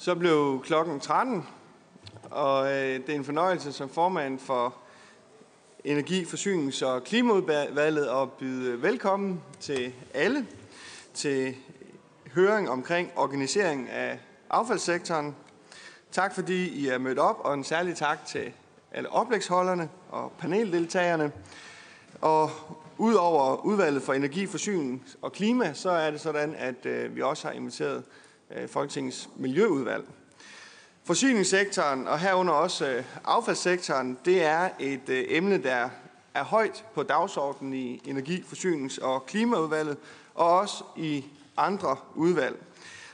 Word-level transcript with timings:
Så 0.00 0.14
blev 0.14 0.62
klokken 0.64 1.00
13, 1.00 1.46
og 2.30 2.66
øh, 2.66 2.94
det 3.06 3.08
er 3.08 3.14
en 3.14 3.24
fornøjelse 3.24 3.72
som 3.72 3.88
formand 3.88 4.38
for 4.38 4.74
Energi-, 5.84 6.24
Forsynings- 6.24 6.86
og 6.86 7.04
Klimaudvalget 7.04 8.06
at 8.06 8.32
byde 8.32 8.82
velkommen 8.82 9.42
til 9.60 9.92
alle 10.14 10.46
til 11.14 11.56
høring 12.34 12.70
omkring 12.70 13.10
organisering 13.16 13.88
af 13.88 14.18
affaldssektoren. 14.50 15.36
Tak 16.12 16.34
fordi 16.34 16.68
I 16.68 16.88
er 16.88 16.98
mødt 16.98 17.18
op, 17.18 17.36
og 17.40 17.54
en 17.54 17.64
særlig 17.64 17.96
tak 17.96 18.26
til 18.26 18.52
alle 18.92 19.10
oplægsholderne 19.10 19.88
og 20.10 20.32
paneldeltagerne. 20.38 21.32
Og 22.20 22.50
udover 22.98 23.64
udvalget 23.64 24.02
for 24.02 24.12
energi, 24.12 24.46
forsyning 24.46 25.06
og 25.22 25.32
klima, 25.32 25.74
så 25.74 25.90
er 25.90 26.10
det 26.10 26.20
sådan, 26.20 26.54
at 26.54 26.86
øh, 26.86 27.16
vi 27.16 27.22
også 27.22 27.48
har 27.48 27.54
inviteret 27.54 28.04
Øh, 28.56 28.68
Folketingets 28.68 29.28
Miljøudvalg. 29.36 30.04
Forsyningssektoren 31.04 32.08
og 32.08 32.18
herunder 32.18 32.52
også 32.52 32.88
øh, 32.88 33.04
affaldssektoren, 33.24 34.18
det 34.24 34.42
er 34.42 34.68
et 34.78 35.08
øh, 35.08 35.24
emne, 35.28 35.62
der 35.62 35.88
er 36.34 36.44
højt 36.44 36.84
på 36.94 37.02
dagsordenen 37.02 37.72
i 37.72 38.00
Energi-, 38.04 38.44
Forsynings- 38.52 39.04
og 39.04 39.26
Klimaudvalget, 39.26 39.96
og 40.34 40.58
også 40.58 40.84
i 40.96 41.24
andre 41.56 41.96
udvalg. 42.14 42.56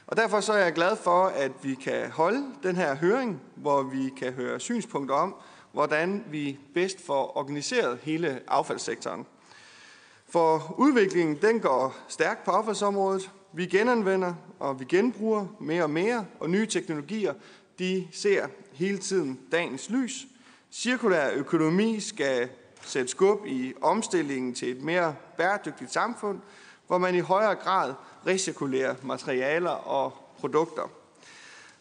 Og 0.06 0.16
derfor 0.16 0.40
så 0.40 0.52
er 0.52 0.58
jeg 0.58 0.72
glad 0.72 0.96
for, 0.96 1.24
at 1.24 1.52
vi 1.62 1.74
kan 1.74 2.10
holde 2.10 2.44
den 2.62 2.76
her 2.76 2.96
høring, 2.96 3.42
hvor 3.54 3.82
vi 3.82 4.12
kan 4.18 4.32
høre 4.32 4.60
synspunkter 4.60 5.14
om, 5.14 5.34
hvordan 5.72 6.24
vi 6.30 6.58
bedst 6.74 7.06
får 7.06 7.36
organiseret 7.36 7.98
hele 8.02 8.40
affaldssektoren. 8.48 9.26
For 10.28 10.74
udviklingen 10.78 11.36
den 11.42 11.60
går 11.60 11.96
stærkt 12.08 12.44
på 12.44 12.50
affaldsområdet. 12.50 13.30
Vi 13.56 13.66
genanvender 13.66 14.34
og 14.58 14.80
vi 14.80 14.84
genbruger 14.84 15.46
mere 15.60 15.82
og 15.82 15.90
mere, 15.90 16.26
og 16.40 16.50
nye 16.50 16.66
teknologier 16.66 17.34
de 17.78 18.08
ser 18.12 18.46
hele 18.72 18.98
tiden 18.98 19.40
dagens 19.52 19.90
lys. 19.90 20.26
Cirkulær 20.72 21.30
økonomi 21.30 22.00
skal 22.00 22.48
sætte 22.82 23.08
skub 23.08 23.46
i 23.46 23.74
omstillingen 23.82 24.54
til 24.54 24.70
et 24.70 24.82
mere 24.82 25.16
bæredygtigt 25.36 25.92
samfund, 25.92 26.38
hvor 26.86 26.98
man 26.98 27.14
i 27.14 27.20
højere 27.20 27.54
grad 27.54 27.94
recirkulerer 28.26 28.94
materialer 29.02 29.70
og 29.70 30.12
produkter. 30.38 30.90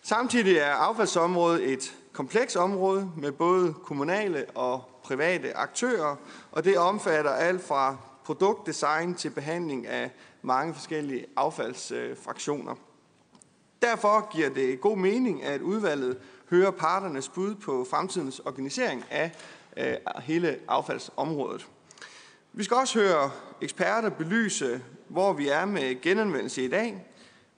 Samtidig 0.01 0.57
er 0.57 0.73
affaldsområdet 0.73 1.71
et 1.73 1.95
komplekst 2.11 2.57
område 2.57 3.11
med 3.17 3.31
både 3.31 3.73
kommunale 3.73 4.45
og 4.55 4.83
private 5.03 5.57
aktører, 5.57 6.15
og 6.51 6.63
det 6.63 6.77
omfatter 6.77 7.31
alt 7.31 7.63
fra 7.63 7.97
produktdesign 8.25 9.15
til 9.15 9.29
behandling 9.29 9.87
af 9.87 10.11
mange 10.43 10.73
forskellige 10.73 11.25
affaldsfraktioner. 11.35 12.75
Derfor 13.81 14.33
giver 14.35 14.49
det 14.49 14.81
god 14.81 14.97
mening, 14.97 15.43
at 15.43 15.61
udvalget 15.61 16.17
hører 16.49 16.71
parternes 16.71 17.29
bud 17.29 17.55
på 17.55 17.87
fremtidens 17.89 18.39
organisering 18.39 19.05
af 19.11 19.31
øh, 19.77 19.95
hele 20.21 20.59
affaldsområdet. 20.67 21.67
Vi 22.53 22.63
skal 22.63 22.77
også 22.77 22.99
høre 22.99 23.31
eksperter 23.61 24.09
belyse, 24.09 24.81
hvor 25.07 25.33
vi 25.33 25.47
er 25.47 25.65
med 25.65 26.01
genanvendelse 26.01 26.63
i 26.65 26.67
dag, 26.67 27.05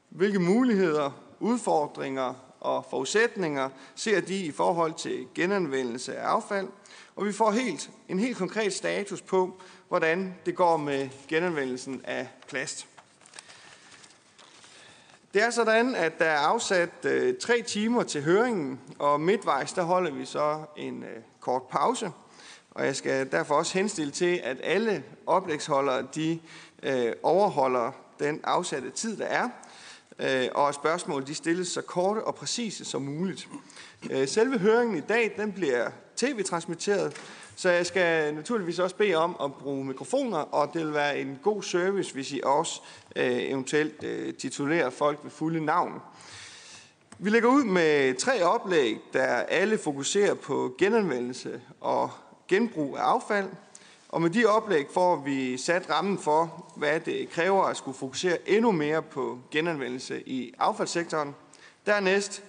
hvilke 0.10 0.40
muligheder, 0.40 1.12
udfordringer 1.40 2.34
og 2.60 2.86
forudsætninger 2.90 3.70
ser 3.96 4.22
de 4.22 4.46
i 4.46 4.52
forhold 4.52 4.94
til 4.94 5.28
genanvendelse 5.36 6.16
af 6.16 6.28
affald, 6.28 6.68
og 7.16 7.26
vi 7.26 7.32
får 7.32 7.52
helt, 7.52 7.90
en 8.10 8.20
helt 8.20 8.38
konkret 8.38 8.74
status 8.74 9.22
på, 9.22 9.62
hvordan 9.88 10.36
det 10.46 10.56
går 10.56 10.78
med 10.78 11.10
genanvendelsen 11.28 12.02
af 12.04 12.28
plast. 12.48 12.88
Det 15.34 15.44
er 15.44 15.50
sådan, 15.50 15.96
at 15.96 16.20
der 16.20 16.26
er 16.26 16.38
afsat 16.38 16.90
øh, 17.04 17.36
tre 17.38 17.62
timer 17.62 18.04
til 18.04 18.24
høringen, 18.24 18.80
og 19.00 19.22
midtvejs 19.22 19.74
der 19.74 19.84
holder 19.84 20.12
vi 20.12 20.26
så 20.26 20.60
en 20.78 21.04
øh, 21.04 21.22
kort 21.40 21.64
pause. 21.64 22.12
Og 22.72 22.86
jeg 22.86 22.96
skal 22.96 23.32
derfor 23.32 23.56
også 23.56 23.74
henstille 23.74 24.12
til, 24.12 24.42
at 24.44 24.58
alle 24.64 25.04
oplægsholdere 25.26 26.08
de 26.16 26.40
øh, 26.84 27.14
overholder 27.24 27.92
den 28.20 28.40
afsatte 28.44 28.90
tid, 28.90 29.18
der 29.18 29.26
er, 29.26 29.50
øh, 30.20 30.50
og 30.56 30.70
at 30.70 30.76
spørgsmål 30.76 31.28
de 31.28 31.36
stilles 31.36 31.68
så 31.68 31.82
korte 31.82 32.24
og 32.24 32.36
præcise 32.36 32.86
som 32.86 33.02
muligt. 33.02 33.48
Øh, 34.10 34.28
selve 34.28 34.58
høringen 34.58 34.98
i 34.98 35.02
dag 35.02 35.34
den 35.38 35.52
bliver 35.52 35.90
tv-transmitteret, 36.16 37.14
så 37.56 37.70
jeg 37.70 37.86
skal 37.86 38.34
naturligvis 38.34 38.80
også 38.80 38.96
bede 38.96 39.16
om 39.16 39.36
at 39.44 39.54
bruge 39.54 39.86
mikrofoner, 39.86 40.38
og 40.38 40.74
det 40.74 40.86
vil 40.86 40.94
være 40.94 41.20
en 41.20 41.40
god 41.44 41.64
service, 41.64 42.14
hvis 42.14 42.32
I 42.32 42.42
også 42.44 42.82
øh, 43.16 43.38
eventuelt 43.38 44.04
øh, 44.04 44.34
titulerer 44.34 44.90
folk 44.90 45.20
ved 45.24 45.32
fulde 45.32 45.66
navn. 45.66 46.02
Vi 47.20 47.30
lægger 47.30 47.50
ud 47.50 47.64
med 47.64 48.14
tre 48.14 48.44
oplæg, 48.44 48.98
der 49.14 49.26
alle 49.36 49.78
fokuserer 49.78 50.34
på 50.34 50.76
genanvendelse 50.78 51.62
og 51.82 52.12
genbrug 52.48 52.98
af 52.98 53.02
affald. 53.02 53.50
Og 54.10 54.22
med 54.22 54.30
de 54.30 54.46
oplæg 54.46 54.86
får 54.94 55.16
vi 55.16 55.58
sat 55.58 55.90
rammen 55.90 56.20
for, 56.20 56.72
hvad 56.76 57.00
det 57.00 57.30
kræver 57.30 57.64
at 57.64 57.78
skulle 57.78 57.98
fokusere 57.98 58.38
endnu 58.50 58.72
mere 58.72 59.02
på 59.02 59.40
genanvendelse 59.52 60.30
i 60.30 60.54
affaldssektoren. 60.60 61.36
Dernæst 61.86 62.44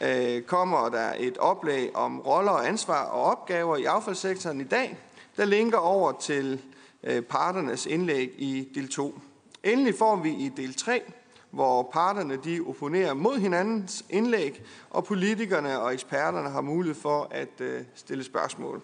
øh, 0.00 0.42
kommer 0.42 0.88
der 0.88 1.12
et 1.18 1.38
oplæg 1.38 1.96
om 1.96 2.20
roller 2.20 2.52
og 2.52 2.68
ansvar 2.68 3.04
og 3.04 3.22
opgaver 3.22 3.76
i 3.76 3.84
affaldssektoren 3.84 4.60
i 4.60 4.64
dag, 4.64 4.98
der 5.36 5.44
linker 5.44 5.78
over 5.78 6.12
til 6.12 6.60
øh, 7.02 7.22
parternes 7.22 7.86
indlæg 7.86 8.32
i 8.38 8.68
del 8.74 8.88
2. 8.88 9.18
Endelig 9.64 9.94
får 9.98 10.16
vi 10.16 10.30
i 10.30 10.52
del 10.56 10.74
3, 10.74 11.02
hvor 11.50 11.82
parterne 11.82 12.36
de 12.44 12.60
opponerer 12.66 13.14
mod 13.14 13.38
hinandens 13.38 14.04
indlæg, 14.10 14.62
og 14.90 15.04
politikerne 15.04 15.80
og 15.80 15.94
eksperterne 15.94 16.50
har 16.50 16.60
mulighed 16.60 17.02
for 17.02 17.28
at 17.30 17.60
øh, 17.60 17.82
stille 17.94 18.24
spørgsmål. 18.24 18.82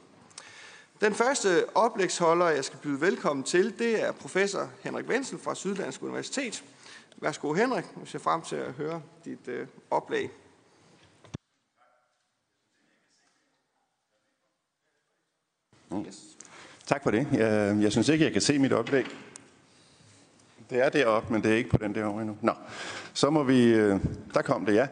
Den 1.01 1.15
første 1.15 1.65
oplægsholder, 1.75 2.49
jeg 2.49 2.65
skal 2.65 2.79
byde 2.79 3.01
velkommen 3.01 3.43
til, 3.43 3.79
det 3.79 4.03
er 4.03 4.13
professor 4.13 4.69
Henrik 4.81 5.09
Wenzel 5.09 5.39
fra 5.39 5.55
Syddansk 5.55 6.03
Universitet. 6.03 6.65
Værsgo 7.17 7.53
Henrik, 7.53 7.85
jeg 8.01 8.09
ser 8.09 8.19
frem 8.19 8.43
til 8.43 8.57
at 8.57 8.73
høre 8.73 9.03
dit 9.25 9.49
øh, 9.49 9.67
oplæg. 9.91 10.31
Yes. 16.01 16.19
Tak 16.87 17.03
for 17.03 17.11
det. 17.11 17.27
Jeg, 17.33 17.77
jeg 17.81 17.93
synes 17.93 18.09
ikke, 18.09 18.25
jeg 18.25 18.33
kan 18.33 18.43
se 18.43 18.59
mit 18.59 18.73
oplæg. 18.73 19.05
Det 20.73 20.85
er 20.85 20.89
deroppe, 20.89 21.33
men 21.33 21.43
det 21.43 21.53
er 21.53 21.57
ikke 21.57 21.71
på 21.71 21.77
den 21.77 21.95
der 21.95 22.19
endnu. 22.19 22.37
Nå, 22.41 22.53
så 23.13 23.31
må 23.31 23.43
vi... 23.43 23.75
Øh, 23.75 23.97
der 24.35 24.43
kom 24.43 24.67
det, 24.67 24.75
ja. 24.75 24.87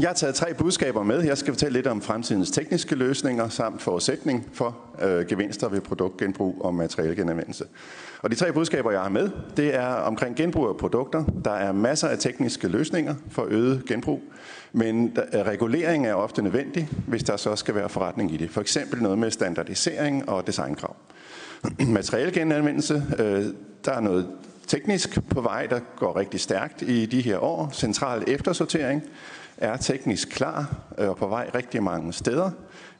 Jeg 0.00 0.08
har 0.08 0.14
taget 0.14 0.34
tre 0.34 0.54
budskaber 0.54 1.02
med. 1.02 1.22
Jeg 1.22 1.38
skal 1.38 1.52
fortælle 1.52 1.78
lidt 1.78 1.86
om 1.86 2.02
fremtidens 2.02 2.50
tekniske 2.50 2.94
løsninger 2.94 3.48
samt 3.48 3.82
forudsætning 3.82 4.48
for 4.52 4.78
øh, 5.02 5.26
gevinster 5.26 5.68
ved 5.68 5.80
produktgenbrug 5.80 6.56
og 6.60 6.74
materialegenanvendelse. 6.74 7.64
Og 8.22 8.30
de 8.30 8.34
tre 8.34 8.52
budskaber, 8.52 8.90
jeg 8.90 9.00
har 9.00 9.08
med, 9.08 9.30
det 9.56 9.74
er 9.74 9.86
omkring 9.86 10.36
genbrug 10.36 10.68
af 10.68 10.76
produkter. 10.76 11.24
Der 11.44 11.52
er 11.52 11.72
masser 11.72 12.08
af 12.08 12.18
tekniske 12.18 12.68
løsninger 12.68 13.14
for 13.30 13.46
øget 13.48 13.84
genbrug, 13.88 14.22
men 14.72 15.16
øh, 15.32 15.40
regulering 15.40 16.06
er 16.06 16.14
ofte 16.14 16.42
nødvendig, 16.42 16.88
hvis 17.06 17.22
der 17.22 17.36
så 17.36 17.56
skal 17.56 17.74
være 17.74 17.88
forretning 17.88 18.34
i 18.34 18.36
det. 18.36 18.50
For 18.50 18.60
eksempel 18.60 19.02
noget 19.02 19.18
med 19.18 19.30
standardisering 19.30 20.28
og 20.28 20.46
designkrav. 20.46 20.96
Materialegenanvendelse, 21.88 23.02
øh, 23.18 23.44
der 23.84 23.92
er 23.92 24.00
noget 24.00 24.26
teknisk 24.66 25.18
på 25.30 25.40
vej, 25.40 25.66
der 25.66 25.80
går 25.96 26.16
rigtig 26.16 26.40
stærkt 26.40 26.82
i 26.82 27.06
de 27.06 27.20
her 27.20 27.38
år. 27.38 27.70
Central 27.72 28.24
eftersortering 28.26 29.02
er 29.56 29.76
teknisk 29.76 30.28
klar 30.28 30.76
øh, 30.98 31.08
og 31.08 31.16
på 31.16 31.26
vej 31.26 31.50
rigtig 31.54 31.82
mange 31.82 32.12
steder, 32.12 32.50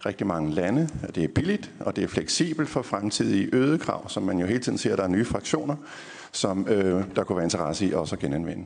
rigtig 0.06 0.26
mange 0.26 0.54
lande. 0.54 0.88
Det 1.14 1.24
er 1.24 1.28
billigt, 1.28 1.70
og 1.80 1.96
det 1.96 2.04
er 2.04 2.08
fleksibelt 2.08 2.68
for 2.68 2.82
fremtidige 2.82 3.48
øde 3.52 3.78
krav, 3.78 4.08
som 4.08 4.22
man 4.22 4.38
jo 4.38 4.46
hele 4.46 4.58
tiden 4.58 4.78
ser, 4.78 4.92
at 4.92 4.98
der 4.98 5.04
er 5.04 5.08
nye 5.08 5.24
fraktioner, 5.24 5.76
som 6.32 6.66
øh, 6.68 7.04
der 7.16 7.24
kunne 7.24 7.36
være 7.36 7.44
interesse 7.44 7.86
i 7.86 7.92
også 7.92 8.14
at 8.14 8.20
genanvende. 8.20 8.64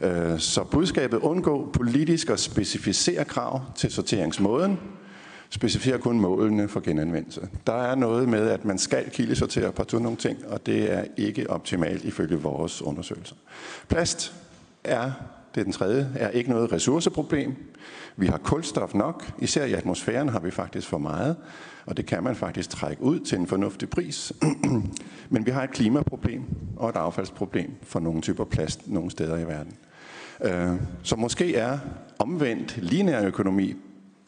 Øh, 0.00 0.38
så 0.38 0.64
budskabet 0.64 1.18
undgå 1.18 1.70
politisk 1.72 2.30
at 2.30 2.40
specificere 2.40 3.24
krav 3.24 3.60
til 3.76 3.90
sorteringsmåden, 3.92 4.78
specificerer 5.52 5.98
kun 5.98 6.20
målene 6.20 6.68
for 6.68 6.80
genanvendelse. 6.80 7.48
Der 7.66 7.72
er 7.72 7.94
noget 7.94 8.28
med, 8.28 8.48
at 8.48 8.64
man 8.64 8.78
skal 8.78 9.10
kildesortere 9.10 9.72
på 9.72 9.98
nogle 9.98 10.16
ting, 10.16 10.38
og 10.48 10.66
det 10.66 10.92
er 10.92 11.04
ikke 11.16 11.50
optimalt 11.50 12.04
ifølge 12.04 12.36
vores 12.36 12.82
undersøgelser. 12.82 13.34
Plast 13.88 14.34
er, 14.84 15.10
det 15.54 15.60
er 15.60 15.64
den 15.64 15.72
tredje, 15.72 16.10
er 16.14 16.30
ikke 16.30 16.50
noget 16.50 16.72
ressourceproblem. 16.72 17.54
Vi 18.16 18.26
har 18.26 18.38
kulstof 18.38 18.94
nok, 18.94 19.32
især 19.38 19.64
i 19.64 19.72
atmosfæren 19.72 20.28
har 20.28 20.40
vi 20.40 20.50
faktisk 20.50 20.88
for 20.88 20.98
meget, 20.98 21.36
og 21.86 21.96
det 21.96 22.06
kan 22.06 22.24
man 22.24 22.36
faktisk 22.36 22.70
trække 22.70 23.02
ud 23.02 23.20
til 23.20 23.38
en 23.38 23.46
fornuftig 23.46 23.90
pris. 23.90 24.32
Men 25.30 25.46
vi 25.46 25.50
har 25.50 25.62
et 25.62 25.70
klimaproblem 25.70 26.42
og 26.76 26.88
et 26.88 26.96
affaldsproblem 26.96 27.70
for 27.82 28.00
nogle 28.00 28.20
typer 28.20 28.44
plast 28.44 28.88
nogle 28.88 29.10
steder 29.10 29.38
i 29.38 29.44
verden. 29.46 29.76
Øh, 30.44 30.80
så 31.02 31.16
måske 31.16 31.56
er 31.56 31.78
omvendt 32.18 32.78
lineær 32.82 33.26
økonomi 33.26 33.76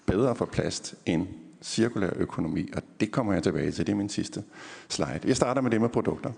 bedre 0.06 0.34
for 0.36 0.44
plast 0.44 0.94
end 1.06 1.26
cirkulær 1.62 2.10
økonomi, 2.16 2.70
og 2.76 2.82
det 3.00 3.10
kommer 3.10 3.32
jeg 3.32 3.42
tilbage 3.42 3.70
til. 3.70 3.86
Det 3.86 3.92
er 3.92 3.96
min 3.96 4.08
sidste 4.08 4.42
slide. 4.88 5.20
Jeg 5.24 5.36
starter 5.36 5.60
med 5.60 5.70
det 5.70 5.80
med 5.80 5.88
produkter. 5.88 6.30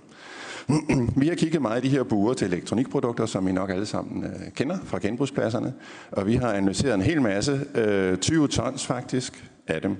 Vi 1.21 1.29
har 1.29 1.35
kigget 1.35 1.63
meget 1.63 1.85
i 1.85 1.89
de 1.89 1.93
her 1.93 2.03
buer 2.03 2.35
til 2.35 2.47
elektronikprodukter, 2.47 3.27
som 3.27 3.49
I 3.49 3.53
nok 3.53 3.71
alle 3.71 3.87
sammen 3.87 4.25
øh, 4.25 4.53
kender 4.55 4.79
fra 4.85 4.99
genbrugspladserne, 4.99 5.75
og 6.13 6.27
vi 6.27 6.35
har 6.35 6.53
analyseret 6.53 6.95
en 6.95 7.03
hel 7.03 7.23
masse, 7.23 7.61
øh, 7.75 8.19
20 8.19 8.49
tons 8.49 8.87
faktisk, 8.87 9.51
af 9.67 9.83
dem. 9.83 9.97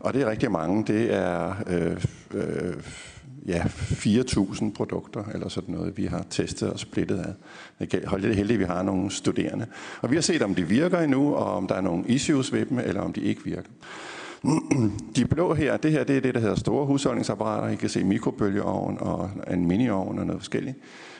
Og 0.00 0.14
det 0.14 0.22
er 0.22 0.30
rigtig 0.30 0.50
mange. 0.50 0.84
Det 0.86 1.14
er 1.14 1.54
øh, 1.66 2.04
øh, 2.34 2.74
ja, 3.46 3.62
4.000 3.64 4.72
produkter 4.72 5.24
eller 5.34 5.48
sådan 5.48 5.74
noget, 5.74 5.96
vi 5.96 6.06
har 6.06 6.24
testet 6.30 6.70
og 6.70 6.78
splittet 6.78 7.18
af. 7.18 7.34
Det 7.86 8.04
er 8.04 8.16
heldigt, 8.18 8.50
at 8.50 8.58
vi 8.58 8.64
har 8.64 8.82
nogle 8.82 9.10
studerende. 9.10 9.66
Og 10.00 10.10
vi 10.10 10.16
har 10.16 10.22
set, 10.22 10.42
om 10.42 10.54
de 10.54 10.68
virker 10.68 11.00
endnu, 11.00 11.34
og 11.34 11.56
om 11.56 11.68
der 11.68 11.74
er 11.74 11.80
nogle 11.80 12.04
issues 12.06 12.52
ved 12.52 12.66
dem, 12.66 12.78
eller 12.78 13.00
om 13.00 13.12
de 13.12 13.20
ikke 13.20 13.44
virker. 13.44 13.70
De 15.16 15.24
blå 15.24 15.54
her, 15.54 15.76
det 15.76 15.90
her 15.90 16.04
det 16.04 16.16
er 16.16 16.20
det, 16.20 16.34
der 16.34 16.40
hedder 16.40 16.54
store 16.54 16.86
husholdningsapparater. 16.86 17.68
I 17.68 17.76
kan 17.76 17.88
se 17.88 18.04
mikrobølgeovn 18.04 18.96
og 19.00 19.30
en 19.50 19.66
miniovn 19.66 20.18
og 20.18 20.26
noget 20.26 20.40
forskelligt. 20.40 20.76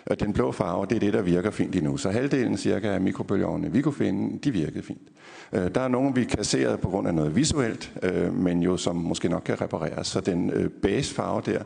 Og 0.07 0.21
den 0.21 0.33
blå 0.33 0.53
farve, 0.53 0.87
det 0.87 0.97
er 0.97 1.01
det, 1.01 1.13
der 1.13 1.23
virker 1.23 1.51
fint 1.51 1.77
endnu. 1.77 1.97
Så 1.97 2.11
halvdelen 2.11 2.57
cirka 2.57 2.89
af 2.89 3.01
mikrobølgeovnene, 3.01 3.73
vi 3.73 3.83
kunne 3.83 3.95
finde, 3.95 4.39
de 4.39 4.51
virkede 4.51 4.83
fint. 4.83 5.09
Øh, 5.53 5.75
der 5.75 5.81
er 5.81 5.89
nogle, 5.89 6.15
vi 6.15 6.25
kasserede 6.25 6.79
på 6.79 6.89
grund 6.89 7.09
af 7.09 7.15
noget 7.15 7.37
visuelt, 7.37 7.93
øh, 8.03 8.35
men 8.35 8.63
jo 8.63 8.77
som 8.77 8.97
måske 8.97 9.29
nok 9.29 9.43
kan 9.43 9.61
repareres. 9.61 10.07
Så 10.07 10.21
den 10.21 10.51
øh, 10.51 10.71
base 10.71 11.15
farve 11.15 11.43
der, 11.47 11.63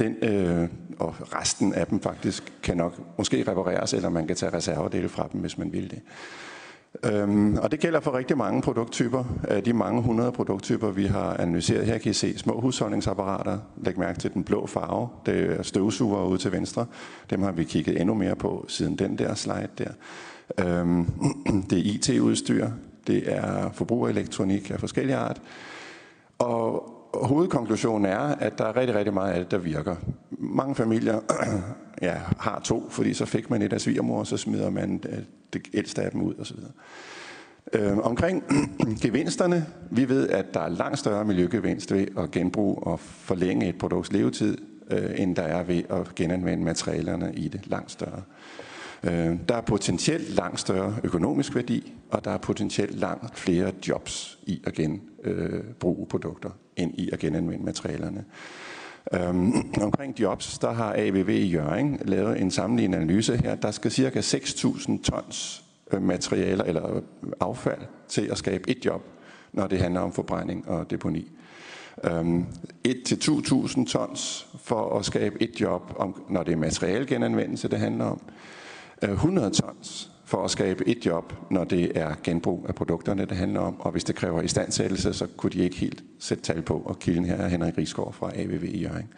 den, 0.00 0.16
øh, 0.22 0.68
og 0.98 1.14
resten 1.34 1.74
af 1.74 1.86
dem 1.86 2.00
faktisk 2.00 2.52
kan 2.62 2.76
nok 2.76 3.18
måske 3.18 3.44
repareres, 3.48 3.94
eller 3.94 4.08
man 4.08 4.26
kan 4.26 4.36
tage 4.36 4.52
reservedele 4.52 5.08
fra 5.08 5.28
dem, 5.32 5.40
hvis 5.40 5.58
man 5.58 5.72
vil 5.72 5.90
det. 5.90 6.02
Øhm, 7.04 7.56
og 7.56 7.70
det 7.70 7.80
gælder 7.80 8.00
for 8.00 8.14
rigtig 8.14 8.38
mange 8.38 8.62
produkttyper. 8.62 9.24
Af 9.48 9.62
de 9.62 9.72
mange 9.72 10.02
hundrede 10.02 10.32
produkttyper, 10.32 10.90
vi 10.90 11.06
har 11.06 11.36
analyseret 11.36 11.86
her, 11.86 11.98
kan 11.98 12.10
I 12.10 12.14
se 12.14 12.38
små 12.38 12.60
husholdningsapparater. 12.60 13.58
Læg 13.84 13.98
mærke 13.98 14.18
til 14.18 14.34
den 14.34 14.44
blå 14.44 14.66
farve. 14.66 15.08
Det 15.26 15.58
er 15.58 15.62
støvsuger 15.62 16.24
ude 16.24 16.38
til 16.38 16.52
venstre. 16.52 16.86
Dem 17.30 17.42
har 17.42 17.52
vi 17.52 17.64
kigget 17.64 18.00
endnu 18.00 18.14
mere 18.14 18.36
på 18.36 18.64
siden 18.68 18.96
den 18.96 19.18
der 19.18 19.34
slide 19.34 19.68
der. 19.78 19.90
Øhm, 20.64 21.06
det 21.70 21.78
er 21.78 21.82
IT-udstyr. 21.84 22.68
Det 23.06 23.22
er 23.26 23.70
forbrugerelektronik 23.72 24.70
af 24.70 24.80
forskellige 24.80 25.16
art. 25.16 25.42
Og 26.38 26.99
hovedkonklusionen 27.14 28.06
er, 28.06 28.18
at 28.18 28.58
der 28.58 28.64
er 28.64 28.76
rigtig, 28.76 28.96
rigtig 28.96 29.14
meget 29.14 29.32
af 29.32 29.38
det, 29.38 29.50
der 29.50 29.58
virker. 29.58 29.96
Mange 30.30 30.74
familier 30.74 31.20
ja, 32.02 32.14
har 32.38 32.60
to, 32.64 32.86
fordi 32.90 33.14
så 33.14 33.24
fik 33.24 33.50
man 33.50 33.62
et 33.62 33.72
af 33.72 33.80
svigermor, 33.80 34.18
og 34.18 34.26
så 34.26 34.36
smider 34.36 34.70
man 34.70 35.02
øh, 35.08 35.18
det 35.52 35.62
ældste 35.74 36.02
af 36.02 36.10
dem 36.10 36.22
ud 36.22 36.34
osv. 36.38 36.56
Øh, 37.72 37.98
omkring 37.98 38.44
gevinsterne, 39.02 39.66
vi 39.90 40.08
ved, 40.08 40.28
at 40.28 40.54
der 40.54 40.60
er 40.60 40.68
langt 40.68 40.98
større 40.98 41.24
miljøgevinst 41.24 41.92
ved 41.92 42.06
at 42.18 42.30
genbruge 42.30 42.78
og 42.82 43.00
forlænge 43.00 43.68
et 43.68 43.78
produkts 43.78 44.12
levetid, 44.12 44.58
øh, 44.90 45.20
end 45.20 45.36
der 45.36 45.42
er 45.42 45.62
ved 45.62 45.82
at 45.90 46.14
genanvende 46.14 46.64
materialerne 46.64 47.32
i 47.34 47.48
det 47.48 47.66
langt 47.66 47.90
større. 47.90 48.22
Øh, 49.04 49.36
der 49.48 49.54
er 49.54 49.60
potentielt 49.60 50.34
langt 50.34 50.60
større 50.60 50.96
økonomisk 51.04 51.54
værdi, 51.54 51.92
og 52.10 52.24
der 52.24 52.30
er 52.30 52.38
potentielt 52.38 52.98
langt 52.98 53.38
flere 53.38 53.72
jobs 53.88 54.38
i 54.42 54.62
at 54.66 54.72
genbruge 54.74 56.02
øh, 56.02 56.08
produkter, 56.08 56.50
ind 56.80 56.94
i 56.94 57.10
at 57.12 57.18
genanvende 57.18 57.64
materialerne. 57.64 58.24
Øhm, 59.14 59.52
omkring 59.86 60.20
jobs, 60.20 60.58
der 60.58 60.72
har 60.72 60.94
AVV 60.98 61.28
i 61.28 61.46
Jøring 61.46 62.00
lavet 62.04 62.40
en 62.40 62.50
sammenlignende 62.50 62.98
analyse 62.98 63.36
her. 63.36 63.54
Der 63.54 63.70
skal 63.70 63.90
cirka 63.90 64.20
6.000 64.20 65.02
tons 65.02 65.64
øh, 65.92 66.02
materialer 66.02 66.64
eller 66.64 66.96
øh, 66.96 67.02
affald 67.40 67.80
til 68.08 68.22
at 68.30 68.38
skabe 68.38 68.70
et 68.70 68.84
job, 68.84 69.02
når 69.52 69.66
det 69.66 69.78
handler 69.78 70.00
om 70.00 70.12
forbrænding 70.12 70.68
og 70.68 70.90
deponi. 70.90 71.30
Øhm, 72.04 72.46
1-2.000 72.88 73.86
tons 73.86 74.48
for 74.62 74.98
at 74.98 75.04
skabe 75.04 75.42
et 75.42 75.60
job, 75.60 75.92
om, 75.96 76.22
når 76.28 76.42
det 76.42 76.52
er 76.52 76.56
materialgenanvendelse, 76.56 77.68
det 77.68 77.78
handler 77.78 78.04
om. 78.04 78.20
Øh, 79.02 79.10
100 79.10 79.50
tons 79.50 80.10
for 80.30 80.44
at 80.44 80.50
skabe 80.50 80.88
et 80.88 81.06
job, 81.06 81.32
når 81.50 81.64
det 81.64 81.92
er 81.94 82.14
genbrug 82.24 82.64
af 82.68 82.74
produkterne, 82.74 83.24
det 83.24 83.36
handler 83.36 83.60
om. 83.60 83.80
Og 83.80 83.92
hvis 83.92 84.04
det 84.04 84.14
kræver 84.14 84.42
istandsættelse, 84.42 85.12
så 85.12 85.26
kunne 85.36 85.50
de 85.50 85.58
ikke 85.58 85.76
helt 85.76 86.04
sætte 86.18 86.42
tal 86.42 86.62
på. 86.62 86.82
Og 86.84 86.98
kilden 86.98 87.24
her 87.24 87.36
er 87.36 87.48
Henrik 87.48 87.78
Rigsgaard 87.78 88.12
fra 88.12 88.30
AVV 88.34 88.64
i 88.64 88.78
Jørgen. 88.78 89.08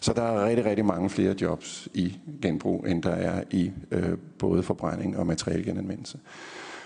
Så 0.00 0.12
der 0.12 0.22
er 0.22 0.46
rigtig, 0.46 0.64
rigtig 0.64 0.84
mange 0.84 1.10
flere 1.10 1.34
jobs 1.40 1.88
i 1.94 2.18
genbrug, 2.42 2.86
end 2.88 3.02
der 3.02 3.10
er 3.10 3.42
i 3.50 3.70
øh, 3.90 4.18
både 4.38 4.62
forbrænding 4.62 5.18
og 5.18 5.26
materialgenanvendelse. 5.26 6.18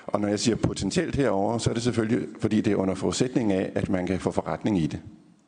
Og 0.07 0.21
når 0.21 0.29
jeg 0.29 0.39
siger 0.39 0.57
potentielt 0.57 1.17
herover, 1.17 1.59
så 1.59 1.71
er 1.71 1.75
det 1.75 1.83
selvfølgelig, 1.83 2.29
fordi 2.41 2.61
det 2.61 2.73
er 2.73 2.77
under 2.77 2.95
forudsætning 2.95 3.53
af, 3.53 3.73
at 3.75 3.89
man 3.89 4.07
kan 4.07 4.21
få 4.21 4.31
forretning 4.31 4.79
i 4.79 4.87
det. 4.87 5.01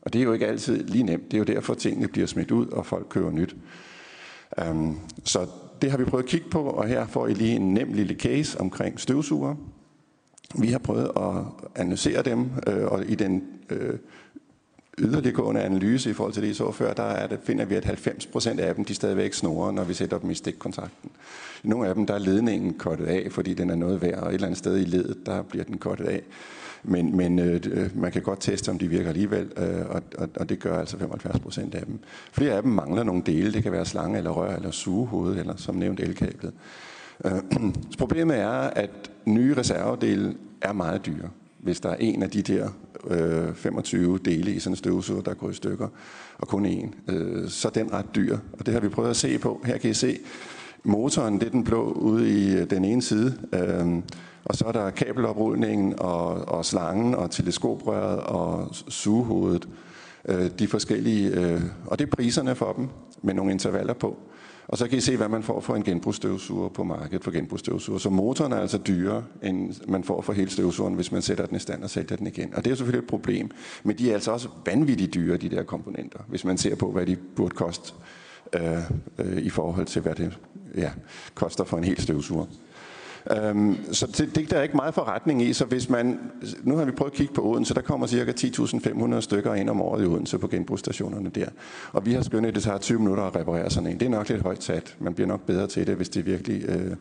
Og 0.02 0.12
det 0.12 0.18
er 0.18 0.22
jo 0.22 0.32
ikke 0.32 0.46
altid 0.46 0.84
lige 0.84 1.04
nemt. 1.04 1.24
Det 1.24 1.34
er 1.34 1.38
jo 1.38 1.44
derfor, 1.44 1.74
tingene 1.74 2.08
bliver 2.08 2.26
smidt 2.26 2.50
ud, 2.50 2.66
og 2.66 2.86
folk 2.86 3.06
køber 3.10 3.30
nyt. 3.30 3.56
Um, 4.70 5.00
så 5.24 5.46
det 5.82 5.90
har 5.90 5.98
vi 5.98 6.04
prøvet 6.04 6.24
at 6.24 6.28
kigge 6.28 6.48
på, 6.50 6.62
og 6.62 6.88
her 6.88 7.06
får 7.06 7.26
I 7.26 7.34
lige 7.34 7.56
en 7.56 7.74
nem 7.74 7.92
lille 7.92 8.14
case 8.14 8.60
omkring 8.60 9.00
støvsuger. 9.00 9.54
Vi 10.54 10.66
har 10.66 10.78
prøvet 10.78 11.10
at 11.16 11.44
analysere 11.74 12.22
dem, 12.22 12.50
øh, 12.66 12.84
og 12.84 13.04
i 13.06 13.14
den 13.14 13.44
øh, 13.70 13.98
yderliggående 14.98 15.62
analyse 15.62 16.10
i 16.10 16.12
forhold 16.12 16.32
til 16.32 16.42
det, 16.42 16.48
I 16.48 16.54
så 16.54 16.72
før, 16.72 16.92
der 16.92 17.02
er 17.02 17.26
det, 17.26 17.38
finder 17.44 17.64
vi, 17.64 17.74
at 17.74 17.86
90% 17.86 18.60
af 18.60 18.74
dem 18.74 18.84
de 18.84 18.94
stadigvæk 18.94 19.34
snorer, 19.34 19.72
når 19.72 19.84
vi 19.84 19.94
sætter 19.94 20.18
dem 20.18 20.30
i 20.30 20.34
stikkontakten. 20.34 21.10
I 21.64 21.68
nogle 21.68 21.88
af 21.88 21.94
dem 21.94 22.06
der 22.06 22.14
er 22.14 22.18
ledningen 22.18 22.74
kottet 22.74 23.06
af, 23.06 23.28
fordi 23.30 23.54
den 23.54 23.70
er 23.70 23.74
noget 23.74 24.02
værd, 24.02 24.18
og 24.18 24.28
et 24.28 24.34
eller 24.34 24.46
andet 24.46 24.58
sted 24.58 24.78
i 24.78 24.84
ledet, 24.84 25.26
der 25.26 25.42
bliver 25.42 25.64
den 25.64 25.78
kottet 25.78 26.04
af. 26.04 26.22
Men, 26.84 27.16
men 27.16 27.38
øh, 27.38 27.60
øh, 27.70 28.00
man 28.00 28.12
kan 28.12 28.22
godt 28.22 28.40
teste, 28.40 28.70
om 28.70 28.78
de 28.78 28.88
virker 28.88 29.08
alligevel, 29.08 29.52
øh, 29.56 29.86
og, 29.88 30.02
og, 30.18 30.28
og 30.36 30.48
det 30.48 30.58
gør 30.58 30.78
altså 30.78 30.98
75 30.98 31.38
procent 31.38 31.74
af 31.74 31.86
dem. 31.86 31.98
Flere 32.32 32.52
af 32.52 32.62
dem 32.62 32.72
mangler 32.72 33.02
nogle 33.02 33.22
dele. 33.26 33.52
Det 33.52 33.62
kan 33.62 33.72
være 33.72 33.86
slange 33.86 34.18
eller 34.18 34.30
rør 34.30 34.56
eller 34.56 34.70
sugehoved, 34.70 35.38
eller 35.38 35.56
som 35.56 35.74
nævnt 35.74 36.00
elkablet. 36.00 36.52
Øh, 37.24 37.32
problemet 37.98 38.38
er, 38.38 38.50
at 38.50 39.10
nye 39.24 39.54
reservedele 39.54 40.34
er 40.60 40.72
meget 40.72 41.06
dyre. 41.06 41.28
Hvis 41.58 41.80
der 41.80 41.88
er 41.88 41.96
en 41.96 42.22
af 42.22 42.30
de 42.30 42.42
der 42.42 42.68
øh, 43.10 43.54
25 43.54 44.18
dele 44.24 44.52
i 44.52 44.58
sådan 44.58 44.72
en 44.72 44.76
støvsuger, 44.76 45.22
der 45.22 45.34
går 45.34 45.50
i 45.50 45.54
stykker, 45.54 45.88
og 46.38 46.48
kun 46.48 46.66
en, 46.66 46.94
øh, 47.08 47.48
så 47.48 47.68
er 47.68 47.72
den 47.72 47.92
ret 47.92 48.06
dyr. 48.14 48.38
Og 48.52 48.66
det 48.66 48.74
har 48.74 48.80
vi 48.80 48.88
prøvet 48.88 49.10
at 49.10 49.16
se 49.16 49.38
på. 49.38 49.60
Her 49.64 49.78
kan 49.78 49.90
I 49.90 49.94
se, 49.94 50.18
motoren, 50.84 51.40
det 51.40 51.46
er 51.46 51.50
den 51.50 51.64
blå 51.64 51.92
ude 51.92 52.30
i 52.30 52.56
øh, 52.56 52.70
den 52.70 52.84
ene 52.84 53.02
side. 53.02 53.34
Øh, 53.52 54.02
og 54.44 54.56
så 54.56 54.64
er 54.64 54.72
der 54.72 54.90
kabeloprulningen 54.90 55.94
og, 55.98 56.48
og 56.48 56.64
slangen 56.64 57.14
og 57.14 57.30
teleskoprøret 57.30 58.20
og 58.20 58.74
sugehovedet. 58.88 59.68
Øh, 60.28 60.50
de 60.58 60.68
forskellige, 60.68 61.30
øh, 61.30 61.60
og 61.86 61.98
det 61.98 62.06
er 62.06 62.10
priserne 62.10 62.54
for 62.54 62.72
dem 62.72 62.88
med 63.22 63.34
nogle 63.34 63.52
intervaller 63.52 63.94
på. 63.94 64.18
Og 64.68 64.78
så 64.78 64.88
kan 64.88 64.98
I 64.98 65.00
se, 65.00 65.16
hvad 65.16 65.28
man 65.28 65.42
får 65.42 65.60
for 65.60 65.74
en 65.74 65.82
genbrugsstøvsuger 65.82 66.68
på 66.68 66.84
markedet 66.84 67.24
for 67.24 67.30
genbrugsstøvsuger. 67.30 67.98
Så 67.98 68.10
motoren 68.10 68.52
er 68.52 68.56
altså 68.56 68.78
dyrere, 68.78 69.24
end 69.42 69.74
man 69.88 70.04
får 70.04 70.20
for 70.20 70.32
hele 70.32 70.50
støvsugeren, 70.50 70.94
hvis 70.94 71.12
man 71.12 71.22
sætter 71.22 71.46
den 71.46 71.56
i 71.56 71.58
stand 71.58 71.82
og 71.82 71.90
sælger 71.90 72.16
den 72.16 72.26
igen. 72.26 72.54
Og 72.54 72.64
det 72.64 72.70
er 72.70 72.74
selvfølgelig 72.74 73.02
et 73.04 73.10
problem. 73.10 73.50
Men 73.82 73.98
de 73.98 74.10
er 74.10 74.14
altså 74.14 74.30
også 74.32 74.48
vanvittigt 74.66 75.14
dyre, 75.14 75.36
de 75.36 75.48
der 75.48 75.62
komponenter, 75.62 76.18
hvis 76.28 76.44
man 76.44 76.58
ser 76.58 76.74
på, 76.74 76.90
hvad 76.90 77.06
de 77.06 77.16
burde 77.16 77.54
koste 77.54 77.92
øh, 78.52 78.78
øh, 79.18 79.38
i 79.38 79.50
forhold 79.50 79.86
til, 79.86 80.02
hvad 80.02 80.14
det 80.14 80.38
ja, 80.76 80.90
koster 81.34 81.64
for 81.64 81.78
en 81.78 81.84
hel 81.84 82.00
støvsuger. 82.00 82.46
Øhm, 83.30 83.78
så 83.92 84.06
det, 84.06 84.36
det 84.36 84.50
der 84.50 84.56
er 84.56 84.62
ikke 84.62 84.76
meget 84.76 84.94
forretning 84.94 85.42
i, 85.42 85.52
så 85.52 85.64
hvis 85.64 85.88
man, 85.88 86.20
nu 86.62 86.76
har 86.76 86.84
vi 86.84 86.90
prøvet 86.90 87.10
at 87.10 87.16
kigge 87.16 87.34
på 87.34 87.42
Odense, 87.42 87.74
der 87.74 87.80
kommer 87.80 88.06
cirka 88.06 88.32
10.500 88.32 89.20
stykker 89.20 89.54
ind 89.54 89.70
om 89.70 89.80
året 89.80 90.02
i 90.02 90.06
Odense 90.06 90.38
på 90.38 90.48
genbrugsstationerne 90.48 91.30
der. 91.30 91.46
Og 91.92 92.06
vi 92.06 92.12
har 92.12 92.22
skønnet, 92.22 92.48
at 92.48 92.54
det 92.54 92.62
tager 92.62 92.78
20 92.78 92.98
minutter 92.98 93.24
at 93.24 93.36
reparere 93.36 93.70
sådan 93.70 93.90
en. 93.90 94.00
Det 94.00 94.06
er 94.06 94.10
nok 94.10 94.28
lidt 94.28 94.42
højt 94.42 94.62
sat. 94.62 94.96
Man 94.98 95.14
bliver 95.14 95.28
nok 95.28 95.46
bedre 95.46 95.66
til 95.66 95.86
det, 95.86 95.96
hvis 95.96 96.08
det 96.08 96.26
virkelig 96.26 96.64
øh, 96.68 96.96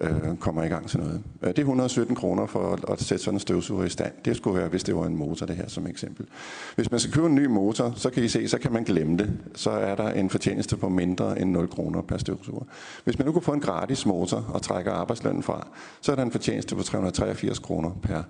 øh, 0.00 0.36
kommer 0.40 0.62
i 0.62 0.68
gang 0.68 0.88
til 0.88 1.00
noget. 1.00 1.22
Øh, 1.42 1.48
det 1.48 1.58
er 1.58 1.62
117 1.62 2.16
kroner 2.16 2.46
for 2.46 2.72
at, 2.72 2.84
at 2.88 3.02
sætte 3.02 3.24
sådan 3.24 3.36
en 3.36 3.40
støvsuger 3.40 3.84
i 3.84 3.88
stand. 3.88 4.12
Det 4.24 4.36
skulle 4.36 4.58
være, 4.58 4.68
hvis 4.68 4.84
det 4.84 4.96
var 4.96 5.06
en 5.06 5.16
motor, 5.16 5.46
det 5.46 5.56
her 5.56 5.68
som 5.68 5.86
eksempel. 5.86 6.26
Hvis 6.76 6.90
man 6.90 7.00
skal 7.00 7.12
købe 7.12 7.26
en 7.26 7.34
ny 7.34 7.46
motor, 7.46 7.92
så 7.96 8.10
kan 8.10 8.24
I 8.24 8.28
se, 8.28 8.48
så 8.48 8.58
kan 8.58 8.72
man 8.72 8.84
glemme 8.84 9.16
det. 9.16 9.38
Så 9.54 9.70
er 9.70 9.94
der 9.94 10.08
en 10.08 10.30
fortjeneste 10.30 10.76
på 10.76 10.88
mindre 10.88 11.40
end 11.40 11.50
0 11.50 11.68
kroner 11.68 12.02
per 12.02 12.18
støvsuger. 12.18 12.64
Hvis 13.04 13.18
man 13.18 13.26
nu 13.26 13.32
kunne 13.32 13.42
få 13.42 13.52
en 13.52 13.60
gratis 13.60 14.06
motor 14.06 14.44
og 14.54 14.62
trækker 14.62 14.92
arbejdslønnen 14.92 15.42
fra, 15.42 15.66
så 16.00 16.12
er 16.12 16.16
der 16.16 16.22
en 16.22 16.32
fortjeneste 16.32 16.76
på 16.76 16.82
383 16.82 17.58
kroner 17.58 17.90
per 18.02 18.22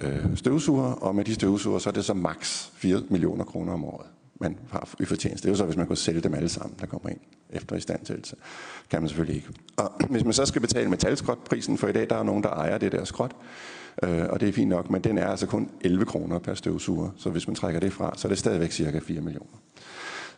øh, 0.00 0.36
støvsuger, 0.36 0.92
og 0.92 1.14
med 1.14 1.24
de 1.24 1.34
støvsuger, 1.34 1.78
så 1.78 1.90
er 1.90 1.92
det 1.94 2.04
så 2.04 2.14
maks 2.14 2.72
4 2.74 3.02
millioner 3.10 3.44
kroner 3.44 3.72
om 3.72 3.84
året 3.84 4.06
man 4.40 4.58
har 4.70 4.94
i 5.00 5.04
fortjeneste. 5.04 5.42
Det 5.42 5.48
er 5.48 5.52
jo 5.52 5.58
så, 5.58 5.64
hvis 5.64 5.76
man 5.76 5.86
kunne 5.86 5.96
sælge 5.96 6.20
dem 6.20 6.34
alle 6.34 6.48
sammen, 6.48 6.76
der 6.80 6.86
kommer 6.86 7.08
ind 7.08 7.18
efter 7.50 7.76
istandsættelse. 7.76 8.36
kan 8.90 9.02
man 9.02 9.08
selvfølgelig 9.08 9.36
ikke. 9.36 9.48
Og 9.76 9.92
hvis 10.10 10.24
man 10.24 10.32
så 10.32 10.46
skal 10.46 10.60
betale 10.60 10.90
metalskrotprisen, 10.90 11.78
for 11.78 11.88
i 11.88 11.92
dag 11.92 12.10
der 12.10 12.16
er 12.16 12.22
nogen, 12.22 12.42
der 12.42 12.48
ejer 12.48 12.78
det 12.78 12.92
der 12.92 13.04
skrot, 13.04 13.36
øh, 14.02 14.24
og 14.30 14.40
det 14.40 14.48
er 14.48 14.52
fint 14.52 14.68
nok, 14.68 14.90
men 14.90 15.04
den 15.04 15.18
er 15.18 15.26
altså 15.26 15.46
kun 15.46 15.70
11 15.80 16.04
kroner 16.04 16.38
per 16.38 16.54
støvsuger, 16.54 17.10
så 17.16 17.30
hvis 17.30 17.46
man 17.46 17.54
trækker 17.56 17.80
det 17.80 17.92
fra, 17.92 18.12
så 18.16 18.28
er 18.28 18.30
det 18.30 18.38
stadigvæk 18.38 18.72
cirka 18.72 18.98
4 18.98 19.20
millioner. 19.20 19.58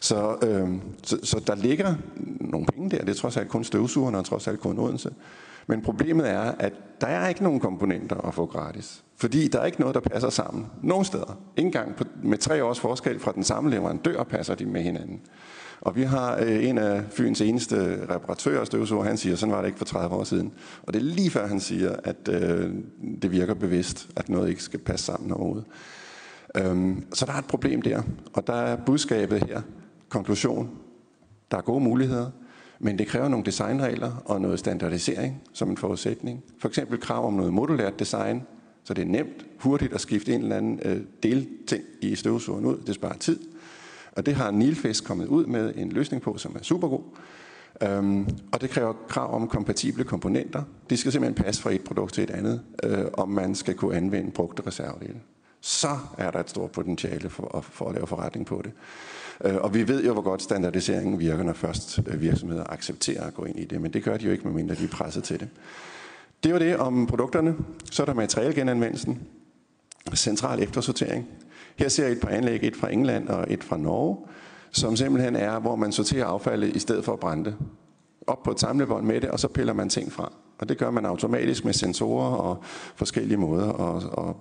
Så, 0.01 0.37
øh, 0.43 0.69
så, 1.03 1.19
så 1.23 1.41
der 1.47 1.55
ligger 1.55 1.95
nogle 2.41 2.67
penge 2.67 2.91
der. 2.91 2.99
Det 2.99 3.09
er 3.09 3.15
trods 3.15 3.37
alt 3.37 3.49
kun 3.49 3.65
støvsugerne, 3.65 4.19
og 4.19 4.25
trods 4.25 4.49
alt 4.49 4.61
kun 4.61 4.79
Odense. 4.79 5.11
Men 5.67 5.83
problemet 5.83 6.31
er, 6.31 6.41
at 6.41 6.73
der 7.01 7.07
er 7.07 7.29
ikke 7.29 7.43
nogen 7.43 7.61
komponenter 7.61 8.17
at 8.17 8.35
få 8.35 8.47
gratis. 8.47 9.05
Fordi 9.17 9.49
der 9.49 9.61
er 9.61 9.65
ikke 9.65 9.81
noget, 9.81 9.95
der 9.95 10.01
passer 10.01 10.31
sammen. 10.31 10.67
Nogen 10.83 11.05
steder. 11.05 11.39
Ingen 11.57 11.73
gang 11.73 11.97
på, 11.97 12.05
med 12.23 12.39
tre 12.39 12.65
års 12.65 12.81
forskel 12.81 13.21
fra 13.21 13.33
den 13.33 13.45
samme 13.45 13.71
leverandør 13.71 14.23
passer 14.23 14.55
de 14.55 14.67
med 14.67 14.83
hinanden. 14.83 15.21
Og 15.81 15.97
vi 15.97 16.03
har 16.03 16.39
øh, 16.43 16.69
en 16.69 16.79
af 16.79 17.05
Fyns 17.11 17.41
eneste 17.41 18.07
reparatører 18.15 18.65
støvsuger, 18.65 19.05
han 19.05 19.17
siger, 19.17 19.37
sådan 19.37 19.53
var 19.55 19.61
det 19.61 19.69
ikke 19.69 19.79
for 19.79 19.85
30 19.85 20.17
år 20.17 20.25
siden. 20.25 20.53
Og 20.83 20.95
det 20.95 21.01
er 21.01 21.05
lige 21.05 21.31
før 21.31 21.47
han 21.47 21.61
siger, 21.61 21.97
at 22.05 22.29
øh, 22.29 22.71
det 23.23 23.31
virker 23.31 23.55
bevidst, 23.55 24.09
at 24.17 24.29
noget 24.29 24.49
ikke 24.49 24.63
skal 24.63 24.81
passe 24.81 25.07
sammen 25.07 25.33
overhovedet. 25.33 25.67
Øhm, 26.57 27.05
så 27.13 27.27
der 27.27 27.33
er 27.33 27.39
et 27.39 27.45
problem 27.45 27.83
der, 27.83 28.03
og 28.33 28.47
der 28.47 28.55
er 28.55 28.77
budskabet 28.87 29.45
her, 29.45 29.63
konklusion, 30.09 30.71
der 31.51 31.57
er 31.57 31.63
gode 31.63 31.81
muligheder, 31.81 32.31
men 32.79 32.99
det 32.99 33.07
kræver 33.07 33.29
nogle 33.29 33.45
designregler 33.45 34.23
og 34.25 34.41
noget 34.41 34.59
standardisering 34.59 35.43
som 35.53 35.71
en 35.71 35.77
forudsætning. 35.77 36.45
For 36.59 36.69
eksempel 36.69 37.01
krav 37.01 37.27
om 37.27 37.33
noget 37.33 37.53
modulært 37.53 37.99
design, 37.99 38.43
så 38.85 38.95
det 38.95 39.03
er 39.03 39.07
nemt, 39.07 39.47
hurtigt 39.59 39.93
at 39.93 40.01
skifte 40.01 40.35
en 40.35 40.43
eller 40.43 40.57
anden 40.57 40.81
øh, 40.85 41.01
delting 41.23 41.85
i 42.01 42.15
støvsugeren 42.15 42.65
ud. 42.65 42.77
Det 42.87 42.95
sparer 42.95 43.17
tid. 43.19 43.39
Og 44.13 44.27
det 44.27 44.35
har 44.35 44.51
Nilfisk 44.51 45.05
kommet 45.05 45.27
ud 45.27 45.47
med 45.47 45.73
en 45.77 45.93
løsning 45.93 46.23
på, 46.23 46.37
som 46.37 46.57
er 46.59 46.63
super 46.63 46.89
god. 46.89 47.03
Øhm, 47.83 48.29
og 48.53 48.61
det 48.61 48.71
kræver 48.71 48.93
krav 49.09 49.35
om 49.35 49.49
kompatible 49.49 50.05
komponenter. 50.05 50.63
De 50.91 50.97
skal 50.97 51.13
simpelthen 51.13 51.45
passe 51.45 51.63
fra 51.63 51.71
et 51.71 51.85
produkt 51.85 52.15
til 52.15 52.25
et 52.25 52.31
andet, 52.31 52.63
øh, 52.83 53.05
om 53.13 53.29
man 53.29 53.55
skal 53.55 53.75
kunne 53.75 53.97
anvende 53.97 54.31
brugte 54.31 54.63
reservedele. 54.67 55.21
Så 55.61 55.99
er 56.19 56.31
der 56.31 56.41
et 56.41 56.51
stort 56.51 56.71
potentiale 56.71 57.31
for, 57.31 57.65
for 57.71 57.89
at 57.89 57.95
lave 57.95 58.07
forretning 58.07 58.47
på 58.47 58.63
det. 58.65 58.73
Øh, 59.45 59.57
og 59.57 59.75
vi 59.75 59.89
ved 59.89 60.05
jo, 60.05 60.13
hvor 60.13 60.23
godt 60.23 60.43
standardiseringen 60.43 61.19
virker, 61.19 61.43
når 61.43 61.53
først 61.53 62.01
øh, 62.07 62.21
virksomheder 62.21 62.65
accepterer 62.69 63.27
at 63.27 63.35
gå 63.35 63.45
ind 63.45 63.59
i 63.59 63.65
det, 63.65 63.81
men 63.81 63.93
det 63.93 64.05
gør 64.05 64.17
de 64.17 64.25
jo 64.25 64.33
ikke, 64.33 64.45
medmindre 64.45 64.75
de 64.75 64.85
er 64.85 64.89
presset 64.89 65.25
til 65.25 65.41
det. 65.41 65.49
Det 66.45 66.53
var 66.53 66.59
det 66.59 66.77
om 66.77 67.07
produkterne. 67.07 67.55
Så 67.91 68.03
er 68.03 68.07
der 68.07 68.15
materialgenanvendelsen, 68.15 69.21
central 70.15 70.63
eftersortering. 70.63 71.29
Her 71.77 71.89
ser 71.89 72.05
jeg 72.05 72.13
et 72.13 72.21
par 72.21 72.29
anlæg, 72.29 72.61
et 72.63 72.77
fra 72.77 72.93
England 72.93 73.29
og 73.29 73.45
et 73.49 73.65
fra 73.65 73.77
Norge, 73.77 74.17
som 74.71 74.97
simpelthen 74.97 75.37
er, 75.37 75.59
hvor 75.59 75.77
man 75.77 75.93
sorterer 75.93 76.27
affaldet 76.27 76.77
i 76.77 76.79
stedet 76.79 77.05
for 77.05 77.13
at 77.13 77.21
brænde 77.21 77.45
det. 77.45 77.57
Op 78.27 78.43
på 78.43 78.51
et 78.51 78.61
samlebånd 78.61 79.07
med 79.07 79.21
det, 79.21 79.31
og 79.31 79.41
så 79.41 79.49
piller 79.49 79.73
man 79.73 79.89
ting 79.89 80.13
fra. 80.13 80.33
Og 80.59 80.69
det 80.69 80.79
gør 80.79 80.91
man 80.91 81.07
automatisk 81.07 81.65
med 81.65 81.73
sensorer 81.73 82.31
og 82.31 82.59
forskellige 82.97 83.37
måder 83.37 83.69
og, 83.69 84.03
og 84.13 84.37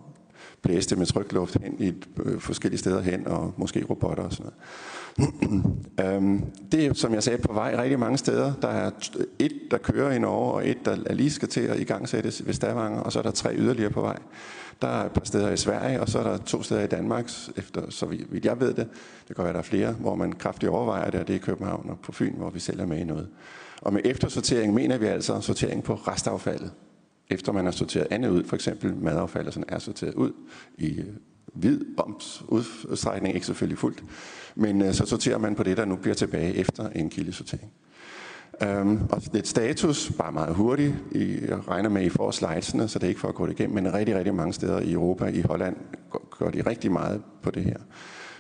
blæse 0.65 0.89
det 0.89 0.98
med 0.98 1.05
trykluft 1.05 1.57
hen 1.63 1.75
i 1.79 1.93
øh, 2.25 2.39
forskellige 2.39 2.79
steder 2.79 3.01
hen, 3.01 3.27
og 3.27 3.53
måske 3.57 3.86
robotter 3.89 4.24
og 4.24 4.31
sådan 4.31 4.45
noget. 4.45 4.55
Øhm, 6.00 6.41
det 6.72 6.86
er, 6.86 6.93
som 6.93 7.13
jeg 7.13 7.24
sagde, 7.24 7.41
på 7.41 7.53
vej 7.53 7.75
rigtig 7.77 8.00
mange 8.00 8.17
steder. 8.17 8.53
Der 8.62 8.67
er 8.67 8.91
et, 9.39 9.51
der 9.72 9.77
kører 9.77 10.12
i 10.12 10.19
Norge, 10.19 10.53
og 10.53 10.69
et, 10.69 10.77
der 10.86 11.13
lige 11.13 11.31
skal 11.31 11.48
til 11.48 11.62
at 11.62 11.79
igangsættes 11.79 12.45
ved 12.45 12.53
Stavanger, 12.53 13.00
og 13.00 13.12
så 13.12 13.19
er 13.19 13.24
der 13.24 13.31
tre 13.31 13.55
yderligere 13.55 13.89
på 13.89 14.01
vej. 14.01 14.17
Der 14.81 14.88
er 14.88 15.05
et 15.05 15.12
par 15.12 15.22
steder 15.24 15.51
i 15.51 15.57
Sverige, 15.57 16.01
og 16.01 16.10
så 16.10 16.19
er 16.19 16.24
der 16.24 16.38
to 16.38 16.63
steder 16.63 16.84
i 16.84 16.88
Danmark, 16.88 17.29
efter 17.57 17.81
så 17.89 18.05
vidt 18.05 18.45
jeg 18.45 18.60
ved 18.60 18.74
det. 18.74 18.88
Det 19.27 19.36
kan 19.36 19.43
være, 19.45 19.53
der 19.53 19.60
er 19.60 19.63
flere, 19.63 19.91
hvor 19.91 20.15
man 20.15 20.31
kraftigt 20.31 20.69
overvejer 20.69 21.12
det, 21.12 21.19
og 21.19 21.27
det 21.27 21.34
er 21.34 21.38
i 21.38 21.41
København 21.41 21.89
og 21.89 22.00
på 22.03 22.12
Fyn, 22.12 22.36
hvor 22.38 22.50
vi 22.50 22.60
selv 22.60 22.79
er 22.79 22.86
med 22.86 22.98
i 22.98 23.03
noget. 23.03 23.27
Og 23.81 23.93
med 23.93 24.01
eftersortering 24.05 24.74
mener 24.74 24.98
vi 24.98 25.05
altså 25.05 25.41
sortering 25.41 25.84
på 25.84 25.93
restaffaldet 25.93 26.72
efter 27.29 27.51
man 27.51 27.65
har 27.65 27.72
sorteret 27.72 28.08
andet 28.10 28.29
ud, 28.29 28.44
for 28.44 28.55
eksempel 28.55 28.96
madaffald, 28.96 29.51
sådan 29.51 29.63
er 29.67 29.79
sorteret 29.79 30.13
ud 30.13 30.32
i 30.77 31.00
øh, 31.00 31.05
hvid 31.53 31.82
bombs 31.98 32.44
udstrækning, 32.48 33.36
ikke 33.36 33.48
selvfølgelig 33.48 33.77
fuldt, 33.77 34.03
men 34.55 34.82
øh, 34.82 34.94
så 34.94 35.05
sorterer 35.05 35.38
man 35.38 35.55
på 35.55 35.63
det, 35.63 35.77
der 35.77 35.86
nu 35.86 35.96
bliver 35.96 36.15
tilbage 36.15 36.55
efter 36.55 36.89
en 36.89 37.10
kildesortering. 37.10 37.72
Um, 38.82 39.08
og 39.12 39.22
lidt 39.34 39.48
status, 39.48 40.12
bare 40.17 40.32
meget 40.32 40.55
hurtigt. 40.55 40.96
Jeg 41.48 41.67
regner 41.67 41.89
med, 41.89 42.01
at 42.01 42.08
I 42.08 42.10
får 42.10 42.32
slidesene, 42.32 42.88
så 42.88 43.00
det 43.00 43.05
er 43.05 43.10
ikke 43.10 43.20
for 43.20 43.27
at 43.27 43.36
gå 43.36 43.46
det 43.46 43.51
igennem, 43.60 43.75
men 43.75 43.94
rigtig, 43.94 44.15
rigtig 44.15 44.36
mange 44.36 44.53
steder 44.53 44.79
i 44.79 44.91
Europa, 44.91 45.25
i 45.25 45.41
Holland, 45.41 45.75
gør 46.39 46.50
de 46.50 46.62
rigtig 46.62 46.91
meget 46.91 47.22
på 47.41 47.51
det 47.51 47.63
her 47.63 47.77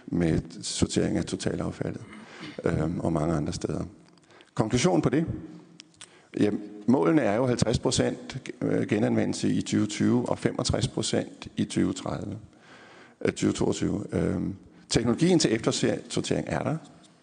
med 0.07 0.39
sortering 0.61 1.17
af 1.17 1.25
totalaffaldet 1.25 2.01
um, 2.83 2.99
og 2.99 3.13
mange 3.13 3.35
andre 3.35 3.53
steder. 3.53 3.83
Konklusion 4.53 5.01
på 5.01 5.09
det? 5.09 5.25
Jamen, 6.39 6.61
målene 6.85 7.21
er 7.21 7.35
jo 7.35 7.47
50% 7.47 8.85
genanvendelse 8.89 9.49
i 9.49 9.61
2020 9.61 10.29
og 10.29 10.37
65% 10.37 11.47
i 11.57 11.65
2030, 11.65 12.37
2022. 13.25 14.05
Øh, 14.11 14.35
øhm, 14.35 14.55
teknologien 14.89 15.39
til 15.39 15.53
eftersortering 15.53 16.47
er 16.47 16.63
der. 16.63 16.77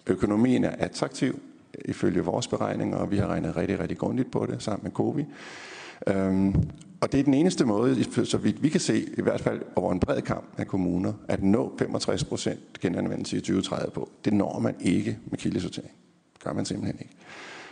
Økonomien 0.06 0.64
er 0.64 0.74
attraktiv 0.78 1.40
ifølge 1.84 2.20
vores 2.20 2.48
beregninger, 2.48 2.96
og 2.96 3.10
vi 3.10 3.16
har 3.16 3.26
regnet 3.26 3.56
rigtig, 3.56 3.80
rigtig 3.80 3.98
grundigt 3.98 4.30
på 4.30 4.46
det 4.46 4.62
sammen 4.62 4.84
med 4.84 4.90
COVID. 4.92 5.24
Øhm, 6.06 6.54
og 7.00 7.12
det 7.12 7.20
er 7.20 7.24
den 7.24 7.34
eneste 7.34 7.64
måde, 7.64 8.24
så 8.24 8.38
vidt 8.38 8.62
vi 8.62 8.68
kan 8.68 8.80
se, 8.80 9.02
i 9.18 9.22
hvert 9.22 9.40
fald 9.40 9.62
over 9.76 9.92
en 9.92 10.00
bred 10.00 10.22
kamp 10.22 10.44
af 10.58 10.66
kommuner, 10.66 11.12
at 11.28 11.42
nå 11.42 11.78
65% 11.82 12.56
genanvendelse 12.80 13.36
i 13.36 13.40
2030 13.40 13.90
på. 13.90 14.10
Det 14.24 14.32
når 14.32 14.58
man 14.58 14.74
ikke 14.80 15.18
med 15.30 15.38
kildesortering. 15.38 15.92
Det 16.34 16.44
gør 16.44 16.52
man 16.52 16.64
simpelthen 16.64 16.98
ikke. 17.00 17.14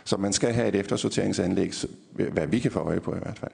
Så 0.03 0.17
man 0.17 0.33
skal 0.33 0.53
have 0.53 0.67
et 0.67 0.75
eftersorteringsanlæg, 0.75 1.73
hvad 2.11 2.47
vi 2.47 2.59
kan 2.59 2.71
få 2.71 2.79
øje 2.79 2.99
på 2.99 3.15
i 3.15 3.19
hvert 3.19 3.39
fald. 3.39 3.51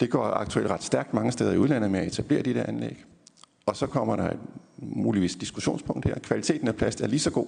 Det 0.00 0.10
går 0.10 0.24
aktuelt 0.24 0.70
ret 0.70 0.82
stærkt 0.82 1.14
mange 1.14 1.32
steder 1.32 1.52
i 1.52 1.58
udlandet 1.58 1.90
med 1.90 2.00
at 2.00 2.06
etablere 2.06 2.42
de 2.42 2.54
der 2.54 2.66
anlæg. 2.66 3.04
Og 3.66 3.76
så 3.76 3.86
kommer 3.86 4.16
der 4.16 4.30
et 4.30 4.38
muligvis 4.78 5.36
diskussionspunkt 5.36 6.04
her. 6.04 6.18
Kvaliteten 6.18 6.68
af 6.68 6.76
plast 6.76 7.00
er 7.00 7.06
lige 7.06 7.20
så 7.20 7.30
god 7.30 7.46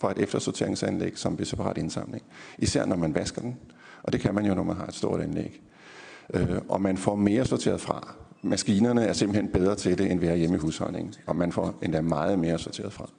fra 0.00 0.10
et 0.10 0.18
eftersorteringsanlæg 0.18 1.18
som 1.18 1.38
ved 1.38 1.46
separat 1.46 1.78
indsamling. 1.78 2.22
Især 2.58 2.84
når 2.84 2.96
man 2.96 3.14
vasker 3.14 3.42
den. 3.42 3.56
Og 4.02 4.12
det 4.12 4.20
kan 4.20 4.34
man 4.34 4.46
jo, 4.46 4.54
når 4.54 4.62
man 4.62 4.76
har 4.76 4.86
et 4.86 4.94
stort 4.94 5.20
anlæg. 5.20 5.62
Øh, 6.34 6.58
og 6.68 6.80
man 6.82 6.96
får 6.96 7.16
mere 7.16 7.44
sorteret 7.44 7.80
fra. 7.80 8.14
Maskinerne 8.42 9.04
er 9.04 9.12
simpelthen 9.12 9.48
bedre 9.52 9.74
til 9.74 9.98
det, 9.98 10.10
end 10.10 10.20
vi 10.20 10.26
er 10.26 10.34
hjemme 10.34 10.56
i 10.56 10.58
husholdningen. 10.58 11.14
Og 11.26 11.36
man 11.36 11.52
får 11.52 11.74
endda 11.82 12.00
meget 12.00 12.38
mere 12.38 12.58
sorteret 12.58 12.92
fra. 12.92 13.10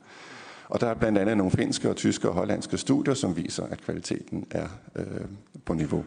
Og 0.71 0.81
der 0.81 0.87
er 0.87 0.93
blandt 0.93 1.17
andet 1.17 1.37
nogle 1.37 1.51
finske 1.51 1.89
og 1.89 1.95
tyske 1.95 2.29
og 2.29 2.33
hollandske 2.33 2.77
studier, 2.77 3.13
som 3.13 3.37
viser, 3.37 3.63
at 3.63 3.81
kvaliteten 3.81 4.45
er 4.51 4.67
øh, 4.95 5.05
på 5.65 5.73
niveau. 5.73 6.05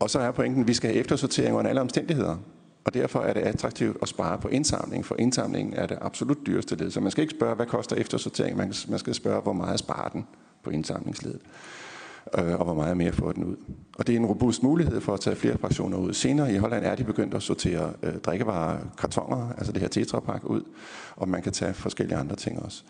og 0.00 0.10
så 0.10 0.18
er 0.18 0.30
pointen, 0.30 0.62
at 0.62 0.68
vi 0.68 0.74
skal 0.74 0.90
have 0.90 1.00
eftersortering 1.00 1.56
under 1.56 1.68
alle 1.68 1.80
omstændigheder. 1.80 2.36
Og 2.84 2.94
derfor 2.94 3.20
er 3.20 3.32
det 3.32 3.40
attraktivt 3.40 3.96
at 4.02 4.08
spare 4.08 4.38
på 4.38 4.48
indsamling, 4.48 5.04
for 5.04 5.16
indsamlingen 5.18 5.74
er 5.74 5.86
det 5.86 5.98
absolut 6.00 6.38
dyreste 6.46 6.76
led. 6.76 6.90
Så 6.90 7.00
man 7.00 7.10
skal 7.10 7.22
ikke 7.22 7.34
spørge, 7.34 7.54
hvad 7.54 7.66
koster 7.66 7.96
eftersortering, 7.96 8.56
man 8.56 8.98
skal 8.98 9.14
spørge, 9.14 9.42
hvor 9.42 9.52
meget 9.52 9.78
sparer 9.78 10.08
den 10.08 10.26
på 10.62 10.70
indsamlingsledet 10.70 11.40
øh, 12.38 12.54
og 12.54 12.64
hvor 12.64 12.74
meget 12.74 12.96
mere 12.96 13.12
får 13.12 13.32
den 13.32 13.44
ud. 13.44 13.56
Og 13.98 14.06
det 14.06 14.12
er 14.12 14.16
en 14.16 14.26
robust 14.26 14.62
mulighed 14.62 15.00
for 15.00 15.14
at 15.14 15.20
tage 15.20 15.36
flere 15.36 15.58
fraktioner 15.58 15.98
ud. 15.98 16.12
Senere 16.12 16.54
i 16.54 16.56
Holland 16.56 16.84
er 16.84 16.94
de 16.94 17.04
begyndt 17.04 17.34
at 17.34 17.42
sortere 17.42 17.92
øh, 18.02 18.14
drikkevarer, 18.18 18.78
kartonger, 18.98 19.52
altså 19.58 19.72
det 19.72 19.80
her 19.80 19.88
tetrapak 19.88 20.44
ud, 20.44 20.62
og 21.16 21.28
man 21.28 21.42
kan 21.42 21.52
tage 21.52 21.74
forskellige 21.74 22.18
andre 22.18 22.36
ting 22.36 22.62
også 22.62 22.82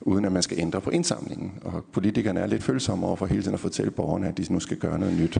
uden 0.00 0.24
at 0.24 0.32
man 0.32 0.42
skal 0.42 0.58
ændre 0.60 0.80
på 0.80 0.90
indsamlingen. 0.90 1.52
Og 1.62 1.84
politikerne 1.92 2.40
er 2.40 2.46
lidt 2.46 2.62
følsomme 2.62 3.06
over 3.06 3.16
for 3.16 3.26
hele 3.26 3.42
tiden 3.42 3.54
at 3.54 3.60
fortælle 3.60 3.90
borgerne, 3.90 4.28
at 4.28 4.38
de 4.38 4.52
nu 4.52 4.60
skal 4.60 4.76
gøre 4.76 4.98
noget 4.98 5.20
nyt. 5.20 5.38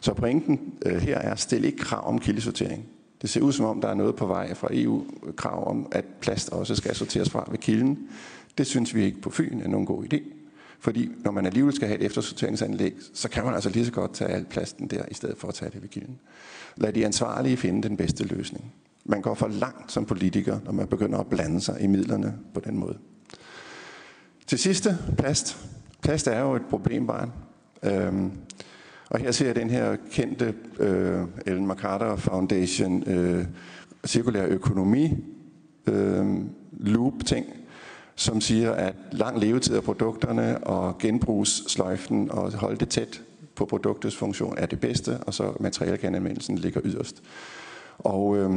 Så 0.00 0.14
pointen 0.14 0.60
øh, 0.86 0.96
her 0.96 1.18
er, 1.18 1.30
at 1.32 1.40
stille 1.40 1.66
ikke 1.66 1.78
krav 1.78 2.08
om 2.08 2.18
kildesortering. 2.18 2.86
Det 3.22 3.30
ser 3.30 3.40
ud 3.40 3.52
som 3.52 3.66
om, 3.66 3.80
der 3.80 3.88
er 3.88 3.94
noget 3.94 4.16
på 4.16 4.26
vej 4.26 4.54
fra 4.54 4.68
EU-krav 4.70 5.60
øh, 5.60 5.66
om, 5.66 5.86
at 5.92 6.04
plast 6.20 6.52
også 6.52 6.74
skal 6.74 6.94
sorteres 6.94 7.30
fra 7.30 7.48
ved 7.50 7.58
kilden. 7.58 7.98
Det 8.58 8.66
synes 8.66 8.94
vi 8.94 9.04
ikke 9.04 9.20
på 9.20 9.30
Fyn 9.30 9.60
er 9.60 9.68
nogen 9.68 9.86
god 9.86 10.04
idé. 10.12 10.37
Fordi 10.80 11.10
når 11.24 11.30
man 11.30 11.46
alligevel 11.46 11.74
skal 11.74 11.88
have 11.88 12.00
et 12.00 12.06
eftersorteringsanlæg, 12.06 12.94
så 13.12 13.28
kan 13.28 13.44
man 13.44 13.54
altså 13.54 13.70
lige 13.70 13.86
så 13.86 13.92
godt 13.92 14.14
tage 14.14 14.30
al 14.30 14.44
plasten 14.44 14.86
der, 14.86 15.02
i 15.10 15.14
stedet 15.14 15.38
for 15.38 15.48
at 15.48 15.54
tage 15.54 15.70
det 15.70 15.82
ved 15.82 15.88
kilden. 15.88 16.18
Lad 16.76 16.92
de 16.92 17.06
ansvarlige 17.06 17.56
finde 17.56 17.88
den 17.88 17.96
bedste 17.96 18.24
løsning. 18.24 18.72
Man 19.04 19.22
går 19.22 19.34
for 19.34 19.48
langt 19.48 19.92
som 19.92 20.04
politiker, 20.04 20.58
når 20.64 20.72
man 20.72 20.86
begynder 20.86 21.18
at 21.18 21.26
blande 21.26 21.60
sig 21.60 21.80
i 21.80 21.86
midlerne 21.86 22.34
på 22.54 22.60
den 22.60 22.76
måde. 22.78 22.98
Til 24.46 24.58
sidste, 24.58 24.98
plast. 25.18 25.58
Plast 26.02 26.26
er 26.26 26.40
jo 26.40 26.54
et 26.54 26.62
problembarn. 26.70 27.32
Øhm, 27.82 28.30
og 29.10 29.18
her 29.18 29.30
ser 29.30 29.46
jeg 29.46 29.56
den 29.56 29.70
her 29.70 29.96
kendte 30.10 30.54
øh, 30.78 31.20
Ellen 31.46 31.66
MacArthur 31.66 32.16
Foundation 32.16 33.02
øh, 33.08 33.44
cirkulær 34.06 34.46
økonomi 34.46 35.14
øh, 35.86 36.26
loop 36.72 37.12
ting, 37.26 37.46
som 38.18 38.40
siger, 38.40 38.72
at 38.72 38.94
lang 39.12 39.38
levetid 39.38 39.76
af 39.76 39.82
produkterne 39.82 40.58
og 40.58 40.98
genbrugssløjfen 40.98 42.30
og 42.30 42.52
holde 42.52 42.76
det 42.76 42.88
tæt 42.88 43.22
på 43.54 43.64
produktets 43.64 44.16
funktion 44.16 44.54
er 44.58 44.66
det 44.66 44.80
bedste, 44.80 45.18
og 45.18 45.34
så 45.34 45.52
materialegenanvendelsen 45.60 46.58
ligger 46.58 46.80
yderst. 46.84 47.22
Og 47.98 48.36
øh, 48.36 48.50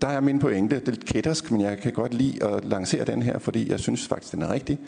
der 0.00 0.08
er 0.08 0.20
min 0.20 0.38
pointe, 0.38 0.76
det 0.76 0.88
er 0.88 0.92
lidt 0.92 1.04
kættersk, 1.04 1.50
men 1.50 1.60
jeg 1.60 1.78
kan 1.78 1.92
godt 1.92 2.14
lide 2.14 2.44
at 2.44 2.64
lancere 2.64 3.04
den 3.04 3.22
her, 3.22 3.38
fordi 3.38 3.70
jeg 3.70 3.80
synes 3.80 4.08
faktisk, 4.08 4.32
den 4.32 4.42
er 4.42 4.52
rigtig. 4.52 4.78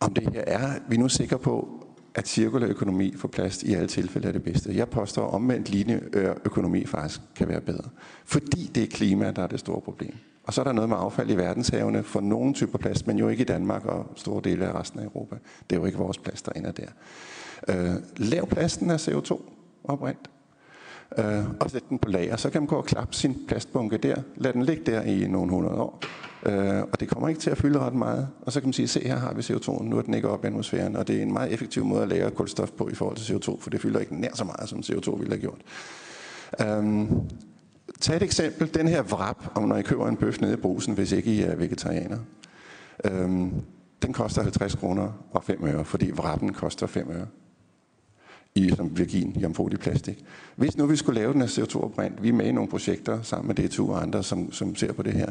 Om 0.00 0.14
det 0.14 0.32
her 0.32 0.42
er, 0.46 0.72
vi 0.88 0.96
er 0.96 1.00
nu 1.00 1.08
sikre 1.08 1.38
på, 1.38 1.68
at 2.14 2.28
cirkulær 2.28 2.68
økonomi 2.68 3.14
for 3.16 3.28
plast 3.28 3.62
i 3.62 3.74
alle 3.74 3.88
tilfælde 3.88 4.28
er 4.28 4.32
det 4.32 4.42
bedste. 4.42 4.76
Jeg 4.76 4.88
påstår 4.88 5.30
omvendt 5.30 5.68
lignende 5.68 6.08
øh, 6.12 6.36
økonomi 6.44 6.86
faktisk 6.86 7.20
kan 7.36 7.48
være 7.48 7.60
bedre. 7.60 7.88
Fordi 8.24 8.70
det 8.74 8.82
er 8.82 8.86
klima, 8.86 9.30
der 9.30 9.42
er 9.42 9.46
det 9.46 9.60
store 9.60 9.80
problem. 9.80 10.14
Og 10.44 10.54
så 10.54 10.60
er 10.60 10.64
der 10.64 10.72
noget 10.72 10.88
med 10.88 10.96
affald 11.00 11.30
i 11.30 11.36
verdenshavene 11.36 12.02
for 12.02 12.20
nogle 12.20 12.54
typer 12.54 12.78
plast, 12.78 13.06
men 13.06 13.18
jo 13.18 13.28
ikke 13.28 13.40
i 13.40 13.46
Danmark 13.46 13.84
og 13.84 14.12
store 14.16 14.40
dele 14.44 14.66
af 14.66 14.80
resten 14.80 15.00
af 15.00 15.04
Europa. 15.04 15.36
Det 15.70 15.76
er 15.76 15.80
jo 15.80 15.86
ikke 15.86 15.98
vores 15.98 16.18
plast, 16.18 16.46
der 16.46 16.52
ender 16.52 16.72
der. 16.72 16.88
Øh, 17.68 17.94
lav 18.16 18.46
plasten 18.46 18.90
af 18.90 19.08
CO2. 19.08 19.40
CO2-opbrændt, 19.84 20.30
øh, 21.18 21.44
og 21.60 21.70
sætte 21.70 21.86
den 21.90 21.98
på 21.98 22.08
lager. 22.08 22.36
Så 22.36 22.50
kan 22.50 22.62
man 22.62 22.66
gå 22.66 22.76
og 22.76 22.84
klappe 22.84 23.14
sin 23.14 23.36
plastbunke 23.48 23.96
der, 23.96 24.16
lad 24.36 24.52
den 24.52 24.62
ligge 24.62 24.92
der 24.92 25.02
i 25.02 25.28
nogle 25.28 25.50
hundrede 25.50 25.74
år, 25.74 26.00
øh, 26.46 26.82
og 26.92 27.00
det 27.00 27.08
kommer 27.08 27.28
ikke 27.28 27.40
til 27.40 27.50
at 27.50 27.58
fylde 27.58 27.78
ret 27.78 27.94
meget. 27.94 28.28
Og 28.42 28.52
så 28.52 28.60
kan 28.60 28.66
man 28.66 28.72
sige, 28.72 28.88
se 28.88 29.00
her 29.00 29.16
har 29.16 29.34
vi 29.34 29.40
CO2, 29.40 29.82
nu 29.82 29.98
er 29.98 30.02
den 30.02 30.14
ikke 30.14 30.28
op 30.28 30.44
i 30.44 30.46
atmosfæren, 30.46 30.96
og 30.96 31.08
det 31.08 31.18
er 31.18 31.22
en 31.22 31.32
meget 31.32 31.52
effektiv 31.52 31.84
måde 31.84 32.02
at 32.02 32.08
lagre 32.08 32.30
kulstof 32.30 32.70
på 32.70 32.88
i 32.88 32.94
forhold 32.94 33.16
til 33.16 33.34
CO2, 33.34 33.60
for 33.60 33.70
det 33.70 33.80
fylder 33.80 34.00
ikke 34.00 34.20
nær 34.20 34.30
så 34.34 34.44
meget, 34.44 34.68
som 34.68 34.78
CO2 34.78 35.18
ville 35.18 35.32
have 35.32 35.40
gjort. 35.40 35.60
Øh, 36.60 37.06
tag 38.00 38.16
et 38.16 38.22
eksempel, 38.22 38.74
den 38.74 38.88
her 38.88 39.02
vrap, 39.02 39.44
om 39.54 39.62
når 39.62 39.76
I 39.76 39.82
køber 39.82 40.08
en 40.08 40.16
bøf 40.16 40.40
nede 40.40 40.52
i 40.52 40.56
brusen, 40.56 40.94
hvis 40.94 41.12
ikke 41.12 41.34
I 41.34 41.42
er 41.42 41.56
vegetarianer. 41.56 42.18
Um, 43.10 43.62
den 44.02 44.12
koster 44.12 44.42
50 44.42 44.74
kroner 44.74 45.08
og 45.30 45.44
5 45.44 45.64
øre, 45.64 45.84
fordi 45.84 46.10
vrappen 46.14 46.52
koster 46.52 46.86
5 46.86 47.10
øre 47.10 47.26
i 48.54 48.70
som 48.76 48.98
virgin 48.98 49.36
jomfruelig 49.42 49.80
plastik. 49.80 50.24
Hvis 50.56 50.76
nu 50.76 50.86
vi 50.86 50.96
skulle 50.96 51.20
lave 51.20 51.32
den 51.32 51.42
af 51.42 51.58
CO2-opbrændt, 51.58 52.22
vi 52.22 52.28
er 52.28 52.32
med 52.32 52.46
i 52.46 52.52
nogle 52.52 52.70
projekter 52.70 53.22
sammen 53.22 53.48
med 53.48 53.68
DTU 53.68 53.92
og 53.92 54.02
andre, 54.02 54.22
som, 54.22 54.52
som 54.52 54.76
ser 54.76 54.92
på 54.92 55.02
det 55.02 55.12
her, 55.12 55.30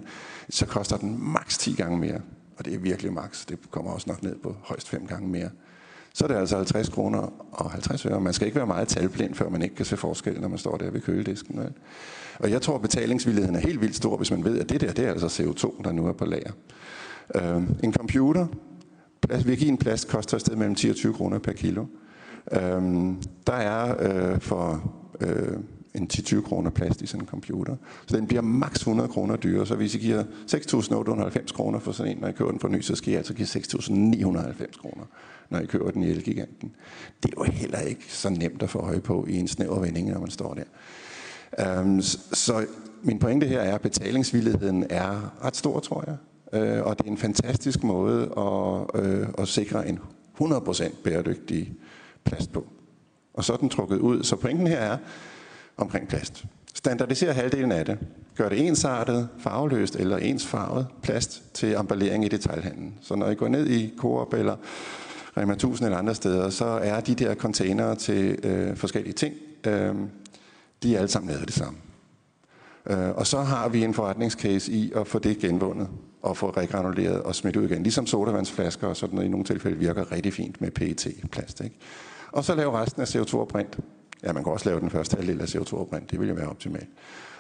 så 0.50 0.66
koster 0.66 0.98
den 0.98 1.34
maks 1.34 1.58
10 1.58 1.74
gange 1.74 1.98
mere. 1.98 2.22
Og 2.58 2.66
det 2.66 2.74
er 2.74 2.80
virkelig 2.80 3.14
maks. 3.14 3.46
Det 3.46 3.72
kommer 3.72 3.92
også 3.92 4.10
nok 4.10 4.24
ned 4.24 4.36
på 4.36 4.56
højst 4.62 4.90
5 4.90 5.08
gange 5.08 5.30
mere. 5.30 5.50
Så 6.14 6.24
er 6.24 6.28
det 6.28 6.36
altså 6.36 6.56
50 6.56 6.90
kroner 6.90 7.34
og 7.52 7.72
50 7.72 8.06
øre. 8.06 8.22
Man 8.22 8.34
skal 8.34 8.46
ikke 8.46 8.56
være 8.56 8.68
meget 8.68 8.88
talblind, 8.88 9.36
før 9.36 9.50
man 9.50 9.62
ikke 9.62 9.76
kan 9.76 9.86
se 9.86 9.98
forskel, 9.98 10.42
når 10.42 10.48
man 10.48 10.58
står 10.58 10.78
der 10.78 10.92
ved 10.92 11.02
køledisken. 11.02 11.60
Vel? 11.60 11.74
Og 12.40 12.52
jeg 12.52 12.62
tror, 12.62 12.76
at 12.76 12.82
betalingsvilligheden 12.82 13.56
er 13.56 13.60
helt 13.60 13.82
vildt 13.82 13.96
stor, 13.96 14.18
hvis 14.18 14.32
man 14.32 14.44
ved, 14.44 14.60
at 14.60 14.70
det 14.70 14.82
der, 14.82 14.94
det 14.94 15.06
er 15.06 15.12
altså 15.12 15.28
CO2, 15.28 15.84
der 15.84 15.92
nu 15.92 16.08
er 16.08 16.14
på 16.14 16.26
lager. 16.26 16.52
Uh, 17.36 17.64
en 17.84 17.94
computer, 17.94 18.48
plast, 19.22 19.48
virgin 19.48 19.78
plast 19.78 20.08
koster 20.08 20.36
et 20.36 20.42
sted 20.42 20.56
mellem 20.56 20.76
10 20.76 20.90
og 20.90 20.96
20 20.96 21.14
kroner 21.14 21.40
per 21.40 21.54
kilo. 21.54 21.86
Øhm, 22.52 23.22
der 23.48 23.54
er 23.54 23.96
øh, 24.00 24.40
for 24.40 24.94
øh, 25.22 25.58
en 25.94 26.10
10-20 26.14 26.42
kroner 26.42 26.70
plads 26.70 27.02
i 27.02 27.06
sådan 27.06 27.22
en 27.22 27.28
computer. 27.28 27.76
Så 28.06 28.18
den 28.18 28.28
bliver 28.28 28.42
maks 28.42 28.80
100 28.80 29.10
kroner 29.10 29.36
dyrere. 29.36 29.68
Så 29.68 29.76
hvis 29.76 29.96
I 29.96 29.98
giver 29.98 30.24
6.890 30.24 31.54
kroner 31.54 31.80
for 31.80 31.92
sådan 31.92 32.12
en, 32.12 32.18
når 32.22 32.28
I 32.28 32.32
køber 32.32 32.52
den 32.52 32.60
for 32.60 32.68
ny, 32.68 32.82
så 32.82 32.96
skal 32.96 33.14
I 33.14 33.16
altså 33.16 33.34
give 33.34 33.48
6.990 33.48 34.82
kroner, 34.82 35.06
når 35.50 35.60
I 35.60 35.66
køber 35.66 35.92
den 35.92 36.04
i 36.04 36.10
Elgiganten. 36.10 36.72
Det 37.24 37.34
er 37.38 37.46
jo 37.46 37.52
heller 37.52 37.80
ikke 37.80 38.06
så 38.08 38.30
nemt 38.30 38.64
at 38.64 38.70
få 38.70 38.80
øje 38.80 39.00
på 39.00 39.26
i 39.30 39.38
en 39.38 39.48
snæver 39.48 39.80
vending, 39.80 40.10
når 40.10 40.20
man 40.20 40.30
står 40.30 40.54
der. 40.54 40.64
Øhm, 41.80 42.02
så 42.02 42.66
min 43.04 43.20
pointe 43.20 43.48
her 43.48 43.60
er, 43.60 43.76
at 43.76 43.82
betalingsvilligheden 43.82 44.86
er 44.90 45.34
ret 45.46 45.56
stor, 45.56 45.80
tror 45.80 46.04
jeg. 46.08 46.18
Øh, 46.54 46.84
og 46.84 46.98
det 46.98 47.08
er 47.08 47.12
en 47.12 47.18
fantastisk 47.18 47.84
måde 47.84 48.22
at, 48.38 49.02
øh, 49.04 49.28
at 49.38 49.48
sikre 49.48 49.90
en 49.90 50.00
100% 50.42 51.04
bæredygtig 51.04 51.74
plast 52.24 52.54
på. 52.54 52.68
Og 53.34 53.44
så 53.44 53.54
er 53.54 53.58
den 53.58 53.70
trukket 53.70 54.00
ud. 54.00 54.24
Så 54.24 54.36
pointen 54.36 54.68
her 54.68 54.78
er 54.78 54.98
omkring 55.78 56.08
plast. 56.08 56.46
Standardiser 56.74 57.32
halvdelen 57.32 57.72
af 57.72 57.86
det. 57.86 58.00
Gør 58.36 58.50
det 58.50 58.68
ensartet, 58.68 59.30
farveløst 59.40 59.96
eller 59.96 60.18
ensfarvet 60.18 60.88
plast 61.04 61.44
til 61.54 61.76
emballering 61.76 62.26
i 62.26 62.28
detaljhandlen. 62.28 62.94
Så 63.02 63.16
når 63.16 63.30
I 63.30 63.36
går 63.36 63.48
ned 63.48 63.68
i 63.68 63.94
Coop 63.98 64.34
eller 64.34 64.56
Rema 65.38 65.54
1000 65.54 65.86
eller 65.86 65.98
andre 65.98 66.16
steder, 66.16 66.50
så 66.50 66.66
er 66.66 67.00
de 67.00 67.16
der 67.16 67.36
containere 67.36 67.96
til 67.96 68.40
øh, 68.44 68.76
forskellige 68.76 69.14
ting, 69.14 69.36
øh, 69.68 69.96
de 70.84 70.96
er 70.96 71.00
alle 71.00 71.08
sammen 71.08 71.32
lavet 71.32 71.48
det 71.48 71.56
samme. 71.56 71.80
Øh, 72.90 73.10
og 73.10 73.28
så 73.28 73.42
har 73.42 73.70
vi 73.70 73.84
en 73.84 73.94
forretningscase 73.94 74.72
i 74.72 74.92
at 74.96 75.08
få 75.08 75.20
det 75.20 75.38
genvundet 75.38 75.88
og 76.22 76.38
få 76.38 76.50
regranuleret 76.50 77.22
og 77.22 77.36
smidt 77.36 77.56
ud 77.56 77.66
igen. 77.70 77.84
Ligesom 77.84 78.08
sodavandsflasker 78.08 78.88
og 78.88 78.98
sådan 78.98 79.16
noget 79.16 79.28
i 79.28 79.32
nogle 79.32 79.46
tilfælde 79.46 79.78
virker 79.78 80.12
rigtig 80.12 80.34
fint 80.34 80.62
med 80.62 80.72
PET-plast. 80.72 81.62
Og 82.32 82.44
så 82.44 82.56
lave 82.56 82.72
resten 82.72 83.02
af 83.02 83.16
CO2-oprint. 83.16 83.80
Ja, 84.24 84.34
man 84.34 84.44
kan 84.44 84.54
også 84.54 84.70
lave 84.70 84.80
den 84.80 84.90
første 84.90 85.16
halvdel 85.16 85.42
af 85.42 85.56
CO2-oprint, 85.56 86.12
Det 86.12 86.20
vil 86.20 86.30
jo 86.30 86.36
være 86.36 86.50
optimalt. 86.50 86.90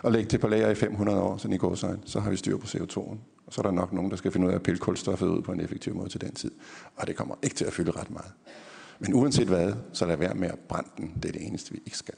Og 0.03 0.11
lægge 0.11 0.29
det 0.29 0.39
på 0.39 0.47
lager 0.47 0.69
i 0.69 0.75
500 0.75 1.21
år, 1.21 1.37
sådan 1.37 1.55
i 1.55 1.57
går 1.57 1.75
så, 1.75 1.97
så 2.05 2.19
har 2.19 2.29
vi 2.29 2.35
styr 2.35 2.57
på 2.57 2.65
CO2'en. 2.65 3.17
Og 3.45 3.53
så 3.53 3.61
er 3.61 3.63
der 3.63 3.71
nok 3.71 3.93
nogen, 3.93 4.11
der 4.11 4.17
skal 4.17 4.31
finde 4.31 4.47
ud 4.47 4.51
af 4.51 4.55
at 4.55 4.63
pille 4.63 4.79
kulstoffet 4.79 5.27
ud 5.27 5.41
på 5.41 5.51
en 5.51 5.59
effektiv 5.61 5.95
måde 5.95 6.09
til 6.09 6.21
den 6.21 6.33
tid. 6.33 6.51
Og 6.95 7.07
det 7.07 7.15
kommer 7.15 7.35
ikke 7.43 7.55
til 7.55 7.65
at 7.65 7.73
fylde 7.73 7.91
ret 7.91 8.09
meget. 8.09 8.31
Men 8.99 9.13
uanset 9.13 9.47
hvad, 9.47 9.73
så 9.93 10.05
lad 10.05 10.17
være 10.17 10.33
med 10.33 10.47
at 10.47 10.59
brænde 10.59 10.89
den. 10.97 11.13
Det 11.23 11.25
er 11.25 11.31
det 11.31 11.47
eneste, 11.47 11.71
vi 11.71 11.81
ikke 11.85 11.97
skal. 11.97 12.15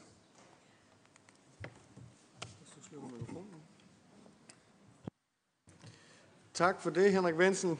Tak 6.53 6.81
for 6.81 6.89
det, 6.89 7.11
Henrik 7.11 7.37
Vensen. 7.37 7.79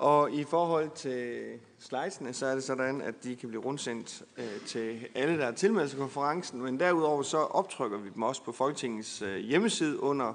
Og 0.00 0.32
i 0.32 0.44
forhold 0.44 0.90
til 0.94 1.44
slidesene, 1.78 2.32
så 2.32 2.46
er 2.46 2.54
det 2.54 2.64
sådan, 2.64 3.00
at 3.00 3.14
de 3.24 3.36
kan 3.36 3.48
blive 3.48 3.62
rundsendt 3.62 4.22
øh, 4.38 4.60
til 4.66 5.06
alle, 5.14 5.38
der 5.38 5.46
er 5.46 5.52
tilmeldt 5.52 5.96
konferencen, 5.96 6.62
men 6.62 6.80
derudover 6.80 7.22
så 7.22 7.38
optrykker 7.38 7.98
vi 7.98 8.10
dem 8.14 8.22
også 8.22 8.42
på 8.42 8.52
Folketingets 8.52 9.22
øh, 9.22 9.36
hjemmeside 9.36 10.02
under 10.02 10.32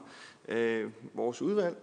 øh, 0.48 0.90
vores 1.14 1.42
udvalg. 1.42 1.78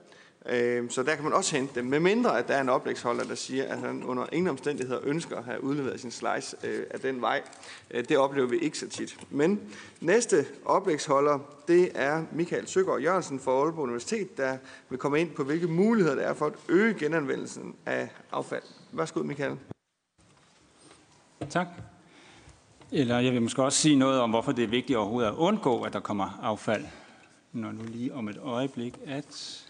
Øh, 0.49 0.91
så 0.91 1.03
der 1.03 1.15
kan 1.15 1.25
man 1.25 1.33
også 1.33 1.57
hente 1.57 1.75
dem, 1.75 1.85
med 1.85 2.01
mindre 2.01 2.39
at 2.39 2.49
der 2.49 2.55
er 2.55 2.61
en 2.61 2.69
oplægsholder, 2.69 3.25
der 3.25 3.35
siger, 3.35 3.65
at 3.65 3.79
han 3.79 4.05
under 4.05 4.27
ingen 4.33 4.51
omstændigheder 4.51 5.01
ønsker 5.05 5.37
at 5.37 5.45
have 5.45 5.65
udleveret 5.65 6.01
sin 6.01 6.11
slice 6.11 6.57
øh, 6.65 6.87
af 6.91 7.01
den 7.01 7.21
vej. 7.21 7.43
Øh, 7.91 8.05
det 8.09 8.19
oplever 8.19 8.49
vi 8.49 8.59
ikke 8.59 8.79
så 8.79 8.89
tit. 8.89 9.17
Men 9.31 9.61
næste 10.01 10.47
oplægsholder, 10.65 11.39
det 11.69 11.91
er 11.95 12.25
Michael 12.33 12.69
Søgaard 12.69 13.01
Jørgensen 13.01 13.41
fra 13.41 13.53
Aalborg 13.53 13.85
Universitet, 13.85 14.37
der 14.37 14.57
vil 14.89 14.99
komme 14.99 15.21
ind 15.21 15.31
på, 15.31 15.45
hvilke 15.45 15.67
muligheder 15.67 16.17
der 16.17 16.23
er 16.23 16.35
for 16.35 16.47
at 16.47 16.55
øge 16.69 16.95
genanvendelsen 16.95 17.75
af 17.87 18.09
affald. 18.33 18.63
Værsgo, 18.93 19.23
Michael. 19.23 19.57
Tak. 21.51 21.67
Eller 22.93 23.19
jeg 23.19 23.33
vil 23.33 23.43
måske 23.43 23.63
også 23.63 23.79
sige 23.79 23.97
noget 23.97 24.21
om, 24.21 24.31
hvorfor 24.31 24.53
det 24.53 24.65
er 24.65 24.69
vigtigt 24.69 24.97
overhovedet 24.97 25.29
at 25.29 25.35
undgå, 25.35 25.83
at 25.83 25.93
der 25.93 26.01
kommer 26.01 26.39
affald. 26.43 26.85
Når 27.53 27.73
nu 27.73 27.83
lige 27.89 28.15
om 28.15 28.29
et 28.29 28.39
øjeblik, 28.43 28.99
at 29.07 29.63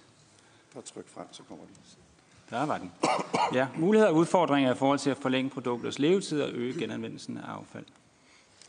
og 0.76 0.85
tryk 0.85 1.08
frem, 1.08 1.26
så 1.32 1.42
kommer 1.48 1.64
de. 1.64 1.70
Der 2.50 2.66
var 2.66 2.78
den. 2.78 2.92
Ja, 3.54 3.66
muligheder 3.78 4.11
og 4.11 4.16
udfordringer 4.16 4.74
i 4.74 4.76
forhold 4.76 4.98
til 4.98 5.11
at 5.11 5.16
forlænge 5.16 5.50
produkters 5.50 5.98
levetid 5.98 6.42
og 6.42 6.50
øge 6.52 6.78
genanvendelsen 6.78 7.37
af 7.38 7.52
affald. 7.52 7.85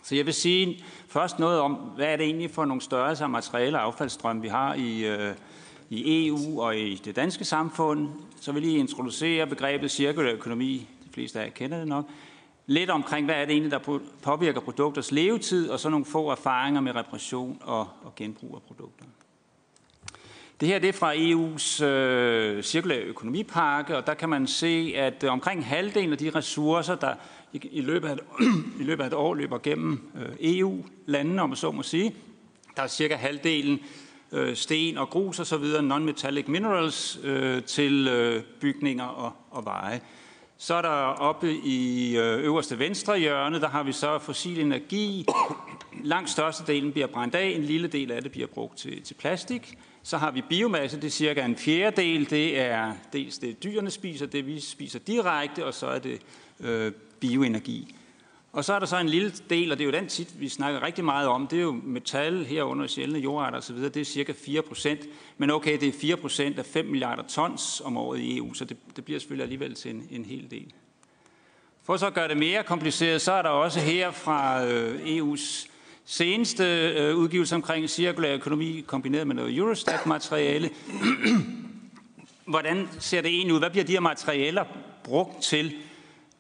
Så 0.03 0.15
jeg 0.15 0.25
vil 0.25 0.33
sige 0.33 0.83
først 1.07 1.39
noget 1.39 1.59
om, 1.59 1.73
hvad 1.73 2.05
er 2.05 2.15
det 2.15 2.25
egentlig 2.25 2.51
for 2.51 2.65
nogle 2.65 2.81
størrelser 2.81 3.23
af 3.23 3.29
materiale 3.29 3.77
og 3.77 3.83
affaldsstrøm, 3.83 4.43
vi 4.43 4.47
har 4.47 4.73
i, 4.73 5.05
øh, 5.05 5.35
i 5.89 6.27
EU 6.27 6.61
og 6.61 6.77
i 6.77 6.95
det 6.95 7.15
danske 7.15 7.45
samfund. 7.45 8.09
Så 8.41 8.51
vil 8.51 8.67
jeg 8.67 8.79
introducere 8.79 9.47
begrebet 9.47 9.91
cirkulær 9.91 10.33
økonomi. 10.33 10.87
De 11.05 11.09
fleste 11.13 11.39
af 11.39 11.45
jer 11.45 11.51
kender 11.51 11.77
det 11.77 11.87
nok. 11.87 12.05
Lidt 12.65 12.89
omkring, 12.89 13.25
hvad 13.25 13.35
er 13.35 13.45
det 13.45 13.51
egentlig, 13.51 13.71
der 13.71 13.99
påvirker 14.21 14.61
produkters 14.61 15.11
levetid, 15.11 15.69
og 15.69 15.79
så 15.79 15.89
nogle 15.89 16.05
få 16.05 16.29
erfaringer 16.29 16.81
med 16.81 16.95
reparation 16.95 17.57
og, 17.61 17.87
og 18.03 18.15
genbrug 18.15 18.55
af 18.55 18.61
produkter. 18.61 19.05
Det 20.59 20.67
her 20.67 20.79
det 20.79 20.89
er 20.89 20.93
fra 20.93 21.13
EU's 21.15 21.83
øh, 21.83 22.63
cirkulære 22.63 23.01
økonomipakke, 23.01 23.97
og 23.97 24.07
der 24.07 24.13
kan 24.13 24.29
man 24.29 24.47
se, 24.47 24.93
at 24.95 25.23
øh, 25.23 25.31
omkring 25.31 25.65
halvdelen 25.65 26.11
af 26.11 26.17
de 26.17 26.29
ressourcer, 26.29 26.95
der 26.95 27.13
i, 27.53 27.69
i, 27.71 27.81
løbet, 27.81 28.07
af 28.07 28.13
et, 28.13 28.19
i 28.81 28.83
løbet 28.83 29.03
af 29.03 29.07
et 29.07 29.13
år 29.13 29.33
løber 29.33 29.57
gennem 29.57 30.11
øh, 30.15 30.35
EU-landene, 30.39 31.41
om 31.41 31.49
man 31.49 31.55
så 31.55 31.71
må 31.71 31.83
sige, 31.83 32.15
der 32.75 32.83
er 32.83 32.87
cirka 32.87 33.15
halvdelen 33.15 33.79
øh, 34.31 34.55
sten 34.55 34.97
og 34.97 35.09
grus 35.09 35.39
og 35.39 35.45
så 35.45 35.57
videre, 35.57 35.81
non-metallic 35.81 36.47
minerals 36.47 37.19
øh, 37.23 37.63
til 37.63 38.07
øh, 38.07 38.43
bygninger 38.61 39.05
og, 39.05 39.33
og 39.51 39.65
veje. 39.65 40.01
Så 40.57 40.73
er 40.73 40.81
der 40.81 40.89
oppe 41.19 41.53
i 41.53 42.17
øh, 42.17 42.39
øverste 42.39 42.79
venstre 42.79 43.19
hjørne, 43.19 43.59
der 43.59 43.69
har 43.69 43.83
vi 43.83 43.91
så 43.91 44.19
fossil 44.19 44.59
energi. 44.59 45.25
Langt 46.03 46.29
størstedelen 46.29 46.91
bliver 46.91 47.07
brændt 47.07 47.35
af, 47.35 47.45
en 47.45 47.63
lille 47.63 47.87
del 47.87 48.11
af 48.11 48.21
det 48.21 48.31
bliver 48.31 48.47
brugt 48.47 48.77
til, 48.77 49.03
til 49.03 49.13
plastik. 49.13 49.77
Så 50.03 50.17
har 50.17 50.31
vi 50.31 50.41
biomasse, 50.41 50.97
det 50.97 51.07
er 51.07 51.11
cirka 51.11 51.45
en 51.45 51.57
fjerdedel. 51.57 52.29
Det 52.29 52.59
er 52.59 52.93
dels 53.13 53.37
det, 53.37 53.63
dyrene 53.63 53.91
spiser, 53.91 54.25
det 54.25 54.47
vi 54.47 54.59
spiser 54.59 54.99
direkte, 54.99 55.65
og 55.65 55.73
så 55.73 55.87
er 55.87 55.99
det 55.99 56.21
øh, 56.59 56.91
bioenergi. 57.19 57.95
Og 58.53 58.65
så 58.65 58.73
er 58.73 58.79
der 58.79 58.85
så 58.85 58.97
en 58.97 59.09
lille 59.09 59.33
del, 59.49 59.71
og 59.71 59.77
det 59.77 59.83
er 59.83 59.85
jo 59.85 59.91
den 59.91 60.07
tit, 60.07 60.39
vi 60.39 60.49
snakker 60.49 60.83
rigtig 60.83 61.05
meget 61.05 61.27
om, 61.27 61.47
det 61.47 61.57
er 61.57 61.63
jo 61.63 61.81
metal 61.83 62.45
herunder 62.45 62.87
sjældne 62.87 63.19
jordarter 63.19 63.57
osv., 63.57 63.75
det 63.75 63.97
er 63.97 64.05
cirka 64.05 64.33
4 64.45 64.61
procent. 64.61 64.99
Men 65.37 65.49
okay, 65.49 65.79
det 65.79 65.87
er 65.87 65.93
4 66.01 66.17
procent 66.17 66.59
af 66.59 66.65
5 66.65 66.85
milliarder 66.85 67.23
tons 67.23 67.81
om 67.85 67.97
året 67.97 68.19
i 68.19 68.37
EU, 68.37 68.53
så 68.53 68.65
det, 68.65 68.77
det 68.95 69.05
bliver 69.05 69.19
selvfølgelig 69.19 69.43
alligevel 69.43 69.75
til 69.75 69.91
en, 69.91 70.07
en 70.11 70.25
hel 70.25 70.51
del. 70.51 70.73
For 71.83 71.97
så 71.97 72.07
at 72.07 72.13
gøre 72.13 72.27
det 72.27 72.37
mere 72.37 72.63
kompliceret, 72.63 73.21
så 73.21 73.31
er 73.31 73.41
der 73.41 73.49
også 73.49 73.79
her 73.79 74.11
fra 74.11 74.65
øh, 74.65 75.17
EU's 75.17 75.72
seneste 76.05 76.63
øh, 76.89 77.15
udgivelse 77.15 77.55
omkring 77.55 77.89
cirkulær 77.89 78.33
økonomi 78.33 78.83
kombineret 78.87 79.27
med 79.27 79.35
noget 79.35 79.57
Eurostat-materiale. 79.57 80.69
Hvordan 82.45 82.89
ser 82.99 83.21
det 83.21 83.31
egentlig 83.31 83.53
ud? 83.53 83.59
Hvad 83.59 83.69
bliver 83.69 83.83
de 83.83 83.91
her 83.91 83.99
materialer 83.99 84.63
brugt 85.03 85.41
til? 85.41 85.75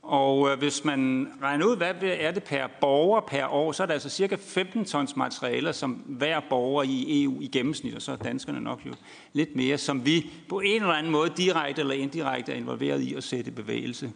Og 0.03 0.49
øh, 0.49 0.59
hvis 0.59 0.85
man 0.85 1.31
regner 1.41 1.65
ud, 1.65 1.77
hvad 1.77 1.93
er 2.01 2.31
det 2.31 2.43
per 2.43 2.67
borger 2.81 3.21
per 3.21 3.47
år, 3.47 3.71
så 3.71 3.83
er 3.83 3.87
det 3.87 3.93
altså 3.93 4.09
cirka 4.09 4.35
15 4.39 4.85
tons 4.85 5.15
materialer, 5.15 5.71
som 5.71 5.91
hver 5.91 6.39
borger 6.49 6.83
i 6.83 7.23
EU 7.23 7.41
i 7.41 7.47
gennemsnit, 7.47 7.95
og 7.95 8.01
så 8.01 8.11
er 8.11 8.15
danskerne 8.15 8.61
nok 8.61 8.85
jo 8.85 8.93
lidt 9.33 9.55
mere, 9.55 9.77
som 9.77 10.05
vi 10.05 10.31
på 10.49 10.59
en 10.59 10.81
eller 10.81 10.93
anden 10.93 11.11
måde 11.11 11.31
direkte 11.37 11.81
eller 11.81 11.93
indirekte 11.93 12.51
er 12.51 12.55
involveret 12.55 13.01
i 13.01 13.13
at 13.15 13.23
sætte 13.23 13.51
bevægelse. 13.51 14.11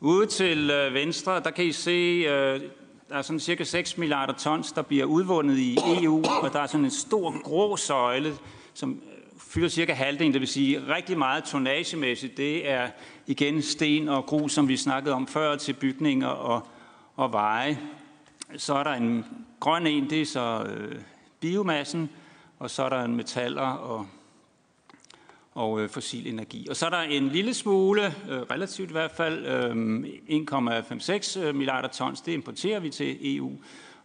Ude 0.00 0.26
til 0.26 0.70
øh, 0.70 0.94
venstre, 0.94 1.40
der 1.40 1.50
kan 1.50 1.64
I 1.64 1.72
se 1.72 2.26
øh, 2.28 2.60
der 3.10 3.16
er 3.16 3.22
sådan 3.22 3.40
cirka 3.40 3.64
6 3.64 3.98
milliarder 3.98 4.32
tons, 4.32 4.72
der 4.72 4.82
bliver 4.82 5.04
udvundet 5.04 5.58
i 5.58 5.78
EU, 6.02 6.24
og 6.42 6.52
der 6.52 6.60
er 6.60 6.66
sådan 6.66 6.84
en 6.84 6.90
stor 6.90 7.42
grå 7.42 7.76
søjle, 7.76 8.34
som 8.74 8.90
øh, 8.90 9.40
fylder 9.40 9.68
cirka 9.68 9.92
halvdelen, 9.92 10.32
det 10.32 10.40
vil 10.40 10.48
sige 10.48 10.94
rigtig 10.94 11.18
meget 11.18 11.44
tonagemæssigt. 11.44 12.36
Det 12.36 12.70
er 12.70 12.90
igen 13.26 13.62
sten 13.62 14.08
og 14.08 14.26
grus, 14.26 14.52
som 14.52 14.68
vi 14.68 14.76
snakkede 14.76 15.14
om 15.14 15.26
før, 15.26 15.56
til 15.56 15.72
bygninger 15.72 16.28
og, 16.28 16.66
og 17.16 17.32
veje. 17.32 17.78
Så 18.56 18.74
er 18.74 18.84
der 18.84 18.92
en 18.92 19.24
grøn 19.60 19.86
en, 19.86 20.10
det 20.10 20.20
er 20.20 20.26
så 20.26 20.62
øh, 20.62 21.00
biomassen, 21.40 22.10
og 22.58 22.70
så 22.70 22.82
er 22.82 22.88
der 22.88 23.04
en 23.04 23.16
metaller 23.16 23.62
og, 23.62 24.06
og 25.60 25.80
øh, 25.80 25.88
fossil 25.88 26.26
energi. 26.26 26.66
Og 26.70 26.76
så 26.76 26.86
er 26.86 26.90
der 26.90 27.00
en 27.00 27.28
lille 27.28 27.54
smule, 27.54 28.06
øh, 28.06 28.40
relativt 28.40 28.90
i 28.90 28.92
hvert 28.92 29.10
fald, 29.10 29.46
øh, 29.46 30.04
1,56 30.28 31.40
øh, 31.40 31.54
milliarder 31.54 31.88
tons, 31.88 32.20
det 32.20 32.32
importerer 32.32 32.80
vi 32.80 32.90
til 32.90 33.36
EU. 33.36 33.52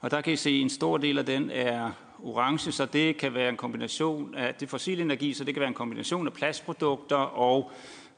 Og 0.02 0.12
der 0.12 0.22
kan 0.22 0.34
I 0.34 0.36
se, 0.36 0.50
at 0.50 0.56
en 0.56 0.70
stor 0.70 0.98
del 0.98 1.18
af 1.18 1.26
den 1.26 1.52
er 1.54 1.92
orange, 2.24 2.72
så 2.72 2.86
det 2.86 3.18
kan 3.18 3.34
være 3.34 3.50
en 3.50 3.58
kombination 3.58 4.36
af 4.36 4.56
det 4.56 4.70
fossil 4.70 5.02
energi, 5.02 5.34
så 5.34 5.44
det 5.44 5.54
kan 5.54 5.60
være 5.62 5.68
en 5.68 5.74
kombination 5.74 6.28
af 6.28 6.34
plastprodukter 6.34 7.16
og 7.16 7.72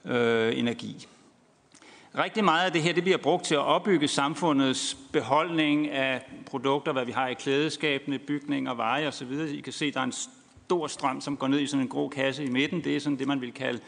øh, 0.06 0.60
energi. 0.60 1.08
Rigtig 2.17 2.43
meget 2.43 2.65
af 2.65 2.71
det 2.71 2.82
her 2.82 2.93
det 2.93 3.04
bliver 3.04 3.17
brugt 3.17 3.45
til 3.45 3.56
at 3.56 3.62
opbygge 3.62 4.08
samfundets 4.08 4.97
beholdning 5.12 5.89
af 5.89 6.21
produkter, 6.45 6.91
hvad 6.91 7.06
vi 7.06 7.12
har 7.12 7.28
i 7.28 7.34
klædeskabene, 7.34 8.19
bygninger, 8.19 8.73
veje 8.73 9.08
osv. 9.08 9.32
I 9.32 9.62
kan 9.62 9.73
se, 9.73 9.86
at 9.86 9.93
der 9.93 10.00
er 10.00 10.04
en 10.04 10.13
stor 10.67 10.88
strøm, 10.88 11.21
som 11.21 11.38
går 11.38 11.47
ned 11.47 11.60
i 11.60 11.67
sådan 11.67 11.84
en 11.84 11.89
grå 11.89 12.10
kasse 12.10 12.45
i 12.45 12.49
midten. 12.49 12.84
Det 12.84 12.95
er 12.95 12.99
sådan 12.99 13.19
det, 13.19 13.27
man 13.27 13.41
vil 13.41 13.53
kalde 13.53 13.80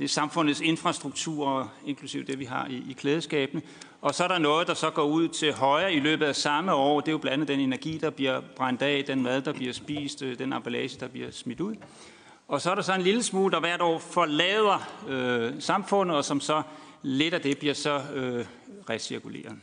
det 0.00 0.04
er 0.04 0.08
samfundets 0.08 0.60
infrastruktur, 0.60 1.72
inklusive 1.86 2.24
det, 2.24 2.38
vi 2.38 2.44
har 2.44 2.66
i, 2.66 2.84
i 2.90 2.92
klædeskabene. 2.92 3.62
Og 4.00 4.14
så 4.14 4.24
er 4.24 4.28
der 4.28 4.38
noget, 4.38 4.66
der 4.66 4.74
så 4.74 4.90
går 4.90 5.02
ud 5.02 5.28
til 5.28 5.52
højre 5.52 5.92
i 5.92 6.00
løbet 6.00 6.26
af 6.26 6.36
samme 6.36 6.74
år. 6.74 7.00
Det 7.00 7.08
er 7.08 7.12
jo 7.12 7.18
blandt 7.18 7.32
andet 7.34 7.48
den 7.48 7.60
energi, 7.60 7.98
der 7.98 8.10
bliver 8.10 8.40
brændt 8.56 8.82
af, 8.82 9.04
den 9.04 9.22
mad, 9.22 9.42
der 9.42 9.52
bliver 9.52 9.72
spist, 9.72 10.22
øh, 10.22 10.38
den 10.38 10.52
emballage, 10.52 11.00
der 11.00 11.08
bliver 11.08 11.30
smidt 11.30 11.60
ud. 11.60 11.76
Og 12.48 12.60
så 12.60 12.70
er 12.70 12.74
der 12.74 12.82
så 12.82 12.94
en 12.94 13.02
lille 13.02 13.22
smule, 13.22 13.52
der 13.52 13.60
hvert 13.60 13.80
år 13.80 13.98
forlader 13.98 14.88
øh, 15.08 15.52
samfundet, 15.58 16.16
og 16.16 16.24
som 16.24 16.40
så 16.40 16.62
lidt 17.02 17.34
af 17.34 17.40
det 17.40 17.58
bliver 17.58 17.74
så 17.74 18.02
øh, 18.14 18.44
recirkuleret. 18.90 19.56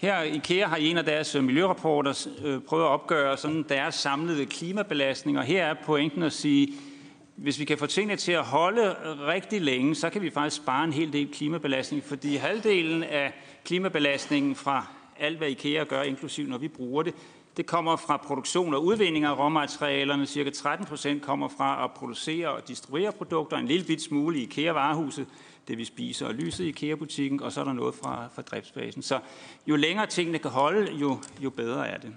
Her 0.00 0.22
i 0.22 0.36
IKEA 0.36 0.66
har 0.66 0.76
en 0.76 0.98
af 0.98 1.04
deres 1.04 1.34
øh, 1.34 1.44
miljørapporter 1.44 2.28
øh, 2.44 2.60
prøvet 2.60 2.84
at 2.84 2.88
opgøre 2.88 3.36
sådan 3.36 3.64
deres 3.68 3.94
samlede 3.94 4.46
klimabelastning, 4.46 5.38
og 5.38 5.44
her 5.44 5.64
er 5.64 5.74
pointen 5.84 6.22
at 6.22 6.32
sige, 6.32 6.72
hvis 7.36 7.58
vi 7.58 7.64
kan 7.64 7.78
få 7.78 7.86
tingene 7.86 8.16
til 8.16 8.32
at 8.32 8.44
holde 8.44 8.94
rigtig 9.26 9.60
længe, 9.60 9.94
så 9.94 10.10
kan 10.10 10.22
vi 10.22 10.30
faktisk 10.30 10.56
spare 10.56 10.84
en 10.84 10.92
hel 10.92 11.12
del 11.12 11.28
klimabelastning, 11.32 12.04
fordi 12.04 12.36
halvdelen 12.36 13.02
af 13.02 13.32
klimabelastningen 13.64 14.54
fra 14.54 14.86
alt, 15.18 15.38
hvad 15.38 15.48
IKEA 15.48 15.84
gør, 15.84 16.02
inklusiv 16.02 16.46
når 16.46 16.58
vi 16.58 16.68
bruger 16.68 17.02
det, 17.02 17.14
det 17.56 17.66
kommer 17.66 17.96
fra 17.96 18.16
produktion 18.16 18.74
og 18.74 18.84
udvinding 18.84 19.24
af 19.24 19.38
råmaterialerne. 19.38 20.26
Cirka 20.26 20.50
13 20.50 20.86
procent 20.86 21.22
kommer 21.22 21.48
fra 21.48 21.84
at 21.84 21.90
producere 21.90 22.48
og 22.48 22.68
distribuere 22.68 23.12
produkter. 23.12 23.56
En 23.56 23.66
lille 23.66 23.86
bit 23.86 24.02
smule 24.02 24.38
i 24.38 24.42
IKEA-varehuset, 24.42 25.26
det 25.68 25.78
vi 25.78 25.84
spiser, 25.84 26.26
og 26.26 26.34
lyset 26.34 26.64
i 26.64 26.68
IKEA-butikken, 26.68 27.42
og 27.42 27.52
så 27.52 27.60
er 27.60 27.64
der 27.64 27.72
noget 27.72 27.94
fra, 27.94 28.28
fra 28.34 28.42
driftsbasen. 28.42 29.02
Så 29.02 29.20
jo 29.66 29.76
længere 29.76 30.06
tingene 30.06 30.38
kan 30.38 30.50
holde, 30.50 30.92
jo, 30.92 31.18
jo 31.40 31.50
bedre 31.50 31.88
er 31.88 31.98
det. 31.98 32.14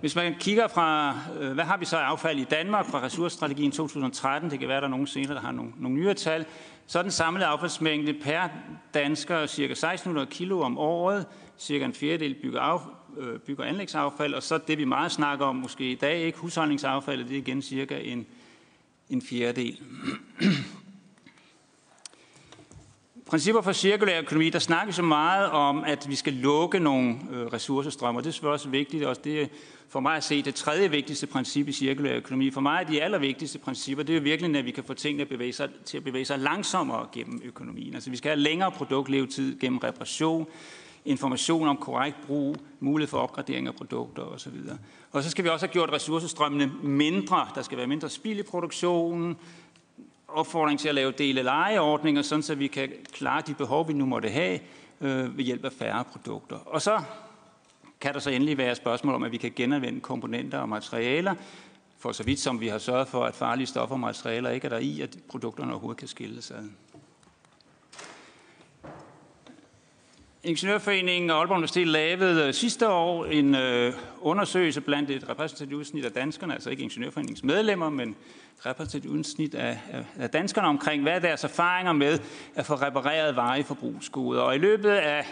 Hvis 0.00 0.16
man 0.16 0.34
kigger 0.40 0.68
fra, 0.68 1.18
øh, 1.40 1.52
hvad 1.52 1.64
har 1.64 1.76
vi 1.76 1.84
så 1.84 1.96
af 1.96 2.02
affald 2.02 2.38
i 2.38 2.44
Danmark 2.44 2.86
fra 2.86 3.02
ressourcestrategien 3.02 3.72
2013, 3.72 4.50
det 4.50 4.58
kan 4.58 4.68
være, 4.68 4.80
der 4.80 4.86
er 4.86 4.90
nogen 4.90 5.06
senere, 5.06 5.34
der 5.34 5.40
har 5.40 5.52
nogle, 5.52 5.72
nogle 5.76 5.96
nyere 5.96 6.14
tal, 6.14 6.44
så 6.86 6.98
er 6.98 7.02
den 7.02 7.10
samlede 7.10 7.46
affaldsmængde 7.46 8.14
per 8.14 8.48
dansker 8.94 9.46
ca. 9.46 9.62
1600 9.62 10.26
kilo 10.26 10.60
om 10.60 10.78
året, 10.78 11.26
cirka 11.58 11.84
en 11.84 11.94
fjerdedel 11.94 12.34
bygger, 12.42 12.60
af, 12.60 12.80
øh, 13.18 13.38
bygger 13.38 13.64
anlægsaffald, 13.64 14.34
og 14.34 14.42
så 14.42 14.58
det, 14.58 14.78
vi 14.78 14.84
meget 14.84 15.12
snakker 15.12 15.46
om 15.46 15.56
måske 15.56 15.90
i 15.90 15.94
dag, 15.94 16.20
ikke 16.20 16.38
husholdningsaffald, 16.38 17.24
det 17.24 17.32
er 17.32 17.38
igen 17.38 17.62
cirka 17.62 17.98
en, 17.98 18.26
en 19.10 19.22
fjerdedel. 19.22 19.80
Principper 23.30 23.60
for 23.60 23.72
cirkulær 23.72 24.20
økonomi, 24.20 24.50
der 24.50 24.58
snakkes 24.58 24.96
så 24.96 25.02
meget 25.02 25.50
om, 25.50 25.84
at 25.84 26.06
vi 26.08 26.14
skal 26.14 26.32
lukke 26.32 26.78
nogle 26.78 27.16
øh, 27.32 27.46
ressourcestrømmer. 27.46 28.20
Det 28.20 28.28
er 28.28 28.32
selvfølgelig 28.32 28.52
også 28.52 28.68
vigtigt, 28.68 29.04
og 29.04 29.24
det 29.24 29.42
er 29.42 29.46
for 29.88 30.00
mig 30.00 30.16
at 30.16 30.24
se 30.24 30.42
det 30.42 30.54
tredje 30.54 30.90
vigtigste 30.90 31.26
princip 31.26 31.68
i 31.68 31.72
cirkulær 31.72 32.16
økonomi. 32.16 32.50
For 32.50 32.60
mig 32.60 32.82
er 32.82 32.86
de 32.86 33.02
allervigtigste 33.02 33.58
principper, 33.58 34.04
det 34.04 34.16
er 34.16 34.20
virkelig, 34.20 34.56
at 34.56 34.64
vi 34.64 34.70
kan 34.70 34.84
få 34.84 34.94
tingene 34.94 35.22
at 35.22 35.28
bevæge 35.28 35.52
sig, 35.52 35.68
til 35.84 35.96
at 35.96 36.04
bevæge 36.04 36.24
sig 36.24 36.38
langsommere 36.38 37.06
gennem 37.12 37.40
økonomien. 37.44 37.94
Altså 37.94 38.10
vi 38.10 38.16
skal 38.16 38.28
have 38.28 38.40
længere 38.40 38.70
produktlevetid 38.70 39.58
gennem 39.58 39.78
reparation, 39.78 40.46
information 41.04 41.68
om 41.68 41.76
korrekt 41.76 42.16
brug, 42.26 42.56
mulighed 42.80 43.10
for 43.10 43.18
opgradering 43.18 43.66
af 43.66 43.74
produkter 43.74 44.22
osv. 44.22 44.54
Og 45.12 45.22
så 45.22 45.30
skal 45.30 45.44
vi 45.44 45.48
også 45.48 45.66
have 45.66 45.72
gjort 45.72 45.92
ressourcestrømmene 45.92 46.72
mindre. 46.82 47.48
Der 47.54 47.62
skal 47.62 47.78
være 47.78 47.86
mindre 47.86 48.08
spild 48.08 48.38
i 48.38 48.42
produktionen, 48.42 49.36
opfordring 50.36 50.80
til 50.80 50.88
at 50.88 50.94
lave 50.94 51.12
dele 51.12 51.42
lejeordninger, 51.42 52.22
sådan 52.22 52.42
så 52.42 52.54
vi 52.54 52.66
kan 52.66 52.88
klare 53.12 53.42
de 53.46 53.54
behov, 53.54 53.88
vi 53.88 53.92
nu 53.92 54.06
måtte 54.06 54.28
have 54.28 54.60
øh, 55.00 55.36
ved 55.36 55.44
hjælp 55.44 55.64
af 55.64 55.72
færre 55.72 56.04
produkter. 56.04 56.56
Og 56.56 56.82
så 56.82 57.00
kan 58.00 58.14
der 58.14 58.20
så 58.20 58.30
endelig 58.30 58.58
være 58.58 58.74
spørgsmål 58.74 59.14
om, 59.14 59.22
at 59.22 59.32
vi 59.32 59.36
kan 59.36 59.52
genanvende 59.56 60.00
komponenter 60.00 60.58
og 60.58 60.68
materialer, 60.68 61.34
for 61.98 62.12
så 62.12 62.22
vidt 62.22 62.40
som 62.40 62.60
vi 62.60 62.68
har 62.68 62.78
sørget 62.78 63.08
for, 63.08 63.24
at 63.24 63.34
farlige 63.34 63.66
stoffer 63.66 63.94
og 63.94 64.00
materialer 64.00 64.50
ikke 64.50 64.64
er 64.64 64.68
der 64.68 64.78
i, 64.78 65.00
at 65.00 65.18
produkterne 65.28 65.72
overhovedet 65.72 65.98
kan 65.98 66.08
skilles 66.08 66.50
ad. 66.50 66.64
Ingeniørforeningen 70.44 71.30
og 71.30 71.38
Aalborg 71.38 71.56
Universitet 71.56 71.86
lavede 71.86 72.46
øh, 72.46 72.54
sidste 72.54 72.88
år 72.88 73.24
en 73.24 73.54
øh, 73.54 73.92
undersøgelse 74.20 74.80
blandt 74.80 75.10
et 75.10 75.28
repræsentativt 75.28 75.72
udsnit 75.72 76.04
af 76.04 76.12
danskerne, 76.12 76.54
altså 76.54 76.70
ikke 76.70 76.82
Ingeniørforeningens 76.82 77.44
medlemmer, 77.44 77.90
men 77.90 78.16
repræsentativt 78.58 79.06
udsnit 79.06 79.54
af, 79.54 79.78
af, 80.18 80.30
danskerne 80.30 80.68
omkring, 80.68 81.02
hvad 81.02 81.12
er 81.12 81.18
deres 81.18 81.44
erfaringer 81.44 81.92
med 81.92 82.18
at 82.54 82.66
få 82.66 82.74
repareret 82.74 83.36
veje 83.36 83.64
forbrugsgoder. 83.64 84.40
Og 84.40 84.54
i 84.54 84.58
løbet 84.58 84.90
af, 84.90 85.26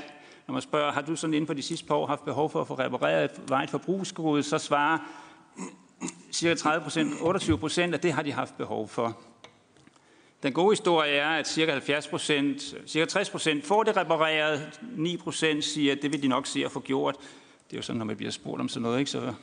når 0.46 0.52
man 0.52 0.62
spørger, 0.62 0.92
har 0.92 1.00
du 1.00 1.16
sådan 1.16 1.34
inden 1.34 1.46
for 1.46 1.54
de 1.54 1.62
sidste 1.62 1.86
par 1.86 1.94
år 1.94 2.06
haft 2.06 2.24
behov 2.24 2.50
for 2.50 2.60
at 2.60 2.66
få 2.66 2.74
repareret 2.74 3.24
et 3.24 3.40
vejet 3.48 3.70
forbrugsgode, 3.70 4.42
så 4.42 4.58
svarer 4.58 4.98
cirka 6.32 6.54
30 6.54 6.82
procent, 6.82 7.12
28 7.20 7.58
procent, 7.58 7.94
at 7.94 8.02
det 8.02 8.12
har 8.12 8.22
de 8.22 8.32
haft 8.32 8.56
behov 8.56 8.88
for. 8.88 9.18
Den 10.42 10.52
gode 10.52 10.72
historie 10.72 11.12
er, 11.12 11.28
at 11.28 11.48
cirka 11.48 11.72
70 11.72 12.08
procent, 12.08 12.74
cirka 12.86 13.06
60 13.06 13.30
procent 13.30 13.64
får 13.64 13.82
det 13.82 13.96
repareret. 13.96 14.80
9 14.96 15.16
procent 15.16 15.64
siger, 15.64 15.92
at 15.92 15.98
det 16.02 16.12
vil 16.12 16.22
de 16.22 16.28
nok 16.28 16.46
se 16.46 16.64
at 16.64 16.72
få 16.72 16.80
gjort. 16.80 17.16
Det 17.66 17.72
er 17.72 17.76
jo 17.76 17.82
sådan, 17.82 17.98
når 17.98 18.04
man 18.04 18.16
bliver 18.16 18.32
spurgt 18.32 18.60
om 18.60 18.68
sådan 18.68 18.82
noget, 18.82 18.98
ikke? 18.98 19.10
så 19.10 19.34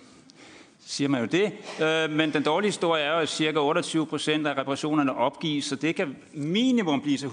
siger 0.85 1.07
man 1.07 1.21
jo 1.21 1.27
det. 1.27 1.51
Øh, 1.81 2.17
men 2.17 2.33
den 2.33 2.43
dårlige 2.43 2.67
historie 2.67 3.03
er 3.03 3.13
jo, 3.13 3.19
at 3.19 3.29
ca. 3.29 3.59
28 3.59 4.07
procent 4.07 4.47
af 4.47 4.57
reparationerne 4.57 5.15
opgives, 5.15 5.65
så 5.65 5.75
det 5.75 5.95
kan 5.95 6.15
minimum 6.33 7.01
blive 7.01 7.17
til 7.17 7.27
100.000 7.27 7.31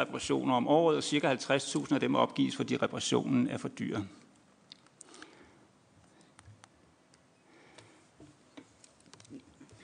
reparationer 0.00 0.54
om 0.54 0.68
året, 0.68 0.96
og 0.96 1.02
ca. 1.02 1.34
50.000 1.34 1.94
af 1.94 2.00
dem 2.00 2.14
opgives, 2.14 2.56
fordi 2.56 2.76
reparationen 2.76 3.48
er 3.48 3.58
for 3.58 3.68
dyr. 3.68 3.98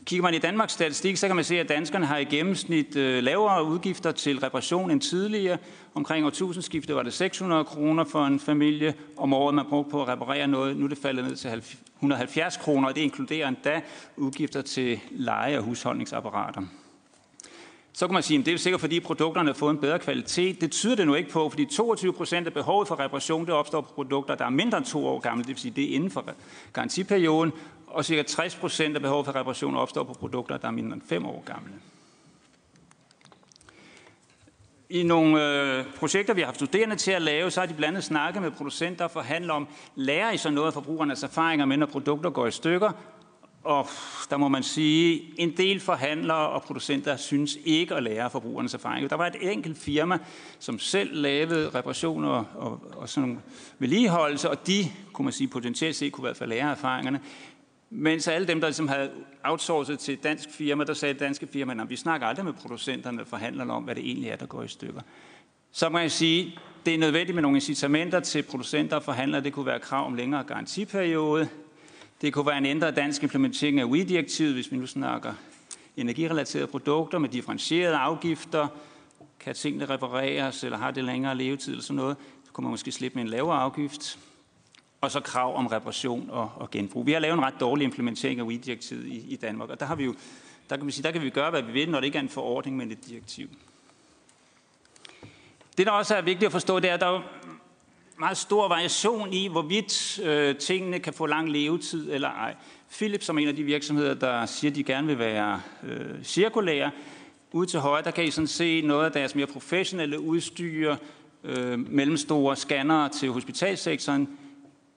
Kigger 0.07 0.23
man 0.23 0.35
i 0.35 0.39
Danmarks 0.39 0.73
statistik, 0.73 1.17
så 1.17 1.27
kan 1.27 1.37
man 1.37 1.45
se, 1.45 1.61
at 1.61 1.69
danskerne 1.69 2.07
har 2.07 2.17
i 2.17 2.25
gennemsnit 2.25 2.97
øh, 2.97 3.23
lavere 3.23 3.65
udgifter 3.65 4.13
til 4.13 4.39
reparation 4.39 4.91
end 4.91 5.01
tidligere. 5.01 5.59
Omkring 5.95 6.27
årtusindskiftet 6.27 6.97
var 6.97 7.03
det 7.03 7.13
600 7.13 7.65
kroner 7.65 8.05
for 8.05 8.27
en 8.27 8.41
familie 8.41 8.95
om 9.17 9.33
året, 9.33 9.55
man 9.55 9.67
brugte 9.69 9.91
på 9.91 10.03
at 10.03 10.09
reparere 10.09 10.47
noget. 10.47 10.77
Nu 10.77 10.85
er 10.85 10.89
det 10.89 10.99
faldet 10.99 11.25
ned 11.25 11.37
til 11.37 11.63
170 11.97 12.57
kroner, 12.57 12.89
og 12.89 12.95
det 12.95 13.01
inkluderer 13.01 13.49
endda 13.49 13.81
udgifter 14.17 14.63
til 14.63 15.01
leje- 15.11 15.59
og 15.59 15.65
husholdningsapparater. 15.65 16.63
Så 17.97 18.07
kan 18.07 18.15
man 18.15 18.23
sige, 18.23 18.41
at 18.41 18.47
det 18.47 18.55
er 18.55 18.59
sikkert, 18.59 18.81
fordi 18.81 19.01
produkterne 19.01 19.49
har 19.49 19.55
fået 19.55 19.71
en 19.71 19.79
bedre 19.79 19.99
kvalitet. 19.99 20.61
Det 20.61 20.73
tyder 20.73 20.97
det 20.97 21.07
nu 21.07 21.15
ikke 21.15 21.31
på, 21.31 21.49
fordi 21.49 21.65
22 21.65 22.13
procent 22.13 22.47
af 22.47 22.53
behovet 22.53 22.89
for 22.89 23.01
reparation 23.01 23.47
det 23.47 23.55
opstår 23.55 23.81
på 23.81 23.93
produkter, 23.95 24.35
der 24.35 24.45
er 24.45 24.51
mindre 24.51 24.79
end 24.79 24.87
to 24.87 25.07
år 25.07 25.19
gamle, 25.19 25.43
det 25.43 25.49
vil 25.49 25.59
sige, 25.59 25.73
det 25.77 25.91
er 25.91 25.95
inden 25.95 26.11
for 26.11 26.25
garantiperioden, 26.73 27.53
og 27.87 28.05
cirka 28.05 28.23
60 28.23 28.55
procent 28.55 28.97
af 28.97 29.03
behovet 29.03 29.27
for 29.27 29.35
reparation 29.37 29.77
opstår 29.77 30.03
på 30.03 30.13
produkter, 30.13 30.57
der 30.57 30.69
er 30.69 30.73
mindre 30.73 30.95
end 30.95 31.03
5 31.09 31.27
år 31.27 31.43
gamle. 31.47 31.73
I 34.91 35.03
nogle 35.03 35.45
øh, 35.45 35.85
projekter, 35.99 36.35
vi 36.35 36.41
har 36.41 36.47
haft 36.47 36.57
studerende 36.57 36.97
til 36.97 37.11
at 37.11 37.23
lave, 37.23 37.51
så 37.51 37.61
har 37.61 37.67
de 37.67 37.75
blandt 37.75 37.89
andet 37.89 38.05
snakket 38.05 38.43
med 38.43 38.51
producenter 38.51 39.05
og 39.05 39.11
forhandler 39.11 39.55
om, 39.55 39.69
lærer 39.95 40.31
I 40.31 40.37
så 40.37 40.51
noget 40.51 40.67
af 40.67 40.73
forbrugernes 40.73 41.23
erfaringer 41.23 41.67
med, 41.67 41.77
når 41.77 41.87
produkter 41.87 42.31
går 42.31 42.47
i 42.47 42.51
stykker? 42.51 42.93
Og 43.67 43.87
der 44.31 44.37
må 44.37 44.49
man 44.49 44.63
sige, 44.63 45.23
en 45.39 45.57
del 45.57 45.81
forhandlere 45.81 46.49
og 46.49 46.63
producenter 46.63 47.17
synes 47.17 47.59
ikke 47.65 47.95
at 47.95 48.03
lære 48.03 48.31
forbrugernes 48.31 48.75
erfaring. 48.75 49.11
Der 49.11 49.17
var 49.17 49.27
et 49.27 49.53
enkelt 49.53 49.79
firma, 49.79 50.19
som 50.59 50.79
selv 50.79 51.15
lavede 51.15 51.71
reparationer 51.75 52.29
og, 52.29 52.47
og, 52.55 52.83
og 52.97 53.09
sådan 53.09 53.29
nogle 53.29 53.43
vedligeholdelse, 53.79 54.51
og 54.51 54.67
de, 54.67 54.85
kunne 55.13 55.25
man 55.25 55.33
sige, 55.33 55.49
potentielt 55.49 55.97
set 55.97 56.13
kunne 56.13 56.23
i 56.23 56.27
hvert 56.27 56.37
fald 56.37 56.51
lære 56.51 56.71
erfaringerne. 56.71 57.21
Mens 57.91 58.29
alle 58.29 58.47
dem, 58.47 58.61
der 58.61 58.69
ligesom 58.69 58.89
havde 58.89 59.11
outsourcet 59.45 59.99
til 59.99 60.15
et 60.15 60.23
dansk 60.23 60.51
firma, 60.51 60.85
der 60.85 60.95
sagde 60.95 61.15
danske 61.15 61.47
firma, 61.47 61.83
at 61.83 61.91
vi 61.91 61.97
snakker 61.97 62.27
aldrig 62.27 62.45
med 62.45 62.53
producenterne 62.53 63.21
og 63.21 63.27
forhandlerne 63.27 63.73
om, 63.73 63.83
hvad 63.83 63.95
det 63.95 64.07
egentlig 64.07 64.31
er, 64.31 64.37
der 64.37 64.47
går 64.47 64.63
i 64.63 64.69
stykker. 64.69 65.01
Så 65.73 65.89
må 65.89 65.99
jeg 65.99 66.11
sige, 66.11 66.59
det 66.87 66.95
er 66.95 66.99
nødvendigt 66.99 67.35
med 67.35 67.43
nogle 67.43 67.57
incitamenter 67.57 68.21
til 68.21 68.43
producenter 68.43 68.97
og 68.97 69.03
forhandlere. 69.03 69.41
Det 69.41 69.53
kunne 69.53 69.67
være 69.67 69.81
krav 69.81 70.07
om 70.07 70.15
længere 70.15 70.45
garantiperiode. 70.45 71.49
Det 72.21 72.33
kunne 72.33 72.47
være 72.47 72.59
en 72.59 72.67
ændret 72.67 72.97
dansk 72.97 73.23
implementering 73.23 73.81
af 73.81 73.85
UI-direktivet, 73.85 74.55
hvis 74.55 74.73
vi 74.73 74.77
nu 74.77 74.87
snakker 74.87 75.35
energirelaterede 75.97 76.67
produkter 76.67 77.19
med 77.19 77.29
differentierede 77.29 77.97
afgifter. 77.97 78.69
Kan 79.41 79.55
tingene 79.55 79.85
repareres, 79.85 80.65
eller 80.65 80.79
har 80.79 80.91
det 80.91 81.05
længere 81.05 81.35
levetid 81.35 81.73
eller 81.73 81.83
sådan 81.83 81.97
noget? 81.97 82.17
Så 82.45 82.53
kunne 82.53 82.63
man 82.63 82.71
måske 82.71 82.93
slippe 82.93 83.17
med 83.17 83.25
en 83.25 83.29
lavere 83.31 83.59
afgift. 83.59 84.19
Og 85.01 85.11
så 85.11 85.21
krav 85.21 85.57
om 85.57 85.67
reparation 85.67 86.31
og, 86.31 86.53
og 86.57 86.71
genbrug. 86.71 87.07
Vi 87.07 87.13
har 87.13 87.21
lavet 87.21 87.35
en 87.35 87.45
ret 87.45 87.61
dårlig 87.61 87.85
implementering 87.85 88.41
af 88.41 88.45
UI-direktivet 88.45 89.07
i, 89.07 89.33
i 89.33 89.37
Danmark, 89.37 89.71
og 89.71 89.81
der 89.81 89.87
har 89.87 89.95
vi 89.95 90.05
jo 90.05 90.15
der 90.71 90.77
kan, 90.77 90.87
vi 90.87 90.93
sige, 90.93 91.03
der 91.03 91.11
kan 91.11 91.23
vi 91.23 91.31
gøre, 91.31 91.51
hvad 91.51 91.63
vi 91.63 91.73
vil, 91.73 91.91
når 91.91 92.01
det 92.01 92.07
ikke 92.07 92.19
er 92.19 92.23
en 92.23 92.29
forordning, 92.29 92.77
men 92.77 92.93
et 92.93 93.07
direktiv. 93.07 93.49
Det, 95.79 95.87
der 95.87 95.93
også 95.93 96.17
er 96.17 96.23
vigtigt 96.23 96.47
at 96.47 96.53
forstå, 96.53 96.81
det 96.81 96.91
er, 96.91 96.95
at 96.95 97.01
der 97.01 97.23
meget 98.19 98.37
stor 98.37 98.69
variation 98.69 99.33
i, 99.33 99.49
hvorvidt 99.49 100.21
øh, 100.25 100.57
tingene 100.57 100.99
kan 100.99 101.13
få 101.13 101.27
lang 101.27 101.51
levetid 101.51 102.13
eller 102.13 102.29
ej. 102.29 102.55
Philip, 102.91 103.23
som 103.23 103.39
er 103.39 103.43
en 103.43 103.49
af 103.49 103.57
de 103.57 103.63
virksomheder, 103.63 104.15
der 104.15 104.47
siger, 104.47 104.71
at 104.71 104.77
de 104.77 104.85
gerne 104.85 105.07
vil 105.07 105.19
være 105.19 105.61
øh, 105.83 106.25
cirkulære, 106.25 106.91
ude 107.53 107.67
til 107.67 107.81
højre, 107.81 108.05
der 108.05 108.11
kan 108.11 108.25
I 108.25 108.31
sådan 108.31 108.47
se 108.47 108.81
noget 108.81 109.05
af 109.05 109.13
deres 109.13 109.35
mere 109.35 109.47
professionelle 109.47 110.21
udstyr, 110.21 110.97
øh, 111.45 111.93
mellemstore 111.93 112.57
scannere 112.57 113.09
til 113.09 113.31
hospitalsektoren. 113.31 114.29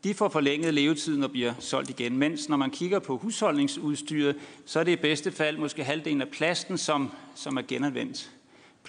De 0.03 0.13
får 0.13 0.29
forlænget 0.29 0.73
levetiden 0.73 1.23
og 1.23 1.31
bliver 1.31 1.53
solgt 1.59 1.89
igen, 1.89 2.17
mens 2.17 2.49
når 2.49 2.57
man 2.57 2.69
kigger 2.69 2.99
på 2.99 3.17
husholdningsudstyret, 3.17 4.35
så 4.65 4.79
er 4.79 4.83
det 4.83 4.91
i 4.91 4.95
bedste 4.95 5.31
fald 5.31 5.57
måske 5.57 5.83
halvdelen 5.83 6.21
af 6.21 6.27
plasten, 6.27 6.77
som, 6.77 7.11
som 7.35 7.57
er 7.57 7.61
genanvendt 7.61 8.31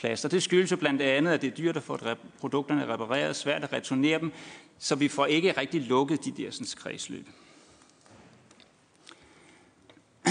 plast. 0.00 0.24
Og 0.24 0.30
det 0.30 0.42
skyldes 0.42 0.70
jo 0.70 0.76
blandt 0.76 1.02
andet, 1.02 1.32
at 1.32 1.42
det 1.42 1.50
er 1.50 1.56
dyrt 1.56 1.76
at 1.76 1.82
få 1.82 1.98
produkterne 2.40 2.92
repareret, 2.92 3.36
svært 3.36 3.64
at 3.64 3.72
returnere 3.72 4.18
dem, 4.18 4.32
så 4.78 4.94
vi 4.94 5.08
får 5.08 5.26
ikke 5.26 5.52
rigtig 5.52 5.80
lukket 5.80 6.24
de 6.24 6.30
der 6.30 6.50
sådan, 6.50 6.66
kredsløb. 6.76 7.28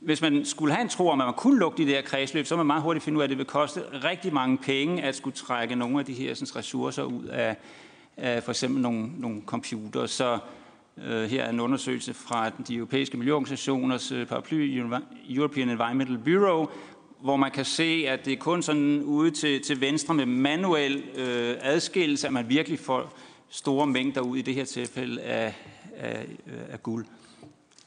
Hvis 0.00 0.20
man 0.20 0.44
skulle 0.44 0.74
have 0.74 0.82
en 0.82 0.88
tro 0.88 1.08
om, 1.08 1.20
at 1.20 1.26
man 1.26 1.34
kunne 1.34 1.58
lukke 1.58 1.84
de 1.84 1.90
der 1.90 2.02
kredsløb, 2.02 2.46
så 2.46 2.56
må 2.56 2.58
man 2.58 2.66
meget 2.66 2.82
hurtigt 2.82 3.04
finde 3.04 3.16
ud 3.16 3.22
af, 3.22 3.24
at 3.26 3.30
det 3.30 3.38
vil 3.38 3.46
koste 3.46 3.82
rigtig 4.04 4.32
mange 4.32 4.58
penge 4.58 5.02
at 5.02 5.16
skulle 5.16 5.36
trække 5.36 5.76
nogle 5.76 5.98
af 5.98 6.04
de 6.04 6.12
her 6.12 6.34
sådan, 6.34 6.56
ressourcer 6.56 7.02
ud 7.02 7.24
af, 7.24 7.56
af 8.16 8.42
for 8.42 8.50
eksempel 8.50 8.82
nogle, 8.82 9.10
nogle 9.18 9.42
computer. 9.46 10.06
Så 10.06 10.38
øh, 10.98 11.30
her 11.30 11.44
er 11.44 11.50
en 11.50 11.60
undersøgelse 11.60 12.14
fra 12.14 12.50
de 12.68 12.74
europæiske 12.74 13.16
miljøorganisationers 13.16 14.12
øh, 14.12 14.26
paraply, 14.26 14.82
European 15.28 15.68
Environmental 15.68 16.18
Bureau, 16.18 16.68
hvor 17.22 17.36
man 17.36 17.50
kan 17.50 17.64
se, 17.64 18.04
at 18.08 18.24
det 18.24 18.32
er 18.32 18.36
kun 18.36 18.62
sådan 18.62 19.02
ude 19.02 19.30
til, 19.30 19.62
til 19.62 19.80
venstre 19.80 20.14
med 20.14 20.26
manuel 20.26 21.04
øh, 21.14 21.56
adskillelse, 21.60 22.26
at 22.26 22.32
man 22.32 22.48
virkelig 22.48 22.78
får 22.78 23.18
store 23.50 23.86
mængder 23.86 24.20
ud 24.20 24.36
i 24.36 24.42
det 24.42 24.54
her 24.54 24.64
tilfælde 24.64 25.22
af, 25.22 25.54
af, 25.96 26.26
øh, 26.46 26.60
af 26.70 26.82
guld. 26.82 27.06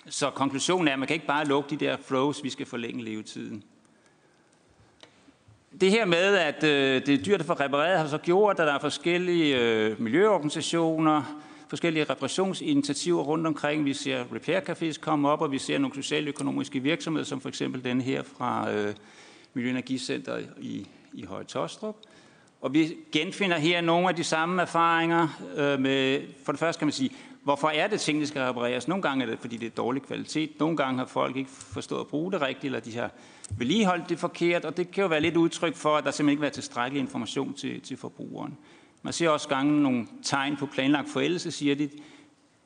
Så 0.10 0.30
konklusionen 0.30 0.88
er, 0.88 0.94
at 0.94 1.00
man 1.00 1.08
kan 1.08 1.14
ikke 1.14 1.28
bare 1.28 1.46
lukke 1.46 1.70
de 1.70 1.86
der 1.86 1.98
flows, 2.06 2.44
vi 2.44 2.50
skal 2.50 2.66
forlænge 2.66 3.04
levetiden. 3.04 3.64
Det 5.82 5.92
her 5.92 6.06
med, 6.06 6.36
at 6.36 6.64
øh, 6.64 7.06
det 7.06 7.10
er 7.20 7.24
dyrt 7.24 7.40
at 7.40 7.46
få 7.46 7.54
repareret, 7.54 8.00
har 8.00 8.08
så 8.08 8.18
gjort, 8.18 8.60
at 8.60 8.68
der 8.68 8.74
er 8.74 8.80
forskellige 8.80 9.60
øh, 9.60 10.02
miljøorganisationer, 10.02 11.42
forskellige 11.68 12.04
reparationsinitiativer 12.04 13.24
rundt 13.24 13.48
omkring. 13.48 13.86
Vi 13.86 13.94
ser 13.94 14.24
repair 14.36 14.60
cafés 14.60 15.00
komme 15.00 15.30
op, 15.30 15.42
og 15.42 15.52
vi 15.52 15.58
ser 15.58 15.78
nogle 15.78 15.96
socialøkonomiske 15.96 16.80
virksomheder, 16.80 17.26
som 17.26 17.42
for 17.42 17.50
eksempel 17.50 17.84
den 17.84 18.02
her 18.02 18.24
fra 18.24 18.72
øh, 18.72 18.94
Miljøenergicenter 19.56 20.40
i, 20.58 20.88
i 21.14 21.24
Høje 21.24 21.44
Tostrup. 21.44 21.96
Og 22.62 22.74
vi 22.74 22.96
genfinder 23.12 23.58
her 23.58 23.82
nogle 23.82 24.10
af 24.10 24.16
de 24.16 24.24
samme 24.24 24.62
erfaringer 24.62 25.28
øh, 25.56 25.80
med, 25.80 26.22
for 26.46 26.52
det 26.52 26.60
første 26.60 26.80
kan 26.80 26.86
man 26.86 26.94
sige, 26.94 27.12
hvorfor 27.44 27.68
er 27.68 27.88
det 27.88 28.02
ting, 28.02 28.20
der 28.20 28.28
skal 28.28 28.42
repareres? 28.42 28.88
Nogle 28.88 29.02
gange 29.02 29.26
er 29.26 29.30
det, 29.30 29.40
fordi 29.40 29.58
det 29.58 29.66
er 29.66 29.72
dårlig 29.72 30.02
kvalitet. 30.02 30.60
Nogle 30.60 30.78
gange 30.78 31.00
har 31.00 31.06
folk 31.06 31.36
ikke 31.36 31.50
forstået 31.50 32.00
at 32.00 32.08
bruge 32.08 32.32
det 32.32 32.42
rigtigt, 32.42 32.66
eller 32.66 32.80
de 32.80 32.98
har 32.98 33.12
vedligeholdt 33.58 34.10
det 34.10 34.20
forkert. 34.20 34.66
Og 34.66 34.78
det 34.78 34.92
kan 34.92 35.02
jo 35.02 35.08
være 35.08 35.22
lidt 35.22 35.38
udtryk 35.38 35.76
for, 35.76 35.98
at 35.98 36.04
der 36.04 36.12
simpelthen 36.12 36.38
ikke 36.38 36.48
er 36.48 36.52
tilstrækkelig 36.52 37.02
information 37.02 37.54
til, 37.54 37.82
til 37.82 37.98
forbrugeren. 37.98 38.58
Man 39.02 39.14
ser 39.14 39.30
også 39.30 39.50
gange 39.50 39.84
nogle 39.84 40.08
tegn 40.24 40.58
på 40.58 40.66
planlagt 40.66 41.10
forældelse, 41.10 41.52
siger 41.52 41.76
de. 41.76 41.90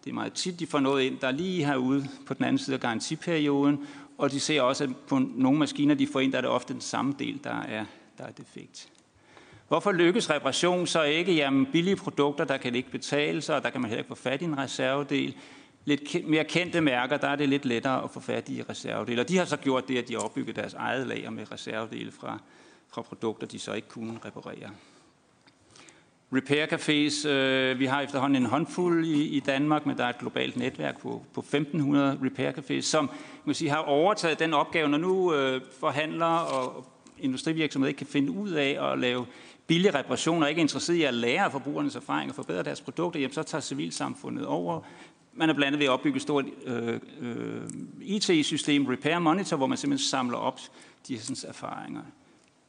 Det 0.04 0.10
er 0.10 0.14
meget 0.14 0.34
tit, 0.34 0.60
de 0.60 0.68
får 0.68 0.80
noget 0.80 1.04
ind, 1.04 1.20
der 1.20 1.32
lige 1.32 1.66
herude 1.66 2.08
på 2.26 2.34
den 2.34 2.46
anden 2.46 2.58
side 2.58 2.74
af 2.74 2.80
garantiperioden, 2.80 3.88
og 4.20 4.32
de 4.32 4.40
ser 4.40 4.62
også, 4.62 4.84
at 4.84 4.90
på 5.08 5.20
nogle 5.36 5.60
maskiner, 5.60 5.96
de 5.96 6.08
får 6.08 6.20
ind, 6.20 6.32
der 6.32 6.38
er 6.38 6.42
det 6.42 6.50
ofte 6.50 6.74
den 6.74 6.82
samme 6.82 7.16
del, 7.20 7.40
der 7.44 7.62
er, 7.62 7.86
der 8.18 8.24
er 8.24 8.32
defekt. 8.32 8.90
Hvorfor 9.68 9.92
lykkes 9.92 10.30
reparation 10.30 10.88
så 10.88 11.04
ikke? 11.04 11.34
Jamen 11.34 11.66
billige 11.66 11.96
produkter, 11.96 12.46
der 12.46 12.58
kan 12.58 12.76
ikke 12.76 12.92
betale 12.92 13.42
sig, 13.42 13.56
og 13.56 13.64
der 13.64 13.70
kan 13.70 13.82
man 13.82 13.90
heller 13.90 14.00
ikke 14.00 14.08
få 14.08 14.16
fat 14.16 14.42
i 14.42 14.46
en 14.46 14.58
reservedel. 14.58 15.36
Lidt 15.86 16.28
mere 16.28 16.44
kendte 16.44 16.82
mærker, 16.82 17.18
der 17.18 17.28
er 17.28 17.36
det 17.36 17.50
lidt 17.50 17.66
lettere 17.66 18.04
at 18.04 18.12
få 18.12 18.20
fat 18.20 18.50
i 18.50 18.64
reservedele. 18.70 19.22
Og 19.22 19.30
de 19.30 19.38
har 19.38 19.46
så 19.46 19.58
gjort 19.58 19.88
det, 19.88 19.98
at 19.98 20.08
de 20.08 20.14
har 20.14 20.22
opbygget 20.22 20.56
deres 20.56 20.74
eget 20.74 21.08
lager 21.08 21.30
med 21.30 21.52
reservedele 21.52 22.12
fra, 22.12 22.40
fra 22.88 23.02
produkter, 23.02 23.48
de 23.48 23.60
så 23.60 23.74
ikke 23.74 23.88
kunne 23.88 24.20
reparere. 24.26 24.70
Repair 26.34 26.66
cafés, 26.66 27.28
øh, 27.28 27.80
vi 27.80 27.86
har 27.86 28.02
efterhånden 28.02 28.44
en 28.44 28.50
håndfuld 28.50 29.06
i, 29.06 29.24
i 29.24 29.40
Danmark, 29.40 29.86
men 29.86 29.98
der 29.98 30.04
er 30.06 30.10
et 30.10 30.18
globalt 30.18 30.58
netværk 30.58 31.02
på, 31.02 31.24
på 31.34 31.40
1500 31.42 32.20
repair 32.24 32.52
cafés, 32.52 32.82
som 32.82 33.10
man 33.46 33.56
sige, 33.56 33.70
har 33.70 33.78
overtaget 33.78 34.40
den 34.40 34.54
opgave, 34.54 34.90
når 34.90 34.98
nu 34.98 35.34
øh, 35.34 35.62
forhandlere 35.80 36.46
og 36.46 36.86
industrivirksomheder 37.20 37.88
ikke 37.88 37.98
kan 37.98 38.08
finde 38.08 38.32
ud 38.32 38.50
af 38.50 38.92
at 38.92 39.00
lave 39.00 39.26
billige 39.68 40.00
reparationer, 40.00 40.44
og 40.44 40.50
ikke 40.50 40.60
er 40.60 40.64
interesseret 40.64 40.96
i 40.96 41.04
at 41.04 41.14
lære 41.14 41.44
af 41.46 41.52
forbrugernes 41.52 41.96
erfaring 41.96 42.30
og 42.30 42.36
forbedre 42.36 42.64
deres 42.64 42.82
produkter, 42.82 43.20
jamen 43.20 43.34
så 43.34 43.44
tager 43.44 43.62
civilsamfundet 43.62 44.46
over. 44.46 44.82
Man 45.34 45.50
er 45.50 45.54
blandt 45.54 45.68
andet 45.68 45.80
ved 45.80 45.86
at 45.86 45.92
opbygge 45.92 46.16
et 46.16 46.22
stort 46.22 46.46
øh, 46.66 47.00
øh, 47.22 47.62
IT-system, 48.02 48.86
Repair 48.86 49.20
Monitor, 49.20 49.58
hvor 49.58 49.68
man 49.68 49.78
simpelthen 49.78 50.08
samler 50.08 50.38
op 50.38 50.60
de 51.08 51.16
her 51.16 51.46
erfaringer. 51.48 52.02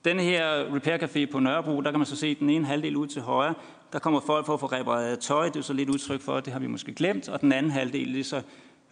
Den 0.05 0.21
her 0.21 0.75
Repair 0.75 0.99
Café 0.99 1.33
på 1.33 1.39
Nørrebro, 1.39 1.81
der 1.81 1.91
kan 1.91 2.01
man 2.01 2.07
så 2.07 2.17
se 2.17 2.35
den 2.35 2.51
ene 2.51 2.67
halvdel 2.67 2.97
ud 2.97 3.07
til 3.07 3.23
højre. 3.23 3.55
Der 3.93 3.99
kommer 3.99 4.21
folk 4.21 4.47
for 4.47 4.55
at 4.55 4.61
få 4.61 4.67
repareret 4.67 5.19
tøj. 5.19 5.49
Det 5.49 5.57
er 5.57 5.63
så 5.63 5.73
lidt 5.73 5.89
udtryk 5.89 6.21
for, 6.21 6.37
at 6.37 6.45
det 6.45 6.53
har 6.53 6.61
vi 6.61 6.67
måske 6.67 6.95
glemt. 6.95 7.29
Og 7.29 7.41
den 7.41 7.53
anden 7.53 7.73
halvdel, 7.73 8.13
det 8.13 8.21
er 8.21 8.25
så 8.25 8.43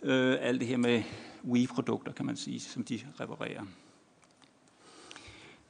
øh, 0.03 0.37
alt 0.41 0.61
det 0.61 0.69
her 0.69 0.77
med 0.77 1.03
Wii-produkter, 1.45 2.13
kan 2.13 2.27
man 2.27 2.37
sige, 2.37 2.61
som 2.61 2.85
de 2.85 3.01
reparerer. 3.21 3.63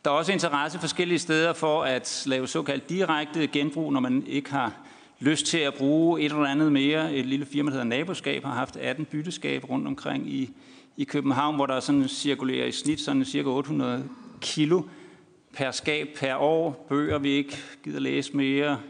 Der 0.04 0.10
er 0.10 0.14
også 0.14 0.32
interesse 0.32 0.78
forskellige 0.78 1.18
steder 1.18 1.52
for 1.52 1.82
at 1.82 2.22
lave 2.26 2.46
såkaldt 2.46 2.88
direkte 2.88 3.46
genbrug, 3.46 3.92
når 3.92 4.00
man 4.00 4.26
ikke 4.26 4.50
har 4.50 4.72
lyst 5.20 5.46
til 5.46 5.58
at 5.58 5.74
bruge 5.74 6.20
et 6.20 6.32
eller 6.32 6.44
andet 6.44 6.72
mere. 6.72 7.14
Et 7.14 7.26
lille 7.26 7.46
firma, 7.46 7.70
der 7.70 7.72
hedder 7.72 7.96
Naboskab, 7.96 8.44
har 8.44 8.54
haft 8.54 8.76
18 8.76 9.04
bytteskab 9.04 9.70
rundt 9.70 9.86
omkring 9.86 10.30
i, 10.30 10.50
i 10.96 11.04
København, 11.04 11.54
hvor 11.54 11.66
der 11.66 11.80
sådan 11.80 12.08
cirkulerer 12.08 12.66
i 12.66 12.72
snit 12.72 13.00
sådan 13.00 13.24
cirka 13.24 13.48
800 13.48 14.08
kilo 14.40 14.82
per 15.52 15.70
skab 15.70 16.08
per 16.16 16.36
år, 16.36 16.86
bøger 16.88 17.18
vi 17.18 17.30
ikke 17.30 17.56
gider 17.84 18.00
læse 18.00 18.36
mere, 18.36 18.80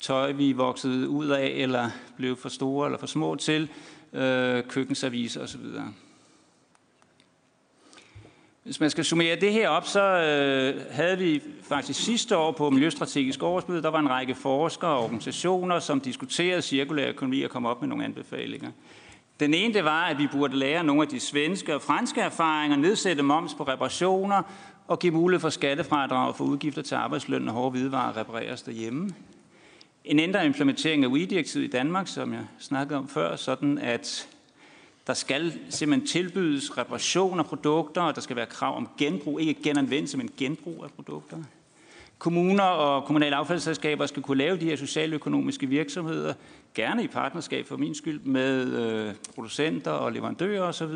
tøj 0.00 0.32
vi 0.32 0.50
er 0.50 0.54
vokset 0.54 1.06
ud 1.06 1.26
af 1.26 1.46
eller 1.46 1.90
blev 2.16 2.36
for 2.36 2.48
store 2.48 2.86
eller 2.86 2.98
for 2.98 3.06
små 3.06 3.34
til, 3.34 3.70
øh, 4.12 4.62
køkkenservice 4.68 5.42
osv. 5.42 5.60
Hvis 8.62 8.80
man 8.80 8.90
skal 8.90 9.04
summere 9.04 9.36
det 9.36 9.52
her 9.52 9.68
op, 9.68 9.86
så 9.86 10.02
øh, 10.02 10.82
havde 10.90 11.18
vi 11.18 11.42
faktisk 11.62 12.04
sidste 12.04 12.36
år 12.36 12.52
på 12.52 12.70
Miljøstrategisk 12.70 13.42
Årsmøde, 13.42 13.82
der 13.82 13.90
var 13.90 13.98
en 13.98 14.10
række 14.10 14.34
forskere 14.34 14.90
og 14.90 15.04
organisationer, 15.04 15.78
som 15.78 16.00
diskuterede 16.00 16.62
cirkulær 16.62 17.08
økonomi 17.08 17.42
og 17.42 17.50
kom 17.50 17.66
op 17.66 17.80
med 17.80 17.88
nogle 17.88 18.04
anbefalinger. 18.04 18.70
Den 19.40 19.54
ene 19.54 19.74
det 19.74 19.84
var, 19.84 20.06
at 20.06 20.18
vi 20.18 20.28
burde 20.32 20.56
lære 20.56 20.84
nogle 20.84 21.02
af 21.02 21.08
de 21.08 21.20
svenske 21.20 21.74
og 21.74 21.82
franske 21.82 22.20
erfaringer, 22.20 22.76
nedsætte 22.76 23.22
moms 23.22 23.54
på 23.54 23.62
reparationer 23.62 24.42
og 24.88 24.98
give 24.98 25.12
mulighed 25.12 25.40
for 25.40 25.50
skattefradrag 25.50 26.36
for 26.36 26.44
udgifter 26.44 26.82
til 26.82 26.94
arbejdsløn, 26.94 27.48
og 27.48 27.54
hårde 27.54 27.70
hvidevarer 27.70 28.16
repareres 28.16 28.62
derhjemme. 28.62 29.10
En 30.04 30.18
ændret 30.18 30.44
implementering 30.44 31.04
af 31.04 31.08
WE-direktivet 31.08 31.64
i 31.64 31.70
Danmark, 31.70 32.08
som 32.08 32.32
jeg 32.32 32.46
snakkede 32.58 32.98
om 32.98 33.08
før, 33.08 33.36
sådan 33.36 33.78
at 33.78 34.28
der 35.06 35.14
skal 35.14 35.52
simpelthen 35.70 36.06
tilbydes 36.06 36.78
reparation 36.78 37.38
af 37.38 37.46
produkter, 37.46 38.02
og 38.02 38.14
der 38.14 38.20
skal 38.20 38.36
være 38.36 38.46
krav 38.46 38.76
om 38.76 38.88
genbrug, 38.98 39.40
ikke 39.40 39.62
genanvendelse, 39.62 40.16
men 40.16 40.30
genbrug 40.36 40.84
af 40.84 40.90
produkter. 40.90 41.36
Kommuner 42.18 42.64
og 42.64 43.04
kommunale 43.04 43.36
affaldsselskaber 43.36 44.06
skal 44.06 44.22
kunne 44.22 44.38
lave 44.38 44.56
de 44.56 44.64
her 44.64 44.76
socialøkonomiske 44.76 45.66
virksomheder, 45.66 46.34
gerne 46.74 47.04
i 47.04 47.06
partnerskab 47.06 47.66
for 47.66 47.76
min 47.76 47.94
skyld, 47.94 48.20
med 48.20 48.72
øh, 48.72 49.14
producenter 49.34 49.90
og 49.90 50.12
leverandører 50.12 50.62
osv. 50.62 50.94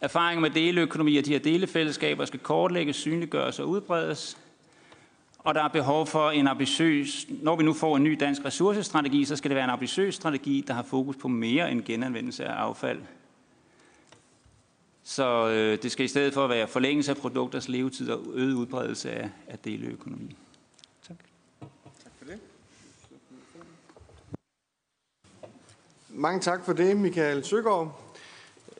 Erfaringer 0.00 0.40
med 0.40 0.50
deleøkonomi 0.50 1.16
og 1.16 1.24
de 1.24 1.32
her 1.32 1.38
delefællesskaber 1.38 2.24
skal 2.24 2.40
kortlægges, 2.40 2.96
synliggøres 2.96 3.58
og 3.58 3.68
udbredes. 3.68 4.38
Og 5.38 5.54
der 5.54 5.62
er 5.62 5.68
behov 5.68 6.06
for 6.06 6.30
en 6.30 6.46
ambitiøs, 6.46 7.26
når 7.28 7.56
vi 7.56 7.64
nu 7.64 7.72
får 7.72 7.96
en 7.96 8.04
ny 8.04 8.16
dansk 8.20 8.44
ressourcestrategi, 8.44 9.24
så 9.24 9.36
skal 9.36 9.50
det 9.50 9.54
være 9.54 9.64
en 9.64 9.70
ambitiøs 9.70 10.14
strategi, 10.14 10.64
der 10.66 10.74
har 10.74 10.82
fokus 10.82 11.16
på 11.16 11.28
mere 11.28 11.70
end 11.70 11.82
genanvendelse 11.82 12.44
af 12.44 12.52
affald. 12.52 13.00
Så 15.02 15.48
øh, 15.48 15.82
det 15.82 15.92
skal 15.92 16.04
i 16.04 16.08
stedet 16.08 16.34
for 16.34 16.46
være 16.46 16.68
forlængelse 16.68 17.10
af 17.10 17.16
produkters 17.16 17.68
levetid 17.68 18.10
og 18.10 18.22
øget 18.34 18.54
udbredelse 18.54 19.10
af, 19.10 19.30
af 19.48 19.58
deleøkonomien. 19.58 20.36
Tak. 21.08 21.16
Tak 22.04 22.12
for 22.18 22.24
det. 22.24 22.38
Mange 26.08 26.40
tak 26.40 26.64
for 26.64 26.72
det, 26.72 26.96
Michael 26.96 27.44
Søgaard. 27.44 28.09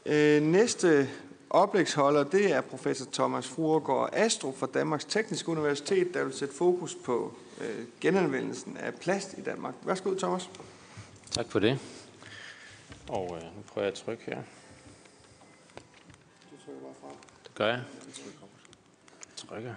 Øh, 0.06 0.42
næste 0.42 1.10
oplægsholder, 1.50 2.24
det 2.24 2.52
er 2.52 2.60
professor 2.60 3.06
Thomas 3.12 3.48
Fruergaard 3.48 4.10
Astro 4.12 4.52
fra 4.52 4.66
Danmarks 4.74 5.04
Tekniske 5.04 5.48
Universitet, 5.48 6.14
der 6.14 6.24
vil 6.24 6.32
sætte 6.32 6.54
fokus 6.54 6.94
på 7.04 7.34
øh, 7.60 7.86
genanvendelsen 8.00 8.76
af 8.76 8.94
plast 8.94 9.38
i 9.38 9.40
Danmark. 9.40 9.74
Værsgo, 9.82 10.14
Thomas. 10.14 10.50
Tak 11.30 11.46
for 11.50 11.58
det. 11.58 11.78
Og 13.08 13.36
øh, 13.36 13.42
nu 13.42 13.62
prøver 13.68 13.86
jeg 13.86 13.92
at 13.92 13.98
trykke 13.98 14.22
her. 14.26 14.42
Du 16.50 16.56
trykker 16.66 16.82
bare 16.82 16.94
fra. 17.00 17.08
Det 17.44 17.54
gør 17.54 17.66
jeg. 17.66 17.82
Jeg 18.06 19.36
trykker. 19.36 19.74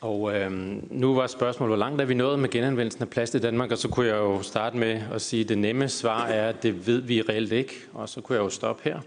Og 0.00 0.36
øh, 0.36 0.50
nu 0.90 1.14
var 1.14 1.26
spørgsmålet, 1.26 1.70
hvor 1.70 1.84
langt 1.84 2.00
er 2.00 2.04
vi 2.04 2.14
nået 2.14 2.38
med 2.38 2.48
genanvendelsen 2.48 3.02
af 3.02 3.08
plast 3.08 3.34
i 3.34 3.38
Danmark? 3.38 3.70
Og 3.72 3.78
så 3.78 3.88
kunne 3.88 4.06
jeg 4.06 4.16
jo 4.16 4.42
starte 4.42 4.76
med 4.76 5.02
at 5.12 5.22
sige, 5.22 5.42
at 5.42 5.48
det 5.48 5.58
nemme 5.58 5.88
svar 5.88 6.26
er, 6.26 6.48
at 6.48 6.62
det 6.62 6.86
ved 6.86 7.00
vi 7.00 7.22
reelt 7.22 7.52
ikke. 7.52 7.74
Og 7.92 8.08
så 8.08 8.20
kunne 8.20 8.36
jeg 8.36 8.44
jo 8.44 8.50
stoppe 8.50 8.82
her. 8.84 9.00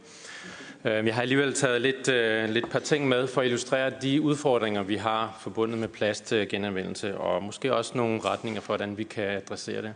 Øh, 0.86 1.06
jeg 1.06 1.16
har 1.16 1.22
alligevel 1.22 1.54
taget 1.54 1.82
lidt, 1.82 2.10
øh, 2.10 2.50
lidt 2.50 2.70
par 2.70 2.80
ting 2.80 3.08
med 3.08 3.28
for 3.28 3.42
at 3.42 3.48
illustrere 3.48 3.92
de 4.02 4.22
udfordringer, 4.22 4.84
vi 4.84 4.96
har 4.96 5.38
forbundet 5.42 5.80
med 5.80 5.88
plastgenanvendelse, 5.88 7.08
øh, 7.08 7.20
og 7.20 7.44
måske 7.44 7.76
også 7.76 7.92
nogle 7.96 8.20
retninger 8.26 8.62
for, 8.62 8.68
hvordan 8.68 8.98
vi 8.98 9.04
kan 9.04 9.24
adressere 9.24 9.82
det. 9.82 9.94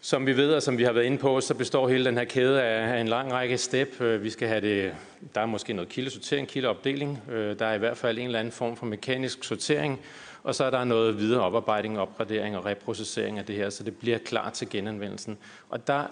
Som 0.00 0.26
vi 0.26 0.36
ved, 0.36 0.54
og 0.54 0.62
som 0.62 0.78
vi 0.78 0.84
har 0.84 0.92
været 0.92 1.04
inde 1.04 1.18
på, 1.18 1.40
så 1.40 1.54
består 1.54 1.88
hele 1.88 2.04
den 2.04 2.18
her 2.18 2.24
kæde 2.24 2.62
af 2.62 3.00
en 3.00 3.08
lang 3.08 3.32
række 3.32 3.58
step. 3.58 4.00
Øh, 4.00 4.22
vi 4.22 4.30
skal 4.30 4.48
have 4.48 4.60
det, 4.60 4.94
der 5.34 5.40
er 5.40 5.46
måske 5.46 5.72
noget 5.72 5.88
kildesortering, 5.88 6.48
kildeopdeling. 6.48 7.22
Øh, 7.30 7.58
der 7.58 7.66
er 7.66 7.74
i 7.74 7.78
hvert 7.78 7.96
fald 7.96 8.18
en 8.18 8.24
eller 8.24 8.38
anden 8.38 8.52
form 8.52 8.76
for 8.76 8.86
mekanisk 8.86 9.44
sortering. 9.44 10.00
Og 10.42 10.54
så 10.54 10.64
er 10.64 10.70
der 10.70 10.84
noget 10.84 11.18
videre 11.18 11.42
oparbejdning, 11.42 11.98
opgradering 11.98 12.56
og 12.56 12.66
reprocessering 12.66 13.38
af 13.38 13.44
det 13.44 13.56
her, 13.56 13.70
så 13.70 13.84
det 13.84 13.96
bliver 13.96 14.18
klar 14.18 14.50
til 14.50 14.70
genanvendelsen. 14.70 15.38
Og 15.68 15.86
der 15.86 16.02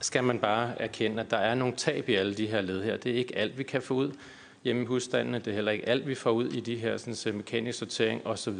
skal 0.00 0.24
man 0.24 0.38
bare 0.38 0.82
erkende, 0.82 1.22
at 1.22 1.30
der 1.30 1.36
er 1.36 1.54
nogle 1.54 1.74
tab 1.76 2.08
i 2.08 2.14
alle 2.14 2.34
de 2.34 2.46
her 2.46 2.60
led 2.60 2.82
her. 2.82 2.96
Det 2.96 3.12
er 3.12 3.16
ikke 3.16 3.36
alt, 3.36 3.58
vi 3.58 3.62
kan 3.62 3.82
få 3.82 3.94
ud 3.94 4.12
hjemme 4.64 4.82
i 4.82 4.86
husstandene. 4.86 5.38
Det 5.38 5.48
er 5.48 5.54
heller 5.54 5.72
ikke 5.72 5.88
alt, 5.88 6.08
vi 6.08 6.14
får 6.14 6.30
ud 6.30 6.46
i 6.48 6.60
de 6.60 6.76
her 6.76 6.96
sådan, 6.96 7.36
mekanisk 7.36 7.78
sortering 7.78 8.26
osv. 8.26 8.58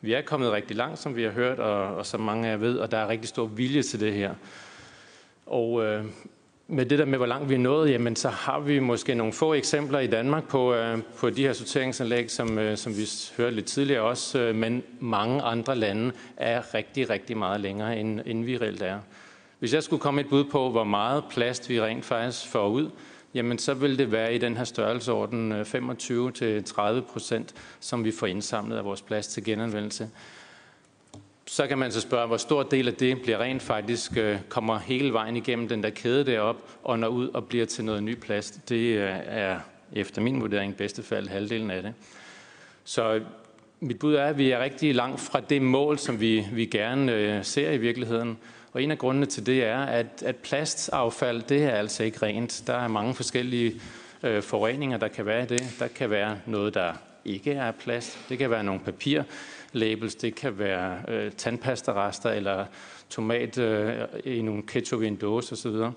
Vi 0.00 0.12
er 0.12 0.22
kommet 0.22 0.52
rigtig 0.52 0.76
langt, 0.76 0.98
som 0.98 1.16
vi 1.16 1.22
har 1.22 1.30
hørt, 1.30 1.58
og, 1.58 1.96
og 1.96 2.06
som 2.06 2.20
mange 2.20 2.48
af 2.48 2.50
jer 2.50 2.56
ved, 2.56 2.78
og 2.78 2.90
der 2.90 2.98
er 2.98 3.08
rigtig 3.08 3.28
stor 3.28 3.46
vilje 3.46 3.82
til 3.82 4.00
det 4.00 4.12
her. 4.12 4.34
Og 5.46 5.84
øh, 5.84 6.04
med 6.68 6.86
det 6.86 6.98
der 6.98 7.04
med, 7.04 7.18
hvor 7.18 7.26
langt 7.26 7.48
vi 7.48 7.54
er 7.54 7.58
nået, 7.58 7.90
jamen, 7.90 8.16
så 8.16 8.28
har 8.28 8.60
vi 8.60 8.78
måske 8.78 9.14
nogle 9.14 9.32
få 9.32 9.54
eksempler 9.54 9.98
i 9.98 10.06
Danmark 10.06 10.48
på, 10.48 10.74
øh, 10.74 10.98
på 11.18 11.30
de 11.30 11.42
her 11.42 11.52
sorteringsanlæg, 11.52 12.30
som, 12.30 12.58
øh, 12.58 12.76
som 12.76 12.96
vi 12.96 13.08
hørte 13.36 13.54
lidt 13.54 13.66
tidligere 13.66 14.02
også, 14.02 14.38
øh, 14.38 14.54
men 14.54 14.82
mange 15.00 15.42
andre 15.42 15.76
lande 15.76 16.12
er 16.36 16.74
rigtig, 16.74 17.10
rigtig 17.10 17.36
meget 17.36 17.60
længere, 17.60 17.98
end, 17.98 18.20
end 18.26 18.44
vi 18.44 18.56
reelt 18.56 18.82
er. 18.82 18.98
Hvis 19.58 19.74
jeg 19.74 19.82
skulle 19.82 20.00
komme 20.00 20.20
et 20.20 20.28
bud 20.28 20.44
på, 20.44 20.70
hvor 20.70 20.84
meget 20.84 21.24
plast 21.30 21.68
vi 21.68 21.80
rent 21.80 22.04
faktisk 22.04 22.48
får 22.48 22.68
ud, 22.68 22.90
jamen 23.34 23.58
så 23.58 23.74
vil 23.74 23.98
det 23.98 24.12
være 24.12 24.34
i 24.34 24.38
den 24.38 24.56
her 24.56 24.64
størrelseorden 24.64 25.52
25-30 25.52 26.44
øh, 26.44 27.02
procent, 27.02 27.54
som 27.80 28.04
vi 28.04 28.10
får 28.10 28.26
indsamlet 28.26 28.76
af 28.76 28.84
vores 28.84 29.02
plast 29.02 29.30
til 29.30 29.44
genanvendelse. 29.44 30.10
Så 31.46 31.66
kan 31.66 31.78
man 31.78 31.92
så 31.92 32.00
spørge, 32.00 32.26
hvor 32.26 32.36
stor 32.36 32.62
del 32.62 32.88
af 32.88 32.94
det 32.94 33.22
bliver 33.22 33.38
rent 33.38 33.62
faktisk 33.62 34.16
øh, 34.16 34.38
kommer 34.48 34.78
hele 34.78 35.12
vejen 35.12 35.36
igennem 35.36 35.68
den 35.68 35.82
der 35.82 35.90
kæde 35.90 36.26
derop 36.26 36.56
og 36.82 36.98
når 36.98 37.08
ud 37.08 37.28
og 37.28 37.44
bliver 37.44 37.66
til 37.66 37.84
noget 37.84 38.02
ny 38.02 38.14
plast. 38.14 38.68
Det 38.68 38.96
øh, 38.96 39.16
er 39.24 39.60
efter 39.92 40.22
min 40.22 40.40
vurdering 40.40 40.76
bedste 40.76 41.02
fald 41.02 41.28
halvdelen 41.28 41.70
af 41.70 41.82
det. 41.82 41.94
Så 42.84 43.20
mit 43.80 43.98
bud 43.98 44.14
er, 44.14 44.24
at 44.24 44.38
vi 44.38 44.50
er 44.50 44.60
rigtig 44.60 44.94
langt 44.94 45.20
fra 45.20 45.40
det 45.40 45.62
mål, 45.62 45.98
som 45.98 46.20
vi, 46.20 46.46
vi 46.52 46.64
gerne 46.66 47.40
ser 47.44 47.70
i 47.70 47.78
virkeligheden. 47.78 48.38
Og 48.72 48.82
en 48.82 48.90
af 48.90 48.98
grundene 48.98 49.26
til 49.26 49.46
det 49.46 49.64
er, 49.64 49.78
at, 49.78 50.22
at 50.26 50.36
plastaffald, 50.36 51.42
det 51.42 51.62
er 51.62 51.70
altså 51.70 52.04
ikke 52.04 52.22
rent. 52.22 52.62
Der 52.66 52.74
er 52.74 52.88
mange 52.88 53.14
forskellige 53.14 53.80
øh, 54.22 54.42
forureninger, 54.42 54.98
der 54.98 55.08
kan 55.08 55.26
være 55.26 55.42
i 55.42 55.46
det. 55.46 55.62
Der 55.78 55.88
kan 55.88 56.10
være 56.10 56.38
noget, 56.46 56.74
der 56.74 56.92
ikke 57.24 57.52
er 57.52 57.70
plast. 57.70 58.18
Det 58.28 58.38
kan 58.38 58.50
være 58.50 58.64
nogle 58.64 58.80
papirlabels, 58.80 60.14
det 60.14 60.34
kan 60.34 60.58
være 60.58 60.98
øh, 61.08 61.32
tandpastarester 61.32 62.30
eller 62.30 62.64
tomat 63.10 63.58
øh, 63.58 63.94
i 64.24 64.42
nogle 64.42 64.62
ketchup 64.62 65.02
i 65.02 65.06
en 65.06 65.16
dåse 65.16 65.52
osv. 65.52 65.92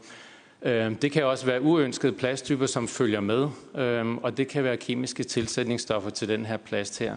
Øh, 0.62 0.91
det 1.01 1.12
kan 1.12 1.25
også 1.25 1.45
være 1.45 1.62
uønskede 1.62 2.13
plasttyper, 2.13 2.65
som 2.65 2.88
følger 2.88 3.19
med, 3.19 3.47
øh, 3.75 4.15
og 4.15 4.38
det 4.38 4.47
kan 4.47 4.63
være 4.63 4.77
kemiske 4.77 5.23
tilsætningsstoffer 5.23 6.09
til 6.09 6.27
den 6.27 6.45
her 6.45 6.57
plast 6.57 6.99
her. 6.99 7.15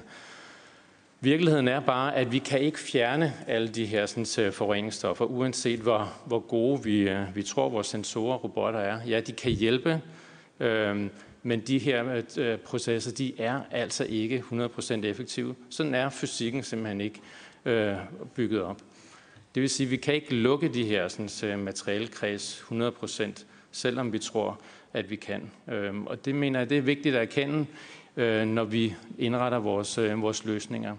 Virkeligheden 1.21 1.69
er 1.69 1.81
bare, 1.81 2.17
at 2.17 2.33
vi 2.33 2.39
kan 2.39 2.61
ikke 2.61 2.79
fjerne 2.79 3.33
alle 3.47 3.69
de 3.69 3.87
her 3.87 4.07
sådan, 4.07 4.47
øh, 4.47 4.53
forureningsstoffer, 4.53 5.25
uanset 5.25 5.81
hvor, 5.81 6.13
hvor 6.27 6.39
gode 6.39 6.85
vi, 6.85 7.09
øh, 7.09 7.37
vi 7.37 7.43
tror, 7.43 7.69
vores 7.69 7.87
sensorer 7.87 8.35
og 8.35 8.45
robotter 8.45 8.81
er. 8.81 9.01
Ja, 9.07 9.21
de 9.21 9.33
kan 9.33 9.53
hjælpe, 9.53 10.01
øh, 10.61 11.07
men 11.43 11.61
de 11.61 11.79
her 11.79 12.15
øh, 12.15 12.23
øh, 12.39 12.59
processer, 12.59 13.13
de 13.13 13.41
er 13.41 13.61
altså 13.71 14.05
ikke 14.09 14.45
100% 14.53 15.05
effektive. 15.05 15.55
Sådan 15.71 15.95
er 15.95 16.09
fysikken 16.09 16.63
simpelthen 16.63 17.01
ikke 17.01 17.21
øh, 17.65 17.97
bygget 18.35 18.63
op. 18.63 18.81
Det 19.55 19.61
vil 19.61 19.71
sige, 19.71 19.87
at 19.87 19.91
vi 19.91 19.97
kan 19.97 20.15
ikke 20.15 20.35
lukke 20.35 20.69
de 20.69 20.85
her 20.85 21.09
sådan, 21.09 21.59
materialekreds 21.59 22.65
100%, 22.73 23.45
selvom 23.73 24.13
vi 24.13 24.19
tror, 24.19 24.61
at 24.93 25.11
vi 25.11 25.17
kan. 25.17 25.51
Øh, 25.69 26.01
og 26.01 26.25
det 26.25 26.35
mener 26.35 26.59
jeg, 26.59 26.71
det 26.71 26.79
er 26.79 26.83
vigtigt 26.83 27.15
at 27.15 27.23
erkende, 27.23 27.67
øh, 28.17 28.47
når 28.47 28.65
vi 28.65 28.95
indretter 29.19 29.59
vores, 29.59 29.99
øh, 29.99 30.23
vores 30.23 30.45
løsninger. 30.45 30.97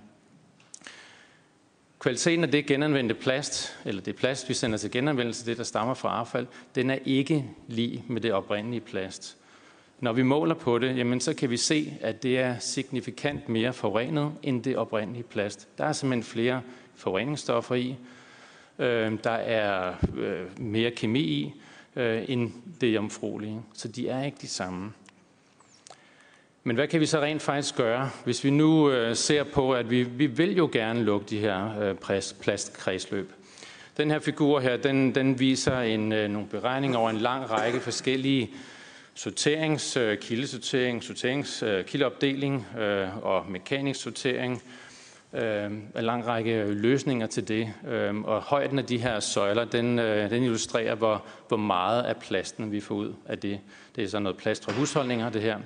Kvaliteten 1.99 2.43
af 2.43 2.51
det 2.51 2.65
genanvendte 2.65 3.15
plast, 3.15 3.77
eller 3.85 4.01
det 4.01 4.15
plast, 4.15 4.49
vi 4.49 4.53
sender 4.53 4.77
til 4.77 4.91
genanvendelse, 4.91 5.45
det 5.45 5.57
der 5.57 5.63
stammer 5.63 5.93
fra 5.93 6.19
affald, 6.19 6.47
den 6.75 6.89
er 6.89 6.97
ikke 7.05 7.45
lige 7.67 8.03
med 8.07 8.21
det 8.21 8.33
oprindelige 8.33 8.81
plast. 8.81 9.37
Når 9.99 10.13
vi 10.13 10.23
måler 10.23 10.55
på 10.55 10.79
det, 10.79 10.97
jamen, 10.97 11.19
så 11.19 11.33
kan 11.33 11.49
vi 11.49 11.57
se, 11.57 11.97
at 12.01 12.23
det 12.23 12.39
er 12.39 12.59
signifikant 12.59 13.49
mere 13.49 13.73
forurenet 13.73 14.31
end 14.43 14.63
det 14.63 14.77
oprindelige 14.77 15.23
plast. 15.23 15.67
Der 15.77 15.85
er 15.85 15.93
simpelthen 15.93 16.23
flere 16.23 16.61
forureningsstoffer 16.95 17.75
i. 17.75 17.95
Øh, 18.79 19.17
der 19.23 19.31
er 19.31 19.93
øh, 20.17 20.61
mere 20.61 20.91
kemi 20.91 21.19
i 21.19 21.53
øh, 21.95 22.25
end 22.27 22.51
det 22.81 22.95
jomfruelige. 22.95 23.61
Så 23.73 23.87
de 23.87 24.09
er 24.09 24.23
ikke 24.23 24.37
de 24.41 24.47
samme. 24.47 24.91
Men 26.67 26.75
hvad 26.75 26.87
kan 26.87 26.99
vi 26.99 27.05
så 27.05 27.21
rent 27.21 27.41
faktisk 27.41 27.75
gøre, 27.75 28.09
hvis 28.23 28.43
vi 28.43 28.49
nu 28.49 28.91
øh, 28.91 29.15
ser 29.15 29.43
på, 29.43 29.73
at 29.73 29.89
vi, 29.89 30.03
vi 30.03 30.25
vil 30.25 30.57
jo 30.57 30.69
gerne 30.71 31.03
lukke 31.03 31.25
de 31.29 31.39
her 31.39 31.79
øh, 31.81 31.95
plastkredsløb. 32.41 33.31
Den 33.97 34.11
her 34.11 34.19
figur 34.19 34.59
her, 34.59 34.77
den, 34.77 35.15
den 35.15 35.39
viser 35.39 35.79
en, 35.79 36.11
øh, 36.11 36.29
nogle 36.29 36.47
beregninger 36.47 36.97
over 36.97 37.09
en 37.09 37.17
lang 37.17 37.51
række 37.51 37.79
forskellige 37.79 38.49
sorterings, 39.13 39.97
øh, 39.97 40.17
kildesortering, 40.17 41.03
sorterings, 41.03 41.63
øh, 41.63 41.85
kildeopdeling 41.85 42.67
øh, 42.79 43.25
og 43.25 43.45
mekanisk 43.51 44.01
sortering. 44.01 44.63
Øh, 45.33 45.65
en 45.65 45.89
lang 45.93 46.27
række 46.27 46.65
løsninger 46.65 47.27
til 47.27 47.47
det. 47.47 47.73
Øh, 47.87 48.21
og 48.21 48.41
højden 48.41 48.79
af 48.79 48.85
de 48.85 48.97
her 48.97 49.19
søjler, 49.19 49.65
den, 49.65 49.99
øh, 49.99 50.29
den 50.29 50.43
illustrerer, 50.43 50.95
hvor, 50.95 51.25
hvor 51.47 51.57
meget 51.57 52.03
af 52.03 52.17
plasten 52.17 52.71
vi 52.71 52.79
får 52.79 52.95
ud 52.95 53.13
af 53.25 53.37
det. 53.37 53.59
Det 53.95 54.03
er 54.03 54.07
så 54.07 54.19
noget 54.19 54.37
plast 54.37 54.65
fra 54.65 54.71
husholdninger, 54.71 55.29
det 55.29 55.41
her. 55.41 55.57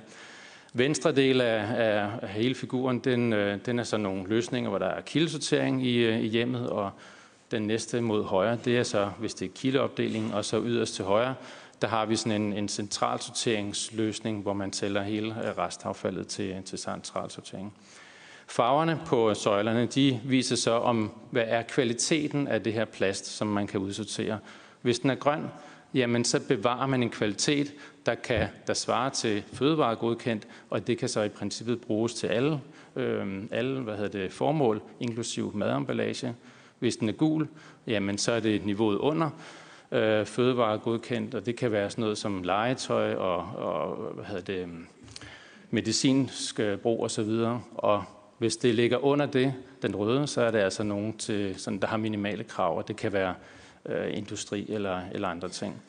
Venstre 0.73 1.11
del 1.11 1.41
af, 1.41 1.65
af 2.21 2.29
hele 2.29 2.55
figuren, 2.55 2.99
den, 2.99 3.33
øh, 3.33 3.59
den 3.65 3.79
er 3.79 3.83
så 3.83 3.97
nogle 3.97 4.27
løsninger, 4.27 4.69
hvor 4.69 4.79
der 4.79 4.87
er 4.87 5.01
kildesortering 5.01 5.85
i, 5.85 5.95
øh, 5.97 6.19
i 6.19 6.27
hjemmet, 6.27 6.69
og 6.69 6.91
den 7.51 7.61
næste 7.61 8.01
mod 8.01 8.23
højre, 8.23 8.57
det 8.65 8.77
er 8.77 8.83
så, 8.83 9.11
hvis 9.19 9.33
det 9.33 9.45
er 9.45 9.51
kildeopdeling, 9.55 10.33
og 10.33 10.45
så 10.45 10.61
yderst 10.65 10.95
til 10.95 11.05
højre, 11.05 11.35
der 11.81 11.87
har 11.87 12.05
vi 12.05 12.15
sådan 12.15 12.41
en, 12.41 12.53
en 12.53 12.67
centralsorteringsløsning, 12.67 14.41
hvor 14.41 14.53
man 14.53 14.71
tæller 14.71 15.03
hele 15.03 15.27
øh, 15.27 15.57
restaffaldet 15.57 16.27
til, 16.27 16.63
til 16.63 16.79
centralsortering. 16.79 17.73
Farverne 18.47 18.99
på 19.05 19.33
søjlerne, 19.33 19.85
de 19.85 20.19
viser 20.23 20.55
så 20.55 20.71
om, 20.71 21.11
hvad 21.31 21.43
er 21.47 21.61
kvaliteten 21.61 22.47
af 22.47 22.63
det 22.63 22.73
her 22.73 22.85
plast, 22.85 23.25
som 23.25 23.47
man 23.47 23.67
kan 23.67 23.79
udsortere. 23.79 24.39
Hvis 24.81 24.99
den 24.99 25.09
er 25.09 25.15
grøn, 25.15 25.43
jamen 25.93 26.25
så 26.25 26.39
bevarer 26.47 26.87
man 26.87 27.03
en 27.03 27.09
kvalitet, 27.09 27.73
der, 28.05 28.15
kan, 28.15 28.47
der 28.67 28.73
svarer 28.73 29.09
til 29.09 29.43
fødevaregodkendt, 29.53 30.47
og 30.69 30.87
det 30.87 30.97
kan 30.97 31.09
så 31.09 31.21
i 31.21 31.29
princippet 31.29 31.81
bruges 31.81 32.13
til 32.13 32.27
alle, 32.27 32.61
øh, 32.95 33.43
alle 33.51 33.79
hvad 33.79 33.97
hedder 33.97 34.19
det, 34.19 34.31
formål, 34.31 34.81
inklusiv 34.99 35.55
mademballage. 35.55 36.35
Hvis 36.79 36.95
den 36.95 37.09
er 37.09 37.13
gul, 37.13 37.47
jamen 37.87 38.17
så 38.17 38.31
er 38.31 38.39
det 38.39 38.65
niveauet 38.65 38.97
under 38.97 39.29
øh, 39.91 40.25
fødevaregodkendt, 40.25 41.35
og 41.35 41.45
det 41.45 41.55
kan 41.55 41.71
være 41.71 41.89
sådan 41.89 42.01
noget 42.01 42.17
som 42.17 42.43
legetøj 42.43 43.13
og, 43.13 43.37
og 43.37 43.95
hvad 44.13 44.25
hedder 44.25 44.41
det, 44.41 44.61
øhm, 44.61 44.87
medicinsk 45.69 46.59
øh, 46.59 46.77
brug 46.77 47.03
osv. 47.03 47.29
Og 47.73 48.03
hvis 48.37 48.57
det 48.57 48.75
ligger 48.75 48.97
under 48.97 49.25
det, 49.25 49.53
den 49.81 49.95
røde, 49.95 50.27
så 50.27 50.41
er 50.41 50.51
det 50.51 50.59
altså 50.59 50.83
nogen, 50.83 51.17
til, 51.17 51.59
sådan, 51.59 51.79
der 51.79 51.87
har 51.87 51.97
minimale 51.97 52.43
krav, 52.43 52.77
og 52.77 52.87
det 52.87 52.95
kan 52.95 53.13
være 53.13 53.35
øh, 53.85 54.17
industri 54.17 54.65
eller, 54.69 55.01
eller 55.11 55.27
andre 55.27 55.49
ting. 55.49 55.81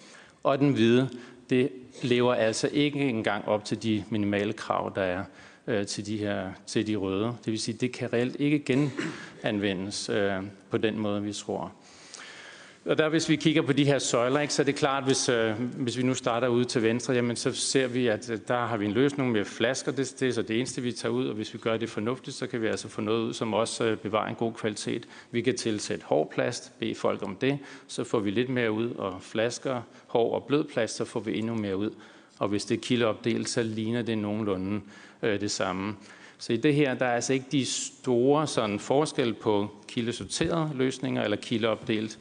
Og 0.42 0.58
den 0.58 0.72
hvide, 0.72 1.08
det 1.50 1.68
lever 2.02 2.34
altså 2.34 2.68
ikke 2.72 3.00
engang 3.00 3.48
op 3.48 3.64
til 3.64 3.82
de 3.82 4.04
minimale 4.10 4.52
krav, 4.52 4.92
der 4.94 5.02
er 5.02 5.24
øh, 5.66 5.86
til, 5.86 6.06
de 6.06 6.16
her, 6.16 6.52
til 6.66 6.86
de 6.86 6.96
røde. 6.96 7.24
Det 7.24 7.46
vil 7.46 7.58
sige, 7.58 7.76
det 7.76 7.92
kan 7.92 8.12
reelt 8.12 8.36
ikke 8.38 8.58
genanvendes 8.64 10.08
øh, 10.08 10.42
på 10.70 10.78
den 10.78 10.98
måde, 10.98 11.22
vi 11.22 11.32
tror. 11.32 11.72
Og 12.84 12.98
der, 12.98 13.08
hvis 13.08 13.28
vi 13.28 13.36
kigger 13.36 13.62
på 13.62 13.72
de 13.72 13.84
her 13.84 13.98
søjler, 13.98 14.40
ikke, 14.40 14.54
så 14.54 14.62
er 14.62 14.64
det 14.64 14.74
klart, 14.74 15.04
hvis, 15.04 15.28
øh, 15.28 15.54
hvis 15.60 15.98
vi 15.98 16.02
nu 16.02 16.14
starter 16.14 16.48
ude 16.48 16.64
til 16.64 16.82
venstre, 16.82 17.14
jamen, 17.14 17.36
så 17.36 17.52
ser 17.52 17.86
vi, 17.86 18.06
at 18.06 18.30
øh, 18.30 18.38
der 18.48 18.66
har 18.66 18.76
vi 18.76 18.84
en 18.84 18.92
løsning 18.92 19.32
med 19.32 19.44
flasker. 19.44 19.92
Det, 19.92 20.14
det 20.20 20.28
er 20.28 20.32
så 20.32 20.42
det 20.42 20.56
eneste, 20.56 20.82
vi 20.82 20.92
tager 20.92 21.12
ud, 21.12 21.26
og 21.26 21.34
hvis 21.34 21.54
vi 21.54 21.58
gør 21.58 21.76
det 21.76 21.90
fornuftigt, 21.90 22.36
så 22.36 22.46
kan 22.46 22.62
vi 22.62 22.66
altså 22.66 22.88
få 22.88 23.00
noget 23.00 23.20
ud, 23.20 23.32
som 23.32 23.54
også 23.54 23.84
øh, 23.84 23.96
bevarer 23.96 24.28
en 24.28 24.34
god 24.34 24.52
kvalitet. 24.52 25.08
Vi 25.30 25.40
kan 25.40 25.56
tilsætte 25.56 26.04
hård 26.04 26.30
plast, 26.30 26.72
bede 26.78 26.94
folk 26.94 27.22
om 27.22 27.36
det, 27.36 27.58
så 27.86 28.04
får 28.04 28.18
vi 28.18 28.30
lidt 28.30 28.48
mere 28.48 28.72
ud, 28.72 28.90
og 28.90 29.16
flasker, 29.20 29.82
hård 30.06 30.34
og 30.34 30.44
blød 30.44 30.64
plast, 30.64 30.96
så 30.96 31.04
får 31.04 31.20
vi 31.20 31.38
endnu 31.38 31.54
mere 31.54 31.76
ud. 31.76 31.90
Og 32.38 32.48
hvis 32.48 32.64
det 32.64 32.76
er 32.76 32.80
kildeopdelt, 32.82 33.48
så 33.48 33.62
ligner 33.62 34.02
det 34.02 34.18
nogenlunde 34.18 34.80
øh, 35.22 35.40
det 35.40 35.50
samme. 35.50 35.96
Så 36.38 36.52
i 36.52 36.56
det 36.56 36.74
her, 36.74 36.94
der 36.94 37.06
er 37.06 37.14
altså 37.14 37.32
ikke 37.32 37.46
de 37.52 37.66
store 37.66 38.46
sådan, 38.46 38.78
forskel 38.78 39.34
på 39.34 39.70
kildesorterede 39.88 40.70
løsninger 40.74 41.24
eller 41.24 41.36
kildeopdelt 41.36 42.18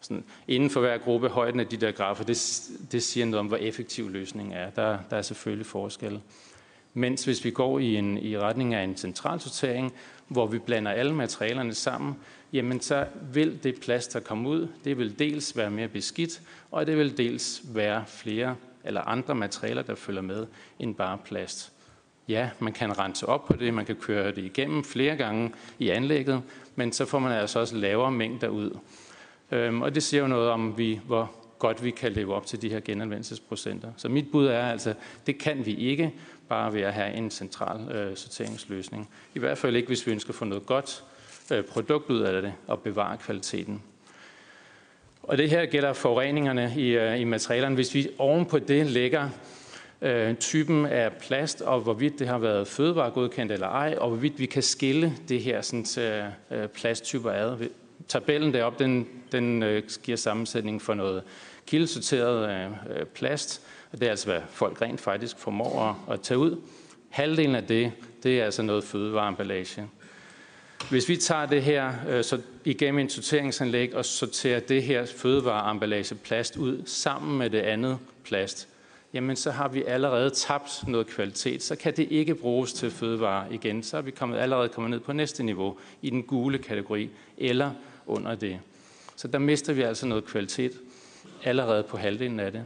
sådan, 0.00 0.24
inden 0.48 0.70
for 0.70 0.80
hver 0.80 0.98
gruppe, 0.98 1.28
højden 1.28 1.60
af 1.60 1.66
de 1.66 1.76
der 1.76 1.92
grafer, 1.92 2.24
det, 2.24 2.62
det 2.92 3.02
siger 3.02 3.26
noget 3.26 3.40
om, 3.40 3.46
hvor 3.46 3.56
effektiv 3.56 4.10
løsningen 4.10 4.52
er. 4.54 4.70
Der, 4.70 4.98
der 5.10 5.16
er 5.16 5.22
selvfølgelig 5.22 5.66
forskel. 5.66 6.20
Mens 6.94 7.24
hvis 7.24 7.44
vi 7.44 7.50
går 7.50 7.78
i, 7.78 7.96
en, 7.96 8.18
i 8.18 8.38
retning 8.38 8.74
af 8.74 8.84
en 8.84 8.96
central 8.96 9.40
sortering, 9.40 9.92
hvor 10.28 10.46
vi 10.46 10.58
blander 10.58 10.92
alle 10.92 11.14
materialerne 11.14 11.74
sammen, 11.74 12.16
jamen 12.52 12.80
så 12.80 13.06
vil 13.32 13.62
det 13.62 13.80
plast, 13.80 14.12
der 14.12 14.20
kommer 14.20 14.50
ud, 14.50 14.68
det 14.84 14.98
vil 14.98 15.18
dels 15.18 15.56
være 15.56 15.70
mere 15.70 15.88
beskidt, 15.88 16.42
og 16.70 16.86
det 16.86 16.96
vil 16.98 17.16
dels 17.16 17.62
være 17.64 18.04
flere 18.06 18.56
eller 18.84 19.00
andre 19.00 19.34
materialer, 19.34 19.82
der 19.82 19.94
følger 19.94 20.22
med, 20.22 20.46
end 20.78 20.94
bare 20.94 21.18
plast. 21.24 21.72
Ja, 22.28 22.50
man 22.58 22.72
kan 22.72 22.98
rense 22.98 23.26
op 23.26 23.44
på 23.44 23.52
det, 23.52 23.74
man 23.74 23.86
kan 23.86 23.96
køre 23.96 24.30
det 24.30 24.44
igennem 24.44 24.84
flere 24.84 25.16
gange 25.16 25.52
i 25.78 25.88
anlægget, 25.88 26.42
men 26.76 26.92
så 26.92 27.04
får 27.04 27.18
man 27.18 27.32
altså 27.32 27.60
også 27.60 27.76
lavere 27.76 28.12
mængder 28.12 28.48
ud. 28.48 28.78
Øhm, 29.52 29.82
og 29.82 29.94
det 29.94 30.02
siger 30.02 30.20
jo 30.20 30.26
noget 30.26 30.50
om, 30.50 30.78
vi, 30.78 31.00
hvor 31.06 31.32
godt 31.58 31.84
vi 31.84 31.90
kan 31.90 32.12
leve 32.12 32.34
op 32.34 32.46
til 32.46 32.62
de 32.62 32.68
her 32.68 32.80
genanvendelsesprocenter. 32.80 33.92
Så 33.96 34.08
mit 34.08 34.30
bud 34.32 34.46
er 34.46 34.62
altså, 34.62 34.94
det 35.26 35.38
kan 35.38 35.66
vi 35.66 35.74
ikke 35.74 36.12
bare 36.48 36.74
ved 36.74 36.80
at 36.80 36.92
have 36.92 37.14
en 37.14 37.30
central 37.30 37.92
øh, 37.92 38.16
sorteringsløsning. 38.16 39.08
I 39.34 39.38
hvert 39.38 39.58
fald 39.58 39.76
ikke, 39.76 39.86
hvis 39.86 40.06
vi 40.06 40.12
ønsker 40.12 40.30
at 40.30 40.34
få 40.34 40.44
noget 40.44 40.66
godt 40.66 41.04
øh, 41.52 41.64
produkt 41.64 42.10
ud 42.10 42.20
af 42.20 42.42
det 42.42 42.52
og 42.66 42.80
bevare 42.80 43.16
kvaliteten. 43.16 43.82
Og 45.22 45.38
det 45.38 45.50
her 45.50 45.66
gælder 45.66 45.92
forureningerne 45.92 46.74
i, 46.76 46.88
øh, 46.88 47.20
i 47.20 47.24
materialerne. 47.24 47.74
Hvis 47.74 47.94
vi 47.94 48.08
oven 48.18 48.46
på 48.46 48.58
det 48.58 48.86
lægger 48.86 49.28
øh, 50.02 50.34
typen 50.34 50.86
af 50.86 51.12
plast, 51.12 51.62
og 51.62 51.80
hvorvidt 51.80 52.18
det 52.18 52.28
har 52.28 52.38
været 52.38 52.68
fødevaregodkendt 52.68 53.52
eller 53.52 53.68
ej, 53.68 53.94
og 53.98 54.08
hvorvidt 54.08 54.38
vi 54.38 54.46
kan 54.46 54.62
skille 54.62 55.12
det 55.28 55.40
her 55.40 55.60
sådan, 55.62 55.86
øh, 56.50 56.68
plasttyper 56.68 57.30
ad 57.30 57.56
tabellen 58.08 58.54
deroppe, 58.54 58.84
den, 58.84 59.08
den 59.32 59.62
øh, 59.62 59.82
giver 60.02 60.16
sammensætning 60.16 60.82
for 60.82 60.94
noget 60.94 61.22
kildesorteret 61.66 62.50
øh, 62.50 62.70
øh, 62.96 63.06
plast, 63.06 63.62
og 63.92 64.00
det 64.00 64.06
er 64.06 64.10
altså, 64.10 64.26
hvad 64.26 64.40
folk 64.50 64.82
rent 64.82 65.00
faktisk 65.00 65.38
formår 65.38 65.80
at, 66.08 66.14
at 66.14 66.20
tage 66.20 66.38
ud. 66.38 66.60
Halvdelen 67.10 67.54
af 67.54 67.64
det, 67.64 67.92
det 68.22 68.40
er 68.40 68.44
altså 68.44 68.62
noget 68.62 68.84
fødevareemballage. 68.84 69.88
Hvis 70.90 71.08
vi 71.08 71.16
tager 71.16 71.46
det 71.46 71.62
her 71.62 71.92
øh, 72.08 72.24
så 72.24 72.40
igennem 72.64 72.98
en 72.98 73.08
sorteringsanlæg 73.08 73.94
og 73.94 74.04
sorterer 74.04 74.60
det 74.60 74.82
her 74.82 75.06
fødevareemballage 75.06 76.14
plast 76.14 76.56
ud 76.56 76.82
sammen 76.86 77.38
med 77.38 77.50
det 77.50 77.60
andet 77.60 77.98
plast, 78.24 78.68
jamen 79.12 79.36
så 79.36 79.50
har 79.50 79.68
vi 79.68 79.84
allerede 79.84 80.30
tabt 80.30 80.88
noget 80.88 81.06
kvalitet. 81.06 81.62
Så 81.62 81.76
kan 81.76 81.96
det 81.96 82.06
ikke 82.10 82.34
bruges 82.34 82.72
til 82.72 82.90
fødevare 82.90 83.54
igen. 83.54 83.82
Så 83.82 83.96
er 83.96 84.02
vi 84.02 84.10
kommet, 84.10 84.38
allerede 84.38 84.68
kommet 84.68 84.90
ned 84.90 85.00
på 85.00 85.12
næste 85.12 85.42
niveau 85.42 85.78
i 86.02 86.10
den 86.10 86.22
gule 86.22 86.58
kategori, 86.58 87.10
eller 87.38 87.70
under 88.10 88.34
det. 88.34 88.58
Så 89.16 89.28
der 89.28 89.38
mister 89.38 89.72
vi 89.72 89.82
altså 89.82 90.06
noget 90.06 90.24
kvalitet 90.24 90.72
allerede 91.44 91.82
på 91.82 91.96
halvdelen 91.96 92.40
af 92.40 92.52
det. 92.52 92.64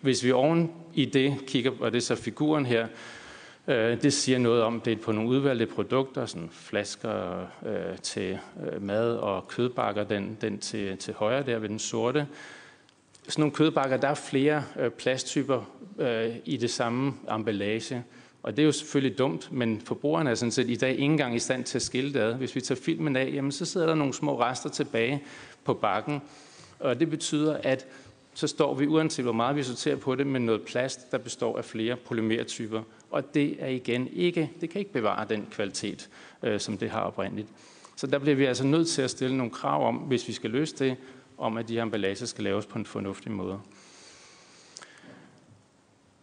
Hvis 0.00 0.24
vi 0.24 0.32
oven 0.32 0.72
i 0.94 1.04
det 1.04 1.36
kigger, 1.46 1.72
og 1.80 1.92
det 1.92 1.98
er 1.98 2.02
så 2.02 2.14
figuren 2.14 2.66
her, 2.66 2.86
øh, 3.68 4.02
det 4.02 4.12
siger 4.12 4.38
noget 4.38 4.62
om, 4.62 4.80
det 4.80 4.92
er 4.92 4.96
på 4.96 5.12
nogle 5.12 5.30
udvalgte 5.30 5.66
produkter, 5.66 6.26
sådan 6.26 6.48
flasker 6.52 7.40
øh, 7.66 7.98
til 8.02 8.38
øh, 8.72 8.82
mad 8.82 9.16
og 9.16 9.48
kødbakker, 9.48 10.04
den, 10.04 10.38
den 10.40 10.58
til, 10.58 10.96
til 10.96 11.14
højre 11.14 11.42
der 11.42 11.58
ved 11.58 11.68
den 11.68 11.78
sorte. 11.78 12.26
Sådan 13.28 13.42
nogle 13.42 13.54
kødbakker, 13.54 13.96
der 13.96 14.08
er 14.08 14.14
flere 14.14 14.64
øh, 14.78 14.90
plasttyper 14.90 15.62
øh, 15.98 16.34
i 16.44 16.56
det 16.56 16.70
samme 16.70 17.14
emballage. 17.34 18.04
Og 18.46 18.56
det 18.56 18.62
er 18.62 18.66
jo 18.66 18.72
selvfølgelig 18.72 19.18
dumt, 19.18 19.52
men 19.52 19.80
forbrugerne 19.84 20.30
er 20.30 20.34
sådan 20.34 20.52
set 20.52 20.70
i 20.70 20.76
dag 20.76 20.90
ikke 20.90 21.02
engang 21.02 21.36
i 21.36 21.38
stand 21.38 21.64
til 21.64 21.78
at 21.78 21.82
skille 21.82 22.12
det 22.12 22.20
ad. 22.20 22.34
Hvis 22.34 22.54
vi 22.54 22.60
tager 22.60 22.80
filmen 22.80 23.16
af, 23.16 23.30
jamen, 23.34 23.52
så 23.52 23.64
sidder 23.64 23.86
der 23.86 23.94
nogle 23.94 24.14
små 24.14 24.40
rester 24.40 24.70
tilbage 24.70 25.22
på 25.64 25.74
bakken. 25.74 26.20
Og 26.78 27.00
det 27.00 27.10
betyder, 27.10 27.56
at 27.62 27.86
så 28.34 28.46
står 28.46 28.74
vi, 28.74 28.86
uanset 28.86 29.24
hvor 29.24 29.32
meget 29.32 29.56
vi 29.56 29.62
sorterer 29.62 29.96
på 29.96 30.14
det, 30.14 30.26
med 30.26 30.40
noget 30.40 30.62
plast, 30.62 31.12
der 31.12 31.18
består 31.18 31.58
af 31.58 31.64
flere 31.64 31.96
polymertyper. 31.96 32.82
Og 33.10 33.34
det 33.34 33.56
er 33.58 33.68
igen 33.68 34.08
ikke, 34.12 34.50
det 34.60 34.70
kan 34.70 34.78
ikke 34.78 34.92
bevare 34.92 35.26
den 35.28 35.46
kvalitet, 35.50 36.08
øh, 36.42 36.60
som 36.60 36.78
det 36.78 36.90
har 36.90 37.00
oprindeligt. 37.00 37.48
Så 37.96 38.06
der 38.06 38.18
bliver 38.18 38.36
vi 38.36 38.44
altså 38.44 38.66
nødt 38.66 38.88
til 38.88 39.02
at 39.02 39.10
stille 39.10 39.36
nogle 39.36 39.52
krav 39.52 39.88
om, 39.88 39.96
hvis 39.96 40.28
vi 40.28 40.32
skal 40.32 40.50
løse 40.50 40.76
det, 40.76 40.96
om 41.38 41.56
at 41.56 41.68
de 41.68 41.74
her 41.74 41.82
emballager 41.82 42.26
skal 42.26 42.44
laves 42.44 42.66
på 42.66 42.78
en 42.78 42.86
fornuftig 42.86 43.32
måde. 43.32 43.60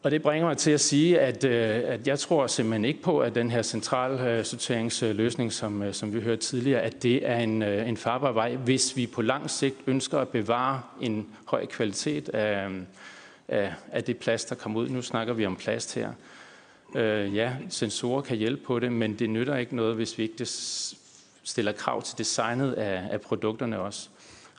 Og 0.04 0.12
det 0.12 0.22
bringer 0.22 0.48
mig 0.48 0.58
til 0.58 0.72
at 0.72 0.82
sige, 0.82 1.20
at, 1.20 1.44
øh, 1.44 1.82
at 1.86 2.08
jeg 2.08 2.20
tror 2.20 2.48
simpelthen 2.48 2.86
ikke 2.86 3.02
på, 3.02 3.20
at 3.20 3.36
den 3.36 3.52
her 3.52 3.62
central 3.62 4.46
sorteringsløsning, 4.46 5.54
som, 5.54 5.84
øh, 5.84 5.94
som 5.94 6.14
vi 6.14 6.22
hørte 6.22 6.42
tidligere, 6.42 6.82
at 6.82 7.04
det 7.04 7.30
er 7.30 7.38
en, 7.38 7.62
øh, 7.62 7.90
en 7.90 7.98
farbar 7.98 8.32
vej, 8.32 8.56
hvis 8.56 8.98
vi 8.98 9.08
på 9.08 9.22
lang 9.22 9.50
sigt 9.50 9.76
ønsker 9.88 10.20
at 10.20 10.28
bevare 10.28 10.82
en 11.02 11.28
høj 11.46 11.66
kvalitet 11.66 12.30
af, 12.30 12.70
af, 13.48 13.74
af 13.92 14.04
det 14.04 14.18
plast, 14.18 14.50
der 14.50 14.56
kommer 14.56 14.80
ud. 14.80 14.90
Nu 14.90 15.02
snakker 15.02 15.34
vi 15.34 15.46
om 15.46 15.56
plast 15.56 15.96
her. 15.96 16.12
Øh, 16.96 17.36
ja, 17.36 17.54
sensorer 17.70 18.22
kan 18.22 18.38
hjælpe 18.38 18.64
på 18.66 18.80
det, 18.80 18.92
men 18.92 19.20
det 19.20 19.30
nytter 19.30 19.56
ikke 19.56 19.76
noget, 19.76 19.96
hvis 19.96 20.18
vi 20.18 20.24
ikke 20.24 20.46
stiller 21.44 21.72
krav 21.72 22.02
til 22.02 22.18
designet 22.18 22.74
af, 22.74 23.04
af 23.12 23.22
produkterne 23.22 23.80
også. 23.80 24.10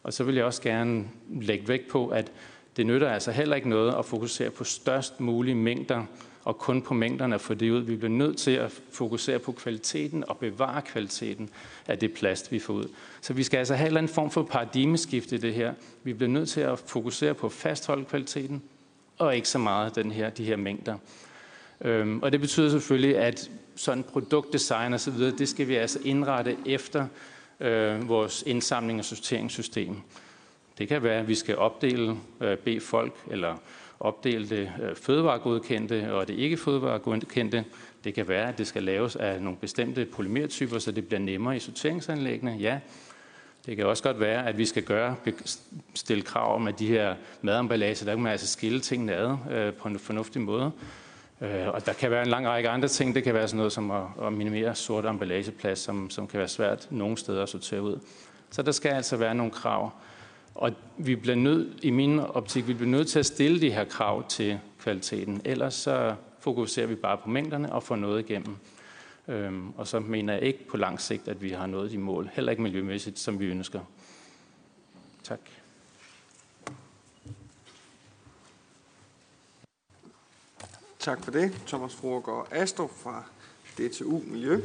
Og 0.02 0.12
så 0.12 0.24
vil 0.24 0.34
jeg 0.34 0.44
også 0.44 0.62
gerne 0.62 1.04
lægge 1.40 1.68
vægt 1.68 1.88
på, 1.88 2.08
at 2.08 2.32
det 2.76 2.86
nytter 2.86 3.10
altså 3.10 3.32
heller 3.32 3.56
ikke 3.56 3.68
noget 3.68 3.94
at 3.94 4.04
fokusere 4.04 4.50
på 4.50 4.64
størst 4.64 5.20
mulige 5.20 5.54
mængder 5.54 6.04
og 6.44 6.58
kun 6.58 6.82
på 6.82 6.94
mængderne 6.94 7.38
for 7.38 7.54
det 7.54 7.70
ud. 7.70 7.80
Vi 7.80 7.96
bliver 7.96 8.10
nødt 8.10 8.38
til 8.38 8.50
at 8.50 8.80
fokusere 8.92 9.38
på 9.38 9.52
kvaliteten 9.52 10.24
og 10.28 10.38
bevare 10.38 10.82
kvaliteten 10.82 11.50
af 11.86 11.98
det 11.98 12.12
plast, 12.12 12.52
vi 12.52 12.58
får 12.58 12.74
ud. 12.74 12.88
Så 13.20 13.32
vi 13.32 13.42
skal 13.42 13.58
altså 13.58 13.74
have 13.74 13.98
en 13.98 14.08
form 14.08 14.30
for 14.30 14.42
paradigmeskift 14.42 15.32
i 15.32 15.36
det 15.36 15.54
her. 15.54 15.74
Vi 16.02 16.12
bliver 16.12 16.30
nødt 16.30 16.48
til 16.48 16.60
at 16.60 16.78
fokusere 16.78 17.34
på 17.34 17.46
at 17.46 17.52
fastholde 17.52 18.04
kvaliteten, 18.04 18.62
og 19.18 19.36
ikke 19.36 19.48
så 19.48 19.58
meget 19.58 19.94
den 19.94 20.10
her, 20.10 20.30
de 20.30 20.44
her 20.44 20.56
mængder. 20.56 20.96
Øhm, 21.80 22.22
og 22.22 22.32
det 22.32 22.40
betyder 22.40 22.70
selvfølgelig, 22.70 23.18
at 23.18 23.50
sådan 23.76 24.02
produktdesign 24.02 24.92
og 24.92 25.00
så 25.00 25.10
videre, 25.10 25.36
det 25.38 25.48
skal 25.48 25.68
vi 25.68 25.74
altså 25.74 25.98
indrette 26.04 26.56
efter 26.66 27.06
øh, 27.60 28.08
vores 28.08 28.44
indsamling- 28.46 28.98
og 28.98 29.04
sorteringssystem. 29.04 29.96
Det 30.78 30.88
kan 30.88 31.02
være, 31.02 31.20
at 31.20 31.28
vi 31.28 31.34
skal 31.34 31.56
opdele, 31.56 32.16
øh, 32.40 32.56
bede 32.56 32.80
folk, 32.80 33.14
eller 33.30 33.56
opdele 34.00 34.48
det 34.48 34.72
øh, 34.82 34.96
fødevaregodkendte 34.96 36.14
og 36.14 36.28
det 36.28 36.34
ikke 36.34 36.56
fødevaregodkendte. 36.56 37.64
Det 38.04 38.14
kan 38.14 38.28
være, 38.28 38.48
at 38.48 38.58
det 38.58 38.66
skal 38.66 38.82
laves 38.82 39.16
af 39.16 39.42
nogle 39.42 39.58
bestemte 39.58 40.04
polymertyper, 40.04 40.78
så 40.78 40.92
det 40.92 41.06
bliver 41.06 41.20
nemmere 41.20 41.56
i 41.56 41.60
sorteringsanlæggene. 41.60 42.56
Ja, 42.60 42.78
det 43.66 43.76
kan 43.76 43.86
også 43.86 44.02
godt 44.02 44.20
være, 44.20 44.48
at 44.48 44.58
vi 44.58 44.64
skal 44.64 44.82
gøre, 44.82 45.16
stille 45.94 46.22
krav 46.22 46.54
om, 46.54 46.66
at 46.66 46.78
de 46.78 46.86
her 46.86 47.14
mademballager, 47.42 48.04
der 48.04 48.14
kan 48.14 48.22
man 48.22 48.32
altså 48.32 48.46
skille 48.46 48.80
tingene 48.80 49.14
ad 49.14 49.36
øh, 49.50 49.72
på 49.72 49.88
en 49.88 49.98
fornuftig 49.98 50.42
måde. 50.42 50.72
Øh, 51.40 51.68
og 51.68 51.86
der 51.86 51.92
kan 51.92 52.10
være 52.10 52.22
en 52.22 52.28
lang 52.28 52.46
række 52.46 52.68
andre 52.68 52.88
ting. 52.88 53.14
Det 53.14 53.24
kan 53.24 53.34
være 53.34 53.48
sådan 53.48 53.56
noget 53.56 53.72
som 53.72 53.90
at, 53.90 54.02
at 54.22 54.32
minimere 54.32 54.74
sort 54.74 55.06
emballageplads, 55.06 55.78
som, 55.78 56.10
som 56.10 56.26
kan 56.26 56.38
være 56.38 56.48
svært 56.48 56.88
nogle 56.90 57.18
steder 57.18 57.42
at 57.42 57.48
sortere 57.48 57.82
ud. 57.82 57.98
Så 58.50 58.62
der 58.62 58.72
skal 58.72 58.90
altså 58.90 59.16
være 59.16 59.34
nogle 59.34 59.52
krav. 59.52 59.90
Og 60.54 60.72
vi 60.96 61.16
bliver 61.16 61.36
nødt, 61.36 61.84
i 61.84 61.90
min 61.90 62.18
optik, 62.18 62.68
vi 62.68 62.74
bliver 62.74 62.90
nødt 62.90 63.08
til 63.08 63.18
at 63.18 63.26
stille 63.26 63.60
de 63.60 63.70
her 63.70 63.84
krav 63.84 64.28
til 64.28 64.60
kvaliteten. 64.78 65.40
Ellers 65.44 65.74
så 65.74 66.14
fokuserer 66.40 66.86
vi 66.86 66.94
bare 66.94 67.18
på 67.18 67.28
mængderne 67.28 67.72
og 67.72 67.82
får 67.82 67.96
noget 67.96 68.30
igennem. 68.30 68.56
Øhm, 69.28 69.70
og 69.76 69.86
så 69.86 70.00
mener 70.00 70.32
jeg 70.32 70.42
ikke 70.42 70.68
på 70.68 70.76
lang 70.76 71.00
sigt, 71.00 71.28
at 71.28 71.42
vi 71.42 71.50
har 71.50 71.66
nået 71.66 71.90
de 71.90 71.98
mål, 71.98 72.30
heller 72.32 72.50
ikke 72.50 72.62
miljømæssigt, 72.62 73.18
som 73.18 73.40
vi 73.40 73.46
ønsker. 73.46 73.80
Tak. 75.22 75.40
Tak 80.98 81.24
for 81.24 81.30
det, 81.30 81.52
Thomas 81.66 81.94
Froger 81.94 82.46
Astrup 82.50 82.90
fra 82.90 83.24
DTU 83.78 84.22
Miljø. 84.26 84.60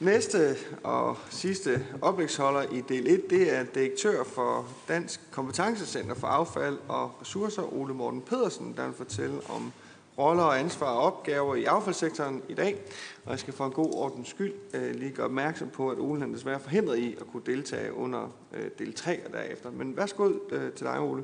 Næste 0.00 0.56
og 0.84 1.16
sidste 1.30 1.86
oplægsholder 2.02 2.62
i 2.62 2.80
del 2.80 3.06
1, 3.06 3.30
det 3.30 3.54
er 3.56 3.64
direktør 3.64 4.24
for 4.24 4.68
Dansk 4.88 5.20
Kompetencecenter 5.30 6.14
for 6.14 6.26
Affald 6.26 6.78
og 6.88 7.20
Ressourcer, 7.20 7.74
Ole 7.74 7.94
Morten 7.94 8.22
Pedersen, 8.22 8.74
der 8.76 8.86
vil 8.86 8.94
fortælle 8.94 9.40
om 9.48 9.72
roller 10.18 10.42
og 10.42 10.60
ansvar 10.60 10.86
og 10.86 11.02
opgaver 11.02 11.54
i 11.54 11.64
affaldssektoren 11.64 12.42
i 12.48 12.54
dag. 12.54 12.82
Og 13.24 13.30
jeg 13.30 13.38
skal 13.38 13.54
for 13.54 13.66
en 13.66 13.72
god 13.72 13.94
ordens 13.94 14.28
skyld 14.28 14.52
øh, 14.74 14.94
lige 14.94 15.10
gøre 15.10 15.26
opmærksom 15.26 15.68
på, 15.68 15.90
at 15.90 15.98
Ole 15.98 16.20
han 16.20 16.34
desværre 16.34 16.60
forhindret 16.60 16.98
i 16.98 17.16
at 17.20 17.26
kunne 17.32 17.42
deltage 17.46 17.92
under 17.92 18.34
øh, 18.52 18.70
del 18.78 18.94
3 18.94 19.26
og 19.26 19.32
derefter. 19.32 19.70
Men 19.70 19.96
værsgo 19.96 20.32
øh, 20.50 20.72
til 20.72 20.86
dig, 20.86 21.00
Ole. 21.00 21.22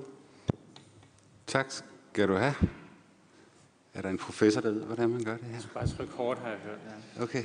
Tak 1.46 1.72
skal 2.12 2.28
du 2.28 2.34
have. 2.34 2.54
Er 3.94 4.02
der 4.02 4.08
en 4.08 4.18
professor, 4.18 4.60
der 4.60 4.70
ved, 4.70 4.82
hvordan 4.82 5.10
man 5.10 5.24
gør 5.24 5.36
det 5.36 5.46
her? 5.46 5.60
Bare 5.74 5.86
tryk 5.86 6.10
hårdt, 6.10 6.40
har 6.40 6.48
jeg 6.48 6.58
hørt. 6.58 6.78
Ja. 7.18 7.22
Okay. 7.22 7.44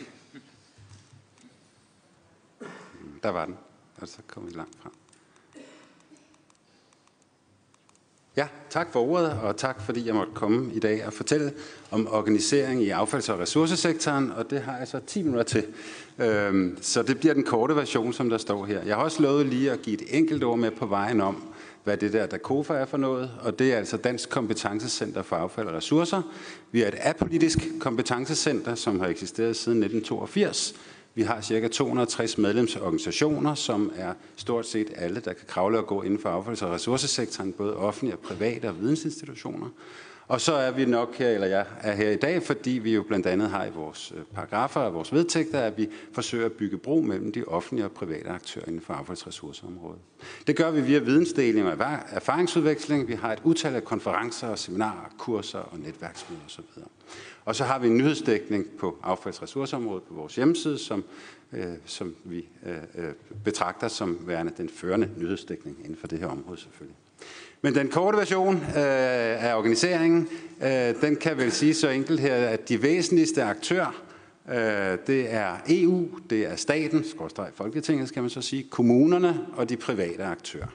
Der 3.24 3.30
var 3.30 3.46
den. 3.46 3.58
Og 4.02 4.08
så 4.08 4.18
kom 4.28 4.48
vi 4.48 4.52
langt 4.52 4.76
frem. 4.82 4.92
Ja, 8.38 8.48
tak 8.70 8.92
for 8.92 9.00
ordet, 9.00 9.32
og 9.32 9.58
tak 9.58 9.82
fordi 9.82 10.08
jeg 10.08 10.16
måtte 10.16 10.34
komme 10.34 10.74
i 10.74 10.80
dag 10.80 11.06
og 11.06 11.14
fortælle 11.14 11.54
om 11.92 12.08
organisering 12.12 12.84
i 12.84 12.90
affalds- 12.90 13.30
og 13.30 13.40
ressourcesektoren, 13.40 14.32
og 14.32 14.50
det 14.50 14.62
har 14.62 14.78
jeg 14.78 14.88
så 14.88 15.00
10 15.08 15.24
minutter 15.24 15.44
til. 15.44 15.66
Øhm, 16.20 16.78
så 16.82 17.04
det 17.04 17.20
bliver 17.20 17.34
den 17.34 17.44
korte 17.44 17.76
version, 17.76 18.14
som 18.14 18.30
der 18.30 18.38
står 18.38 18.66
her. 18.66 18.84
Jeg 18.84 18.96
har 18.96 19.04
også 19.04 19.22
lovet 19.22 19.46
lige 19.46 19.72
at 19.72 19.82
give 19.82 20.02
et 20.02 20.18
enkelt 20.18 20.44
ord 20.44 20.58
med 20.58 20.72
på 20.72 20.86
vejen 20.86 21.22
om, 21.22 21.44
hvad 21.84 21.98
det 21.98 22.14
der 22.14 22.26
DACOFA 22.26 22.74
er 22.74 22.86
for 22.86 22.98
noget, 22.98 23.32
og 23.42 23.60
det 23.60 23.74
er 23.74 23.78
altså 23.78 23.98
Dansk 23.98 24.30
Kompetencecenter 24.30 25.22
for 25.22 25.36
Affald 25.36 25.68
og 25.68 25.74
Ressourcer. 25.74 26.22
Vi 26.72 26.84
er 26.84 26.88
et 26.88 26.96
apolitisk 27.00 27.60
kompetencecenter, 27.80 28.76
som 28.76 29.00
har 29.00 29.08
eksisteret 29.08 29.56
siden 29.56 29.78
1982, 29.78 30.74
vi 31.18 31.24
har 31.24 31.42
ca. 31.42 31.68
260 31.68 32.38
medlemsorganisationer, 32.38 33.56
som 33.56 33.92
er 33.96 34.14
stort 34.36 34.68
set 34.68 34.88
alle, 34.96 35.20
der 35.20 35.34
kan 35.34 35.46
kravle 35.48 35.78
og 35.78 35.88
gå 35.88 36.02
inden 36.02 36.20
for 36.20 36.30
affalds- 36.30 36.66
og 36.66 36.72
ressourcesektoren, 36.72 37.54
både 37.54 37.76
offentlige 37.76 38.16
og 38.16 38.20
private 38.20 38.70
og 38.70 38.80
vidensinstitutioner. 38.80 39.70
Og 40.28 40.42
så 40.42 40.54
er 40.54 40.72
vi 40.72 40.86
nok 40.86 41.16
her, 41.16 41.30
eller 41.30 41.48
jeg 41.48 41.66
er 41.80 41.96
her 41.96 42.10
i 42.10 42.16
dag, 42.16 42.44
fordi 42.44 42.70
vi 42.70 42.94
jo 42.94 43.04
blandt 43.04 43.26
andet 43.26 43.50
har 43.50 43.66
i 43.66 43.70
vores 43.76 44.14
øh, 44.18 44.24
paragrafer 44.34 44.80
og 44.80 44.94
vores 44.94 45.14
vedtægter, 45.14 45.60
at 45.60 45.78
vi 45.78 45.90
forsøger 46.14 46.46
at 46.46 46.52
bygge 46.52 46.78
bro 46.78 47.02
mellem 47.02 47.32
de 47.32 47.44
offentlige 47.44 47.86
og 47.86 47.92
private 47.92 48.30
aktører 48.30 48.66
inden 48.68 48.82
for 48.82 48.94
affaldsressourceområdet. 48.94 50.00
Det 50.48 50.56
gør 50.56 50.72
vi 50.72 50.82
via 50.82 51.00
vidensdeling 51.00 51.68
og 51.68 51.78
erfaringsudveksling. 52.10 53.08
Vi 53.08 53.14
har 53.14 53.34
et 53.34 53.40
utal 53.44 53.76
af 53.76 53.84
konferencer, 53.84 54.56
seminarer, 54.56 55.14
kurser 55.18 55.60
og 55.60 55.80
netværksmøder 55.80 56.42
osv. 56.48 56.64
Og 57.48 57.56
så 57.56 57.64
har 57.64 57.80
vi 57.80 57.88
en 57.88 57.98
nyhedsdækning 57.98 58.66
på 58.80 58.98
affaldsressourceområdet 59.04 60.04
på 60.04 60.14
vores 60.14 60.36
hjemmeside, 60.36 60.78
som, 60.78 61.04
øh, 61.54 61.66
som 61.86 62.16
vi 62.24 62.46
øh, 62.66 63.06
øh, 63.06 63.14
betragter 63.44 63.88
som 63.88 64.18
værende 64.26 64.52
den 64.58 64.70
førende 64.70 65.10
nyhedsdækning 65.18 65.78
inden 65.80 65.96
for 65.96 66.08
det 66.08 66.20
her 66.20 66.28
område 66.28 66.58
selvfølgelig. 66.58 66.96
Men 67.62 67.76
den 67.76 67.90
korte 67.90 68.18
version 68.18 68.56
øh, 68.56 69.44
af 69.46 69.56
organiseringen, 69.56 70.28
øh, 70.64 71.02
den 71.02 71.16
kan 71.16 71.38
vel 71.38 71.52
sige 71.52 71.74
så 71.74 71.90
enkelt 71.90 72.20
her, 72.20 72.36
at 72.36 72.70
de 72.70 72.82
væsentligste 72.82 73.44
aktører, 73.44 74.04
øh, 74.50 74.98
det 75.08 75.34
er 75.34 75.58
EU, 75.70 76.08
det 76.30 76.52
er 76.52 76.56
staten, 76.56 77.04
skorstræk 77.04 77.54
Folketinget 77.54 78.08
skal 78.08 78.22
man 78.24 78.30
så 78.30 78.42
sige, 78.42 78.64
kommunerne 78.64 79.46
og 79.54 79.70
de 79.70 79.78
private 79.78 80.24
aktører. 80.24 80.68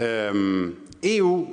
Øh, 0.00 0.72
EU 1.02 1.48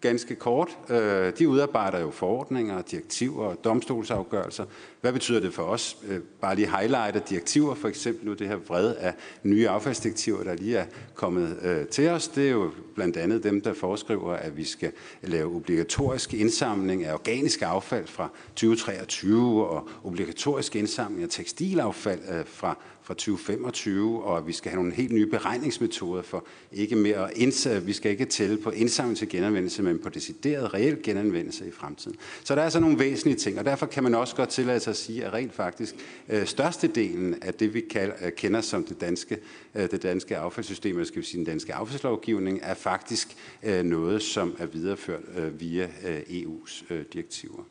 ganske 0.00 0.34
kort. 0.34 0.78
Øh, 0.88 1.32
de 1.38 1.48
udarbejder 1.48 2.00
jo 2.00 2.10
forordninger, 2.10 2.82
direktiver 2.82 3.44
og 3.44 3.64
domstolsafgørelser. 3.64 4.64
Hvad 5.00 5.12
betyder 5.12 5.40
det 5.40 5.54
for 5.54 5.62
os? 5.62 5.96
Øh, 6.08 6.20
bare 6.40 6.54
lige 6.54 6.70
highlighter 6.78 7.20
direktiver, 7.20 7.74
for 7.74 7.88
eksempel 7.88 8.26
nu 8.26 8.34
det 8.34 8.48
her 8.48 8.56
vred 8.56 8.94
af 8.94 9.14
nye 9.42 9.68
affaldsdirektiver, 9.68 10.42
der 10.42 10.54
lige 10.54 10.76
er 10.76 10.86
kommet 11.14 11.58
øh, 11.62 11.86
til 11.86 12.08
os. 12.08 12.28
Det 12.28 12.46
er 12.46 12.50
jo 12.50 12.70
blandt 12.94 13.16
andet 13.16 13.44
dem, 13.44 13.60
der 13.60 13.72
foreskriver, 13.72 14.32
at 14.32 14.56
vi 14.56 14.64
skal 14.64 14.92
lave 15.22 15.54
obligatorisk 15.54 16.34
indsamling 16.34 17.04
af 17.04 17.14
organisk 17.14 17.62
affald 17.62 18.06
fra 18.06 18.30
2023 18.56 19.66
og 19.66 19.88
obligatorisk 20.04 20.76
indsamling 20.76 21.22
af 21.22 21.28
tekstilaffald 21.28 22.44
fra 22.46 22.76
fra 23.10 23.14
2025, 23.14 24.22
og 24.22 24.46
vi 24.46 24.52
skal 24.52 24.70
have 24.70 24.82
nogle 24.82 24.94
helt 24.94 25.12
nye 25.12 25.26
beregningsmetoder 25.26 26.22
for 26.22 26.44
ikke 26.72 26.96
mere 26.96 27.38
indsat, 27.38 27.86
vi 27.86 27.92
skal 27.92 28.10
ikke 28.10 28.24
tælle 28.24 28.58
på 28.58 28.70
indsamling 28.70 29.18
til 29.18 29.28
genanvendelse, 29.28 29.82
men 29.82 29.98
på 29.98 30.08
decideret 30.08 30.74
reel 30.74 31.02
genanvendelse 31.02 31.68
i 31.68 31.70
fremtiden. 31.70 32.16
Så 32.44 32.54
der 32.54 32.60
er 32.60 32.64
altså 32.64 32.80
nogle 32.80 32.98
væsentlige 32.98 33.36
ting, 33.36 33.58
og 33.58 33.64
derfor 33.64 33.86
kan 33.86 34.02
man 34.02 34.14
også 34.14 34.36
godt 34.36 34.48
tillade 34.48 34.80
sig 34.80 34.90
at 34.90 34.96
sige, 34.96 35.24
at 35.24 35.32
rent 35.32 35.54
faktisk 35.54 35.94
øh, 36.28 36.46
størstedelen 36.46 37.42
af 37.42 37.54
det, 37.54 37.74
vi 37.74 37.80
kalder, 37.80 38.14
øh, 38.24 38.32
kender 38.32 38.60
som 38.60 38.84
det 38.84 39.00
danske, 39.00 39.38
øh, 39.74 39.90
det 39.90 40.02
danske 40.02 40.36
affaldssystem, 40.36 40.96
eller 40.96 41.06
skal 41.06 41.22
vi 41.22 41.26
sige 41.26 41.38
den 41.38 41.46
danske 41.46 41.74
affaldslovgivning, 41.74 42.58
er 42.62 42.74
faktisk 42.74 43.36
øh, 43.62 43.82
noget, 43.84 44.22
som 44.22 44.56
er 44.58 44.66
videreført 44.66 45.22
øh, 45.36 45.60
via 45.60 45.88
øh, 46.06 46.20
EU's 46.20 46.84
øh, 46.90 47.04
direktiver. 47.12 47.62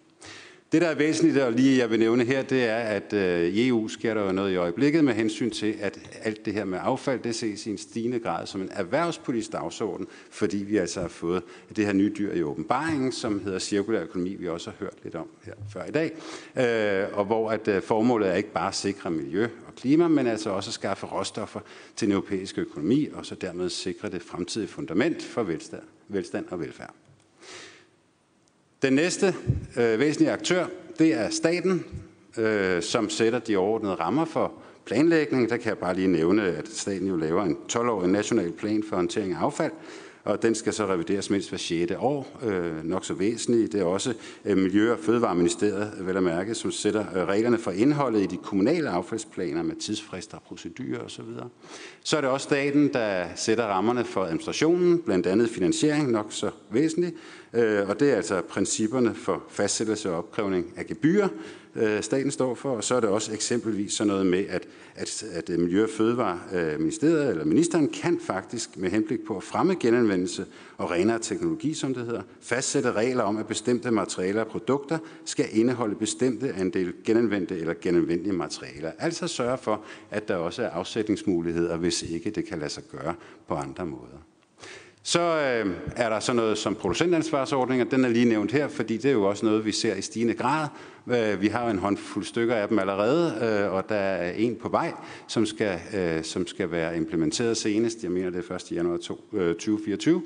Det, 0.72 0.82
der 0.82 0.88
er 0.88 0.95
væsentligt, 0.95 1.38
og 1.38 1.51
lige 1.51 1.78
jeg 1.78 1.89
vil 1.89 1.99
nævne 1.99 2.24
her, 2.24 2.41
det 2.41 2.63
er, 2.63 2.78
at 2.78 3.13
øh, 3.13 3.47
i 3.47 3.67
EU 3.67 3.88
sker 3.88 4.13
der 4.13 4.26
jo 4.26 4.32
noget 4.32 4.51
i 4.51 4.55
øjeblikket 4.55 5.03
med 5.03 5.13
hensyn 5.13 5.51
til, 5.51 5.76
at 5.82 5.99
alt 6.24 6.45
det 6.45 6.53
her 6.53 6.65
med 6.65 6.80
affald, 6.82 7.20
det 7.20 7.36
ses 7.36 7.65
i 7.65 7.70
en 7.70 7.78
stigende 7.78 8.20
grad 8.20 8.47
som 8.47 8.61
en 8.61 8.70
erhvervspolitisk 8.72 9.51
dagsorden, 9.51 10.07
fordi 10.32 10.57
vi 10.57 10.78
altså 10.78 11.01
har 11.01 11.07
fået 11.07 11.43
det 11.76 11.86
her 11.86 11.93
nye 11.93 12.13
dyr 12.17 12.34
i 12.34 12.43
åbenbaringen, 12.43 13.11
som 13.11 13.43
hedder 13.43 13.59
cirkulær 13.59 14.01
økonomi, 14.01 14.36
vi 14.36 14.47
også 14.47 14.70
har 14.70 14.78
hørt 14.80 14.93
lidt 15.03 15.15
om 15.15 15.28
her 15.45 15.53
før 15.74 15.86
i 15.86 15.91
dag, 15.91 16.11
øh, 16.57 17.17
og 17.17 17.26
hvor 17.26 17.51
at 17.51 17.67
øh, 17.67 17.82
formålet 17.82 18.30
er 18.30 18.34
ikke 18.34 18.53
bare 18.53 18.67
at 18.67 18.76
sikre 18.76 19.11
miljø 19.11 19.43
og 19.67 19.76
klima, 19.76 20.07
men 20.07 20.28
altså 20.28 20.49
også 20.49 20.70
at 20.70 20.74
skaffe 20.74 21.05
råstoffer 21.05 21.59
til 21.95 22.07
den 22.07 22.13
europæiske 22.13 22.61
økonomi, 22.61 23.09
og 23.13 23.26
så 23.26 23.36
dermed 23.36 23.70
sikre 23.70 24.09
det 24.09 24.22
fremtidige 24.22 24.70
fundament 24.70 25.24
for 25.24 25.43
velstand, 25.43 25.84
velstand 26.07 26.45
og 26.49 26.59
velfærd. 26.59 26.93
Den 28.82 28.93
næste 28.93 29.36
øh, 29.77 29.99
væsentlige 29.99 30.32
aktør, 30.32 30.65
det 30.99 31.13
er 31.13 31.30
staten, 31.30 31.86
øh, 32.38 32.82
som 32.82 33.09
sætter 33.09 33.39
de 33.39 33.57
overordnede 33.57 33.95
rammer 33.95 34.25
for 34.25 34.53
planlægning. 34.86 35.49
Der 35.49 35.57
kan 35.57 35.69
jeg 35.69 35.77
bare 35.77 35.95
lige 35.95 36.07
nævne, 36.07 36.43
at 36.43 36.67
staten 36.67 37.07
jo 37.07 37.15
laver 37.15 37.43
en 37.43 37.57
12-årig 37.71 38.09
national 38.09 38.51
plan 38.51 38.84
for 38.89 38.95
håndtering 38.95 39.34
af 39.34 39.39
affald, 39.39 39.71
og 40.23 40.41
den 40.41 40.55
skal 40.55 40.73
så 40.73 40.86
revideres 40.86 41.30
mindst 41.30 41.49
hver 41.49 41.57
6. 41.57 41.91
år, 41.97 42.39
øh, 42.43 42.86
nok 42.86 43.05
så 43.05 43.13
væsentligt. 43.13 43.71
Det 43.71 43.82
er 43.82 43.86
også 43.86 44.13
øh, 44.45 44.57
Miljø- 44.57 44.91
og 44.91 44.99
Fødevareministeriet, 44.99 45.93
vel 45.99 46.17
at 46.17 46.23
mærke, 46.23 46.55
som 46.55 46.71
sætter 46.71 47.05
øh, 47.15 47.27
reglerne 47.27 47.57
for 47.57 47.71
indholdet 47.71 48.21
i 48.21 48.25
de 48.25 48.38
kommunale 48.38 48.89
affaldsplaner 48.89 49.63
med 49.63 49.75
tidsfrister, 49.75 50.38
procedurer 50.39 50.99
osv. 50.99 51.25
Så 52.03 52.17
er 52.17 52.21
det 52.21 52.30
også 52.30 52.43
staten, 52.43 52.93
der 52.93 53.25
sætter 53.36 53.63
rammerne 53.63 54.05
for 54.05 54.23
administrationen, 54.23 54.99
blandt 54.99 55.27
andet 55.27 55.49
finansiering, 55.49 56.11
nok 56.11 56.27
så 56.30 56.51
væsentligt, 56.71 57.15
Øh, 57.53 57.89
og 57.89 57.99
det 57.99 58.11
er 58.11 58.15
altså 58.15 58.41
principperne 58.41 59.15
for 59.15 59.43
fastsættelse 59.49 60.09
og 60.09 60.17
opkrævning 60.17 60.73
af 60.77 60.85
gebyrer, 60.85 61.27
øh, 61.75 62.03
staten 62.03 62.31
står 62.31 62.55
for, 62.55 62.75
og 62.75 62.83
så 62.83 62.95
er 62.95 62.99
det 62.99 63.09
også 63.09 63.33
eksempelvis 63.33 63.93
sådan 63.93 64.07
noget 64.07 64.25
med, 64.25 64.45
at, 64.49 64.67
at, 64.95 65.23
at 65.31 65.49
øh, 65.49 65.59
Miljø- 65.59 65.83
og 65.83 65.89
Fødevareministeriet 65.89 67.29
eller 67.29 67.45
ministeren 67.45 67.89
kan 67.89 68.19
faktisk 68.19 68.77
med 68.77 68.89
henblik 68.89 69.19
på 69.27 69.37
at 69.37 69.43
fremme 69.43 69.75
genanvendelse 69.79 70.45
og 70.77 70.91
renere 70.91 71.19
teknologi, 71.19 71.73
som 71.73 71.93
det 71.93 72.05
hedder, 72.05 72.21
fastsætte 72.41 72.91
regler 72.91 73.23
om, 73.23 73.37
at 73.37 73.47
bestemte 73.47 73.91
materialer 73.91 74.41
og 74.41 74.47
produkter 74.47 74.97
skal 75.25 75.45
indeholde 75.51 75.95
bestemte 75.95 76.53
andel 76.53 76.93
genanvendte 77.05 77.59
eller 77.59 77.73
genanvendelige 77.81 78.33
materialer. 78.33 78.91
Altså 78.99 79.27
sørge 79.27 79.57
for, 79.57 79.81
at 80.11 80.27
der 80.27 80.35
også 80.35 80.63
er 80.63 80.69
afsætningsmuligheder, 80.69 81.77
hvis 81.77 82.01
ikke 82.01 82.29
det 82.29 82.45
kan 82.45 82.59
lade 82.59 82.69
sig 82.69 82.83
gøre 82.91 83.15
på 83.47 83.55
andre 83.55 83.85
måder. 83.85 84.28
Så 85.03 85.21
øh, 85.21 85.75
er 85.95 86.09
der 86.09 86.19
så 86.19 86.33
noget 86.33 86.57
som 86.57 86.75
producentansvarsordninger. 86.75 87.85
Den 87.85 88.05
er 88.05 88.09
lige 88.09 88.25
nævnt 88.25 88.51
her, 88.51 88.67
fordi 88.67 88.97
det 88.97 89.05
er 89.05 89.11
jo 89.13 89.23
også 89.23 89.45
noget, 89.45 89.65
vi 89.65 89.71
ser 89.71 89.95
i 89.95 90.01
stigende 90.01 90.33
grad. 90.33 90.67
Øh, 91.12 91.41
vi 91.41 91.47
har 91.47 91.70
en 91.70 91.78
håndfuld 91.78 92.26
stykker 92.26 92.55
af 92.55 92.68
dem 92.68 92.80
allerede, 92.80 93.34
øh, 93.41 93.74
og 93.74 93.89
der 93.89 93.95
er 93.95 94.32
en 94.32 94.55
på 94.55 94.70
vej, 94.70 94.93
som 95.28 95.45
skal, 95.45 95.80
øh, 95.93 96.24
som 96.24 96.47
skal 96.47 96.72
være 96.72 96.97
implementeret 96.97 97.57
senest. 97.57 98.03
Jeg 98.03 98.12
mener, 98.12 98.30
det 98.30 98.49
er 98.49 98.55
1. 98.55 98.72
januar 98.72 98.97
2024, 98.97 100.22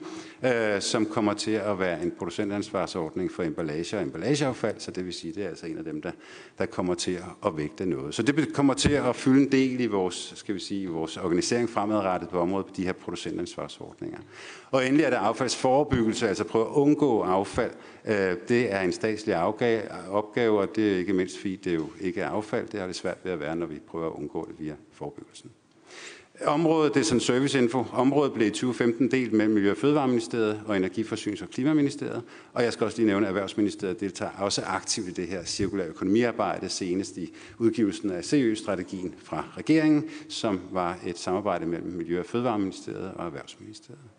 som 0.79 1.05
kommer 1.05 1.33
til 1.33 1.51
at 1.51 1.79
være 1.79 2.03
en 2.03 2.11
producentansvarsordning 2.17 3.31
for 3.31 3.43
emballage 3.43 3.97
og 3.97 4.03
emballageaffald. 4.03 4.75
Så 4.77 4.91
det 4.91 5.05
vil 5.05 5.13
sige, 5.13 5.33
det 5.33 5.43
er 5.43 5.49
altså 5.49 5.65
en 5.65 5.77
af 5.77 5.83
dem, 5.83 6.01
der, 6.01 6.11
der 6.57 6.65
kommer 6.65 6.93
til 6.93 7.19
at 7.45 7.57
vægte 7.57 7.85
noget. 7.85 8.15
Så 8.15 8.23
det 8.23 8.53
kommer 8.53 8.73
til 8.73 8.91
at 8.91 9.15
fylde 9.15 9.41
en 9.41 9.51
del 9.51 9.79
i 9.79 9.85
vores, 9.85 10.33
skal 10.35 10.55
vi 10.55 10.59
sige, 10.59 10.89
vores 10.89 11.17
organisering 11.17 11.69
fremadrettet 11.69 12.29
på 12.29 12.39
området 12.39 12.65
på 12.65 12.73
de 12.77 12.85
her 12.85 12.93
producentansvarsordninger. 12.93 14.19
Og 14.71 14.85
endelig 14.85 15.03
er 15.03 15.09
der 15.09 15.19
affaldsforebyggelse, 15.19 16.27
altså 16.27 16.43
prøve 16.43 16.65
at 16.65 16.71
undgå 16.71 17.21
affald. 17.21 17.71
Det 18.47 18.73
er 18.73 18.79
en 18.79 18.91
statslig 18.91 19.37
opgave, 20.09 20.59
og 20.59 20.72
det 20.75 20.93
er 20.93 20.97
ikke 20.97 21.13
mindst 21.13 21.37
fordi 21.37 21.55
det 21.55 21.75
jo 21.75 21.89
ikke 22.01 22.21
er 22.21 22.29
affald. 22.29 22.67
Det 22.67 22.79
har 22.79 22.87
det 22.87 22.95
svært 22.95 23.17
ved 23.23 23.31
at 23.31 23.39
være, 23.39 23.55
når 23.55 23.65
vi 23.65 23.79
prøver 23.87 24.07
at 24.07 24.13
undgå 24.13 24.47
det 24.47 24.65
via 24.65 24.75
forebyggelsen. 24.91 25.51
Området, 26.45 26.93
det 26.93 26.99
er 26.99 27.03
sådan 27.03 27.19
serviceinfo. 27.19 27.85
Området 27.91 28.33
blev 28.33 28.47
i 28.47 28.49
2015 28.49 29.11
delt 29.11 29.33
mellem 29.33 29.53
Miljø- 29.53 29.71
og 29.71 29.77
Fødevareministeriet 29.77 30.61
og 30.65 30.77
Energiforsynings- 30.77 31.43
og 31.43 31.49
Klimaministeriet. 31.49 32.21
Og 32.53 32.63
jeg 32.63 32.73
skal 32.73 32.85
også 32.85 32.97
lige 32.97 33.07
nævne, 33.07 33.25
at 33.25 33.29
Erhvervsministeriet 33.29 33.99
deltager 33.99 34.31
også 34.37 34.61
aktivt 34.61 35.07
i 35.07 35.11
det 35.11 35.27
her 35.27 35.45
cirkulære 35.45 35.87
økonomiarbejde, 35.87 36.69
senest 36.69 37.17
i 37.17 37.33
udgivelsen 37.57 38.11
af 38.11 38.25
CØ-strategien 38.25 39.15
fra 39.17 39.45
regeringen, 39.57 40.09
som 40.29 40.59
var 40.71 40.99
et 41.05 41.17
samarbejde 41.17 41.65
mellem 41.65 41.91
Miljø- 41.91 42.19
og 42.19 42.25
Fødevareministeriet 42.25 43.11
og 43.15 43.25
Erhvervsministeriet. 43.25 44.12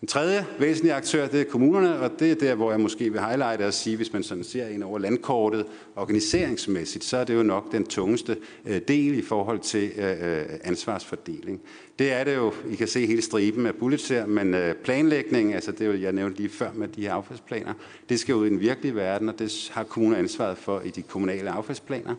Den 0.00 0.08
tredje 0.08 0.46
væsentlige 0.58 0.94
aktør, 0.94 1.28
det 1.28 1.40
er 1.40 1.44
kommunerne, 1.44 2.00
og 2.00 2.10
det 2.18 2.30
er 2.30 2.34
der, 2.34 2.54
hvor 2.54 2.70
jeg 2.70 2.80
måske 2.80 3.12
vil 3.12 3.20
highlighte 3.20 3.66
og 3.66 3.74
sige, 3.74 3.96
hvis 3.96 4.12
man 4.12 4.22
sådan 4.22 4.44
ser 4.44 4.68
ind 4.68 4.82
over 4.82 4.98
landkortet 4.98 5.66
organiseringsmæssigt, 5.96 7.04
så 7.04 7.16
er 7.16 7.24
det 7.24 7.34
jo 7.34 7.42
nok 7.42 7.72
den 7.72 7.86
tungeste 7.86 8.36
øh, 8.66 8.80
del 8.88 9.18
i 9.18 9.22
forhold 9.22 9.58
til 9.58 9.92
øh, 9.96 10.10
øh, 10.10 10.44
ansvarsfordeling. 10.64 11.60
Det 11.98 12.12
er 12.12 12.24
det 12.24 12.34
jo, 12.34 12.52
I 12.70 12.74
kan 12.74 12.88
se 12.88 13.06
hele 13.06 13.22
striben 13.22 13.66
af 13.66 13.74
bullets 13.74 14.08
her, 14.08 14.26
men 14.26 14.54
planlægning, 14.84 15.54
altså 15.54 15.72
det 15.72 15.80
er 15.80 15.86
jo, 15.86 16.00
jeg 16.00 16.12
nævnte 16.12 16.36
lige 16.36 16.48
før 16.48 16.70
med 16.74 16.88
de 16.88 17.02
her 17.02 17.12
affaldsplaner, 17.12 17.74
det 18.08 18.20
skal 18.20 18.34
ud 18.34 18.46
i 18.46 18.50
den 18.50 18.60
virkelige 18.60 18.94
verden, 18.94 19.28
og 19.28 19.38
det 19.38 19.70
har 19.72 19.84
kommuner 19.84 20.16
ansvaret 20.16 20.58
for 20.58 20.80
i 20.80 20.90
de 20.90 21.02
kommunale 21.02 21.50
affaldsplaner. 21.50 22.14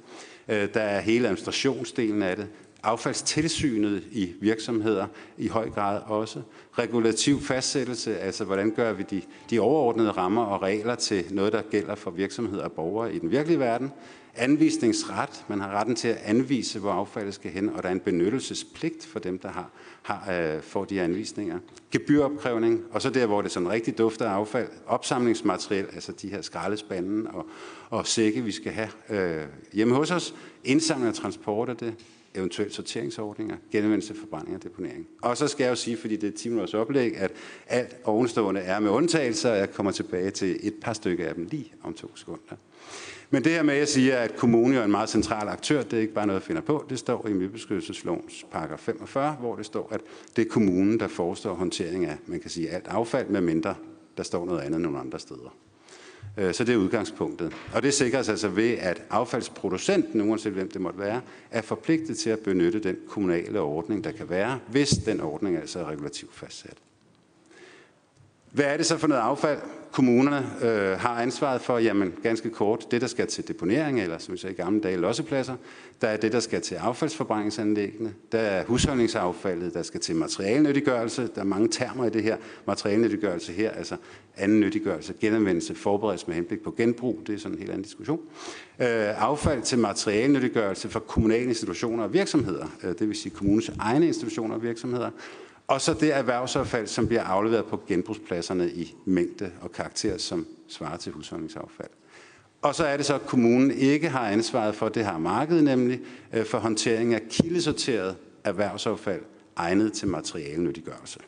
Der 0.47 0.81
er 0.81 0.99
hele 0.99 1.27
administrationsdelen 1.27 2.23
af 2.23 2.35
det, 2.35 2.47
affaldstilsynet 2.83 4.03
i 4.11 4.33
virksomheder 4.41 5.07
i 5.37 5.47
høj 5.47 5.69
grad 5.69 6.01
også. 6.05 6.41
Regulativ 6.73 7.41
fastsættelse, 7.41 8.17
altså 8.17 8.43
hvordan 8.43 8.71
gør 8.71 8.93
vi 8.93 9.03
de, 9.03 9.21
de 9.49 9.59
overordnede 9.59 10.11
rammer 10.11 10.43
og 10.43 10.61
regler 10.61 10.95
til 10.95 11.25
noget, 11.31 11.53
der 11.53 11.61
gælder 11.61 11.95
for 11.95 12.11
virksomheder 12.11 12.63
og 12.63 12.71
borgere 12.71 13.15
i 13.15 13.19
den 13.19 13.31
virkelige 13.31 13.59
verden. 13.59 13.91
Anvisningsret, 14.35 15.45
man 15.47 15.61
har 15.61 15.71
retten 15.71 15.95
til 15.95 16.07
at 16.07 16.17
anvise, 16.23 16.79
hvor 16.79 16.91
affaldet 16.91 17.33
skal 17.33 17.51
hen, 17.51 17.69
og 17.69 17.83
der 17.83 17.89
er 17.89 17.93
en 17.93 17.99
benyttelsespligt 17.99 19.05
for 19.05 19.19
dem, 19.19 19.39
der 19.39 19.49
har, 19.49 19.69
har 20.01 20.33
øh, 20.33 20.61
får 20.61 20.85
de 20.85 21.01
anvisninger. 21.01 21.59
Gebyropkrævning, 21.91 22.83
og 22.91 23.01
så 23.01 23.09
der, 23.09 23.25
hvor 23.25 23.41
det 23.41 23.51
sådan 23.51 23.69
rigtig 23.69 23.97
dufter 23.97 24.29
af 24.29 24.33
affald, 24.33 24.67
opsamlingsmateriel, 24.87 25.85
altså 25.93 26.11
de 26.11 26.29
her 26.29 26.41
skraldespanden 26.41 27.27
og, 27.27 27.45
og 27.89 28.07
sække, 28.07 28.41
vi 28.41 28.51
skal 28.51 28.71
have 28.71 28.89
øh, 29.09 29.45
hjemme 29.73 29.95
hos 29.95 30.11
os, 30.11 30.35
indsamling 30.63 31.09
og 31.09 31.15
transport 31.15 31.69
af 31.69 31.77
det, 31.77 31.93
eventuelt 32.35 32.73
sorteringsordninger, 32.73 33.55
genanvendelse, 33.71 34.15
forbrænding 34.15 34.55
og 34.55 34.63
deponering. 34.63 35.07
Og 35.21 35.37
så 35.37 35.47
skal 35.47 35.63
jeg 35.63 35.69
jo 35.69 35.75
sige, 35.75 35.97
fordi 35.97 36.15
det 36.15 36.33
er 36.33 36.37
10 36.37 36.49
minutters 36.49 36.73
oplæg, 36.73 37.17
at 37.17 37.31
alt 37.67 37.95
ovenstående 38.03 38.61
er 38.61 38.79
med 38.79 38.89
undtagelser, 38.89 39.51
og 39.51 39.57
jeg 39.57 39.71
kommer 39.71 39.91
tilbage 39.91 40.31
til 40.31 40.59
et 40.63 40.73
par 40.81 40.93
stykker 40.93 41.27
af 41.27 41.35
dem 41.35 41.47
lige 41.51 41.73
om 41.83 41.93
to 41.93 42.15
sekunder. 42.15 42.55
Men 43.29 43.43
det 43.43 43.51
her 43.51 43.63
med, 43.63 43.73
at 43.73 43.79
jeg 43.79 43.87
siger, 43.87 44.17
at 44.17 44.35
kommunen 44.35 44.77
er 44.77 44.83
en 44.83 44.91
meget 44.91 45.09
central 45.09 45.47
aktør, 45.47 45.81
det 45.83 45.93
er 45.93 46.01
ikke 46.01 46.13
bare 46.13 46.27
noget, 46.27 46.39
jeg 46.39 46.45
finder 46.45 46.61
på. 46.61 46.85
Det 46.89 46.99
står 46.99 47.27
i 47.27 47.33
Miljøbeskyttelseslovens 47.33 48.45
paragraf 48.51 48.79
45, 48.79 49.35
hvor 49.39 49.55
det 49.55 49.65
står, 49.65 49.89
at 49.91 50.01
det 50.35 50.45
er 50.45 50.49
kommunen, 50.49 50.99
der 50.99 51.07
forestår 51.07 51.53
håndtering 51.53 52.05
af, 52.05 52.17
man 52.25 52.39
kan 52.39 52.49
sige, 52.49 52.69
alt 52.69 52.87
affald, 52.87 53.27
med 53.27 53.41
mindre 53.41 53.75
der 54.19 54.23
står 54.23 54.45
noget 54.45 54.59
andet 54.59 54.81
nogle 54.81 54.99
andre 54.99 55.19
steder. 55.19 55.55
Øh, 56.37 56.53
så 56.53 56.63
det 56.63 56.73
er 56.73 56.77
udgangspunktet. 56.77 57.53
Og 57.73 57.83
det 57.83 57.93
sikres 57.93 58.29
altså 58.29 58.47
ved, 58.47 58.77
at 58.77 59.03
affaldsproducenten, 59.09 60.21
uanset 60.21 60.53
hvem 60.53 60.71
det 60.71 60.81
måtte 60.81 60.99
være, 60.99 61.21
er 61.51 61.61
forpligtet 61.61 62.17
til 62.17 62.29
at 62.29 62.39
benytte 62.39 62.79
den 62.79 62.97
kommunale 63.07 63.59
ordning, 63.59 64.03
der 64.03 64.11
kan 64.11 64.29
være, 64.29 64.59
hvis 64.67 64.89
den 64.89 65.21
ordning 65.21 65.57
altså 65.57 65.79
er 65.79 65.85
regulativt 65.85 66.35
fastsat. 66.35 66.77
Hvad 68.51 68.65
er 68.65 68.77
det 68.77 68.85
så 68.85 68.97
for 68.97 69.07
noget 69.07 69.21
affald, 69.21 69.59
kommunerne 69.91 70.45
øh, 70.61 70.99
har 70.99 71.21
ansvaret 71.21 71.61
for? 71.61 71.77
Jamen, 71.77 72.13
ganske 72.23 72.49
kort, 72.49 72.91
det 72.91 73.01
der 73.01 73.07
skal 73.07 73.27
til 73.27 73.47
deponering, 73.47 74.01
eller 74.01 74.17
som 74.17 74.33
vi 74.33 74.37
sagde 74.37 74.53
i 74.53 74.57
gamle 74.57 74.81
dage, 74.81 74.97
lossepladser. 74.97 75.55
Der 76.01 76.07
er 76.07 76.17
det, 76.17 76.31
der 76.31 76.39
skal 76.39 76.61
til 76.61 76.75
affaldsforbrændingsanlæggene. 76.75 78.13
Der 78.31 78.39
er 78.39 78.65
husholdningsaffaldet, 78.65 79.73
der 79.73 79.83
skal 79.83 79.99
til 79.99 80.15
materialnyttiggørelse. 80.15 81.29
Der 81.35 81.41
er 81.41 81.45
mange 81.45 81.67
termer 81.67 82.05
i 82.05 82.09
det 82.09 82.23
her. 82.23 82.37
Materialnyttiggørelse 82.67 83.53
her, 83.53 83.71
altså 83.71 83.95
anden 84.37 84.59
nyttiggørelse, 84.59 85.13
genanvendelse, 85.21 85.75
forberedelse 85.75 86.27
med 86.27 86.35
henblik 86.35 86.63
på 86.63 86.71
genbrug. 86.77 87.19
Det 87.27 87.35
er 87.35 87.39
sådan 87.39 87.55
en 87.55 87.59
helt 87.59 87.71
anden 87.71 87.83
diskussion. 87.83 88.19
Øh, 88.79 89.23
affald 89.23 89.61
til 89.61 89.79
materialnyttiggørelse 89.79 90.89
for 90.89 90.99
kommunale 90.99 91.45
institutioner 91.45 92.03
og 92.03 92.13
virksomheder. 92.13 92.67
Øh, 92.83 92.89
det 92.99 93.07
vil 93.07 93.15
sige 93.15 93.35
kommunens 93.35 93.71
egne 93.79 94.07
institutioner 94.07 94.55
og 94.55 94.63
virksomheder. 94.63 95.09
Og 95.69 95.81
så 95.81 95.93
det 95.93 96.13
erhvervsaffald, 96.13 96.87
som 96.87 97.07
bliver 97.07 97.23
afleveret 97.23 97.65
på 97.65 97.81
genbrugspladserne 97.87 98.71
i 98.71 98.95
mængde 99.05 99.51
og 99.61 99.71
karakter, 99.71 100.17
som 100.17 100.47
svarer 100.67 100.97
til 100.97 101.11
husholdningsaffald. 101.11 101.89
Og 102.61 102.75
så 102.75 102.85
er 102.85 102.97
det 102.97 103.05
så, 103.05 103.15
at 103.15 103.25
kommunen 103.25 103.71
ikke 103.71 104.09
har 104.09 104.29
ansvaret 104.29 104.75
for, 104.75 104.89
det 104.89 105.05
har 105.05 105.17
markedet 105.17 105.63
nemlig, 105.63 105.99
øh, 106.33 106.45
for 106.45 106.57
håndtering 106.57 107.13
af 107.13 107.21
kildesorteret 107.29 108.15
erhvervsaffald 108.43 109.21
egnet 109.55 109.93
til 109.93 110.07
materialenyttiggørelse. 110.07 111.19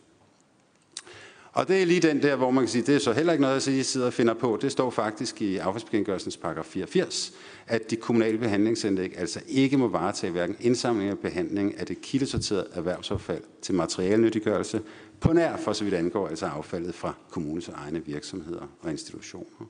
Og 1.53 1.67
det 1.67 1.81
er 1.81 1.85
lige 1.85 1.99
den 1.99 2.21
der, 2.21 2.35
hvor 2.35 2.51
man 2.51 2.63
kan 2.63 2.69
sige, 2.69 2.81
det 2.81 2.95
er 2.95 2.99
så 2.99 3.13
heller 3.13 3.33
ikke 3.33 3.41
noget, 3.41 3.55
at 3.55 3.85
sidder 3.85 4.07
og 4.07 4.13
finder 4.13 4.33
på. 4.33 4.59
Det 4.61 4.71
står 4.71 4.89
faktisk 4.89 5.41
i 5.41 5.57
affaldsbekendtgørelsens 5.57 6.37
paragraf 6.37 6.65
84, 6.65 7.33
at 7.67 7.91
de 7.91 7.95
kommunale 7.95 8.37
behandlingsanlæg 8.37 9.19
altså 9.19 9.41
ikke 9.47 9.77
må 9.77 9.87
varetage 9.87 10.31
hverken 10.31 10.55
indsamling 10.59 11.11
og 11.11 11.19
behandling 11.19 11.79
af 11.79 11.85
det 11.85 12.01
kildesorterede 12.01 12.67
erhvervsaffald 12.73 13.43
til 13.61 13.75
materialnyttiggørelse 13.75 14.81
på 15.19 15.33
nær 15.33 15.57
for 15.57 15.73
så 15.73 15.83
vidt 15.83 15.95
angår 15.95 16.27
altså 16.27 16.45
affaldet 16.45 16.95
fra 16.95 17.13
kommunens 17.29 17.67
egne 17.67 18.05
virksomheder 18.05 18.67
og 18.81 18.91
institutioner. 18.91 19.67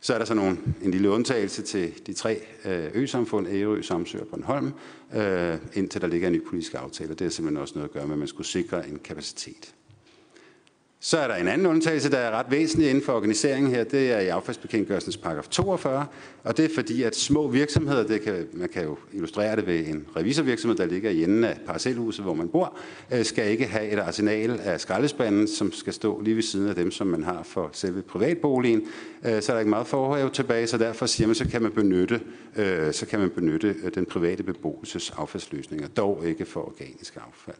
Så 0.00 0.14
er 0.14 0.18
der 0.18 0.24
så 0.24 0.34
nogle, 0.34 0.58
en 0.82 0.90
lille 0.90 1.10
undtagelse 1.10 1.62
til 1.62 2.06
de 2.06 2.12
tre 2.12 2.40
øh, 2.64 2.90
ø-samfund, 2.94 3.48
Ærø, 3.48 3.82
Samsø 3.82 4.18
og 4.20 4.26
Bornholm, 4.26 4.72
øh, 5.14 5.56
indtil 5.74 6.00
der 6.00 6.06
ligger 6.06 6.28
en 6.28 6.34
ny 6.34 6.44
politisk 6.44 6.74
aftale. 6.74 7.14
Det 7.14 7.26
er 7.26 7.30
simpelthen 7.30 7.62
også 7.62 7.74
noget 7.74 7.88
at 7.88 7.92
gøre 7.92 8.06
med, 8.06 8.12
at 8.12 8.18
man 8.18 8.28
skulle 8.28 8.46
sikre 8.46 8.88
en 8.88 8.98
kapacitet. 8.98 9.74
Så 11.02 11.18
er 11.18 11.28
der 11.28 11.34
en 11.34 11.48
anden 11.48 11.66
undtagelse, 11.66 12.10
der 12.10 12.18
er 12.18 12.30
ret 12.30 12.46
væsentlig 12.50 12.90
inden 12.90 13.04
for 13.04 13.12
organiseringen 13.12 13.70
her. 13.70 13.84
Det 13.84 14.12
er 14.12 14.18
i 14.18 14.28
affaldsbekendtgørelsens 14.28 15.16
paragraf 15.16 15.48
42, 15.48 16.06
og 16.44 16.56
det 16.56 16.64
er 16.64 16.68
fordi, 16.74 17.02
at 17.02 17.16
små 17.16 17.48
virksomheder, 17.48 18.06
det 18.06 18.22
kan, 18.22 18.46
man 18.52 18.68
kan 18.68 18.84
jo 18.84 18.98
illustrere 19.12 19.56
det 19.56 19.66
ved 19.66 19.86
en 19.86 20.06
revisorvirksomhed, 20.16 20.78
der 20.78 20.86
ligger 20.86 21.10
i 21.10 21.24
enden 21.24 21.44
af 21.44 21.58
parcelhuset, 21.66 22.24
hvor 22.24 22.34
man 22.34 22.48
bor, 22.48 22.78
øh, 23.12 23.24
skal 23.24 23.50
ikke 23.50 23.66
have 23.66 23.88
et 23.90 23.98
arsenal 23.98 24.60
af 24.64 24.80
skraldespanden, 24.80 25.48
som 25.48 25.72
skal 25.72 25.92
stå 25.92 26.20
lige 26.20 26.36
ved 26.36 26.42
siden 26.42 26.68
af 26.68 26.74
dem, 26.74 26.90
som 26.90 27.06
man 27.06 27.24
har 27.24 27.42
for 27.42 27.70
selve 27.72 28.02
privatboligen. 28.02 28.82
Øh, 29.24 29.42
så 29.42 29.52
er 29.52 29.56
der 29.56 29.58
ikke 29.58 29.70
meget 29.70 29.86
forhave 29.86 30.30
tilbage, 30.30 30.66
så 30.66 30.78
derfor 30.78 31.06
siger 31.06 31.26
man, 31.26 31.34
så 31.34 31.48
kan 31.48 31.62
man 31.62 31.72
benytte, 31.72 32.20
øh, 32.56 32.92
så 32.92 33.06
kan 33.06 33.20
man 33.20 33.30
benytte 33.30 33.74
den 33.94 34.06
private 34.06 34.42
beboelses 34.42 35.12
affaldsløsninger, 35.16 35.88
dog 35.88 36.22
ikke 36.26 36.44
for 36.44 36.60
organisk 36.60 37.16
affald. 37.16 37.56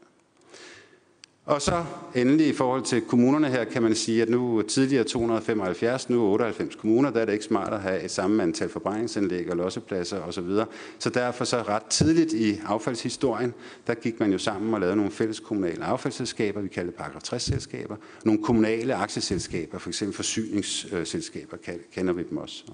Og 1.44 1.62
så 1.62 1.84
endelig 2.14 2.46
i 2.46 2.52
forhold 2.52 2.82
til 2.82 3.00
kommunerne 3.00 3.48
her, 3.48 3.64
kan 3.64 3.82
man 3.82 3.94
sige, 3.94 4.22
at 4.22 4.28
nu 4.28 4.62
tidligere 4.62 5.04
275, 5.04 6.10
nu 6.10 6.22
98 6.22 6.74
kommuner, 6.74 7.10
der 7.10 7.20
er 7.20 7.24
det 7.24 7.32
ikke 7.32 7.44
smart 7.44 7.72
at 7.72 7.80
have 7.80 8.02
et 8.02 8.10
samme 8.10 8.42
antal 8.42 8.68
forbrændingsanlæg 8.68 9.50
og 9.50 9.56
lossepladser 9.56 10.20
osv. 10.20 10.48
Så, 10.48 10.64
så 10.98 11.10
derfor 11.10 11.44
så 11.44 11.62
ret 11.62 11.82
tidligt 11.82 12.32
i 12.32 12.60
affaldshistorien, 12.66 13.54
der 13.86 13.94
gik 13.94 14.20
man 14.20 14.32
jo 14.32 14.38
sammen 14.38 14.74
og 14.74 14.80
lavede 14.80 14.96
nogle 14.96 15.12
fælles 15.12 15.40
kommunale 15.40 15.84
affaldsselskaber, 15.84 16.60
vi 16.60 16.68
kaldte 16.68 16.92
paragraf 16.92 17.22
60-selskaber, 17.32 17.96
nogle 18.24 18.42
kommunale 18.42 18.94
aktieselskaber, 18.94 19.78
for 19.78 19.88
eksempel 19.88 20.16
forsyningsselskaber, 20.16 21.56
kender 21.94 22.12
vi 22.12 22.22
dem 22.30 22.36
også. 22.36 22.64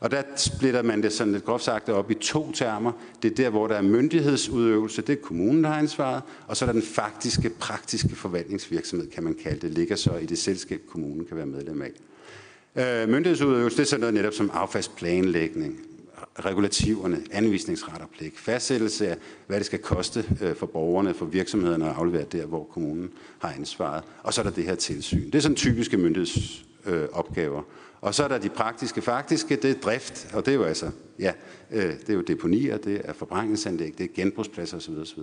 Og 0.00 0.10
der 0.10 0.22
splitter 0.36 0.82
man 0.82 1.02
det 1.02 1.12
sådan 1.12 1.32
lidt 1.32 1.44
groft 1.44 1.64
sagt 1.64 1.88
op 1.88 2.10
i 2.10 2.14
to 2.14 2.52
termer. 2.52 2.92
Det 3.22 3.30
er 3.30 3.34
der, 3.34 3.50
hvor 3.50 3.66
der 3.66 3.74
er 3.74 3.82
myndighedsudøvelse, 3.82 5.02
det 5.02 5.12
er 5.12 5.22
kommunen, 5.22 5.64
der 5.64 5.70
har 5.70 5.78
ansvaret, 5.78 6.22
og 6.46 6.56
så 6.56 6.64
er 6.64 6.66
der 6.66 6.72
den 6.72 6.82
faktiske, 6.82 7.50
praktiske 7.50 7.91
forvaltningsvirksomhed, 7.98 9.10
kan 9.10 9.24
man 9.24 9.34
kalde 9.34 9.60
det, 9.60 9.70
ligger 9.70 9.96
så 9.96 10.16
i 10.16 10.26
det 10.26 10.38
selskab, 10.38 10.80
kommunen 10.88 11.24
kan 11.24 11.36
være 11.36 11.46
medlem 11.46 11.82
af. 11.82 11.92
Øh, 12.76 13.08
myndighedsudøvelse, 13.08 13.76
det 13.76 13.82
er 13.82 13.86
sådan 13.86 14.00
noget 14.00 14.14
netop 14.14 14.32
som 14.32 14.50
affaldsplanlægning, 14.54 15.80
regulativerne, 16.38 17.22
anvisningsret 17.32 18.00
og 18.00 18.08
pligt, 18.18 18.38
fastsættelse 18.38 19.08
af, 19.08 19.16
hvad 19.46 19.58
det 19.58 19.66
skal 19.66 19.78
koste 19.78 20.24
øh, 20.42 20.56
for 20.56 20.66
borgerne, 20.66 21.14
for 21.14 21.24
virksomhederne 21.24 21.88
at 21.90 21.96
aflevere 21.96 22.24
der, 22.32 22.46
hvor 22.46 22.64
kommunen 22.64 23.10
har 23.38 23.52
ansvaret. 23.52 24.04
Og 24.22 24.34
så 24.34 24.40
er 24.40 24.42
der 24.42 24.50
det 24.50 24.64
her 24.64 24.74
tilsyn. 24.74 25.26
Det 25.26 25.34
er 25.34 25.40
sådan 25.40 25.56
typiske 25.56 25.96
myndighedsopgaver. 25.96 27.58
Øh, 27.58 27.64
og 28.00 28.14
så 28.14 28.24
er 28.24 28.28
der 28.28 28.38
de 28.38 28.48
praktiske, 28.48 29.02
faktiske, 29.02 29.56
det 29.56 29.70
er 29.70 29.74
drift, 29.74 30.28
og 30.32 30.46
det 30.46 30.52
er 30.52 30.56
jo 30.56 30.64
altså, 30.64 30.90
ja, 31.18 31.32
øh, 31.70 31.82
det 31.82 32.08
er 32.08 32.14
jo 32.14 32.20
deponier, 32.20 32.76
det 32.76 33.00
er 33.04 33.12
forbrændingsanlæg, 33.12 33.94
det 33.98 34.04
er 34.04 34.08
genbrugspladser 34.14 34.76
osv. 34.76 34.92
osv. 34.92 35.18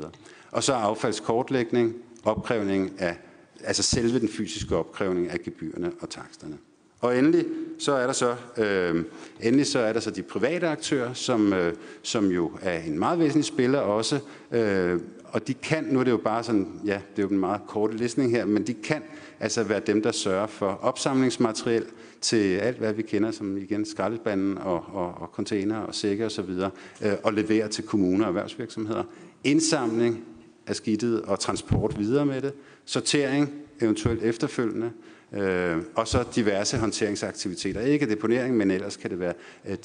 Og 0.51 0.63
så 0.63 0.73
affaldskortlægning, 0.73 1.95
opkrævning 2.23 2.91
af, 2.99 3.17
altså 3.63 3.83
selve 3.83 4.19
den 4.19 4.29
fysiske 4.29 4.75
opkrævning 4.75 5.29
af 5.29 5.39
gebyrerne 5.39 5.91
og 5.99 6.09
taksterne. 6.09 6.57
Og 7.01 7.17
endelig 7.17 7.45
så 7.79 7.91
er 7.91 8.05
der 8.05 8.13
så, 8.13 8.35
øh, 8.57 9.05
endelig 9.41 9.67
så 9.67 9.79
er 9.79 9.93
der 9.93 9.99
så 9.99 10.11
de 10.11 10.23
private 10.23 10.67
aktører, 10.67 11.13
som, 11.13 11.53
øh, 11.53 11.73
som 12.03 12.31
jo 12.31 12.51
er 12.61 12.79
en 12.79 12.99
meget 12.99 13.19
væsentlig 13.19 13.45
spiller 13.45 13.79
også, 13.79 14.19
øh, 14.51 14.99
og 15.25 15.47
de 15.47 15.53
kan, 15.53 15.83
nu 15.83 15.99
er 15.99 16.03
det 16.03 16.11
jo 16.11 16.17
bare 16.17 16.43
sådan, 16.43 16.67
ja, 16.85 17.01
det 17.15 17.21
er 17.21 17.27
jo 17.27 17.29
en 17.29 17.39
meget 17.39 17.61
kort 17.67 17.93
listning 17.93 18.31
her, 18.31 18.45
men 18.45 18.67
de 18.67 18.73
kan 18.73 19.01
altså 19.39 19.63
være 19.63 19.81
dem, 19.87 20.01
der 20.01 20.11
sørger 20.11 20.47
for 20.47 20.79
opsamlingsmateriel, 20.81 21.85
til 22.21 22.55
alt, 22.55 22.77
hvad 22.77 22.93
vi 22.93 23.01
kender 23.01 23.31
som 23.31 23.57
igen 23.57 23.85
skraldespanden 23.85 24.57
og, 24.57 24.83
og, 24.93 25.13
og 25.21 25.29
container 25.33 25.77
og 25.77 25.95
sække 25.95 26.25
osv., 26.25 26.39
og, 26.39 26.71
øh, 27.01 27.13
og 27.23 27.33
levere 27.33 27.67
til 27.67 27.83
kommuner 27.83 28.25
og 28.25 28.29
erhvervsvirksomheder. 28.29 29.03
Indsamling, 29.43 30.23
af 30.69 30.75
skidtet 30.75 31.21
og 31.21 31.39
transport 31.39 31.99
videre 31.99 32.25
med 32.25 32.41
det, 32.41 32.53
sortering 32.85 33.53
eventuelt 33.81 34.23
efterfølgende, 34.23 34.91
øh, 35.33 35.77
og 35.95 36.07
så 36.07 36.23
diverse 36.35 36.77
håndteringsaktiviteter. 36.77 37.81
Ikke 37.81 38.09
deponering, 38.09 38.57
men 38.57 38.71
ellers 38.71 38.97
kan 38.97 39.09
det 39.09 39.19
være 39.19 39.33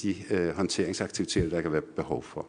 de 0.02 0.14
øh, 0.30 0.56
håndteringsaktiviteter, 0.56 1.48
der 1.50 1.60
kan 1.60 1.72
være 1.72 1.82
behov 1.82 2.22
for. 2.22 2.46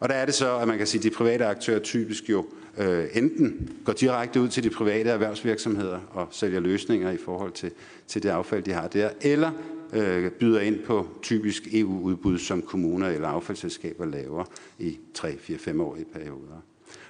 Og 0.00 0.08
der 0.08 0.14
er 0.14 0.24
det 0.24 0.34
så, 0.34 0.56
at 0.56 0.68
man 0.68 0.78
kan 0.78 0.86
sige, 0.86 0.98
at 0.98 1.04
de 1.04 1.10
private 1.10 1.46
aktører 1.46 1.78
typisk 1.78 2.30
jo 2.30 2.46
øh, 2.78 3.06
enten 3.12 3.70
går 3.84 3.92
direkte 3.92 4.40
ud 4.40 4.48
til 4.48 4.64
de 4.64 4.70
private 4.70 5.10
erhvervsvirksomheder 5.10 6.00
og 6.10 6.28
sælger 6.30 6.60
løsninger 6.60 7.10
i 7.10 7.16
forhold 7.16 7.52
til, 7.52 7.70
til 8.06 8.22
det 8.22 8.28
affald, 8.28 8.62
de 8.62 8.72
har 8.72 8.88
der, 8.88 9.10
eller 9.20 9.50
øh, 9.92 10.30
byder 10.30 10.60
ind 10.60 10.82
på 10.82 11.06
typisk 11.22 11.62
EU-udbud, 11.72 12.38
som 12.38 12.62
kommuner 12.62 13.08
eller 13.08 13.28
affaldsselskaber 13.28 14.04
laver 14.04 14.44
i 14.78 14.98
3, 15.14 15.36
4, 15.38 15.58
5 15.58 15.80
år 15.80 15.96
i 15.96 16.04
perioder. 16.04 16.62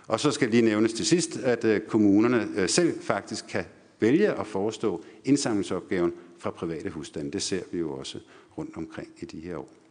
Og 0.06 0.20
så 0.20 0.30
skal 0.30 0.50
lige 0.50 0.62
nævnes 0.62 0.92
til 0.92 1.06
sidst, 1.06 1.36
at 1.36 1.64
øh, 1.64 1.80
kommunerne 1.80 2.48
øh, 2.56 2.68
selv 2.68 3.00
faktisk 3.00 3.46
kan 3.46 3.64
vælge 4.00 4.32
at 4.32 4.46
forestå 4.46 5.04
indsamlingsopgaven 5.24 6.12
fra 6.38 6.50
private 6.50 6.90
husstande. 6.90 7.30
Det 7.30 7.42
ser 7.42 7.62
vi 7.72 7.78
jo 7.78 7.92
også 7.92 8.18
rundt 8.58 8.76
omkring 8.76 9.08
i 9.20 9.24
de 9.24 9.40
her 9.40 9.56
år. 9.56 9.83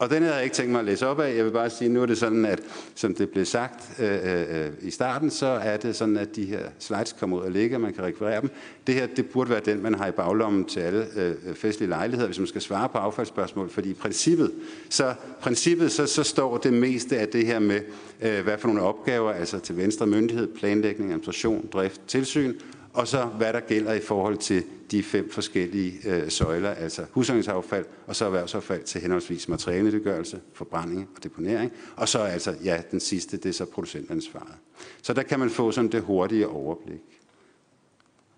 Og 0.00 0.10
den 0.10 0.22
havde 0.22 0.34
jeg 0.34 0.44
ikke 0.44 0.54
tænkt 0.56 0.72
mig 0.72 0.78
at 0.78 0.84
læse 0.84 1.06
op 1.06 1.20
af. 1.20 1.36
Jeg 1.36 1.44
vil 1.44 1.50
bare 1.50 1.70
sige, 1.70 1.86
at 1.86 1.92
nu 1.92 2.02
er 2.02 2.06
det 2.06 2.18
sådan, 2.18 2.44
at 2.44 2.60
som 2.94 3.14
det 3.14 3.30
blev 3.30 3.44
sagt 3.44 4.00
øh, 4.00 4.18
øh, 4.24 4.70
i 4.82 4.90
starten, 4.90 5.30
så 5.30 5.46
er 5.46 5.76
det 5.76 5.96
sådan, 5.96 6.16
at 6.16 6.36
de 6.36 6.44
her 6.44 6.60
slides 6.78 7.12
kommer 7.12 7.36
ud 7.36 7.42
og 7.42 7.50
ligger, 7.50 7.78
man 7.78 7.92
kan 7.92 8.04
rekvirere 8.04 8.40
dem. 8.40 8.50
Det 8.86 8.94
her, 8.94 9.06
det 9.06 9.28
burde 9.28 9.50
være 9.50 9.60
den, 9.64 9.82
man 9.82 9.94
har 9.94 10.06
i 10.06 10.10
baglommen 10.10 10.64
til 10.64 10.80
alle 10.80 11.06
øh, 11.16 11.34
øh, 11.46 11.54
festlige 11.54 11.88
lejligheder, 11.88 12.26
hvis 12.28 12.38
man 12.38 12.46
skal 12.48 12.60
svare 12.60 12.88
på 12.88 12.98
affaldsspørgsmål, 12.98 13.70
fordi 13.70 13.90
i 13.90 13.94
princippet, 13.94 14.52
så, 14.88 15.14
princippet, 15.40 15.92
så, 15.92 16.06
så 16.06 16.22
står 16.22 16.56
det 16.56 16.72
meste 16.72 17.18
af 17.18 17.28
det 17.28 17.46
her 17.46 17.58
med, 17.58 17.80
øh, 18.22 18.44
hvad 18.44 18.58
for 18.58 18.68
nogle 18.68 18.82
opgaver, 18.82 19.32
altså 19.32 19.58
til 19.58 19.76
venstre 19.76 20.06
myndighed, 20.06 20.46
planlægning, 20.46 21.10
administration, 21.10 21.68
drift, 21.72 22.00
tilsyn, 22.06 22.54
og 23.00 23.08
så 23.08 23.24
hvad 23.24 23.52
der 23.52 23.60
gælder 23.60 23.92
i 23.92 24.00
forhold 24.00 24.36
til 24.36 24.64
de 24.90 25.02
fem 25.02 25.30
forskellige 25.30 26.08
øh, 26.08 26.30
søjler, 26.30 26.70
altså 26.70 27.06
husholdningsaffald 27.10 27.86
og 28.06 28.16
så 28.16 28.24
erhvervsaffald 28.24 28.82
til 28.82 29.00
henholdsvis 29.00 29.48
materialenedgørelse, 29.48 30.40
forbrænding 30.52 31.08
og 31.16 31.22
deponering, 31.22 31.72
og 31.96 32.08
så 32.08 32.18
altså, 32.18 32.56
ja, 32.64 32.82
den 32.90 33.00
sidste, 33.00 33.36
det 33.36 33.46
er 33.46 33.52
så 33.52 33.64
producentansvaret. 33.64 34.54
Så 35.02 35.12
der 35.12 35.22
kan 35.22 35.38
man 35.38 35.50
få 35.50 35.72
sådan 35.72 35.92
det 35.92 36.02
hurtige 36.02 36.48
overblik. 36.48 37.00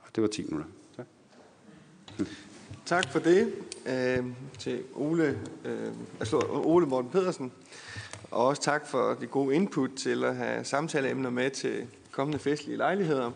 Og 0.00 0.08
det 0.14 0.22
var 0.22 0.28
10 0.28 0.42
minutter. 0.42 0.68
Tak. 0.96 1.06
Tak 2.86 3.12
for 3.12 3.18
det 3.18 3.52
øh, 3.86 4.24
til 4.58 4.82
Ole, 4.94 5.38
øh, 5.64 5.92
altså 6.20 6.46
Ole 6.50 6.86
Morten 6.86 7.10
Pedersen, 7.10 7.52
og 8.30 8.46
også 8.46 8.62
tak 8.62 8.86
for 8.86 9.16
de 9.20 9.26
gode 9.26 9.54
input 9.54 9.90
til 9.96 10.24
at 10.24 10.36
have 10.36 10.64
samtaleemner 10.64 11.30
med 11.30 11.50
til 11.50 11.86
kommende 12.10 12.38
festlige 12.38 12.76
lejligheder. 12.76 13.30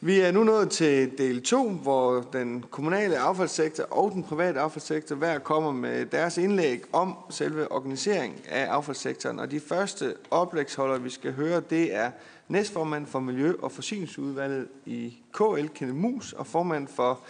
Vi 0.00 0.20
er 0.20 0.32
nu 0.32 0.44
nået 0.44 0.70
til 0.70 1.18
del 1.18 1.42
2, 1.42 1.70
hvor 1.70 2.20
den 2.20 2.64
kommunale 2.70 3.18
affaldssektor 3.18 3.84
og 3.90 4.12
den 4.12 4.22
private 4.22 4.60
affaldssektor 4.60 5.16
hver 5.16 5.38
kommer 5.38 5.72
med 5.72 6.06
deres 6.06 6.38
indlæg 6.38 6.82
om 6.92 7.16
selve 7.30 7.72
organiseringen 7.72 8.38
af 8.48 8.66
affaldssektoren. 8.66 9.38
Og 9.38 9.50
de 9.50 9.60
første 9.60 10.14
oplægsholder, 10.30 10.98
vi 10.98 11.10
skal 11.10 11.32
høre, 11.32 11.62
det 11.70 11.94
er 11.94 12.10
næstformand 12.48 13.06
for 13.06 13.20
Miljø- 13.20 13.56
og 13.62 13.72
Forsyningsudvalget 13.72 14.68
i 14.86 15.16
KL, 15.32 15.66
Kenneth 15.74 15.98
Mus, 15.98 16.32
og 16.32 16.46
formand 16.46 16.88
for 16.88 17.20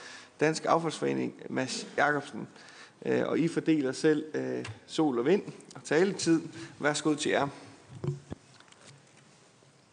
Dansk 0.40 0.64
Affaldsforening, 0.68 1.34
Mads 1.50 1.86
Jacobsen. 1.96 2.48
Øh, 3.06 3.22
og 3.26 3.38
I 3.38 3.48
fordeler 3.48 3.92
selv 3.92 4.24
øh, 4.34 4.64
sol 4.86 5.18
og 5.18 5.26
vind 5.26 5.42
og 5.74 5.84
taletid. 5.84 6.40
Værsgo 6.80 7.14
til 7.14 7.30
jer. 7.30 7.48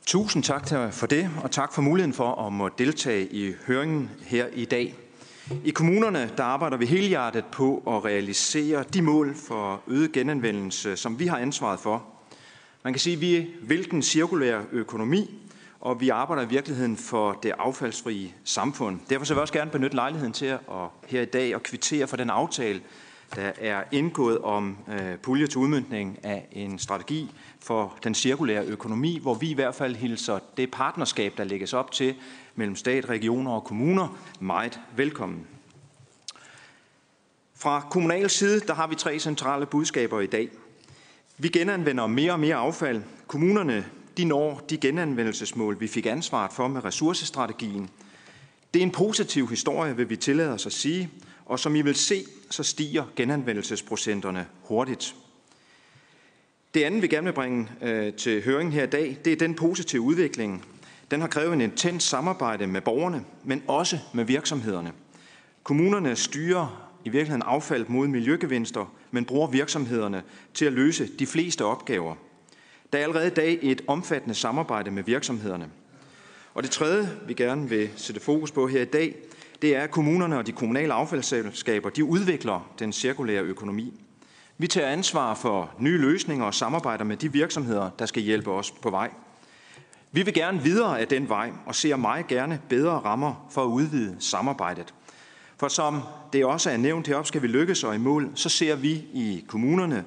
Tusind 0.05 0.43
tak 0.43 0.93
for 0.93 1.07
det, 1.07 1.29
og 1.43 1.51
tak 1.51 1.73
for 1.73 1.81
muligheden 1.81 2.13
for 2.13 2.45
at 2.47 2.53
må 2.53 2.69
deltage 2.69 3.27
i 3.33 3.53
høringen 3.67 4.09
her 4.21 4.47
i 4.53 4.65
dag. 4.65 4.95
I 5.63 5.69
kommunerne 5.69 6.31
der 6.37 6.43
arbejder 6.43 6.77
vi 6.77 6.85
helhjertet 6.85 7.45
på 7.45 7.83
at 7.87 8.05
realisere 8.05 8.83
de 8.93 9.01
mål 9.01 9.35
for 9.35 9.81
øget 9.87 10.11
genanvendelse, 10.11 10.95
som 10.97 11.19
vi 11.19 11.27
har 11.27 11.37
ansvaret 11.37 11.79
for. 11.79 12.03
Man 12.83 12.93
kan 12.93 12.99
sige, 12.99 13.13
at 13.15 13.21
vi 13.21 13.47
vil 13.61 13.91
den 13.91 14.01
cirkulære 14.01 14.63
økonomi, 14.71 15.39
og 15.81 16.01
vi 16.01 16.09
arbejder 16.09 16.43
i 16.43 16.49
virkeligheden 16.49 16.97
for 16.97 17.39
det 17.43 17.51
affaldsfrie 17.59 18.33
samfund. 18.43 18.99
Derfor 19.09 19.25
så 19.25 19.33
vil 19.33 19.37
jeg 19.37 19.41
også 19.41 19.53
gerne 19.53 19.71
benytte 19.71 19.95
lejligheden 19.95 20.33
til 20.33 20.45
at 20.45 20.59
her 21.07 21.21
i 21.21 21.25
dag 21.25 21.55
at 21.55 21.63
kvittere 21.63 22.07
for 22.07 22.17
den 22.17 22.29
aftale, 22.29 22.81
der 23.35 23.51
er 23.57 23.83
indgået 23.91 24.39
om 24.39 24.77
øh, 24.87 25.17
pulje 25.17 25.47
til 25.47 25.57
udmyndning 25.57 26.19
af 26.23 26.47
en 26.51 26.79
strategi 26.79 27.31
for 27.59 27.97
den 28.03 28.15
cirkulære 28.15 28.65
økonomi, 28.65 29.19
hvor 29.21 29.33
vi 29.33 29.49
i 29.49 29.53
hvert 29.53 29.75
fald 29.75 29.95
hilser 29.95 30.39
det 30.57 30.71
partnerskab, 30.71 31.33
der 31.37 31.43
lægges 31.43 31.73
op 31.73 31.91
til 31.91 32.15
mellem 32.55 32.75
stat, 32.75 33.09
regioner 33.09 33.51
og 33.51 33.63
kommuner, 33.63 34.17
meget 34.39 34.79
velkommen. 34.95 35.47
Fra 37.55 37.87
kommunal 37.91 38.29
side, 38.29 38.59
der 38.59 38.73
har 38.73 38.87
vi 38.87 38.95
tre 38.95 39.19
centrale 39.19 39.65
budskaber 39.65 40.19
i 40.21 40.27
dag. 40.27 40.49
Vi 41.37 41.47
genanvender 41.47 42.07
mere 42.07 42.31
og 42.31 42.39
mere 42.39 42.55
affald. 42.55 43.01
Kommunerne 43.27 43.85
de 44.17 44.25
når 44.25 44.61
de 44.69 44.77
genanvendelsesmål, 44.77 45.79
vi 45.79 45.87
fik 45.87 46.05
ansvaret 46.05 46.53
for 46.53 46.67
med 46.67 46.85
ressourcestrategien. 46.85 47.89
Det 48.73 48.79
er 48.79 48.83
en 48.83 48.91
positiv 48.91 49.49
historie, 49.49 49.95
vil 49.95 50.09
vi 50.09 50.15
tillade 50.15 50.53
os 50.53 50.65
at 50.65 50.73
sige, 50.73 51.09
og 51.45 51.59
som 51.59 51.75
I 51.75 51.81
vil 51.81 51.95
se, 51.95 52.25
så 52.49 52.63
stiger 52.63 53.03
genanvendelsesprocenterne 53.15 54.47
hurtigt. 54.61 55.15
Det 56.73 56.83
andet, 56.83 57.01
vi 57.01 57.07
gerne 57.07 57.25
vil 57.25 57.33
bringe 57.33 57.69
øh, 57.81 58.13
til 58.13 58.43
høring 58.43 58.73
her 58.73 58.83
i 58.83 58.89
dag, 58.89 59.17
det 59.25 59.33
er 59.33 59.37
den 59.37 59.55
positive 59.55 60.01
udvikling. 60.01 60.65
Den 61.11 61.21
har 61.21 61.27
krævet 61.27 61.53
en 61.53 61.61
intens 61.61 62.03
samarbejde 62.03 62.67
med 62.67 62.81
borgerne, 62.81 63.25
men 63.43 63.63
også 63.67 63.99
med 64.13 64.23
virksomhederne. 64.23 64.91
Kommunerne 65.63 66.15
styrer 66.15 66.91
i 67.05 67.09
virkeligheden 67.09 67.43
affald 67.45 67.85
mod 67.87 68.07
miljøgevinster, 68.07 68.93
men 69.11 69.25
bruger 69.25 69.47
virksomhederne 69.47 70.23
til 70.53 70.65
at 70.65 70.73
løse 70.73 71.09
de 71.19 71.25
fleste 71.25 71.65
opgaver. 71.65 72.15
Der 72.93 72.99
er 72.99 73.03
allerede 73.03 73.27
i 73.27 73.33
dag 73.33 73.59
et 73.61 73.81
omfattende 73.87 74.35
samarbejde 74.35 74.91
med 74.91 75.03
virksomhederne. 75.03 75.69
Og 76.53 76.63
det 76.63 76.71
tredje, 76.71 77.09
vi 77.27 77.33
gerne 77.33 77.69
vil 77.69 77.89
sætte 77.95 78.21
fokus 78.21 78.51
på 78.51 78.67
her 78.67 78.81
i 78.81 78.85
dag, 78.85 79.15
det 79.61 79.75
er, 79.75 79.81
at 79.81 79.91
kommunerne 79.91 80.37
og 80.37 80.47
de 80.47 80.51
kommunale 80.51 80.93
affaldsselskaber 80.93 81.89
de 81.89 82.03
udvikler 82.03 82.69
den 82.79 82.93
cirkulære 82.93 83.43
økonomi. 83.43 83.93
Vi 84.57 84.67
tager 84.67 84.87
ansvar 84.87 85.33
for 85.33 85.71
nye 85.79 85.97
løsninger 85.97 86.45
og 86.45 86.53
samarbejder 86.53 87.03
med 87.03 87.17
de 87.17 87.31
virksomheder, 87.31 87.89
der 87.99 88.05
skal 88.05 88.23
hjælpe 88.23 88.51
os 88.51 88.71
på 88.71 88.89
vej. 88.89 89.09
Vi 90.11 90.23
vil 90.23 90.33
gerne 90.33 90.61
videre 90.61 90.99
af 90.99 91.07
den 91.07 91.29
vej 91.29 91.51
og 91.65 91.75
ser 91.75 91.95
meget 91.95 92.27
gerne 92.27 92.59
bedre 92.69 92.91
rammer 92.91 93.47
for 93.51 93.63
at 93.63 93.67
udvide 93.67 94.15
samarbejdet. 94.19 94.93
For 95.57 95.67
som 95.67 96.01
det 96.33 96.45
også 96.45 96.69
er 96.69 96.77
nævnt 96.77 97.07
heroppe, 97.07 97.27
skal 97.27 97.41
vi 97.41 97.47
lykkes 97.47 97.83
og 97.83 97.95
i 97.95 97.97
mål, 97.97 98.31
så 98.35 98.49
ser 98.49 98.75
vi 98.75 98.91
i 99.13 99.45
kommunerne, 99.47 100.03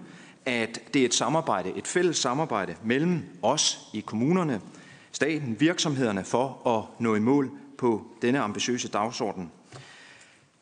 at 0.47 0.81
det 0.95 1.03
er 1.03 1.07
et 1.07 1.15
samarbejde, 1.15 1.73
et 1.77 1.87
fælles 1.87 2.17
samarbejde 2.17 2.75
mellem 2.85 3.23
os 3.43 3.79
i 3.95 4.01
kommunerne, 4.01 4.61
staten, 5.13 5.57
virksomhederne 5.61 6.25
for 6.25 6.69
at 6.69 7.01
nå 7.01 7.15
i 7.15 7.21
mål 7.21 7.51
på 7.79 8.07
denne 8.23 8.41
ambitiøse 8.41 8.89
dagsorden. 8.89 9.53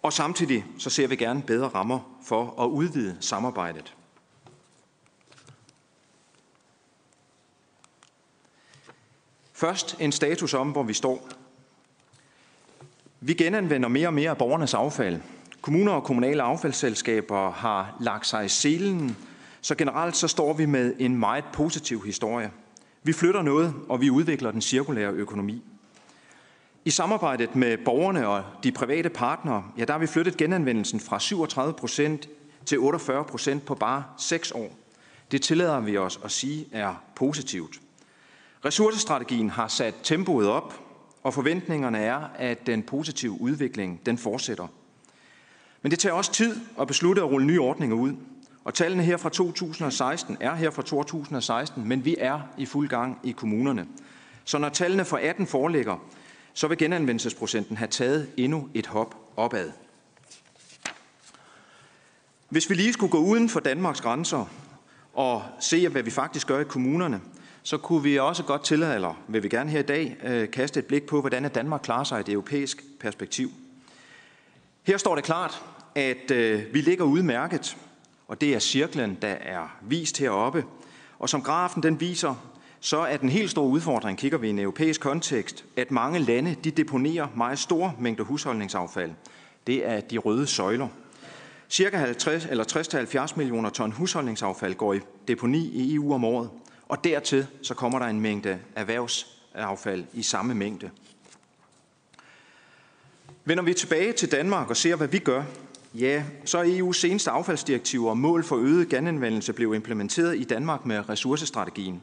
Og 0.03 0.13
samtidig 0.13 0.65
så 0.79 0.91
ser 0.91 1.07
vi 1.07 1.17
gerne 1.17 1.43
bedre 1.43 1.69
rammer 1.69 2.19
for 2.25 2.63
at 2.65 2.67
udvide 2.67 3.17
samarbejdet. 3.21 3.95
Først 9.53 9.97
en 10.01 10.13
status 10.13 10.55
om, 10.55 10.71
hvor 10.71 10.83
vi 10.83 10.93
står. 10.93 11.29
Vi 13.21 13.35
genanvender 13.35 13.89
mere 13.89 14.09
og 14.09 14.15
mere 14.15 14.31
af 14.31 14.39
borgernes 14.39 14.75
affald. 14.75 15.21
Kommuner 15.61 15.93
og 15.93 16.05
kommunale 16.05 16.43
affaldsselskaber 16.43 17.51
har 17.51 17.97
lagt 18.01 18.27
sig 18.27 18.45
i 18.45 18.49
selen, 18.49 19.17
så 19.61 19.75
generelt 19.75 20.17
så 20.17 20.29
står 20.29 20.53
vi 20.53 20.67
med 20.67 20.95
en 20.99 21.17
meget 21.17 21.45
positiv 21.53 22.05
historie. 22.05 22.51
Vi 23.03 23.13
flytter 23.13 23.43
noget, 23.43 23.75
og 23.89 24.01
vi 24.01 24.11
udvikler 24.11 24.51
den 24.51 24.61
cirkulære 24.61 25.13
økonomi. 25.13 25.63
I 26.87 26.91
samarbejdet 26.91 27.57
med 27.57 27.79
borgerne 27.85 28.29
og 28.29 28.45
de 28.63 28.73
private 28.73 29.09
partnere, 29.09 29.65
ja, 29.79 29.85
der 29.85 29.93
har 29.93 29.99
vi 29.99 30.07
flyttet 30.07 30.37
genanvendelsen 30.37 31.01
fra 31.01 31.21
37 31.21 31.73
procent 31.73 32.29
til 32.67 32.79
48 32.79 33.25
procent 33.25 33.65
på 33.65 33.75
bare 33.75 34.05
6 34.19 34.51
år. 34.51 34.69
Det 35.31 35.43
tillader 35.43 35.81
vi 35.81 35.97
os 35.97 36.21
at 36.25 36.31
sige 36.31 36.67
er 36.73 36.95
positivt. 37.17 37.81
Ressourcestrategien 38.65 39.51
har 39.51 39.69
sat 39.69 39.95
tempoet 40.03 40.49
op, 40.49 40.81
og 41.23 41.35
forventningerne 41.35 41.99
er, 41.99 42.21
at 42.35 42.67
den 42.67 42.83
positive 42.83 43.41
udvikling 43.41 44.01
den 44.07 44.19
fortsætter. 44.19 44.67
Men 45.83 45.91
det 45.91 45.99
tager 45.99 46.13
også 46.13 46.33
tid 46.33 46.57
at 46.81 46.87
beslutte 46.87 47.23
at 47.23 47.31
rulle 47.31 47.47
nye 47.47 47.61
ordninger 47.61 47.97
ud. 47.97 48.13
Og 48.65 48.75
tallene 48.75 49.03
her 49.03 49.17
fra 49.17 49.29
2016 49.29 50.37
er 50.41 50.55
her 50.55 50.71
fra 50.71 50.83
2016, 50.83 51.89
men 51.89 52.05
vi 52.05 52.17
er 52.19 52.41
i 52.59 52.67
fuld 52.67 52.89
gang 52.89 53.19
i 53.25 53.31
kommunerne. 53.31 53.87
Så 54.45 54.59
når 54.59 54.69
tallene 54.69 55.05
for 55.05 55.17
18 55.17 55.47
foreligger, 55.47 55.99
så 56.57 56.69
vil 56.69 56.79
genanvendelsesprocenten 56.79 57.77
have 57.77 57.89
taget 57.89 58.31
endnu 58.37 58.69
et 58.75 58.87
hop 58.87 59.15
opad. 59.37 59.71
Hvis 62.49 62.71
vi 62.71 62.75
lige 62.75 62.93
skulle 62.93 63.11
gå 63.11 63.19
uden 63.19 63.49
for 63.49 63.61
Danmarks 63.61 64.01
grænser 64.01 64.51
og 65.15 65.43
se, 65.61 65.89
hvad 65.89 66.03
vi 66.03 66.11
faktisk 66.11 66.47
gør 66.47 66.61
i 66.61 66.65
kommunerne, 66.65 67.21
så 67.63 67.79
kunne 67.79 68.03
vi 68.03 68.19
også 68.19 68.43
godt 68.43 68.65
tillade, 68.65 68.95
eller 68.95 69.23
vil 69.29 69.43
vi 69.43 69.49
gerne 69.49 69.71
her 69.71 69.79
i 69.79 69.83
dag, 69.83 70.17
øh, 70.25 70.51
kaste 70.51 70.81
et 70.81 70.87
blik 70.87 71.07
på, 71.07 71.21
hvordan 71.21 71.49
Danmark 71.49 71.81
klarer 71.83 72.05
sig 72.05 72.19
i 72.19 72.21
et 72.21 72.29
europæisk 72.29 72.85
perspektiv. 73.01 73.51
Her 74.83 74.97
står 74.97 75.15
det 75.15 75.25
klart, 75.25 75.63
at 75.95 76.31
øh, 76.31 76.75
vi 76.75 76.81
ligger 76.81 77.05
udmærket, 77.05 77.77
og 78.29 78.41
det 78.41 78.55
er 78.55 78.59
cirklen, 78.59 79.19
der 79.23 79.29
er 79.29 79.77
vist 79.83 80.19
heroppe. 80.19 80.65
Og 81.19 81.29
som 81.29 81.43
grafen 81.43 81.83
den 81.83 82.01
viser, 82.01 82.56
så 82.81 82.99
er 82.99 83.17
den 83.17 83.29
helt 83.29 83.51
store 83.51 83.69
udfordring, 83.69 84.19
kigger 84.19 84.39
vi 84.39 84.47
i 84.47 84.51
en 84.51 84.59
europæisk 84.59 85.01
kontekst, 85.01 85.65
at 85.77 85.91
mange 85.91 86.19
lande 86.19 86.57
de 86.65 86.71
deponerer 86.71 87.29
meget 87.37 87.59
store 87.59 87.93
mængder 87.99 88.25
husholdningsaffald. 88.25 89.11
Det 89.67 89.89
er 89.89 90.01
de 90.01 90.19
røde 90.19 90.47
søjler. 90.47 90.89
Cirka 91.69 91.97
50 91.97 92.47
eller 92.47 93.27
60-70 93.29 93.37
millioner 93.37 93.71
ton 93.71 93.93
husholdningsaffald 93.93 94.75
går 94.75 94.95
i 94.95 95.01
deponi 95.29 95.67
i 95.67 95.95
EU 95.95 96.15
om 96.15 96.25
året, 96.25 96.51
og 96.89 97.05
dertil 97.05 97.47
så 97.63 97.75
kommer 97.75 97.99
der 97.99 98.07
en 98.07 98.21
mængde 98.21 98.59
erhvervsaffald 98.77 100.05
i 100.13 100.23
samme 100.23 100.55
mængde. 100.55 100.91
Vender 103.45 103.65
vi 103.65 103.75
tilbage 103.75 104.13
til 104.13 104.33
Danmark 104.33 104.71
og 104.71 104.77
ser, 104.77 104.97
hvad 104.97 105.09
vi 105.09 105.19
gør, 105.19 105.43
ja, 105.95 106.25
så 106.45 106.59
er 106.59 106.65
EU's 106.65 106.93
seneste 106.93 107.31
affaldsdirektiv 107.31 108.05
og 108.05 108.19
mål 108.19 108.45
for 108.45 108.57
øget 108.57 108.89
genanvendelse 108.89 109.53
blev 109.53 109.75
implementeret 109.75 110.37
i 110.37 110.45
Danmark 110.45 110.87
med 110.87 111.09
ressourcestrategien. 111.09 112.03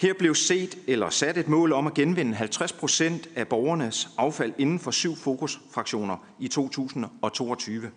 Her 0.00 0.14
blev 0.14 0.34
set 0.34 0.78
eller 0.86 1.10
sat 1.10 1.36
et 1.36 1.48
mål 1.48 1.72
om 1.72 1.86
at 1.86 1.94
genvinde 1.94 2.34
50 2.34 2.72
procent 2.72 3.28
af 3.36 3.48
borgernes 3.48 4.08
affald 4.18 4.52
inden 4.58 4.78
for 4.78 4.90
syv 4.90 5.16
fokusfraktioner 5.16 6.16
i 6.38 6.48
2022. 6.48 7.90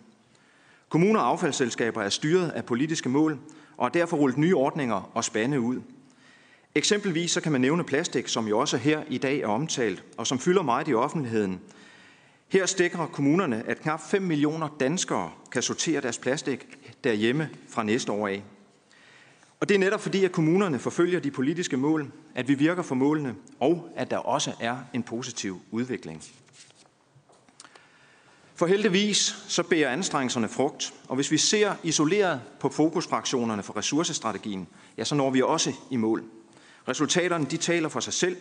Kommuner 0.88 1.20
og 1.20 1.28
affaldsselskaber 1.28 2.02
er 2.02 2.08
styret 2.08 2.50
af 2.50 2.64
politiske 2.64 3.08
mål 3.08 3.38
og 3.76 3.84
har 3.84 3.90
derfor 3.90 4.16
rullet 4.16 4.38
nye 4.38 4.56
ordninger 4.56 5.10
og 5.14 5.24
spande 5.24 5.60
ud. 5.60 5.80
Eksempelvis 6.74 7.30
så 7.30 7.40
kan 7.40 7.52
man 7.52 7.60
nævne 7.60 7.84
plastik, 7.84 8.28
som 8.28 8.48
jo 8.48 8.58
også 8.58 8.76
her 8.76 9.02
i 9.08 9.18
dag 9.18 9.40
er 9.40 9.46
omtalt, 9.46 10.04
og 10.16 10.26
som 10.26 10.38
fylder 10.38 10.62
meget 10.62 10.88
i 10.88 10.94
offentligheden. 10.94 11.60
Her 12.48 12.66
stikker 12.66 13.06
kommunerne, 13.06 13.62
at 13.66 13.80
knap 13.80 14.00
5 14.10 14.22
millioner 14.22 14.68
danskere 14.80 15.30
kan 15.52 15.62
sortere 15.62 16.00
deres 16.00 16.18
plastik 16.18 16.66
derhjemme 17.04 17.50
fra 17.68 17.82
næste 17.82 18.12
år 18.12 18.28
af. 18.28 18.42
Og 19.60 19.68
det 19.68 19.74
er 19.74 19.78
netop 19.78 20.00
fordi, 20.00 20.24
at 20.24 20.32
kommunerne 20.32 20.78
forfølger 20.78 21.20
de 21.20 21.30
politiske 21.30 21.76
mål, 21.76 22.12
at 22.34 22.48
vi 22.48 22.54
virker 22.54 22.82
for 22.82 22.94
målene, 22.94 23.34
og 23.60 23.88
at 23.96 24.10
der 24.10 24.16
også 24.16 24.52
er 24.60 24.76
en 24.92 25.02
positiv 25.02 25.60
udvikling. 25.70 26.22
For 28.56 28.66
heldigvis 28.66 29.36
så 29.48 29.62
bærer 29.62 29.90
anstrengelserne 29.90 30.48
frugt, 30.48 30.94
og 31.08 31.14
hvis 31.14 31.30
vi 31.30 31.38
ser 31.38 31.74
isoleret 31.82 32.40
på 32.60 32.68
fokusfraktionerne 32.68 33.62
for 33.62 33.76
ressourcestrategien, 33.76 34.68
ja, 34.98 35.04
så 35.04 35.14
når 35.14 35.30
vi 35.30 35.42
også 35.42 35.72
i 35.90 35.96
mål. 35.96 36.24
Resultaterne 36.88 37.44
de 37.44 37.56
taler 37.56 37.88
for 37.88 38.00
sig 38.00 38.12
selv. 38.12 38.36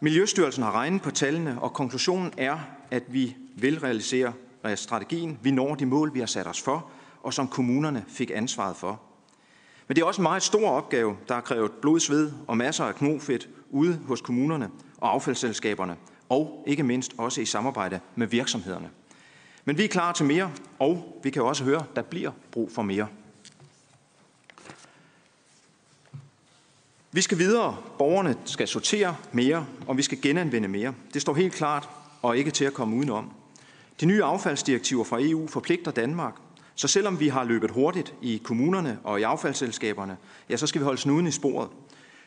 Miljøstyrelsen 0.00 0.62
har 0.62 0.72
regnet 0.72 1.02
på 1.02 1.10
tallene, 1.10 1.62
og 1.62 1.72
konklusionen 1.72 2.32
er, 2.36 2.58
at 2.90 3.02
vi 3.08 3.36
vil 3.56 3.80
realisere 3.80 4.32
øh, 4.64 4.76
strategien. 4.76 5.38
Vi 5.42 5.50
når 5.50 5.74
de 5.74 5.86
mål, 5.86 6.14
vi 6.14 6.18
har 6.18 6.26
sat 6.26 6.46
os 6.46 6.60
for, 6.60 6.90
og 7.22 7.34
som 7.34 7.48
kommunerne 7.48 8.04
fik 8.08 8.30
ansvaret 8.34 8.76
for. 8.76 9.00
Men 9.90 9.96
det 9.96 10.02
er 10.02 10.06
også 10.06 10.20
en 10.20 10.22
meget 10.22 10.42
stor 10.42 10.70
opgave, 10.70 11.16
der 11.28 11.34
har 11.34 11.40
krævet 11.40 11.72
blod, 11.72 12.00
sved 12.00 12.32
og 12.46 12.56
masser 12.56 12.84
af 12.84 12.94
knofedt 12.94 13.48
ude 13.70 14.00
hos 14.06 14.20
kommunerne 14.20 14.70
og 14.96 15.12
affaldsselskaberne, 15.12 15.96
og 16.28 16.64
ikke 16.66 16.82
mindst 16.82 17.14
også 17.18 17.40
i 17.40 17.44
samarbejde 17.44 18.00
med 18.14 18.26
virksomhederne. 18.26 18.90
Men 19.64 19.78
vi 19.78 19.84
er 19.84 19.88
klar 19.88 20.12
til 20.12 20.26
mere, 20.26 20.52
og 20.78 21.20
vi 21.22 21.30
kan 21.30 21.42
også 21.42 21.64
høre, 21.64 21.84
der 21.96 22.02
bliver 22.02 22.30
brug 22.50 22.72
for 22.72 22.82
mere. 22.82 23.06
Vi 27.12 27.20
skal 27.20 27.38
videre. 27.38 27.76
Borgerne 27.98 28.36
skal 28.44 28.68
sortere 28.68 29.16
mere, 29.32 29.66
og 29.86 29.96
vi 29.96 30.02
skal 30.02 30.22
genanvende 30.22 30.68
mere. 30.68 30.94
Det 31.14 31.22
står 31.22 31.34
helt 31.34 31.52
klart, 31.52 31.88
og 32.22 32.38
ikke 32.38 32.50
til 32.50 32.64
at 32.64 32.74
komme 32.74 32.96
udenom. 32.96 33.30
De 34.00 34.06
nye 34.06 34.24
affaldsdirektiver 34.24 35.04
fra 35.04 35.18
EU 35.20 35.46
forpligter 35.46 35.90
Danmark, 35.90 36.34
så 36.80 36.88
selvom 36.88 37.20
vi 37.20 37.28
har 37.28 37.44
løbet 37.44 37.70
hurtigt 37.70 38.14
i 38.22 38.40
kommunerne 38.44 38.98
og 39.04 39.20
i 39.20 39.22
affaldsselskaberne, 39.22 40.16
ja, 40.50 40.56
så 40.56 40.66
skal 40.66 40.80
vi 40.80 40.84
holde 40.84 41.00
snuden 41.00 41.26
i 41.26 41.30
sporet. 41.30 41.68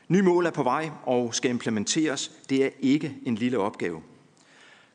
Nye 0.07 0.21
mål 0.21 0.45
er 0.45 0.51
på 0.51 0.63
vej 0.63 0.89
og 1.03 1.35
skal 1.35 1.51
implementeres. 1.51 2.31
Det 2.49 2.65
er 2.65 2.69
ikke 2.79 3.15
en 3.25 3.35
lille 3.35 3.57
opgave. 3.59 4.01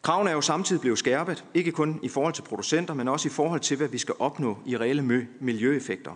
Kravene 0.02 0.30
er 0.30 0.34
jo 0.34 0.40
samtidig 0.40 0.80
blevet 0.80 0.98
skærpet, 0.98 1.44
ikke 1.54 1.72
kun 1.72 2.00
i 2.02 2.08
forhold 2.08 2.34
til 2.34 2.42
producenter, 2.42 2.94
men 2.94 3.08
også 3.08 3.28
i 3.28 3.30
forhold 3.30 3.60
til, 3.60 3.76
hvad 3.76 3.88
vi 3.88 3.98
skal 3.98 4.14
opnå 4.18 4.58
i 4.66 4.76
reelle 4.76 5.26
miljøeffekter. 5.40 6.12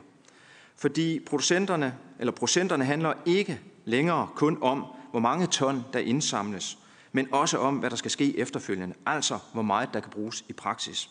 Fordi 0.76 1.20
producenterne, 1.26 1.94
eller 2.18 2.32
procenterne 2.32 2.84
handler 2.84 3.12
ikke 3.26 3.60
længere 3.84 4.28
kun 4.34 4.58
om, 4.60 4.84
hvor 5.10 5.20
mange 5.20 5.46
ton 5.46 5.84
der 5.92 5.98
indsamles, 5.98 6.78
men 7.12 7.28
også 7.32 7.58
om, 7.58 7.76
hvad 7.76 7.90
der 7.90 7.96
skal 7.96 8.10
ske 8.10 8.38
efterfølgende, 8.38 8.94
altså 9.06 9.38
hvor 9.52 9.62
meget 9.62 9.88
der 9.94 10.00
kan 10.00 10.10
bruges 10.10 10.44
i 10.48 10.52
praksis. 10.52 11.10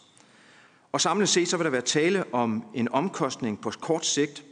Og 0.92 1.02
samlet 1.02 1.30
set 1.30 1.48
så 1.48 1.58
vil 1.58 1.66
der 1.66 1.72
være 1.72 1.82
tale 1.82 2.34
om 2.34 2.64
en 2.74 2.92
omkostning 2.92 3.62
på 3.62 3.72
kort 3.82 4.06
sigt. 4.06 4.44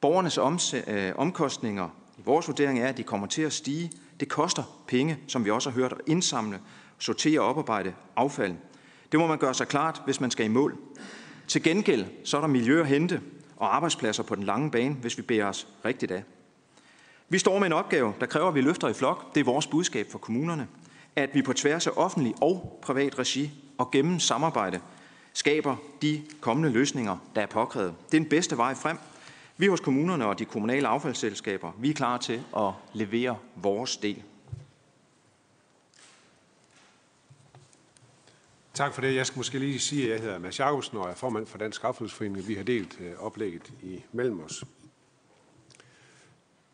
Borgernes 0.00 0.74
øh, 0.86 1.12
omkostninger 1.16 1.88
i 2.18 2.22
vores 2.24 2.48
vurdering 2.48 2.78
er, 2.78 2.88
at 2.88 2.96
de 2.96 3.02
kommer 3.02 3.26
til 3.26 3.42
at 3.42 3.52
stige. 3.52 3.92
Det 4.20 4.28
koster 4.28 4.82
penge, 4.86 5.18
som 5.28 5.44
vi 5.44 5.50
også 5.50 5.70
har 5.70 5.74
hørt, 5.74 5.92
at 5.92 5.98
indsamle 6.06 6.60
sortere 6.98 7.40
og 7.40 7.46
oparbejde 7.46 7.94
affald. 8.16 8.54
Det 9.12 9.20
må 9.20 9.26
man 9.26 9.38
gøre 9.38 9.54
sig 9.54 9.68
klart, 9.68 10.02
hvis 10.04 10.20
man 10.20 10.30
skal 10.30 10.46
i 10.46 10.48
mål. 10.48 10.76
Til 11.48 11.62
gengæld 11.62 12.04
så 12.24 12.36
er 12.36 12.40
der 12.40 12.48
miljø 12.48 12.80
at 12.80 12.86
hente 12.86 13.20
og 13.56 13.76
arbejdspladser 13.76 14.22
på 14.22 14.34
den 14.34 14.44
lange 14.44 14.70
bane, 14.70 14.94
hvis 14.94 15.18
vi 15.18 15.22
bærer 15.22 15.46
os 15.46 15.66
rigtigt 15.84 16.12
af. 16.12 16.24
Vi 17.28 17.38
står 17.38 17.58
med 17.58 17.66
en 17.66 17.72
opgave, 17.72 18.14
der 18.20 18.26
kræver, 18.26 18.48
at 18.48 18.54
vi 18.54 18.60
løfter 18.60 18.88
i 18.88 18.92
flok. 18.92 19.34
Det 19.34 19.40
er 19.40 19.44
vores 19.44 19.66
budskab 19.66 20.06
for 20.10 20.18
kommunerne. 20.18 20.68
At 21.16 21.30
vi 21.34 21.42
på 21.42 21.52
tværs 21.52 21.86
af 21.86 21.90
offentlig 21.96 22.34
og 22.40 22.78
privat 22.82 23.18
regi 23.18 23.50
og 23.78 23.90
gennem 23.90 24.20
samarbejde 24.20 24.80
skaber 25.34 25.76
de 26.02 26.22
kommende 26.40 26.70
løsninger, 26.70 27.16
der 27.34 27.42
er 27.42 27.46
påkrævet. 27.46 27.94
Det 28.06 28.16
er 28.16 28.20
den 28.20 28.28
bedste 28.28 28.56
vej 28.56 28.74
frem. 28.74 28.98
Vi 29.56 29.66
hos 29.66 29.80
kommunerne 29.80 30.26
og 30.26 30.38
de 30.38 30.44
kommunale 30.44 30.88
affaldsselskaber, 30.88 31.72
vi 31.78 31.90
er 31.90 31.94
klar 31.94 32.18
til 32.18 32.42
at 32.56 32.72
levere 32.92 33.38
vores 33.56 33.96
del. 33.96 34.22
Tak 38.74 38.94
for 38.94 39.00
det. 39.00 39.14
Jeg 39.14 39.26
skal 39.26 39.38
måske 39.38 39.58
lige 39.58 39.78
sige, 39.78 40.04
at 40.04 40.10
jeg 40.10 40.20
hedder 40.20 40.38
Mads 40.38 40.58
Jacobsen 40.58 40.98
og 40.98 41.10
er 41.10 41.14
formand 41.14 41.46
for 41.46 41.58
Dansk 41.58 41.84
Affaldsforening. 41.84 42.48
Vi 42.48 42.54
har 42.54 42.62
delt 42.62 43.00
øh, 43.00 43.12
oplægget 43.18 43.72
i 43.82 44.02
mellem 44.12 44.40
os. 44.40 44.64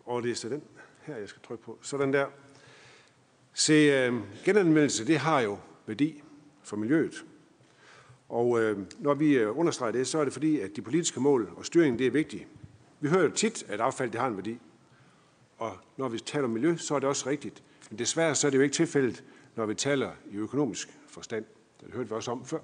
Og 0.07 0.23
det 0.23 0.31
er 0.31 0.35
så 0.35 0.49
den 0.49 0.63
her, 1.03 1.17
jeg 1.17 1.29
skal 1.29 1.43
trykke 1.43 1.65
på. 1.65 1.79
Sådan 1.83 2.13
der. 2.13 2.27
Se, 3.53 3.73
øh, 3.73 4.15
genanvendelse, 4.45 5.07
det 5.07 5.19
har 5.19 5.41
jo 5.41 5.59
værdi 5.87 6.23
for 6.63 6.77
miljøet. 6.77 7.25
Og 8.31 8.61
øh, 8.61 8.79
når 8.99 9.15
vi 9.15 9.33
øh, 9.33 9.59
understreger 9.59 9.93
det, 9.93 10.07
så 10.07 10.19
er 10.19 10.25
det 10.25 10.33
fordi, 10.33 10.61
at 10.61 10.77
de 10.77 10.83
politiske 10.83 11.21
mål 11.21 11.51
og 11.57 11.67
styringen, 11.67 11.99
det 11.99 12.07
er 12.07 12.11
vigtigt. 12.11 12.47
Vi 13.01 13.09
hører 13.09 13.23
jo 13.23 13.31
tit, 13.31 13.65
at 13.69 13.81
affald 13.81 14.11
det 14.11 14.21
har 14.21 14.29
en 14.29 14.37
værdi. 14.37 14.59
Og 15.59 15.77
når 15.97 16.09
vi 16.09 16.19
taler 16.19 16.45
om 16.45 16.51
miljø, 16.51 16.77
så 16.77 16.95
er 16.95 16.99
det 16.99 17.09
også 17.09 17.31
rigtigt. 17.31 17.63
Men 17.91 17.99
desværre 17.99 18.35
så 18.35 18.47
er 18.47 18.51
det 18.51 18.59
jo 18.59 18.63
ikke 18.63 18.75
tilfældet, 18.75 19.25
når 19.57 19.67
vi 19.67 19.75
taler 19.75 20.11
i 20.31 20.37
økonomisk 20.37 20.89
forstand. 21.09 21.45
Det 21.81 21.95
hørte 21.95 22.09
vi 22.09 22.15
også 22.15 22.31
om 22.31 22.45
før. 22.45 22.59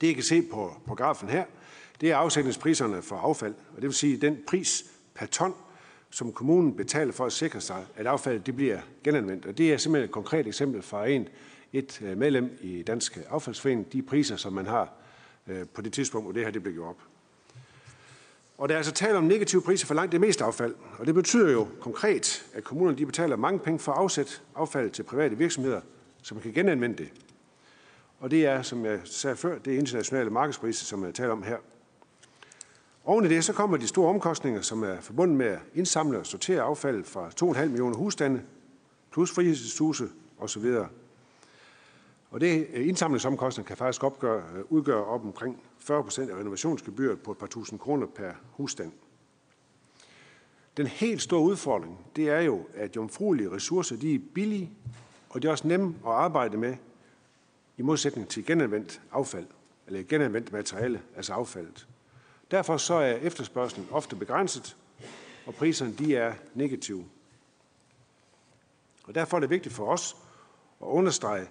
Det, 0.00 0.06
I 0.06 0.12
kan 0.12 0.22
se 0.22 0.42
på, 0.42 0.72
på 0.86 0.94
grafen 0.94 1.28
her, 1.28 1.44
det 2.00 2.10
er 2.10 2.16
afsætningspriserne 2.16 3.02
for 3.02 3.16
affald. 3.16 3.54
Og 3.54 3.76
det 3.76 3.82
vil 3.82 3.94
sige 3.94 4.16
den 4.16 4.38
pris 4.46 4.84
per 5.14 5.26
ton, 5.26 5.54
som 6.10 6.32
kommunen 6.32 6.76
betaler 6.76 7.12
for 7.12 7.26
at 7.26 7.32
sikre 7.32 7.60
sig, 7.60 7.86
at 7.96 8.06
affaldet 8.06 8.46
det 8.46 8.56
bliver 8.56 8.78
genanvendt. 9.04 9.46
Og 9.46 9.58
det 9.58 9.72
er 9.72 9.76
simpelthen 9.76 10.04
et 10.04 10.12
konkret 10.12 10.46
eksempel 10.46 10.82
fra 10.82 11.06
en, 11.06 11.28
et 11.78 12.02
øh, 12.02 12.18
medlem 12.18 12.58
i 12.60 12.82
Dansk 12.82 13.18
Affaldsforening, 13.30 13.92
de 13.92 14.02
priser, 14.02 14.36
som 14.36 14.52
man 14.52 14.66
har 14.66 14.92
øh, 15.46 15.66
på 15.74 15.82
det 15.82 15.92
tidspunkt, 15.92 16.26
hvor 16.26 16.32
det 16.32 16.44
her 16.44 16.50
det 16.50 16.62
blev 16.62 16.74
gjort 16.74 16.88
op. 16.88 17.00
Og 18.58 18.68
der 18.68 18.74
er 18.74 18.78
altså 18.78 18.92
tale 18.92 19.18
om 19.18 19.24
negative 19.24 19.62
priser 19.62 19.86
for 19.86 19.94
langt 19.94 20.12
det 20.12 20.20
meste 20.20 20.44
affald. 20.44 20.74
Og 20.98 21.06
det 21.06 21.14
betyder 21.14 21.52
jo 21.52 21.68
konkret, 21.80 22.46
at 22.54 22.64
kommunerne 22.64 22.98
de 22.98 23.06
betaler 23.06 23.36
mange 23.36 23.58
penge 23.58 23.78
for 23.78 23.92
at 23.92 23.98
afsætte 23.98 24.32
affald 24.54 24.90
til 24.90 25.02
private 25.02 25.38
virksomheder, 25.38 25.80
som 26.22 26.40
kan 26.40 26.52
genanvende 26.52 26.96
det. 26.96 27.08
Og 28.20 28.30
det 28.30 28.46
er, 28.46 28.62
som 28.62 28.84
jeg 28.84 29.00
sagde 29.04 29.36
før, 29.36 29.58
det 29.58 29.74
er 29.74 29.78
internationale 29.78 30.30
markedspriser, 30.30 30.84
som 30.84 31.04
jeg 31.04 31.14
taler 31.14 31.32
om 31.32 31.42
her. 31.42 31.56
Oven 33.04 33.24
i 33.24 33.28
det, 33.28 33.44
så 33.44 33.52
kommer 33.52 33.76
de 33.76 33.86
store 33.86 34.08
omkostninger, 34.08 34.60
som 34.60 34.82
er 34.82 35.00
forbundet 35.00 35.36
med 35.36 35.46
at 35.46 35.58
indsamle 35.74 36.18
og 36.18 36.26
sortere 36.26 36.62
affald 36.62 37.04
fra 37.04 37.30
2,5 37.42 37.64
millioner 37.64 37.96
husstande, 37.96 38.42
plus 39.12 39.30
frihedshuse 39.30 40.08
osv. 40.38 40.74
Og 42.30 42.40
det 42.40 42.66
øh, 42.72 42.88
indsamlingsomkostning 42.88 43.66
kan 43.66 43.76
faktisk 43.76 44.04
opgøre, 44.04 44.42
øh, 44.56 44.64
udgøre 44.68 45.04
op 45.04 45.24
omkring 45.24 45.62
40 45.78 46.02
procent 46.02 46.30
af 46.30 46.36
renovationsgebyret 46.36 47.20
på 47.20 47.32
et 47.32 47.38
par 47.38 47.46
tusind 47.46 47.78
kroner 47.78 48.06
per 48.06 48.30
husstand. 48.50 48.92
Den 50.76 50.86
helt 50.86 51.22
store 51.22 51.40
udfordring, 51.40 52.06
det 52.16 52.30
er 52.30 52.40
jo, 52.40 52.66
at 52.74 52.96
jomfruelige 52.96 53.50
ressourcer, 53.50 53.96
de 53.96 54.14
er 54.14 54.18
billige, 54.34 54.70
og 55.30 55.42
de 55.42 55.46
er 55.46 55.50
også 55.50 55.68
nemme 55.68 55.94
at 56.06 56.12
arbejde 56.12 56.56
med, 56.56 56.76
i 57.76 57.82
modsætning 57.82 58.28
til 58.28 58.46
genanvendt 58.46 59.00
affald, 59.12 59.46
eller 59.86 60.02
genanvendt 60.02 60.52
materiale, 60.52 61.02
altså 61.16 61.32
affaldet. 61.32 61.88
Derfor 62.50 62.76
så 62.76 62.94
er 62.94 63.12
efterspørgselen 63.12 63.88
ofte 63.90 64.16
begrænset, 64.16 64.76
og 65.46 65.54
priserne 65.54 65.92
de 65.92 66.16
er 66.16 66.34
negative. 66.54 67.04
Og 69.04 69.14
derfor 69.14 69.36
er 69.36 69.40
det 69.40 69.50
vigtigt 69.50 69.74
for 69.74 69.86
os 69.86 70.16
at 70.80 70.86
understrege, 70.86 71.48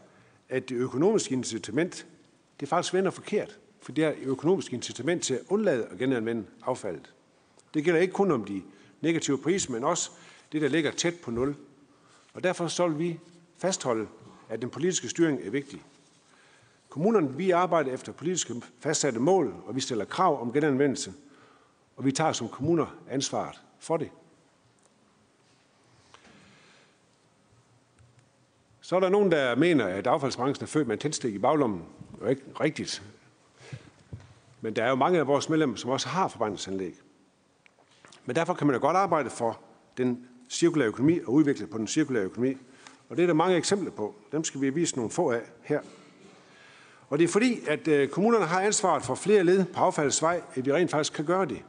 at 0.50 0.70
det 0.70 0.76
økonomiske 0.76 1.34
incitament, 1.34 2.06
det 2.60 2.70
faktisk 2.70 2.94
vender 2.94 3.12
forkert. 3.12 3.60
For 3.82 3.92
det 3.92 4.04
er 4.04 4.10
et 4.10 4.18
økonomisk 4.24 4.74
incitament 4.74 5.24
til 5.24 5.34
at 5.34 5.42
undlade 5.50 5.86
at 5.86 5.98
genanvende 5.98 6.46
affaldet. 6.64 7.14
Det 7.74 7.84
gælder 7.84 8.00
ikke 8.00 8.14
kun 8.14 8.32
om 8.32 8.46
de 8.46 8.62
negative 9.02 9.38
priser, 9.38 9.72
men 9.72 9.84
også 9.84 10.12
det, 10.52 10.62
der 10.62 10.68
ligger 10.68 10.92
tæt 10.92 11.16
på 11.24 11.32
nul. 11.32 11.56
Og 12.34 12.44
derfor 12.44 12.68
så 12.68 12.88
vil 12.88 13.00
vi 13.00 13.20
fastholde, 13.58 14.08
at 14.50 14.62
den 14.62 14.70
politiske 14.70 15.10
styring 15.10 15.40
er 15.44 15.50
vigtig. 15.50 15.82
Kommunerne, 16.90 17.38
vi 17.38 17.52
arbejder 17.52 17.94
efter 17.94 18.12
politiske 18.12 18.62
fastsatte 18.80 19.20
mål, 19.20 19.56
og 19.66 19.76
vi 19.76 19.82
stiller 19.82 20.06
krav 20.06 20.42
om 20.42 20.54
genanvendelse, 20.54 21.14
og 21.96 22.06
vi 22.06 22.12
tager 22.12 22.34
som 22.34 22.50
kommuner 22.50 22.98
ansvaret 23.10 23.62
for 23.80 23.98
det. 23.98 24.10
Så 28.86 28.96
er 28.96 29.00
der 29.00 29.10
nogen, 29.10 29.32
der 29.32 29.56
mener, 29.56 29.86
at 29.86 30.08
affaldsbranchen 30.08 30.64
er 30.64 30.68
født 30.68 30.88
med 30.88 30.96
en 30.96 31.00
tændstik 31.00 31.36
i 31.36 31.40
baglommen. 31.40 31.84
Det 32.20 32.26
er 32.26 32.30
ikke 32.30 32.42
rigtigt. 32.62 33.04
Men 34.62 34.76
der 34.76 34.84
er 34.84 34.90
jo 34.90 34.96
mange 34.96 35.20
af 35.20 35.28
vores 35.28 35.50
medlemmer, 35.50 35.76
som 35.76 35.90
også 35.90 36.08
har 36.08 36.28
forbrændingsanlæg. 36.28 36.94
Men 38.26 38.36
derfor 38.36 38.54
kan 38.54 38.68
man 38.68 38.76
jo 38.76 38.82
godt 38.82 38.98
arbejde 38.98 39.30
for 39.30 39.60
den 39.98 40.28
cirkulære 40.50 40.88
økonomi 40.88 41.20
og 41.20 41.34
udvikle 41.34 41.68
på 41.68 41.78
den 41.78 41.88
cirkulære 41.88 42.24
økonomi. 42.24 42.58
Og 43.10 43.18
det 43.18 43.24
er 43.24 43.28
der 43.28 43.34
mange 43.34 43.58
eksempler 43.58 43.92
på. 43.92 44.16
Dem 44.32 44.44
skal 44.44 44.62
vi 44.62 44.70
vise 44.70 44.96
nogle 44.96 45.12
få 45.12 45.32
af 45.32 45.42
her. 45.64 45.80
Og 47.10 47.20
det 47.20 47.24
er 47.24 47.30
fordi, 47.30 47.60
at 47.68 47.88
øh, 47.88 48.10
kommunerne 48.10 48.46
har 48.46 48.62
ansvaret 48.62 49.04
for 49.04 49.16
flere 49.16 49.44
led 49.44 49.66
på 49.66 49.80
affaldsvej, 49.80 50.42
at 50.56 50.66
vi 50.66 50.74
rent 50.74 50.92
faktisk 50.92 51.14
kan 51.14 51.26
gøre 51.26 51.46
det. 51.46 51.62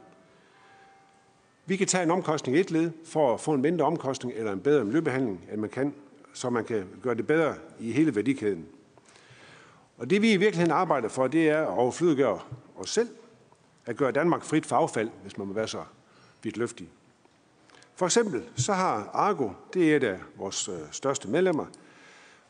Vi 1.65 1.75
kan 1.75 1.87
tage 1.87 2.03
en 2.03 2.11
omkostning 2.11 2.57
i 2.57 2.59
et 2.59 2.71
led 2.71 2.91
for 3.05 3.33
at 3.33 3.39
få 3.39 3.53
en 3.53 3.61
mindre 3.61 3.85
omkostning 3.85 4.33
eller 4.35 4.51
en 4.51 4.59
bedre 4.59 4.85
miljøbehandling, 4.85 5.41
end 5.51 5.61
man 5.61 5.69
kan, 5.69 5.93
så 6.37 6.49
man 6.49 6.65
kan 6.65 6.87
gøre 7.01 7.15
det 7.15 7.27
bedre 7.27 7.55
i 7.79 7.91
hele 7.91 8.15
værdikæden. 8.15 8.65
Og 9.97 10.09
det 10.09 10.21
vi 10.21 10.33
i 10.33 10.37
virkeligheden 10.37 10.71
arbejder 10.71 11.09
for, 11.09 11.27
det 11.27 11.49
er 11.49 11.61
at 11.61 11.67
overflødiggøre 11.67 12.39
os 12.75 12.89
selv, 12.89 13.09
at 13.85 13.97
gøre 13.97 14.11
Danmark 14.11 14.43
frit 14.43 14.65
for 14.65 14.75
affald, 14.75 15.09
hvis 15.21 15.37
man 15.37 15.47
må 15.47 15.53
være 15.53 15.67
så 15.67 15.83
vidt 16.43 16.57
løftig. 16.57 16.89
For 17.95 18.05
eksempel 18.05 18.43
så 18.55 18.73
har 18.73 19.09
Argo, 19.13 19.49
det 19.73 19.91
er 19.91 19.95
et 19.95 20.03
af 20.03 20.19
vores 20.35 20.67
øh, 20.69 20.75
største 20.91 21.27
medlemmer, 21.27 21.65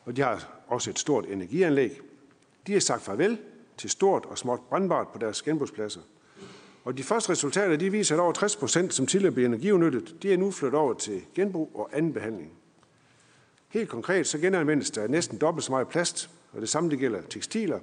og 0.04 0.16
de 0.16 0.22
har 0.22 0.48
også 0.66 0.90
et 0.90 0.98
stort 0.98 1.26
energianlæg. 1.26 2.00
De 2.66 2.72
har 2.72 2.80
sagt 2.80 3.02
farvel 3.02 3.38
til 3.76 3.90
stort 3.90 4.26
og 4.26 4.38
småt 4.38 4.60
brandbart 4.68 5.08
på 5.08 5.18
deres 5.18 5.42
genbrugspladser. 5.42 6.00
Og 6.84 6.98
de 6.98 7.02
første 7.02 7.30
resultater 7.30 7.76
de 7.76 7.92
viser, 7.92 8.14
at 8.14 8.20
over 8.20 8.32
60 8.32 8.56
procent, 8.56 8.94
som 8.94 9.06
tidligere 9.06 9.34
blev 9.34 9.46
energiudnyttet, 9.46 10.22
de 10.22 10.32
er 10.32 10.36
nu 10.36 10.50
flyttet 10.50 10.80
over 10.80 10.94
til 10.94 11.22
genbrug 11.34 11.70
og 11.74 11.90
anden 11.92 12.12
behandling. 12.12 12.57
Helt 13.68 13.88
konkret 13.88 14.26
så 14.26 14.38
genanvendes 14.38 14.90
der 14.90 15.08
næsten 15.08 15.38
dobbelt 15.38 15.64
så 15.64 15.72
meget 15.72 15.88
plast, 15.88 16.30
og 16.52 16.60
det 16.60 16.68
samme 16.68 16.90
det 16.90 16.98
gælder 16.98 17.22
tekstiler. 17.22 17.80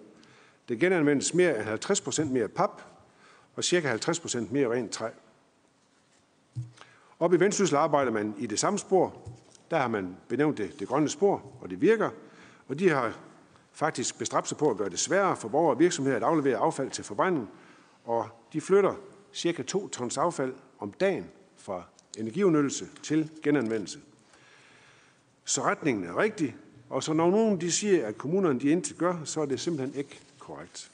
Det 0.69 0.79
genanvendes 0.79 1.33
mere 1.33 1.55
end 1.55 1.63
50 1.63 2.01
procent 2.01 2.31
mere 2.31 2.47
pap, 2.47 2.81
og 3.55 3.63
cirka 3.63 3.87
50 3.87 4.19
procent 4.19 4.51
mere 4.51 4.71
rent 4.71 4.91
træ. 4.91 5.09
Op 7.19 7.33
i 7.33 7.39
Vendsyssel 7.39 7.75
arbejder 7.75 8.11
man 8.11 8.35
i 8.37 8.47
det 8.47 8.59
samme 8.59 8.79
spor. 8.79 9.21
Der 9.71 9.77
har 9.77 9.87
man 9.87 10.17
benævnt 10.27 10.57
det, 10.57 10.79
det 10.79 10.87
grønne 10.87 11.09
spor, 11.09 11.51
og 11.61 11.69
det 11.69 11.81
virker. 11.81 12.09
Og 12.67 12.79
de 12.79 12.89
har 12.89 13.13
faktisk 13.71 14.17
bestræbt 14.17 14.47
sig 14.47 14.57
på 14.57 14.69
at 14.69 14.77
gøre 14.77 14.89
det 14.89 14.99
sværere 14.99 15.35
for 15.35 15.47
borgere 15.47 15.75
og 15.75 15.79
virksomheder 15.79 16.17
at 16.17 16.23
aflevere 16.23 16.57
affald 16.57 16.91
til 16.91 17.03
forbrænding, 17.03 17.49
og 18.05 18.29
de 18.53 18.61
flytter 18.61 18.95
cirka 19.33 19.63
2 19.63 19.87
tons 19.87 20.17
affald 20.17 20.53
om 20.79 20.91
dagen 20.91 21.29
fra 21.57 21.83
energiudnyttelse 22.17 22.85
til 23.03 23.29
genanvendelse. 23.43 23.99
Så 25.45 25.63
retningen 25.63 26.03
er 26.03 26.17
rigtig, 26.17 26.55
og 26.89 27.03
så 27.03 27.13
når 27.13 27.31
nogen 27.31 27.61
de 27.61 27.71
siger, 27.71 28.07
at 28.07 28.17
kommunerne 28.17 28.59
de 28.59 28.69
intet 28.69 28.97
gør, 28.97 29.23
så 29.23 29.41
er 29.41 29.45
det 29.45 29.59
simpelthen 29.59 29.99
ikke 29.99 30.19
korrekt. 30.39 30.91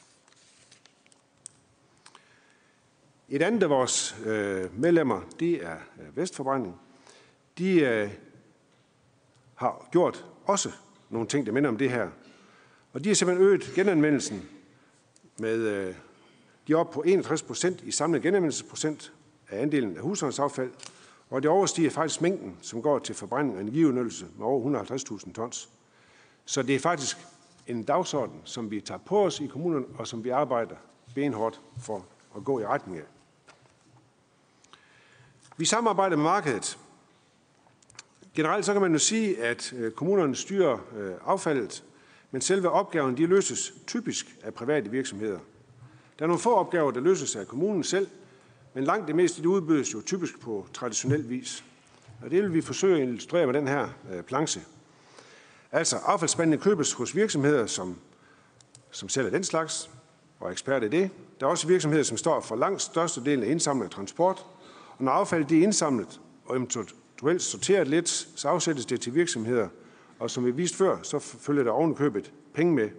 Et 3.29 3.41
andet 3.41 3.63
af 3.63 3.69
vores 3.69 4.15
øh, 4.25 4.79
medlemmer, 4.79 5.21
det 5.39 5.65
er 5.65 5.75
øh, 5.75 6.17
Vestforbrænding. 6.17 6.81
De 7.57 7.79
øh, 7.79 8.09
har 9.55 9.87
gjort 9.91 10.25
også 10.45 10.71
nogle 11.09 11.27
ting, 11.27 11.45
der 11.45 11.51
minder 11.51 11.69
om 11.69 11.77
det 11.77 11.89
her. 11.89 12.09
Og 12.93 13.03
de 13.03 13.09
har 13.09 13.13
simpelthen 13.13 13.47
øget 13.47 13.71
genanvendelsen 13.75 14.49
med, 15.39 15.57
øh, 15.57 15.95
de 16.67 16.73
er 16.73 16.77
oppe 16.77 16.93
på 16.93 17.01
61 17.01 17.41
procent 17.41 17.81
i 17.81 17.91
samlet 17.91 18.21
genanvendelsesprocent 18.21 19.13
af 19.49 19.61
andelen 19.61 19.97
af 19.97 20.01
husholdningsaffald, 20.01 20.71
og 21.31 21.43
det 21.43 21.51
overstiger 21.51 21.89
faktisk 21.89 22.21
mængden, 22.21 22.57
som 22.61 22.81
går 22.81 22.99
til 22.99 23.15
forbrænding 23.15 23.55
og 23.55 23.61
energiudnyttelse 23.61 24.25
med 24.37 24.45
over 24.45 24.83
150.000 24.83 25.33
tons. 25.33 25.69
Så 26.45 26.63
det 26.63 26.75
er 26.75 26.79
faktisk 26.79 27.17
en 27.67 27.83
dagsorden, 27.83 28.41
som 28.43 28.71
vi 28.71 28.81
tager 28.81 28.97
på 28.97 29.25
os 29.25 29.39
i 29.39 29.47
kommunen, 29.47 29.85
og 29.97 30.07
som 30.07 30.23
vi 30.23 30.29
arbejder 30.29 30.75
benhårdt 31.15 31.61
for 31.79 32.05
at 32.35 32.43
gå 32.43 32.59
i 32.59 32.65
retning 32.65 32.97
af. 32.97 33.03
Vi 35.57 35.65
samarbejder 35.65 36.15
med 36.15 36.23
markedet. 36.23 36.79
Generelt 38.35 38.65
så 38.65 38.73
kan 38.73 38.81
man 38.81 38.91
jo 38.91 38.99
sige, 38.99 39.43
at 39.43 39.73
øh, 39.73 39.91
kommunerne 39.91 40.35
styrer 40.35 40.77
øh, 40.97 41.13
affaldet, 41.25 41.83
men 42.31 42.41
selve 42.41 42.69
opgaven 42.69 43.17
de 43.17 43.25
løses 43.25 43.73
typisk 43.87 44.37
af 44.43 44.53
private 44.53 44.91
virksomheder. 44.91 45.39
Der 46.19 46.25
er 46.25 46.27
nogle 46.27 46.41
få 46.41 46.55
opgaver, 46.55 46.91
der 46.91 46.99
løses 46.99 47.35
af 47.35 47.47
kommunen 47.47 47.83
selv, 47.83 48.07
men 48.73 48.83
langt 48.83 49.07
det 49.07 49.15
meste 49.15 49.41
det 49.41 49.47
udbydes 49.47 49.93
jo 49.93 50.01
typisk 50.01 50.39
på 50.39 50.67
traditionel 50.73 51.29
vis. 51.29 51.63
Og 52.21 52.31
det 52.31 52.43
vil 52.43 52.53
vi 52.53 52.61
forsøge 52.61 53.01
at 53.01 53.07
illustrere 53.07 53.45
med 53.45 53.53
den 53.53 53.67
her 53.67 53.89
øh, 54.13 54.23
planche. 54.23 54.61
Altså 55.71 55.97
affaldsspandene 55.97 56.57
købes 56.57 56.93
hos 56.93 57.15
virksomheder, 57.15 57.65
som, 57.65 57.97
som 58.91 59.09
sælger 59.09 59.29
den 59.29 59.43
slags, 59.43 59.89
og 60.39 60.51
eksperter 60.51 60.87
i 60.87 60.89
det. 60.89 61.09
Der 61.39 61.45
er 61.45 61.49
også 61.49 61.67
virksomheder, 61.67 62.03
som 62.03 62.17
står 62.17 62.41
for 62.41 62.55
langt 62.55 62.81
størstedelen 62.81 63.43
af 63.43 63.51
indsamling 63.51 63.85
og 63.85 63.91
transport, 63.91 64.45
og 64.97 65.03
når 65.03 65.11
affaldet 65.11 65.57
er 65.57 65.63
indsamlet 65.63 66.21
og 66.45 66.55
eventuelt 66.55 67.41
sorteret 67.41 67.87
lidt, 67.87 68.09
så 68.09 68.47
afsættes 68.47 68.85
det 68.85 69.01
til 69.01 69.15
virksomheder, 69.15 69.67
og 70.19 70.31
som 70.31 70.45
vi 70.45 70.51
viste 70.51 70.77
før, 70.77 70.97
så 71.03 71.19
følger 71.19 71.63
der 71.63 71.71
ovenkøbet 71.71 72.31
penge 72.53 72.73
med. 72.73 72.89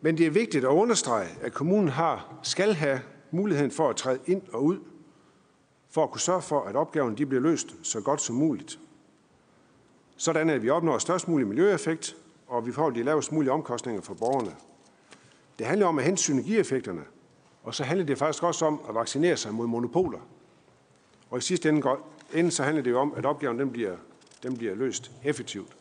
Men 0.00 0.18
det 0.18 0.26
er 0.26 0.30
vigtigt 0.30 0.64
at 0.64 0.68
understrege, 0.68 1.28
at 1.40 1.52
kommunen 1.52 1.88
har, 1.88 2.34
skal 2.42 2.74
have 2.74 3.00
muligheden 3.32 3.70
for 3.70 3.88
at 3.88 3.96
træde 3.96 4.18
ind 4.26 4.42
og 4.52 4.64
ud, 4.64 4.78
for 5.90 6.04
at 6.04 6.10
kunne 6.10 6.20
sørge 6.20 6.42
for, 6.42 6.60
at 6.60 6.76
opgaven 6.76 7.16
de 7.16 7.26
bliver 7.26 7.42
løst 7.42 7.74
så 7.82 8.00
godt 8.00 8.20
som 8.20 8.36
muligt. 8.36 8.78
Sådan 10.16 10.50
at 10.50 10.62
vi 10.62 10.70
opnår 10.70 10.98
størst 10.98 11.28
mulig 11.28 11.46
miljøeffekt, 11.46 12.16
og 12.46 12.66
vi 12.66 12.72
får 12.72 12.90
de 12.90 13.02
lavest 13.02 13.32
mulige 13.32 13.52
omkostninger 13.52 14.02
for 14.02 14.14
borgerne. 14.14 14.56
Det 15.58 15.66
handler 15.66 15.86
om 15.86 15.98
at 15.98 16.04
hente 16.04 16.22
synergieffekterne, 16.22 17.02
og 17.62 17.74
så 17.74 17.84
handler 17.84 18.06
det 18.06 18.18
faktisk 18.18 18.42
også 18.42 18.64
om 18.64 18.80
at 18.88 18.94
vaccinere 18.94 19.36
sig 19.36 19.54
mod 19.54 19.66
monopoler. 19.66 20.18
Og 21.30 21.38
i 21.38 21.40
sidste 21.40 21.68
ende, 22.34 22.50
så 22.50 22.62
handler 22.62 22.82
det 22.82 22.90
jo 22.90 23.00
om, 23.00 23.14
at 23.16 23.26
opgaven 23.26 23.58
den 23.58 23.70
bliver, 23.70 23.96
den 24.42 24.56
bliver 24.56 24.74
løst 24.74 25.10
effektivt. 25.24 25.76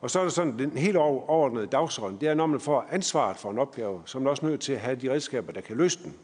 Og 0.00 0.10
så 0.10 0.20
er 0.20 0.24
det 0.24 0.32
sådan, 0.32 0.58
den 0.58 0.70
helt 0.70 0.96
overordnede 0.96 1.66
dagsorden, 1.66 2.16
det 2.20 2.28
er, 2.28 2.34
når 2.34 2.46
man 2.46 2.60
får 2.60 2.86
ansvaret 2.90 3.36
for 3.36 3.50
en 3.50 3.58
opgave, 3.58 4.02
så 4.04 4.18
er 4.18 4.22
man 4.22 4.30
også 4.30 4.46
nødt 4.46 4.60
til 4.60 4.72
at 4.72 4.80
have 4.80 4.96
de 4.96 5.10
redskaber, 5.10 5.52
der 5.52 5.60
kan 5.60 5.76
løse 5.76 6.02
den. 6.04 6.14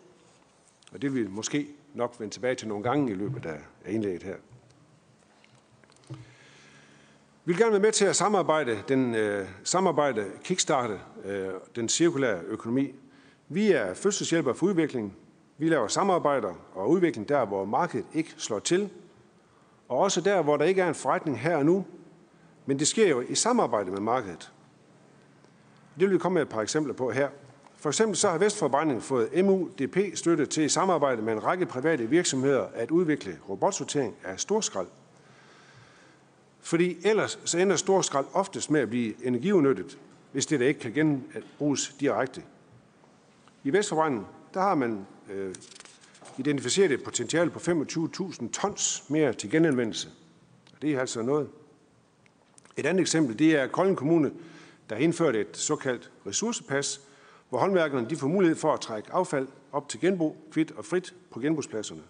Og 0.92 1.02
det 1.02 1.14
vil 1.14 1.24
vi 1.24 1.28
måske 1.28 1.66
nok 1.94 2.16
vende 2.18 2.34
tilbage 2.34 2.54
til 2.54 2.68
nogle 2.68 2.84
gange 2.84 3.10
i 3.10 3.14
løbet 3.14 3.46
af 3.46 3.58
indlægget 3.86 4.22
her. 4.22 4.36
Vi 7.44 7.52
vil 7.52 7.56
gerne 7.56 7.72
være 7.72 7.80
med 7.82 7.92
til 7.92 8.04
at 8.04 8.16
samarbejde, 8.16 8.82
den, 8.88 9.14
øh, 9.14 9.48
samarbejde 9.64 10.26
kickstarte 10.44 11.00
øh, 11.24 11.50
den 11.76 11.88
cirkulære 11.88 12.40
økonomi 12.42 12.94
vi 13.48 13.72
er 13.72 13.94
fødselshjælper 13.94 14.52
for 14.52 14.66
udvikling. 14.66 15.16
Vi 15.58 15.68
laver 15.68 15.88
samarbejder 15.88 16.54
og 16.74 16.90
udvikling 16.90 17.28
der, 17.28 17.44
hvor 17.44 17.64
markedet 17.64 18.06
ikke 18.14 18.34
slår 18.36 18.58
til. 18.58 18.90
Og 19.88 19.98
også 19.98 20.20
der, 20.20 20.42
hvor 20.42 20.56
der 20.56 20.64
ikke 20.64 20.82
er 20.82 20.88
en 20.88 20.94
forretning 20.94 21.40
her 21.40 21.56
og 21.56 21.66
nu. 21.66 21.84
Men 22.66 22.78
det 22.78 22.88
sker 22.88 23.08
jo 23.08 23.20
i 23.20 23.34
samarbejde 23.34 23.90
med 23.90 24.00
markedet. 24.00 24.52
Det 25.94 26.08
vil 26.08 26.12
vi 26.12 26.18
komme 26.18 26.34
med 26.34 26.42
et 26.42 26.48
par 26.48 26.60
eksempler 26.60 26.94
på 26.94 27.10
her. 27.10 27.28
For 27.80 27.88
eksempel 27.88 28.16
så 28.16 28.28
har 28.28 28.38
Vestforbrænding 28.38 29.02
fået 29.02 29.44
MUDP-støtte 29.44 30.46
til 30.46 30.62
i 30.62 30.68
samarbejde 30.68 31.22
med 31.22 31.32
en 31.32 31.44
række 31.44 31.66
private 31.66 32.06
virksomheder 32.06 32.66
at 32.74 32.90
udvikle 32.90 33.38
robotsortering 33.48 34.16
af 34.24 34.40
storskrald. 34.40 34.86
Fordi 36.60 36.96
ellers 37.04 37.38
så 37.44 37.58
ender 37.58 37.76
storskrald 37.76 38.26
oftest 38.32 38.70
med 38.70 38.80
at 38.80 38.90
blive 38.90 39.26
energiudnyttet, 39.26 39.98
hvis 40.32 40.46
det 40.46 40.60
der 40.60 40.66
ikke 40.66 40.80
kan 40.80 40.92
genbruges 40.92 41.94
direkte. 42.00 42.42
I 43.64 43.72
Vestforbrænding 43.72 44.26
der 44.54 44.60
har 44.60 44.74
man 44.74 45.06
øh, 45.30 45.54
identificeret 46.38 46.92
et 46.92 47.04
potentiale 47.04 47.50
på 47.50 47.58
25.000 47.58 48.50
tons 48.50 49.04
mere 49.08 49.32
til 49.32 49.50
genanvendelse. 49.50 50.08
Det 50.82 50.90
er 50.90 51.00
altså 51.00 51.22
noget. 51.22 51.48
Et 52.76 52.86
andet 52.86 53.00
eksempel, 53.00 53.38
det 53.38 53.56
er 53.56 53.66
Kolding 53.66 53.96
Kommune, 53.96 54.30
der 54.88 54.94
har 54.94 55.02
indført 55.02 55.36
et 55.36 55.56
såkaldt 55.56 56.10
ressourcepas, 56.26 57.00
hvor 57.48 57.58
håndværkerne 57.58 58.10
de 58.10 58.16
får 58.16 58.28
mulighed 58.28 58.56
for 58.56 58.72
at 58.72 58.80
trække 58.80 59.12
affald 59.12 59.48
op 59.72 59.88
til 59.88 60.00
genbrug, 60.00 60.36
kvidt 60.50 60.70
og 60.70 60.84
frit 60.84 61.14
på 61.30 61.40
genbrugspladserne. 61.40 62.02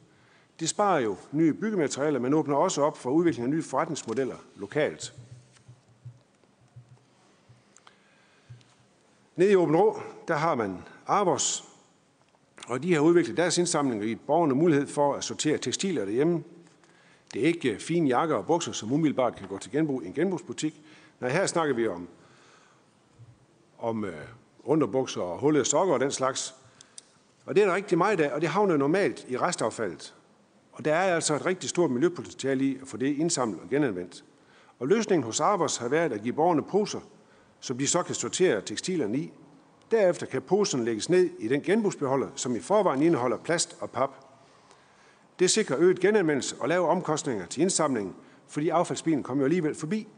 Det 0.60 0.68
sparer 0.68 1.00
jo 1.00 1.16
nye 1.32 1.54
byggematerialer, 1.54 2.20
men 2.20 2.34
åbner 2.34 2.56
også 2.56 2.82
op 2.82 2.98
for 2.98 3.10
udvikling 3.10 3.44
af 3.44 3.50
nye 3.50 3.62
forretningsmodeller 3.62 4.36
lokalt. 4.56 5.14
Nede 9.36 9.52
i 9.52 9.56
Åben 9.56 9.76
Rå, 9.76 10.00
der 10.28 10.34
har 10.34 10.54
man 10.54 10.78
Arbors, 11.06 11.64
og 12.68 12.82
de 12.82 12.94
har 12.94 13.00
udviklet 13.00 13.36
deres 13.36 13.58
indsamling 13.58 14.00
og 14.00 14.06
givet 14.06 14.20
borgerne 14.20 14.54
mulighed 14.54 14.86
for 14.86 15.14
at 15.14 15.24
sortere 15.24 15.58
tekstiler 15.58 16.04
derhjemme. 16.04 16.44
Det 17.32 17.42
er 17.42 17.46
ikke 17.46 17.78
fine 17.78 18.08
jakker 18.08 18.36
og 18.36 18.46
bukser, 18.46 18.72
som 18.72 18.92
umiddelbart 18.92 19.36
kan 19.36 19.48
gå 19.48 19.58
til 19.58 19.72
genbrug 19.72 20.02
i 20.02 20.06
en 20.06 20.12
genbrugsbutik. 20.12 20.82
Nej, 21.20 21.30
her 21.30 21.46
snakker 21.46 21.74
vi 21.74 21.86
om, 21.86 22.08
om 23.78 24.04
øh, 24.04 24.28
underbukser 24.68 25.20
og 25.20 25.38
hullede 25.38 25.64
sokker 25.64 25.94
og 25.94 26.00
den 26.00 26.10
slags. 26.10 26.54
Og 27.46 27.54
det 27.54 27.62
er 27.62 27.66
der 27.66 27.74
rigtig 27.74 27.98
meget 27.98 28.20
af, 28.20 28.32
og 28.32 28.40
det 28.40 28.48
havner 28.48 28.76
normalt 28.76 29.26
i 29.28 29.36
restaffaldet. 29.36 30.14
Og 30.72 30.84
der 30.84 30.94
er 30.94 31.14
altså 31.14 31.34
et 31.34 31.46
rigtig 31.46 31.70
stort 31.70 31.90
miljøpotentiale 31.90 32.64
i 32.64 32.78
at 32.82 32.88
få 32.88 32.96
det 32.96 33.16
indsamlet 33.16 33.60
og 33.60 33.68
genanvendt. 33.68 34.24
Og 34.78 34.88
løsningen 34.88 35.24
hos 35.24 35.40
Arbors 35.40 35.76
har 35.76 35.88
været 35.88 36.12
at 36.12 36.22
give 36.22 36.34
borgerne 36.34 36.62
poser, 36.62 37.00
som 37.60 37.78
de 37.78 37.86
så 37.86 38.02
kan 38.02 38.14
sortere 38.14 38.60
tekstilerne 38.60 39.18
i. 39.18 39.32
Derefter 39.90 40.26
kan 40.26 40.42
posen 40.42 40.84
lægges 40.84 41.10
ned 41.10 41.30
i 41.38 41.48
den 41.48 41.62
genbrugsbeholder, 41.62 42.28
som 42.34 42.56
i 42.56 42.60
forvejen 42.60 43.02
indeholder 43.02 43.36
plast 43.36 43.76
og 43.80 43.90
pap. 43.90 44.10
Det 45.38 45.50
sikrer 45.50 45.78
øget 45.78 46.00
genanvendelse 46.00 46.56
og 46.60 46.68
lave 46.68 46.88
omkostninger 46.88 47.46
til 47.46 47.62
indsamlingen, 47.62 48.14
fordi 48.48 48.68
affaldsbilen 48.68 49.22
kommer 49.22 49.42
jo 49.42 49.44
alligevel 49.44 49.74
forbi. 49.74 50.08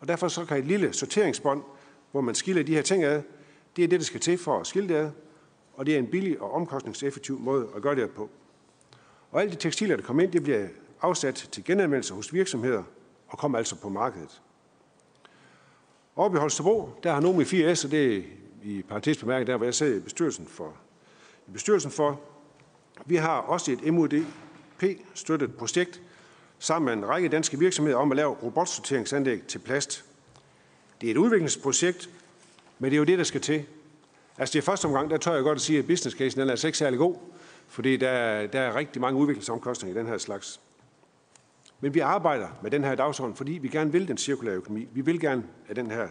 Og 0.00 0.08
derfor 0.08 0.28
så 0.28 0.44
kan 0.44 0.58
et 0.58 0.66
lille 0.66 0.92
sorteringsbånd, 0.92 1.62
hvor 2.10 2.20
man 2.20 2.34
skiller 2.34 2.62
de 2.62 2.74
her 2.74 2.82
ting 2.82 3.04
ad, 3.04 3.22
det 3.80 3.84
er 3.84 3.88
det, 3.88 4.00
der 4.00 4.06
skal 4.06 4.20
til 4.20 4.38
for 4.38 4.60
at 4.60 4.66
skille 4.66 4.88
det 4.88 4.94
ad, 4.94 5.10
og 5.74 5.86
det 5.86 5.94
er 5.94 5.98
en 5.98 6.06
billig 6.06 6.40
og 6.40 6.52
omkostningseffektiv 6.52 7.38
måde 7.38 7.68
at 7.76 7.82
gøre 7.82 7.94
det 7.94 8.10
på. 8.10 8.30
Og 9.30 9.40
alle 9.40 9.52
de 9.52 9.56
tekstiler, 9.56 9.96
der 9.96 10.02
kommer 10.02 10.22
ind, 10.22 10.32
det 10.32 10.42
bliver 10.42 10.68
afsat 11.02 11.34
til 11.52 11.64
genanvendelse 11.64 12.14
hos 12.14 12.34
virksomheder 12.34 12.82
og 13.28 13.38
kommer 13.38 13.58
altså 13.58 13.76
på 13.76 13.88
markedet. 13.88 14.42
Oppe 16.16 16.38
i 16.38 16.40
Holstebro, 16.40 16.88
der 17.02 17.12
har 17.12 17.20
Nomi 17.20 17.44
4S, 17.44 17.84
og 17.84 17.90
det 17.90 18.16
er 18.16 18.22
i 18.62 18.82
parentes 18.88 19.18
bemærket, 19.18 19.46
der 19.46 19.56
hvor 19.56 19.66
jeg 19.66 19.74
sidder 19.74 19.96
i 19.96 20.00
bestyrelsen 20.00 20.46
for, 20.46 20.74
i 21.48 21.50
bestyrelsen 21.50 21.90
for. 21.90 22.20
Vi 23.06 23.16
har 23.16 23.38
også 23.40 23.72
et 23.72 23.92
MUDP-støttet 23.94 25.54
projekt 25.54 26.02
sammen 26.58 26.86
med 26.86 26.92
en 26.92 27.08
række 27.08 27.28
danske 27.28 27.58
virksomheder 27.58 27.98
om 27.98 28.12
at 28.12 28.16
lave 28.16 28.30
robotsorteringsanlæg 28.30 29.42
til 29.42 29.58
plast. 29.58 30.04
Det 31.00 31.06
er 31.06 31.10
et 31.10 31.16
udviklingsprojekt, 31.16 32.10
men 32.80 32.90
det 32.90 32.96
er 32.96 32.98
jo 32.98 33.04
det, 33.04 33.18
der 33.18 33.24
skal 33.24 33.40
til. 33.40 33.64
Altså 34.38 34.52
det 34.52 34.58
er 34.58 34.62
første 34.62 34.86
omgang, 34.86 35.10
der 35.10 35.16
tør 35.16 35.34
jeg 35.34 35.42
godt 35.42 35.56
at 35.56 35.62
sige, 35.62 35.78
at 35.78 35.86
business 35.86 36.16
casen 36.16 36.40
den 36.40 36.48
er 36.48 36.52
altså 36.52 36.68
ikke 36.68 36.78
særlig 36.78 36.98
god, 36.98 37.16
fordi 37.68 37.96
der, 37.96 38.46
der 38.46 38.60
er 38.60 38.76
rigtig 38.76 39.00
mange 39.00 39.20
udviklingsomkostninger 39.20 39.96
i 39.96 39.98
den 39.98 40.10
her 40.10 40.18
slags. 40.18 40.60
Men 41.80 41.94
vi 41.94 42.00
arbejder 42.00 42.48
med 42.62 42.70
den 42.70 42.84
her 42.84 42.94
dagsorden, 42.94 43.36
fordi 43.36 43.52
vi 43.52 43.68
gerne 43.68 43.92
vil 43.92 44.08
den 44.08 44.18
cirkulære 44.18 44.54
økonomi. 44.54 44.88
Vi 44.92 45.00
vil 45.00 45.20
gerne 45.20 45.44
at 45.68 45.76
den 45.76 45.90
her 45.90 46.08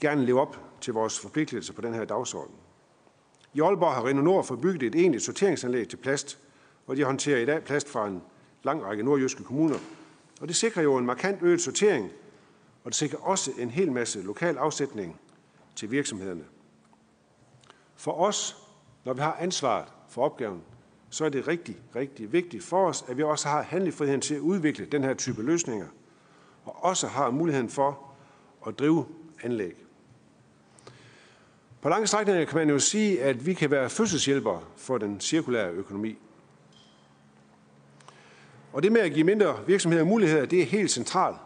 gerne 0.00 0.24
leve 0.26 0.40
op 0.40 0.58
til 0.80 0.92
vores 0.92 1.20
forpligtelser 1.20 1.72
på 1.72 1.80
den 1.80 1.94
her 1.94 2.04
dagsorden. 2.04 2.54
I 3.54 3.60
Aalborg 3.60 3.94
har 3.94 4.06
Renault 4.06 4.24
Nord 4.24 4.44
forbygget 4.44 4.80
bygget 4.80 4.94
et 4.94 5.00
egentligt 5.00 5.24
sorteringsanlæg 5.24 5.88
til 5.88 5.96
plast, 5.96 6.38
og 6.86 6.96
de 6.96 7.04
håndterer 7.04 7.38
i 7.38 7.44
dag 7.44 7.64
plast 7.64 7.88
fra 7.88 8.08
en 8.08 8.22
lang 8.62 8.84
række 8.84 9.02
nordjyske 9.02 9.44
kommuner. 9.44 9.78
Og 10.40 10.48
det 10.48 10.56
sikrer 10.56 10.82
jo 10.82 10.96
en 10.96 11.06
markant 11.06 11.42
øget 11.42 11.60
sortering, 11.60 12.10
og 12.86 12.92
det 12.92 12.96
sikrer 12.96 13.18
også 13.18 13.50
en 13.58 13.70
hel 13.70 13.92
masse 13.92 14.22
lokal 14.22 14.56
afsætning 14.56 15.20
til 15.76 15.90
virksomhederne. 15.90 16.44
For 17.96 18.12
os, 18.12 18.56
når 19.04 19.12
vi 19.12 19.20
har 19.20 19.36
ansvaret 19.40 19.88
for 20.08 20.24
opgaven, 20.24 20.62
så 21.10 21.24
er 21.24 21.28
det 21.28 21.48
rigtig, 21.48 21.76
rigtig 21.96 22.32
vigtigt 22.32 22.64
for 22.64 22.88
os, 22.88 23.04
at 23.08 23.16
vi 23.16 23.22
også 23.22 23.48
har 23.48 23.62
handlefriheden 23.62 24.20
til 24.20 24.34
at 24.34 24.40
udvikle 24.40 24.86
den 24.86 25.04
her 25.04 25.14
type 25.14 25.42
løsninger, 25.42 25.86
og 26.64 26.84
også 26.84 27.06
har 27.06 27.30
muligheden 27.30 27.68
for 27.68 28.14
at 28.66 28.78
drive 28.78 29.06
anlæg. 29.42 29.84
På 31.80 31.88
lange 31.88 32.06
strækninger 32.06 32.44
kan 32.44 32.58
man 32.58 32.70
jo 32.70 32.78
sige, 32.78 33.22
at 33.22 33.46
vi 33.46 33.54
kan 33.54 33.70
være 33.70 33.90
fødselshjælpere 33.90 34.62
for 34.76 34.98
den 34.98 35.20
cirkulære 35.20 35.70
økonomi. 35.70 36.18
Og 38.72 38.82
det 38.82 38.92
med 38.92 39.00
at 39.00 39.12
give 39.12 39.24
mindre 39.24 39.66
virksomheder 39.66 40.04
muligheder, 40.04 40.46
det 40.46 40.62
er 40.62 40.66
helt 40.66 40.90
centralt 40.90 41.36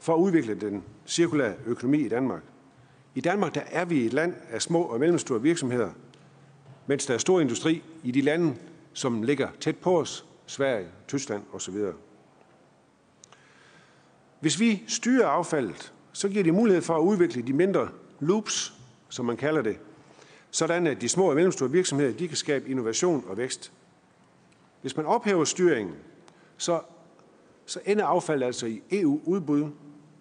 for 0.00 0.14
at 0.14 0.18
udvikle 0.18 0.54
den 0.54 0.84
cirkulære 1.06 1.54
økonomi 1.66 1.98
i 1.98 2.08
Danmark. 2.08 2.42
I 3.14 3.20
Danmark 3.20 3.54
der 3.54 3.62
er 3.70 3.84
vi 3.84 4.06
et 4.06 4.12
land 4.12 4.34
af 4.50 4.62
små 4.62 4.82
og 4.82 5.00
mellemstore 5.00 5.42
virksomheder, 5.42 5.90
mens 6.86 7.06
der 7.06 7.14
er 7.14 7.18
stor 7.18 7.40
industri 7.40 7.82
i 8.02 8.10
de 8.10 8.20
lande, 8.20 8.56
som 8.92 9.22
ligger 9.22 9.48
tæt 9.60 9.76
på 9.76 10.00
os, 10.00 10.26
Sverige, 10.46 10.88
Tyskland 11.08 11.42
osv. 11.52 11.74
Hvis 14.40 14.60
vi 14.60 14.82
styrer 14.86 15.26
affaldet, 15.26 15.92
så 16.12 16.28
giver 16.28 16.44
det 16.44 16.54
mulighed 16.54 16.82
for 16.82 16.96
at 16.96 17.02
udvikle 17.02 17.42
de 17.42 17.52
mindre 17.52 17.88
loops, 18.20 18.74
som 19.08 19.24
man 19.24 19.36
kalder 19.36 19.62
det, 19.62 19.78
sådan 20.50 20.86
at 20.86 21.00
de 21.00 21.08
små 21.08 21.30
og 21.30 21.34
mellemstore 21.34 21.70
virksomheder 21.70 22.12
de 22.12 22.28
kan 22.28 22.36
skabe 22.36 22.68
innovation 22.68 23.24
og 23.28 23.36
vækst. 23.36 23.72
Hvis 24.80 24.96
man 24.96 25.06
ophæver 25.06 25.44
styringen, 25.44 25.94
så, 26.56 26.80
så 27.66 27.80
ender 27.84 28.04
affaldet 28.04 28.46
altså 28.46 28.66
i 28.66 28.82
EU-udbud, 28.90 29.70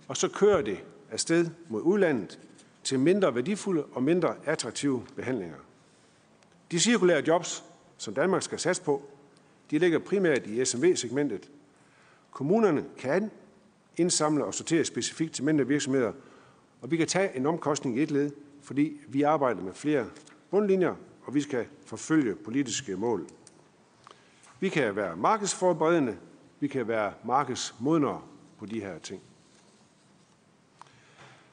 og 0.08 0.18
så 0.18 0.30
kører 0.30 0.62
det 0.62 0.84
afsted 1.12 1.50
mod 1.70 1.82
udlandet 1.82 2.40
til 2.84 3.00
mindre 3.00 3.36
værdifulde 3.36 3.84
og 3.84 4.04
mindre 4.04 4.36
attraktive 4.46 5.06
behandlinger. 5.16 5.58
De 6.72 6.80
cirkulære 6.80 7.24
jobs, 7.28 7.64
som 7.98 8.14
Danmark 8.14 8.42
skal 8.42 8.60
satse 8.60 8.82
på, 8.82 9.02
de 9.72 9.80
ligger 9.80 10.00
primært 10.00 10.48
i 10.48 10.66
SMV-segmentet. 10.66 11.52
Kommunerne 12.32 12.86
kan 12.98 13.32
indsamle 13.98 14.46
og 14.46 14.54
sortere 14.54 14.86
specifikt 14.86 15.34
til 15.34 15.44
mindre 15.44 15.68
virksomheder, 15.68 16.12
og 16.82 16.92
vi 16.92 16.98
kan 16.98 17.08
tage 17.08 17.36
en 17.38 17.46
omkostning 17.46 17.98
i 17.98 18.04
et 18.04 18.12
led, 18.12 18.32
fordi 18.62 19.02
vi 19.08 19.22
arbejder 19.22 19.62
med 19.62 19.74
flere 19.74 20.06
bundlinjer, 20.52 20.96
og 21.24 21.34
vi 21.34 21.42
skal 21.42 21.66
forfølge 21.86 22.36
politiske 22.36 22.96
mål. 22.96 23.28
Vi 24.60 24.70
kan 24.70 24.96
være 24.96 25.16
markedsforberedende, 25.16 26.18
vi 26.60 26.68
kan 26.68 26.88
være 26.88 27.14
markedsmodnere 27.26 28.22
på 28.60 28.66
de 28.66 28.80
her 28.80 29.00
ting. 29.00 29.22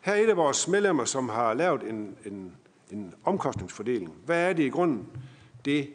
Her 0.05 0.13
er 0.13 0.17
et 0.17 0.31
af 0.31 0.37
vores 0.37 0.69
medlemmer, 0.69 1.05
som 1.05 1.29
har 1.29 1.55
lavet 1.55 1.83
en, 1.83 2.17
en, 2.27 2.57
en 2.91 3.15
omkostningsfordeling. 3.25 4.15
Hvad 4.25 4.49
er 4.49 4.53
det 4.53 4.63
i 4.63 4.69
grunden? 4.69 5.07
Det 5.65 5.89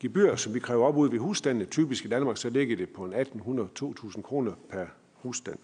gebyr, 0.00 0.36
som 0.36 0.54
vi 0.54 0.58
kræver 0.58 0.86
op 0.86 0.96
ud 0.96 1.10
ved 1.10 1.18
husstandene, 1.18 1.64
typisk 1.64 2.04
i 2.04 2.08
Danmark, 2.08 2.36
så 2.36 2.50
ligger 2.50 2.76
det 2.76 2.88
på 2.88 3.04
en 3.04 3.14
1800-2000 3.14 4.22
kroner 4.22 4.52
per 4.70 4.86
husstand. 5.14 5.58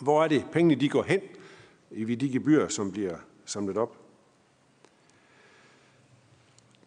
Hvor 0.00 0.24
er 0.24 0.28
det, 0.28 0.44
pengene 0.52 0.74
de 0.74 0.88
går 0.88 1.02
hen 1.02 1.20
i 1.90 2.14
de 2.14 2.32
gebyr, 2.32 2.68
som 2.68 2.92
bliver 2.92 3.16
samlet 3.44 3.76
op? 3.76 3.96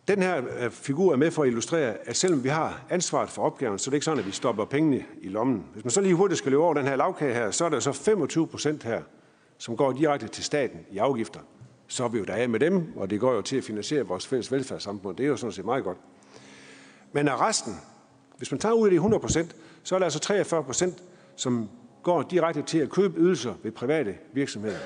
Den 0.08 0.22
her 0.22 0.44
øh, 0.60 0.72
figur 0.72 1.14
er 1.14 1.18
med 1.18 1.32
for 1.32 1.44
at 1.44 1.48
illustrere, 1.48 1.94
at 1.94 2.16
selvom 2.16 2.44
vi 2.44 2.50
har 2.50 2.86
ansvaret 2.90 3.30
for 3.30 3.42
opgaven, 3.42 3.80
så 3.80 3.90
er 3.90 3.92
det 3.92 3.96
ikke 3.96 4.06
sådan, 4.06 4.20
at 4.20 4.26
vi 4.26 4.32
stopper 4.32 4.66
pengene 4.66 5.06
i 5.22 5.28
lommen. 5.28 5.66
Hvis 5.74 5.84
man 5.84 5.92
så 5.92 6.02
lige 6.02 6.16
hurtigt 6.16 6.38
skal 6.38 6.52
løbe 6.52 6.64
over 6.64 6.74
den 6.74 6.86
her 6.86 6.96
lavkage 6.96 7.34
her, 7.34 7.52
så 7.52 7.66
er 7.66 7.70
der 7.70 7.80
så 7.80 7.92
25 7.92 8.48
procent 8.48 8.84
her, 8.84 9.02
som 9.64 9.78
går 9.78 9.92
direkte 9.92 10.28
til 10.28 10.44
staten 10.44 10.80
i 10.92 10.98
afgifter. 10.98 11.40
Så 11.88 12.04
er 12.04 12.08
vi 12.08 12.18
jo 12.18 12.24
der 12.24 12.34
af 12.34 12.50
med 12.50 12.60
dem, 12.60 12.98
og 12.98 13.10
det 13.10 13.20
går 13.20 13.34
jo 13.34 13.42
til 13.42 13.58
at 13.58 13.64
finansiere 13.64 14.04
vores 14.04 14.28
fælles 14.28 14.52
velfærdssamfund. 14.52 15.18
Det 15.18 15.24
er 15.24 15.28
jo 15.28 15.38
sådan 15.38 15.52
set 15.52 15.66
meget 15.66 15.84
godt. 15.84 15.98
Men 17.12 17.28
af 17.28 17.42
resten, 17.42 17.74
hvis 18.38 18.52
man 18.52 18.60
tager 18.60 18.74
ud 18.74 18.88
af 18.88 18.92
de 18.92 18.96
100 18.96 19.22
procent, 19.22 19.56
så 19.84 19.96
er 19.96 20.00
der 20.00 20.06
altså 20.06 20.20
43 20.20 20.64
procent, 20.64 21.04
som 21.36 21.70
går 22.04 22.22
direkte 22.22 22.62
til 22.62 22.78
at 22.78 22.90
købe 22.90 23.20
ydelser 23.20 23.54
ved 23.64 23.72
private 23.72 24.16
virksomheder. 24.34 24.78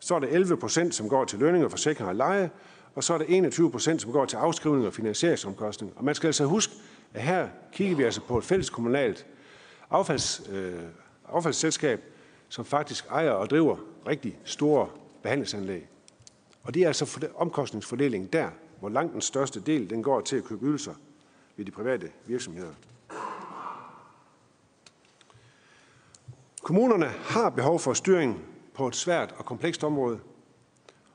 Så 0.00 0.14
er 0.14 0.18
der 0.18 0.28
11 0.28 0.56
procent, 0.56 0.94
som 0.94 1.08
går 1.08 1.24
til 1.24 1.38
lønninger, 1.38 1.68
forsikring 1.68 2.08
og 2.08 2.14
leje, 2.14 2.50
og 2.94 3.04
så 3.04 3.14
er 3.14 3.18
der 3.18 3.24
21 3.28 3.70
procent, 3.70 4.02
som 4.02 4.12
går 4.12 4.24
til 4.24 4.36
afskrivning 4.36 4.86
og 4.86 4.92
finansieringsomkostning. 4.92 5.92
Og 5.96 6.04
man 6.04 6.14
skal 6.14 6.26
altså 6.26 6.44
huske, 6.44 6.74
at 7.14 7.22
her 7.22 7.48
kigger 7.72 7.96
vi 7.96 8.02
altså 8.02 8.20
på 8.20 8.38
et 8.38 8.44
fælles 8.44 8.70
kommunalt 8.70 9.26
affalds, 9.90 10.42
øh, 10.52 10.74
affaldsselskab, 11.28 12.11
som 12.52 12.64
faktisk 12.64 13.06
ejer 13.10 13.30
og 13.30 13.50
driver 13.50 13.76
rigtig 14.06 14.38
store 14.44 14.88
behandlingsanlæg. 15.22 15.88
Og 16.62 16.74
det 16.74 16.82
er 16.82 16.86
altså 16.86 17.06
for 17.06 17.20
omkostningsfordelingen 17.34 18.28
der, 18.32 18.48
hvor 18.80 18.88
langt 18.88 19.12
den 19.12 19.20
største 19.20 19.60
del 19.60 19.90
den 19.90 20.02
går 20.02 20.20
til 20.20 20.36
at 20.36 20.44
købe 20.44 20.66
ydelser 20.66 20.94
ved 21.56 21.64
de 21.64 21.70
private 21.70 22.10
virksomheder. 22.26 22.72
Kommunerne 26.62 27.06
har 27.06 27.50
behov 27.50 27.78
for 27.78 27.92
styring 27.92 28.44
på 28.74 28.88
et 28.88 28.96
svært 28.96 29.34
og 29.38 29.44
komplekst 29.44 29.84
område, 29.84 30.20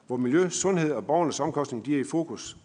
hvor 0.08 0.18
miljø, 0.18 0.50
sundhed 0.50 0.92
og 0.92 1.06
borgernes 1.06 1.40
omkostning 1.40 1.86
de 1.86 1.96
er 1.96 2.00
i 2.00 2.04
fokus. 2.04 2.58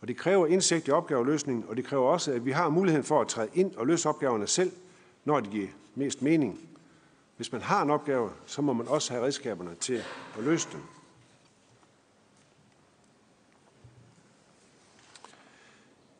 Og 0.00 0.08
det 0.08 0.16
kræver 0.16 0.46
indsigt 0.46 0.88
i 0.88 0.90
opgaveløsningen, 0.90 1.64
og 1.68 1.76
det 1.76 1.84
kræver 1.84 2.08
også, 2.08 2.32
at 2.32 2.44
vi 2.44 2.50
har 2.50 2.68
muligheden 2.68 3.04
for 3.04 3.20
at 3.20 3.28
træde 3.28 3.48
ind 3.54 3.74
og 3.74 3.86
løse 3.86 4.08
opgaverne 4.08 4.46
selv, 4.46 4.72
når 5.24 5.40
det 5.40 5.50
giver 5.50 5.68
mest 5.94 6.22
mening. 6.22 6.73
Hvis 7.36 7.52
man 7.52 7.62
har 7.62 7.82
en 7.82 7.90
opgave, 7.90 8.30
så 8.46 8.62
må 8.62 8.72
man 8.72 8.88
også 8.88 9.12
have 9.12 9.24
redskaberne 9.24 9.74
til 9.74 10.02
at 10.38 10.44
løse 10.44 10.68
den. 10.72 10.82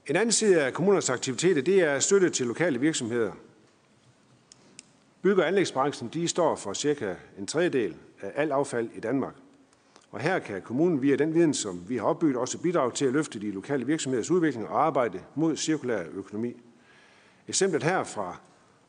En 0.06 0.16
anden 0.16 0.32
side 0.32 0.62
af 0.62 0.74
kommunernes 0.74 1.10
aktiviteter, 1.10 1.62
det 1.62 1.80
er 1.80 1.98
støtte 1.98 2.30
til 2.30 2.46
lokale 2.46 2.80
virksomheder. 2.80 3.32
Bygge- 5.22 5.42
og 5.42 5.48
anlægsbranchen, 5.48 6.08
de 6.08 6.28
står 6.28 6.56
for 6.56 6.72
cirka 6.72 7.14
en 7.38 7.46
tredjedel 7.46 7.96
af 8.20 8.32
alt 8.34 8.52
affald 8.52 8.90
i 8.94 9.00
Danmark. 9.00 9.34
Og 10.10 10.20
her 10.20 10.38
kan 10.38 10.62
kommunen 10.62 11.02
via 11.02 11.16
den 11.16 11.34
viden, 11.34 11.54
som 11.54 11.88
vi 11.88 11.96
har 11.96 12.04
opbygget, 12.04 12.36
også 12.36 12.58
bidrage 12.58 12.92
til 12.92 13.04
at 13.04 13.12
løfte 13.12 13.40
de 13.40 13.50
lokale 13.50 13.86
virksomheders 13.86 14.30
udvikling 14.30 14.68
og 14.68 14.86
arbejde 14.86 15.22
mod 15.34 15.56
cirkulær 15.56 16.02
økonomi. 16.12 16.62
Eksemplet 17.48 17.82
her 17.82 18.04
fra 18.04 18.36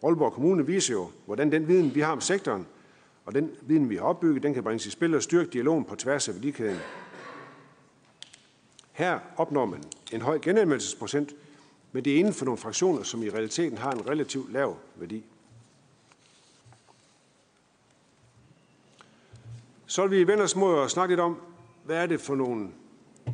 Aalborg 0.06 0.34
Kommune 0.34 0.66
viser 0.66 0.94
jo, 0.94 1.12
hvordan 1.26 1.52
den 1.52 1.68
viden, 1.68 1.96
vi 1.96 2.00
har 2.00 2.12
om 2.12 2.22
sektoren, 2.22 2.68
og 3.26 3.36
den 3.36 3.52
viden, 3.62 3.90
vi 3.90 3.96
har 3.96 4.04
opbygget, 4.04 4.44
den 4.44 4.54
kan 4.54 4.64
bringes 4.64 4.86
i 4.86 4.90
spil 4.90 5.16
og 5.16 5.24
styrke 5.24 5.50
dialogen 5.52 5.86
på 5.86 5.96
tværs 5.96 6.30
af 6.30 6.36
værdikæden. 6.36 6.80
Her 8.92 9.20
opnår 9.38 9.66
man 9.66 9.84
en 10.14 10.22
høj 10.22 10.40
genanmeldelsesprocent, 10.40 11.36
men 11.92 12.06
det 12.06 12.14
er 12.14 12.20
inden 12.20 12.34
for 12.34 12.46
nogle 12.46 12.58
fraktioner, 12.58 13.04
som 13.04 13.24
i 13.24 13.30
realiteten 13.30 13.78
har 13.78 13.92
en 13.92 14.10
relativt 14.10 14.54
lav 14.54 14.78
værdi. 14.96 15.24
Så 19.86 20.08
vil 20.08 20.20
vi 20.20 20.28
vende 20.28 20.44
os 20.44 20.56
mod 20.56 20.84
at 20.84 20.92
snakke 20.92 21.12
lidt 21.12 21.20
om, 21.20 21.38
hvad 21.86 21.98
er 21.98 22.06
det 22.06 22.22
for 22.22 22.36
nogle 22.36 22.70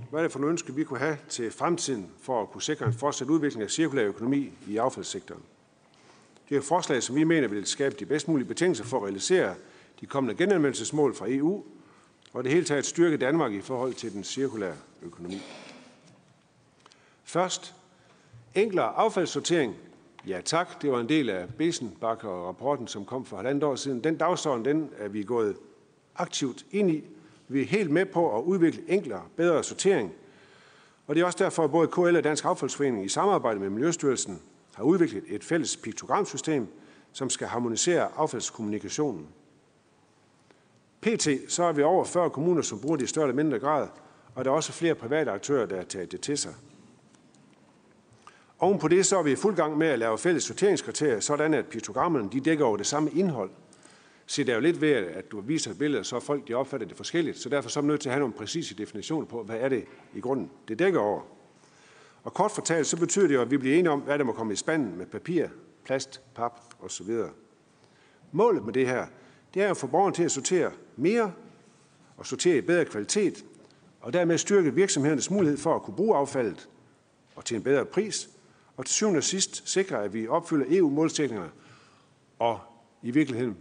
hvad 0.10 0.20
er 0.20 0.24
det 0.24 0.32
for 0.32 0.40
nogle 0.40 0.52
ønsker, 0.52 0.74
vi 0.74 0.84
kunne 0.84 1.00
have 1.00 1.18
til 1.30 1.52
fremtiden 1.52 2.12
for 2.22 2.42
at 2.42 2.52
kunne 2.52 2.62
sikre 2.62 2.86
en 2.86 2.94
fortsat 2.94 3.30
udvikling 3.30 3.64
af 3.64 3.72
cirkulær 3.72 4.04
økonomi 4.04 4.52
i 4.68 4.78
affaldssektoren. 4.78 5.42
Det 6.52 6.58
er 6.58 6.62
et 6.62 6.66
forslag, 6.66 7.04
som 7.04 7.16
vi 7.16 7.24
mener 7.24 7.48
vil 7.48 7.66
skabe 7.66 7.96
de 8.00 8.06
bedst 8.06 8.28
mulige 8.28 8.48
betingelser 8.48 8.84
for 8.84 8.98
at 8.98 9.04
realisere 9.04 9.56
de 10.02 10.06
kommende 10.06 10.36
genanvendelsesmål 10.36 11.16
fra 11.16 11.26
EU, 11.30 11.64
og 12.34 12.44
det 12.44 12.52
hele 12.52 12.66
taget 12.66 12.86
styrke 12.86 13.18
Danmark 13.18 13.54
i 13.54 13.62
forhold 13.62 13.94
til 13.94 14.14
den 14.14 14.24
cirkulære 14.24 14.76
økonomi. 15.02 15.42
Først, 17.24 17.76
enklere 18.56 18.86
affaldssortering. 18.86 19.76
Ja 20.28 20.42
tak, 20.46 20.82
det 20.82 20.92
var 20.92 21.00
en 21.00 21.10
del 21.10 21.30
af 21.30 21.48
Besenbakker-rapporten, 21.58 22.88
som 22.88 23.06
kom 23.06 23.26
for 23.26 23.38
halvandet 23.38 23.64
år 23.64 23.76
siden. 23.76 24.04
Den 24.04 24.18
dagsorden, 24.18 24.66
den 24.66 24.90
er 24.98 25.08
vi 25.08 25.24
gået 25.24 25.56
aktivt 26.16 26.66
ind 26.72 26.92
i. 26.92 27.04
Vi 27.48 27.62
er 27.62 27.66
helt 27.66 27.92
med 27.92 28.06
på 28.06 28.38
at 28.38 28.44
udvikle 28.44 28.84
enklere, 28.88 29.24
bedre 29.36 29.64
sortering. 29.64 30.14
Og 31.08 31.16
det 31.16 31.22
er 31.22 31.26
også 31.26 31.44
derfor, 31.44 31.64
at 31.64 31.72
både 31.72 31.88
KL 31.88 32.18
og 32.18 32.24
Dansk 32.24 32.46
Affaldsforening 32.46 33.06
i 33.06 33.10
samarbejde 33.10 33.60
med 33.60 33.70
Miljøstyrelsen 33.70 34.42
har 34.76 34.84
udviklet 34.84 35.24
et 35.28 35.44
fælles 35.44 35.78
piktogramsystem, 35.78 36.68
som 37.12 37.30
skal 37.30 37.48
harmonisere 37.48 38.10
affaldskommunikationen. 38.16 39.28
PT 41.02 41.28
så 41.48 41.64
er 41.64 41.72
vi 41.72 41.84
over 41.84 42.04
40 42.06 42.30
kommuner, 42.30 42.62
som 42.62 42.80
bruger 42.80 42.98
det 42.98 43.04
i 43.04 43.08
større 43.08 43.26
eller 43.26 43.44
mindre 43.44 43.60
grad, 43.60 43.88
og 44.36 44.46
der 44.46 44.52
er 44.52 44.56
også 44.56 44.72
flere 44.72 44.96
private 44.96 45.32
aktører, 45.32 45.66
der 45.66 45.76
har 45.76 45.84
taget 45.84 46.12
det 46.12 46.22
til 46.22 46.38
sig. 46.38 46.54
Oven 48.60 48.80
på 48.80 48.88
det 48.88 49.06
så 49.06 49.18
er 49.18 49.24
vi 49.24 49.32
i 49.32 49.36
fuld 49.36 49.56
gang 49.56 49.78
med 49.78 49.88
at 49.88 50.00
lave 50.00 50.18
fælles 50.18 50.44
sorteringskriterier, 50.44 51.20
sådan 51.20 51.54
at 51.54 51.66
piktogrammerne 51.66 52.30
de 52.32 52.40
dækker 52.40 52.66
over 52.66 52.78
det 52.78 52.86
samme 52.86 53.12
indhold. 53.12 53.50
Så 54.26 54.44
det 54.44 54.50
er 54.50 54.56
jo 54.56 54.62
lidt 54.62 54.82
ved, 54.82 54.92
at 54.92 55.32
du 55.32 55.42
viser 55.42 55.72
et 55.72 55.78
billede, 55.78 56.04
så 56.04 56.20
folk 56.20 56.48
de 56.48 56.54
opfatter 56.54 56.88
det 56.88 56.98
forskelligt. 56.98 57.38
Så 57.38 57.50
derfor 57.50 57.70
så 57.70 57.80
er 57.80 57.82
vi 57.82 57.88
nødt 57.88 58.02
til 58.02 58.10
at 58.10 58.14
have 58.14 58.20
nogle 58.20 58.34
præcise 58.34 58.76
definitioner 58.76 59.28
på, 59.28 59.44
hvad 59.44 59.58
er 59.60 59.70
det 59.70 59.86
i 60.14 60.20
grunden, 60.20 60.52
det 60.68 60.80
dækker 60.80 61.00
over. 61.00 61.22
Og 62.24 62.34
kort 62.34 62.52
fortalt, 62.52 62.88
så 62.88 62.98
betyder 62.98 63.28
det 63.28 63.36
jo, 63.36 63.42
at 63.42 63.52
vi 63.52 63.58
bliver 63.58 63.80
enige 63.80 63.92
om, 63.92 64.00
hvad 64.00 64.18
der 64.18 64.24
må 64.24 64.32
komme 64.34 64.54
i 64.54 64.56
spanden 64.56 64.98
med 64.98 65.06
papir, 65.06 65.48
plast, 65.84 66.22
pap 66.36 66.60
osv. 66.80 67.10
Målet 68.32 68.66
med 68.66 68.74
det 68.74 68.88
her, 68.88 69.08
det 69.54 69.62
er 69.62 69.70
at 69.70 69.78
få 69.78 69.88
borgeren 69.88 70.14
til 70.14 70.24
at 70.24 70.32
sortere 70.32 70.72
mere 70.96 71.34
og 72.18 72.26
sortere 72.26 72.58
i 72.58 72.62
bedre 72.62 72.86
kvalitet, 72.86 73.46
og 74.02 74.14
dermed 74.14 74.38
styrke 74.38 74.74
virksomhedernes 74.74 75.32
mulighed 75.32 75.58
for 75.58 75.76
at 75.76 75.82
kunne 75.82 75.96
bruge 75.96 76.18
affaldet 76.18 76.70
og 77.36 77.46
til 77.46 77.58
en 77.58 77.64
bedre 77.64 77.86
pris, 77.86 78.30
og 78.78 78.86
til 78.86 78.94
syvende 78.94 79.18
og 79.18 79.24
sidst 79.24 79.70
sikre, 79.70 80.04
at 80.04 80.14
vi 80.14 80.28
opfylder 80.28 80.66
EU-målsætningerne 80.70 81.52
og 82.40 82.60
i 83.02 83.12
virkeligheden 83.12 83.58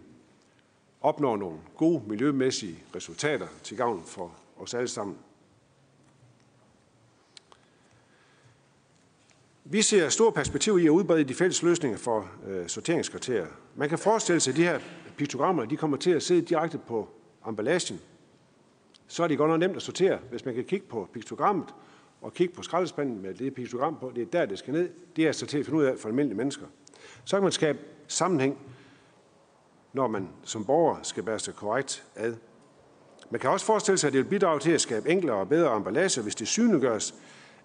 opnår 1.01 1.37
nogle 1.37 1.59
gode 1.77 2.03
miljømæssige 2.07 2.85
resultater 2.97 3.47
til 3.63 3.77
gavn 3.77 4.03
for 4.07 4.33
os 4.59 4.75
alle 4.75 4.89
sammen. 4.89 5.17
Vi 9.73 9.83
ser 9.83 10.09
stor 10.09 10.31
perspektiv 10.31 10.79
i 10.79 10.87
at 10.87 10.91
udbrede 10.91 11.25
de 11.25 11.35
fælles 11.35 11.63
løsninger 11.63 11.99
for 11.99 12.31
øh, 12.49 12.69
sorteringskriterier. 12.69 13.47
Man 13.77 13.89
kan 13.89 13.99
forestille 13.99 14.41
sig, 14.41 14.51
at 14.51 14.57
de 14.57 14.63
her 14.63 14.79
piktogrammer 15.17 15.65
de 15.65 15.77
kommer 15.77 15.97
til 15.97 16.11
at 16.11 16.23
sidde 16.23 16.43
direkte 16.43 16.79
på 16.79 17.09
emballagen. 17.49 18.01
Så 19.07 19.23
er 19.23 19.29
det 19.29 19.39
godt 19.39 19.51
nok 19.51 19.61
nemt 19.61 19.77
at 19.77 19.83
sortere, 19.83 20.19
hvis 20.31 20.45
man 20.45 20.55
kan 20.55 20.65
kigge 20.65 20.87
på 20.87 21.09
piktogrammet 21.13 21.75
og 22.21 22.35
kigge 22.35 22.55
på 22.55 22.63
skraldespanden 22.63 23.23
med 23.23 23.35
det 23.35 23.55
piktogram 23.55 23.97
på. 24.01 24.13
Det 24.15 24.23
er 24.23 24.27
der, 24.27 24.47
det 24.47 24.59
skal 24.59 24.73
ned. 24.73 24.89
Det 25.17 25.23
er 25.23 25.27
altså 25.27 25.47
til 25.47 25.59
at 25.59 25.65
finde 25.65 25.79
ud 25.79 25.85
af 25.85 25.99
for 25.99 26.09
almindelige 26.09 26.37
mennesker. 26.37 26.67
Så 27.25 27.37
kan 27.37 27.43
man 27.43 27.53
skabe 27.53 27.79
sammenhæng, 28.09 28.59
når 29.93 30.09
man 30.09 30.29
som 30.45 30.65
borger 30.65 30.97
skal 31.03 31.23
bære 31.23 31.39
sig 31.39 31.55
korrekt 31.55 32.05
ad. 32.17 32.35
Man 33.31 33.41
kan 33.41 33.51
også 33.51 33.67
forestille 33.67 33.99
sig, 33.99 34.09
at 34.09 34.13
det 34.13 34.25
vil 34.25 34.29
bidrage 34.31 34.61
til 34.61 34.71
at 34.71 34.81
skabe 34.81 35.11
enklere 35.11 35.37
og 35.37 35.49
bedre 35.49 35.77
emballager, 35.77 36.23
hvis 36.23 36.35
det 36.35 36.49
synliggøres, 36.49 37.15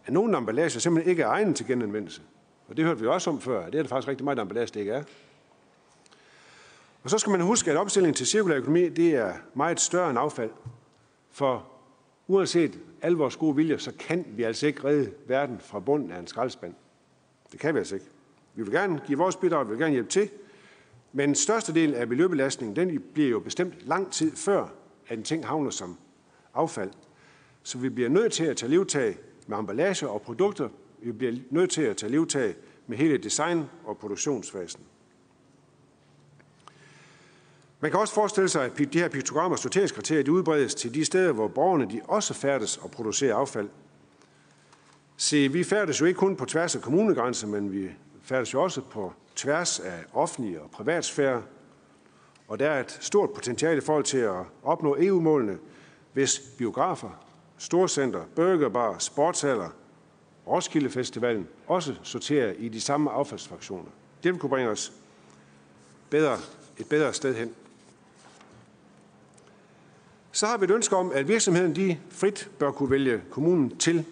at 0.06 0.14
nogle 0.14 0.38
emballager 0.38 0.80
simpelthen 0.80 1.10
ikke 1.10 1.24
er 1.24 1.28
egnet 1.28 1.56
til 1.56 1.68
genanvendelse. 1.68 2.22
Og 2.68 2.78
det 2.78 2.86
hørte 2.86 3.00
vi 3.00 3.08
også 3.08 3.30
om 3.30 3.42
før. 3.42 3.66
Det 3.66 3.76
er 3.76 3.82
der 3.84 3.90
faktisk 3.90 4.08
rigtig 4.08 4.24
meget 4.24 4.40
emballage, 4.40 4.68
det 4.68 4.80
ikke 4.80 4.92
er. 4.92 5.04
Og 7.04 7.10
så 7.10 7.18
skal 7.18 7.32
man 7.32 7.42
huske, 7.42 7.72
at 7.72 7.78
opstillingen 7.78 8.16
til 8.16 8.28
cirkulær 8.28 8.56
økonomi, 8.56 8.90
det 8.90 9.16
er 9.16 9.34
meget 9.54 9.80
større 9.80 10.10
end 10.10 10.20
affald. 10.20 10.50
For 11.32 11.68
uanset 12.28 12.80
al 13.02 13.14
vores 13.14 13.36
gode 13.36 13.56
vilje, 13.56 13.80
så 13.80 13.92
kan 14.00 14.26
vi 14.28 14.44
altså 14.44 14.68
ikke 14.68 14.84
redde 14.84 15.12
verden 15.28 15.60
fra 15.60 15.80
bunden 15.80 16.12
af 16.12 16.20
en 16.20 16.28
skraldespand. 16.28 16.74
Det 17.52 17.60
kan 17.60 17.74
vi 17.74 17.80
altså 17.80 17.96
ikke. 17.96 18.08
Vi 18.56 18.64
vil 18.64 18.72
gerne 18.72 19.02
give 19.08 19.18
vores 19.18 19.36
bidrag, 19.36 19.66
vi 19.66 19.70
vil 19.70 19.80
gerne 19.80 19.94
hjælpe 19.94 20.10
til, 20.10 20.30
men 21.14 21.34
del 21.76 21.94
af 21.94 22.08
miljøbelastningen, 22.08 22.76
den 22.76 23.04
bliver 23.14 23.30
jo 23.30 23.40
bestemt 23.40 23.74
lang 23.82 24.12
tid 24.12 24.36
før, 24.36 24.68
at 25.08 25.18
en 25.18 25.24
ting 25.24 25.48
havner 25.48 25.70
som 25.70 25.98
affald. 26.54 26.92
Så 27.64 27.78
vi 27.78 27.90
bliver 27.90 28.10
nødt 28.10 28.34
til 28.34 28.44
at 28.44 28.58
tage 28.58 28.70
livtag 28.70 29.18
med 29.48 29.58
emballage 29.58 30.10
og 30.10 30.22
produkter. 30.22 30.70
Vi 31.02 31.12
bliver 31.12 31.34
nødt 31.50 31.72
til 31.72 31.82
at 31.82 31.98
tage 31.98 32.12
livtag 32.12 32.56
med 32.88 32.98
hele 32.98 33.18
design- 33.18 33.66
og 33.86 33.98
produktionsfasen. 33.98 34.82
Man 37.80 37.92
kan 37.92 38.00
også 38.00 38.14
forestille 38.14 38.50
sig, 38.50 38.66
at 38.66 38.78
de 38.78 39.00
her 39.00 39.10
piktogrammer 39.10 39.56
og 39.56 39.60
sorteringskriterier 39.60 40.24
de 40.24 40.32
udbredes 40.32 40.76
til 40.76 40.94
de 40.94 41.06
steder, 41.06 41.32
hvor 41.32 41.48
borgerne 41.48 41.90
de 41.92 42.02
også 42.04 42.34
færdes 42.34 42.78
og 42.78 42.92
producerer 42.92 43.36
affald. 43.36 43.70
Se, 45.18 45.48
vi 45.48 45.64
færdes 45.64 46.02
jo 46.02 46.06
ikke 46.06 46.18
kun 46.18 46.36
på 46.36 46.46
tværs 46.46 46.76
af 46.76 46.82
kommunegrænser, 46.82 47.48
men 47.48 47.72
vi 47.72 47.90
færdes 48.22 48.54
jo 48.54 48.64
også 48.64 48.82
på 48.82 49.14
tværs 49.36 49.80
af 49.80 50.04
offentlige 50.14 50.62
og 50.62 50.72
privatsfære. 50.72 51.44
Og 52.48 52.60
der 52.60 52.70
er 52.70 52.80
et 52.80 52.98
stort 53.02 53.30
potentiale 53.30 53.78
i 53.78 53.82
forhold 53.82 54.04
til 54.04 54.18
at 54.18 54.36
opnå 54.64 54.96
EU-målene, 55.00 55.58
hvis 56.14 56.40
biografer, 56.58 57.25
storcenter, 57.58 58.22
burgerbar, 58.36 58.98
sportshaller, 59.00 59.70
Roskilde 60.48 60.90
Festivalen 60.90 61.48
også 61.68 61.96
sorterer 62.04 62.54
i 62.58 62.70
de 62.70 62.82
samme 62.82 63.12
affaldsfraktioner. 63.12 63.90
Det 64.24 64.32
vil 64.32 64.40
kunne 64.40 64.50
bringe 64.50 64.70
os 64.70 64.94
bedre, 66.10 66.38
et 66.78 66.90
bedre 66.90 67.14
sted 67.14 67.36
hen. 67.36 67.54
Så 70.32 70.48
har 70.48 70.58
vi 70.58 70.66
et 70.66 70.72
ønske 70.72 70.96
om, 70.96 71.12
at 71.12 71.28
virksomheden 71.28 71.76
de 71.76 71.98
frit 72.10 72.50
bør 72.60 72.72
kunne 72.72 72.92
vælge 72.92 73.22
kommunen 73.30 73.78
til. 73.78 74.06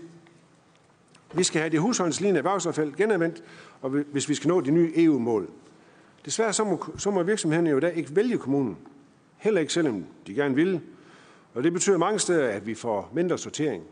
Vi 1.34 1.44
skal 1.44 1.62
have 1.62 1.72
det 1.72 1.80
husholdningslignende 1.80 2.38
erhvervsaffald 2.38 2.96
genanvendt, 2.96 3.44
og 3.82 3.90
hvis 3.90 4.30
vi 4.30 4.36
skal 4.36 4.48
nå 4.48 4.62
de 4.62 4.72
nye 4.72 4.92
EU-mål. 4.96 5.50
Desværre 6.26 6.54
så 6.54 6.64
må, 6.64 6.86
så 6.98 7.12
må 7.12 7.24
virksomhederne 7.24 7.70
jo 7.70 7.80
da 7.80 7.88
ikke 7.88 8.16
vælge 8.16 8.38
kommunen. 8.38 8.78
Heller 9.38 9.62
ikke 9.62 9.74
selvom 9.74 10.06
de 10.28 10.34
gerne 10.34 10.56
vil. 10.56 10.82
Og 11.54 11.64
det 11.64 11.74
betyder 11.74 11.98
mange 11.98 12.20
steder, 12.20 12.50
at 12.50 12.68
vi 12.68 12.74
får 12.74 13.12
mindre 13.14 13.38
sortering. 13.38 13.84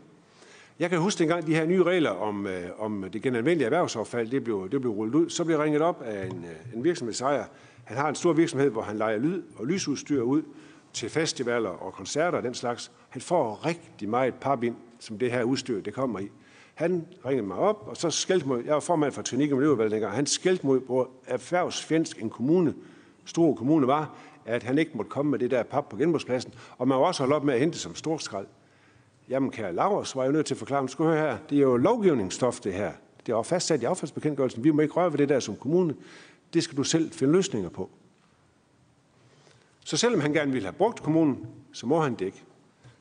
Jeg 0.78 0.90
kan 0.90 0.98
huske 0.98 1.18
dengang 1.18 1.46
de 1.46 1.54
her 1.54 1.66
nye 1.66 1.82
regler 1.82 2.10
om, 2.10 2.46
øh, 2.46 2.62
om 2.78 3.04
det 3.12 3.22
genanvendelige 3.22 3.64
erhvervsaffald, 3.64 4.30
det 4.30 4.44
blev, 4.44 4.68
det 4.72 4.80
blev 4.80 4.92
rullet 4.92 5.14
ud. 5.14 5.30
Så 5.30 5.44
blev 5.44 5.58
ringet 5.58 5.82
op 5.82 6.02
af 6.02 6.26
en, 6.26 6.44
øh, 6.44 6.76
en 6.76 6.84
virksomhedsejer. 6.84 7.44
Han 7.84 7.96
har 7.96 8.08
en 8.08 8.14
stor 8.14 8.32
virksomhed, 8.32 8.70
hvor 8.70 8.82
han 8.82 8.98
leger 8.98 9.18
lyd 9.18 9.42
og 9.56 9.66
lysudstyr 9.66 10.22
ud 10.22 10.42
til 10.92 11.10
festivaler 11.10 11.70
og 11.70 11.92
koncerter 11.92 12.38
og 12.38 12.44
den 12.44 12.54
slags. 12.54 12.92
Han 13.08 13.22
får 13.22 13.66
rigtig 13.66 14.08
meget 14.08 14.34
papind, 14.34 14.76
som 14.98 15.18
det 15.18 15.30
her 15.30 15.42
udstyr 15.42 15.80
det 15.80 15.94
kommer 15.94 16.18
i. 16.18 16.28
Han 16.74 17.06
ringede 17.26 17.46
mig 17.46 17.56
op, 17.56 17.84
og 17.86 17.96
så 17.96 18.10
skældte 18.10 18.48
mod, 18.48 18.64
jeg 18.64 18.74
var 18.74 18.80
formand 18.80 19.12
for 19.12 19.22
teknik- 19.22 19.52
og 19.52 19.58
miljøudvalget 19.58 19.92
dengang, 19.92 20.14
han 20.14 20.26
skældte 20.26 20.66
mod, 20.66 20.80
hvor 20.80 21.10
erhvervsfjendsk 21.26 22.22
en 22.22 22.30
kommune, 22.30 22.74
stor 23.24 23.54
kommune 23.54 23.86
var, 23.86 24.16
at 24.46 24.62
han 24.62 24.78
ikke 24.78 24.90
måtte 24.94 25.10
komme 25.10 25.30
med 25.30 25.38
det 25.38 25.50
der 25.50 25.62
pap 25.62 25.88
på 25.88 25.96
genbrugspladsen, 25.96 26.54
og 26.78 26.88
man 26.88 26.98
var 26.98 27.04
også 27.04 27.22
holdt 27.22 27.34
op 27.34 27.44
med 27.44 27.54
at 27.54 27.60
hente 27.60 27.72
det 27.72 27.80
som 27.80 27.94
storskrald. 27.94 28.46
Jamen, 29.28 29.50
kære 29.50 29.72
Lars, 29.72 30.16
var 30.16 30.22
jeg 30.22 30.32
nødt 30.32 30.46
til 30.46 30.54
at 30.54 30.58
forklare, 30.58 30.88
skal 30.88 31.04
høre 31.04 31.16
her, 31.16 31.38
det 31.50 31.58
er 31.58 31.62
jo 31.62 31.76
lovgivningsstof, 31.76 32.60
det 32.60 32.72
her. 32.72 32.92
Det 33.26 33.32
er 33.32 33.42
fastsat 33.42 33.82
i 33.82 33.84
affaldsbekendtgørelsen. 33.84 34.64
Vi 34.64 34.70
må 34.70 34.82
ikke 34.82 34.94
røre 34.94 35.12
ved 35.12 35.18
det 35.18 35.28
der 35.28 35.40
som 35.40 35.56
kommune. 35.56 35.94
Det 36.54 36.62
skal 36.62 36.76
du 36.76 36.84
selv 36.84 37.12
finde 37.12 37.32
løsninger 37.32 37.68
på. 37.68 37.90
Så 39.84 39.96
selvom 39.96 40.20
han 40.20 40.32
gerne 40.32 40.52
ville 40.52 40.66
have 40.66 40.76
brugt 40.76 41.02
kommunen, 41.02 41.46
så 41.72 41.86
må 41.86 42.00
han 42.00 42.14
det 42.14 42.24
ikke. 42.24 42.42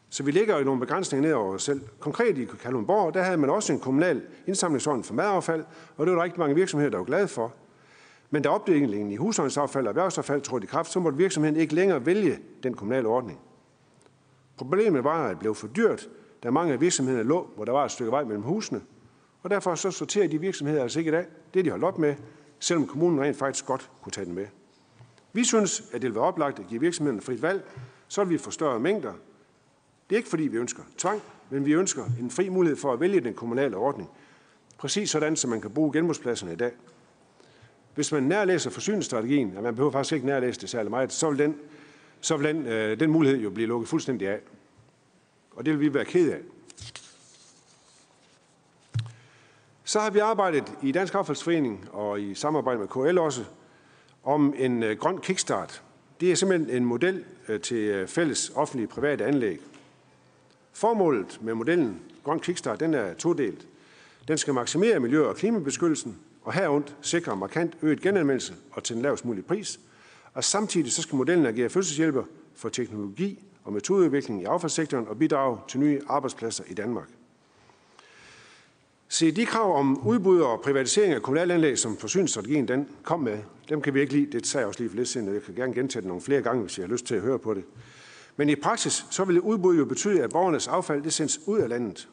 Så 0.09 0.23
vi 0.23 0.31
ligger 0.31 0.57
jo 0.57 0.63
nogle 0.63 0.79
begrænsninger 0.79 1.27
ned 1.27 1.33
over 1.33 1.53
os 1.53 1.63
selv. 1.63 1.81
Konkret 1.99 2.37
i 2.37 2.45
Kalundborg, 2.45 3.13
der 3.13 3.21
havde 3.21 3.37
man 3.37 3.49
også 3.49 3.73
en 3.73 3.79
kommunal 3.79 4.21
indsamlingsordning 4.47 5.05
for 5.05 5.13
madaffald, 5.13 5.63
og 5.97 6.05
det 6.05 6.11
var 6.11 6.17
der 6.17 6.23
rigtig 6.23 6.39
mange 6.39 6.55
virksomheder, 6.55 6.91
der 6.91 6.97
var 6.97 7.05
glade 7.05 7.27
for. 7.27 7.53
Men 8.33 8.41
da 8.41 8.49
opdelingen 8.49 9.11
i 9.11 9.15
husholdningsaffald 9.15 9.85
og 9.85 9.89
erhvervsaffald 9.89 10.41
trådte 10.41 10.65
i 10.65 10.67
kraft, 10.67 10.91
så 10.91 10.99
måtte 10.99 11.17
virksomheden 11.17 11.59
ikke 11.59 11.75
længere 11.75 12.05
vælge 12.05 12.39
den 12.63 12.73
kommunale 12.73 13.07
ordning. 13.07 13.39
Problemet 14.57 15.03
var, 15.03 15.25
at 15.25 15.29
det 15.29 15.39
blev 15.39 15.55
for 15.55 15.67
dyrt, 15.67 16.09
da 16.43 16.51
mange 16.51 16.73
af 16.73 16.81
virksomhederne 16.81 17.23
lå, 17.23 17.49
hvor 17.55 17.65
der 17.65 17.71
var 17.71 17.85
et 17.85 17.91
stykke 17.91 18.11
vej 18.11 18.23
mellem 18.23 18.43
husene. 18.43 18.81
Og 19.43 19.49
derfor 19.49 19.75
så 19.75 19.91
sorterer 19.91 20.27
de 20.27 20.39
virksomheder 20.39 20.81
altså 20.81 20.99
ikke 20.99 21.09
i 21.09 21.11
dag. 21.11 21.25
Det 21.53 21.65
de 21.65 21.69
holdt 21.69 21.83
op 21.83 21.97
med, 21.97 22.15
selvom 22.59 22.87
kommunen 22.87 23.21
rent 23.21 23.37
faktisk 23.37 23.65
godt 23.65 23.91
kunne 24.01 24.11
tage 24.11 24.25
den 24.25 24.35
med. 24.35 24.45
Vi 25.33 25.43
synes, 25.43 25.83
at 25.93 26.01
det 26.01 26.03
vil 26.03 26.15
være 26.15 26.23
oplagt 26.23 26.59
at 26.59 26.67
give 26.67 26.79
virksomhederne 26.79 27.21
frit 27.21 27.41
valg, 27.41 27.63
så 28.07 28.23
vil 28.23 28.33
vi 28.33 28.37
få 28.37 28.51
større 28.51 28.79
mængder. 28.79 29.13
Det 30.09 30.15
er 30.15 30.17
ikke 30.17 30.29
fordi, 30.29 30.43
vi 30.43 30.57
ønsker 30.57 30.83
tvang, 30.97 31.21
men 31.49 31.65
vi 31.65 31.73
ønsker 31.73 32.03
en 32.19 32.31
fri 32.31 32.49
mulighed 32.49 32.77
for 32.77 32.93
at 32.93 32.99
vælge 32.99 33.21
den 33.21 33.33
kommunale 33.33 33.77
ordning. 33.77 34.09
Præcis 34.77 35.09
sådan, 35.09 35.35
som 35.35 35.49
man 35.49 35.61
kan 35.61 35.71
bruge 35.71 35.93
genbrugspladserne 35.93 36.53
i 36.53 36.55
dag. 36.55 36.71
Hvis 37.95 38.11
man 38.11 38.23
nærlæser 38.23 38.69
forsyningsstrategien, 38.69 39.57
og 39.57 39.63
man 39.63 39.75
behøver 39.75 39.91
faktisk 39.91 40.13
ikke 40.13 40.25
nærlæse 40.25 40.61
det 40.61 40.69
særlig 40.69 40.89
meget, 40.89 41.13
så 41.13 41.29
vil 41.29 41.39
den, 41.39 41.55
så 42.21 42.37
vil 42.37 42.47
den, 42.47 42.67
øh, 42.67 42.99
den 42.99 43.11
mulighed 43.11 43.39
jo 43.39 43.49
blive 43.49 43.67
lukket 43.67 43.89
fuldstændig 43.89 44.27
af. 44.27 44.39
Og 45.51 45.65
det 45.65 45.73
vil 45.73 45.79
vi 45.79 45.93
være 45.93 46.05
ked 46.05 46.31
af. 46.31 46.39
Så 49.83 49.99
har 49.99 50.09
vi 50.09 50.19
arbejdet 50.19 50.73
i 50.81 50.91
Dansk 50.91 51.15
Affaldsforening 51.15 51.89
og 51.91 52.21
i 52.21 52.35
samarbejde 52.35 52.79
med 52.79 52.87
KL 52.87 53.17
også 53.17 53.43
om 54.23 54.53
en 54.57 54.83
øh, 54.83 54.97
grøn 54.97 55.17
kickstart. 55.17 55.83
Det 56.21 56.31
er 56.31 56.35
simpelthen 56.35 56.77
en 56.77 56.85
model 56.85 57.23
øh, 57.47 57.61
til 57.61 57.77
øh, 57.77 58.07
fælles 58.07 58.51
offentlige 58.55 58.87
private 58.87 59.25
anlæg. 59.25 59.59
Formålet 60.73 61.39
med 61.41 61.53
modellen 61.53 62.01
Grøn 62.23 62.39
Kickstart 62.39 62.79
den 62.79 62.93
er 62.93 63.13
todelt. 63.13 63.67
Den 64.27 64.37
skal 64.37 64.53
maksimere 64.53 64.99
miljø- 64.99 65.25
og 65.25 65.35
klimabeskyttelsen, 65.35 66.17
og 66.41 66.53
herundt 66.53 66.95
sikre 67.01 67.35
markant 67.35 67.77
øget 67.81 68.01
genanvendelse 68.01 68.53
og 68.71 68.83
til 68.83 68.95
den 68.95 69.03
lavest 69.03 69.25
mulige 69.25 69.43
pris. 69.43 69.79
Og 70.33 70.43
samtidig 70.43 70.91
så 70.91 71.01
skal 71.01 71.15
modellen 71.15 71.45
agere 71.45 71.69
fødselshjælper 71.69 72.23
for 72.55 72.69
teknologi 72.69 73.43
og 73.63 73.73
metodeudvikling 73.73 74.41
i 74.41 74.45
affaldssektoren 74.45 75.07
og 75.07 75.17
bidrage 75.17 75.57
til 75.67 75.79
nye 75.79 76.01
arbejdspladser 76.07 76.63
i 76.67 76.73
Danmark. 76.73 77.07
Se, 79.07 79.31
de 79.31 79.45
krav 79.45 79.77
om 79.77 80.07
udbud 80.07 80.39
og 80.39 80.61
privatisering 80.61 81.13
af 81.13 81.21
kommunale 81.21 81.53
anlæg, 81.53 81.77
som 81.77 81.97
forsyningsstrategien 81.97 82.67
den 82.67 82.89
kom 83.03 83.19
med, 83.19 83.37
dem 83.69 83.81
kan 83.81 83.93
vi 83.93 84.01
ikke 84.01 84.13
lide. 84.13 84.31
Det 84.31 84.47
sagde 84.47 84.61
jeg 84.61 84.67
også 84.67 84.79
lige 84.79 84.89
for 84.89 84.97
lidt 84.97 85.07
siden, 85.07 85.27
og 85.27 85.33
jeg 85.33 85.43
kan 85.43 85.55
gerne 85.55 85.73
gentage 85.73 86.01
det 86.01 86.07
nogle 86.07 86.21
flere 86.21 86.41
gange, 86.41 86.61
hvis 86.61 86.77
jeg 86.77 86.83
har 86.83 86.91
lyst 86.91 87.05
til 87.05 87.15
at 87.15 87.21
høre 87.21 87.39
på 87.39 87.53
det. 87.53 87.63
Men 88.37 88.49
i 88.49 88.55
praksis, 88.55 89.05
så 89.09 89.23
vil 89.23 89.41
udbud 89.41 89.77
jo 89.77 89.85
betyde, 89.85 90.23
at 90.23 90.29
borgernes 90.29 90.67
affald 90.67 91.03
det 91.03 91.13
sendes 91.13 91.39
ud 91.47 91.59
af 91.59 91.69
landet. 91.69 92.09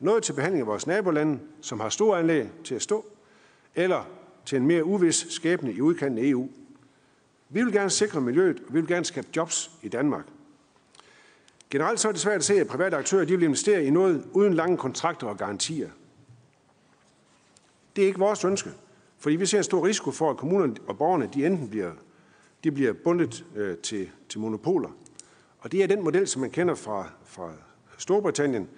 Noget 0.00 0.22
til 0.22 0.32
behandling 0.32 0.60
af 0.60 0.66
vores 0.66 0.86
nabolande, 0.86 1.38
som 1.60 1.80
har 1.80 1.88
store 1.88 2.18
anlæg 2.18 2.46
til 2.64 2.74
at 2.74 2.82
stå, 2.82 3.04
eller 3.78 4.04
til 4.44 4.56
en 4.56 4.66
mere 4.66 4.84
uvis 4.84 5.26
skæbne 5.30 5.72
i 5.72 5.80
udkanten 5.80 6.18
af 6.18 6.28
EU. 6.28 6.48
Vi 7.48 7.62
vil 7.62 7.72
gerne 7.72 7.90
sikre 7.90 8.20
miljøet, 8.20 8.60
og 8.68 8.74
vi 8.74 8.80
vil 8.80 8.88
gerne 8.88 9.04
skabe 9.04 9.26
jobs 9.36 9.70
i 9.82 9.88
Danmark. 9.88 10.24
Generelt 11.70 12.00
så 12.00 12.08
er 12.08 12.12
det 12.12 12.20
svært 12.20 12.36
at 12.36 12.44
se, 12.44 12.54
at 12.54 12.66
private 12.66 12.96
aktører 12.96 13.24
de 13.24 13.36
vil 13.36 13.44
investere 13.44 13.84
i 13.84 13.90
noget 13.90 14.24
uden 14.32 14.54
lange 14.54 14.76
kontrakter 14.76 15.26
og 15.26 15.36
garantier. 15.36 15.90
Det 17.96 18.02
er 18.02 18.06
ikke 18.06 18.18
vores 18.18 18.44
ønske, 18.44 18.70
fordi 19.18 19.36
vi 19.36 19.46
ser 19.46 19.58
en 19.58 19.64
stor 19.64 19.86
risiko 19.86 20.10
for, 20.10 20.30
at 20.30 20.36
kommunerne 20.36 20.76
og 20.86 20.98
borgerne 20.98 21.30
de 21.34 21.46
enten 21.46 21.68
bliver, 21.68 21.92
de 22.64 22.72
bliver 22.72 22.92
bundet 22.92 23.44
øh, 23.56 23.76
til, 23.76 24.10
til 24.28 24.40
monopoler. 24.40 24.90
Og 25.58 25.72
det 25.72 25.82
er 25.82 25.86
den 25.86 26.04
model, 26.04 26.28
som 26.28 26.40
man 26.40 26.50
kender 26.50 26.74
fra, 26.74 27.10
fra 27.24 27.52
Storbritannien. 27.98 28.68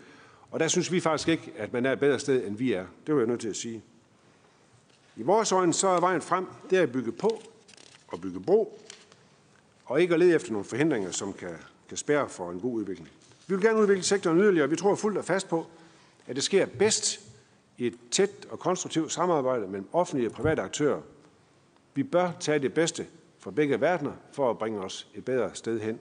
Og 0.51 0.61
der 0.61 0.69
synes 0.69 0.93
vi 0.93 1.01
faktisk 1.01 1.29
ikke, 1.29 1.53
at 1.57 1.73
man 1.73 1.87
er 1.87 1.93
et 1.93 2.01
bedre 2.01 2.19
sted, 2.19 2.47
end 2.47 2.57
vi 2.57 2.73
er. 2.73 2.87
Det 3.07 3.15
var 3.15 3.21
jeg 3.21 3.29
nødt 3.29 3.41
til 3.41 3.49
at 3.49 3.57
sige. 3.57 3.83
I 5.21 5.23
vores 5.23 5.53
øjne 5.53 5.73
så 5.73 5.89
er 5.89 6.01
vejen 6.01 6.23
frem, 6.23 6.47
det 6.71 6.79
er 6.79 6.83
at 6.83 6.93
bygge 6.93 7.13
på 7.13 7.43
og 8.09 8.21
bygge 8.21 8.41
bro, 8.41 8.81
og 9.85 10.01
ikke 10.01 10.15
at 10.15 10.21
lede 10.21 10.35
efter 10.35 10.53
nogle 10.53 10.65
forhindringer, 10.65 11.11
som 11.11 11.33
kan, 11.33 11.57
kan 11.89 11.97
spærre 11.97 12.29
for 12.29 12.51
en 12.51 12.61
god 12.61 12.73
udvikling. 12.73 13.09
Vi 13.47 13.55
vil 13.55 13.65
gerne 13.65 13.79
udvikle 13.79 14.03
sektoren 14.03 14.39
yderligere, 14.39 14.67
og 14.67 14.71
vi 14.71 14.77
tror 14.77 14.95
fuldt 14.95 15.19
og 15.19 15.25
fast 15.25 15.49
på, 15.49 15.67
at 16.27 16.37
det 16.37 16.45
sker 16.45 16.67
bedst 16.67 17.21
i 17.79 17.87
et 17.87 17.95
tæt 18.11 18.31
og 18.51 18.59
konstruktivt 18.59 19.13
samarbejde 19.13 19.67
mellem 19.67 19.89
offentlige 19.93 20.29
og 20.29 20.33
private 20.33 20.63
aktører. 20.63 21.01
Vi 21.95 22.03
bør 22.03 22.31
tage 22.41 22.59
det 22.59 22.75
bedste 22.75 23.07
fra 23.39 23.51
begge 23.51 23.81
verdener 23.81 24.13
for 24.33 24.51
at 24.51 24.59
bringe 24.59 24.81
os 24.81 25.09
et 25.15 25.25
bedre 25.25 25.51
sted 25.55 25.81
hen. 25.81 25.99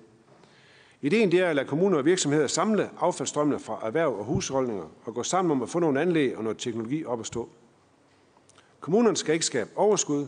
Ideen 1.01 1.31
det 1.31 1.39
er 1.39 1.49
at 1.49 1.55
lade 1.55 1.67
kommuner 1.67 1.97
og 1.97 2.05
virksomheder 2.05 2.47
samle 2.47 2.89
affaldsstrømmene 2.99 3.59
fra 3.59 3.79
erhverv 3.83 4.19
og 4.19 4.25
husholdninger 4.25 4.85
og 5.05 5.13
gå 5.13 5.23
sammen 5.23 5.51
om 5.51 5.61
at 5.61 5.69
få 5.69 5.79
nogle 5.79 6.01
anlæg 6.01 6.37
og 6.37 6.43
noget 6.43 6.57
teknologi 6.57 7.05
op 7.05 7.19
at 7.19 7.25
stå. 7.25 7.49
Kommunerne 8.79 9.17
skal 9.17 9.33
ikke 9.33 9.45
skabe 9.45 9.69
overskud, 9.75 10.27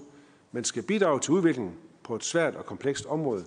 men 0.52 0.64
skal 0.64 0.84
bidrage 0.84 1.20
til 1.20 1.34
udviklingen 1.34 1.76
på 2.04 2.16
et 2.16 2.24
svært 2.24 2.56
og 2.56 2.66
komplekst 2.66 3.06
område. 3.06 3.46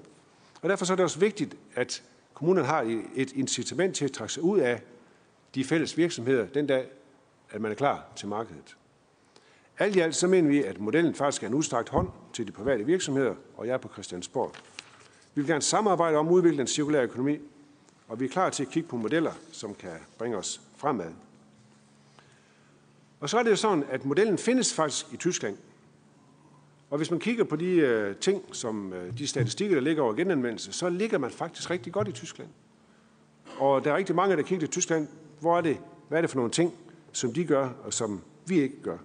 Og 0.62 0.68
derfor 0.68 0.92
er 0.92 0.96
det 0.96 1.04
også 1.04 1.18
vigtigt, 1.18 1.56
at 1.74 2.02
kommunerne 2.34 2.66
har 2.66 3.02
et 3.14 3.32
incitament 3.32 3.96
til 3.96 4.04
at 4.04 4.12
trække 4.12 4.32
sig 4.32 4.42
ud 4.42 4.58
af 4.58 4.82
de 5.54 5.64
fælles 5.64 5.96
virksomheder 5.96 6.46
den 6.46 6.66
dag, 6.66 6.86
at 7.50 7.60
man 7.60 7.70
er 7.70 7.74
klar 7.74 8.06
til 8.16 8.28
markedet. 8.28 8.76
Alt 9.78 9.96
i 9.96 10.00
alt 10.00 10.16
så 10.16 10.26
mener 10.26 10.48
vi, 10.48 10.62
at 10.62 10.80
modellen 10.80 11.14
faktisk 11.14 11.42
er 11.42 11.46
en 11.46 11.54
udstrakt 11.54 11.88
hånd 11.88 12.08
til 12.32 12.46
de 12.46 12.52
private 12.52 12.86
virksomheder, 12.86 13.34
og 13.56 13.66
jeg 13.66 13.72
er 13.72 13.78
på 13.78 13.88
Christiansborg. 13.88 14.52
Vi 15.34 15.40
vil 15.40 15.46
gerne 15.46 15.62
samarbejde 15.62 16.16
om 16.16 16.28
at 16.28 16.32
udvikle 16.32 16.58
den 16.58 16.66
cirkulære 16.66 17.02
økonomi, 17.02 17.38
og 18.08 18.20
vi 18.20 18.24
er 18.24 18.28
klar 18.28 18.50
til 18.50 18.62
at 18.62 18.70
kigge 18.70 18.88
på 18.88 18.96
modeller, 18.96 19.32
som 19.52 19.74
kan 19.74 19.90
bringe 20.18 20.36
os 20.36 20.60
fremad. 20.76 21.12
Og 23.24 23.30
så 23.30 23.38
er 23.38 23.42
det 23.42 23.50
jo 23.50 23.56
sådan, 23.56 23.84
at 23.90 24.04
modellen 24.04 24.38
findes 24.38 24.74
faktisk 24.74 25.06
i 25.12 25.16
Tyskland. 25.16 25.56
Og 26.90 26.96
hvis 26.96 27.10
man 27.10 27.20
kigger 27.20 27.44
på 27.44 27.56
de 27.56 27.66
øh, 27.66 28.16
ting, 28.16 28.42
som 28.52 28.92
øh, 28.92 29.18
de 29.18 29.26
statistikker, 29.26 29.76
der 29.76 29.82
ligger 29.82 30.02
over 30.02 30.14
genanvendelse, 30.14 30.72
så 30.72 30.88
ligger 30.88 31.18
man 31.18 31.30
faktisk 31.30 31.70
rigtig 31.70 31.92
godt 31.92 32.08
i 32.08 32.12
Tyskland. 32.12 32.48
Og 33.58 33.84
der 33.84 33.92
er 33.92 33.96
rigtig 33.96 34.14
mange, 34.14 34.36
der 34.36 34.42
kigger 34.42 34.66
til 34.66 34.72
Tyskland. 34.72 35.08
Hvor 35.40 35.56
er 35.56 35.60
det, 35.60 35.78
hvad 36.08 36.18
er 36.18 36.20
det 36.20 36.30
for 36.30 36.36
nogle 36.36 36.50
ting, 36.50 36.74
som 37.12 37.32
de 37.32 37.44
gør, 37.44 37.70
og 37.84 37.92
som 37.92 38.20
vi 38.46 38.60
ikke 38.60 38.82
gør? 38.82 38.98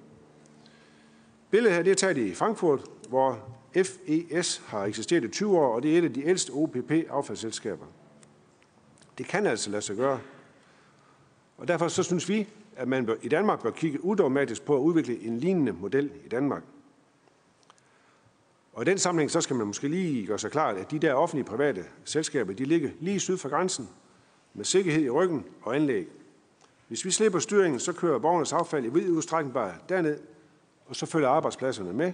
Billedet 1.52 1.76
her, 1.76 1.84
det 1.84 1.92
er 1.92 1.96
taget 1.96 2.18
i 2.18 2.34
Frankfurt, 2.34 2.82
hvor 3.10 3.40
FES 3.74 4.62
har 4.66 4.84
eksisteret 4.84 5.24
i 5.24 5.28
20 5.28 5.58
år, 5.58 5.76
og 5.76 5.84
det 5.84 5.94
er 5.94 5.98
et 5.98 6.04
af 6.04 6.14
de 6.14 6.26
ældste 6.26 6.52
OPP-affaldsselskaber. 6.52 7.86
Det 9.18 9.26
kan 9.26 9.46
altså 9.46 9.70
lade 9.70 9.82
sig 9.82 9.96
gøre. 9.96 10.20
Og 11.58 11.68
derfor 11.68 11.88
så 11.88 12.04
synes 12.04 12.30
vi, 12.30 12.48
at 12.80 12.88
man 12.88 13.06
bør, 13.06 13.16
i 13.22 13.28
Danmark 13.28 13.62
bør 13.64 13.72
kigge 13.72 14.04
udogmatisk 14.04 14.66
på 14.66 14.76
at 14.76 14.80
udvikle 14.80 15.22
en 15.22 15.38
lignende 15.38 15.72
model 15.72 16.12
i 16.26 16.30
Danmark. 16.30 16.64
Og 18.74 18.82
i 18.82 18.86
den 18.86 18.98
sammenhæng, 18.98 19.32
så 19.32 19.42
skal 19.42 19.56
man 19.56 19.68
måske 19.68 19.88
lige 19.88 20.28
gøre 20.28 20.40
sig 20.40 20.52
klart, 20.52 20.78
at 20.78 20.92
de 20.92 21.00
der 21.00 21.14
offentlige 21.14 21.46
private 21.46 21.84
selskaber, 22.04 22.54
de 22.54 22.66
ligger 22.66 22.90
lige 23.00 23.20
syd 23.20 23.38
for 23.38 23.50
grænsen, 23.50 23.90
med 24.54 24.66
sikkerhed 24.66 25.04
i 25.04 25.10
ryggen 25.10 25.46
og 25.62 25.76
anlæg. 25.76 26.08
Hvis 26.88 27.06
vi 27.06 27.12
slipper 27.12 27.40
styringen, 27.40 27.80
så 27.80 27.94
kører 27.94 28.20
borgernes 28.20 28.54
affald 28.54 28.86
i 28.86 28.90
vid 28.90 29.10
udstrækning 29.10 29.54
bare 29.54 29.74
derned, 29.90 30.20
og 30.86 30.96
så 30.96 31.06
følger 31.06 31.30
arbejdspladserne 31.30 31.94
med, 31.94 32.14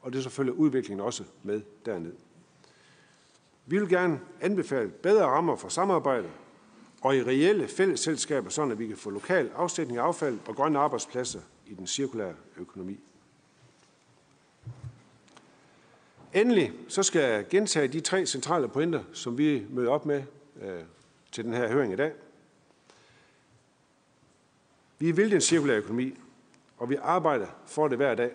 og 0.00 0.12
det 0.12 0.22
så 0.22 0.30
følger 0.30 0.52
udviklingen 0.52 1.06
også 1.06 1.24
med 1.42 1.60
derned. 1.86 2.12
Vi 3.66 3.78
vil 3.78 3.88
gerne 3.88 4.20
anbefale 4.40 4.90
bedre 4.90 5.24
rammer 5.24 5.56
for 5.56 5.68
samarbejde 5.68 6.28
og 7.04 7.16
i 7.16 7.22
reelle 7.22 7.68
fællesselskaber, 7.68 8.50
sådan 8.50 8.72
at 8.72 8.78
vi 8.78 8.86
kan 8.86 8.96
få 8.96 9.10
lokal 9.10 9.50
afsætning 9.54 9.98
af 9.98 10.02
affald 10.02 10.38
og 10.46 10.56
grønne 10.56 10.78
arbejdspladser 10.78 11.40
i 11.66 11.74
den 11.74 11.86
cirkulære 11.86 12.34
økonomi. 12.56 13.00
Endelig 16.32 16.72
så 16.88 17.02
skal 17.02 17.20
jeg 17.20 17.48
gentage 17.48 17.88
de 17.88 18.00
tre 18.00 18.26
centrale 18.26 18.68
pointer, 18.68 19.02
som 19.12 19.38
vi 19.38 19.66
møder 19.70 19.90
op 19.90 20.06
med 20.06 20.22
øh, 20.62 20.82
til 21.32 21.44
den 21.44 21.54
her 21.54 21.68
høring 21.68 21.92
i 21.92 21.96
dag. 21.96 22.12
Vi 24.98 25.10
vil 25.10 25.30
den 25.30 25.40
cirkulære 25.40 25.78
økonomi, 25.78 26.18
og 26.76 26.90
vi 26.90 26.96
arbejder 27.02 27.46
for 27.66 27.88
det 27.88 27.98
hver 27.98 28.14
dag. 28.14 28.30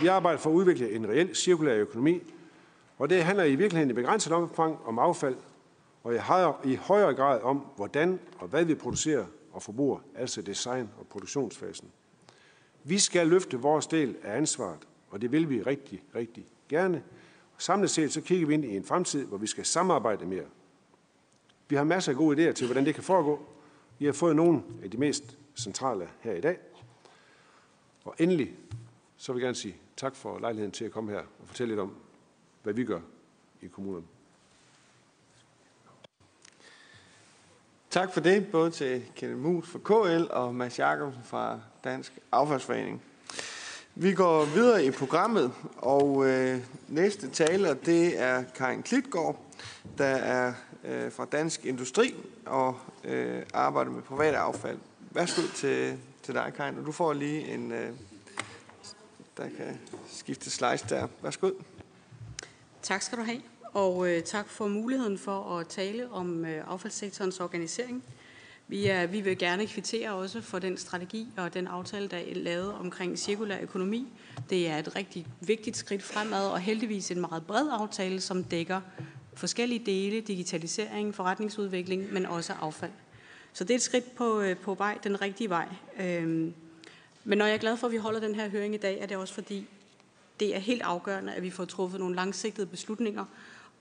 Vi 0.00 0.06
arbejder 0.06 0.38
for 0.38 0.50
at 0.50 0.54
udvikle 0.54 0.92
en 0.92 1.08
reel 1.08 1.36
cirkulær 1.36 1.74
økonomi, 1.74 2.22
og 2.98 3.10
det 3.10 3.24
handler 3.24 3.44
i 3.44 3.54
virkeligheden 3.54 3.90
i 3.90 3.94
begrænset 3.94 4.32
omfang 4.32 4.78
om 4.84 4.98
affald, 4.98 5.36
og 6.06 6.14
i 6.14 6.18
højere, 6.18 6.54
i 6.64 6.74
højere 6.74 7.14
grad 7.14 7.40
om, 7.40 7.66
hvordan 7.76 8.20
og 8.38 8.48
hvad 8.48 8.64
vi 8.64 8.74
producerer 8.74 9.26
og 9.52 9.62
forbruger, 9.62 9.98
altså 10.14 10.42
design- 10.42 10.90
og 10.98 11.06
produktionsfasen. 11.06 11.88
Vi 12.84 12.98
skal 12.98 13.26
løfte 13.26 13.58
vores 13.58 13.86
del 13.86 14.16
af 14.22 14.36
ansvaret, 14.36 14.88
og 15.10 15.20
det 15.20 15.32
vil 15.32 15.50
vi 15.50 15.62
rigtig, 15.62 16.02
rigtig 16.14 16.46
gerne. 16.68 17.02
Samlet 17.58 17.90
set 17.90 18.12
så 18.12 18.20
kigger 18.20 18.46
vi 18.46 18.54
ind 18.54 18.64
i 18.64 18.76
en 18.76 18.84
fremtid, 18.84 19.26
hvor 19.26 19.38
vi 19.38 19.46
skal 19.46 19.64
samarbejde 19.64 20.26
mere. 20.26 20.44
Vi 21.68 21.76
har 21.76 21.84
masser 21.84 22.12
af 22.12 22.18
gode 22.18 22.48
idéer 22.48 22.52
til, 22.52 22.66
hvordan 22.66 22.86
det 22.86 22.94
kan 22.94 23.04
foregå. 23.04 23.46
Vi 23.98 24.04
har 24.04 24.12
fået 24.12 24.36
nogle 24.36 24.62
af 24.82 24.90
de 24.90 24.96
mest 24.96 25.38
centrale 25.54 26.08
her 26.20 26.32
i 26.32 26.40
dag. 26.40 26.58
Og 28.04 28.14
endelig, 28.18 28.56
så 29.16 29.32
vil 29.32 29.40
jeg 29.40 29.46
gerne 29.46 29.56
sige 29.56 29.76
tak 29.96 30.16
for 30.16 30.38
lejligheden 30.38 30.72
til 30.72 30.84
at 30.84 30.92
komme 30.92 31.12
her 31.12 31.20
og 31.20 31.46
fortælle 31.46 31.70
lidt 31.70 31.80
om, 31.80 31.96
hvad 32.62 32.74
vi 32.74 32.84
gør 32.84 33.00
i 33.62 33.66
kommunen. 33.66 34.06
Tak 37.90 38.12
for 38.12 38.20
det, 38.20 38.46
både 38.46 38.70
til 38.70 39.04
Kenneth 39.16 39.40
Mus 39.40 39.68
fra 39.68 39.78
KL 39.78 40.32
og 40.32 40.54
Mads 40.54 40.78
Jacobsen 40.78 41.22
fra 41.24 41.60
Dansk 41.84 42.18
Affaldsforening. 42.32 43.02
Vi 43.94 44.14
går 44.14 44.44
videre 44.44 44.84
i 44.84 44.90
programmet, 44.90 45.52
og 45.76 46.26
øh, 46.26 46.58
næste 46.88 47.30
taler 47.30 47.74
det 47.74 48.20
er 48.20 48.44
Karin 48.54 48.82
Klitgaard, 48.82 49.42
der 49.98 50.04
er 50.04 50.52
øh, 50.84 51.12
fra 51.12 51.24
Dansk 51.24 51.64
Industri 51.64 52.14
og 52.46 52.78
øh, 53.04 53.42
arbejder 53.54 53.90
med 53.90 54.02
privat 54.02 54.34
affald. 54.34 54.78
Værsgo 55.10 55.42
til, 55.54 55.98
til 56.22 56.34
dig, 56.34 56.52
Karin, 56.56 56.78
og 56.78 56.86
du 56.86 56.92
får 56.92 57.12
lige 57.12 57.54
en, 57.54 57.72
øh, 57.72 57.90
der 59.36 59.48
kan 59.56 59.80
skifte 60.08 60.50
slice 60.50 60.86
der. 60.88 61.08
Værsgo. 61.22 61.50
Tak 62.82 63.02
skal 63.02 63.18
du 63.18 63.22
have, 63.22 63.42
og 63.76 64.08
øh, 64.08 64.22
tak 64.22 64.48
for 64.48 64.68
muligheden 64.68 65.18
for 65.18 65.58
at 65.58 65.66
tale 65.68 66.12
om 66.12 66.44
øh, 66.44 66.64
affaldssektorens 66.66 67.40
organisering. 67.40 68.04
Vi, 68.68 68.86
er, 68.86 69.06
vi 69.06 69.20
vil 69.20 69.38
gerne 69.38 69.66
kvittere 69.66 70.12
også 70.12 70.40
for 70.40 70.58
den 70.58 70.76
strategi 70.76 71.28
og 71.36 71.54
den 71.54 71.66
aftale, 71.66 72.08
der 72.08 72.16
er 72.16 72.34
lavet 72.34 72.74
omkring 72.74 73.18
cirkulær 73.18 73.58
økonomi. 73.62 74.06
Det 74.50 74.68
er 74.68 74.78
et 74.78 74.96
rigtig 74.96 75.26
vigtigt 75.40 75.76
skridt 75.76 76.02
fremad, 76.02 76.48
og 76.48 76.60
heldigvis 76.60 77.10
en 77.10 77.20
meget 77.20 77.46
bred 77.46 77.68
aftale, 77.72 78.20
som 78.20 78.44
dækker 78.44 78.80
forskellige 79.34 79.86
dele, 79.86 80.20
digitalisering, 80.20 81.14
forretningsudvikling, 81.14 82.12
men 82.12 82.26
også 82.26 82.52
affald. 82.52 82.92
Så 83.52 83.64
det 83.64 83.70
er 83.70 83.74
et 83.74 83.82
skridt 83.82 84.16
på, 84.16 84.40
øh, 84.40 84.56
på 84.56 84.74
vej, 84.74 84.98
den 85.04 85.20
rigtige 85.20 85.50
vej. 85.50 85.68
Øhm, 86.00 86.54
men 87.24 87.38
når 87.38 87.46
jeg 87.46 87.54
er 87.54 87.58
glad 87.58 87.76
for, 87.76 87.86
at 87.86 87.92
vi 87.92 87.96
holder 87.96 88.20
den 88.20 88.34
her 88.34 88.48
høring 88.48 88.74
i 88.74 88.78
dag, 88.78 88.98
er 89.00 89.06
det 89.06 89.16
også 89.16 89.34
fordi, 89.34 89.66
det 90.40 90.54
er 90.54 90.58
helt 90.58 90.82
afgørende, 90.82 91.32
at 91.32 91.42
vi 91.42 91.50
får 91.50 91.64
truffet 91.64 92.00
nogle 92.00 92.16
langsigtede 92.16 92.66
beslutninger 92.66 93.24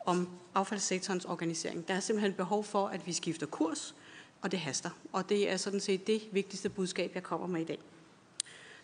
om 0.06 0.30
affaldssektorens 0.56 1.26
organisering. 1.26 1.88
Der 1.88 1.94
er 1.94 1.99
simpelthen 1.99 2.34
behov 2.34 2.64
for, 2.64 2.88
at 2.88 3.07
vi 3.07 3.14
skifter 3.14 3.45
kurs, 3.45 3.95
og 4.41 4.52
det 4.52 4.60
haster. 4.60 4.90
Og 5.14 5.30
det 5.30 5.52
er 5.52 5.57
sådan 5.57 5.80
set 5.80 6.07
det 6.07 6.22
vigtigste 6.32 6.69
budskab, 6.69 7.11
jeg 7.15 7.23
kommer 7.23 7.48
med 7.48 7.61
i 7.61 7.65
dag. 7.65 7.80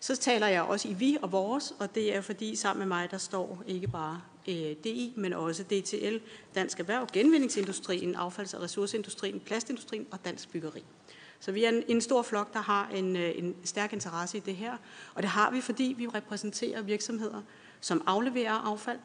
Så 0.00 0.16
taler 0.16 0.46
jeg 0.46 0.62
også 0.62 0.88
i 0.88 0.92
vi 0.92 1.18
og 1.22 1.32
vores, 1.32 1.74
og 1.78 1.94
det 1.94 2.16
er 2.16 2.20
fordi 2.20 2.56
sammen 2.56 2.78
med 2.78 2.96
mig, 2.96 3.10
der 3.10 3.18
står 3.18 3.62
ikke 3.66 3.88
bare 3.88 4.20
øh, 4.48 4.76
DI, 4.84 5.12
men 5.16 5.32
også 5.32 5.62
DTL, 5.62 6.16
Dansk 6.54 6.80
Erhverv, 6.80 7.06
Genvindingsindustrien, 7.12 8.14
Affalds- 8.16 8.56
og 8.56 8.62
Ressourceindustrien, 8.62 9.40
Plastindustrien 9.40 10.06
og 10.10 10.24
Dansk 10.24 10.50
Byggeri. 10.52 10.84
Så 11.40 11.52
vi 11.52 11.64
er 11.64 11.68
en, 11.68 11.82
en 11.88 12.00
stor 12.00 12.22
flok, 12.22 12.52
der 12.52 12.60
har 12.60 12.88
en, 12.88 13.16
øh, 13.16 13.32
en 13.38 13.56
stærk 13.64 13.92
interesse 13.92 14.36
i 14.36 14.40
det 14.40 14.56
her. 14.56 14.76
Og 15.14 15.22
det 15.22 15.30
har 15.30 15.50
vi, 15.50 15.60
fordi 15.60 15.94
vi 15.98 16.06
repræsenterer 16.06 16.82
virksomheder, 16.82 17.42
som 17.80 18.02
afleverer 18.06 18.52
affald, 18.52 18.98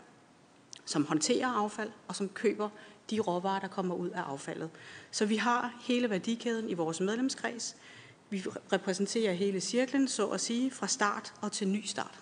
som 0.88 1.06
håndterer 1.06 1.48
affald 1.48 1.90
og 2.08 2.16
som 2.16 2.30
køber 2.30 2.70
de 3.10 3.20
råvarer, 3.20 3.60
der 3.60 3.68
kommer 3.68 3.96
ud 3.96 4.10
af 4.10 4.22
affaldet. 4.22 4.70
Så 5.12 5.26
vi 5.26 5.36
har 5.36 5.74
hele 5.82 6.10
værdikæden 6.10 6.70
i 6.70 6.74
vores 6.74 7.00
medlemskreds. 7.00 7.76
Vi 8.30 8.44
repræsenterer 8.74 9.34
hele 9.34 9.62
cirklen, 9.62 10.08
så 10.08 10.28
at 10.28 10.42
sige, 10.42 10.72
fra 10.72 10.88
start 10.88 11.34
og 11.42 11.52
til 11.52 11.68
ny 11.68 11.86
start. 11.86 12.20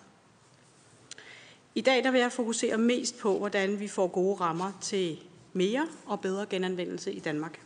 I 1.76 1.82
dag 1.82 2.04
der 2.04 2.12
vil 2.12 2.22
jeg 2.22 2.32
fokusere 2.32 2.78
mest 2.78 3.18
på, 3.18 3.38
hvordan 3.38 3.80
vi 3.80 3.88
får 3.88 4.08
gode 4.08 4.36
rammer 4.36 4.72
til 4.82 5.20
mere 5.54 5.88
og 6.06 6.22
bedre 6.22 6.46
genanvendelse 6.46 7.14
i 7.14 7.20
Danmark. 7.20 7.60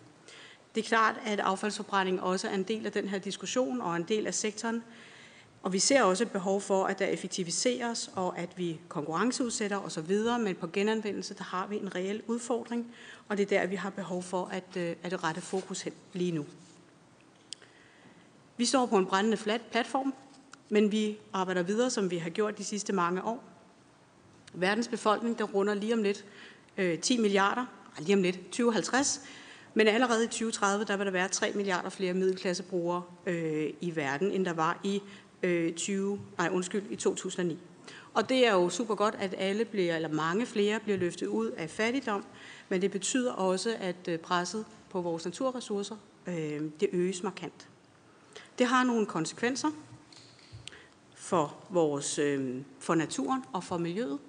Det 0.76 0.84
er 0.84 0.88
klart, 0.88 1.16
at 1.26 1.40
affaldsforbrænding 1.40 2.22
også 2.22 2.48
er 2.48 2.54
en 2.54 2.64
del 2.64 2.86
af 2.86 2.92
den 2.92 3.08
her 3.08 3.18
diskussion 3.18 3.82
og 3.82 3.96
en 3.96 4.04
del 4.04 4.28
af 4.28 4.34
sektoren. 4.34 4.84
Og 5.62 5.74
vi 5.74 5.80
ser 5.80 6.04
også 6.04 6.24
et 6.24 6.32
behov 6.32 6.62
for, 6.62 6.86
at 6.86 7.00
der 7.00 7.06
effektiviseres 7.06 8.12
og 8.16 8.38
at 8.40 8.50
vi 8.58 8.80
konkurrenceudsætter 8.88 9.78
osv., 9.78 10.18
men 10.40 10.56
på 10.56 10.68
genanvendelse, 10.68 11.34
der 11.34 11.44
har 11.44 11.68
vi 11.68 11.78
en 11.78 11.96
reel 11.96 12.22
udfordring, 12.28 12.96
og 13.28 13.38
det 13.38 13.44
er 13.44 13.60
der, 13.60 13.68
vi 13.68 13.76
har 13.76 13.90
behov 13.90 14.24
for 14.24 14.46
at, 14.46 14.78
øh, 14.78 14.96
at 15.04 15.24
rette 15.24 15.42
fokus 15.42 15.82
hen 15.82 15.94
lige 16.14 16.32
nu. 16.32 16.46
Vi 18.58 18.66
står 18.66 18.86
på 18.86 18.98
en 18.98 19.06
brændende 19.06 19.38
flat 19.38 19.62
platform, 19.72 20.14
men 20.70 20.92
vi 20.92 21.18
arbejder 21.34 21.64
videre, 21.64 21.90
som 21.90 22.12
vi 22.12 22.18
har 22.18 22.30
gjort 22.30 22.58
de 22.58 22.64
sidste 22.64 22.94
mange 22.94 23.24
år. 23.24 23.44
Verdens 24.54 24.88
befolkning, 24.88 25.40
der 25.40 25.44
runder 25.44 25.74
lige 25.74 25.94
om 25.94 26.04
lidt 26.04 26.26
øh, 26.78 27.00
10 27.00 27.18
milliarder, 27.18 27.66
lige 28.00 28.16
om 28.16 28.22
lidt 28.22 28.46
2050, 28.46 29.22
men 29.74 29.88
allerede 29.88 30.24
i 30.24 30.28
2030, 30.28 30.86
der 30.86 30.98
vil 30.98 31.06
der 31.06 31.12
være 31.12 31.28
3 31.28 31.52
milliarder 31.56 31.90
flere 31.90 32.14
middelklassebrugere 32.14 33.04
øh, 33.26 33.70
i 33.82 33.96
verden, 33.96 34.32
end 34.32 34.46
der 34.46 34.54
var 34.54 34.80
i 34.84 35.02
øh, 35.44 35.74
20, 35.74 36.20
nej, 36.38 36.50
undskyld, 36.52 36.84
i 36.90 36.96
2009. 36.96 37.60
Og 38.14 38.30
det 38.30 38.48
er 38.48 38.54
jo 38.54 38.70
super 38.70 38.96
godt, 38.96 39.16
at 39.20 39.36
alle 39.38 39.66
bliver, 39.66 39.96
eller 39.96 40.10
mange 40.10 40.46
flere 40.46 40.80
bliver 40.80 40.98
løftet 40.98 41.28
ud 41.28 41.52
af 41.52 41.70
fattigdom, 41.70 42.26
men 42.70 42.82
det 42.82 42.92
betyder 42.92 43.34
også, 43.34 43.76
at 43.80 44.08
øh, 44.08 44.20
presset 44.20 44.66
på 44.90 45.02
vores 45.02 45.26
naturressourcer, 45.26 45.96
øh, 46.28 46.62
det 46.80 46.90
øges 46.92 47.24
markant. 47.24 47.70
Det 48.60 48.68
har 48.68 48.84
nogle 48.84 49.06
konsekvenser 49.06 49.68
for, 51.16 51.56
vores, 51.70 52.20
øh, 52.20 52.62
for 52.80 52.96
naturen 52.96 53.44
og 53.54 53.64
for 53.64 53.78
miljøet. 53.78 54.20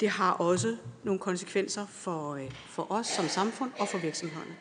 Det 0.00 0.10
har 0.10 0.32
også 0.32 0.76
nogle 1.04 1.20
konsekvenser 1.20 1.86
for, 1.86 2.34
øh, 2.34 2.50
for 2.66 2.92
os 2.92 3.06
som 3.06 3.28
samfund 3.28 3.70
og 3.78 3.88
for 3.88 3.98
virksomhederne. 3.98 4.56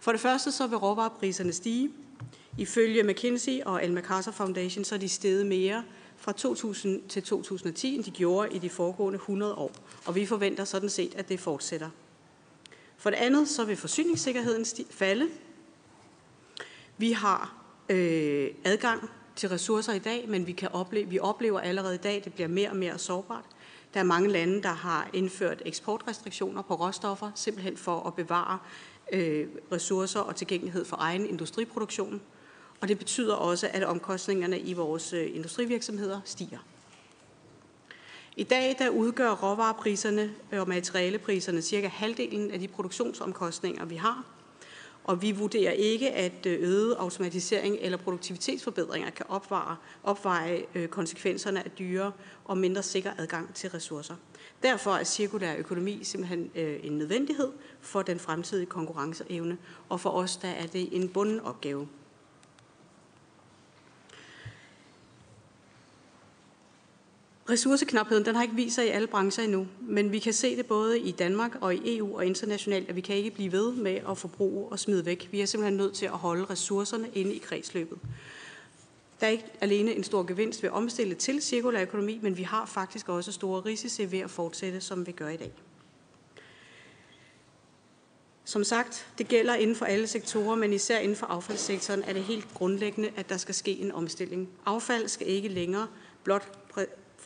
For 0.00 0.12
det 0.12 0.20
første 0.20 0.52
så 0.52 0.66
vil 0.66 0.78
råvarepriserne 0.78 1.52
stige. 1.52 1.90
Ifølge 2.58 3.02
McKinsey 3.02 3.60
og 3.66 3.84
El 3.84 3.92
MacArthur 3.92 4.32
Foundation 4.32 4.84
så 4.84 4.94
er 4.94 4.98
de 4.98 5.08
steget 5.08 5.46
mere 5.46 5.84
fra 6.16 6.32
2000 6.32 7.08
til 7.08 7.22
2010, 7.22 7.94
end 7.94 8.04
de 8.04 8.10
gjorde 8.10 8.54
i 8.54 8.58
de 8.58 8.70
foregående 8.70 9.16
100 9.16 9.54
år. 9.54 9.72
Og 10.06 10.14
vi 10.14 10.26
forventer 10.26 10.64
sådan 10.64 10.88
set, 10.88 11.14
at 11.14 11.28
det 11.28 11.40
fortsætter. 11.40 11.90
For 12.96 13.10
det 13.10 13.16
andet 13.16 13.48
så 13.48 13.64
vil 13.64 13.76
forsyningssikkerheden 13.76 14.64
falde. 14.90 15.28
Vi 16.96 17.12
har 17.12 17.64
øh, 17.88 18.50
adgang 18.64 19.10
til 19.36 19.48
ressourcer 19.48 19.92
i 19.92 19.98
dag, 19.98 20.28
men 20.28 20.46
vi, 20.46 20.52
kan 20.52 20.68
opleve, 20.72 21.08
vi 21.08 21.18
oplever 21.18 21.60
allerede 21.60 21.94
i 21.94 21.98
dag, 21.98 22.16
at 22.16 22.24
det 22.24 22.34
bliver 22.34 22.48
mere 22.48 22.70
og 22.70 22.76
mere 22.76 22.98
sårbart. 22.98 23.44
Der 23.94 24.00
er 24.00 24.04
mange 24.04 24.28
lande, 24.28 24.62
der 24.62 24.72
har 24.72 25.10
indført 25.12 25.62
eksportrestriktioner 25.66 26.62
på 26.62 26.74
råstoffer, 26.74 27.30
simpelthen 27.34 27.76
for 27.76 28.06
at 28.06 28.14
bevare 28.14 28.58
øh, 29.12 29.46
ressourcer 29.72 30.20
og 30.20 30.36
tilgængelighed 30.36 30.84
for 30.84 30.96
egen 31.00 31.26
industriproduktion. 31.26 32.20
Og 32.80 32.88
det 32.88 32.98
betyder 32.98 33.34
også, 33.34 33.70
at 33.72 33.84
omkostningerne 33.84 34.60
i 34.60 34.72
vores 34.72 35.12
øh, 35.12 35.36
industrivirksomheder 35.36 36.20
stiger. 36.24 36.58
I 38.36 38.42
dag 38.42 38.76
der 38.78 38.88
udgør 38.88 39.30
råvarepriserne 39.30 40.34
øh, 40.52 40.60
og 40.60 40.68
materialepriserne 40.68 41.62
cirka 41.62 41.88
halvdelen 41.88 42.50
af 42.50 42.58
de 42.58 42.68
produktionsomkostninger, 42.68 43.84
vi 43.84 43.96
har. 43.96 44.24
Og 45.04 45.22
vi 45.22 45.32
vurderer 45.32 45.72
ikke, 45.72 46.10
at 46.10 46.46
øh, 46.46 46.58
øget 46.60 46.94
automatisering 46.94 47.76
eller 47.80 47.98
produktivitetsforbedringer 47.98 49.10
kan 49.10 49.26
opveje, 49.28 49.76
opveje 50.04 50.64
konsekvenserne 50.90 51.64
af 51.64 51.70
dyre 51.70 52.12
og 52.44 52.58
mindre 52.58 52.82
sikker 52.82 53.10
adgang 53.18 53.54
til 53.54 53.70
ressourcer. 53.70 54.14
Derfor 54.62 54.90
er 54.90 55.04
cirkulær 55.04 55.56
økonomi 55.56 56.04
simpelthen 56.04 56.50
en 56.54 56.92
nødvendighed 56.92 57.52
for 57.80 58.02
den 58.02 58.18
fremtidige 58.18 58.66
konkurrenceevne, 58.66 59.58
og 59.88 60.00
for 60.00 60.10
os 60.10 60.36
der 60.36 60.48
er 60.48 60.66
det 60.66 60.88
en 60.96 61.08
bunden 61.08 61.40
opgave. 61.40 61.88
Ressourceknapheden 67.50 68.24
den 68.24 68.34
har 68.34 68.42
ikke 68.42 68.54
vist 68.54 68.74
sig 68.74 68.86
i 68.86 68.88
alle 68.88 69.06
brancher 69.06 69.44
endnu, 69.44 69.66
men 69.80 70.12
vi 70.12 70.18
kan 70.18 70.32
se 70.32 70.56
det 70.56 70.66
både 70.66 71.00
i 71.00 71.10
Danmark 71.10 71.58
og 71.60 71.74
i 71.74 71.98
EU 71.98 72.16
og 72.16 72.26
internationalt, 72.26 72.88
at 72.88 72.96
vi 72.96 73.00
kan 73.00 73.16
ikke 73.16 73.30
blive 73.30 73.52
ved 73.52 73.72
med 73.72 74.00
at 74.10 74.18
forbruge 74.18 74.68
og 74.68 74.78
smide 74.78 75.06
væk. 75.06 75.28
Vi 75.32 75.40
er 75.40 75.46
simpelthen 75.46 75.76
nødt 75.76 75.94
til 75.94 76.06
at 76.06 76.12
holde 76.12 76.44
ressourcerne 76.44 77.08
inde 77.14 77.34
i 77.34 77.38
kredsløbet. 77.38 77.98
Der 79.20 79.26
er 79.26 79.30
ikke 79.30 79.44
alene 79.60 79.94
en 79.94 80.04
stor 80.04 80.22
gevinst 80.22 80.62
ved 80.62 80.70
at 80.70 80.74
omstille 80.74 81.14
til 81.14 81.42
cirkulær 81.42 81.82
økonomi, 81.82 82.18
men 82.22 82.36
vi 82.36 82.42
har 82.42 82.66
faktisk 82.66 83.08
også 83.08 83.32
store 83.32 83.60
risici 83.60 84.12
ved 84.12 84.18
at 84.18 84.30
fortsætte, 84.30 84.80
som 84.80 85.06
vi 85.06 85.12
gør 85.12 85.28
i 85.28 85.36
dag. 85.36 85.52
Som 88.44 88.64
sagt, 88.64 89.06
det 89.18 89.28
gælder 89.28 89.54
inden 89.54 89.76
for 89.76 89.84
alle 89.84 90.06
sektorer, 90.06 90.56
men 90.56 90.72
især 90.72 90.98
inden 90.98 91.16
for 91.16 91.26
affaldssektoren 91.26 92.02
er 92.02 92.12
det 92.12 92.22
helt 92.22 92.54
grundlæggende, 92.54 93.10
at 93.16 93.28
der 93.28 93.36
skal 93.36 93.54
ske 93.54 93.70
en 93.70 93.92
omstilling. 93.92 94.48
Affald 94.66 95.08
skal 95.08 95.28
ikke 95.28 95.48
længere 95.48 95.86
blot 96.24 96.58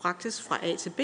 fragtes 0.02 0.42
fra 0.42 0.66
A 0.66 0.76
til 0.76 0.90
B, 0.90 1.00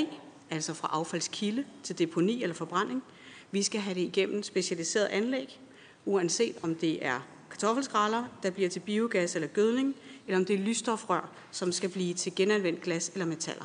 altså 0.51 0.75
fra 0.75 0.89
affaldskilde 0.93 1.65
til 1.83 1.99
deponi 1.99 2.43
eller 2.43 2.55
forbrænding. 2.55 3.03
Vi 3.51 3.63
skal 3.63 3.81
have 3.81 3.95
det 3.95 4.01
igennem 4.01 4.43
specialiseret 4.43 5.07
anlæg, 5.07 5.61
uanset 6.05 6.57
om 6.63 6.75
det 6.75 7.07
er 7.07 7.21
kartoffelskralder, 7.51 8.25
der 8.43 8.51
bliver 8.51 8.69
til 8.69 8.81
biogas 8.81 9.35
eller 9.35 9.49
gødning, 9.49 9.95
eller 10.27 10.39
om 10.39 10.45
det 10.45 10.55
er 10.55 10.59
lysstofrør, 10.59 11.31
som 11.51 11.73
skal 11.73 11.91
blive 11.91 12.15
til 12.15 12.35
genanvendt 12.35 12.83
glas 12.83 13.09
eller 13.09 13.27
metaller. 13.27 13.65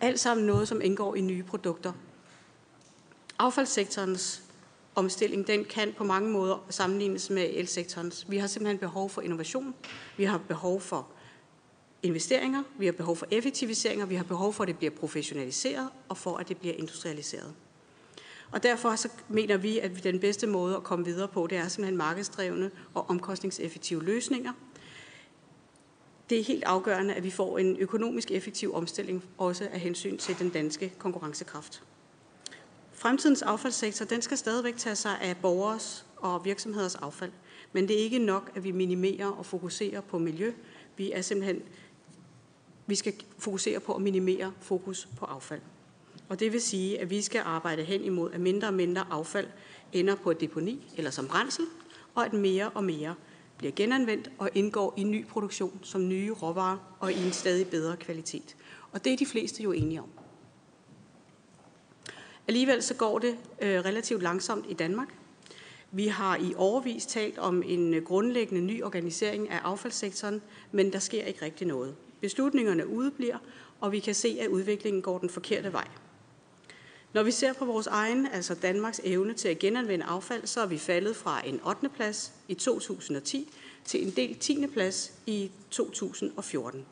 Alt 0.00 0.20
sammen 0.20 0.46
noget, 0.46 0.68
som 0.68 0.80
indgår 0.80 1.14
i 1.14 1.20
nye 1.20 1.42
produkter. 1.42 1.92
Affaldssektorens 3.38 4.42
omstilling, 4.94 5.46
den 5.46 5.64
kan 5.64 5.94
på 5.96 6.04
mange 6.04 6.30
måder 6.30 6.66
sammenlignes 6.70 7.30
med 7.30 7.50
elsektorens. 7.54 8.26
Vi 8.28 8.38
har 8.38 8.46
simpelthen 8.46 8.78
behov 8.78 9.10
for 9.10 9.20
innovation, 9.20 9.74
vi 10.16 10.24
har 10.24 10.38
behov 10.38 10.80
for 10.80 11.08
investeringer, 12.02 12.62
vi 12.78 12.86
har 12.86 12.92
behov 12.92 13.16
for 13.16 13.26
effektiviseringer, 13.30 14.06
vi 14.06 14.14
har 14.14 14.24
behov 14.24 14.52
for, 14.52 14.64
at 14.64 14.68
det 14.68 14.78
bliver 14.78 14.90
professionaliseret 14.90 15.88
og 16.08 16.16
for, 16.16 16.36
at 16.36 16.48
det 16.48 16.56
bliver 16.56 16.74
industrialiseret. 16.74 17.54
Og 18.50 18.62
derfor 18.62 18.96
så 18.96 19.08
mener 19.28 19.56
vi, 19.56 19.78
at 19.78 20.04
den 20.04 20.20
bedste 20.20 20.46
måde 20.46 20.76
at 20.76 20.82
komme 20.82 21.04
videre 21.04 21.28
på, 21.28 21.46
det 21.46 21.58
er 21.58 21.68
simpelthen 21.68 21.96
markedsdrevne 21.96 22.70
og 22.94 23.10
omkostningseffektive 23.10 24.04
løsninger. 24.04 24.52
Det 26.30 26.40
er 26.40 26.44
helt 26.44 26.64
afgørende, 26.64 27.14
at 27.14 27.24
vi 27.24 27.30
får 27.30 27.58
en 27.58 27.76
økonomisk 27.76 28.30
effektiv 28.30 28.74
omstilling, 28.74 29.24
også 29.38 29.68
af 29.72 29.80
hensyn 29.80 30.16
til 30.18 30.38
den 30.38 30.50
danske 30.50 30.92
konkurrencekraft. 30.98 31.82
Fremtidens 32.92 33.42
affaldssektor 33.42 34.04
den 34.04 34.22
skal 34.22 34.38
stadigvæk 34.38 34.76
tage 34.76 34.96
sig 34.96 35.20
af 35.20 35.36
borgers 35.36 36.06
og 36.16 36.44
virksomheders 36.44 36.94
affald. 36.94 37.32
Men 37.72 37.88
det 37.88 37.98
er 37.98 38.04
ikke 38.04 38.18
nok, 38.18 38.50
at 38.54 38.64
vi 38.64 38.70
minimerer 38.70 39.26
og 39.26 39.46
fokuserer 39.46 40.00
på 40.00 40.18
miljø. 40.18 40.52
Vi 40.96 41.12
er 41.12 41.22
simpelthen 41.22 41.62
vi 42.92 42.96
skal 42.96 43.14
fokusere 43.38 43.80
på 43.80 43.94
at 43.94 44.02
minimere 44.02 44.52
fokus 44.60 45.08
på 45.16 45.24
affald. 45.24 45.60
Og 46.28 46.40
det 46.40 46.52
vil 46.52 46.60
sige, 46.60 47.00
at 47.00 47.10
vi 47.10 47.22
skal 47.22 47.42
arbejde 47.44 47.82
hen 47.82 48.04
imod, 48.04 48.32
at 48.32 48.40
mindre 48.40 48.68
og 48.68 48.74
mindre 48.74 49.06
affald 49.10 49.46
ender 49.92 50.14
på 50.14 50.30
et 50.30 50.40
deponi 50.40 50.92
eller 50.96 51.10
som 51.10 51.28
brændsel, 51.28 51.64
og 52.14 52.24
at 52.24 52.32
mere 52.32 52.70
og 52.70 52.84
mere 52.84 53.14
bliver 53.58 53.72
genanvendt 53.76 54.30
og 54.38 54.50
indgår 54.54 54.94
i 54.96 55.04
ny 55.04 55.26
produktion 55.26 55.80
som 55.82 56.08
nye 56.08 56.32
råvarer 56.32 56.96
og 57.00 57.12
i 57.12 57.26
en 57.26 57.32
stadig 57.32 57.66
bedre 57.66 57.96
kvalitet. 57.96 58.56
Og 58.92 59.04
det 59.04 59.12
er 59.12 59.16
de 59.16 59.26
fleste 59.26 59.62
jo 59.62 59.72
enige 59.72 60.00
om. 60.00 60.08
Alligevel 62.48 62.82
så 62.82 62.94
går 62.94 63.18
det 63.18 63.36
øh, 63.62 63.84
relativt 63.84 64.22
langsomt 64.22 64.66
i 64.68 64.74
Danmark. 64.74 65.08
Vi 65.90 66.06
har 66.06 66.36
i 66.36 66.54
overvis 66.56 67.06
talt 67.06 67.38
om 67.38 67.62
en 67.66 67.94
øh, 67.94 68.04
grundlæggende 68.04 68.62
ny 68.62 68.82
organisering 68.82 69.50
af 69.50 69.58
affaldssektoren, 69.64 70.42
men 70.72 70.92
der 70.92 70.98
sker 70.98 71.24
ikke 71.24 71.44
rigtig 71.44 71.66
noget. 71.66 71.94
Beslutningerne 72.22 72.86
udebliver, 72.86 73.38
og 73.80 73.92
vi 73.92 73.98
kan 73.98 74.14
se, 74.14 74.38
at 74.40 74.48
udviklingen 74.48 75.02
går 75.02 75.18
den 75.18 75.30
forkerte 75.30 75.72
vej. 75.72 75.88
Når 77.12 77.22
vi 77.22 77.30
ser 77.30 77.52
på 77.52 77.64
vores 77.64 77.86
egen, 77.86 78.26
altså 78.26 78.54
Danmarks 78.54 79.00
evne 79.04 79.34
til 79.34 79.48
at 79.48 79.58
genanvende 79.58 80.04
affald, 80.04 80.46
så 80.46 80.60
er 80.60 80.66
vi 80.66 80.78
faldet 80.78 81.16
fra 81.16 81.46
en 81.46 81.60
8. 81.66 81.88
plads 81.88 82.32
i 82.48 82.54
2010 82.54 83.52
til 83.84 84.06
en 84.06 84.10
del 84.10 84.36
10. 84.38 84.66
plads 84.66 85.12
i 85.26 85.50
2014. 85.70 86.86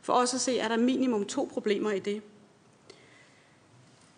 For 0.00 0.12
os 0.12 0.34
at 0.34 0.40
se 0.40 0.58
er 0.58 0.68
der 0.68 0.76
minimum 0.76 1.24
to 1.24 1.48
problemer 1.52 1.90
i 1.90 1.98
det. 1.98 2.22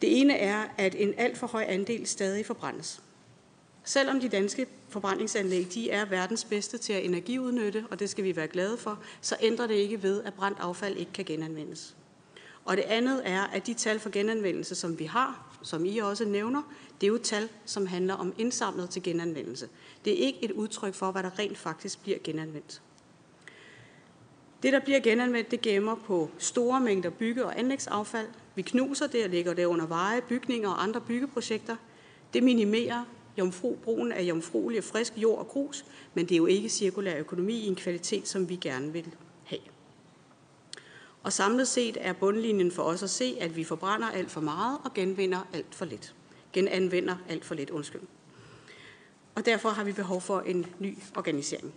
Det 0.03 0.20
ene 0.20 0.36
er, 0.36 0.65
at 0.78 0.95
en 0.95 1.15
alt 1.16 1.39
for 1.39 1.47
høj 1.47 1.65
andel 1.69 2.07
stadig 2.07 2.47
forbrændes. 2.47 3.03
Selvom 3.85 4.20
de 4.20 4.28
danske 4.28 4.66
forbrændingsanlæg 4.95 5.66
de 5.75 5.91
er 5.91 6.05
verdens 6.05 6.45
bedste 6.45 6.79
til 6.79 6.93
at 6.93 7.05
energiudnytte, 7.05 7.85
og 7.91 8.01
det 8.01 8.11
skal 8.11 8.25
vi 8.25 8.37
være 8.37 8.49
glade 8.49 8.77
for, 8.77 8.99
så 9.21 9.37
ændrer 9.41 9.66
det 9.66 9.75
ikke 9.75 10.03
ved, 10.03 10.23
at 10.23 10.35
brændt 10.35 10.59
affald 10.61 10.97
ikke 10.97 11.12
kan 11.12 11.25
genanvendes. 11.25 11.97
Og 12.65 12.77
det 12.77 12.83
andet 12.83 13.23
er, 13.25 13.43
at 13.43 13.66
de 13.66 13.75
tal 13.75 14.01
for 14.01 14.11
genanvendelse, 14.11 14.75
som 14.75 14.99
vi 14.99 15.05
har, 15.05 15.59
som 15.62 15.85
I 15.85 15.99
også 15.99 16.25
nævner, 16.25 16.62
det 17.01 17.07
er 17.07 17.09
jo 17.09 17.19
tal, 17.19 17.49
som 17.65 17.87
handler 17.87 18.15
om 18.15 18.35
indsamlet 18.39 18.91
til 18.91 19.03
genanvendelse. 19.03 19.69
Det 20.05 20.12
er 20.12 20.27
ikke 20.27 20.45
et 20.45 20.51
udtryk 20.51 20.95
for, 20.95 21.11
hvad 21.11 21.23
der 21.23 21.39
rent 21.39 21.59
faktisk 21.59 22.03
bliver 22.03 22.19
genanvendt. 22.25 22.83
Det, 24.62 24.73
der 24.73 24.81
bliver 24.81 25.01
genanvendt, 25.01 25.51
det 25.51 25.61
gemmer 25.61 25.95
på 25.95 26.31
store 26.39 26.81
mængder 26.81 27.11
bygge- 27.11 27.45
og 27.45 27.59
anlægsaffald. 27.59 28.29
Vi 28.55 28.62
knuser 28.62 29.07
det 29.07 29.25
og 29.25 29.31
lægger 29.31 29.55
det 29.55 29.65
under 29.65 29.87
veje, 29.87 30.21
bygninger 30.21 30.69
og 30.69 30.83
andre 30.83 31.01
byggeprojekter. 31.01 31.77
Det 32.35 32.43
minimerer 32.43 33.05
jomfru, 33.39 33.74
brugen 33.74 34.12
af 34.12 34.23
jomfruelig 34.23 34.78
og 34.78 34.85
frisk 34.85 35.12
jord 35.16 35.39
og 35.39 35.48
grus, 35.48 35.85
men 36.15 36.27
det 36.27 36.35
er 36.35 36.39
jo 36.39 36.47
ikke 36.47 36.69
cirkulær 36.69 37.19
økonomi 37.19 37.52
i 37.52 37.66
en 37.66 37.77
kvalitet, 37.77 38.28
som 38.28 38.48
vi 38.48 38.56
gerne 38.56 38.93
vil 38.93 39.15
have. 39.44 39.61
Og 41.23 41.32
samlet 41.32 41.69
set 41.69 41.97
er 42.01 42.12
bundlinjen 42.12 42.70
for 42.70 42.82
os 42.82 43.02
at 43.02 43.11
se, 43.11 43.36
at 43.40 43.56
vi 43.56 43.65
forbrænder 43.65 44.11
alt 44.11 44.31
for 44.31 44.40
meget 44.40 44.78
og 44.85 44.94
genvinder 44.94 45.48
alt 45.52 45.74
for 45.74 45.85
lidt. 45.85 46.15
Genanvender 46.52 47.16
alt 47.28 47.44
for 47.44 47.55
lidt, 47.55 47.70
undskyld. 47.70 48.01
Og 49.35 49.47
derfor 49.47 49.69
har 49.69 49.85
vi 49.85 49.93
behov 49.93 50.20
for 50.20 50.40
en 50.40 50.66
ny 50.78 50.98
organisering. 51.16 51.74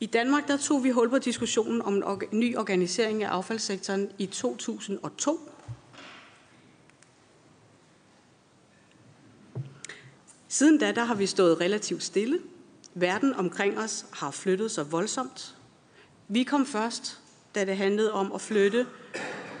I 0.00 0.06
Danmark 0.06 0.48
der 0.48 0.56
tog 0.56 0.84
vi 0.84 0.90
hul 0.90 1.10
på 1.10 1.18
diskussionen 1.18 1.82
om 1.82 1.94
en 2.32 2.38
ny 2.38 2.56
organisering 2.56 3.24
af 3.24 3.28
affaldssektoren 3.28 4.10
i 4.18 4.26
2002. 4.26 5.40
Siden 10.52 10.78
da 10.78 10.92
der 10.92 11.04
har 11.04 11.14
vi 11.14 11.26
stået 11.26 11.60
relativt 11.60 12.02
stille. 12.02 12.38
Verden 12.94 13.34
omkring 13.34 13.78
os 13.78 14.06
har 14.10 14.30
flyttet 14.30 14.70
sig 14.70 14.92
voldsomt. 14.92 15.56
Vi 16.28 16.42
kom 16.42 16.66
først, 16.66 17.20
da 17.54 17.64
det 17.64 17.76
handlede 17.76 18.12
om 18.12 18.32
at 18.32 18.40
flytte 18.40 18.86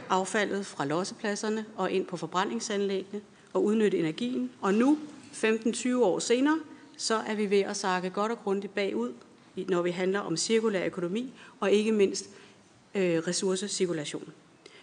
affaldet 0.08 0.66
fra 0.66 0.84
lossepladserne 0.84 1.64
og 1.76 1.90
ind 1.90 2.06
på 2.06 2.16
forbrændingsanlæggene 2.16 3.22
og 3.52 3.64
udnytte 3.64 3.98
energien. 3.98 4.50
Og 4.60 4.74
nu, 4.74 4.98
15-20 5.32 5.96
år 5.96 6.18
senere, 6.18 6.58
så 6.96 7.14
er 7.26 7.34
vi 7.34 7.50
ved 7.50 7.60
at 7.60 7.76
sakke 7.76 8.10
godt 8.10 8.32
og 8.32 8.38
grundigt 8.38 8.74
bagud, 8.74 9.12
når 9.68 9.82
vi 9.82 9.90
handler 9.90 10.20
om 10.20 10.36
cirkulær 10.36 10.86
økonomi 10.86 11.32
og 11.60 11.70
ikke 11.70 11.92
mindst 11.92 12.24
øh, 12.94 13.18
ressourcecirkulation. 13.18 14.32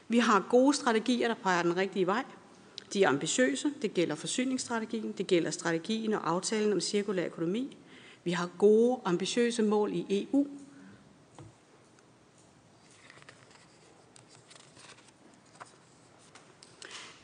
Vi 0.08 0.20
har 0.20 0.46
gode 0.50 0.74
strategier, 0.74 1.28
der 1.28 1.36
peger 1.36 1.64
den 1.64 1.78
rigtige 1.78 2.08
vej. 2.08 2.24
De 2.94 3.04
er 3.04 3.10
ambitiøse. 3.10 3.74
Det 3.82 3.94
gælder 3.94 4.16
forsyningsstrategien, 4.16 5.12
det 5.12 5.28
gælder 5.28 5.52
strategien 5.52 6.14
og 6.14 6.30
aftalen 6.30 6.74
om 6.74 6.82
cirkulær 6.82 7.26
økonomi. 7.26 7.78
Vi 8.24 8.32
har 8.32 8.50
gode, 8.58 9.02
ambitiøse 9.06 9.64
mål 9.64 9.94
i 9.94 10.28
EU, 10.34 10.48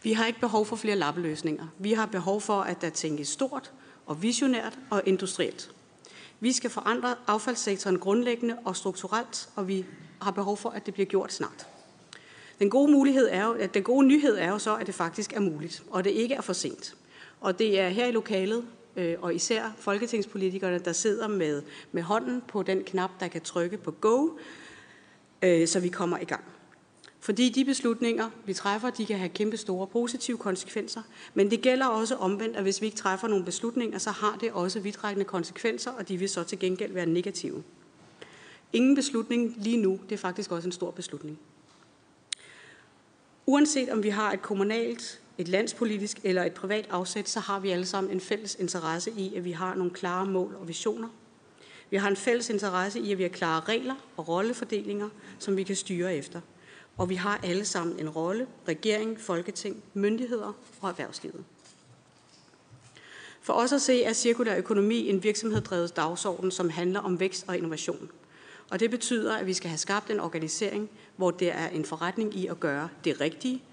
Vi 0.04 0.14
har 0.14 0.26
ikke 0.26 0.40
behov 0.40 0.66
for 0.66 0.76
flere 0.76 0.96
lappeløsninger. 0.96 1.68
Vi 1.78 1.94
har 1.94 2.06
behov 2.06 2.42
for, 2.42 2.62
at 2.62 2.82
der 2.82 2.90
tænkes 2.90 3.28
stort 3.28 3.72
og 4.06 4.22
visionært 4.22 4.80
og 4.90 5.02
industrielt. 5.06 5.72
Vi 6.40 6.52
skal 6.52 6.70
forandre 6.70 7.16
affaldssektoren 7.28 8.00
grundlæggende 8.00 8.58
og 8.66 8.76
strukturelt, 8.76 9.50
og 9.56 9.68
vi 9.68 9.86
har 10.22 10.32
behov 10.32 10.58
for, 10.58 10.70
at 10.70 10.86
det 10.86 10.94
bliver 10.94 11.08
gjort 11.08 11.34
snart. 11.34 11.68
Den 12.60 12.70
gode, 12.70 12.92
mulighed 12.92 13.28
er 13.32 13.46
jo, 13.46 13.52
at 13.52 13.74
den 13.74 13.84
gode 13.84 14.08
nyhed 14.08 14.38
er 14.38 14.50
jo 14.50 14.58
så, 14.60 14.76
at 14.76 14.88
det 14.88 14.96
faktisk 14.96 15.34
er 15.34 15.40
muligt, 15.40 15.84
og 15.90 16.04
det 16.04 16.10
ikke 16.10 16.36
er 16.36 16.42
for 16.42 16.54
sent. 16.54 16.96
Og 17.42 17.60
det 17.60 17.80
er 17.80 17.90
her 17.90 18.06
i 18.06 18.12
lokalet, 18.12 18.66
øh, 18.96 19.16
og 19.22 19.36
især 19.36 19.74
folketingspolitikerne, 19.78 20.80
der 20.80 20.94
sidder 20.94 21.28
med, 21.28 21.62
med 21.92 22.02
hånden 22.02 22.42
på 22.48 22.64
den 22.64 22.84
knap, 22.84 23.12
der 23.20 23.28
kan 23.28 23.42
trykke 23.42 23.78
på 23.78 23.92
go, 23.92 24.30
øh, 25.42 25.68
så 25.68 25.80
vi 25.80 25.90
kommer 25.90 26.18
i 26.18 26.26
gang. 26.26 26.44
Fordi 27.20 27.50
de 27.50 27.66
beslutninger, 27.66 28.30
vi 28.46 28.54
træffer, 28.54 28.90
de 28.90 29.06
kan 29.06 29.18
have 29.18 29.30
kæmpe 29.30 29.58
store 29.58 29.88
positive 29.88 30.38
konsekvenser. 30.38 31.02
Men 31.34 31.52
det 31.52 31.62
gælder 31.62 31.86
også 31.86 32.16
omvendt, 32.16 32.56
at 32.56 32.64
hvis 32.64 32.82
vi 32.82 32.86
ikke 32.86 32.98
træffer 32.98 33.28
nogle 33.28 33.46
beslutninger, 33.46 33.98
så 33.98 34.12
har 34.12 34.38
det 34.42 34.52
også 34.52 34.80
vidtrækkende 34.80 35.26
konsekvenser, 35.26 35.92
og 35.92 36.08
de 36.08 36.18
vil 36.18 36.30
så 36.30 36.44
til 36.44 36.60
gengæld 36.60 36.94
være 36.94 37.06
negative. 37.06 37.64
Ingen 38.74 38.96
beslutning 38.96 39.54
lige 39.58 39.78
nu, 39.78 40.00
det 40.10 40.16
er 40.16 40.20
faktisk 40.20 40.52
også 40.52 40.68
en 40.68 40.72
stor 40.72 40.92
beslutning. 40.92 41.40
Uanset 43.46 43.90
om 43.90 44.04
vi 44.04 44.10
har 44.10 44.32
et 44.32 44.42
kommunalt, 44.42 45.22
et 45.38 45.48
landspolitisk 45.48 46.20
eller 46.24 46.44
et 46.44 46.54
privat 46.54 46.88
afsæt, 46.90 47.30
så 47.30 47.40
har 47.40 47.60
vi 47.60 47.70
alle 47.70 47.86
sammen 47.86 48.14
en 48.14 48.22
fælles 48.22 48.56
interesse 48.60 49.12
i, 49.12 49.36
at 49.36 49.46
vi 49.46 49.52
har 49.52 49.76
nogle 49.76 49.92
klare 49.92 50.26
mål 50.26 50.56
og 50.60 50.68
visioner. 50.68 51.08
Vi 51.90 51.98
har 51.98 52.10
en 52.10 52.16
fælles 52.16 52.50
interesse 52.50 53.00
i, 53.00 53.12
at 53.12 53.18
vi 53.18 53.24
har 53.24 53.30
klare 53.30 53.62
regler 53.62 53.96
og 54.18 54.28
rollefordelinger, 54.28 55.10
som 55.40 55.58
vi 55.58 55.64
kan 55.64 55.76
styre 55.76 56.16
efter– 56.16 56.42
og 56.98 57.10
vi 57.10 57.16
har 57.16 57.40
alle 57.44 57.66
sammen 57.66 58.00
en 58.00 58.10
rolle, 58.10 58.48
regering, 58.68 59.22
folketing, 59.22 59.84
myndigheder 59.94 60.54
og 60.82 60.90
erhvervslivet. 60.90 61.44
For 63.42 63.54
os 63.54 63.74
at 63.74 63.82
se 63.82 64.04
er 64.04 64.14
cirkulær 64.14 64.58
økonomi 64.58 65.10
en 65.10 65.24
virksomheddrevet 65.24 65.96
dagsorden, 65.96 66.52
som 66.52 66.70
handler 66.70 67.00
om 67.00 67.20
vækst 67.20 67.46
og 67.48 67.58
innovation. 67.58 68.10
Og 68.70 68.80
det 68.80 68.92
betyder, 68.92 69.36
at 69.36 69.46
vi 69.46 69.54
skal 69.54 69.70
have 69.70 69.78
skabt 69.78 70.10
en 70.10 70.20
organisering, 70.20 70.90
hvor 71.16 71.32
der 71.32 71.52
er 71.52 71.70
en 71.70 71.86
forretning 71.86 72.36
i 72.36 72.48
at 72.48 72.60
gøre 72.60 72.90
det 73.04 73.22
rigtige, 73.22 73.64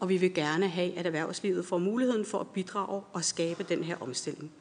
og 0.00 0.08
vi 0.08 0.16
vil 0.16 0.34
gerne 0.34 0.68
have, 0.68 0.98
at 0.98 1.06
erhvervslivet 1.06 1.66
får 1.66 1.78
muligheden 1.78 2.24
for 2.24 2.38
at 2.38 2.46
bidrage 2.46 3.02
og 3.12 3.24
skabe 3.24 3.62
den 3.68 3.84
her 3.84 3.96
omstilling. 4.02 4.52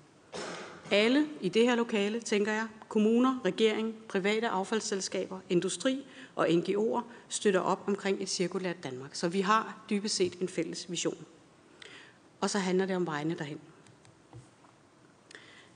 Alle 0.91 1.27
i 1.41 1.49
det 1.49 1.63
her 1.63 1.75
lokale, 1.75 2.19
tænker 2.19 2.53
jeg, 2.53 2.67
kommuner, 2.89 3.39
regering, 3.45 3.95
private 4.07 4.47
affaldsselskaber, 4.47 5.39
industri 5.49 6.05
og 6.35 6.47
NGO'er 6.47 7.01
støtter 7.29 7.59
op 7.59 7.83
omkring 7.87 8.21
et 8.21 8.29
cirkulært 8.29 8.83
Danmark. 8.83 9.15
Så 9.15 9.29
vi 9.29 9.41
har 9.41 9.77
dybest 9.89 10.15
set 10.15 10.39
en 10.41 10.47
fælles 10.47 10.91
vision. 10.91 11.25
Og 12.41 12.49
så 12.49 12.59
handler 12.59 12.85
det 12.85 12.95
om 12.95 13.05
vejene 13.05 13.35
derhen. 13.37 13.59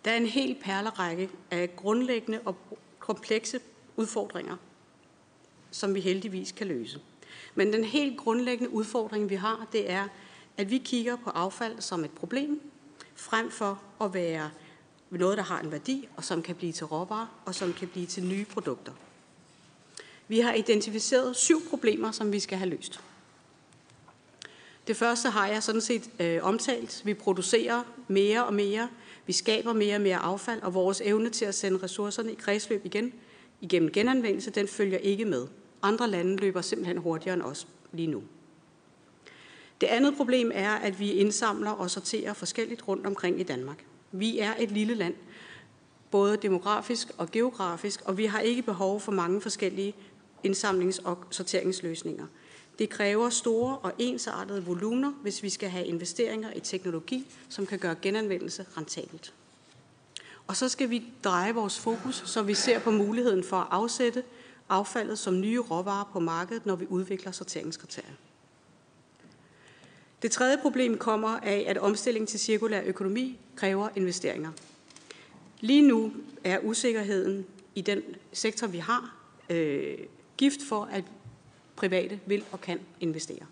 Der 0.05 0.11
er 0.11 0.17
en 0.17 0.25
hel 0.25 0.57
perlerække 0.63 1.29
af 1.51 1.75
grundlæggende 1.75 2.39
og 2.45 2.55
komplekse 2.99 3.59
udfordringer, 3.95 4.57
som 5.71 5.95
vi 5.95 5.99
heldigvis 5.99 6.51
kan 6.51 6.67
løse. 6.67 6.99
Men 7.55 7.73
den 7.73 7.83
helt 7.83 8.17
grundlæggende 8.17 8.73
udfordring, 8.73 9.29
vi 9.29 9.35
har, 9.35 9.67
det 9.71 9.91
er, 9.91 10.07
at 10.57 10.71
vi 10.71 10.77
kigger 10.77 11.15
på 11.15 11.29
affald 11.29 11.81
som 11.81 12.03
et 12.03 12.11
problem, 12.11 12.61
frem 13.15 13.51
for 13.51 13.81
at 14.01 14.13
være 14.13 14.49
noget, 15.09 15.37
der 15.37 15.43
har 15.43 15.59
en 15.59 15.71
værdi, 15.71 16.07
og 16.17 16.23
som 16.23 16.41
kan 16.41 16.55
blive 16.55 16.71
til 16.71 16.85
råvarer, 16.85 17.41
og 17.45 17.55
som 17.55 17.73
kan 17.73 17.87
blive 17.87 18.05
til 18.05 18.23
nye 18.23 18.45
produkter. 18.45 18.91
Vi 20.27 20.39
har 20.39 20.53
identificeret 20.53 21.35
syv 21.35 21.69
problemer, 21.69 22.11
som 22.11 22.31
vi 22.31 22.39
skal 22.39 22.57
have 22.57 22.69
løst. 22.69 23.01
Det 24.87 24.97
første 24.97 25.29
har 25.29 25.47
jeg 25.47 25.63
sådan 25.63 25.81
set 25.81 26.09
øh, 26.19 26.43
omtalt. 26.43 27.01
Vi 27.05 27.13
producerer 27.13 27.83
mere 28.07 28.45
og 28.45 28.53
mere. 28.53 28.89
Vi 29.25 29.33
skaber 29.33 29.73
mere 29.73 29.95
og 29.95 30.01
mere 30.01 30.17
affald, 30.17 30.61
og 30.61 30.73
vores 30.73 31.01
evne 31.05 31.29
til 31.29 31.45
at 31.45 31.55
sende 31.55 31.83
ressourcerne 31.83 32.31
i 32.31 32.35
kredsløb 32.35 32.85
igen 32.85 33.13
igennem 33.61 33.91
genanvendelse, 33.91 34.51
den 34.51 34.67
følger 34.67 34.97
ikke 34.97 35.25
med. 35.25 35.47
Andre 35.81 36.07
lande 36.09 36.37
løber 36.37 36.61
simpelthen 36.61 36.97
hurtigere 36.97 37.33
end 37.33 37.43
os 37.43 37.67
lige 37.91 38.07
nu. 38.07 38.23
Det 39.81 39.87
andet 39.87 40.17
problem 40.17 40.51
er, 40.53 40.71
at 40.71 40.99
vi 40.99 41.11
indsamler 41.11 41.71
og 41.71 41.89
sorterer 41.91 42.33
forskelligt 42.33 42.87
rundt 42.87 43.07
omkring 43.07 43.39
i 43.39 43.43
Danmark. 43.43 43.85
Vi 44.11 44.39
er 44.39 44.53
et 44.59 44.71
lille 44.71 44.93
land, 44.93 45.13
både 46.11 46.37
demografisk 46.37 47.07
og 47.17 47.31
geografisk, 47.31 48.01
og 48.05 48.17
vi 48.17 48.25
har 48.25 48.39
ikke 48.39 48.61
behov 48.61 48.99
for 48.99 49.11
mange 49.11 49.41
forskellige 49.41 49.95
indsamlings- 50.47 51.01
og 51.03 51.17
sorteringsløsninger. 51.29 52.25
Det 52.79 52.89
kræver 52.89 53.29
store 53.29 53.77
og 53.77 53.93
ensartede 53.99 54.65
volumener, 54.65 55.11
hvis 55.11 55.43
vi 55.43 55.49
skal 55.49 55.69
have 55.69 55.85
investeringer 55.85 56.53
i 56.53 56.59
teknologi, 56.59 57.27
som 57.49 57.65
kan 57.65 57.79
gøre 57.79 57.95
genanvendelse 58.01 58.65
rentabelt. 58.77 59.33
Og 60.47 60.55
så 60.55 60.69
skal 60.69 60.89
vi 60.89 61.03
dreje 61.23 61.53
vores 61.53 61.79
fokus, 61.79 62.23
så 62.25 62.41
vi 62.41 62.53
ser 62.53 62.79
på 62.79 62.91
muligheden 62.91 63.43
for 63.43 63.57
at 63.57 63.67
afsætte 63.71 64.23
affaldet 64.69 65.19
som 65.19 65.39
nye 65.39 65.59
råvarer 65.59 66.09
på 66.13 66.19
markedet, 66.19 66.65
når 66.65 66.75
vi 66.75 66.85
udvikler 66.89 67.31
sorteringskriterier. 67.31 68.13
Det 70.21 70.31
tredje 70.31 70.57
problem 70.57 70.97
kommer 70.97 71.29
af, 71.29 71.65
at 71.67 71.77
omstilling 71.77 72.27
til 72.27 72.39
cirkulær 72.39 72.81
økonomi 72.85 73.39
kræver 73.55 73.89
investeringer. 73.95 74.51
Lige 75.59 75.81
nu 75.81 76.13
er 76.43 76.59
usikkerheden 76.59 77.45
i 77.75 77.81
den 77.81 78.01
sektor, 78.33 78.67
vi 78.67 78.77
har, 78.77 79.15
øh, 79.49 79.97
gift 80.37 80.59
for, 80.69 80.83
at 80.91 81.03
private 81.75 82.19
vil 82.25 82.43
og 82.51 82.61
kan 82.61 82.79
investere. 82.99 83.45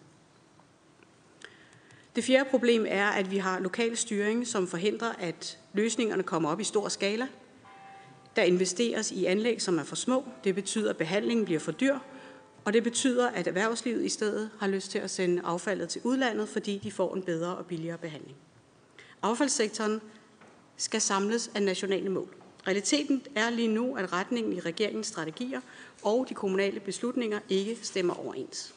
Det 2.19 2.25
fjerde 2.25 2.49
problem 2.49 2.85
er, 2.89 3.07
at 3.07 3.31
vi 3.31 3.37
har 3.37 3.59
lokal 3.59 3.97
styring, 3.97 4.47
som 4.47 4.67
forhindrer, 4.67 5.11
at 5.19 5.57
løsningerne 5.73 6.23
kommer 6.23 6.49
op 6.49 6.59
i 6.59 6.63
stor 6.63 6.89
skala. 6.89 7.27
Der 8.35 8.41
investeres 8.41 9.11
i 9.11 9.25
anlæg, 9.25 9.61
som 9.61 9.79
er 9.79 9.83
for 9.83 9.95
små. 9.95 10.25
Det 10.43 10.55
betyder, 10.55 10.89
at 10.89 10.97
behandlingen 10.97 11.45
bliver 11.45 11.59
for 11.59 11.71
dyr, 11.71 11.97
og 12.65 12.73
det 12.73 12.83
betyder, 12.83 13.27
at 13.27 13.47
erhvervslivet 13.47 14.05
i 14.05 14.09
stedet 14.09 14.49
har 14.59 14.67
lyst 14.67 14.91
til 14.91 14.99
at 14.99 15.09
sende 15.09 15.41
affaldet 15.45 15.89
til 15.89 16.01
udlandet, 16.03 16.49
fordi 16.49 16.77
de 16.83 16.91
får 16.91 17.15
en 17.15 17.23
bedre 17.23 17.55
og 17.55 17.65
billigere 17.65 17.97
behandling. 17.97 18.37
Affaldssektoren 19.21 20.01
skal 20.77 21.01
samles 21.01 21.51
af 21.55 21.63
nationale 21.63 22.09
mål. 22.09 22.35
Realiteten 22.67 23.21
er 23.35 23.49
lige 23.49 23.67
nu, 23.67 23.95
at 23.95 24.13
retningen 24.13 24.53
i 24.53 24.59
regeringens 24.59 25.07
strategier 25.07 25.61
og 26.03 26.25
de 26.29 26.33
kommunale 26.33 26.79
beslutninger 26.79 27.39
ikke 27.49 27.77
stemmer 27.81 28.13
overens. 28.25 28.73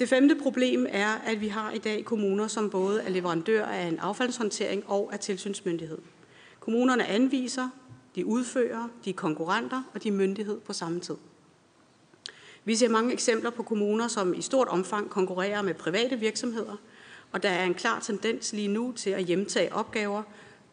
Det 0.00 0.08
femte 0.08 0.34
problem 0.42 0.86
er, 0.88 1.08
at 1.08 1.40
vi 1.40 1.48
har 1.48 1.70
i 1.70 1.78
dag 1.78 2.04
kommuner, 2.04 2.46
som 2.48 2.70
både 2.70 3.02
er 3.02 3.08
leverandør 3.08 3.66
af 3.66 3.86
en 3.86 3.98
affaldshåndtering 3.98 4.84
og 4.86 5.10
er 5.12 5.16
tilsynsmyndighed. 5.16 5.98
Kommunerne 6.60 7.06
anviser, 7.06 7.68
de 8.14 8.26
udfører, 8.26 8.88
de 9.04 9.10
er 9.10 9.14
konkurrenter 9.14 9.82
og 9.94 10.02
de 10.02 10.08
er 10.08 10.12
myndighed 10.12 10.60
på 10.60 10.72
samme 10.72 11.00
tid. 11.00 11.14
Vi 12.64 12.76
ser 12.76 12.88
mange 12.88 13.12
eksempler 13.12 13.50
på 13.50 13.62
kommuner, 13.62 14.08
som 14.08 14.34
i 14.34 14.42
stort 14.42 14.68
omfang 14.68 15.10
konkurrerer 15.10 15.62
med 15.62 15.74
private 15.74 16.16
virksomheder, 16.16 16.76
og 17.32 17.42
der 17.42 17.50
er 17.50 17.64
en 17.64 17.74
klar 17.74 18.00
tendens 18.00 18.52
lige 18.52 18.68
nu 18.68 18.92
til 18.92 19.10
at 19.10 19.24
hjemtage 19.24 19.74
opgaver, 19.74 20.22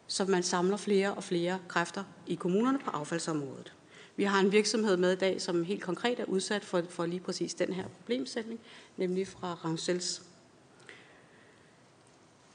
så 0.07 0.25
man 0.25 0.43
samler 0.43 0.77
flere 0.77 1.13
og 1.13 1.23
flere 1.23 1.59
kræfter 1.67 2.03
i 2.27 2.35
kommunerne 2.35 2.79
på 2.79 2.91
affaldsområdet. 2.91 3.73
Vi 4.15 4.23
har 4.23 4.39
en 4.39 4.51
virksomhed 4.51 4.97
med 4.97 5.13
i 5.13 5.15
dag, 5.15 5.41
som 5.41 5.63
helt 5.63 5.83
konkret 5.83 6.19
er 6.19 6.25
udsat 6.25 6.65
for, 6.65 6.81
for 6.89 7.05
lige 7.05 7.19
præcis 7.19 7.53
den 7.53 7.73
her 7.73 7.83
problemsætning, 7.87 8.59
nemlig 8.97 9.27
fra 9.27 9.53
Rangels. 9.53 10.21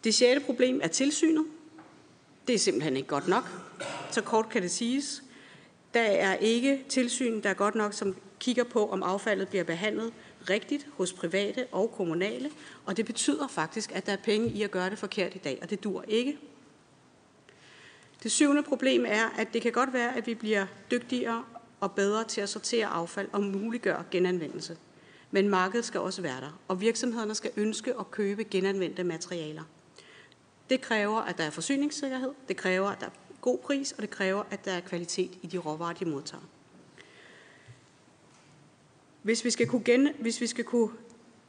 Det 0.04 0.14
sjette 0.14 0.46
problem 0.46 0.80
er 0.82 0.88
tilsynet. 0.88 1.46
Det 2.46 2.54
er 2.54 2.58
simpelthen 2.58 2.96
ikke 2.96 3.08
godt 3.08 3.28
nok. 3.28 3.44
Så 4.10 4.22
kort 4.22 4.48
kan 4.48 4.62
det 4.62 4.70
siges. 4.70 5.22
Der 5.94 6.00
er 6.00 6.34
ikke 6.34 6.84
tilsyn, 6.88 7.42
der 7.42 7.50
er 7.50 7.54
godt 7.54 7.74
nok, 7.74 7.92
som 7.92 8.16
kigger 8.40 8.64
på, 8.64 8.88
om 8.88 9.02
affaldet 9.02 9.48
bliver 9.48 9.64
behandlet 9.64 10.12
rigtigt 10.50 10.86
hos 10.92 11.12
private 11.12 11.66
og 11.72 11.92
kommunale, 11.92 12.50
og 12.86 12.96
det 12.96 13.06
betyder 13.06 13.48
faktisk, 13.48 13.92
at 13.92 14.06
der 14.06 14.12
er 14.12 14.16
penge 14.16 14.48
i 14.48 14.62
at 14.62 14.70
gøre 14.70 14.90
det 14.90 14.98
forkert 14.98 15.34
i 15.34 15.38
dag, 15.38 15.58
og 15.62 15.70
det 15.70 15.84
dur 15.84 16.04
ikke. 16.08 16.38
Det 18.22 18.32
syvende 18.32 18.62
problem 18.62 19.04
er, 19.08 19.28
at 19.38 19.52
det 19.52 19.62
kan 19.62 19.72
godt 19.72 19.92
være, 19.92 20.16
at 20.16 20.26
vi 20.26 20.34
bliver 20.34 20.66
dygtigere 20.90 21.44
og 21.80 21.92
bedre 21.92 22.24
til 22.24 22.40
at 22.40 22.48
sortere 22.48 22.86
affald 22.86 23.28
og 23.32 23.42
muliggøre 23.42 24.04
genanvendelse. 24.10 24.76
Men 25.34 25.48
markedet 25.48 25.84
skal 25.84 26.00
også 26.00 26.22
være 26.22 26.40
der, 26.40 26.60
og 26.68 26.80
virksomhederne 26.80 27.34
skal 27.34 27.50
ønske 27.56 27.98
at 28.00 28.10
købe 28.10 28.44
genanvendte 28.44 29.04
materialer. 29.04 29.62
Det 30.70 30.80
kræver, 30.80 31.20
at 31.20 31.38
der 31.38 31.44
er 31.44 31.50
forsyningssikkerhed, 31.50 32.30
det 32.48 32.56
kræver, 32.56 32.88
at 32.88 33.00
der 33.00 33.06
er 33.06 33.10
god 33.40 33.58
pris, 33.58 33.92
og 33.92 34.02
det 34.02 34.10
kræver, 34.10 34.42
at 34.50 34.64
der 34.64 34.72
er 34.72 34.80
kvalitet 34.80 35.30
i 35.42 35.46
de 35.46 35.58
råvarer, 35.58 35.92
de 35.92 36.04
modtager. 36.04 36.42
Hvis 39.22 39.44
vi 39.44 39.50
skal 39.50 39.66
kunne, 39.66 39.84
gen, 39.84 40.08
hvis 40.18 40.40
vi 40.40 40.46
skal 40.46 40.64
kunne 40.64 40.90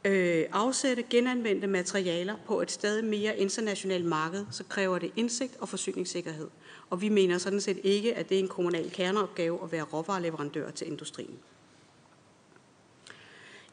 øh, 0.04 0.44
afsætte 0.52 1.02
genanvendte 1.02 1.66
materialer 1.66 2.36
på 2.46 2.60
et 2.60 2.70
stadig 2.70 3.04
mere 3.04 3.38
internationalt 3.38 4.04
marked, 4.04 4.46
så 4.50 4.64
kræver 4.64 4.98
det 4.98 5.12
indsigt 5.16 5.56
og 5.60 5.68
forsyningssikkerhed. 5.68 6.48
Og 6.90 7.00
vi 7.00 7.08
mener 7.08 7.38
sådan 7.38 7.60
set 7.60 7.78
ikke, 7.82 8.14
at 8.14 8.28
det 8.28 8.34
er 8.34 8.42
en 8.42 8.48
kommunal 8.48 8.90
kerneopgave 8.90 9.62
at 9.62 9.72
være 9.72 9.82
råvareleverandør 9.82 10.70
til 10.70 10.86
industrien. 10.86 11.38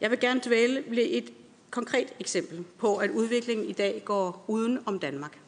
Jeg 0.02 0.11
vil 0.11 0.19
gerne 0.19 0.41
dvæle 0.45 0.84
ved 0.88 1.07
et 1.10 1.34
konkret 1.72 2.07
eksempel 2.19 2.64
på, 2.78 2.98
at 2.98 3.10
udviklingen 3.10 3.69
i 3.69 3.73
dag 3.73 4.02
går 4.06 4.45
uden 4.48 4.80
om 4.86 4.99
Danmark. 4.99 5.40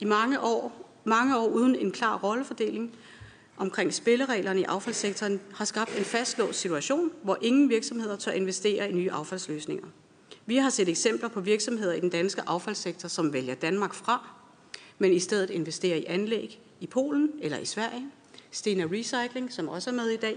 I 0.00 0.04
mange 0.04 0.40
år, 0.40 0.90
mange 1.04 1.38
år 1.38 1.48
uden 1.48 1.76
en 1.76 1.92
klar 1.92 2.18
rollefordeling 2.18 2.94
omkring 3.56 3.94
spillereglerne 3.94 4.60
i 4.60 4.64
affaldssektoren 4.64 5.40
har 5.54 5.64
skabt 5.64 5.98
en 5.98 6.04
fastlåst 6.04 6.60
situation, 6.60 7.12
hvor 7.22 7.38
ingen 7.40 7.68
virksomheder 7.68 8.16
tør 8.16 8.32
investere 8.32 8.90
i 8.90 8.92
nye 8.92 9.10
affaldsløsninger. 9.10 9.86
Vi 10.46 10.56
har 10.56 10.70
set 10.70 10.88
eksempler 10.88 11.28
på 11.28 11.40
virksomheder 11.40 11.92
i 11.92 12.00
den 12.00 12.10
danske 12.10 12.42
affaldssektor, 12.46 13.08
som 13.08 13.32
vælger 13.32 13.54
Danmark 13.54 13.94
fra, 13.94 14.28
men 14.98 15.12
i 15.12 15.18
stedet 15.18 15.50
investerer 15.50 15.96
i 15.96 16.04
anlæg 16.04 16.60
i 16.80 16.86
Polen 16.86 17.30
eller 17.40 17.58
i 17.58 17.64
Sverige. 17.64 18.06
Stena 18.50 18.84
Recycling, 18.84 19.52
som 19.52 19.68
også 19.68 19.90
er 19.90 19.94
med 19.94 20.08
i 20.08 20.16
dag, 20.16 20.36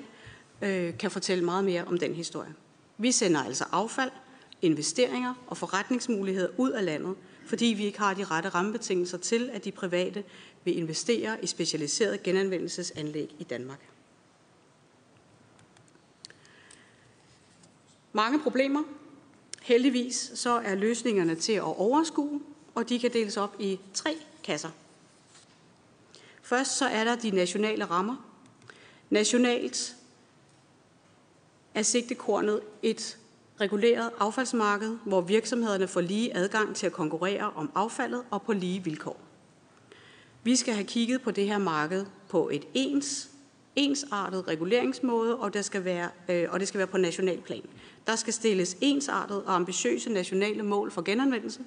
øh, 0.61 0.97
kan 0.97 1.11
fortælle 1.11 1.43
meget 1.43 1.63
mere 1.63 1.85
om 1.85 1.97
den 1.97 2.13
historie. 2.13 2.53
Vi 2.97 3.11
sender 3.11 3.43
altså 3.43 3.65
affald, 3.71 4.11
investeringer 4.61 5.33
og 5.47 5.57
forretningsmuligheder 5.57 6.49
ud 6.57 6.71
af 6.71 6.85
landet, 6.85 7.15
fordi 7.45 7.65
vi 7.65 7.85
ikke 7.85 7.99
har 7.99 8.13
de 8.13 8.23
rette 8.23 8.49
rammebetingelser 8.49 9.17
til, 9.17 9.49
at 9.53 9.65
de 9.65 9.71
private 9.71 10.23
vil 10.63 10.77
investere 10.77 11.43
i 11.43 11.47
specialiseret 11.47 12.23
genanvendelsesanlæg 12.23 13.35
i 13.39 13.43
Danmark. 13.43 13.79
Mange 18.13 18.39
problemer. 18.39 18.83
Heldigvis 19.61 20.31
så 20.35 20.49
er 20.49 20.75
løsningerne 20.75 21.35
til 21.35 21.53
at 21.53 21.61
overskue, 21.61 22.41
og 22.75 22.89
de 22.89 22.99
kan 22.99 23.13
deles 23.13 23.37
op 23.37 23.55
i 23.59 23.79
tre 23.93 24.17
kasser. 24.43 24.69
Først 26.41 26.77
så 26.77 26.85
er 26.85 27.03
der 27.03 27.15
de 27.15 27.31
nationale 27.31 27.85
rammer. 27.85 28.29
Nationalt 29.09 29.95
er 31.75 31.81
sigtekornet 31.81 32.61
et 32.81 33.17
reguleret 33.61 34.09
affaldsmarked, 34.19 34.97
hvor 35.05 35.21
virksomhederne 35.21 35.87
får 35.87 36.01
lige 36.01 36.37
adgang 36.37 36.75
til 36.75 36.85
at 36.85 36.93
konkurrere 36.93 37.51
om 37.55 37.71
affaldet 37.75 38.23
og 38.31 38.41
på 38.41 38.53
lige 38.53 38.83
vilkår. 38.83 39.19
Vi 40.43 40.55
skal 40.55 40.73
have 40.73 40.85
kigget 40.85 41.21
på 41.21 41.31
det 41.31 41.47
her 41.47 41.57
marked 41.57 42.05
på 42.29 42.49
et 42.49 42.65
ens, 42.73 43.29
ensartet 43.75 44.47
reguleringsmåde, 44.47 45.35
og, 45.35 45.53
der 45.53 45.61
skal 45.61 45.85
være, 45.85 46.09
øh, 46.29 46.47
og 46.49 46.59
det 46.59 46.67
skal 46.67 46.77
være 46.77 46.87
på 46.87 46.97
national 46.97 47.41
plan. 47.41 47.63
Der 48.07 48.15
skal 48.15 48.33
stilles 48.33 48.77
ensartet 48.81 49.43
og 49.43 49.55
ambitiøse 49.55 50.09
nationale 50.09 50.63
mål 50.63 50.91
for 50.91 51.01
genanvendelse, 51.01 51.61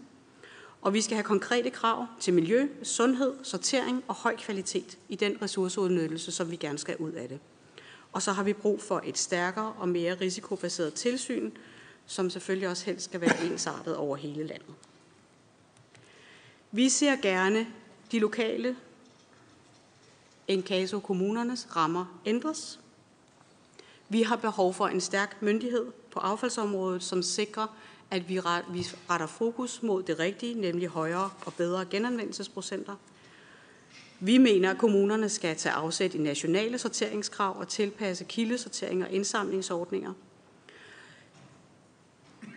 og 0.82 0.94
vi 0.94 1.00
skal 1.00 1.16
have 1.16 1.24
konkrete 1.24 1.70
krav 1.70 2.06
til 2.20 2.34
miljø, 2.34 2.68
sundhed, 2.82 3.32
sortering 3.42 4.04
og 4.08 4.14
høj 4.14 4.36
kvalitet 4.36 4.98
i 5.08 5.16
den 5.16 5.42
ressourceudnyttelse, 5.42 6.32
som 6.32 6.50
vi 6.50 6.56
gerne 6.56 6.78
skal 6.78 6.96
ud 6.96 7.12
af 7.12 7.28
det. 7.28 7.38
Og 8.16 8.22
så 8.22 8.32
har 8.32 8.43
vi 8.43 8.52
brug 8.52 8.80
for 8.82 9.02
et 9.05 9.18
stærkere 9.18 9.74
og 9.78 9.88
mere 9.88 10.14
risikobaseret 10.14 10.94
tilsyn, 10.94 11.51
som 12.06 12.30
selvfølgelig 12.30 12.68
også 12.68 12.84
helst 12.84 13.05
skal 13.05 13.20
være 13.20 13.44
ensartet 13.44 13.97
over 13.97 14.16
hele 14.16 14.47
landet. 14.47 14.74
Vi 16.72 16.88
ser 16.88 17.16
gerne 17.16 17.66
de 18.12 18.18
lokale 18.18 18.76
Encaso 20.48 21.01
kommunernes 21.01 21.76
rammer 21.76 22.20
ændres. 22.26 22.80
Vi 24.09 24.22
har 24.22 24.36
behov 24.36 24.74
for 24.74 24.86
en 24.86 25.01
stærk 25.01 25.43
myndighed 25.43 25.86
på 26.10 26.20
affaldsområdet, 26.20 27.02
som 27.02 27.22
sikrer, 27.22 27.66
at 28.10 28.28
vi 28.28 28.40
retter 29.10 29.26
fokus 29.26 29.82
mod 29.82 30.02
det 30.02 30.18
rigtige, 30.18 30.55
nemlig 30.60 30.88
højere 30.88 31.30
og 31.47 31.55
bedre 31.55 31.84
genanvendelsesprocenter. 31.84 32.97
Vi 34.20 34.38
mener, 34.38 34.70
at 34.70 34.78
kommunerne 34.78 35.28
skal 35.28 35.56
tage 35.56 35.72
afsæt 35.72 36.14
i 36.14 36.18
nationale 36.18 36.78
sorteringskrav 36.78 37.59
og 37.59 37.68
tilpasse 37.68 38.24
kildesortering 38.24 39.05
og 39.05 39.10
indsamlingsordninger– 39.10 40.12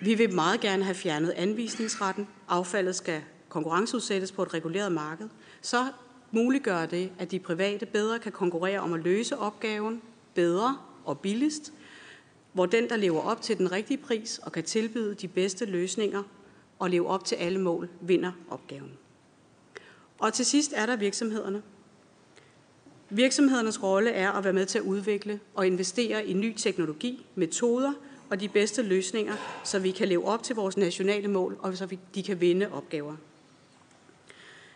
Vi 0.02 0.14
vil 0.14 0.34
meget 0.34 0.62
gerne 0.62 0.84
have 0.84 0.96
fjernet 0.96 1.30
anvisningsretten. 1.30 2.28
Affaldet 2.48 2.96
skal 2.96 3.22
konkurrenceudsættes 3.50 4.32
på 4.32 4.44
et 4.44 4.54
reguleret 4.54 4.92
marked. 4.92 5.30
Så 5.62 5.88
muliggør 6.32 6.86
det, 6.86 7.12
at 7.20 7.32
de 7.32 7.40
private 7.40 7.86
bedre 7.86 8.20
kan 8.20 8.32
konkurrere 8.32 8.80
om 8.80 8.94
at 8.94 9.00
løse 9.00 9.38
opgaven 9.38 10.02
bedre 10.34 10.78
og 11.06 11.20
billigst, 11.20 11.74
hvor 12.54 12.66
den, 12.66 12.90
der 12.90 12.96
lever 12.96 13.22
op 13.22 13.42
til 13.42 13.58
den 13.58 13.72
rigtige 13.72 13.98
pris 13.98 14.40
og 14.44 14.52
kan 14.52 14.64
tilbyde 14.64 15.16
de 15.16 15.28
bedste 15.28 15.66
løsninger 15.66 16.24
og 16.80 16.90
leve 16.90 17.08
op 17.08 17.26
til 17.26 17.36
alle 17.36 17.60
mål, 17.60 17.90
vinder 18.02 18.32
opgaven. 18.50 18.92
Og 20.20 20.34
til 20.34 20.46
sidst 20.46 20.74
er 20.76 20.86
der 20.86 20.96
virksomhederne. 20.96 21.62
Virksomhedernes 23.10 23.84
rolle 23.84 24.10
er 24.12 24.32
at 24.32 24.44
være 24.44 24.54
med 24.54 24.66
til 24.66 24.78
at 24.78 24.84
udvikle 24.84 25.40
og 25.56 25.68
investere 25.68 26.26
i 26.26 26.34
ny 26.34 26.54
teknologi, 26.58 27.26
metoder 27.36 27.94
og 28.30 28.40
de 28.40 28.50
bedste 28.50 28.82
løsninger, 28.82 29.34
så 29.64 29.80
vi 29.80 29.92
kan 29.92 30.08
leve 30.08 30.26
op 30.26 30.44
til 30.44 30.56
vores 30.56 30.78
nationale 30.78 31.28
mål, 31.28 31.58
og 31.60 31.78
så 31.78 31.98
de 32.16 32.24
kan 32.24 32.42
vinde 32.42 32.72
opgaver. 32.72 33.16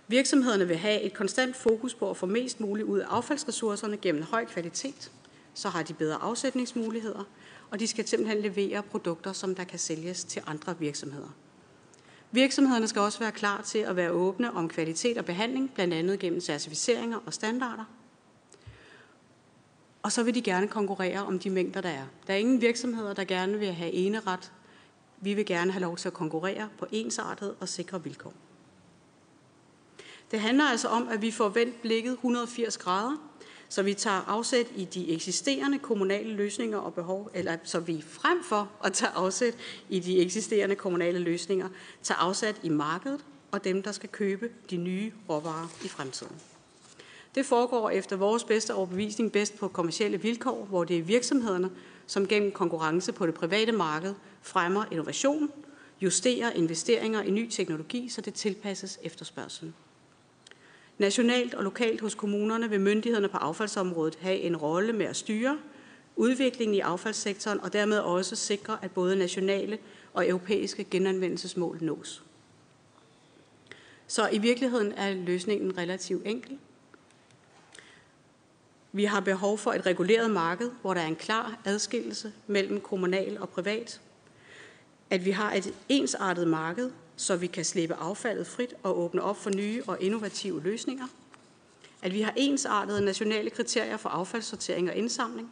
Virksomhederne 0.08 0.68
vil 0.68 0.78
have 0.78 1.02
et 1.02 1.14
konstant 1.14 1.56
fokus 1.56 1.94
på 1.94 2.10
at 2.10 2.18
få 2.18 2.26
mest 2.26 2.60
muligt 2.60 2.88
ud 2.88 3.00
af 3.00 3.06
affaldsressourcerne 3.10 3.98
gennem 3.98 4.24
høj 4.24 4.46
kvalitet. 4.46 5.12
Så 5.54 5.70
har 5.70 5.84
de 5.84 5.94
bedre 5.94 6.16
afsætningsmuligheder, 6.16 7.24
og 7.72 7.80
de 7.80 7.88
skal 7.88 8.08
simpelthen 8.08 8.42
levere 8.42 8.84
produkter, 8.84 9.34
som 9.34 9.56
der 9.56 9.64
kan 9.64 9.80
sælges 9.80 10.24
til 10.24 10.42
andre 10.48 10.80
virksomheder. 10.80 11.36
Virksomhederne 12.34 12.88
skal 12.88 13.02
også 13.02 13.20
være 13.20 13.32
klar 13.32 13.62
til 13.62 13.80
at 13.80 13.96
være 13.96 14.12
åbne 14.12 14.54
om 14.54 14.70
kvalitet 14.70 15.18
og 15.18 15.26
behandling, 15.26 15.72
blandt 15.74 15.94
andet 15.94 16.20
gennem 16.20 16.42
certificeringer 16.42 17.20
og 17.26 17.34
standarder. 17.34 17.84
Og 20.04 20.12
så 20.12 20.24
vil 20.24 20.36
de 20.36 20.42
gerne 20.42 20.68
konkurrere 20.68 21.26
om 21.26 21.40
de 21.40 21.50
mængder, 21.50 21.82
der 21.82 21.90
er. 21.90 22.06
Der 22.28 22.34
er 22.34 22.38
ingen 22.38 22.62
virksomheder, 22.62 23.14
der 23.14 23.24
gerne 23.24 23.60
vil 23.60 23.74
have 23.74 23.92
ene 23.92 24.20
ret. 24.20 24.52
Vi 25.22 25.34
vil 25.34 25.46
gerne 25.46 25.72
have 25.72 25.82
lov 25.82 25.98
til 25.98 26.08
at 26.08 26.14
konkurrere 26.14 26.70
på 26.78 26.86
ensartet 26.92 27.56
og 27.60 27.70
sikre 27.70 28.04
vilkår. 28.04 28.34
Det 30.32 30.40
handler 30.40 30.64
altså 30.64 30.88
om, 30.88 31.08
at 31.08 31.22
vi 31.22 31.32
får 31.32 31.50
vendt 31.50 31.82
blikket 31.82 32.12
180 32.12 32.78
grader, 32.78 33.16
så 33.74 33.84
vi 33.84 33.94
tager 33.94 34.22
afsæt 34.28 34.68
i 34.76 34.86
de 34.86 35.10
eksisterende 35.10 35.80
kommunale 35.80 36.34
løsninger 36.34 36.78
og 36.78 36.94
behov, 36.94 37.30
eller 37.34 37.58
så 37.64 37.80
vi 37.80 38.04
frem 38.08 38.44
for 38.44 38.72
at 38.84 38.94
tage 38.94 39.12
afsæt 39.16 39.56
i 39.90 40.00
de 40.00 40.20
eksisterende 40.20 40.76
kommunale 40.76 41.20
løsninger, 41.20 41.70
tager 42.04 42.20
afsæt 42.20 42.60
i 42.64 42.70
markedet 42.70 43.26
og 43.52 43.64
dem, 43.64 43.84
der 43.84 43.92
skal 43.92 44.10
købe 44.10 44.50
de 44.70 44.78
nye 44.78 45.12
råvarer 45.30 45.68
i 45.86 45.88
fremtiden. 45.88 46.36
Det 47.36 47.46
foregår 47.46 47.90
efter 47.90 48.16
vores 48.16 48.44
bedste 48.44 48.74
overbevisning 48.74 49.32
bedst 49.32 49.58
på 49.58 49.68
kommersielle 49.68 50.22
vilkår, 50.22 50.66
hvor 50.66 50.84
det 50.84 50.98
er 50.98 51.04
virksomhederne, 51.04 51.70
som 52.08 52.28
gennem 52.28 52.52
konkurrence 52.52 53.12
på 53.12 53.26
det 53.26 53.34
private 53.34 53.72
marked 53.72 54.14
fremmer 54.42 54.86
innovation, 54.92 55.52
justerer 56.02 56.52
investeringer 56.52 57.22
i 57.22 57.32
ny 57.32 57.50
teknologi, 57.50 58.10
så 58.10 58.22
det 58.22 58.34
tilpasses 58.34 59.00
efterspørgselen. 59.04 59.74
Nationalt 60.98 61.54
og 61.54 61.64
lokalt 61.64 62.02
hos 62.02 62.16
kommunerne 62.16 62.70
vil 62.70 62.82
myndighederne 62.82 63.28
på 63.28 63.38
affaldsområdet 63.38 64.18
have 64.22 64.38
en 64.38 64.58
rolle 64.58 64.94
med 64.94 65.06
at 65.06 65.16
styre 65.16 65.60
udviklingen 66.16 66.76
i 66.76 66.80
affaldssektoren 66.80 67.60
og 67.60 67.74
dermed 67.74 68.00
også 68.00 68.36
sikre, 68.36 68.78
at 68.82 68.92
både 68.92 69.16
nationale 69.16 69.78
og 70.14 70.28
europæiske 70.28 70.84
genanvendelsesmål 70.84 71.78
nås. 71.82 72.24
Så 74.08 74.30
i 74.30 74.38
virkeligheden 74.38 74.92
er 74.92 75.14
løsningen 75.14 75.78
relativt 75.78 76.28
enkel. 76.28 76.58
Vi 78.92 79.04
har 79.04 79.20
behov 79.20 79.58
for 79.58 79.74
et 79.74 79.86
reguleret 79.86 80.32
marked, 80.32 80.72
hvor 80.82 80.94
der 80.94 81.02
er 81.02 81.08
en 81.08 81.16
klar 81.16 81.60
adskillelse 81.66 82.34
mellem 82.48 82.82
kommunal 82.82 83.38
og 83.42 83.50
privat. 83.50 84.02
At 85.10 85.26
vi 85.26 85.32
har 85.32 85.54
et 85.54 85.74
ensartet 85.90 86.48
marked, 86.48 86.92
så 87.24 87.36
vi 87.36 87.48
kan 87.48 87.66
slippe 87.66 87.96
affaldet 87.96 88.48
frit 88.48 88.74
og 88.84 89.00
åbne 89.00 89.22
op 89.22 89.38
for 89.38 89.50
nye 89.50 89.84
og 89.88 90.02
innovative 90.02 90.64
løsninger. 90.64 91.08
At 92.02 92.14
vi 92.14 92.22
har 92.22 92.34
ensartede 92.36 93.06
nationale 93.06 93.50
kriterier 93.50 93.98
for 93.98 94.10
affaldssortering 94.10 94.90
og 94.90 94.96
indsamling, 94.96 95.52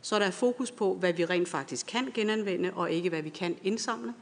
så 0.00 0.18
der 0.18 0.26
er 0.26 0.30
fokus 0.30 0.70
på, 0.70 0.94
hvad 0.94 1.12
vi 1.12 1.24
rent 1.24 1.48
faktisk 1.48 1.86
kan 1.86 2.10
genanvende, 2.14 2.72
og 2.74 2.90
ikke 2.90 3.08
hvad 3.08 3.22
vi 3.22 3.28
kan 3.28 3.56
indsamle. 3.62 4.14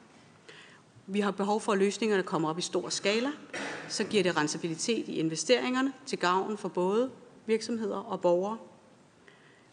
Vi 1.06 1.20
har 1.20 1.30
behov 1.30 1.60
for, 1.60 1.72
at 1.72 1.78
løsningerne 1.78 2.22
kommer 2.22 2.48
op 2.50 2.58
i 2.58 2.62
stor 2.62 2.88
skala. 2.88 3.30
Så 3.88 4.04
giver 4.04 4.22
det 4.22 4.36
rentabilitet 4.36 5.08
i 5.08 5.14
investeringerne 5.18 5.92
til 6.06 6.18
gavn 6.18 6.58
for 6.58 6.68
både 6.68 7.10
virksomheder 7.46 7.96
og 7.96 8.20
borgere. 8.20 8.58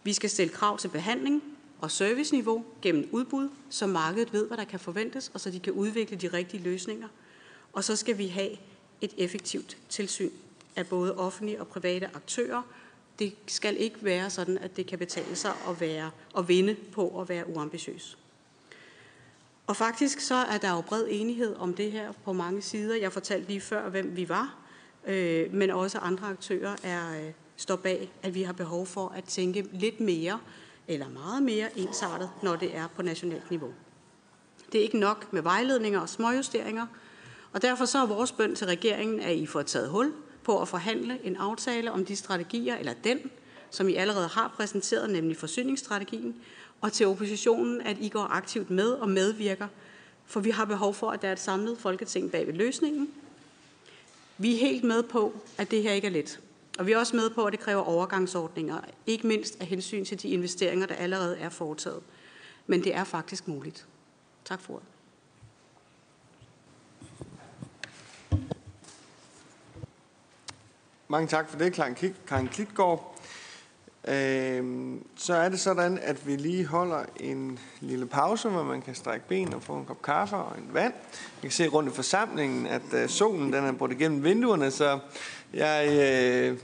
Vi 0.04 0.14
skal 0.14 0.30
stille 0.30 0.54
krav 0.54 0.78
til 0.78 0.88
behandling 0.88 1.55
og 1.82 1.92
serviceniveau 1.92 2.66
gennem 2.82 3.10
udbud, 3.12 3.50
så 3.70 3.88
markedet 3.88 4.34
ved, 4.34 4.48
hvad 4.48 4.58
der 4.58 4.64
kan 4.64 4.80
forventes, 4.80 5.32
og 5.34 5.40
så 5.40 5.52
de 5.52 5.60
kan 5.60 5.74
udvikle 5.74 6.18
de 6.18 6.28
rigtige 6.28 6.64
løsninger. 6.64 7.08
Og 7.74 7.84
så 7.84 7.96
skal 7.96 8.18
vi 8.18 8.28
have 8.28 8.52
et 9.02 9.14
effektivt 9.18 9.78
tilsyn 9.90 10.30
af 10.76 10.88
både 10.88 11.18
offentlige 11.18 11.60
og 11.60 11.68
private 11.68 12.10
aktører. 12.14 12.62
Det 13.20 13.36
skal 13.48 13.78
ikke 13.78 13.98
være 14.02 14.30
sådan, 14.30 14.58
at 14.58 14.78
det 14.78 14.88
kan 14.88 15.00
betale 15.00 15.36
sig 15.36 15.54
at, 15.70 15.82
være, 15.82 16.12
at 16.38 16.48
vinde 16.48 16.76
på 16.76 17.22
at 17.22 17.30
være 17.30 17.50
uambitiøs. 17.50 18.18
Og 19.68 19.76
faktisk 19.76 20.20
så 20.20 20.36
er 20.36 20.58
der 20.58 20.72
jo 20.72 20.82
bred 20.82 21.08
enighed 21.10 21.56
om 21.56 21.74
det 21.74 21.92
her 21.92 22.12
på 22.26 22.34
mange 22.34 22.62
sider. 22.62 22.96
Jeg 22.96 23.14
fortalte 23.14 23.48
lige 23.48 23.62
før, 23.62 23.90
hvem 23.90 24.16
vi 24.16 24.30
var, 24.30 24.56
øh, 25.08 25.54
men 25.54 25.70
også 25.70 25.98
andre 25.98 26.28
aktører 26.28 26.76
er, 26.84 27.26
øh, 27.26 27.32
står 27.56 27.76
bag, 27.76 28.12
at 28.24 28.36
vi 28.36 28.44
har 28.44 28.54
behov 28.54 28.86
for 28.86 29.10
at 29.10 29.24
tænke 29.24 29.68
lidt 29.74 30.00
mere 30.00 30.40
eller 30.88 31.10
meget 31.10 31.44
mere 31.44 31.80
ensartet, 31.80 32.30
når 32.44 32.56
det 32.56 32.76
er 32.76 32.88
på 32.88 33.02
nationalt 33.02 33.50
niveau. 33.50 33.74
Det 34.72 34.80
er 34.80 34.84
ikke 34.84 35.00
nok 35.00 35.34
med 35.34 35.42
vejledninger 35.42 36.00
og 36.00 36.10
småjusteringer, 36.10 36.88
og 37.54 37.62
derfor 37.62 37.86
så 37.86 37.98
er 37.98 38.06
vores 38.06 38.32
bøn 38.32 38.56
til 38.56 38.68
regeringen, 38.68 39.20
at 39.20 39.36
I 39.36 39.46
får 39.46 39.62
taget 39.62 39.90
hul 39.90 40.14
på 40.44 40.62
at 40.62 40.68
forhandle 40.68 41.20
en 41.24 41.36
aftale 41.36 41.92
om 41.92 42.06
de 42.06 42.16
strategier, 42.16 42.78
eller 42.78 42.94
den, 43.04 43.20
som 43.70 43.90
I 43.90 43.94
allerede 43.94 44.28
har 44.28 44.54
præsenteret, 44.56 45.10
nemlig 45.10 45.38
forsyningsstrategien, 45.38 46.36
og 46.82 46.94
til 46.94 47.08
oppositionen, 47.08 47.82
at 47.82 47.98
I 48.00 48.10
går 48.10 48.24
aktivt 48.24 48.70
med 48.70 48.92
og 48.92 49.10
medvirker, 49.10 49.68
for 50.26 50.40
vi 50.40 50.50
har 50.50 50.66
behov 50.66 50.94
for, 50.94 51.12
at 51.12 51.22
der 51.22 51.28
er 51.28 51.32
et 51.32 51.40
samlet 51.40 51.78
folketing 51.78 52.32
bag 52.32 52.48
ved 52.48 52.54
løsningen. 52.54 53.10
Vi 54.38 54.54
er 54.54 54.58
helt 54.58 54.84
med 54.84 55.04
på, 55.04 55.34
at 55.58 55.72
det 55.72 55.84
her 55.84 55.92
ikke 55.92 56.08
er 56.08 56.12
let. 56.12 56.40
Og 56.80 56.86
vi 56.86 56.92
er 56.92 56.98
også 56.98 57.16
med 57.16 57.30
på, 57.30 57.46
at 57.46 57.52
det 57.52 57.60
kræver 57.60 57.82
overgangsordninger, 57.82 58.80
ikke 59.06 59.28
mindst 59.28 59.58
af 59.60 59.68
hensyn 59.68 60.06
til 60.06 60.22
de 60.22 60.30
investeringer, 60.30 60.88
der 60.88 60.96
allerede 60.96 61.38
er 61.38 61.50
foretaget. 61.50 62.02
Men 62.68 62.84
det 62.84 62.96
er 62.96 63.04
faktisk 63.04 63.48
muligt. 63.48 63.88
Tak 64.46 64.62
for 64.62 64.74
ordet. 64.74 64.88
Mange 71.08 71.28
tak 71.28 71.50
for 71.50 71.58
det, 71.58 71.74
Karen 72.28 72.48
Klitgaard. 72.48 73.16
Øhm, 74.08 75.06
så 75.16 75.34
er 75.34 75.50
det 75.50 75.60
sådan, 75.60 76.00
at 76.02 76.28
vi 76.28 76.36
lige 76.36 76.66
holder 76.66 77.06
en 77.20 77.60
lille 77.80 78.06
pause, 78.06 78.50
hvor 78.50 78.64
man 78.64 78.82
kan 78.82 78.96
strække 78.96 79.28
ben 79.28 79.54
og 79.54 79.64
få 79.64 79.74
en 79.74 79.86
kop 79.86 80.02
kaffe 80.02 80.36
og 80.36 80.58
en 80.58 80.74
vand. 80.74 80.94
Jeg 81.14 81.42
kan 81.42 81.52
se 81.52 81.68
rundt 81.68 81.92
i 81.92 81.96
forsamlingen, 81.96 82.68
at 82.68 82.94
øh, 82.94 83.10
solen 83.10 83.54
den 83.54 83.64
er 83.64 83.72
brudt 83.72 83.92
igennem 83.92 84.24
vinduerne, 84.24 84.72
så 84.72 85.00
jeg, 85.54 85.88
øh, 85.90 86.58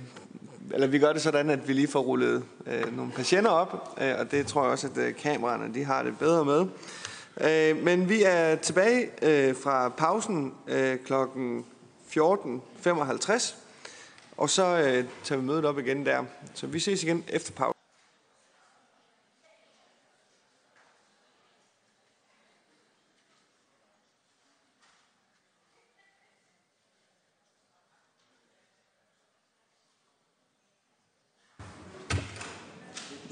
eller 0.74 0.88
vi 0.88 1.00
gør 1.00 1.14
det 1.14 1.22
sådan, 1.22 1.50
at 1.50 1.68
vi 1.68 1.74
lige 1.74 1.88
får 1.88 2.00
rullet 2.00 2.44
øh, 2.68 2.98
nogle 2.98 3.12
patienter 3.12 3.52
op, 3.52 3.98
øh, 4.02 4.14
og 4.20 4.32
det 4.32 4.48
tror 4.48 4.64
jeg 4.64 4.72
også, 4.72 4.88
at 4.88 4.98
øh, 4.98 5.16
kameraerne 5.16 5.74
de 5.74 5.84
har 5.84 6.04
det 6.04 6.18
bedre 6.20 6.46
med. 6.46 6.66
Øh, 7.42 7.84
men 7.84 8.10
vi 8.10 8.24
er 8.24 8.56
tilbage 8.56 9.10
øh, 9.22 9.56
fra 9.56 9.90
pausen 9.90 10.54
øh, 10.68 10.98
kl. 11.06 11.14
14.55, 11.14 13.56
og 14.38 14.50
så 14.50 14.78
øh, 14.78 15.06
tager 15.24 15.42
vi 15.42 15.48
mødet 15.48 15.66
op 15.66 15.80
igen 15.80 16.06
der. 16.06 16.24
Så 16.54 16.68
vi 16.68 16.80
ses 16.80 17.04
igen 17.04 17.24
efter 17.28 17.52
pausen. 17.52 17.81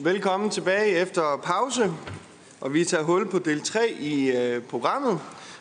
Velkommen 0.02 0.50
tilbage 0.50 0.98
efter 0.98 1.40
pause, 1.44 1.92
og 2.62 2.74
vi 2.74 2.86
tager 2.86 3.04
hul 3.04 3.30
på 3.30 3.40
del 3.40 3.62
3 3.62 3.90
i 3.90 4.32
øh, 4.32 4.64
programmet, 4.64 5.20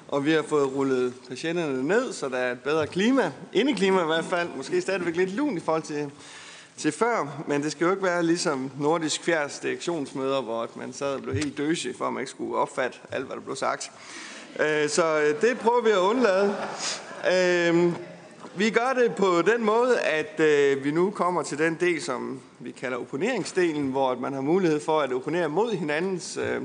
og 0.08 0.24
vi 0.24 0.32
har 0.32 0.42
fået 0.42 0.74
rullet 0.74 1.14
patienterne 1.28 1.88
ned, 1.88 2.12
så 2.12 2.28
der 2.28 2.36
er 2.36 2.52
et 2.52 2.60
bedre 2.60 2.86
klima, 2.86 3.32
indeklima 3.52 4.02
i 4.02 4.06
hvert 4.06 4.24
fald, 4.24 4.48
måske 4.56 4.80
stadigvæk 4.80 5.16
lidt 5.16 5.34
lun 5.34 5.56
i 5.56 5.60
forhold 5.60 5.82
til, 5.82 6.10
til 6.76 6.92
før, 6.92 7.44
men 7.46 7.62
det 7.62 7.72
skal 7.72 7.84
jo 7.84 7.90
ikke 7.90 8.02
være 8.02 8.22
ligesom 8.22 8.70
nordisk 8.80 9.24
fjerds 9.24 9.58
direktionsmøder, 9.58 10.40
hvor 10.40 10.68
man 10.74 10.92
sad 10.92 11.14
og 11.14 11.22
blev 11.22 11.34
helt 11.34 11.58
døsig, 11.58 11.94
for 11.98 12.06
at 12.06 12.12
man 12.12 12.20
ikke 12.20 12.30
skulle 12.30 12.56
opfatte 12.56 12.98
alt, 13.12 13.26
hvad 13.26 13.36
der 13.36 13.42
blev 13.42 13.56
sagt. 13.56 13.90
Øh, 14.60 14.88
så 14.88 15.20
øh, 15.20 15.40
det 15.40 15.58
prøver 15.58 15.82
vi 15.82 15.90
at 15.90 15.98
undlade. 15.98 16.56
Øh, 17.32 17.92
vi 18.58 18.70
gør 18.70 18.92
det 18.92 19.14
på 19.14 19.42
den 19.42 19.64
måde, 19.64 20.00
at 20.00 20.40
øh, 20.40 20.84
vi 20.84 20.90
nu 20.90 21.10
kommer 21.10 21.42
til 21.42 21.58
den 21.58 21.76
del, 21.80 22.02
som 22.02 22.40
vi 22.58 22.70
kalder 22.70 22.98
opponeringsdelen, 22.98 23.90
hvor 23.90 24.14
man 24.14 24.32
har 24.32 24.40
mulighed 24.40 24.80
for 24.80 25.00
at 25.00 25.12
opponere 25.12 25.48
mod 25.48 25.72
hinandens 25.72 26.36
øh, 26.36 26.62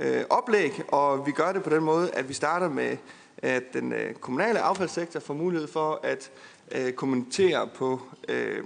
øh, 0.00 0.24
oplæg, 0.30 0.82
og 0.88 1.26
vi 1.26 1.32
gør 1.32 1.52
det 1.52 1.62
på 1.62 1.70
den 1.70 1.84
måde, 1.84 2.10
at 2.10 2.28
vi 2.28 2.34
starter 2.34 2.68
med, 2.68 2.96
at 3.38 3.62
den 3.72 3.92
øh, 3.92 4.14
kommunale 4.14 4.60
affaldssektor 4.60 5.20
får 5.20 5.34
mulighed 5.34 5.68
for 5.68 6.00
at 6.02 6.30
øh, 6.72 6.92
kommentere 6.92 7.68
på 7.74 8.00
øh, 8.28 8.64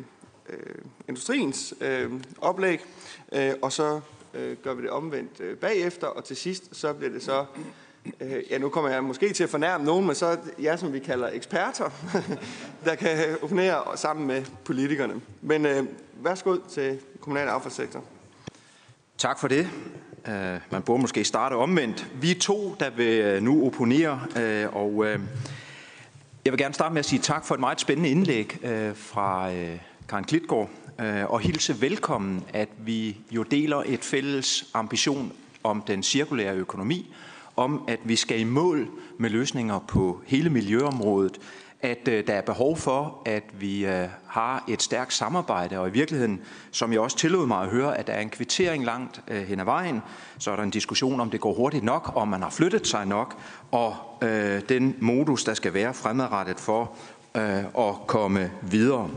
øh, 0.48 0.74
industriens 1.08 1.74
øh, 1.80 2.12
oplæg, 2.40 2.80
øh, 3.32 3.52
og 3.62 3.72
så 3.72 4.00
øh, 4.34 4.56
gør 4.62 4.74
vi 4.74 4.82
det 4.82 4.90
omvendt 4.90 5.40
øh, 5.40 5.56
bagefter, 5.56 6.06
og 6.06 6.24
til 6.24 6.36
sidst 6.36 6.68
så 6.72 6.92
bliver 6.92 7.12
det 7.12 7.22
så, 7.22 7.44
øh, 8.20 8.42
ja 8.50 8.58
nu 8.58 8.68
kommer 8.68 8.90
jeg 8.90 9.04
måske 9.04 9.32
til 9.32 9.44
at 9.44 9.50
fornærme 9.50 9.84
nogen, 9.84 10.06
men 10.06 10.14
så 10.14 10.36
jer, 10.62 10.76
som 10.76 10.92
vi 10.92 10.98
kalder 10.98 11.30
eksperter, 11.32 11.90
der 12.84 12.94
kan 12.94 13.36
opponere 13.42 13.96
sammen 13.96 14.26
med 14.26 14.44
politikerne. 14.64 15.14
Men 15.42 15.66
øh, 15.66 15.84
værsgo 16.22 16.56
til 16.70 16.98
kommunale 17.20 17.50
affaldssektor. 17.50 18.04
Tak 19.18 19.38
for 19.38 19.48
det. 19.48 19.68
Uh, 20.26 20.32
man 20.70 20.82
burde 20.82 21.00
måske 21.00 21.24
starte 21.24 21.54
omvendt. 21.54 22.06
Vi 22.20 22.30
er 22.30 22.38
to, 22.40 22.76
der 22.80 22.90
vil 22.90 23.20
øh, 23.20 23.42
nu 23.42 23.66
opponere, 23.66 24.20
uh, 24.36 24.76
og 24.76 24.94
uh, 24.94 25.06
jeg 26.44 26.52
vil 26.52 26.58
gerne 26.58 26.74
starte 26.74 26.92
med 26.92 26.98
at 26.98 27.06
sige 27.06 27.22
tak 27.22 27.44
for 27.44 27.54
et 27.54 27.60
meget 27.60 27.80
spændende 27.80 28.10
indlæg 28.10 28.58
uh, 28.62 28.96
fra 28.96 29.50
uh, 29.50 29.54
Karen 30.08 30.24
Klitgaard, 30.24 30.70
uh, 30.98 31.30
og 31.32 31.40
hilse 31.40 31.80
velkommen, 31.80 32.44
at 32.52 32.68
vi 32.78 33.16
jo 33.30 33.42
deler 33.42 33.82
et 33.86 34.04
fælles 34.04 34.70
ambition 34.74 35.32
om 35.64 35.82
den 35.82 36.02
cirkulære 36.02 36.54
økonomi, 36.54 37.14
om 37.58 37.84
at 37.88 38.00
vi 38.04 38.16
skal 38.16 38.40
i 38.40 38.44
mål 38.44 38.88
med 39.18 39.30
løsninger 39.30 39.78
på 39.78 40.20
hele 40.26 40.50
miljøområdet, 40.50 41.40
at 41.80 42.08
øh, 42.08 42.26
der 42.26 42.34
er 42.34 42.40
behov 42.40 42.76
for, 42.76 43.22
at 43.26 43.42
vi 43.60 43.86
øh, 43.86 44.08
har 44.26 44.64
et 44.68 44.82
stærkt 44.82 45.12
samarbejde, 45.12 45.78
og 45.78 45.88
i 45.88 45.90
virkeligheden, 45.90 46.40
som 46.70 46.92
jeg 46.92 47.00
også 47.00 47.16
tillod 47.16 47.46
mig 47.46 47.62
at 47.62 47.68
høre, 47.68 47.98
at 47.98 48.06
der 48.06 48.12
er 48.12 48.20
en 48.20 48.30
kvittering 48.30 48.84
langt 48.84 49.22
øh, 49.28 49.42
hen 49.42 49.60
ad 49.60 49.64
vejen, 49.64 50.00
så 50.38 50.50
er 50.50 50.56
der 50.56 50.62
en 50.62 50.70
diskussion 50.70 51.20
om 51.20 51.30
det 51.30 51.40
går 51.40 51.54
hurtigt 51.54 51.84
nok, 51.84 52.12
om 52.14 52.28
man 52.28 52.42
har 52.42 52.50
flyttet 52.50 52.86
sig 52.86 53.06
nok, 53.06 53.38
og 53.70 53.96
øh, 54.22 54.62
den 54.68 54.96
modus, 55.00 55.44
der 55.44 55.54
skal 55.54 55.74
være 55.74 55.94
fremadrettet 55.94 56.60
for 56.60 56.92
øh, 57.34 57.64
at 57.78 57.94
komme 58.06 58.50
videre. 58.62 59.10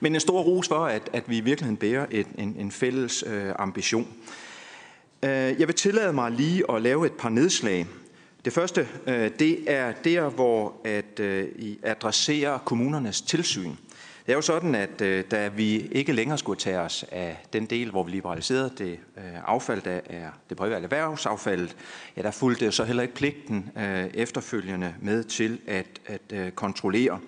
Men 0.00 0.14
en 0.14 0.20
stor 0.20 0.42
ros 0.42 0.68
for, 0.68 0.84
at, 0.84 1.10
at 1.12 1.30
vi 1.30 1.36
i 1.36 1.40
virkeligheden 1.40 1.76
bærer 1.76 2.06
et, 2.10 2.26
en, 2.38 2.56
en 2.58 2.70
fælles 2.70 3.24
øh, 3.26 3.52
ambition. 3.58 4.06
Øh, 5.22 5.30
jeg 5.30 5.68
vil 5.68 5.74
tillade 5.74 6.12
mig 6.12 6.30
lige 6.32 6.70
at 6.70 6.82
lave 6.82 7.06
et 7.06 7.12
par 7.12 7.28
nedslag. 7.28 7.86
Det 8.44 8.52
første, 8.52 8.88
øh, 9.06 9.30
det 9.38 9.70
er 9.70 9.92
der, 9.92 10.28
hvor 10.28 10.74
at 10.84 11.20
øh, 11.20 11.48
I 11.56 11.78
adresserer 11.82 12.58
kommunernes 12.58 13.20
tilsyn. 13.20 13.70
Det 14.26 14.32
er 14.32 14.36
jo 14.36 14.42
sådan, 14.42 14.74
at 14.74 14.98
da 15.30 15.48
vi 15.48 15.88
ikke 15.92 16.12
længere 16.12 16.38
skulle 16.38 16.60
tage 16.60 16.78
os 16.78 17.04
af 17.12 17.44
den 17.52 17.66
del, 17.66 17.90
hvor 17.90 18.02
vi 18.02 18.10
liberaliserede 18.10 18.72
det 18.78 18.98
affald, 19.46 19.82
der 19.82 20.00
er 20.06 20.30
det 20.48 20.56
private 20.56 20.82
erhvervsaffaldet, 20.82 21.76
ja, 22.16 22.22
der 22.22 22.30
fulgte 22.30 22.72
så 22.72 22.84
heller 22.84 23.02
ikke 23.02 23.14
pligten 23.14 23.70
efterfølgende 24.14 24.94
med 25.00 25.24
til 25.24 25.60
at, 25.66 25.86
at 26.06 26.54
kontrollere. 26.54 27.20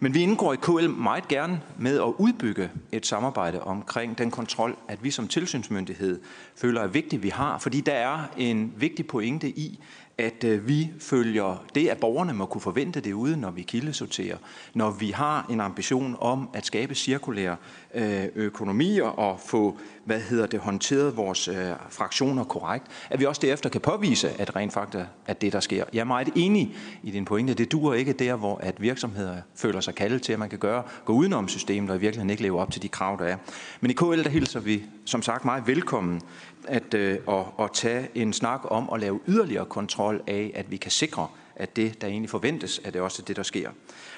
Men 0.00 0.14
vi 0.14 0.20
indgår 0.20 0.52
i 0.52 0.56
KL 0.56 0.88
meget 0.88 1.28
gerne 1.28 1.60
med 1.78 1.96
at 1.96 2.12
udbygge 2.18 2.70
et 2.92 3.06
samarbejde 3.06 3.62
omkring 3.62 4.18
den 4.18 4.30
kontrol, 4.30 4.76
at 4.88 5.04
vi 5.04 5.10
som 5.10 5.28
tilsynsmyndighed 5.28 6.20
føler 6.56 6.80
er 6.80 6.86
vigtigt, 6.86 7.22
vi 7.22 7.28
har, 7.28 7.58
fordi 7.58 7.80
der 7.80 7.92
er 7.92 8.18
en 8.36 8.72
vigtig 8.76 9.06
pointe 9.06 9.48
i, 9.48 9.80
at 10.18 10.44
øh, 10.44 10.68
vi 10.68 10.90
følger 10.98 11.64
det, 11.74 11.88
at 11.88 11.98
borgerne 11.98 12.32
må 12.32 12.46
kunne 12.46 12.60
forvente 12.60 13.00
det 13.00 13.12
ude, 13.12 13.36
når 13.36 13.50
vi 13.50 13.62
kildesorterer, 13.62 14.36
når 14.74 14.90
vi 14.90 15.10
har 15.10 15.46
en 15.50 15.60
ambition 15.60 16.16
om 16.20 16.48
at 16.54 16.66
skabe 16.66 16.94
cirkulære 16.94 17.56
øh, 17.94 18.24
økonomier 18.34 19.04
og 19.04 19.40
få, 19.40 19.78
hvad 20.04 20.20
hedder 20.20 20.46
det, 20.46 20.60
håndteret 20.60 21.16
vores 21.16 21.48
øh, 21.48 21.56
fraktioner 21.90 22.44
korrekt, 22.44 22.86
at 23.10 23.20
vi 23.20 23.24
også 23.24 23.40
derefter 23.40 23.68
kan 23.70 23.80
påvise, 23.80 24.40
at 24.40 24.56
rent 24.56 24.72
faktisk 24.72 25.04
er 25.26 25.32
det, 25.32 25.52
der 25.52 25.60
sker. 25.60 25.84
Jeg 25.92 26.00
er 26.00 26.04
meget 26.04 26.28
enig 26.34 26.76
i 27.02 27.10
din 27.10 27.24
pointe. 27.24 27.54
Det 27.54 27.72
duer 27.72 27.94
ikke 27.94 28.12
der, 28.12 28.36
hvor 28.36 28.58
at 28.62 28.82
virksomheder 28.82 29.36
føler 29.54 29.80
sig 29.80 29.94
kaldet 29.94 30.22
til, 30.22 30.32
at 30.32 30.38
man 30.38 30.50
kan 30.50 30.58
gøre, 30.58 30.82
gå 31.04 31.12
udenom 31.12 31.48
systemet 31.48 31.90
og 31.90 31.96
i 31.96 32.00
virkeligheden 32.00 32.30
ikke 32.30 32.42
leve 32.42 32.60
op 32.60 32.70
til 32.70 32.82
de 32.82 32.88
krav, 32.88 33.16
der 33.18 33.24
er. 33.24 33.36
Men 33.80 33.90
i 33.90 33.94
KL, 33.94 34.22
der 34.22 34.28
hilser 34.28 34.60
vi 34.60 34.82
som 35.04 35.22
sagt 35.22 35.44
meget 35.44 35.66
velkommen 35.66 36.20
at, 36.68 36.94
øh, 36.94 37.18
at, 37.28 37.44
at 37.58 37.70
tage 37.72 38.08
en 38.14 38.32
snak 38.32 38.60
om 38.64 38.90
at 38.94 39.00
lave 39.00 39.20
yderligere 39.28 39.64
kontrol 39.64 40.22
af, 40.26 40.52
at 40.54 40.70
vi 40.70 40.76
kan 40.76 40.90
sikre, 40.90 41.28
at 41.56 41.76
det, 41.76 42.00
der 42.00 42.06
egentlig 42.06 42.30
forventes, 42.30 42.80
at 42.84 42.94
det 42.94 43.02
også 43.02 43.22
er 43.22 43.26
det, 43.26 43.36
der 43.36 43.42
sker. 43.42 43.70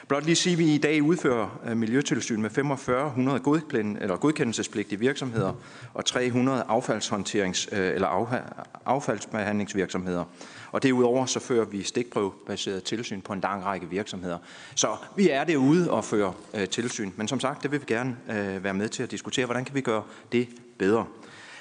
Blot 0.09 0.25
lige 0.25 0.37
sige, 0.37 0.53
at 0.53 0.59
vi 0.59 0.75
i 0.75 0.79
dag 0.79 1.03
udfører 1.03 1.61
øh, 1.67 1.77
miljøtilsyn 1.77 2.43
med 2.43 2.51
4500 2.51 3.41
godkend, 3.41 3.99
eller 4.01 4.17
godkendelsespligtige 4.17 4.99
virksomheder 4.99 5.53
og 5.95 6.05
300 6.05 6.65
affaldshåndterings- 6.69 7.77
øh, 7.77 7.95
eller 7.95 8.39
affaldsbehandlingsvirksomheder. 8.87 10.25
Og 10.73 10.83
derudover 10.83 11.27
så 11.27 11.41
fører 11.41 11.65
vi 11.65 11.83
stikprøvebaseret 11.83 12.85
tilsyn 12.85 13.21
på 13.21 13.33
en 13.33 13.41
lang 13.41 13.65
række 13.65 13.91
virksomheder. 13.91 14.39
Så 14.75 14.97
vi 15.17 15.31
er 15.31 15.45
derude 15.45 15.91
og 15.91 16.05
fører 16.05 16.33
øh, 16.55 16.69
tilsyn. 16.69 17.11
Men 17.17 17.29
som 17.29 17.41
sagt, 17.41 17.63
det 17.63 17.71
vil 17.71 17.81
vi 17.81 17.87
gerne 17.89 18.17
øh, 18.31 18.65
være 18.65 18.75
med 18.75 18.89
til 18.89 19.03
at 19.03 19.11
diskutere, 19.11 19.45
hvordan 19.45 19.65
kan 19.65 19.75
vi 19.75 19.81
gøre 19.81 20.03
det 20.33 20.49
bedre. 20.79 21.07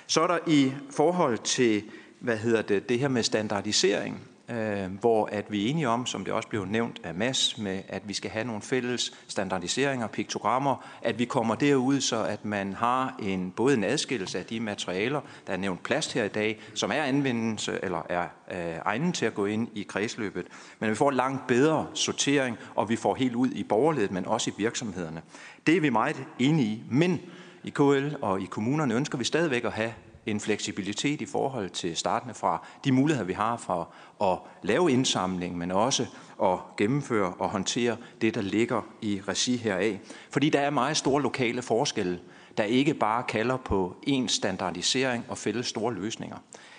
Så 0.08 0.22
er 0.22 0.28
der 0.28 0.40
i 0.48 0.72
forhold 0.92 1.38
til, 1.38 1.84
hvad 2.20 2.38
hedder 2.38 2.62
det, 2.62 2.90
det 2.90 3.00
her 3.00 3.08
med 3.08 3.24
standardisering, 3.24 4.22
øh, 4.50 5.00
hvor 5.00 5.30
at 5.32 5.46
vi 5.50 5.66
er 5.66 5.70
enige 5.70 5.90
om, 5.90 6.06
som 6.06 6.24
det 6.26 6.34
også 6.34 6.50
blev 6.50 6.66
nævnt 6.66 7.00
af 7.04 7.14
Mads, 7.14 7.58
med 7.58 7.82
at 7.88 8.02
vi 8.06 8.14
skal 8.14 8.32
have 8.32 8.46
nogle 8.46 8.62
fælles 8.62 9.14
standardiseringer, 9.28 10.08
piktogrammer, 10.08 10.86
at 11.02 11.20
vi 11.20 11.26
kommer 11.26 11.56
derud, 11.56 12.02
så 12.02 12.24
at 12.24 12.46
man 12.46 12.74
har 12.74 13.16
en, 13.24 13.52
både 13.52 13.74
en 13.74 13.84
adskillelse 13.84 14.40
af 14.40 14.46
de 14.46 14.60
materialer, 14.60 15.22
der 15.48 15.54
er 15.54 15.58
nævnt 15.58 15.84
plast 15.84 16.14
her 16.14 16.24
i 16.24 16.28
dag, 16.28 16.60
som 16.74 16.92
er 16.92 17.04
anvendelse 17.04 17.80
eller 17.84 18.02
er 18.10 18.28
øh, 18.52 18.76
egnet 18.86 19.16
til 19.16 19.26
at 19.26 19.34
gå 19.34 19.46
ind 19.46 19.68
i 19.76 19.84
kredsløbet, 19.84 20.46
men 20.80 20.90
vi 20.90 20.96
får 20.96 21.12
langt 21.12 21.48
bedre 21.48 21.88
sortering, 21.94 22.58
og 22.76 22.90
vi 22.90 22.96
får 22.96 23.16
helt 23.16 23.36
ud 23.36 23.50
i 23.50 23.64
borgerledet, 23.64 24.12
men 24.12 24.26
også 24.26 24.50
i 24.50 24.54
virksomhederne. 24.58 25.22
Det 25.68 25.78
er 25.78 25.82
vi 25.82 25.90
meget 25.90 26.24
enige 26.40 26.68
i, 26.68 26.84
men 26.92 27.20
i 27.68 27.70
KL 27.70 28.16
og 28.22 28.42
i 28.42 28.46
kommunerne 28.46 28.96
ønsker 28.96 29.18
vi 29.18 29.24
stadigvæk 29.24 29.64
at 29.64 29.72
have 29.72 29.94
en 30.26 30.40
fleksibilitet 30.40 31.22
i 31.22 31.26
forhold 31.26 31.70
til 31.70 31.96
startende 31.96 32.34
fra 32.34 32.66
de 32.84 32.92
muligheder, 32.92 33.28
vi 33.28 33.34
har 33.34 33.58
for 33.58 33.94
at 34.32 34.40
lave 34.64 34.92
indsamling, 34.92 35.58
men 35.58 35.72
også 35.72 36.06
at 36.44 36.58
gennemføre 36.78 37.34
og 37.40 37.50
håndtere 37.50 37.98
det, 38.22 38.36
der 38.36 38.42
ligger 38.42 38.82
i 39.02 39.22
regi 39.28 39.58
heraf. 39.58 40.00
Fordi 40.30 40.50
der 40.50 40.60
er 40.60 40.70
meget 40.70 40.98
store 40.98 41.22
lokale 41.22 41.62
forskelle, 41.62 42.20
der 42.58 42.64
ikke 42.64 42.94
bare 42.94 43.24
kalder 43.24 43.58
på 43.58 43.96
en 44.04 44.28
standardisering 44.28 45.26
og 45.30 45.38
fælles 45.38 45.68
store 45.68 45.94
løsninger. 45.94 46.38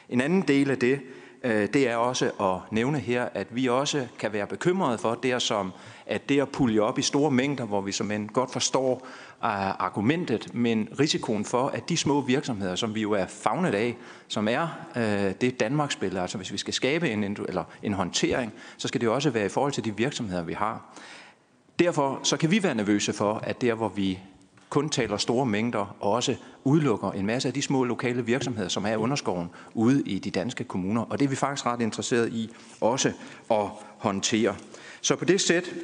En 0.09 0.21
anden 0.21 0.43
del 0.43 0.71
af 0.71 0.79
det, 0.79 1.01
øh, 1.45 1.69
det 1.73 1.89
er 1.89 1.97
også 1.97 2.31
at 2.41 2.73
nævne 2.73 2.99
her, 2.99 3.29
at 3.35 3.47
vi 3.51 3.67
også 3.67 4.07
kan 4.19 4.33
være 4.33 4.47
bekymrede 4.47 4.99
for 4.99 5.15
det, 5.15 5.43
som 5.43 5.73
at 6.07 6.29
det 6.29 6.41
at 6.41 6.49
pulje 6.49 6.81
op 6.81 6.99
i 6.99 7.03
store 7.03 7.31
mængder, 7.31 7.65
hvor 7.65 7.81
vi 7.81 7.93
som 7.93 8.11
en 8.11 8.29
godt 8.29 8.53
forstår, 8.53 9.07
argumentet, 9.41 10.55
men 10.55 10.89
risikoen 11.01 11.45
for, 11.45 11.69
at 11.69 11.89
de 11.89 11.97
små 11.97 12.21
virksomheder, 12.21 12.75
som 12.75 12.95
vi 12.95 13.03
jo 13.03 13.13
er 13.13 13.27
fagnet 13.27 13.75
af, 13.75 13.97
som 14.29 14.49
er 14.49 14.69
øh, 14.97 15.35
det 15.41 15.61
Danmark 15.61 15.93
spiller, 15.93 16.23
altså 16.23 16.37
hvis 16.39 16.53
vi 16.53 16.59
skal 16.59 16.75
skabe 16.75 17.11
en, 17.11 17.25
eller 17.25 17.65
en 17.83 17.93
håndtering, 17.93 18.53
så 18.77 18.89
skal 18.89 19.01
det 19.01 19.07
jo 19.07 19.15
også 19.15 19.31
være 19.31 19.47
i 19.47 19.49
forhold 19.49 19.73
til 19.73 19.85
de 19.85 19.97
virksomheder, 19.97 20.43
vi 20.43 20.53
har. 20.53 20.99
Derfor 21.79 22.21
så 22.23 22.37
kan 22.37 22.51
vi 22.51 22.63
være 22.63 22.75
nervøse 22.75 23.13
for, 23.13 23.35
at 23.35 23.61
der, 23.61 23.75
hvor 23.75 23.89
vi 23.89 24.19
kun 24.69 24.89
taler 24.89 25.17
store 25.17 25.47
mængder, 25.47 25.97
og 26.01 26.13
også 26.13 26.37
udelukker 26.65 27.13
en 27.13 27.27
masse 27.27 27.49
af 27.49 27.55
de 27.55 27.63
små 27.63 27.85
lokale 27.85 28.25
virksomheder, 28.25 28.69
som 28.69 28.87
er 28.87 28.97
underskoven 28.97 29.51
ude 29.75 30.03
i 30.03 30.19
de 30.19 30.31
danske 30.31 30.65
kommuner. 30.65 31.03
Og 31.03 31.19
det 31.19 31.25
er 31.25 31.29
vi 31.29 31.37
faktisk 31.37 31.67
ret 31.67 31.81
interesseret 31.81 32.33
i 32.33 32.51
også 32.81 33.13
at 33.51 33.67
håndtere. 33.99 34.55
Så 35.01 35.17
på 35.17 35.25
det 35.25 35.41
sæt, 35.41 35.75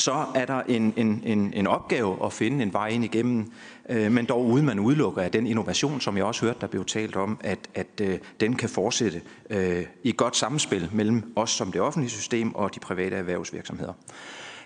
så 0.00 0.24
er 0.34 0.44
der 0.44 0.62
en, 0.68 0.94
en, 0.96 1.22
en, 1.26 1.52
en 1.56 1.66
opgave 1.66 2.24
at 2.24 2.32
finde 2.32 2.62
en 2.62 2.72
vej 2.72 2.88
ind 2.88 3.04
igennem, 3.04 3.52
øh, 3.88 4.12
men 4.12 4.24
dog 4.24 4.46
uden 4.46 4.66
man 4.66 4.78
udelukker 4.78 5.22
at 5.22 5.32
den 5.32 5.46
innovation, 5.46 6.00
som 6.00 6.16
jeg 6.16 6.24
også 6.24 6.44
hørte, 6.44 6.60
der 6.60 6.66
blev 6.66 6.84
talt 6.84 7.16
om, 7.16 7.40
at, 7.40 7.58
at 7.74 8.00
øh, 8.00 8.18
den 8.40 8.56
kan 8.56 8.68
fortsætte 8.68 9.20
øh, 9.50 9.84
i 10.02 10.12
godt 10.16 10.36
samspil 10.36 10.88
mellem 10.92 11.32
os 11.36 11.50
som 11.50 11.72
det 11.72 11.80
offentlige 11.80 12.10
system 12.10 12.54
og 12.54 12.74
de 12.74 12.80
private 12.80 13.16
erhvervsvirksomheder. 13.16 13.92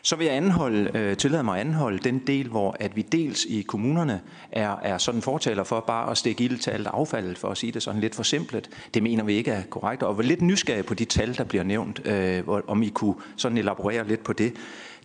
Så 0.07 0.17
vil 0.17 0.27
jeg 0.27 0.37
anholde, 0.37 0.91
øh, 0.99 1.17
tillade 1.17 1.43
mig 1.43 1.61
at 1.61 1.67
anholde 1.67 1.99
den 1.99 2.19
del, 2.19 2.49
hvor 2.49 2.77
at 2.81 2.97
vi 2.97 3.03
dels 3.03 3.45
i 3.45 3.63
kommunerne 3.63 4.21
er, 4.53 4.77
er 4.83 4.99
sådan 4.99 5.23
fortaler 5.23 5.65
for 5.65 5.81
bare 5.81 6.11
at 6.11 6.19
stikke 6.19 6.45
ild 6.45 6.59
til 6.59 6.71
alt 6.71 6.87
affaldet, 6.87 7.39
for 7.39 7.49
at 7.49 7.59
sige 7.59 7.73
det 7.73 7.83
sådan 7.83 8.01
lidt 8.01 8.15
for 8.15 8.23
simpelt. 8.23 8.71
Det 8.95 9.03
mener 9.03 9.25
vi 9.25 9.35
ikke 9.35 9.51
er 9.51 9.63
korrekt, 9.71 10.03
og 10.03 10.17
var 10.17 10.23
lidt 10.23 10.43
nysgerrig 10.43 10.87
på 10.87 10.95
de 10.95 11.05
tal, 11.05 11.37
der 11.37 11.45
bliver 11.45 11.65
nævnt, 11.65 12.07
øh, 12.07 12.43
om 12.67 12.83
I 12.83 12.89
kunne 12.89 13.15
sådan 13.37 13.59
elaborere 13.59 14.09
lidt 14.09 14.25
på 14.25 14.33
det. 14.33 14.53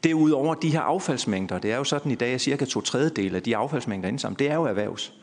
Derudover 0.04 0.54
de 0.56 0.70
her 0.70 0.82
affaldsmængder, 0.82 1.60
det 1.60 1.72
er 1.72 1.78
jo 1.78 1.84
sådan 1.84 2.12
i 2.12 2.16
dag, 2.16 2.34
at 2.34 2.42
cirka 2.42 2.66
to 2.66 2.82
tredjedel 2.82 3.36
af 3.36 3.44
de 3.44 3.58
affaldsmængder 3.58 4.10
indsamlet, 4.10 4.40
det 4.40 4.50
er 4.50 4.56
jo 4.56 4.64
erhvervs. 4.64 5.14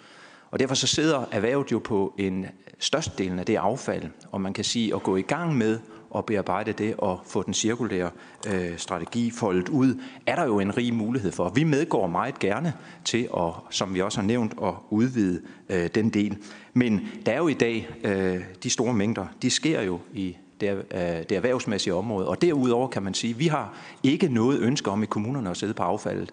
Og 0.51 0.59
derfor 0.59 0.75
så 0.75 0.87
sidder 0.87 1.25
erhvervet 1.33 1.73
jo 1.73 1.79
på 1.79 2.15
en 2.19 2.47
størstedelen 2.79 3.39
af 3.39 3.47
det 3.47 3.57
affald, 3.57 4.03
og 4.33 4.41
man 4.41 4.53
kan 4.53 4.65
sige 4.65 4.95
at 4.95 5.03
gå 5.03 5.17
i 5.17 5.23
gang 5.23 5.57
med 5.57 5.79
at 6.17 6.27
bearbejde 6.27 6.73
det 6.73 6.95
og 6.99 7.21
få 7.27 7.43
den 7.43 7.55
cirkulære 7.55 8.11
øh, 8.47 8.79
strategi 8.79 9.31
foldet 9.31 9.69
ud, 9.69 10.01
er 10.27 10.37
der 10.37 10.45
jo 10.45 10.61
en 10.61 10.77
rig 10.77 10.95
mulighed 10.95 11.33
for. 11.33 11.49
Vi 11.49 11.65
medgår 11.65 12.07
meget 12.07 12.39
gerne 12.39 12.75
til, 13.05 13.29
at, 13.37 13.53
som 13.71 13.95
vi 13.95 14.01
også 14.01 14.21
har 14.21 14.27
nævnt, 14.27 14.55
at 14.63 14.75
udvide 14.91 15.43
øh, 15.69 15.89
den 15.95 16.11
del. 16.11 16.37
Men 16.75 17.09
der 17.27 17.33
er 17.33 17.37
jo 17.37 17.49
i 17.49 17.55
dag 17.55 17.89
øh, 18.05 18.41
de 18.63 18.71
store 18.71 18.95
mængder, 18.95 19.27
de 19.43 19.51
sker 19.51 19.83
jo 19.83 20.01
i 20.13 20.37
det, 20.61 20.85
er, 20.91 21.23
det 21.23 21.37
erhvervsmæssige 21.37 21.95
område. 21.95 22.29
Og 22.29 22.43
derudover 22.43 22.89
kan 22.89 23.03
man 23.03 23.15
sige, 23.15 23.31
at 23.31 23.39
vi 23.39 23.47
har 23.47 23.75
ikke 24.03 24.29
noget 24.29 24.61
ønske 24.61 24.91
om 24.91 25.03
i 25.03 25.07
kommunerne 25.07 25.51
at 25.51 25.57
sidde 25.57 25.75
på 25.75 25.83
affaldet. 25.83 26.33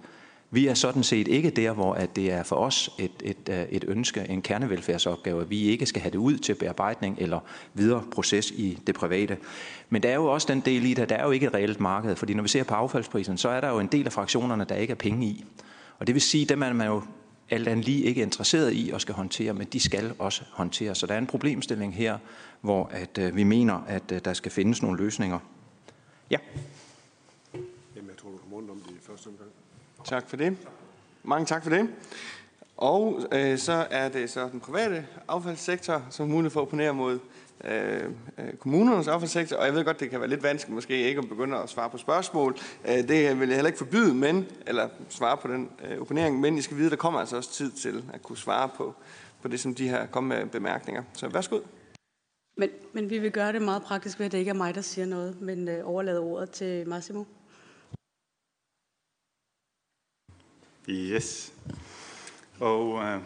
Vi 0.51 0.67
er 0.67 0.73
sådan 0.73 1.03
set 1.03 1.27
ikke 1.27 1.49
der, 1.49 1.71
hvor 1.71 1.93
at 1.93 2.15
det 2.15 2.31
er 2.31 2.43
for 2.43 2.55
os 2.55 2.89
et, 2.99 3.11
et, 3.23 3.49
øh, 3.49 3.65
et 3.71 3.85
ønske, 3.87 4.25
en 4.29 4.41
kernevelfærdsopgave, 4.41 5.41
at 5.41 5.49
vi 5.49 5.61
ikke 5.61 5.85
skal 5.85 6.01
have 6.01 6.11
det 6.11 6.17
ud 6.17 6.37
til 6.37 6.55
bearbejdning 6.55 7.17
eller 7.19 7.39
videre 7.73 8.03
proces 8.11 8.51
i 8.51 8.79
det 8.87 8.95
private. 8.95 9.37
Men 9.89 10.03
der 10.03 10.09
er 10.09 10.15
jo 10.15 10.25
også 10.25 10.47
den 10.49 10.59
del 10.59 10.85
i 10.85 10.93
det, 10.93 11.09
der 11.09 11.15
er 11.15 11.23
jo 11.23 11.31
ikke 11.31 11.45
et 11.45 11.53
reelt 11.53 11.79
marked, 11.79 12.15
fordi 12.15 12.33
når 12.33 12.43
vi 12.43 12.49
ser 12.49 12.63
på 12.63 12.73
affaldsprisen, 12.73 13.37
så 13.37 13.49
er 13.49 13.61
der 13.61 13.69
jo 13.69 13.79
en 13.79 13.87
del 13.87 14.05
af 14.05 14.13
fraktionerne, 14.13 14.65
der 14.69 14.75
ikke 14.75 14.91
er 14.91 14.95
penge 14.95 15.25
i. 15.25 15.45
Og 15.99 16.07
det 16.07 16.15
vil 16.15 16.21
sige, 16.21 16.45
dem 16.45 16.63
er 16.63 16.73
man 16.73 16.87
jo 16.87 17.01
alt 17.49 17.67
andet 17.67 17.85
lige 17.85 18.03
ikke 18.03 18.21
interesseret 18.21 18.73
i 18.73 18.91
og 18.93 19.01
skal 19.01 19.15
håndtere, 19.15 19.53
men 19.53 19.67
de 19.73 19.79
skal 19.79 20.13
også 20.19 20.41
håndtere. 20.51 20.95
Så 20.95 21.07
der 21.07 21.13
er 21.13 21.17
en 21.17 21.27
problemstilling 21.27 21.95
her, 21.95 22.17
hvor 22.63 22.89
at, 22.91 23.17
øh, 23.17 23.35
vi 23.35 23.43
mener, 23.43 23.83
at 23.87 24.11
øh, 24.11 24.21
der 24.25 24.33
skal 24.33 24.51
findes 24.51 24.81
nogle 24.81 24.97
løsninger. 24.97 25.39
Ja. 26.29 26.37
Jamen, 27.95 28.09
jeg 28.09 28.17
tror, 28.17 28.29
du 28.29 28.37
kommer 28.37 28.57
rundt 28.57 28.69
om 28.69 28.81
det 28.87 28.91
i 28.91 28.99
første 29.01 29.27
omgang. 29.27 29.49
Tak 30.05 30.29
for 30.29 30.37
det. 30.37 30.57
Mange 31.23 31.45
tak 31.45 31.63
for 31.63 31.69
det. 31.69 31.89
Og 32.77 33.19
øh, 33.31 33.57
så 33.57 33.87
er 33.91 34.09
det 34.09 34.29
så 34.29 34.49
den 34.49 34.59
private 34.59 35.05
affaldssektor, 35.27 36.01
som 36.09 36.27
mulighed 36.27 36.51
for 36.51 36.59
at 36.59 36.65
opponere 36.65 36.93
mod 36.93 37.19
øh, 37.63 38.03
øh, 38.37 38.53
kommunernes 38.59 39.07
affaldssektor. 39.07 39.57
Og 39.57 39.65
jeg 39.65 39.73
ved 39.73 39.85
godt, 39.85 39.99
det 39.99 40.09
kan 40.09 40.19
være 40.19 40.29
lidt 40.29 40.43
vanskeligt 40.43 40.75
måske 40.75 41.07
ikke 41.07 41.19
at 41.19 41.29
begynde 41.29 41.57
at 41.57 41.69
svare 41.69 41.89
på 41.89 41.97
spørgsmål. 41.97 42.57
Øh, 42.85 42.97
det 42.97 43.39
vil 43.39 43.47
jeg 43.47 43.55
heller 43.55 43.67
ikke 43.67 43.77
forbyde, 43.77 44.13
men, 44.13 44.45
eller 44.67 44.89
svare 45.09 45.37
på 45.37 45.47
den 45.47 45.69
øh, 45.89 46.01
opponering, 46.01 46.39
men 46.39 46.57
I 46.57 46.61
skal 46.61 46.77
vide, 46.77 46.89
der 46.89 46.95
kommer 46.95 47.19
altså 47.19 47.37
også 47.37 47.51
tid 47.51 47.71
til 47.71 48.03
at 48.13 48.23
kunne 48.23 48.37
svare 48.37 48.69
på, 48.77 48.93
på 49.41 49.47
det, 49.47 49.59
som 49.59 49.75
de 49.75 49.89
her 49.89 50.05
kommer 50.05 50.35
med 50.35 50.45
bemærkninger. 50.45 51.03
Så 51.13 51.27
værsgo. 51.27 51.59
Men, 52.55 52.69
men 52.93 53.09
vi 53.09 53.17
vil 53.17 53.31
gøre 53.31 53.53
det 53.53 53.61
meget 53.61 53.83
praktisk 53.83 54.19
ved, 54.19 54.25
at 54.25 54.31
det 54.31 54.37
ikke 54.37 54.49
er 54.49 54.53
mig, 54.55 54.75
der 54.75 54.81
siger 54.81 55.05
noget, 55.05 55.41
men 55.41 55.67
øh, 55.67 55.87
overlade 55.89 56.19
ordet 56.19 56.51
til 56.51 56.87
Massimo. 56.87 57.23
Yes. 60.89 61.53
Og 62.59 63.03
øh, 63.03 63.21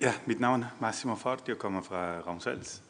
ja, 0.00 0.14
mit 0.26 0.40
navn 0.40 0.62
er 0.62 0.76
Massimo 0.80 1.14
Fort, 1.14 1.48
jeg 1.48 1.58
kommer 1.58 1.82
fra 1.82 2.20
Ravnsals. 2.20 2.82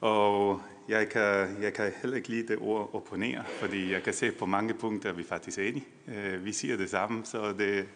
Og 0.00 0.62
jeg 0.88 1.08
kan, 1.08 1.62
jeg 1.62 1.74
kan 1.74 1.92
heller 2.00 2.16
ikke 2.16 2.28
lide 2.28 2.48
det 2.48 2.58
ord 2.60 2.90
opponere, 2.94 3.44
fordi 3.60 3.92
jeg 3.92 4.02
kan 4.02 4.14
se 4.14 4.32
på 4.32 4.46
mange 4.46 4.74
punkter, 4.74 5.10
at 5.10 5.18
vi 5.18 5.24
faktisk 5.24 5.58
er 5.58 5.62
enige. 5.62 5.86
Øh, 6.08 6.44
vi 6.44 6.52
siger 6.52 6.76
det 6.76 6.90
samme, 6.90 7.24
så 7.24 7.52
det... 7.52 7.88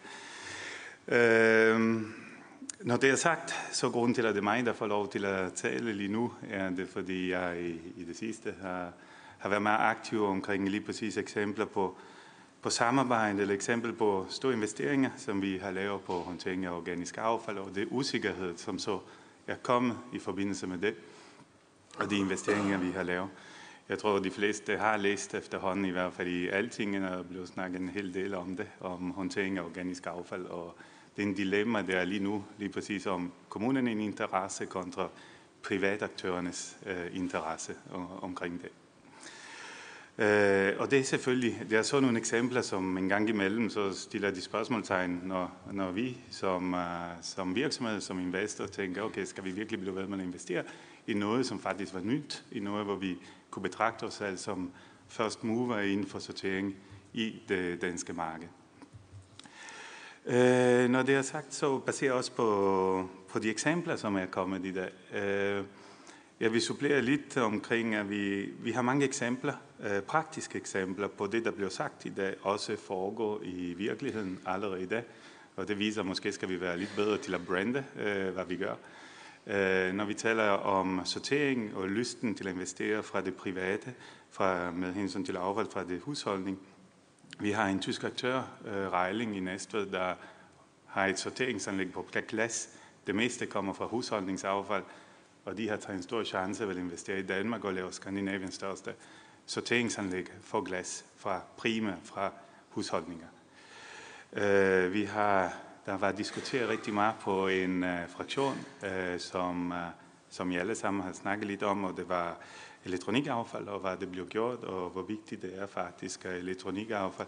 Øh, 1.07 2.01
når 2.83 2.97
det 2.97 3.09
er 3.09 3.15
sagt, 3.15 3.53
så 3.71 3.89
grunden 3.89 4.13
til, 4.13 4.25
at 4.25 4.35
det 4.35 4.39
er 4.39 4.43
mig, 4.43 4.65
der 4.65 4.73
får 4.73 4.87
lov 4.87 5.11
til 5.11 5.25
at 5.25 5.53
tale 5.53 5.93
lige 5.93 6.11
nu, 6.11 6.31
er 6.49 6.69
det, 6.69 6.89
fordi 6.89 7.31
jeg 7.31 7.61
i, 7.61 8.01
i 8.01 8.03
det 8.03 8.17
sidste 8.17 8.53
har, 8.61 8.91
har 9.37 9.49
været 9.49 9.61
meget 9.61 9.79
aktiv 9.79 10.25
omkring 10.25 10.69
lige 10.69 10.81
præcis 10.81 11.17
eksempler 11.17 11.65
på, 11.65 11.97
på 12.61 12.69
samarbejde 12.69 13.41
eller 13.41 13.55
eksempel 13.55 13.93
på 13.93 14.25
store 14.29 14.53
investeringer, 14.53 15.09
som 15.17 15.41
vi 15.41 15.57
har 15.57 15.71
lavet 15.71 16.01
på 16.01 16.13
håndtering 16.13 16.65
af 16.65 16.71
organisk 16.71 17.17
affald, 17.17 17.57
og 17.57 17.75
det 17.75 17.87
usikkerhed, 17.91 18.57
som 18.57 18.79
så 18.79 18.99
er 19.47 19.55
kommet 19.55 19.97
i 20.13 20.19
forbindelse 20.19 20.67
med 20.67 20.77
det, 20.77 20.95
og 21.97 22.09
de 22.09 22.17
investeringer, 22.17 22.77
vi 22.77 22.91
har 22.91 23.03
lavet. 23.03 23.29
Jeg 23.89 23.99
tror, 23.99 24.19
de 24.19 24.31
fleste 24.31 24.77
har 24.77 24.97
læst 24.97 25.33
efterhånden, 25.33 25.85
i 25.85 25.89
hvert 25.89 26.13
fald 26.13 26.27
i 26.27 26.47
altingen, 26.47 27.03
og 27.03 27.19
er 27.19 27.23
blevet 27.23 27.47
snakket 27.47 27.81
en 27.81 27.89
hel 27.89 28.13
del 28.13 28.35
om 28.35 28.57
det, 28.57 28.67
om 28.79 29.11
håndtering 29.11 29.57
af 29.57 29.61
organisk 29.61 30.05
affald, 30.05 30.45
og 30.45 30.75
den 31.17 31.33
dilemma, 31.33 31.81
der 31.81 31.97
er 31.97 32.05
lige 32.05 32.23
nu, 32.23 32.43
lige 32.57 32.69
præcis 32.69 33.05
om 33.05 33.31
kommunen 33.49 33.87
en 33.87 33.99
interesse 33.99 34.65
kontra 34.65 35.09
privataktørernes 35.63 36.77
øh, 36.85 37.15
interesse 37.15 37.73
omkring 38.21 38.61
det. 38.61 38.69
Øh, 40.17 40.73
og 40.79 40.91
det 40.91 40.99
er 40.99 41.03
selvfølgelig, 41.03 41.65
det 41.69 41.77
er 41.77 41.81
så 41.81 41.99
nogle 41.99 42.17
eksempler, 42.17 42.61
som 42.61 42.97
en 42.97 43.09
gang 43.09 43.29
imellem, 43.29 43.69
så 43.69 43.93
stiller 43.93 44.31
de 44.31 44.41
spørgsmålstegn, 44.41 45.21
når, 45.23 45.51
når 45.71 45.91
vi 45.91 46.17
som, 46.29 46.73
øh, 46.73 47.11
som 47.21 47.55
virksomhed, 47.55 48.01
som 48.01 48.19
investor, 48.19 48.65
tænker, 48.65 49.01
okay, 49.01 49.25
skal 49.25 49.43
vi 49.43 49.51
virkelig 49.51 49.79
blive 49.79 49.95
ved 49.95 50.07
med 50.07 50.19
at 50.19 50.25
investere 50.25 50.63
i 51.07 51.13
noget, 51.13 51.45
som 51.45 51.59
faktisk 51.59 51.93
var 51.93 51.99
nyt, 51.99 52.43
i 52.51 52.59
noget, 52.59 52.85
hvor 52.85 52.95
vi 52.95 53.17
kunne 53.51 53.63
betragte 53.63 54.03
os 54.03 54.13
selv 54.13 54.37
som 54.37 54.71
first 55.07 55.43
mover 55.43 55.79
inden 55.79 56.07
for 56.07 56.19
sortering 56.19 56.75
i 57.13 57.41
det 57.49 57.81
danske 57.81 58.13
marked. 58.13 58.47
Øh, 60.25 60.89
når 60.89 61.03
det 61.03 61.15
er 61.15 61.21
sagt, 61.21 61.53
så 61.53 61.77
baserer 61.77 62.13
også 62.13 62.31
på, 62.31 63.09
på 63.29 63.39
de 63.39 63.49
eksempler, 63.49 63.95
som 63.95 64.15
er 64.15 64.25
kommet 64.25 64.65
i 64.65 64.71
dag. 64.71 64.89
Øh, 65.13 65.63
jeg 66.39 66.53
vil 66.53 66.61
supplere 66.61 67.01
lidt 67.01 67.37
omkring, 67.37 67.95
at 67.95 68.09
vi, 68.09 68.49
vi 68.59 68.71
har 68.71 68.81
mange 68.81 69.05
eksempler, 69.05 69.53
øh, 69.83 70.01
praktiske 70.01 70.57
eksempler 70.57 71.07
på 71.07 71.27
det, 71.27 71.45
der 71.45 71.51
bliver 71.51 71.69
sagt 71.69 72.05
i 72.05 72.09
dag, 72.09 72.35
også 72.41 72.75
foregår 72.75 73.39
i 73.43 73.73
virkeligheden 73.77 74.39
allerede 74.45 74.81
i 74.81 74.85
dag. 74.85 75.03
Og 75.55 75.67
det 75.67 75.79
viser, 75.79 76.01
at 76.01 76.07
måske 76.07 76.31
skal 76.31 76.49
vi 76.49 76.61
være 76.61 76.77
lidt 76.77 76.93
bedre 76.95 77.17
til 77.17 77.33
at 77.33 77.45
brande, 77.47 77.83
øh, 77.99 78.33
hvad 78.33 78.45
vi 78.45 78.55
gør. 78.55 78.75
Øh, 79.47 79.93
når 79.93 80.05
vi 80.05 80.13
taler 80.13 80.49
om 80.49 81.01
sortering 81.05 81.75
og 81.75 81.89
lysten 81.89 82.35
til 82.35 82.47
at 82.47 82.53
investere 82.53 83.03
fra 83.03 83.21
det 83.21 83.35
private, 83.35 83.93
fra, 84.29 84.71
med 84.71 84.93
hensyn 84.93 85.25
til 85.25 85.37
affald 85.37 85.67
fra 85.71 85.83
det 85.83 86.01
husholdning, 86.01 86.59
vi 87.39 87.51
har 87.51 87.67
en 87.67 87.79
tysk 87.79 88.03
aktør, 88.03 88.43
øh, 88.65 88.91
Rejling 88.91 89.37
i 89.37 89.39
Næstved, 89.39 89.85
der 89.85 90.15
har 90.85 91.05
et 91.05 91.19
sorteringsanlæg 91.19 91.93
på 91.93 92.07
glas. 92.27 92.69
Det 93.07 93.15
meste 93.15 93.45
kommer 93.45 93.73
fra 93.73 93.85
husholdningsaffald, 93.85 94.83
og 95.45 95.57
de 95.57 95.69
har 95.69 95.77
taget 95.77 95.97
en 95.97 96.03
stor 96.03 96.23
chance 96.23 96.67
ved 96.67 96.75
at 96.75 96.81
investere 96.81 97.19
i 97.19 97.23
Danmark 97.23 97.63
og 97.63 97.73
lave 97.73 97.93
Skandinaviens 97.93 98.55
største 98.55 98.93
sorteringsanlæg 99.45 100.27
for 100.41 100.61
glas 100.61 101.05
fra 101.17 101.41
prime, 101.57 101.97
fra 102.03 102.31
husholdninger. 102.69 103.27
Uh, 104.31 104.93
vi 104.93 105.03
har, 105.03 105.53
der 105.85 105.97
var 105.97 106.11
diskuteret 106.11 106.69
rigtig 106.69 106.93
meget 106.93 107.15
på 107.21 107.47
en 107.47 107.83
uh, 107.83 108.09
fraktion, 108.09 108.57
uh, 108.83 109.19
som, 109.19 109.71
uh, 109.71 109.77
som 110.29 110.51
I 110.51 110.57
alle 110.57 110.75
sammen 110.75 111.03
har 111.03 111.13
snakket 111.13 111.47
lidt 111.47 111.63
om, 111.63 111.83
og 111.83 111.97
det 111.97 112.09
var 112.09 112.37
elektronikaffald, 112.85 113.67
og 113.67 113.79
hvad 113.79 113.97
det 113.97 114.11
bliver 114.11 114.25
gjort, 114.25 114.63
og 114.63 114.89
hvor 114.89 115.01
vigtigt 115.01 115.41
det 115.41 115.59
er 115.59 115.67
faktisk, 115.67 116.25
at 116.25 116.35
elektronikaffald 116.35 117.27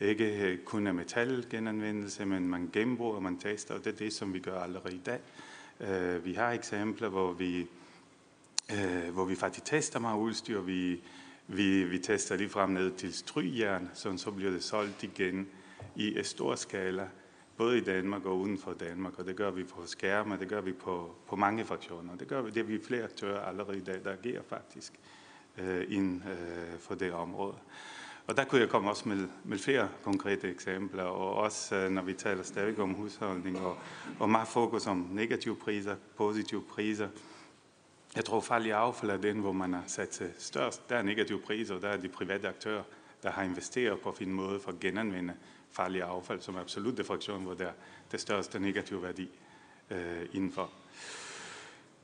ikke 0.00 0.42
øh, 0.46 0.58
kun 0.58 0.86
er 0.86 0.92
metalgenanvendelse, 0.92 2.24
men 2.24 2.48
man 2.48 2.70
genbruger, 2.72 3.16
og 3.16 3.22
man 3.22 3.38
tester, 3.38 3.74
og 3.74 3.84
det 3.84 3.92
er 3.92 3.96
det, 3.96 4.12
som 4.12 4.34
vi 4.34 4.38
gør 4.38 4.60
allerede 4.60 4.94
i 4.94 5.00
dag. 5.06 5.20
Uh, 5.80 6.24
vi 6.24 6.32
har 6.32 6.50
eksempler, 6.50 7.08
hvor 7.08 7.32
vi, 7.32 7.66
uh, 8.72 9.14
hvor 9.14 9.24
vi 9.24 9.34
faktisk 9.34 9.64
tester 9.64 9.98
meget 9.98 10.18
udstyr. 10.18 10.60
Vi, 10.60 11.00
vi, 11.46 11.84
vi 11.84 11.98
tester 11.98 12.36
lige 12.36 12.48
frem 12.48 12.70
ned 12.70 12.92
til 12.92 13.14
strygjern, 13.14 13.90
så, 13.94 14.16
så 14.16 14.30
bliver 14.30 14.50
det 14.50 14.64
solgt 14.64 15.02
igen 15.02 15.48
i 15.96 16.22
stor 16.22 16.54
skala, 16.54 17.08
både 17.60 17.78
i 17.78 17.80
Danmark 17.80 18.26
og 18.26 18.38
uden 18.38 18.58
for 18.58 18.72
Danmark, 18.72 19.18
og 19.18 19.26
det 19.26 19.36
gør 19.36 19.50
vi 19.50 19.64
på 19.64 19.86
skærme, 19.86 20.36
det 20.36 20.48
gør 20.48 20.60
vi 20.60 20.72
på, 20.72 21.14
på 21.28 21.36
mange 21.36 21.64
fraktioner. 21.64 22.16
Det 22.16 22.28
gør 22.28 22.42
vi, 22.42 22.50
det 22.50 22.60
er 22.60 22.64
vi 22.64 22.80
flere 22.84 23.04
aktører 23.04 23.40
allerede 23.40 23.76
i 23.76 23.80
dag, 23.80 24.00
der 24.04 24.12
agerer 24.12 24.42
faktisk 24.48 24.92
øh, 25.58 25.84
ind 25.88 26.22
øh, 26.24 26.78
for 26.78 26.94
det 26.94 27.12
område. 27.12 27.54
Og 28.26 28.36
der 28.36 28.44
kunne 28.44 28.60
jeg 28.60 28.68
komme 28.68 28.90
også 28.90 29.08
med, 29.08 29.28
med 29.44 29.58
flere 29.58 29.88
konkrete 30.04 30.50
eksempler, 30.50 31.02
og 31.02 31.34
også 31.34 31.76
øh, 31.76 31.90
når 31.90 32.02
vi 32.02 32.12
taler 32.12 32.42
stadig 32.42 32.78
om 32.78 32.94
husholdning, 32.94 33.60
og, 33.60 33.76
og 34.20 34.30
meget 34.30 34.48
fokus 34.48 34.86
om 34.86 35.08
negative 35.10 35.56
priser, 35.56 35.96
positive 36.16 36.62
priser. 36.62 37.08
Jeg 38.16 38.24
tror 38.24 38.40
farlig 38.40 38.72
affald 38.72 39.10
er 39.10 39.16
den, 39.16 39.38
hvor 39.38 39.52
man 39.52 39.72
har 39.72 39.84
sat 39.86 40.08
til 40.08 40.30
størst. 40.38 40.88
Der 40.88 40.96
er 40.96 41.02
negative 41.02 41.40
priser, 41.40 41.74
og 41.74 41.82
der 41.82 41.88
er 41.88 41.96
de 41.96 42.08
private 42.08 42.48
aktører, 42.48 42.82
der 43.22 43.30
har 43.30 43.42
investeret 43.42 44.00
på 44.00 44.08
at 44.08 44.16
finde 44.16 44.32
måde 44.32 44.60
for 44.60 44.70
at 44.70 44.80
genanvende 44.80 45.34
farlige 45.72 46.04
affald, 46.04 46.40
som 46.40 46.56
absolut 46.56 46.96
defraktion, 46.96 47.42
hvor 47.42 47.54
der 47.54 47.66
er 47.66 47.72
det 48.12 48.20
største 48.20 48.60
negative 48.60 49.02
værdi 49.02 49.28
øh, 49.90 50.26
indenfor. 50.32 50.70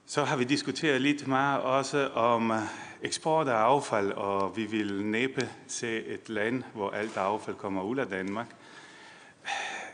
Så 0.06 0.24
har 0.24 0.36
vi 0.36 0.44
diskuteret 0.44 1.00
lidt 1.00 1.26
meget 1.26 1.62
også 1.62 2.08
om 2.08 2.50
øh, 2.50 2.58
eksport 3.02 3.48
af 3.48 3.54
affald, 3.54 4.12
og 4.12 4.56
vi 4.56 4.64
vil 4.64 5.04
næppe 5.04 5.50
se 5.66 6.04
et 6.04 6.28
land, 6.28 6.62
hvor 6.74 6.90
alt 6.90 7.16
affald 7.16 7.56
kommer 7.56 7.82
ud 7.82 7.96
af 7.96 8.06
Danmark. 8.06 8.56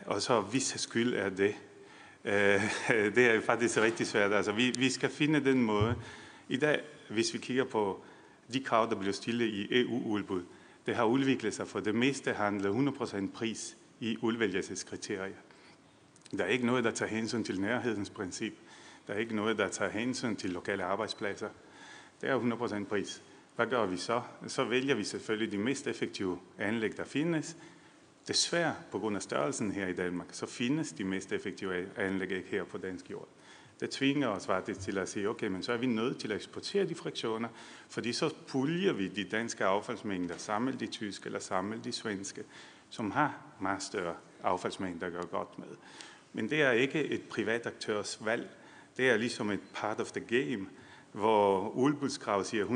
Og 0.06 0.22
så 0.22 0.40
hvis 0.40 0.74
skyld 0.76 1.14
er 1.14 1.28
det. 1.28 1.54
Øh, 2.24 2.62
det 3.16 3.26
er 3.26 3.40
faktisk 3.40 3.78
rigtig 3.78 4.06
svært. 4.06 4.32
Altså, 4.32 4.52
vi, 4.52 4.70
vi 4.70 4.90
skal 4.90 5.10
finde 5.10 5.44
den 5.44 5.62
måde. 5.62 5.94
I 6.48 6.56
dag, 6.56 6.80
hvis 7.08 7.34
vi 7.34 7.38
kigger 7.38 7.64
på 7.64 8.04
de 8.52 8.64
krav, 8.64 8.90
der 8.90 8.96
bliver 8.96 9.12
stillet 9.12 9.46
i 9.46 9.80
EU-udbud, 9.80 10.42
det 10.86 10.96
har 10.96 11.04
udviklet 11.04 11.54
sig 11.54 11.68
for 11.68 11.80
det 11.80 11.94
meste 11.94 12.32
handler 12.32 12.92
100% 12.92 13.32
pris 13.34 13.76
i 14.00 14.16
udvælgelseskriterier. 14.20 15.36
Der 16.38 16.44
er 16.44 16.48
ikke 16.48 16.66
noget, 16.66 16.84
der 16.84 16.90
tager 16.90 17.08
hensyn 17.08 17.44
til 17.44 17.60
nærhedens 17.60 18.10
princip. 18.10 18.52
Der 19.06 19.14
er 19.14 19.18
ikke 19.18 19.36
noget, 19.36 19.58
der 19.58 19.68
tager 19.68 19.90
hensyn 19.90 20.36
til 20.36 20.50
lokale 20.50 20.84
arbejdspladser. 20.84 21.48
Det 22.20 22.30
er 22.30 22.80
100% 22.82 22.84
pris. 22.84 23.22
hvad 23.56 23.66
gør 23.66 23.86
vi 23.86 23.96
så? 23.96 24.22
Så 24.46 24.64
vælger 24.64 24.94
vi 24.94 25.04
selvfølgelig 25.04 25.52
de 25.52 25.58
mest 25.58 25.86
effektive 25.86 26.38
anlæg, 26.58 26.96
der 26.96 27.04
findes. 27.04 27.56
Desværre, 28.28 28.74
på 28.90 28.98
grund 28.98 29.16
af 29.16 29.22
størrelsen 29.22 29.72
her 29.72 29.86
i 29.86 29.92
Danmark, 29.92 30.26
så 30.32 30.46
findes 30.46 30.92
de 30.92 31.04
mest 31.04 31.32
effektive 31.32 31.98
anlæg 31.98 32.30
ikke 32.30 32.48
her 32.48 32.64
på 32.64 32.78
dansk 32.78 33.10
jord. 33.10 33.28
Det 33.82 33.90
tvinger 33.90 34.28
os 34.28 34.46
faktisk 34.46 34.80
til 34.80 34.98
at 34.98 35.08
sige, 35.08 35.28
okay, 35.28 35.46
men 35.46 35.62
så 35.62 35.72
er 35.72 35.76
vi 35.76 35.86
nødt 35.86 36.18
til 36.18 36.32
at 36.32 36.36
eksportere 36.36 36.84
de 36.84 36.94
friktioner, 36.94 37.48
fordi 37.88 38.12
så 38.12 38.34
puljer 38.48 38.92
vi 38.92 39.08
de 39.08 39.24
danske 39.24 39.64
affaldsmængder, 39.64 40.36
sammen 40.36 40.80
de 40.80 40.86
tyske 40.86 41.26
eller 41.26 41.38
sammen 41.38 41.80
de 41.84 41.92
svenske, 41.92 42.44
som 42.90 43.10
har 43.10 43.36
meget 43.60 43.82
større 43.82 44.14
affaldsmængder 44.42 45.06
at 45.06 45.12
gøre 45.12 45.26
godt 45.26 45.58
med. 45.58 45.66
Men 46.32 46.50
det 46.50 46.62
er 46.62 46.70
ikke 46.70 47.04
et 47.04 47.22
privat 47.22 47.66
aktørs 47.66 48.24
valg. 48.24 48.50
Det 48.96 49.10
er 49.10 49.16
ligesom 49.16 49.50
et 49.50 49.60
part 49.74 50.00
of 50.00 50.12
the 50.12 50.20
game, 50.20 50.66
hvor 51.12 51.68
udbudskravet 51.68 52.46
siger 52.46 52.66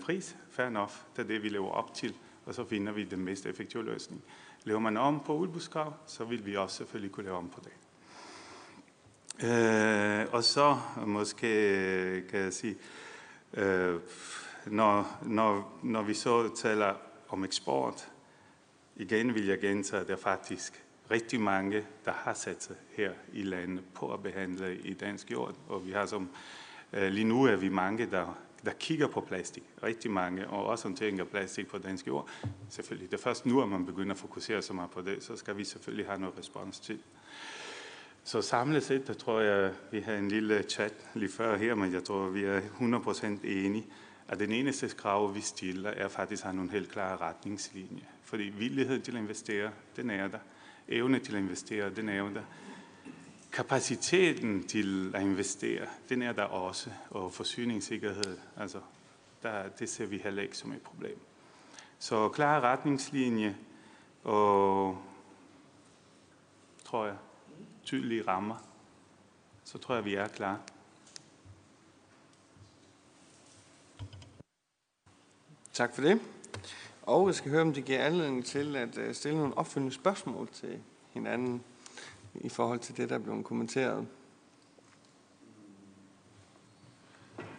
100% 0.00 0.04
pris. 0.04 0.36
Fair 0.50 0.66
enough, 0.66 0.92
det 1.16 1.22
er 1.22 1.26
det, 1.26 1.42
vi 1.42 1.48
lever 1.48 1.70
op 1.70 1.94
til, 1.94 2.14
og 2.46 2.54
så 2.54 2.64
finder 2.64 2.92
vi 2.92 3.04
den 3.04 3.24
mest 3.24 3.46
effektive 3.46 3.84
løsning. 3.84 4.24
Lever 4.64 4.80
man 4.80 4.96
om 4.96 5.20
på 5.26 5.36
udbudskrav, 5.36 5.94
så 6.06 6.24
vil 6.24 6.46
vi 6.46 6.56
også 6.56 6.76
selvfølgelig 6.76 7.12
kunne 7.12 7.24
lave 7.24 7.36
om 7.36 7.48
på 7.48 7.60
det. 7.64 7.87
Øh, 9.44 10.26
og 10.32 10.44
så 10.44 10.78
måske 11.06 12.24
kan 12.30 12.40
jeg 12.40 12.52
sige, 12.52 12.76
øh, 13.54 14.00
når, 14.66 15.18
når, 15.22 15.78
når 15.82 16.02
vi 16.02 16.14
så 16.14 16.54
taler 16.56 16.94
om 17.28 17.44
eksport, 17.44 18.08
igen 18.96 19.34
vil 19.34 19.46
jeg 19.46 19.58
gentage, 19.58 20.00
at 20.00 20.08
der 20.08 20.12
er 20.12 20.18
faktisk 20.18 20.84
rigtig 21.10 21.40
mange, 21.40 21.86
der 22.04 22.12
har 22.12 22.34
sat 22.34 22.62
sig 22.62 22.76
her 22.96 23.12
i 23.32 23.42
landet 23.42 23.84
på 23.94 24.12
at 24.12 24.22
behandle 24.22 24.78
i 24.78 24.94
dansk 24.94 25.30
jord. 25.30 25.54
Og 25.68 25.86
vi 25.86 25.92
har 25.92 26.06
som, 26.06 26.28
øh, 26.92 27.08
lige 27.08 27.24
nu 27.24 27.44
er 27.44 27.56
vi 27.56 27.68
mange, 27.68 28.10
der, 28.10 28.38
der 28.64 28.72
kigger 28.72 29.06
på 29.06 29.20
plastik. 29.20 29.64
Rigtig 29.82 30.10
mange, 30.10 30.48
og 30.48 30.66
også 30.66 30.84
håndtering 30.84 31.20
af 31.20 31.28
plastik 31.28 31.68
på 31.68 31.78
dansk 31.78 32.06
jord. 32.06 32.28
Selvfølgelig, 32.68 33.10
det 33.10 33.16
er 33.18 33.22
først 33.22 33.46
nu, 33.46 33.62
at 33.62 33.68
man 33.68 33.86
begynder 33.86 34.12
at 34.12 34.20
fokusere 34.20 34.62
så 34.62 34.72
meget 34.72 34.90
på 34.90 35.00
det, 35.00 35.24
så 35.24 35.36
skal 35.36 35.56
vi 35.56 35.64
selvfølgelig 35.64 36.06
have 36.06 36.20
noget 36.20 36.38
respons 36.38 36.80
til. 36.80 37.00
Så 38.28 38.42
samlet 38.42 38.82
set, 38.82 39.06
der 39.06 39.12
tror 39.12 39.40
jeg, 39.40 39.72
vi 39.90 40.00
havde 40.00 40.18
en 40.18 40.28
lille 40.28 40.62
chat 40.62 40.92
lige 41.14 41.32
før 41.32 41.56
her, 41.56 41.74
men 41.74 41.92
jeg 41.92 42.04
tror, 42.04 42.28
vi 42.28 42.44
er 42.44 42.60
100% 42.60 43.26
enige, 43.26 43.86
at 44.28 44.38
den 44.38 44.52
eneste 44.52 44.88
krav, 44.88 45.34
vi 45.34 45.40
stiller, 45.40 45.90
er 45.90 46.08
faktisk 46.08 46.42
at 46.42 46.44
have 46.44 46.56
nogle 46.56 46.70
helt 46.70 46.90
klare 46.90 47.16
retningslinjer. 47.16 48.04
Fordi 48.24 48.42
villighed 48.42 49.00
til 49.00 49.12
at 49.12 49.18
investere, 49.18 49.70
den 49.96 50.10
er 50.10 50.28
der. 50.28 50.38
Evne 50.88 51.18
til 51.18 51.36
at 51.36 51.42
investere, 51.42 51.90
den 51.90 52.08
er 52.08 52.22
der. 52.22 52.42
Kapaciteten 53.52 54.66
til 54.66 55.12
at 55.14 55.22
investere, 55.22 55.86
den 56.08 56.22
er 56.22 56.32
der 56.32 56.44
også. 56.44 56.90
Og 57.10 57.32
forsyningssikkerhed, 57.32 58.38
altså, 58.56 58.78
der, 59.42 59.68
det 59.68 59.88
ser 59.88 60.06
vi 60.06 60.18
heller 60.18 60.42
ikke 60.42 60.56
som 60.56 60.72
et 60.72 60.82
problem. 60.82 61.18
Så 61.98 62.28
klare 62.28 62.60
retningslinjer 62.60 63.54
og, 64.24 64.98
tror 66.84 67.06
jeg, 67.06 67.16
tydelige 67.88 68.22
rammer, 68.28 68.56
så 69.64 69.78
tror 69.78 69.94
jeg, 69.94 70.04
vi 70.04 70.14
er 70.14 70.28
klar. 70.28 70.60
Tak 75.72 75.94
for 75.94 76.02
det. 76.02 76.20
Og 77.02 77.26
jeg 77.26 77.34
skal 77.34 77.50
høre, 77.50 77.62
om 77.62 77.74
det 77.74 77.84
giver 77.84 78.04
anledning 78.04 78.44
til 78.44 78.76
at 78.76 78.98
øh, 78.98 79.14
stille 79.14 79.38
nogle 79.38 79.58
opfølgende 79.58 79.94
spørgsmål 79.94 80.48
til 80.52 80.80
hinanden 81.12 81.62
i 82.34 82.48
forhold 82.48 82.78
til 82.78 82.96
det, 82.96 83.08
der 83.08 83.14
er 83.14 83.18
blevet 83.18 83.44
kommenteret. 83.44 84.06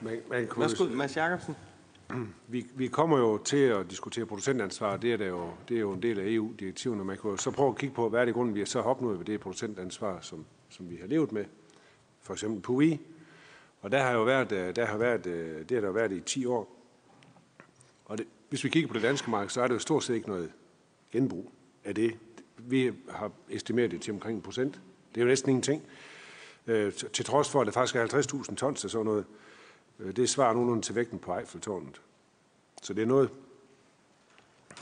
Man, 0.01 0.21
man 0.29 0.47
kunne... 0.47 0.61
Værsgo, 0.61 0.83
Mads 0.83 1.17
Jacobsen. 1.17 1.55
Vi, 2.47 2.65
vi 2.75 2.87
kommer 2.87 3.17
jo 3.17 3.37
til 3.37 3.57
at 3.57 3.89
diskutere 3.89 4.25
producentansvar, 4.25 4.97
det 4.97 5.13
er, 5.13 5.17
der 5.17 5.27
jo, 5.27 5.49
det 5.69 5.77
er 5.77 5.81
jo 5.81 5.91
en 5.91 6.01
del 6.01 6.19
af 6.19 6.23
EU-direktiven, 6.27 6.99
og 6.99 7.05
man 7.05 7.17
kan 7.17 7.31
jo 7.31 7.37
så 7.37 7.51
prøve 7.51 7.69
at 7.69 7.77
kigge 7.77 7.95
på, 7.95 8.09
hvad 8.09 8.21
er 8.21 8.25
det 8.25 8.33
grund, 8.33 8.53
vi 8.53 8.59
har 8.59 8.65
så 8.65 8.79
opnået 8.79 9.19
ved 9.19 9.25
det 9.25 9.39
producentansvar, 9.39 10.21
som, 10.21 10.45
som 10.69 10.89
vi 10.89 10.95
har 10.95 11.07
levet 11.07 11.31
med, 11.31 11.45
for 12.21 12.33
eksempel 12.33 12.61
PUI. 12.61 12.99
Og 13.81 13.91
der 13.91 14.03
har 14.03 14.11
jo 14.11 14.23
været, 14.23 14.51
øh, 14.51 14.75
der 14.75 14.85
har 14.85 14.97
været, 14.97 15.25
øh, 15.25 15.69
det 15.69 15.71
har 15.71 15.81
der 15.81 15.91
været 15.91 16.11
i 16.11 16.19
10 16.19 16.45
år. 16.45 16.75
Og 18.05 18.17
det, 18.17 18.27
hvis 18.49 18.63
vi 18.63 18.69
kigger 18.69 18.87
på 18.87 18.93
det 18.93 19.03
danske 19.03 19.31
marked, 19.31 19.49
så 19.49 19.61
er 19.61 19.67
det 19.67 19.73
jo 19.73 19.79
stort 19.79 20.03
set 20.03 20.15
ikke 20.15 20.27
noget 20.27 20.51
genbrug 21.11 21.51
af 21.83 21.95
det. 21.95 22.17
Vi 22.57 22.91
har 23.09 23.31
estimeret 23.49 23.91
det 23.91 24.01
til 24.01 24.13
omkring 24.13 24.35
en 24.35 24.41
procent. 24.41 24.81
Det 25.15 25.21
er 25.21 25.25
jo 25.25 25.27
næsten 25.27 25.49
ingenting. 25.49 25.83
Øh, 26.67 26.93
til 26.93 27.25
trods 27.25 27.49
for, 27.49 27.61
at 27.61 27.65
det 27.65 27.73
faktisk 27.73 27.95
er 27.95 28.05
50.000 28.49 28.55
tons 28.55 28.83
og 28.83 28.91
sådan 28.91 29.05
noget, 29.05 29.25
Øh, 29.25 29.35
Øh, 29.99 30.15
det 30.15 30.29
svarer 30.29 30.53
nogenlunde 30.53 30.81
til 30.81 30.95
vægten 30.95 31.19
på 31.19 31.37
Eiffeltårnet. 31.37 32.01
Så 32.81 32.93
det 32.93 33.01
er 33.01 33.07
noget. 33.07 33.29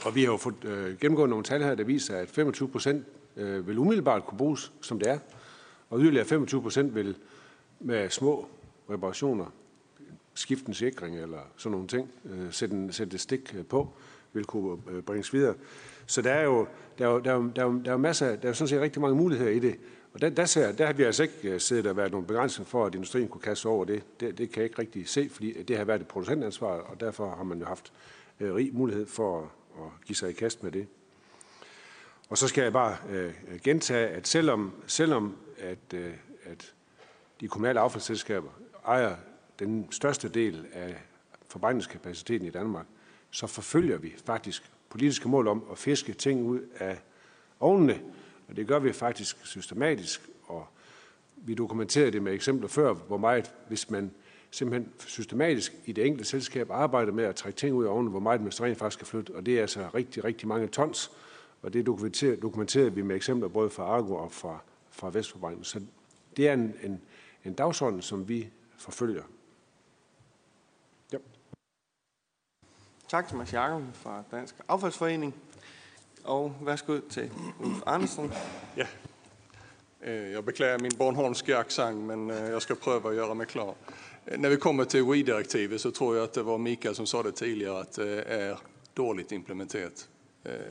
Og 0.04 0.14
vi 0.14 0.24
har 0.24 0.32
jo 0.32 0.36
fået 0.36 0.64
øh, 0.64 0.98
gennemgået 0.98 1.30
nogle 1.30 1.44
tal 1.44 1.62
her, 1.62 1.74
der 1.74 1.84
viser, 1.84 2.16
at 2.16 2.30
25 2.30 2.68
procent 2.68 3.06
øh, 3.36 3.66
vil 3.66 3.78
umiddelbart 3.78 4.24
kunne 4.26 4.38
bruges, 4.38 4.72
som 4.80 4.98
det 4.98 5.08
er. 5.08 5.18
Og 5.90 6.00
yderligere 6.00 6.24
25 6.24 6.62
procent 6.62 6.94
vil 6.94 7.16
med 7.80 8.10
små 8.10 8.48
reparationer, 8.90 9.46
skifte 10.34 10.68
en 10.68 10.74
sikring 10.74 11.18
eller 11.18 11.40
sådan 11.56 11.72
nogle 11.72 11.88
ting, 11.88 12.10
øh, 12.24 12.52
sætte, 12.52 12.74
en, 12.74 12.92
sætte 12.92 13.14
et 13.14 13.20
stik 13.20 13.54
øh, 13.58 13.64
på, 13.64 13.88
vil 14.32 14.44
kunne 14.44 14.82
øh, 14.90 15.02
bringes 15.02 15.32
videre. 15.32 15.54
Så 16.06 16.22
der 16.22 16.32
er 16.32 16.42
jo, 16.42 16.66
der 16.98 17.08
er 17.08 17.10
jo, 17.10 17.18
der 17.18 17.30
er 17.30 17.34
jo, 17.34 17.50
der 17.56 17.62
er 17.62 17.66
jo, 17.66 17.78
der 17.78 17.88
er 17.88 17.92
jo 17.92 17.98
masser, 17.98 18.36
der 18.36 18.48
er 18.48 18.52
sådan 18.52 18.68
set 18.68 18.80
rigtig 18.80 19.02
mange 19.02 19.16
muligheder 19.16 19.50
i 19.50 19.58
det. 19.58 19.76
Og 20.12 20.20
der, 20.20 20.28
der, 20.30 20.44
ser, 20.44 20.72
der 20.72 20.86
har 20.86 20.92
vi 20.92 21.02
altså 21.02 21.22
ikke 21.22 21.52
øh, 21.52 21.60
siddet 21.60 21.86
og 21.86 21.96
været 21.96 22.12
nogle 22.12 22.26
begrænsninger 22.26 22.68
for, 22.68 22.86
at 22.86 22.94
industrien 22.94 23.28
kunne 23.28 23.40
kaste 23.40 23.66
over 23.66 23.84
det. 23.84 24.20
det. 24.20 24.38
Det 24.38 24.50
kan 24.50 24.60
jeg 24.60 24.64
ikke 24.64 24.78
rigtig 24.78 25.08
se, 25.08 25.28
fordi 25.28 25.62
det 25.62 25.76
har 25.76 25.84
været 25.84 26.00
et 26.00 26.08
producentansvar, 26.08 26.66
og 26.66 27.00
derfor 27.00 27.34
har 27.34 27.42
man 27.42 27.58
jo 27.58 27.66
haft 27.66 27.92
øh, 28.40 28.54
rig 28.54 28.74
mulighed 28.74 29.06
for 29.06 29.40
at, 29.40 29.46
at 29.78 30.06
give 30.06 30.16
sig 30.16 30.30
i 30.30 30.32
kast 30.32 30.62
med 30.62 30.72
det. 30.72 30.86
Og 32.28 32.38
så 32.38 32.48
skal 32.48 32.62
jeg 32.62 32.72
bare 32.72 32.96
øh, 33.10 33.32
gentage, 33.64 34.08
at 34.08 34.28
selvom, 34.28 34.72
selvom 34.86 35.36
at, 35.58 35.94
øh, 35.94 36.12
at 36.44 36.74
de 37.40 37.48
kommunale 37.48 37.80
affaldsselskaber 37.80 38.50
ejer 38.86 39.16
den 39.58 39.92
største 39.92 40.28
del 40.28 40.66
af 40.72 40.96
forbrændingskapaciteten 41.48 42.46
i 42.46 42.50
Danmark, 42.50 42.86
så 43.30 43.46
forfølger 43.46 43.98
vi 43.98 44.14
faktisk 44.26 44.70
politiske 44.88 45.28
mål 45.28 45.48
om 45.48 45.64
at 45.72 45.78
fiske 45.78 46.12
ting 46.12 46.46
ud 46.46 46.60
af 46.78 46.98
ovnene, 47.60 48.00
og 48.48 48.56
det 48.56 48.66
gør 48.66 48.78
vi 48.78 48.92
faktisk 48.92 49.46
systematisk, 49.46 50.30
og 50.44 50.66
vi 51.36 51.54
dokumenterede 51.54 52.10
det 52.10 52.22
med 52.22 52.32
eksempler 52.32 52.68
før, 52.68 52.92
hvor 52.94 53.16
meget, 53.16 53.54
hvis 53.68 53.90
man 53.90 54.10
simpelthen 54.50 54.92
systematisk 54.98 55.74
i 55.84 55.92
det 55.92 56.06
enkelte 56.06 56.24
selskab 56.24 56.70
arbejder 56.70 57.12
med 57.12 57.24
at 57.24 57.36
trække 57.36 57.56
ting 57.56 57.74
ud 57.74 57.84
af 57.84 57.90
ovnen, 57.90 58.10
hvor 58.10 58.20
meget 58.20 58.40
man 58.40 58.52
rent 58.60 58.78
faktisk 58.78 58.98
skal 58.98 59.06
flytte, 59.06 59.34
og 59.34 59.46
det 59.46 59.56
er 59.56 59.60
altså 59.60 59.88
rigtig, 59.94 60.24
rigtig 60.24 60.48
mange 60.48 60.66
tons, 60.66 61.10
og 61.62 61.72
det 61.72 61.86
dokumenterede, 61.86 62.36
dokumenterede 62.36 62.94
vi 62.94 63.02
med 63.02 63.16
eksempler 63.16 63.48
både 63.48 63.70
fra 63.70 63.82
Argo 63.82 64.14
og 64.14 64.32
fra, 64.32 64.58
fra 64.90 65.10
Vestforbrænding. 65.10 65.66
Så 65.66 65.80
det 66.36 66.48
er 66.48 66.52
en, 66.52 66.74
en, 66.82 67.00
en 67.44 67.54
dagsorden, 67.54 68.02
som 68.02 68.28
vi 68.28 68.48
forfølger. 68.76 69.22
Ja. 71.12 71.18
Tak 73.08 73.28
til 73.28 73.36
Mads 73.36 73.52
Jakob 73.52 73.82
fra 73.92 74.22
Dansk 74.30 74.54
Affaldsforening. 74.68 75.34
Og 76.28 76.54
værsgo 76.60 77.00
til 77.10 77.30
Ulf 77.60 77.82
Andersen. 77.86 78.32
Ja. 78.76 78.86
Øh, 80.02 80.22
jeg 80.22 80.32
jag 80.32 80.44
beklagar 80.44 80.78
min 80.78 80.92
bornholmske 80.98 81.56
accent, 81.56 81.96
men 81.98 82.30
øh, 82.30 82.50
jag 82.50 82.62
ska 82.62 82.74
pröva 82.74 83.08
att 83.08 83.16
göra 83.16 83.34
mig 83.34 83.46
klar. 83.46 83.74
Øh, 84.26 84.38
När 84.38 84.48
vi 84.48 84.56
kommer 84.56 84.84
till 84.84 85.02
WE-direktivet 85.02 85.80
så 85.80 85.90
tror 85.90 86.16
jag 86.16 86.24
att 86.24 86.32
det 86.32 86.42
var 86.42 86.58
Mikael 86.58 86.94
som 86.94 87.06
sa 87.06 87.22
det 87.22 87.32
tidigare 87.32 87.80
att 87.80 87.92
det 87.92 88.22
är 88.22 88.58
dåligt 88.94 89.32
implementerat. 89.32 90.08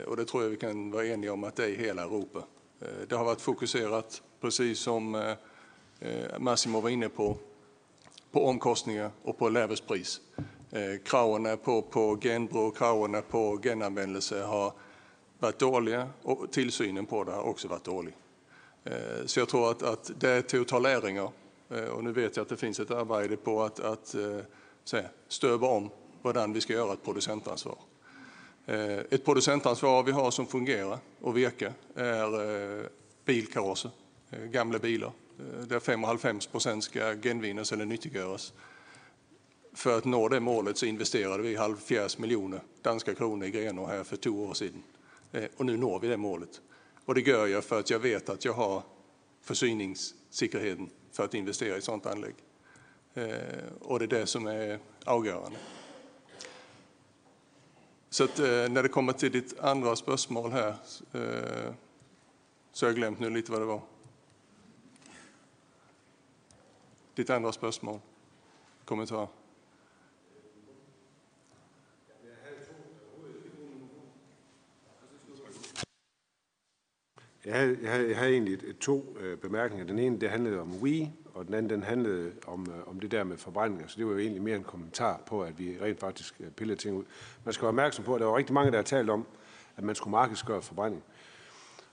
Och 0.06 0.16
det 0.16 0.24
tror 0.24 0.42
jag 0.42 0.50
vi 0.50 0.56
kan 0.56 0.90
vara 0.90 1.06
eniga 1.06 1.32
om 1.32 1.44
att 1.44 1.56
det 1.56 1.64
är 1.64 1.68
i 1.68 1.76
hela 1.76 2.02
Europa. 2.02 2.42
Det 3.08 3.16
har 3.16 3.24
varit 3.24 3.40
fokuserat, 3.40 4.22
precis 4.40 4.78
som 4.78 5.34
Massimo 6.38 6.80
var 6.80 6.90
inne 6.90 7.08
på, 7.08 7.36
på 8.32 8.46
omkostningar 8.46 9.10
och 9.22 9.38
på 9.38 9.48
lägre 9.48 9.76
pris. 9.88 10.20
Kraven 11.04 11.58
på, 11.58 11.82
på 11.82 12.18
genbruk, 12.22 12.76
kraven 12.76 13.22
på 13.30 13.58
genanvendelse 13.62 14.42
har 14.42 14.72
varit 15.38 15.58
dåliga 15.58 16.08
och 16.22 16.52
tillsynen 16.52 17.06
på 17.06 17.24
det 17.24 17.32
har 17.32 17.42
också 17.42 17.68
varit 17.68 17.84
dålig. 17.84 18.14
Eh, 18.84 19.26
så 19.26 19.40
jag 19.40 19.48
tror 19.48 19.70
att, 19.70 19.82
att 19.82 20.10
det 20.18 20.30
är 20.30 20.42
till 20.42 20.60
att 20.60 20.68
ta 20.68 20.78
läringar. 20.78 21.30
Eh, 21.70 21.84
och 21.84 22.04
nu 22.04 22.12
vet 22.12 22.36
jag 22.36 22.42
att 22.42 22.48
det 22.48 22.56
finns 22.56 22.80
ett 22.80 22.90
arbete 22.90 23.36
på 23.36 23.62
att, 23.62 23.80
att 23.80 24.14
eh, 24.14 24.38
säga, 24.84 25.08
stöva 25.28 25.68
om 25.68 25.90
hur 26.22 26.54
vi 26.54 26.60
ska 26.60 26.72
göra 26.72 26.92
ett 26.92 27.04
producentansvar. 27.04 27.78
Eh, 28.66 28.98
ett 28.98 29.24
producentansvar 29.24 30.02
vi 30.02 30.12
har 30.12 30.30
som 30.30 30.46
fungerar 30.46 30.98
och 31.20 31.36
verkar 31.36 31.72
är 31.94 32.88
bilkarosser, 33.24 33.90
gamla 34.44 34.78
bilar. 34.78 35.12
Där 35.66 35.80
5,5 35.80 36.50
procent 36.50 36.84
ska 36.84 37.14
genvinnas 37.14 37.72
eller 37.72 37.84
nyttiggöras. 37.84 38.52
För 39.72 39.98
att 39.98 40.04
nå 40.04 40.28
det 40.28 40.40
målet 40.40 40.78
så 40.78 40.86
investerade 40.86 41.42
vi 41.42 41.56
halvfjerds 41.56 42.18
miljoner 42.18 42.60
danska 42.82 43.14
kronor 43.14 43.46
i 43.46 43.50
Grenå 43.50 43.86
här 43.86 44.04
för 44.04 44.16
två 44.16 44.30
år 44.30 44.54
sedan. 44.54 44.82
Eh, 45.32 45.44
och 45.56 45.66
nu 45.66 45.76
når 45.76 46.00
vi 46.00 46.08
det 46.08 46.16
målet. 46.16 46.60
Och 47.04 47.14
det 47.14 47.20
gör 47.20 47.46
jag 47.46 47.64
för 47.64 47.80
att 47.80 47.90
jag 47.90 47.98
vet 47.98 48.28
att 48.28 48.44
jag 48.44 48.52
har 48.52 48.82
försyningssäkerheten 49.40 50.90
för 51.12 51.24
att 51.24 51.34
investera 51.34 51.76
i 51.76 51.80
sånt 51.80 52.06
anlägg. 52.06 52.34
Eh, 53.14 53.28
och 53.80 53.98
det 53.98 54.04
är 54.04 54.20
det 54.20 54.26
som 54.26 54.46
är 54.46 54.78
avgörande. 55.04 55.58
Så 58.10 58.24
att, 58.24 58.38
eh, 58.38 58.46
när 58.46 58.82
det 58.82 58.88
kommer 58.88 59.12
till 59.12 59.32
ditt 59.32 59.58
andra 59.58 59.96
spörsmål 59.96 60.52
här 60.52 60.74
eh, 61.12 61.74
så 62.72 62.86
har 62.86 62.90
jag 62.90 62.96
glömt 62.96 63.20
nu 63.20 63.30
lite 63.30 63.52
vad 63.52 63.60
det 63.60 63.64
var. 63.64 63.82
Ditt 67.14 67.30
andra 67.30 67.52
spörsmål, 67.52 68.00
kommentar. 68.84 69.28
Jeg 77.44 77.54
havde, 77.54 77.78
jeg 77.82 77.90
havde, 77.92 78.08
jeg 78.08 78.16
havde 78.16 78.32
egentlig 78.32 78.78
to 78.80 79.16
øh, 79.20 79.38
bemærkninger. 79.38 79.86
Den 79.86 79.98
ene, 79.98 80.20
det 80.20 80.30
handlede 80.30 80.60
om 80.60 80.82
We, 80.82 81.10
og 81.34 81.46
den 81.46 81.54
anden, 81.54 81.70
den 81.70 81.82
handlede 81.82 82.32
om, 82.46 82.66
øh, 82.70 82.88
om 82.88 83.00
det 83.00 83.10
der 83.10 83.24
med 83.24 83.36
forbrænding. 83.36 83.84
Så 83.86 83.94
det 83.98 84.06
var 84.06 84.12
jo 84.12 84.18
egentlig 84.18 84.42
mere 84.42 84.56
en 84.56 84.62
kommentar 84.62 85.20
på, 85.26 85.42
at 85.42 85.58
vi 85.58 85.76
rent 85.82 86.00
faktisk 86.00 86.34
øh, 86.40 86.50
pillede 86.50 86.80
ting 86.80 86.96
ud. 86.96 87.04
Man 87.44 87.54
skal 87.54 87.62
være 87.62 87.68
opmærksom 87.68 88.04
på, 88.04 88.14
at 88.14 88.20
der 88.20 88.26
var 88.26 88.36
rigtig 88.36 88.54
mange, 88.54 88.70
der 88.70 88.78
har 88.78 88.82
talt 88.82 89.10
om, 89.10 89.26
at 89.76 89.84
man 89.84 89.94
skulle 89.94 90.12
markedsgøre 90.12 90.62
forbrænding. 90.62 91.02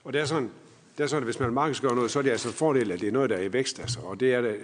Og 0.04 0.12
det 0.12 0.20
er 0.20 0.24
sådan, 0.24 0.50
det 0.98 1.04
er 1.04 1.06
sådan, 1.06 1.22
at 1.22 1.26
hvis 1.26 1.40
man 1.40 1.52
markedsgør 1.52 1.94
noget, 1.94 2.10
så 2.10 2.18
er 2.18 2.22
det 2.22 2.30
altså 2.30 2.48
en 2.48 2.54
fordel, 2.54 2.92
at 2.92 3.00
det 3.00 3.08
er 3.08 3.12
noget, 3.12 3.30
der 3.30 3.36
er 3.36 3.42
i 3.42 3.52
vækst. 3.52 3.80
Altså. 3.80 4.00
Og 4.00 4.20
det 4.20 4.34
er 4.34 4.40
det, 4.40 4.56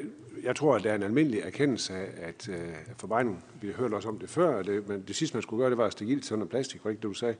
jeg 0.42 0.56
tror, 0.56 0.76
at 0.76 0.84
der 0.84 0.90
er 0.90 0.94
en 0.94 1.02
almindelig 1.02 1.40
erkendelse 1.40 1.94
af, 1.94 2.08
at 2.16 2.48
øh, 2.48 2.74
forbrænding, 2.96 3.44
vi 3.60 3.66
har 3.66 3.74
hørt 3.74 3.92
også 3.92 4.08
om 4.08 4.18
det 4.18 4.30
før, 4.30 4.62
det, 4.62 4.88
men 4.88 5.04
det 5.08 5.16
sidste, 5.16 5.36
man 5.36 5.42
skulle 5.42 5.60
gøre, 5.60 5.70
det 5.70 5.78
var 5.78 5.86
at 5.86 5.92
stikke 5.92 6.12
ild 6.12 6.20
til 6.20 6.28
sådan 6.28 6.38
noget 6.38 6.50
plastik, 6.50 6.84
var 6.84 6.90
ikke 6.90 7.02
det, 7.02 7.08
du 7.08 7.14
sagde? 7.14 7.36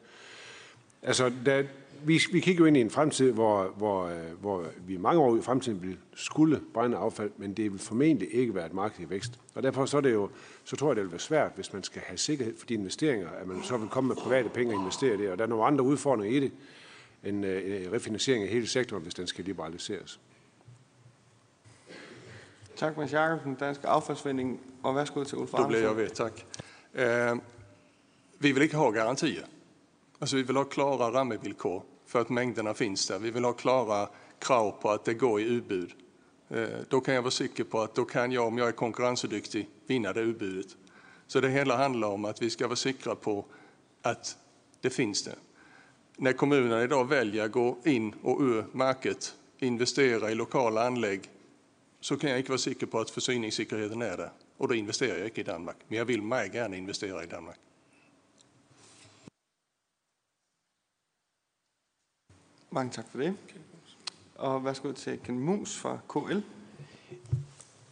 Altså, 1.03 1.33
der, 1.47 1.63
vi, 2.05 2.21
vi 2.33 2.41
kigger 2.41 2.63
jo 2.63 2.67
ind 2.67 2.77
i 2.77 2.81
en 2.81 2.91
fremtid, 2.91 3.33
hvor, 3.33 3.65
hvor, 3.77 4.07
øh, 4.07 4.41
hvor 4.41 4.65
vi 4.87 4.97
mange 4.97 5.21
år 5.21 5.37
i 5.37 5.41
fremtiden 5.41 5.83
vil 5.83 5.99
skulle 6.15 6.61
brænde 6.75 6.97
affald, 6.97 7.31
men 7.37 7.55
det 7.55 7.73
vil 7.73 7.81
formentlig 7.81 8.29
ikke 8.35 8.55
være 8.55 8.67
et 8.67 8.75
marked 8.75 9.07
i 9.07 9.11
vækst. 9.11 9.41
Og 9.55 9.63
derfor 9.63 9.87
så, 9.87 9.97
er 9.97 10.01
det 10.01 10.13
jo, 10.13 10.31
så 10.65 10.77
tror 10.77 10.89
jeg, 10.89 10.97
det 10.97 11.05
vil 11.05 11.13
være 11.13 11.21
svært, 11.21 11.53
hvis 11.55 11.73
man 11.73 11.83
skal 11.83 12.03
have 12.07 12.19
sikkerhed 12.19 12.57
for 12.59 12.67
de 12.67 12.75
investeringer, 12.75 13.29
at 13.29 13.47
man 13.47 13.63
så 13.63 13.77
vil 13.77 13.89
komme 13.89 14.09
med 14.09 14.17
private 14.17 14.49
penge 14.49 14.75
og 14.75 14.81
investere 14.81 15.15
i 15.15 15.17
det. 15.17 15.31
Og 15.31 15.39
der 15.39 15.45
er 15.45 15.49
nogle 15.49 15.65
andre 15.65 15.85
udfordringer 15.85 16.37
i 16.37 16.41
det, 16.41 16.53
end 17.25 17.47
uh, 17.47 17.93
refinansiering 17.93 18.45
af 18.45 18.51
hele 18.51 18.67
sektoren, 18.67 19.03
hvis 19.03 19.15
den 19.15 19.27
skal 19.27 19.45
liberaliseres. 19.45 20.21
Tak, 22.77 22.97
Mads 22.97 23.13
Jacobsen, 23.13 23.55
Dansk 23.55 23.81
Affaldsforening, 23.85 24.61
og 24.83 24.95
værsgo 24.95 25.25
til 25.25 25.39
Ulf 25.39 25.51
Då 25.51 25.67
blir 25.67 25.79
jag 25.79 25.97
ved, 25.97 26.09
tack. 26.11 26.47
Eh, 26.95 27.37
vi 28.39 28.53
vill 28.53 28.63
inte 28.63 28.77
ha 28.77 28.91
garantier. 28.91 29.45
Alltså 30.21 30.37
vi 30.37 30.43
vill 30.43 30.57
ha 30.57 30.65
klara 30.65 31.11
rammevillkor 31.11 31.85
för 32.13 32.21
att 32.21 32.29
mängderna 32.29 32.75
finns 32.75 33.09
där. 33.09 33.19
Vi 33.19 33.31
vill 33.31 33.45
ha 33.45 33.53
klara 33.53 34.09
krav 34.39 34.71
på 34.71 34.91
att 34.91 35.05
det 35.05 35.15
går 35.15 35.41
i 35.41 35.45
utbud. 35.45 35.93
Eh, 36.49 36.69
då 36.89 37.01
kan 37.01 37.15
jag 37.15 37.23
vara 37.23 37.31
säker 37.31 37.65
på 37.65 37.81
att 37.81 37.95
då 37.95 38.05
kan 38.05 38.33
jag, 38.33 38.47
om 38.47 38.59
jag 38.59 38.69
är 38.69 38.73
konkurrensduktig, 38.73 39.69
vinna 39.87 40.13
det 40.13 40.21
utbudet. 40.21 40.67
Så 41.27 41.41
det 41.41 41.49
hela 41.49 41.77
handlar 41.77 42.09
om 42.09 42.25
att 42.25 42.43
vi 42.43 42.51
ska 42.51 42.67
vara 42.67 42.77
säkra 42.77 43.15
på 43.15 43.45
att 44.03 44.37
det 44.81 44.91
finns 44.91 45.25
det. 45.25 45.35
När 46.17 46.33
kommunerna 46.33 46.83
idag 46.83 47.09
väljer 47.09 47.45
att 47.45 47.53
gå 47.53 47.79
in 47.85 48.15
och 48.23 48.41
ur 48.41 48.65
market, 48.73 49.35
investera 49.59 50.31
i 50.31 50.35
lokala 50.35 50.87
anlägg, 50.87 51.31
så 52.01 52.17
kan 52.17 52.31
jag 52.31 52.39
inte 52.39 52.51
vara 52.51 52.59
säker 52.59 52.87
på 52.87 53.01
att 53.01 53.11
försyningssäkerheten 53.11 54.03
är 54.03 54.17
där. 54.17 54.31
Och 54.57 54.69
då 54.69 54.75
investerar 54.75 55.19
jag 55.19 55.27
inte 55.27 55.41
i 55.41 55.45
Danmark. 55.45 55.77
Men 55.89 55.99
jag 55.99 56.05
vill 56.05 56.23
mer 56.23 56.55
gärna 56.55 56.77
investera 56.77 57.25
i 57.25 57.27
Danmark. 57.27 57.59
Mange 62.75 62.91
tak 62.93 63.05
for 63.11 63.19
det. 63.19 63.35
Og 64.35 64.65
værsgo 64.65 64.93
til 64.93 65.19
Ken 65.25 65.39
Mus 65.39 65.77
fra 65.77 65.99
KL. 66.09 66.41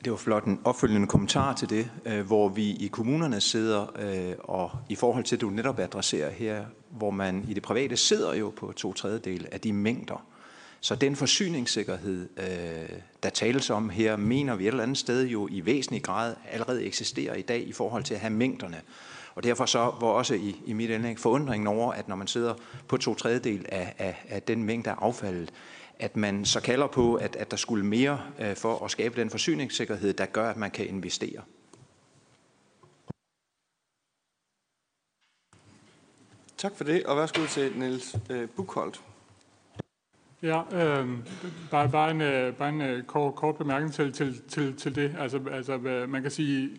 Det 0.05 0.11
var 0.11 0.16
flot 0.16 0.44
en 0.44 0.61
opfølgende 0.65 1.07
kommentar 1.07 1.55
til 1.55 1.70
det, 1.70 1.90
øh, 2.05 2.27
hvor 2.27 2.48
vi 2.48 2.70
i 2.70 2.86
kommunerne 2.86 3.40
sidder, 3.40 3.86
øh, 3.98 4.35
og 4.39 4.70
i 4.89 4.94
forhold 4.94 5.24
til 5.24 5.39
det, 5.39 5.40
du 5.40 5.51
netop 5.51 5.78
adresserer 5.78 6.31
her, 6.31 6.65
hvor 6.90 7.11
man 7.11 7.44
i 7.48 7.55
det 7.55 7.62
private 7.62 7.97
sidder 7.97 8.35
jo 8.35 8.52
på 8.57 8.73
to 8.77 8.93
tredjedel 8.93 9.47
af 9.52 9.61
de 9.61 9.73
mængder. 9.73 10.27
Så 10.81 10.94
den 10.94 11.16
forsyningssikkerhed, 11.16 12.28
øh, 12.36 12.98
der 13.23 13.31
tales 13.31 13.70
om 13.70 13.90
her, 13.90 14.16
mener 14.16 14.55
vi 14.55 14.65
et 14.65 14.69
eller 14.69 14.82
andet 14.82 14.98
sted 14.98 15.27
jo 15.27 15.48
i 15.51 15.66
væsentlig 15.66 16.02
grad 16.02 16.35
allerede 16.51 16.85
eksisterer 16.85 17.35
i 17.35 17.43
dag 17.43 17.69
i 17.69 17.73
forhold 17.73 18.05
til 18.05 18.15
at 18.15 18.20
have 18.20 18.32
mængderne. 18.32 18.81
Og 19.35 19.43
derfor 19.43 19.66
så 19.66 19.78
var 19.78 20.07
også 20.07 20.35
i, 20.35 20.62
i 20.66 20.73
mit 20.73 20.90
indlæg 20.90 21.19
forundringen 21.19 21.66
over, 21.66 21.93
at 21.93 22.09
når 22.09 22.16
man 22.16 22.27
sidder 22.27 22.55
på 22.89 22.97
to 22.97 23.15
tredjedel 23.15 23.66
af, 23.69 23.94
af, 23.98 24.27
af 24.28 24.43
den 24.43 24.65
mængde 24.65 24.90
af 24.90 24.97
affaldet, 24.98 25.52
at 25.98 26.16
man 26.16 26.44
så 26.44 26.61
kalder 26.61 26.86
på, 26.86 27.15
at, 27.15 27.36
at 27.36 27.51
der 27.51 27.57
skulle 27.57 27.86
mere 27.86 28.20
øh, 28.39 28.57
for 28.57 28.85
at 28.85 28.90
skabe 28.90 29.20
den 29.20 29.31
forsyningssikkerhed, 29.31 30.12
der 30.12 30.27
gør, 30.27 30.51
at 30.51 30.57
man 30.57 30.70
kan 30.70 30.86
investere. 30.86 31.43
Tak 36.57 36.77
for 36.77 36.85
det, 36.85 37.05
og 37.07 37.16
værsgo 37.16 37.47
til 37.47 37.73
Niels 37.77 38.16
øh, 38.31 38.48
Bukholdt. 38.48 39.02
Ja, 40.43 40.62
øh, 40.73 41.09
bare, 41.70 41.89
bare 41.89 42.11
en, 42.11 42.20
øh, 42.20 42.55
bare 42.55 42.69
en 42.69 42.81
øh, 42.81 43.05
kort, 43.05 43.35
kort 43.35 43.57
bemærkning 43.57 43.93
til, 43.93 44.12
til, 44.12 44.43
til, 44.48 44.77
til 44.77 44.94
det. 44.94 45.16
Altså, 45.19 45.40
altså, 45.52 45.78
man 46.09 46.23
kan 46.23 46.31
sige, 46.31 46.70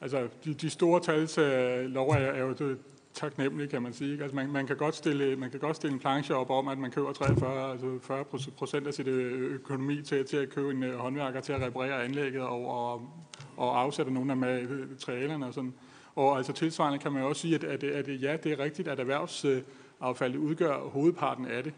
altså, 0.00 0.28
de, 0.44 0.54
de 0.54 0.70
store 0.70 1.00
tals 1.00 1.38
øh, 1.38 1.84
lov 1.84 2.08
er, 2.08 2.16
er 2.16 2.42
jo 2.42 2.52
det, 2.52 2.78
taknemmelige, 3.18 3.68
kan 3.68 3.82
man 3.82 3.92
sige. 3.92 4.12
Ikke? 4.12 4.24
Altså, 4.24 4.36
man, 4.36 4.52
man, 4.52 4.66
kan 4.66 4.76
godt 4.76 4.94
stille, 4.94 5.36
man 5.36 5.50
kan 5.50 5.60
godt 5.60 5.76
stille 5.76 5.94
en 5.94 6.00
planche 6.00 6.34
op 6.34 6.50
om, 6.50 6.68
at 6.68 6.78
man 6.78 6.90
køber 6.90 7.12
43, 7.12 7.72
altså 7.72 7.98
40 8.02 8.24
procent 8.56 8.86
af 8.86 8.94
sit 8.94 9.06
øh, 9.06 9.54
økonomi 9.54 10.02
til, 10.02 10.24
til 10.24 10.36
at 10.36 10.50
købe 10.50 10.70
en 10.70 10.82
uh, 10.82 10.94
håndværker 10.94 11.40
til 11.40 11.52
at 11.52 11.60
reparere 11.60 12.04
anlægget 12.04 12.42
og, 12.42 12.66
og, 12.66 13.10
og 13.56 13.80
afsætte 13.80 14.12
nogle 14.12 14.30
af 14.30 14.36
materialerne 14.36 15.46
og 15.46 15.54
sådan. 15.54 15.74
Og 16.14 16.36
altså 16.36 16.52
tilsvarende 16.52 16.98
kan 16.98 17.12
man 17.12 17.22
også 17.22 17.42
sige, 17.42 17.54
at, 17.54 17.64
at, 17.64 17.84
at 17.84 18.22
ja, 18.22 18.36
det 18.36 18.52
er 18.52 18.58
rigtigt, 18.58 18.88
at 18.88 19.00
erhvervsaffaldet 19.00 20.38
udgør 20.38 20.78
hovedparten 20.78 21.46
af 21.46 21.64
det. 21.64 21.72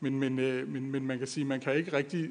Men, 0.00 0.18
men, 0.18 0.38
øh, 0.38 0.68
men, 0.68 0.90
men 0.90 1.06
man 1.06 1.18
kan 1.18 1.26
sige, 1.26 1.42
at 1.42 1.48
man 1.48 1.60
kan 1.60 1.74
ikke 1.74 1.96
rigtig 1.96 2.30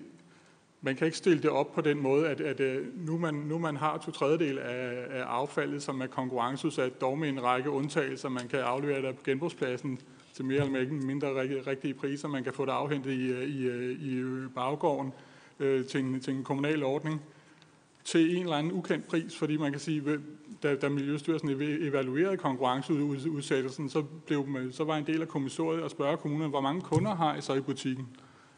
man 0.81 0.95
kan 0.95 1.05
ikke 1.05 1.17
stille 1.17 1.41
det 1.41 1.49
op 1.49 1.73
på 1.73 1.81
den 1.81 2.01
måde, 2.01 2.27
at, 2.27 2.41
at 2.41 2.59
øh, 2.59 3.05
nu, 3.07 3.17
man, 3.17 3.33
nu 3.33 3.57
man 3.57 3.75
har 3.75 3.97
to 3.97 4.11
tredjedel 4.11 4.59
af, 4.59 5.05
af 5.09 5.23
affaldet, 5.23 5.83
som 5.83 6.01
er 6.01 6.07
konkurrenceudsat, 6.07 7.01
dog 7.01 7.17
med 7.17 7.29
en 7.29 7.43
række 7.43 7.69
undtagelser. 7.69 8.29
Man 8.29 8.47
kan 8.47 8.59
aflevere 8.59 9.01
det 9.01 9.15
på 9.15 9.23
genbrugspladsen 9.25 9.99
til 10.33 10.45
mere 10.45 10.65
eller 10.65 10.91
mindre 10.91 11.27
rigtige 11.67 11.93
priser. 11.93 12.27
Man 12.27 12.43
kan 12.43 12.53
få 12.53 12.65
det 12.65 12.71
afhentet 12.71 13.11
i, 13.11 13.31
øh, 13.31 13.49
i, 13.49 13.63
øh, 13.63 14.01
i 14.01 14.47
baggården 14.55 15.13
øh, 15.59 15.85
til, 15.85 15.99
en, 15.99 16.19
til 16.19 16.33
en 16.33 16.43
kommunal 16.43 16.83
ordning 16.83 17.21
til 18.03 18.35
en 18.35 18.43
eller 18.43 18.55
anden 18.55 18.71
ukendt 18.71 19.07
pris, 19.07 19.37
fordi 19.37 19.57
man 19.57 19.71
kan 19.71 19.79
sige, 19.79 20.19
da, 20.63 20.75
da 20.75 20.89
Miljøstyrelsen 20.89 21.49
evaluerede 21.59 22.37
konkurrenceudsættelsen, 22.37 23.89
så, 23.89 24.01
blev, 24.01 24.47
så 24.71 24.83
var 24.83 24.97
en 24.97 25.07
del 25.07 25.21
af 25.21 25.27
kommissoriet 25.27 25.83
at 25.83 25.91
spørge 25.91 26.17
kommunerne, 26.17 26.49
hvor 26.49 26.61
mange 26.61 26.81
kunder 26.81 27.15
har 27.15 27.35
I 27.35 27.41
så 27.41 27.53
i 27.53 27.61
butikken? 27.61 28.07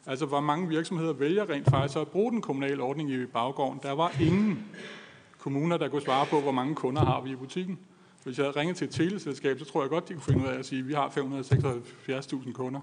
Altså, 0.08 0.26
hvor 0.26 0.40
mange 0.40 0.68
virksomheder 0.70 1.14
vælger 1.14 1.50
rent 1.50 1.70
faktisk 1.70 2.00
at 2.00 2.08
bruge 2.08 2.32
den 2.32 2.42
kommunale 2.42 2.84
ordning 2.84 3.12
i 3.12 3.26
baggården. 3.26 3.80
Der 3.84 3.92
var 3.92 4.16
ingen 4.22 4.66
kommuner, 5.38 5.78
der 5.78 5.90
kunne 5.90 6.02
svare 6.02 6.26
på, 6.26 6.42
hvor 6.42 6.52
mange 6.52 6.76
kunder 6.76 7.06
har 7.06 7.22
vi 7.22 7.32
i 7.32 7.36
butikken. 7.36 7.80
Hvis 8.24 8.38
jeg 8.38 8.46
havde 8.46 8.60
ringet 8.60 8.78
til 8.78 8.86
et 8.86 8.94
teleselskab, 8.94 9.60
så 9.60 9.66
tror 9.66 9.82
jeg 9.82 9.90
godt, 9.90 10.10
de 10.10 10.14
kunne 10.14 10.24
finde 10.24 10.44
ud 10.44 10.48
af 10.48 10.60
at 10.60 10.66
sige, 10.66 10.80
at 10.80 10.88
vi 10.88 10.94
har 10.94 11.10
576.000 11.10 12.52
kunder. 12.52 12.80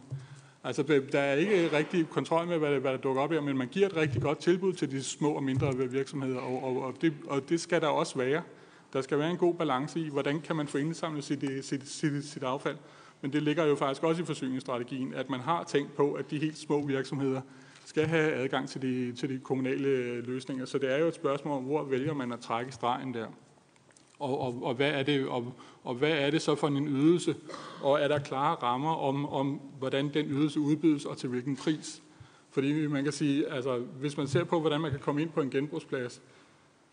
Altså, 0.65 0.83
der 1.13 1.21
er 1.21 1.35
ikke 1.35 1.77
rigtig 1.77 2.09
kontrol 2.11 2.47
med, 2.47 2.59
hvad 2.59 2.73
der, 2.73 2.79
hvad 2.79 2.93
der 2.93 2.99
dukker 2.99 3.23
op 3.23 3.31
her, 3.31 3.41
men 3.41 3.59
man 3.59 3.69
giver 3.69 3.87
et 3.87 3.97
rigtig 3.97 4.23
godt 4.23 4.39
tilbud 4.39 4.73
til 4.73 4.91
de 4.91 5.03
små 5.03 5.31
og 5.33 5.43
mindre 5.43 5.77
virksomheder, 5.77 6.39
og, 6.39 6.65
og, 6.65 6.83
og, 6.83 6.95
det, 7.01 7.15
og 7.27 7.49
det 7.49 7.61
skal 7.61 7.81
der 7.81 7.89
også 7.89 8.19
være. 8.19 8.43
Der 8.93 9.01
skal 9.01 9.19
være 9.19 9.31
en 9.31 9.37
god 9.37 9.55
balance 9.55 10.01
i, 10.01 10.09
hvordan 10.09 10.41
kan 10.41 10.57
man 10.57 10.69
få 10.69 10.79
indsamlet 10.79 11.25
sit, 11.25 11.45
sit, 11.63 11.89
sit, 11.89 12.25
sit 12.25 12.43
affald. 12.43 12.77
Men 13.21 13.33
det 13.33 13.43
ligger 13.43 13.65
jo 13.65 13.75
faktisk 13.75 14.03
også 14.03 14.23
i 14.23 14.25
forsyningsstrategien, 14.25 15.15
at 15.15 15.31
man 15.31 15.41
har 15.41 15.65
tænkt 15.65 15.95
på, 15.95 16.13
at 16.13 16.31
de 16.31 16.39
helt 16.39 16.59
små 16.59 16.87
virksomheder 16.87 17.41
skal 17.85 18.07
have 18.07 18.33
adgang 18.33 18.69
til 18.69 18.83
de, 18.83 19.13
til 19.13 19.29
de 19.29 19.39
kommunale 19.39 19.89
øh, 19.89 20.27
løsninger. 20.27 20.65
Så 20.65 20.79
det 20.79 20.95
er 20.95 20.99
jo 20.99 21.07
et 21.07 21.15
spørgsmål 21.15 21.57
om, 21.57 21.65
hvor 21.65 21.85
vælger 21.85 22.15
man 22.15 22.33
at 22.33 22.41
trække 22.41 22.73
stregen 22.73 23.15
der. 23.15 23.27
Og, 24.19 24.41
og, 24.41 24.63
og, 24.63 24.75
hvad 24.75 24.91
er 24.91 25.03
det, 25.03 25.27
og, 25.27 25.55
og 25.85 25.95
hvad 25.95 26.11
er 26.11 26.31
det 26.31 26.43
så 26.43 26.55
for 26.55 26.69
en 26.69 26.89
ydelse? 26.89 27.37
Og 27.83 28.01
er 28.01 28.09
der 28.09 28.19
klare 28.19 28.55
rammer 28.55 28.95
om, 28.95 29.27
om 29.27 29.61
hvordan 29.79 30.15
den 30.15 30.27
ydelse 30.27 30.61
udbydes 30.61 31.05
og 31.05 31.19
til 31.19 31.29
hvilken 31.29 31.57
pris? 31.57 32.03
Fordi 32.51 32.87
man 32.87 33.05
kan 33.05 33.13
sige, 33.13 33.53
altså 33.53 33.79
hvis 33.79 34.17
man 34.17 34.29
ser 34.29 34.45
på, 34.45 34.61
hvordan 34.61 34.81
man 34.81 34.91
kan 34.91 35.01
komme 35.01 35.23
ind 35.23 35.31
på 35.31 35.41
en 35.41 35.51
genbrugsplads, 35.51 36.23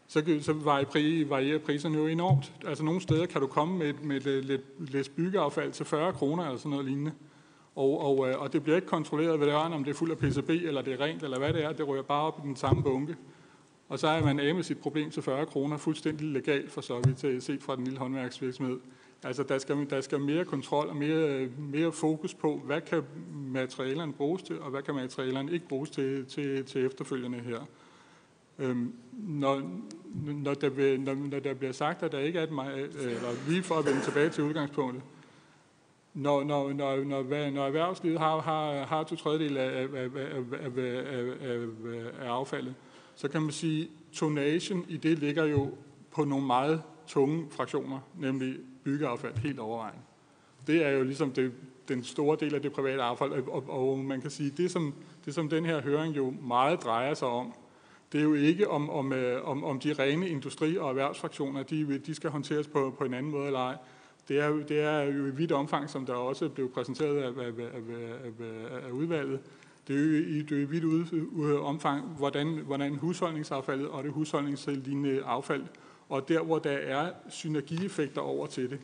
så, 0.07 0.39
så 0.41 0.53
varierer 0.53 1.59
priserne 1.59 1.97
jo 1.97 2.07
enormt. 2.07 2.53
Altså 2.65 2.83
nogle 2.83 3.01
steder 3.01 3.25
kan 3.25 3.41
du 3.41 3.47
komme 3.47 3.77
med, 3.77 3.93
med 3.93 4.27
øh, 4.27 4.43
lidt, 4.43 4.91
lidt 4.91 5.15
byggeaffald 5.15 5.71
til 5.71 5.85
40 5.85 6.13
kroner 6.13 6.43
eller 6.43 6.57
sådan 6.57 6.71
noget 6.71 6.85
lignende. 6.85 7.11
Og, 7.75 8.01
og, 8.01 8.29
øh, 8.29 8.41
og 8.41 8.53
det 8.53 8.63
bliver 8.63 8.75
ikke 8.75 8.87
kontrolleret, 8.87 9.39
ved 9.39 9.47
det 9.47 9.55
om 9.55 9.83
det 9.83 9.91
er 9.91 9.95
fuld 9.95 10.11
af 10.11 10.17
PCB, 10.17 10.49
eller 10.49 10.81
det 10.81 10.93
er 10.93 10.99
rent, 10.99 11.23
eller 11.23 11.39
hvad 11.39 11.53
det 11.53 11.63
er. 11.63 11.71
Det 11.73 11.87
rører 11.87 12.01
bare 12.01 12.21
op 12.21 12.41
i 12.43 12.47
den 12.47 12.55
samme 12.55 12.83
bunke. 12.83 13.15
Og 13.89 13.99
så 13.99 14.07
er 14.07 14.23
man 14.23 14.39
af 14.39 14.55
med 14.55 14.63
sit 14.63 14.77
problem 14.77 15.11
til 15.11 15.23
40 15.23 15.45
kroner, 15.45 15.77
fuldstændig 15.77 16.27
legalt 16.27 16.71
for 16.71 16.81
så 16.81 17.01
vidt 17.05 17.23
øh, 17.23 17.41
set 17.41 17.63
fra 17.63 17.75
den 17.75 17.83
lille 17.83 17.99
håndværksvirksomhed. 17.99 18.79
Altså 19.23 19.43
der 19.43 19.57
skal, 19.57 19.89
der 19.89 20.01
skal 20.01 20.19
mere 20.19 20.45
kontrol 20.45 20.87
og 20.87 20.95
mere, 20.95 21.47
mere 21.57 21.91
fokus 21.91 22.33
på, 22.33 22.61
hvad 22.65 22.81
kan 22.81 23.03
materialerne 23.33 24.13
bruges 24.13 24.43
til, 24.43 24.61
og 24.61 24.69
hvad 24.69 24.81
kan 24.81 24.95
materialerne 24.95 25.51
ikke 25.51 25.67
bruges 25.67 25.89
til, 25.89 26.25
til, 26.25 26.65
til 26.65 26.85
efterfølgende 26.85 27.39
her. 27.39 27.59
Øhm, 28.59 28.93
når, 29.11 29.61
når, 30.25 30.53
der 30.53 30.69
bliver, 30.69 30.97
når, 30.97 31.13
når 31.13 31.39
der 31.39 31.53
bliver 31.53 31.71
sagt, 31.71 32.03
at 32.03 32.11
der 32.11 32.19
ikke 32.19 32.39
er 32.39 32.43
et, 32.43 32.95
øh, 32.95 33.11
eller 33.11 33.49
lige 33.49 33.63
for 33.63 33.75
at 33.75 33.85
vende 33.85 34.01
tilbage 34.01 34.29
til 34.29 34.43
udgangspunktet, 34.43 35.03
når, 36.13 36.43
når, 36.43 36.73
når, 36.73 37.03
når, 37.03 37.51
når 37.51 37.65
erhvervslivet 37.65 38.19
har, 38.19 38.41
har, 38.41 38.85
har 38.85 39.03
to 39.03 39.15
tredjedel 39.15 39.57
af, 39.57 39.81
af, 39.81 39.87
af, 39.95 40.09
af, 40.15 40.77
af, 40.77 40.97
af, 41.41 42.25
af 42.25 42.29
affaldet, 42.29 42.75
så 43.15 43.27
kan 43.27 43.41
man 43.41 43.51
sige, 43.51 43.83
at 43.83 43.89
tonagen 44.13 44.85
i 44.87 44.97
det 44.97 45.19
ligger 45.19 45.45
jo 45.45 45.71
på 46.11 46.23
nogle 46.23 46.45
meget 46.45 46.81
tunge 47.07 47.47
fraktioner, 47.51 47.99
nemlig 48.19 48.55
byggeaffald 48.83 49.37
helt 49.37 49.59
overvejende. 49.59 49.99
Det 50.67 50.85
er 50.85 50.89
jo 50.89 51.03
ligesom 51.03 51.31
det, 51.31 51.51
den 51.87 52.03
store 52.03 52.37
del 52.39 52.55
af 52.55 52.61
det 52.61 52.71
private 52.71 53.01
affald, 53.01 53.31
og, 53.31 53.63
og 53.69 53.99
man 53.99 54.21
kan 54.21 54.29
sige, 54.29 54.49
det 54.57 54.71
som, 54.71 54.93
det 55.25 55.33
som 55.33 55.49
den 55.49 55.65
her 55.65 55.81
høring 55.81 56.17
jo 56.17 56.33
meget 56.41 56.83
drejer 56.83 57.13
sig 57.13 57.27
om, 57.27 57.53
det 58.11 58.19
er 58.19 58.23
jo 58.23 58.33
ikke 58.33 58.69
om, 58.69 58.89
om, 58.89 59.13
øh, 59.13 59.47
om, 59.47 59.63
om 59.63 59.79
de 59.79 59.93
rene 59.93 60.29
industri- 60.29 60.77
og 60.77 60.89
erhvervsfraktioner, 60.89 61.63
de, 61.63 61.97
de 61.97 62.15
skal 62.15 62.29
håndteres 62.29 62.67
på, 62.67 62.95
på 62.97 63.03
en 63.03 63.13
anden 63.13 63.31
måde 63.31 63.45
eller 63.45 63.59
ej. 63.59 63.75
Det 64.27 64.39
er, 64.39 64.49
det 64.49 64.79
er 64.79 65.01
jo 65.01 65.25
i 65.25 65.29
vidt 65.29 65.51
omfang, 65.51 65.89
som 65.89 66.05
der 66.05 66.13
også 66.13 66.49
blev 66.49 66.71
præsenteret 66.71 67.17
af, 67.17 67.27
af, 67.27 67.47
af, 67.47 67.81
af, 68.41 68.87
af 68.87 68.91
udvalget, 68.91 69.39
det 69.87 69.95
er 69.95 69.99
jo 69.99 70.25
i, 70.25 70.41
det 70.41 70.57
er 70.57 70.61
i 70.61 70.65
vidt 70.65 70.83
ud, 70.83 71.57
omfang, 71.61 72.07
hvordan, 72.17 72.47
hvordan 72.47 72.95
husholdningsaffaldet 72.95 73.87
og 73.87 74.03
det 74.03 74.11
husholdningslignende 74.11 75.23
affald, 75.23 75.63
og 76.09 76.29
der, 76.29 76.43
hvor 76.43 76.59
der 76.59 76.71
er 76.71 77.11
synergieffekter 77.29 78.21
over 78.21 78.47
til 78.47 78.69
det. 78.69 78.79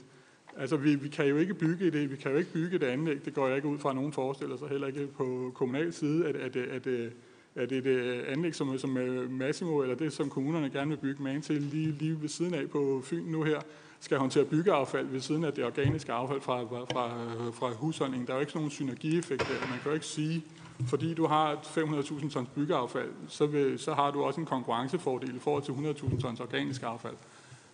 Altså, 0.58 0.78
vi, 0.78 0.96
vi 0.96 1.08
kan 1.08 1.26
jo 1.26 1.38
ikke 1.38 1.54
bygge 1.54 1.92
det, 1.92 2.12
vi 2.12 2.16
kan 2.16 2.32
jo 2.32 2.38
ikke 2.38 2.54
bygge 2.54 2.80
det 2.80 2.86
anlæg, 2.86 3.26
det 3.26 3.34
går 3.34 3.48
jeg 3.48 3.56
ikke 3.56 3.68
ud 3.68 3.78
fra, 3.78 3.90
at 3.90 3.96
nogen 3.96 4.14
forestiller 4.14 4.58
sig, 4.58 4.68
heller 4.68 4.88
ikke 4.88 5.08
på 5.08 5.52
kommunal 5.56 5.94
side, 5.94 6.28
at, 6.28 6.36
at, 6.36 6.56
at, 6.56 6.88
at, 6.88 7.12
er 7.56 7.66
det 7.66 7.78
et 7.78 7.86
øh, 7.86 8.24
anlæg 8.28 8.56
som, 8.56 8.74
øh, 8.74 8.80
som 8.80 8.98
øh, 8.98 9.32
Massimo, 9.32 9.82
eller 9.82 9.96
det, 9.96 10.14
som 10.14 10.30
kommunerne 10.30 10.70
gerne 10.70 10.90
vil 10.90 10.98
bygge 10.98 11.24
med 11.24 11.42
til 11.42 11.62
lige, 11.62 11.92
lige 11.92 12.22
ved 12.22 12.30
siden 12.30 12.54
af 12.54 12.70
på 12.70 13.02
Fyn 13.04 13.24
nu 13.24 13.44
her, 13.44 13.60
skal 14.00 14.18
håndtere 14.18 14.46
byggeaffald 14.46 15.08
ved 15.08 15.20
siden 15.20 15.44
af 15.44 15.54
det 15.54 15.66
organiske 15.66 16.14
affald 16.14 16.42
fra, 16.42 16.64
fra, 16.64 17.12
fra 17.52 17.74
husholdningen. 17.74 18.28
Der 18.28 18.34
er 18.34 18.38
jo 18.38 18.42
ikke 18.42 18.56
nogen 18.56 18.70
synergieffekt 18.70 19.42
der. 19.42 19.68
Man 19.70 19.80
kan 19.80 19.88
jo 19.88 19.94
ikke 19.94 20.06
sige, 20.06 20.46
fordi 20.88 21.14
du 21.14 21.28
har 21.28 21.56
500.000 21.56 22.30
tons 22.30 22.50
byggeaffald, 22.56 23.10
så, 23.28 23.46
vil, 23.46 23.80
så 23.80 23.94
har 23.94 24.12
du 24.12 24.24
også 24.24 24.40
en 24.40 24.46
konkurrencefordel 24.46 25.36
i 25.36 25.40
forhold 25.40 25.64
til 25.64 25.72
100.000 25.72 26.22
tons 26.22 26.40
organisk 26.40 26.84
affald. 26.84 27.16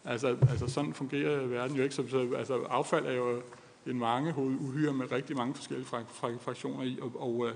Altså, 0.06 0.38
altså 0.50 0.68
sådan 0.68 0.94
fungerer 0.94 1.48
verden 1.48 1.78
jo 1.78 1.84
ikke. 1.84 1.96
Så, 1.96 2.04
så, 2.08 2.28
altså 2.38 2.60
affald 2.70 3.06
er 3.06 3.14
jo 3.14 3.42
en 3.88 4.00
mange 4.00 4.34
uhyre 4.38 4.94
med 4.94 5.12
rigtig 5.12 5.38
mange 5.38 5.54
forskellige 5.54 5.88
fraktioner 6.40 6.84
i, 6.84 7.00
og, 7.02 7.12
og 7.16 7.50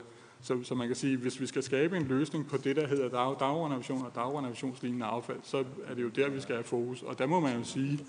så, 0.44 0.64
så 0.64 0.76
man 0.76 0.88
kan 0.88 0.96
sige, 0.96 1.18
hvis 1.18 1.42
vi 1.42 1.46
skal 1.46 1.64
skabe 1.64 1.98
en 1.98 2.04
løsning 2.04 2.48
på 2.48 2.58
det, 2.58 2.76
der 2.76 2.88
hedder 2.88 3.10
dag, 3.10 3.36
dagrenovation 3.40 4.06
og 4.06 4.12
dagrenovationslignende 4.16 5.06
affald, 5.06 5.40
så 5.44 5.64
er 5.88 5.94
det 5.96 6.04
jo 6.04 6.08
der, 6.08 6.30
vi 6.30 6.40
skal 6.40 6.56
have 6.56 6.64
fokus. 6.64 7.02
Og 7.04 7.20
der 7.20 7.26
må 7.26 7.40
man 7.40 7.58
jo 7.58 7.64
sige, 7.64 8.00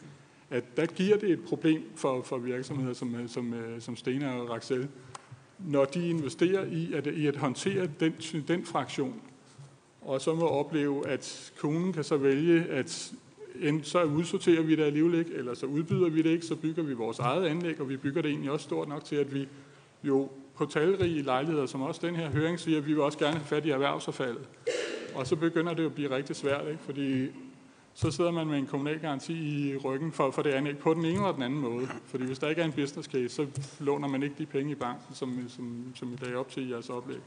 at 0.50 0.76
der 0.76 0.86
giver 0.86 1.16
det 1.16 1.30
et 1.30 1.44
problem 1.44 1.82
for, 1.96 2.22
for 2.22 2.38
virksomheder 2.38 2.94
som, 2.94 3.28
som, 3.28 3.54
som 3.80 3.96
Stena 3.96 4.32
og 4.32 4.50
Raxel, 4.50 4.88
når 5.58 5.84
de 5.84 6.08
investerer 6.08 6.64
i 6.64 6.92
at, 6.92 7.06
i 7.06 7.26
at 7.26 7.36
håndtere 7.36 7.88
den, 8.00 8.12
den 8.48 8.64
fraktion, 8.64 9.20
og 10.00 10.20
så 10.20 10.34
må 10.34 10.46
opleve, 10.48 11.08
at 11.08 11.52
kunden 11.58 11.92
kan 11.92 12.04
så 12.04 12.16
vælge, 12.16 12.64
at 12.64 13.12
enten 13.60 13.84
så 13.84 14.04
udsorterer 14.04 14.62
vi 14.62 14.76
det 14.76 14.82
alligevel 14.82 15.18
ikke, 15.18 15.34
eller 15.34 15.54
så 15.54 15.66
udbyder 15.66 16.08
vi 16.08 16.22
det 16.22 16.30
ikke, 16.30 16.46
så 16.46 16.56
bygger 16.56 16.82
vi 16.82 16.92
vores 16.92 17.18
eget 17.18 17.46
anlæg, 17.46 17.80
og 17.80 17.88
vi 17.88 17.96
bygger 17.96 18.22
det 18.22 18.28
egentlig 18.28 18.50
også 18.50 18.64
stort 18.64 18.88
nok 18.88 19.04
til, 19.04 19.16
at 19.16 19.34
vi 19.34 19.48
jo 20.04 20.28
på 20.56 20.66
talrige 20.66 21.22
lejligheder, 21.22 21.66
som 21.66 21.82
også 21.82 22.06
den 22.06 22.16
her 22.16 22.30
høring 22.30 22.60
siger, 22.60 22.78
at 22.78 22.86
vi 22.86 22.92
vil 22.92 23.02
også 23.02 23.18
gerne 23.18 23.36
have 23.36 23.46
fat 23.46 23.66
i 23.66 23.70
erhvervsaffaldet. 23.70 24.48
Og 25.14 25.26
så 25.26 25.36
begynder 25.36 25.74
det 25.74 25.84
at 25.84 25.94
blive 25.94 26.10
rigtig 26.10 26.36
svært, 26.36 26.68
ikke? 26.68 26.82
fordi 26.82 27.28
så 27.94 28.10
sidder 28.10 28.30
man 28.30 28.46
med 28.46 28.58
en 28.58 28.66
kommunal 28.66 28.98
garanti 28.98 29.32
i 29.32 29.76
ryggen 29.76 30.12
for, 30.12 30.30
for 30.30 30.42
det 30.42 30.50
anlæg 30.50 30.78
på 30.78 30.94
den 30.94 31.04
ene 31.04 31.14
eller 31.14 31.32
den 31.32 31.42
anden 31.42 31.60
måde. 31.60 31.88
Fordi 32.04 32.24
hvis 32.24 32.38
der 32.38 32.48
ikke 32.48 32.60
er 32.60 32.64
en 32.66 32.72
business 32.72 33.08
case, 33.08 33.28
så 33.28 33.46
låner 33.80 34.08
man 34.08 34.22
ikke 34.22 34.34
de 34.38 34.46
penge 34.46 34.72
i 34.72 34.74
banken, 34.74 35.14
som, 35.14 35.48
som, 35.48 35.92
som 35.94 36.12
I 36.12 36.16
lagde 36.24 36.36
op 36.36 36.50
til 36.50 36.68
i 36.68 36.72
jeres 36.72 36.90
oplæg. 36.90 37.18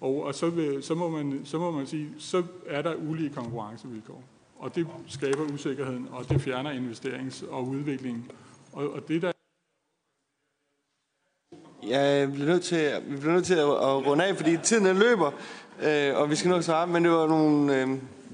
Og, 0.00 0.22
og 0.22 0.34
så, 0.34 0.50
vil, 0.50 0.82
så, 0.82 0.94
må 0.94 1.08
man, 1.08 1.40
så 1.44 1.58
må 1.58 1.70
man 1.70 1.86
sige, 1.86 2.08
så 2.18 2.42
er 2.66 2.82
der 2.82 2.94
ulige 2.94 3.30
konkurrencevilkår. 3.30 4.24
Og 4.58 4.74
det 4.74 4.86
skaber 5.06 5.42
usikkerheden, 5.54 6.08
og 6.10 6.28
det 6.28 6.40
fjerner 6.40 6.72
investerings- 6.72 7.50
og 7.50 7.68
udviklingen. 7.68 8.30
Og, 8.72 8.92
og 8.92 9.08
det 9.08 9.22
der 9.22 9.31
Ja, 11.88 12.24
vi 12.24 12.32
bliver 12.32 12.48
nødt 12.48 12.62
til, 12.62 12.92
vi 13.06 13.16
bliver 13.16 13.32
nødt 13.32 13.44
til 13.44 13.54
at, 13.54 13.60
at 13.60 14.06
runde 14.06 14.24
af, 14.24 14.36
fordi 14.36 14.56
tiden 14.62 14.86
er 14.86 14.92
løber, 14.92 15.30
øh, 15.82 16.16
og 16.16 16.30
vi 16.30 16.36
skal 16.36 16.48
nå 16.48 16.56
at 16.56 16.64
svare, 16.64 16.86
men 16.86 17.04
det 17.04 17.12
var 17.12 17.26
nogle 17.26 17.80
øh, 17.80 17.88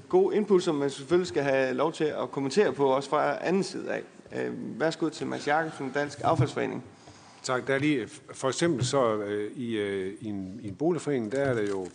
gode 0.09 0.35
input, 0.35 0.63
som 0.63 0.75
man 0.75 0.89
selvfølgelig 0.89 1.27
skal 1.27 1.43
have 1.43 1.73
lov 1.73 1.93
til 1.93 2.03
at 2.03 2.31
kommentere 2.31 2.73
på, 2.73 2.85
også 2.85 3.09
fra 3.09 3.47
anden 3.47 3.63
side 3.63 3.91
af. 3.91 4.03
Øh, 4.35 4.79
værsgo 4.79 5.09
til 5.09 5.27
Mads 5.27 5.47
Jakobsen, 5.47 5.91
Dansk 5.93 6.19
Affaldsforening. 6.23 6.83
Tak. 7.43 7.67
Der 7.67 7.75
er 7.75 7.79
lige, 7.79 8.07
for 8.33 8.47
eksempel 8.47 8.85
så 8.85 9.15
øh, 9.15 9.51
i, 9.55 9.77
øh, 9.77 10.13
i, 10.21 10.25
en, 10.27 10.59
i 10.63 10.67
en 10.67 10.75
boligforening, 10.75 11.31
der 11.31 11.39
er 11.39 11.53
det 11.53 11.69
jo 11.69 11.87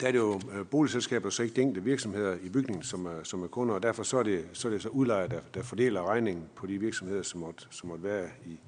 der 0.00 0.06
er 0.06 0.12
det 0.12 0.18
jo 0.18 0.40
øh, 0.52 0.66
boligselskaber, 0.66 1.30
så 1.30 1.42
ikke 1.42 1.56
de 1.56 1.60
enkelte 1.60 1.84
virksomheder 1.84 2.36
i 2.42 2.48
bygningen, 2.48 2.82
som 2.82 3.06
er, 3.06 3.22
som 3.22 3.42
er 3.42 3.46
kunder, 3.46 3.74
og 3.74 3.82
derfor 3.82 4.02
så 4.02 4.18
er 4.18 4.22
det 4.22 4.44
så, 4.52 4.68
er 4.68 4.72
det 4.72 4.82
så 4.82 4.88
udlejer, 4.88 5.26
der, 5.26 5.40
der 5.54 5.62
fordeler 5.62 6.10
regningen 6.10 6.44
på 6.54 6.66
de 6.66 6.78
virksomheder, 6.78 7.22
som 7.22 7.40
måtte, 7.40 7.64
som 7.70 7.88
måtte 7.88 8.04
være 8.04 8.26
i, 8.46 8.58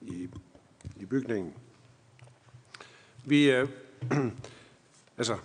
i, 0.00 0.28
i 0.96 1.04
bygningen. 1.04 1.54
Vi, 3.24 3.50
øh, 3.50 3.68
altså, 5.18 5.36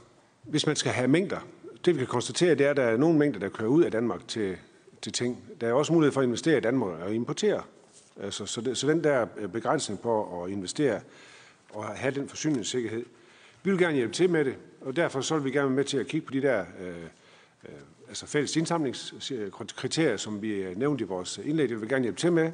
hvis 0.43 0.65
man 0.65 0.75
skal 0.75 0.91
have 0.91 1.07
mængder, 1.07 1.39
det 1.85 1.93
vi 1.93 1.99
kan 1.99 2.07
konstatere, 2.07 2.55
det 2.55 2.65
er, 2.65 2.69
at 2.69 2.77
der 2.77 2.83
er 2.83 2.97
nogle 2.97 3.19
mængder, 3.19 3.39
der 3.39 3.49
kører 3.49 3.69
ud 3.69 3.83
af 3.83 3.91
Danmark 3.91 4.27
til, 4.27 4.57
til 5.01 5.11
ting. 5.11 5.43
Der 5.61 5.67
er 5.67 5.73
også 5.73 5.93
mulighed 5.93 6.13
for 6.13 6.21
at 6.21 6.25
investere 6.25 6.57
i 6.57 6.61
Danmark 6.61 6.99
og 6.99 7.13
importere. 7.13 7.63
Altså, 8.21 8.45
så, 8.45 8.61
det, 8.61 8.77
så 8.77 8.87
den 8.87 9.03
der 9.03 9.27
øh, 9.37 9.49
begrænsning 9.49 9.99
på 9.99 10.43
at 10.43 10.51
investere 10.51 11.01
og 11.69 11.85
have 11.85 12.13
den 12.13 12.29
forsyningssikkerhed, 12.29 13.05
vi 13.63 13.71
vil 13.71 13.79
gerne 13.79 13.95
hjælpe 13.95 14.13
til 14.13 14.29
med 14.29 14.45
det, 14.45 14.55
og 14.81 14.95
derfor 14.95 15.21
så 15.21 15.35
vil 15.35 15.45
vi 15.45 15.51
gerne 15.51 15.67
være 15.67 15.75
med 15.75 15.83
til 15.83 15.97
at 15.97 16.07
kigge 16.07 16.27
på 16.27 16.33
de 16.33 16.41
der 16.41 16.65
øh, 16.79 16.87
øh, 17.65 17.71
altså 18.07 18.27
fælles 18.27 18.55
indsamlingskriterier, 18.55 20.17
som 20.17 20.41
vi 20.41 20.49
øh, 20.49 20.77
nævnte 20.77 21.03
i 21.03 21.07
vores 21.07 21.39
indlæg. 21.43 21.69
Det 21.69 21.75
vil 21.75 21.81
vi 21.81 21.93
gerne 21.93 22.03
hjælpe 22.03 22.19
til 22.19 22.31
med. 22.31 22.51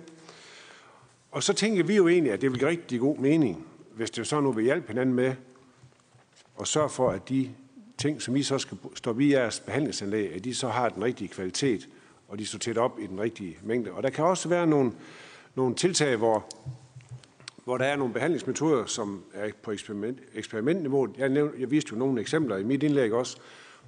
Og 1.31 1.43
så 1.43 1.53
tænker 1.53 1.83
vi 1.83 1.95
jo 1.95 2.07
egentlig, 2.07 2.33
at 2.33 2.41
det 2.41 2.51
vil 2.51 2.59
give 2.59 2.69
rigtig 2.69 2.99
god 2.99 3.17
mening, 3.17 3.67
hvis 3.95 4.11
det 4.11 4.27
så 4.27 4.39
nu 4.39 4.51
vil 4.51 4.63
hjælpe 4.63 4.87
hinanden 4.87 5.15
med 5.15 5.35
at 6.59 6.67
sørge 6.67 6.89
for, 6.89 7.09
at 7.09 7.29
de 7.29 7.49
ting, 7.97 8.21
som 8.21 8.35
I 8.35 8.43
så 8.43 8.57
skal 8.57 8.77
stå 8.95 9.19
i 9.19 9.31
jeres 9.31 9.59
behandlingsanlæg, 9.59 10.33
at 10.33 10.43
de 10.43 10.55
så 10.55 10.67
har 10.67 10.89
den 10.89 11.03
rigtige 11.03 11.27
kvalitet, 11.27 11.89
og 12.27 12.39
de 12.39 12.45
står 12.45 12.59
tæt 12.59 12.77
op 12.77 12.99
i 12.99 13.07
den 13.07 13.19
rigtige 13.19 13.57
mængde. 13.63 13.91
Og 13.91 14.03
der 14.03 14.09
kan 14.09 14.25
også 14.25 14.49
være 14.49 14.67
nogle, 14.67 14.91
nogle 15.55 15.75
tiltag, 15.75 16.15
hvor, 16.15 16.45
hvor 17.63 17.77
der 17.77 17.85
er 17.85 17.95
nogle 17.95 18.13
behandlingsmetoder, 18.13 18.85
som 18.85 19.23
er 19.33 19.49
på 19.63 19.71
eksperiment, 19.71 20.19
eksperimentniveau. 20.33 21.07
Jeg, 21.17 21.29
nævnte, 21.29 21.61
jeg 21.61 21.71
viste 21.71 21.89
jo 21.91 21.97
nogle 21.97 22.21
eksempler 22.21 22.57
i 22.57 22.63
mit 22.63 22.83
indlæg 22.83 23.13
også, 23.13 23.37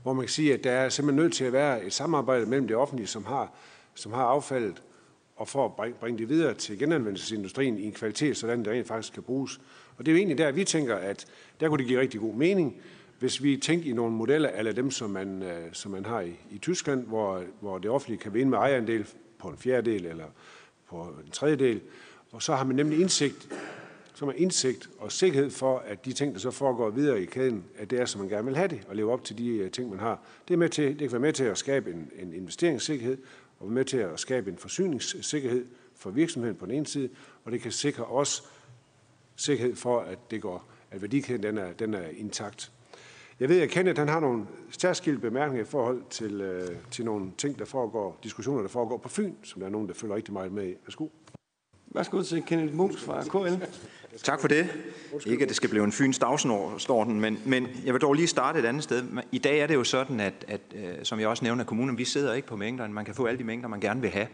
hvor 0.03 0.13
man 0.13 0.25
kan 0.25 0.29
sige, 0.29 0.53
at 0.53 0.63
der 0.63 0.71
er 0.71 0.89
simpelthen 0.89 1.23
nødt 1.23 1.33
til 1.33 1.43
at 1.43 1.53
være 1.53 1.85
et 1.85 1.93
samarbejde 1.93 2.45
mellem 2.45 2.67
det 2.67 2.75
offentlige, 2.75 3.07
som 3.07 3.25
har, 3.25 3.53
som 3.95 4.11
har 4.11 4.23
affaldet, 4.23 4.83
og 5.41 5.47
for 5.47 5.65
at 5.65 5.73
bringe, 5.73 5.97
bringe 5.99 6.19
det 6.19 6.29
videre 6.29 6.53
til 6.53 6.79
genanvendelsesindustrien 6.79 7.77
i 7.77 7.85
en 7.85 7.91
kvalitet, 7.91 8.37
sådan 8.37 8.59
det 8.59 8.67
rent 8.67 8.87
faktisk 8.87 9.13
kan 9.13 9.23
bruges. 9.23 9.61
Og 9.97 10.05
det 10.05 10.11
er 10.11 10.13
jo 10.13 10.17
egentlig 10.17 10.37
der, 10.37 10.51
vi 10.51 10.63
tænker, 10.63 10.95
at 10.95 11.25
der 11.59 11.69
kunne 11.69 11.77
det 11.77 11.87
give 11.87 11.99
rigtig 11.99 12.19
god 12.19 12.33
mening, 12.33 12.81
hvis 13.19 13.43
vi 13.43 13.57
tænker 13.57 13.89
i 13.89 13.93
nogle 13.93 14.15
modeller, 14.15 14.49
eller 14.49 14.71
dem, 14.71 14.91
som 14.91 15.09
man, 15.09 15.43
øh, 15.43 15.63
som 15.71 15.91
man 15.91 16.05
har 16.05 16.21
i, 16.21 16.33
i 16.51 16.57
Tyskland, 16.57 17.05
hvor, 17.05 17.43
hvor 17.59 17.77
det 17.77 17.91
offentlige 17.91 18.19
kan 18.19 18.33
vinde 18.33 18.49
med 18.49 18.57
ejerandel 18.57 19.07
på 19.37 19.47
en 19.47 19.57
fjerdedel 19.57 20.05
eller 20.05 20.25
på 20.89 21.01
en 21.25 21.31
tredjedel, 21.31 21.81
og 22.31 22.41
så 22.41 22.55
har 22.55 22.63
man 22.63 22.75
nemlig 22.75 22.99
indsigt, 22.99 23.49
så 24.13 24.25
man 24.25 24.35
indsigt 24.37 24.89
og 24.99 25.11
sikkerhed 25.11 25.49
for, 25.49 25.77
at 25.77 26.05
de 26.05 26.13
ting, 26.13 26.33
der 26.33 26.39
så 26.39 26.51
foregår 26.51 26.89
videre 26.89 27.21
i 27.21 27.25
kæden, 27.25 27.63
at 27.77 27.91
det 27.91 27.99
er, 27.99 28.05
som 28.05 28.21
man 28.21 28.29
gerne 28.29 28.45
vil 28.45 28.55
have 28.55 28.67
det, 28.67 28.81
og 28.87 28.95
leve 28.95 29.11
op 29.11 29.23
til 29.23 29.37
de 29.37 29.47
øh, 29.47 29.71
ting, 29.71 29.89
man 29.89 29.99
har. 29.99 30.19
Det, 30.47 30.53
er 30.53 30.57
med 30.57 30.69
til, 30.69 30.87
det 30.87 30.97
kan 30.97 31.11
være 31.11 31.19
med 31.19 31.33
til 31.33 31.43
at 31.43 31.57
skabe 31.57 31.91
en, 31.91 32.11
en 32.19 32.33
investeringssikkerhed, 32.33 33.17
og 33.61 33.67
være 33.67 33.73
med 33.73 33.85
til 33.85 33.97
at 33.97 34.19
skabe 34.19 34.51
en 34.51 34.57
forsyningssikkerhed 34.57 35.65
for 35.95 36.09
virksomheden 36.09 36.57
på 36.57 36.65
den 36.65 36.73
ene 36.73 36.87
side, 36.87 37.09
og 37.43 37.51
det 37.51 37.61
kan 37.61 37.71
sikre 37.71 38.05
os 38.05 38.49
sikkerhed 39.35 39.75
for, 39.75 39.99
at 39.99 40.31
det 40.31 40.41
går, 40.41 40.65
at 40.91 41.01
værdikæden 41.01 41.43
den 41.43 41.57
er, 41.57 41.73
den 41.73 41.93
er 41.93 42.07
intakt. 42.17 42.71
Jeg 43.39 43.49
ved, 43.49 43.61
at 43.61 43.69
Kenneth 43.69 43.99
han 43.99 44.07
har 44.07 44.19
nogle 44.19 44.45
særskilte 44.69 45.21
bemærkninger 45.21 45.65
i 45.65 45.67
forhold 45.67 46.03
til, 46.09 46.41
øh, 46.41 46.75
til 46.91 47.05
nogle 47.05 47.31
ting, 47.37 47.59
der 47.59 47.65
foregår, 47.65 48.19
diskussioner, 48.23 48.61
der 48.61 48.69
foregår 48.69 48.97
på 48.97 49.09
Fyn, 49.09 49.33
som 49.43 49.59
der 49.59 49.67
er 49.67 49.71
nogen, 49.71 49.87
der 49.87 49.93
følger 49.93 50.15
rigtig 50.15 50.33
meget 50.33 50.51
med 50.51 50.67
i. 50.67 50.75
Værsgo. 50.85 51.07
Værsgo 51.87 52.21
til 52.21 52.43
Kenneth 52.43 52.75
Mus 52.75 53.03
fra 53.03 53.23
KL. 53.23 53.63
Tak 54.23 54.41
for 54.41 54.47
det. 54.47 54.69
Ikke, 55.25 55.43
at 55.43 55.49
det 55.49 55.55
skal 55.55 55.69
blive 55.69 55.83
en 55.83 55.91
Fyns 55.91 56.19
dagsorden, 56.19 57.21
men, 57.21 57.39
men 57.45 57.67
jeg 57.85 57.93
vil 57.93 58.01
dog 58.01 58.13
lige 58.13 58.27
starte 58.27 58.59
et 58.59 58.65
andet 58.65 58.83
sted. 58.83 59.03
I 59.31 59.37
dag 59.37 59.59
er 59.59 59.67
det 59.67 59.75
jo 59.75 59.83
sådan, 59.83 60.19
at, 60.19 60.45
at 60.47 60.61
øh, 60.75 60.93
som 61.03 61.19
jeg 61.19 61.27
også 61.27 61.43
nævner, 61.43 61.63
at 61.63 61.67
kommunen, 61.67 61.97
vi 61.97 62.05
sidder 62.05 62.33
ikke 62.33 62.47
på 62.47 62.55
mængderne. 62.55 62.93
Man 62.93 63.05
kan 63.05 63.15
få 63.15 63.25
alle 63.25 63.39
de 63.39 63.43
mængder, 63.43 63.67
man 63.69 63.79
gerne 63.79 64.01
vil 64.01 64.09
have. 64.09 64.27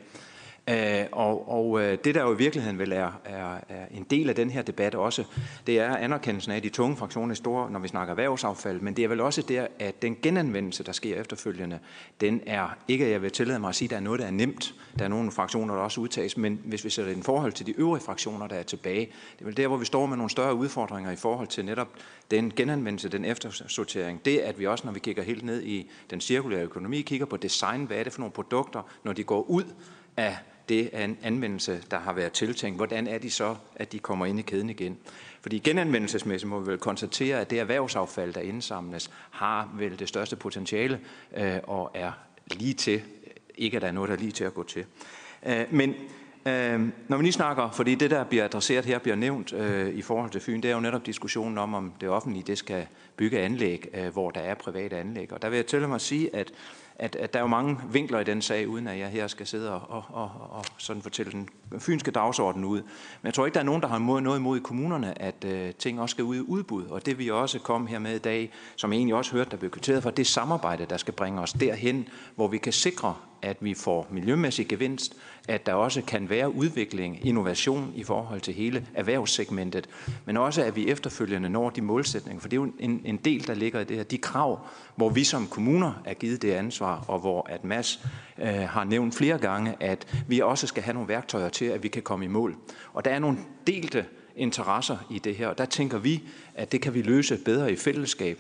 Øh, 0.70 1.06
og, 1.12 1.52
og 1.52 1.82
øh, 1.82 1.98
det, 2.04 2.16
der 2.16 2.22
jo 2.22 2.34
i 2.34 2.38
virkeligheden 2.38 2.80
vel 2.80 2.92
er, 2.92 3.12
er, 3.26 3.58
er 3.70 3.86
en 3.92 4.04
del 4.04 4.30
af 4.30 4.36
den 4.36 4.50
her 4.50 4.62
debat 4.62 4.96
også, 4.96 5.24
det 5.68 5.80
er 5.80 5.96
anerkendelsen 5.96 6.52
af 6.52 6.62
de 6.62 6.70
tunge 6.70 6.98
fraktioner 6.98 7.32
er 7.32 7.36
store, 7.36 7.72
når 7.72 7.80
vi 7.80 7.88
snakker 7.88 8.12
erhvervsaffald, 8.12 8.82
men 8.82 8.96
det 8.96 9.04
er 9.04 9.08
vel 9.08 9.22
også 9.22 9.42
der, 9.42 9.68
at 9.80 10.02
den 10.02 10.18
genanvendelse, 10.22 10.84
der 10.84 10.92
sker 10.92 11.22
efterfølgende, 11.22 11.80
den 12.22 12.42
er 12.46 12.78
ikke, 12.88 13.06
at 13.06 13.12
jeg 13.12 13.22
vil 13.22 13.32
tillade 13.32 13.60
mig 13.60 13.70
at 13.70 13.76
sige, 13.76 13.86
at 13.86 13.90
der 13.90 13.96
er 13.96 14.02
noget, 14.02 14.20
der 14.20 14.26
er 14.26 14.32
nemt. 14.32 14.76
Der 15.00 15.06
er 15.06 15.10
nogle 15.10 15.32
fraktioner, 15.32 15.76
der 15.76 15.82
også 15.82 16.02
udtages, 16.02 16.38
men 16.38 16.62
hvis 16.64 16.86
vi 16.86 16.90
sætter 16.90 17.14
det 17.14 17.20
i 17.20 17.24
forhold 17.24 17.52
til 17.52 17.66
de 17.66 17.80
øvrige 17.80 18.04
fraktioner, 18.04 18.48
der 18.48 18.56
er 18.56 18.64
tilbage, 18.64 19.06
det 19.36 19.42
er 19.42 19.46
vel 19.46 19.58
der, 19.58 19.68
hvor 19.68 19.78
vi 19.78 19.86
står 19.86 20.06
med 20.06 20.18
nogle 20.18 20.30
større 20.30 20.56
udfordringer 20.56 21.12
i 21.12 21.16
forhold 21.16 21.48
til 21.48 21.66
netop 21.66 21.88
den 22.32 22.54
genanvendelse, 22.56 23.10
den 23.10 23.26
eftersortering. 23.26 24.26
Det, 24.26 24.38
at 24.38 24.60
vi 24.60 24.68
også, 24.68 24.86
når 24.86 24.92
vi 24.92 25.00
kigger 25.00 25.24
helt 25.24 25.44
ned 25.44 25.64
i 25.64 25.92
den 26.10 26.22
cirkulære 26.22 26.64
økonomi, 26.64 27.02
kigger 27.02 27.26
på 27.26 27.38
design, 27.38 27.84
hvad 27.84 27.98
er 27.98 28.04
det 28.04 28.14
for 28.14 28.20
nogle 28.20 28.32
produkter, 28.32 28.82
når 29.04 29.14
de 29.14 29.24
går 29.24 29.42
ud 29.42 29.64
af 30.18 30.38
det 30.70 30.90
er 30.94 31.06
en 31.06 31.18
anvendelse, 31.24 31.84
der 31.92 32.00
har 32.00 32.14
været 32.14 32.32
tiltænkt. 32.32 32.78
Hvordan 32.78 33.08
er 33.08 33.18
de 33.18 33.32
så, 33.32 33.56
at 33.76 33.92
de 33.92 34.00
kommer 34.00 34.26
ind 34.26 34.40
i 34.40 34.42
kæden 34.42 34.70
igen? 34.70 34.98
Fordi 35.42 35.60
genanvendelsesmæssigt 35.60 36.50
må 36.50 36.60
vi 36.60 36.72
vel 36.72 36.78
konstatere, 36.78 37.42
at 37.42 37.50
det 37.50 37.60
erhvervsaffald, 37.60 38.34
der 38.34 38.42
indsamles, 38.42 39.12
har 39.32 39.70
vel 39.78 40.00
det 40.00 40.10
største 40.10 40.36
potentiale 40.36 41.00
øh, 41.38 41.58
og 41.64 41.92
er 41.94 42.12
lige 42.52 42.74
til, 42.74 43.02
ikke 43.56 43.76
at 43.76 43.82
der 43.82 43.88
er 43.88 43.92
noget, 43.92 44.10
der 44.10 44.16
er 44.16 44.20
lige 44.20 44.32
til 44.32 44.44
at 44.44 44.54
gå 44.54 44.64
til. 44.64 44.86
Øh, 45.46 45.66
men 45.72 45.90
øh, 46.46 46.82
når 47.08 47.18
vi 47.18 47.24
lige 47.24 47.34
snakker, 47.34 47.70
fordi 47.72 47.96
det, 47.96 48.12
der 48.12 48.24
bliver 48.24 48.44
adresseret 48.44 48.86
her, 48.86 49.00
bliver 49.00 49.16
nævnt 49.16 49.54
øh, 49.54 49.96
i 49.96 50.02
forhold 50.02 50.30
til 50.32 50.42
Fyn, 50.42 50.62
det 50.62 50.70
er 50.70 50.76
jo 50.76 50.82
netop 50.82 51.06
diskussionen 51.06 51.58
om, 51.58 51.74
om 51.74 51.94
det 52.02 52.10
offentlige 52.10 52.44
det 52.44 52.58
skal 52.58 52.88
bygge 53.18 53.40
anlæg, 53.40 53.88
øh, 53.94 54.08
hvor 54.08 54.32
der 54.32 54.42
er 54.42 54.54
private 54.56 54.98
anlæg. 54.98 55.34
Og 55.34 55.42
der 55.42 55.50
vil 55.50 55.56
jeg 55.56 55.66
til 55.66 55.88
mig 55.88 55.96
at 55.96 56.02
sige, 56.02 56.36
at 56.36 56.52
at, 57.00 57.16
at 57.16 57.34
der 57.34 57.40
er 57.40 57.44
jo 57.44 57.48
mange 57.48 57.80
vinkler 57.92 58.20
i 58.20 58.24
den 58.24 58.42
sag, 58.42 58.68
uden 58.68 58.88
at 58.88 59.00
jeg 59.00 59.08
her 59.08 59.28
skal 59.28 59.48
sidde 59.48 59.74
og, 59.74 59.82
og, 59.90 60.04
og, 60.10 60.32
og 60.50 60.66
sådan 60.78 61.02
fortælle 61.02 61.32
den 61.32 61.50
fynske 61.80 62.12
dagsorden 62.12 62.66
ud. 62.66 62.82
Men 62.82 63.26
jeg 63.26 63.34
tror 63.34 63.46
ikke, 63.46 63.54
der 63.54 63.60
er 63.60 63.66
nogen, 63.66 63.82
der 63.82 63.88
har 63.88 64.20
noget 64.20 64.40
imod 64.40 64.58
i 64.58 64.62
kommunerne, 64.62 65.22
at 65.22 65.46
uh, 65.46 65.76
ting 65.80 66.02
også 66.02 66.14
skal 66.14 66.24
ud 66.24 66.36
i 66.36 66.40
udbud. 66.40 66.86
Og 66.86 67.06
det 67.06 67.20
vi 67.20 67.30
også 67.30 67.60
kom 67.60 67.88
her 67.88 68.00
med 68.00 68.16
i 68.16 68.20
dag, 68.20 68.52
som 68.76 68.92
jeg 68.92 68.98
egentlig 68.98 69.16
også 69.16 69.32
hørte, 69.32 69.50
der 69.50 69.58
blev 69.58 69.72
kvitteret 69.72 70.04
for, 70.04 70.10
det 70.10 70.28
samarbejde, 70.28 70.86
der 70.86 70.98
skal 70.98 71.14
bringe 71.14 71.42
os 71.42 71.54
derhen, 71.54 72.08
hvor 72.36 72.48
vi 72.48 72.58
kan 72.58 72.74
sikre, 72.74 73.16
at 73.42 73.58
vi 73.60 73.74
får 73.74 74.08
miljømæssig 74.12 74.68
gevinst, 74.68 75.16
at 75.48 75.66
der 75.66 75.74
også 75.74 76.02
kan 76.02 76.30
være 76.30 76.56
udvikling, 76.56 77.26
innovation 77.26 77.94
i 77.96 78.04
forhold 78.04 78.42
til 78.42 78.54
hele 78.54 78.88
erhvervssegmentet, 78.94 79.90
men 80.26 80.38
også 80.38 80.64
at 80.64 80.76
vi 80.76 80.88
efterfølgende 80.88 81.50
når 81.50 81.70
de 81.70 81.82
målsætninger, 81.82 82.42
for 82.42 82.50
det 82.50 82.58
er 82.58 82.62
jo 82.62 82.72
en, 82.80 83.02
en 83.06 83.18
del, 83.18 83.48
der 83.48 83.54
ligger 83.54 83.80
i 83.80 83.84
det 83.84 83.98
her, 83.98 84.04
de 84.04 84.18
krav, 84.18 84.60
hvor 84.96 85.10
vi 85.10 85.24
som 85.24 85.48
kommuner 85.48 86.02
er 86.06 86.14
givet 86.14 86.42
det 86.42 86.52
ansvar, 86.52 87.06
og 87.08 87.20
hvor 87.20 87.50
at 87.50 87.64
Mads 87.64 88.06
øh, 88.38 88.48
har 88.48 88.84
nævnt 88.84 89.16
flere 89.16 89.38
gange, 89.38 89.76
at 89.80 90.24
vi 90.28 90.40
også 90.40 90.68
skal 90.68 90.84
have 90.84 90.94
nogle 90.94 91.10
værktøjer 91.10 91.50
til, 91.50 91.66
at 91.66 91.84
vi 91.84 91.88
kan 91.88 92.02
komme 92.02 92.26
i 92.26 92.28
mål. 92.28 92.56
Og 92.94 93.06
der 93.06 93.12
er 93.12 93.20
nogle 93.20 93.38
delte 93.68 94.06
interesser 94.36 94.98
i 95.12 95.20
det 95.20 95.36
her, 95.36 95.48
og 95.48 95.58
der 95.58 95.66
tænker 95.66 95.98
vi, 95.98 96.24
at 96.56 96.72
det 96.72 96.82
kan 96.82 96.94
vi 96.94 97.02
løse 97.02 97.38
bedre 97.46 97.72
i 97.72 97.76
fællesskab. 97.76 98.40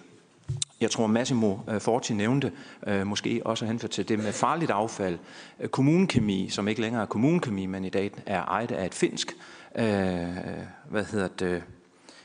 Jeg 0.82 0.92
tror, 0.92 1.08
Massimo 1.08 1.58
øh, 1.70 1.82
Forti 1.82 2.14
nævnte 2.14 2.52
øh, 2.88 3.08
måske 3.08 3.42
også 3.46 3.66
henført 3.66 3.92
til 3.92 4.10
det 4.10 4.20
med 4.20 4.32
farligt 4.34 4.72
affald. 4.72 5.20
Øh, 5.60 5.70
kommunekemi, 5.70 6.50
som 6.50 6.68
ikke 6.68 6.82
længere 6.82 7.02
er 7.02 7.06
kommunekemi, 7.06 7.66
men 7.66 7.86
i 7.86 7.90
dag 7.90 8.12
er 8.26 8.44
ejet 8.44 8.72
af 8.72 8.86
et 8.86 8.94
finsk, 8.94 9.36
øh, 9.76 9.86
hvad 10.90 11.06
hedder 11.12 11.28
det, 11.28 11.64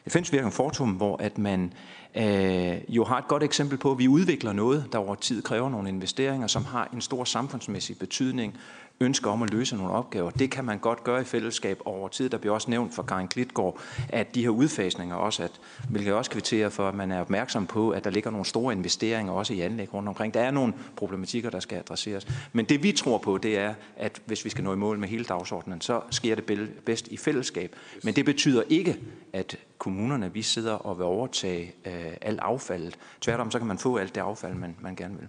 et 0.06 0.12
finsk 0.12 0.32
virkende 0.32 0.52
Fortum, 0.52 0.90
hvor 0.90 1.16
at 1.16 1.38
man 1.38 1.72
øh, 2.14 2.78
jo 2.88 3.04
har 3.04 3.18
et 3.18 3.28
godt 3.28 3.42
eksempel 3.42 3.78
på, 3.78 3.92
at 3.92 3.98
vi 3.98 4.08
udvikler 4.08 4.52
noget, 4.52 4.84
der 4.92 4.98
over 4.98 5.14
tid 5.14 5.42
kræver 5.42 5.70
nogle 5.70 5.88
investeringer, 5.88 6.46
som 6.46 6.64
har 6.64 6.88
en 6.92 7.00
stor 7.00 7.24
samfundsmæssig 7.24 7.98
betydning, 7.98 8.56
ønsker 9.00 9.30
om 9.30 9.42
at 9.42 9.50
løse 9.50 9.76
nogle 9.76 9.92
opgaver. 9.92 10.30
Det 10.30 10.50
kan 10.50 10.64
man 10.64 10.78
godt 10.78 11.04
gøre 11.04 11.20
i 11.20 11.24
fællesskab 11.24 11.80
over 11.84 12.08
tid. 12.08 12.30
Der 12.30 12.38
bliver 12.38 12.54
også 12.54 12.70
nævnt 12.70 12.94
for 12.94 13.02
Karin 13.02 13.28
Klitgaard, 13.28 13.80
at 14.08 14.34
de 14.34 14.42
her 14.42 14.48
udfasninger 14.48 15.16
også, 15.16 15.42
at, 15.42 15.60
hvilket 15.90 16.06
jeg 16.06 16.14
også 16.14 16.30
kvitterer 16.30 16.68
for, 16.68 16.88
at 16.88 16.94
man 16.94 17.12
er 17.12 17.20
opmærksom 17.20 17.66
på, 17.66 17.90
at 17.90 18.04
der 18.04 18.10
ligger 18.10 18.30
nogle 18.30 18.46
store 18.46 18.74
investeringer 18.74 19.32
også 19.32 19.54
i 19.54 19.60
anlæg 19.60 19.94
rundt 19.94 20.08
omkring. 20.08 20.34
Der 20.34 20.40
er 20.40 20.50
nogle 20.50 20.74
problematikker, 20.96 21.50
der 21.50 21.60
skal 21.60 21.78
adresseres. 21.78 22.26
Men 22.52 22.64
det 22.64 22.82
vi 22.82 22.92
tror 22.92 23.18
på, 23.18 23.38
det 23.38 23.58
er, 23.58 23.74
at 23.96 24.22
hvis 24.26 24.44
vi 24.44 24.50
skal 24.50 24.64
nå 24.64 24.72
i 24.72 24.76
mål 24.76 24.98
med 24.98 25.08
hele 25.08 25.24
dagsordenen, 25.24 25.80
så 25.80 26.00
sker 26.10 26.34
det 26.34 26.70
bedst 26.84 27.08
i 27.08 27.16
fællesskab. 27.16 27.76
Men 28.04 28.16
det 28.16 28.24
betyder 28.24 28.62
ikke, 28.68 29.00
at 29.32 29.56
kommunerne, 29.78 30.32
vi 30.32 30.42
sidder 30.42 30.72
og 30.72 30.98
vil 30.98 31.04
overtage 31.04 31.74
øh, 31.86 31.92
alt 32.20 32.40
affaldet. 32.40 32.98
Tværtom, 33.20 33.50
så 33.50 33.58
kan 33.58 33.68
man 33.68 33.78
få 33.78 33.96
alt 33.96 34.14
det 34.14 34.20
affald, 34.20 34.54
man, 34.54 34.76
man 34.80 34.96
gerne 34.96 35.18
vil. 35.18 35.28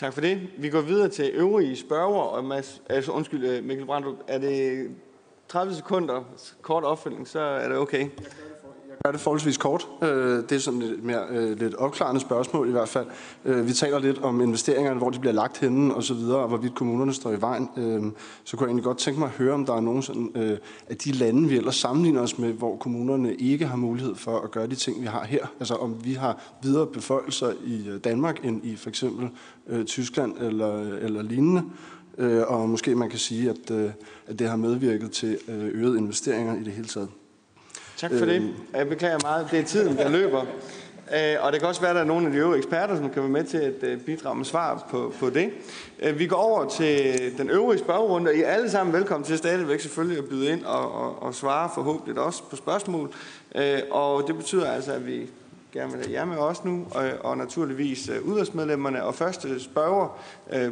Tak 0.00 0.12
for 0.12 0.20
det. 0.20 0.48
Vi 0.58 0.68
går 0.68 0.80
videre 0.80 1.08
til 1.08 1.30
øvrige 1.34 1.76
spørger. 1.76 2.20
Og 2.20 2.44
Mads, 2.44 2.82
altså, 2.88 3.12
undskyld, 3.12 3.44
øh, 3.44 3.64
Mikkel 3.64 3.86
Brandrup, 3.86 4.14
er 4.28 4.38
det 4.38 4.90
30 5.48 5.74
sekunder 5.74 6.24
kort 6.62 6.84
opfølging, 6.84 7.28
så 7.28 7.40
er 7.40 7.68
det 7.68 7.78
okay 7.78 8.08
gøre 9.04 9.12
det 9.12 9.20
forholdsvis 9.20 9.56
kort. 9.56 9.88
Øh, 10.02 10.08
det 10.48 10.52
er 10.52 10.58
sådan 10.58 10.80
lidt 10.80 11.04
mere 11.04 11.22
øh, 11.30 11.58
lidt 11.58 11.74
opklarende 11.74 12.20
spørgsmål 12.20 12.68
i 12.68 12.70
hvert 12.70 12.88
fald. 12.88 13.06
Øh, 13.44 13.66
vi 13.66 13.72
taler 13.72 13.98
lidt 13.98 14.18
om 14.18 14.40
investeringerne, 14.40 14.98
hvor 14.98 15.10
de 15.10 15.18
bliver 15.18 15.32
lagt 15.32 15.58
henne 15.58 15.94
og 15.94 16.02
så 16.02 16.14
videre, 16.14 16.38
og 16.38 16.48
hvorvidt 16.48 16.74
kommunerne 16.74 17.12
står 17.12 17.32
i 17.32 17.40
vejen. 17.40 17.68
Så 18.44 18.56
kunne 18.56 18.64
jeg 18.64 18.68
egentlig 18.68 18.84
godt 18.84 18.98
tænke 18.98 19.20
mig 19.20 19.26
at 19.26 19.32
høre, 19.32 19.54
om 19.54 19.66
der 19.66 19.74
er 19.74 19.80
nogen 19.80 20.02
sådan, 20.02 20.58
af 20.88 20.96
de 20.96 21.12
lande, 21.12 21.48
vi 21.48 21.56
ellers 21.56 21.76
sammenligner 21.76 22.20
os 22.20 22.38
med, 22.38 22.52
hvor 22.52 22.76
kommunerne 22.76 23.34
ikke 23.34 23.66
har 23.66 23.76
mulighed 23.76 24.14
for 24.14 24.38
at 24.38 24.50
gøre 24.50 24.66
de 24.66 24.74
ting, 24.74 25.00
vi 25.00 25.06
har 25.06 25.24
her. 25.24 25.46
Altså 25.60 25.74
om 25.74 26.04
vi 26.04 26.12
har 26.12 26.42
videre 26.62 26.86
beføjelser 26.86 27.52
i 27.64 27.98
Danmark 28.04 28.44
end 28.44 28.64
i 28.64 28.76
for 28.76 28.88
eksempel 28.88 29.28
Tyskland 29.86 30.34
eller, 30.40 30.80
eller 30.80 31.22
lignende. 31.22 31.62
Og 32.46 32.68
måske 32.68 32.94
man 32.94 33.10
kan 33.10 33.18
sige, 33.18 33.50
at, 33.50 33.70
at 34.26 34.38
det 34.38 34.48
har 34.48 34.56
medvirket 34.56 35.10
til 35.10 35.38
øget 35.48 35.96
investeringer 35.96 36.56
i 36.60 36.64
det 36.64 36.72
hele 36.72 36.86
taget. 36.86 37.08
Tak 38.00 38.10
for 38.18 38.26
det. 38.26 38.36
Øhm, 38.36 38.54
jeg 38.74 38.88
beklager 38.88 39.18
meget. 39.22 39.48
Det 39.50 39.58
er 39.58 39.64
tiden, 39.64 39.96
der 39.96 40.08
løber. 40.08 40.40
Øh, 41.14 41.36
og 41.40 41.52
det 41.52 41.60
kan 41.60 41.68
også 41.68 41.80
være, 41.80 41.90
at 41.90 41.94
der 41.94 42.02
er 42.02 42.06
nogle 42.06 42.26
af 42.26 42.32
de 42.32 42.38
øvrige 42.38 42.58
eksperter, 42.58 42.96
som 42.96 43.10
kan 43.10 43.22
være 43.22 43.30
med 43.30 43.44
til 43.44 43.58
at 43.58 43.82
øh, 43.82 44.00
bidrage 44.00 44.36
med 44.36 44.44
svar 44.44 44.86
på, 44.90 45.14
på 45.18 45.30
det. 45.30 45.50
Øh, 46.02 46.18
vi 46.18 46.26
går 46.26 46.36
over 46.36 46.68
til 46.68 47.20
den 47.38 47.50
øvrige 47.50 47.78
spørgerunde, 47.78 48.30
og 48.30 48.34
I 48.34 48.42
er 48.42 48.48
alle 48.48 48.70
sammen 48.70 48.92
velkommen 48.92 49.26
til 49.26 49.38
stadigvæk 49.38 49.80
selvfølgelig 49.80 50.18
at 50.18 50.28
byde 50.28 50.50
ind 50.50 50.64
og, 50.64 50.92
og, 50.92 51.22
og 51.22 51.34
svare 51.34 51.70
forhåbentlig 51.74 52.22
også 52.22 52.42
på 52.50 52.56
spørgsmål. 52.56 53.14
Og 53.90 54.26
det 54.26 54.36
betyder 54.36 54.70
altså, 54.70 54.92
at 54.92 55.06
vi 55.06 55.30
gerne 55.72 55.92
vil 55.92 56.06
have 56.06 56.12
jer 56.12 56.24
med 56.24 56.36
os 56.36 56.64
nu, 56.64 56.86
og, 56.90 57.04
og 57.20 57.36
naturligvis 57.36 58.10
udvalgsmedlemmerne. 58.24 59.04
Og 59.04 59.14
første 59.14 59.60
spørger 59.60 60.20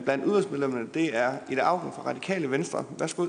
blandt 0.04 0.24
udvalgsmedlemmerne, 0.24 0.86
det 0.94 1.16
er 1.16 1.32
Ida 1.50 1.60
Augen 1.60 1.92
fra 1.92 2.02
Radikale 2.06 2.50
Venstre. 2.50 2.84
Værsgo. 2.98 3.26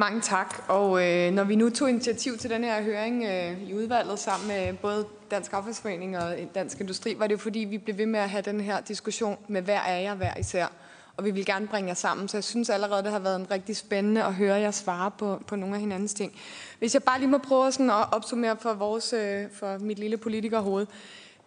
Mange 0.00 0.20
tak. 0.20 0.54
Og 0.68 1.06
øh, 1.06 1.32
når 1.32 1.44
vi 1.44 1.56
nu 1.56 1.70
tog 1.70 1.88
initiativ 1.90 2.38
til 2.38 2.50
den 2.50 2.64
her 2.64 2.82
høring 2.82 3.24
øh, 3.24 3.68
i 3.68 3.74
udvalget 3.74 4.18
sammen 4.18 4.48
med 4.48 4.72
både 4.72 5.06
Dansk 5.30 5.52
Affaldsforening 5.52 6.18
og 6.18 6.34
Dansk 6.54 6.80
Industri, 6.80 7.14
var 7.18 7.26
det 7.26 7.32
jo 7.32 7.38
fordi, 7.38 7.58
vi 7.58 7.78
blev 7.78 7.98
ved 7.98 8.06
med 8.06 8.20
at 8.20 8.30
have 8.30 8.42
den 8.42 8.60
her 8.60 8.80
diskussion 8.80 9.38
med 9.48 9.62
hver 9.62 9.80
af 9.80 10.02
jer 10.02 10.14
hver 10.14 10.36
især. 10.38 10.66
Og 11.16 11.24
vi 11.24 11.30
vil 11.30 11.46
gerne 11.46 11.66
bringe 11.66 11.88
jer 11.88 11.94
sammen, 11.94 12.28
så 12.28 12.36
jeg 12.36 12.44
synes 12.44 12.70
allerede, 12.70 13.02
det 13.02 13.12
har 13.12 13.18
været 13.18 13.40
en 13.40 13.50
rigtig 13.50 13.76
spændende 13.76 14.24
at 14.24 14.34
høre 14.34 14.56
jer 14.56 14.70
svare 14.70 15.10
på, 15.10 15.42
på 15.46 15.56
nogle 15.56 15.74
af 15.74 15.80
hinandens 15.80 16.14
ting. 16.14 16.32
Hvis 16.78 16.94
jeg 16.94 17.02
bare 17.02 17.18
lige 17.18 17.30
må 17.30 17.38
prøve 17.38 17.72
sådan 17.72 17.90
at 17.90 18.12
opsummere 18.12 18.56
for, 18.60 18.74
vores, 18.74 19.12
øh, 19.12 19.44
for 19.52 19.78
mit 19.78 19.98
lille 19.98 20.16
politikerhoved. 20.16 20.86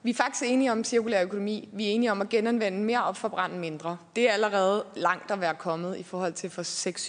Vi 0.05 0.09
er 0.09 0.13
faktisk 0.13 0.51
enige 0.51 0.71
om 0.71 0.83
cirkulær 0.83 1.23
økonomi. 1.23 1.69
Vi 1.73 1.87
er 1.87 1.91
enige 1.91 2.11
om 2.11 2.21
at 2.21 2.29
genanvende 2.29 2.79
mere 2.79 3.03
og 3.03 3.17
forbrænde 3.17 3.57
mindre. 3.57 3.97
Det 4.15 4.29
er 4.29 4.33
allerede 4.33 4.85
langt 4.95 5.31
at 5.31 5.41
være 5.41 5.55
kommet 5.55 5.97
i 5.97 6.03
forhold 6.03 6.33
til 6.33 6.49
for 6.49 6.61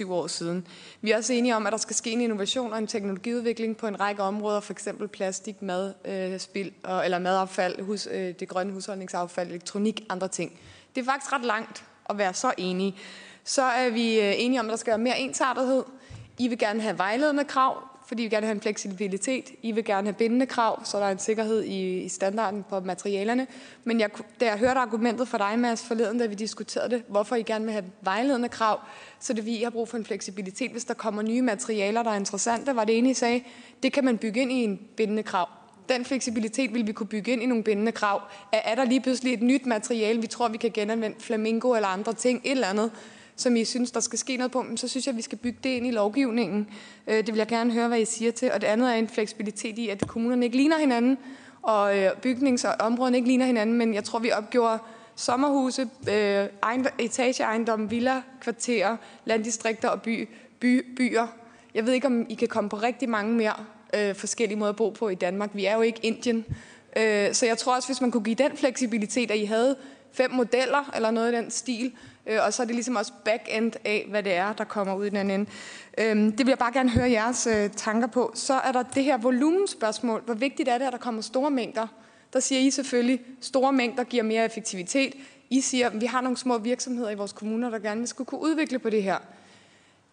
6-7 0.04 0.10
år 0.12 0.26
siden. 0.26 0.66
Vi 1.00 1.10
er 1.10 1.16
også 1.16 1.32
enige 1.32 1.56
om, 1.56 1.66
at 1.66 1.72
der 1.72 1.78
skal 1.78 1.96
ske 1.96 2.10
en 2.10 2.20
innovation 2.20 2.72
og 2.72 2.78
en 2.78 2.86
teknologiudvikling 2.86 3.76
på 3.76 3.86
en 3.86 4.00
række 4.00 4.22
områder, 4.22 4.60
f.eks. 4.60 4.88
plastik, 5.12 5.62
mad, 5.62 5.94
øh, 6.04 6.40
spild, 6.40 6.72
eller 7.04 7.18
madaffald, 7.18 7.82
hus, 7.82 8.08
øh, 8.10 8.34
det 8.40 8.48
grønne 8.48 8.72
husholdningsaffald, 8.72 9.48
elektronik, 9.48 10.04
andre 10.08 10.28
ting. 10.28 10.58
Det 10.94 11.00
er 11.00 11.04
faktisk 11.04 11.32
ret 11.32 11.44
langt 11.44 11.84
at 12.10 12.18
være 12.18 12.34
så 12.34 12.52
enige. 12.58 12.96
Så 13.44 13.62
er 13.62 13.90
vi 13.90 14.20
øh, 14.20 14.32
enige 14.36 14.60
om, 14.60 14.66
at 14.66 14.70
der 14.70 14.76
skal 14.76 14.90
være 14.90 14.98
mere 14.98 15.18
ensartethed. 15.18 15.84
I 16.38 16.48
vil 16.48 16.58
gerne 16.58 16.80
have 16.80 16.98
vejledende 16.98 17.44
krav 17.44 17.93
fordi 18.06 18.22
vi 18.22 18.28
gerne 18.28 18.40
vil 18.40 18.46
have 18.46 18.54
en 18.54 18.60
fleksibilitet. 18.60 19.50
I 19.62 19.72
vil 19.72 19.84
gerne 19.84 20.06
have 20.06 20.14
bindende 20.14 20.46
krav, 20.46 20.84
så 20.84 20.98
der 20.98 21.04
er 21.04 21.10
en 21.10 21.18
sikkerhed 21.18 21.62
i, 21.62 22.02
i 22.02 22.08
standarden 22.08 22.64
på 22.70 22.80
materialerne. 22.80 23.46
Men 23.84 24.00
jeg, 24.00 24.10
da 24.40 24.44
jeg 24.44 24.58
hørte 24.58 24.80
argumentet 24.80 25.28
fra 25.28 25.38
dig, 25.38 25.58
Mads, 25.58 25.82
forleden, 25.82 26.18
da 26.18 26.26
vi 26.26 26.34
diskuterede 26.34 26.90
det, 26.90 27.02
hvorfor 27.08 27.36
I 27.36 27.42
gerne 27.42 27.64
vil 27.64 27.72
have 27.72 27.84
vejledende 28.00 28.48
krav, 28.48 28.80
så 29.20 29.32
det 29.32 29.46
vi 29.46 29.62
har 29.62 29.70
brug 29.70 29.88
for 29.88 29.96
en 29.96 30.04
fleksibilitet. 30.04 30.70
Hvis 30.70 30.84
der 30.84 30.94
kommer 30.94 31.22
nye 31.22 31.42
materialer, 31.42 32.02
der 32.02 32.10
er 32.10 32.16
interessante, 32.16 32.76
var 32.76 32.84
det 32.84 32.98
ene, 32.98 33.10
I 33.10 33.14
sagde, 33.14 33.42
det 33.82 33.92
kan 33.92 34.04
man 34.04 34.18
bygge 34.18 34.40
ind 34.40 34.52
i 34.52 34.64
en 34.64 34.80
bindende 34.96 35.22
krav. 35.22 35.48
Den 35.88 36.04
fleksibilitet 36.04 36.74
vil 36.74 36.86
vi 36.86 36.92
kunne 36.92 37.06
bygge 37.06 37.32
ind 37.32 37.42
i 37.42 37.46
nogle 37.46 37.64
bindende 37.64 37.92
krav. 37.92 38.22
Er, 38.52 38.60
er 38.64 38.74
der 38.74 38.84
lige 38.84 39.00
pludselig 39.00 39.34
et 39.34 39.42
nyt 39.42 39.66
materiale, 39.66 40.20
vi 40.20 40.26
tror, 40.26 40.48
vi 40.48 40.56
kan 40.56 40.70
genanvende, 40.70 41.16
flamingo 41.20 41.74
eller 41.74 41.88
andre 41.88 42.12
ting, 42.12 42.40
et 42.44 42.50
eller 42.50 42.66
andet, 42.66 42.90
som 43.36 43.56
I 43.56 43.64
synes, 43.64 43.90
der 43.90 44.00
skal 44.00 44.18
ske 44.18 44.36
noget 44.36 44.52
på, 44.52 44.64
så 44.76 44.88
synes 44.88 45.06
jeg, 45.06 45.12
at 45.12 45.16
vi 45.16 45.22
skal 45.22 45.38
bygge 45.38 45.58
det 45.62 45.70
ind 45.70 45.86
i 45.86 45.90
lovgivningen. 45.90 46.68
Øh, 47.06 47.16
det 47.16 47.26
vil 47.26 47.36
jeg 47.36 47.46
gerne 47.46 47.72
høre, 47.72 47.88
hvad 47.88 48.00
I 48.00 48.04
siger 48.04 48.32
til. 48.32 48.52
Og 48.52 48.60
det 48.60 48.66
andet 48.66 48.90
er 48.90 48.94
en 48.94 49.08
fleksibilitet 49.08 49.78
i, 49.78 49.88
at 49.88 50.08
kommunerne 50.08 50.44
ikke 50.44 50.56
ligner 50.56 50.78
hinanden, 50.78 51.18
og 51.62 51.98
øh, 51.98 52.10
bygnings- 52.26 52.68
og 52.68 52.74
områderne 52.78 53.16
ikke 53.16 53.28
ligner 53.28 53.46
hinanden, 53.46 53.76
men 53.76 53.94
jeg 53.94 54.04
tror, 54.04 54.18
vi 54.18 54.30
opgjorde 54.32 54.78
sommerhuse, 55.16 55.88
øh, 56.08 56.46
etageejendomme, 56.98 57.90
villa, 57.90 58.22
kvarterer, 58.40 58.96
landdistrikter 59.24 59.88
og 59.88 60.02
by, 60.02 60.28
by, 60.60 60.94
byer. 60.96 61.26
Jeg 61.74 61.86
ved 61.86 61.92
ikke, 61.92 62.06
om 62.06 62.26
I 62.28 62.34
kan 62.34 62.48
komme 62.48 62.70
på 62.70 62.76
rigtig 62.76 63.08
mange 63.08 63.34
mere 63.34 63.54
øh, 63.94 64.14
forskellige 64.14 64.58
måder 64.58 64.70
at 64.70 64.76
bo 64.76 64.90
på 64.90 65.08
i 65.08 65.14
Danmark. 65.14 65.50
Vi 65.52 65.64
er 65.64 65.74
jo 65.74 65.80
ikke 65.80 66.00
Indien. 66.02 66.44
Øh, 66.96 67.34
så 67.34 67.46
jeg 67.46 67.58
tror 67.58 67.76
også, 67.76 67.88
hvis 67.88 68.00
man 68.00 68.10
kunne 68.10 68.24
give 68.24 68.36
den 68.36 68.56
fleksibilitet, 68.56 69.30
at 69.30 69.38
I 69.38 69.44
havde 69.44 69.76
fem 70.12 70.30
modeller 70.30 70.90
eller 70.96 71.10
noget 71.10 71.32
i 71.32 71.36
den 71.36 71.50
stil, 71.50 71.92
øh, 72.26 72.38
og 72.46 72.52
så 72.52 72.62
er 72.62 72.66
det 72.66 72.74
ligesom 72.74 72.96
også 72.96 73.12
back-end 73.24 73.72
af, 73.84 74.06
hvad 74.10 74.22
det 74.22 74.34
er, 74.34 74.52
der 74.52 74.64
kommer 74.64 74.94
ud 74.94 75.06
i 75.06 75.10
den 75.10 75.30
ende. 75.30 75.50
Øh, 75.98 76.16
det 76.16 76.38
vil 76.38 76.48
jeg 76.48 76.58
bare 76.58 76.72
gerne 76.72 76.90
høre 76.90 77.10
jeres 77.10 77.46
øh, 77.46 77.70
tanker 77.70 78.06
på. 78.06 78.32
Så 78.34 78.54
er 78.54 78.72
der 78.72 78.82
det 78.82 79.04
her 79.04 79.18
volumenspørgsmål. 79.18 80.22
Hvor 80.24 80.34
vigtigt 80.34 80.68
er 80.68 80.78
det, 80.78 80.86
at 80.86 80.92
der 80.92 80.98
kommer 80.98 81.22
store 81.22 81.50
mængder? 81.50 81.86
Der 82.32 82.40
siger 82.40 82.60
I 82.60 82.70
selvfølgelig, 82.70 83.20
at 83.38 83.44
store 83.44 83.72
mængder 83.72 84.04
giver 84.04 84.22
mere 84.22 84.44
effektivitet. 84.44 85.14
I 85.50 85.60
siger, 85.60 85.86
at 85.86 86.00
vi 86.00 86.06
har 86.06 86.20
nogle 86.20 86.36
små 86.36 86.58
virksomheder 86.58 87.10
i 87.10 87.14
vores 87.14 87.32
kommuner, 87.32 87.70
der 87.70 87.78
gerne 87.78 88.06
skulle 88.06 88.26
kunne 88.26 88.40
udvikle 88.40 88.78
på 88.78 88.90
det 88.90 89.02
her. 89.02 89.18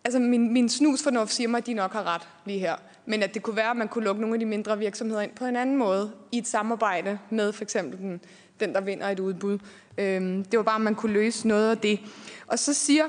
Altså 0.03 0.19
min, 0.19 0.53
min 0.53 0.69
snusfornuft 0.69 1.33
siger 1.33 1.47
mig, 1.47 1.57
at 1.57 1.65
de 1.65 1.73
nok 1.73 1.93
har 1.93 2.03
ret 2.03 2.27
lige 2.45 2.59
her. 2.59 2.75
Men 3.05 3.23
at 3.23 3.33
det 3.33 3.41
kunne 3.41 3.55
være, 3.55 3.69
at 3.69 3.77
man 3.77 3.87
kunne 3.87 4.03
lukke 4.03 4.21
nogle 4.21 4.35
af 4.35 4.39
de 4.39 4.45
mindre 4.45 4.77
virksomheder 4.77 5.21
ind 5.21 5.31
på 5.31 5.45
en 5.45 5.55
anden 5.55 5.77
måde 5.77 6.11
i 6.31 6.37
et 6.37 6.47
samarbejde 6.47 7.19
med 7.29 7.53
for 7.53 7.63
eksempel 7.63 7.99
den, 7.99 8.21
den 8.61 8.73
der 8.73 8.81
vinder 8.81 9.09
et 9.09 9.19
udbud. 9.19 9.59
Øh, 9.97 10.21
det 10.21 10.57
var 10.57 10.63
bare, 10.63 10.75
om 10.75 10.81
man 10.81 10.95
kunne 10.95 11.13
løse 11.13 11.47
noget 11.47 11.71
af 11.71 11.77
det. 11.77 11.99
Og 12.47 12.59
så 12.59 12.73
siger, 12.73 13.05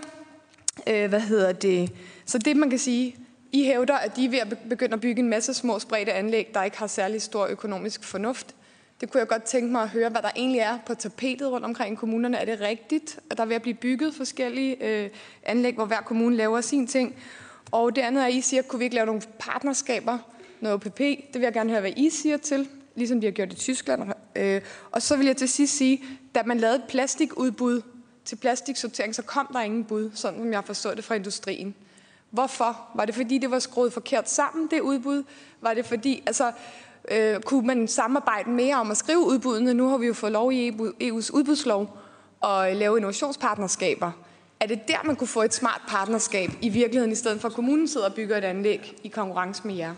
øh, 0.88 1.08
hvad 1.08 1.20
hedder 1.20 1.52
det, 1.52 1.92
så 2.26 2.38
det 2.38 2.56
man 2.56 2.70
kan 2.70 2.78
sige, 2.78 3.16
I 3.52 3.64
hævder, 3.64 3.94
at 3.94 4.16
de 4.16 4.24
er 4.24 4.30
ved 4.30 4.38
at 4.38 4.58
begynde 4.68 4.94
at 4.94 5.00
bygge 5.00 5.22
en 5.22 5.28
masse 5.28 5.54
små 5.54 5.78
spredte 5.78 6.12
anlæg, 6.12 6.50
der 6.54 6.62
ikke 6.62 6.78
har 6.78 6.86
særlig 6.86 7.22
stor 7.22 7.46
økonomisk 7.46 8.04
fornuft. 8.04 8.54
Det 9.00 9.10
kunne 9.10 9.18
jeg 9.18 9.28
godt 9.28 9.42
tænke 9.42 9.72
mig 9.72 9.82
at 9.82 9.88
høre, 9.88 10.08
hvad 10.08 10.22
der 10.22 10.30
egentlig 10.36 10.60
er 10.60 10.78
på 10.86 10.94
tapetet 10.94 11.50
rundt 11.50 11.66
omkring 11.66 11.92
i 11.92 11.96
kommunerne. 11.96 12.36
Er 12.36 12.44
det 12.44 12.60
rigtigt, 12.60 13.18
at 13.30 13.36
der 13.36 13.42
er 13.42 13.46
ved 13.46 13.56
at 13.56 13.62
blive 13.62 13.74
bygget 13.74 14.14
forskellige 14.14 14.84
øh, 14.84 15.10
anlæg, 15.42 15.74
hvor 15.74 15.84
hver 15.84 16.00
kommune 16.00 16.36
laver 16.36 16.60
sin 16.60 16.86
ting? 16.86 17.14
Og 17.70 17.96
det 17.96 18.02
andet 18.02 18.22
er, 18.22 18.26
at 18.26 18.32
I 18.32 18.40
siger, 18.40 18.62
kunne 18.62 18.78
vi 18.78 18.84
ikke 18.84 18.94
lave 18.94 19.06
nogle 19.06 19.22
partnerskaber, 19.38 20.18
noget 20.60 20.74
OPP? 20.74 20.98
Det 20.98 21.34
vil 21.34 21.42
jeg 21.42 21.52
gerne 21.52 21.70
høre, 21.70 21.80
hvad 21.80 21.92
I 21.96 22.10
siger 22.10 22.36
til, 22.36 22.68
ligesom 22.96 23.20
de 23.20 23.26
har 23.26 23.32
gjort 23.32 23.52
i 23.52 23.56
Tyskland. 23.56 24.12
Øh, 24.36 24.60
og 24.90 25.02
så 25.02 25.16
vil 25.16 25.26
jeg 25.26 25.36
til 25.36 25.48
sidst 25.48 25.76
sige, 25.76 26.04
da 26.34 26.42
man 26.46 26.58
lavede 26.58 26.76
et 26.76 26.84
plastikudbud 26.88 27.82
til 28.24 28.36
plastiksortering, 28.36 29.14
så 29.14 29.22
kom 29.22 29.48
der 29.52 29.60
ingen 29.60 29.84
bud, 29.84 30.10
sådan 30.14 30.38
som 30.38 30.52
jeg 30.52 30.64
forstod 30.64 30.96
det 30.96 31.04
fra 31.04 31.14
industrien. 31.14 31.74
Hvorfor? 32.30 32.80
Var 32.94 33.04
det 33.04 33.14
fordi, 33.14 33.38
det 33.38 33.50
var 33.50 33.58
skruet 33.58 33.92
forkert 33.92 34.30
sammen, 34.30 34.68
det 34.70 34.80
udbud? 34.80 35.24
Var 35.60 35.74
det 35.74 35.86
fordi, 35.86 36.22
altså, 36.26 36.52
øh, 37.10 37.40
kunne 37.40 37.66
man 37.66 37.88
samarbejde 37.88 38.50
mere 38.50 38.76
om 38.76 38.90
at 38.90 38.96
skrive 38.96 39.18
udbuddene? 39.18 39.74
Nu 39.74 39.88
har 39.88 39.98
vi 39.98 40.06
jo 40.06 40.14
fået 40.14 40.32
lov 40.32 40.52
i 40.52 40.70
EU's 40.70 41.30
udbudslov 41.32 41.98
at 42.44 42.70
øh, 42.70 42.76
lave 42.76 42.96
innovationspartnerskaber. 42.96 44.12
Er 44.60 44.66
det 44.66 44.88
der, 44.88 45.02
man 45.04 45.16
kunne 45.16 45.28
få 45.28 45.42
et 45.42 45.54
smart 45.54 45.80
partnerskab 45.88 46.50
i 46.60 46.68
virkeligheden, 46.68 47.12
i 47.12 47.14
stedet 47.14 47.40
for 47.40 47.48
at 47.48 47.54
kommunen 47.54 47.88
sidder 47.88 48.06
og 48.08 48.14
bygger 48.14 48.36
et 48.36 48.44
anlæg 48.44 48.94
i 49.02 49.08
konkurrence 49.08 49.66
med 49.66 49.74
jer? 49.74 49.94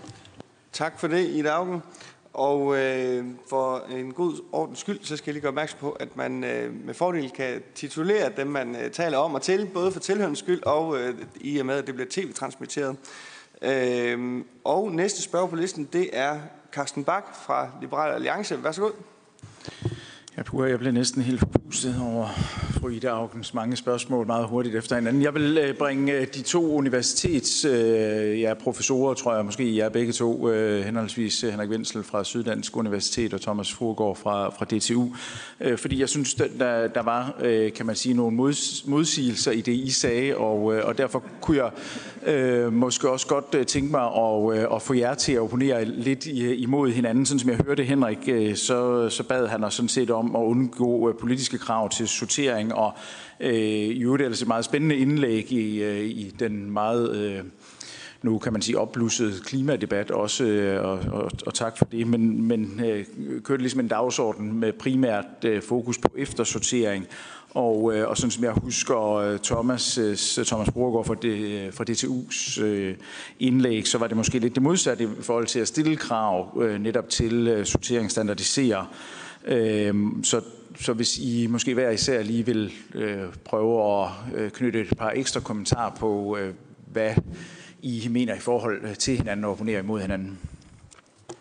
Tak 0.73 1.01
for 1.01 1.07
det, 1.07 1.29
Ida 1.29 1.49
Augen. 1.49 1.83
Og 2.35 2.77
øh, 2.77 3.25
for 3.49 3.87
en 3.91 4.13
god 4.13 4.45
ordens 4.53 4.79
skyld, 4.79 4.99
så 5.03 5.17
skal 5.17 5.31
jeg 5.31 5.33
lige 5.33 5.43
gøre 5.43 5.49
opmærksom 5.49 5.79
på, 5.81 5.91
at 5.91 6.17
man 6.17 6.45
øh, 6.45 6.85
med 6.87 6.95
fordel 6.95 7.31
kan 7.31 7.63
titulere 7.75 8.31
dem, 8.37 8.47
man 8.47 8.77
øh, 8.77 8.91
taler 8.91 9.19
om 9.19 9.35
og 9.35 9.43
til, 9.43 9.71
både 9.75 9.93
for 9.93 10.01
tilhørende 10.01 10.37
skyld 10.37 10.63
og 10.63 10.99
øh, 10.99 11.15
i 11.41 11.59
og 11.59 11.67
med, 11.67 11.75
at 11.75 11.87
det 11.87 11.95
bliver 11.95 12.09
tv-transmitteret. 12.11 12.97
Øh, 13.63 14.45
og 14.65 14.93
næste 14.93 15.23
spørger 15.23 15.47
på 15.47 15.57
listen, 15.57 15.89
det 15.93 16.11
er 16.13 16.41
Carsten 16.73 17.05
Bak 17.05 17.25
fra 17.47 17.71
Liberal 17.81 18.15
Alliance. 18.15 18.65
Værsgo. 18.65 18.91
Ja, 20.37 20.43
puha, 20.43 20.69
jeg 20.69 20.79
blev 20.79 20.93
næsten 20.93 21.23
helt 21.23 21.39
forpustet 21.39 21.97
over 22.03 22.29
fru 22.71 22.89
Ida 22.89 23.09
Augens 23.09 23.55
mange 23.55 23.77
spørgsmål 23.77 24.27
meget 24.27 24.47
hurtigt 24.47 24.77
efter 24.77 24.97
hinanden. 24.97 25.23
Jeg 25.23 25.35
vil 25.35 25.59
øh, 25.59 25.75
bringe 25.75 26.13
øh, 26.13 26.27
de 26.35 26.43
to 26.43 26.75
universitets 26.75 27.65
øh, 27.65 28.41
ja, 28.41 28.55
professorer, 28.55 29.15
tror 29.15 29.35
jeg 29.35 29.45
måske, 29.45 29.77
jeg 29.77 29.85
er 29.85 29.89
begge 29.89 30.13
to, 30.13 30.51
øh, 30.51 30.85
henholdsvis 30.85 31.45
øh, 31.45 31.51
Henrik 31.51 31.71
Vindsel 31.71 32.03
fra 32.03 32.25
Syddansk 32.25 32.77
Universitet 32.77 33.35
og 33.35 33.41
Thomas 33.41 33.73
Furgård 33.73 34.17
fra, 34.17 34.49
fra 34.49 34.65
DTU, 34.65 35.15
fordi 35.77 36.01
jeg 36.01 36.09
synes, 36.09 36.35
der, 36.35 36.89
der 36.89 37.03
var, 37.03 37.35
kan 37.77 37.87
man 37.87 37.97
sige, 37.97 38.15
nogle 38.15 38.37
modsigelser 38.87 39.51
i 39.51 39.61
det, 39.61 39.73
I 39.73 39.91
sagde, 39.91 40.37
og, 40.37 40.65
og 40.65 40.99
derfor 40.99 41.23
kunne 41.41 41.57
jeg 41.57 41.71
øh, 42.35 42.73
måske 42.73 43.11
også 43.11 43.27
godt 43.27 43.67
tænke 43.67 43.91
mig 43.91 44.03
at, 44.03 44.75
at 44.75 44.83
få 44.83 44.95
jer 44.95 45.15
til 45.15 45.33
at 45.33 45.41
opponere 45.41 45.85
lidt 45.85 46.27
imod 46.27 46.91
hinanden. 46.91 47.27
Sådan 47.27 47.39
som 47.39 47.51
jeg 47.51 47.59
hørte 47.67 47.85
Henrik, 47.85 48.57
så, 48.57 49.09
så 49.11 49.23
bad 49.23 49.47
han 49.47 49.65
os 49.65 49.75
sådan 49.75 49.89
set 49.89 50.11
om 50.11 50.24
at 50.27 50.41
undgå 50.41 51.09
øh, 51.09 51.15
politiske 51.21 51.59
krav 51.59 51.91
til 51.91 52.09
sortering, 52.09 52.75
og 52.75 52.93
øh, 53.41 53.55
i 53.55 54.03
øvrigt 54.03 54.23
er 54.23 54.29
det 54.29 54.43
et 54.43 54.49
meget 54.49 54.65
spændende 54.65 54.97
indlæg 54.97 55.53
i, 55.53 55.83
øh, 55.83 56.05
i 56.05 56.35
den 56.39 56.71
meget... 56.71 57.17
Øh, 57.17 57.45
nu 58.25 58.39
kan 58.39 58.53
man 58.53 58.63
sige 58.63 58.79
opblusset 58.79 59.43
klimadebat 59.45 60.11
også, 60.11 60.45
øh, 60.45 60.85
og, 60.85 60.99
og, 61.13 61.31
og 61.47 61.55
tak 61.55 61.79
for 61.79 61.85
det, 61.85 62.07
men, 62.07 62.43
men 62.43 62.81
øh, 62.85 63.05
kørte 63.43 63.63
ligesom 63.63 63.81
en 63.81 63.89
dagsorden 63.89 64.53
med 64.53 64.73
primært 64.73 65.25
øh, 65.45 65.63
fokus 65.63 65.99
på 65.99 66.09
eftersortering, 66.17 67.07
og, 67.51 67.97
øh, 67.97 68.09
og 68.09 68.17
sådan 68.17 68.31
som 68.31 68.45
jeg 68.45 68.53
husker 68.53 69.15
øh, 69.15 69.39
Thomas, 69.39 69.99
Thomas 70.47 70.71
Brogaard 70.71 71.07
fra, 71.07 71.15
det, 71.23 71.75
fra 71.75 71.85
DTU's 71.91 72.63
øh, 72.63 72.95
indlæg, 73.41 73.89
så 73.89 73.99
var 73.99 74.07
det 74.07 74.17
måske 74.17 74.39
lidt 74.39 74.55
det 74.55 74.63
modsatte 74.63 75.05
i 75.05 75.09
forhold 75.21 75.47
til 75.47 75.61
at 75.61 75.69
stille 75.69 75.97
krav 75.97 76.63
øh, 76.63 76.81
netop 76.81 77.09
til 77.09 77.49
øh, 77.49 77.67
sorteringsstandardisere. 77.67 78.67
standardisere 78.67 78.87
Øh, 78.91 79.24
så, 80.23 80.41
så 80.81 80.93
hvis 80.93 81.19
I 81.19 81.47
måske 81.47 81.75
hver 81.75 81.91
især 81.91 82.23
lige 82.23 82.47
vil 82.47 82.73
øh, 82.95 83.23
prøve 83.45 84.03
at 84.03 84.11
øh, 84.35 84.51
knytte 84.51 84.81
et 84.81 84.99
par 84.99 85.11
ekstra 85.11 85.41
kommentarer 85.41 85.95
på, 85.95 86.37
øh, 86.37 86.55
hvad 86.87 87.15
I 87.83 88.09
mener 88.11 88.35
i 88.35 88.39
forhold 88.39 88.97
til 88.97 89.17
hinanden 89.17 89.45
og 89.45 89.51
opponere 89.51 89.81
imod 89.81 90.01
hinanden. 90.01 90.39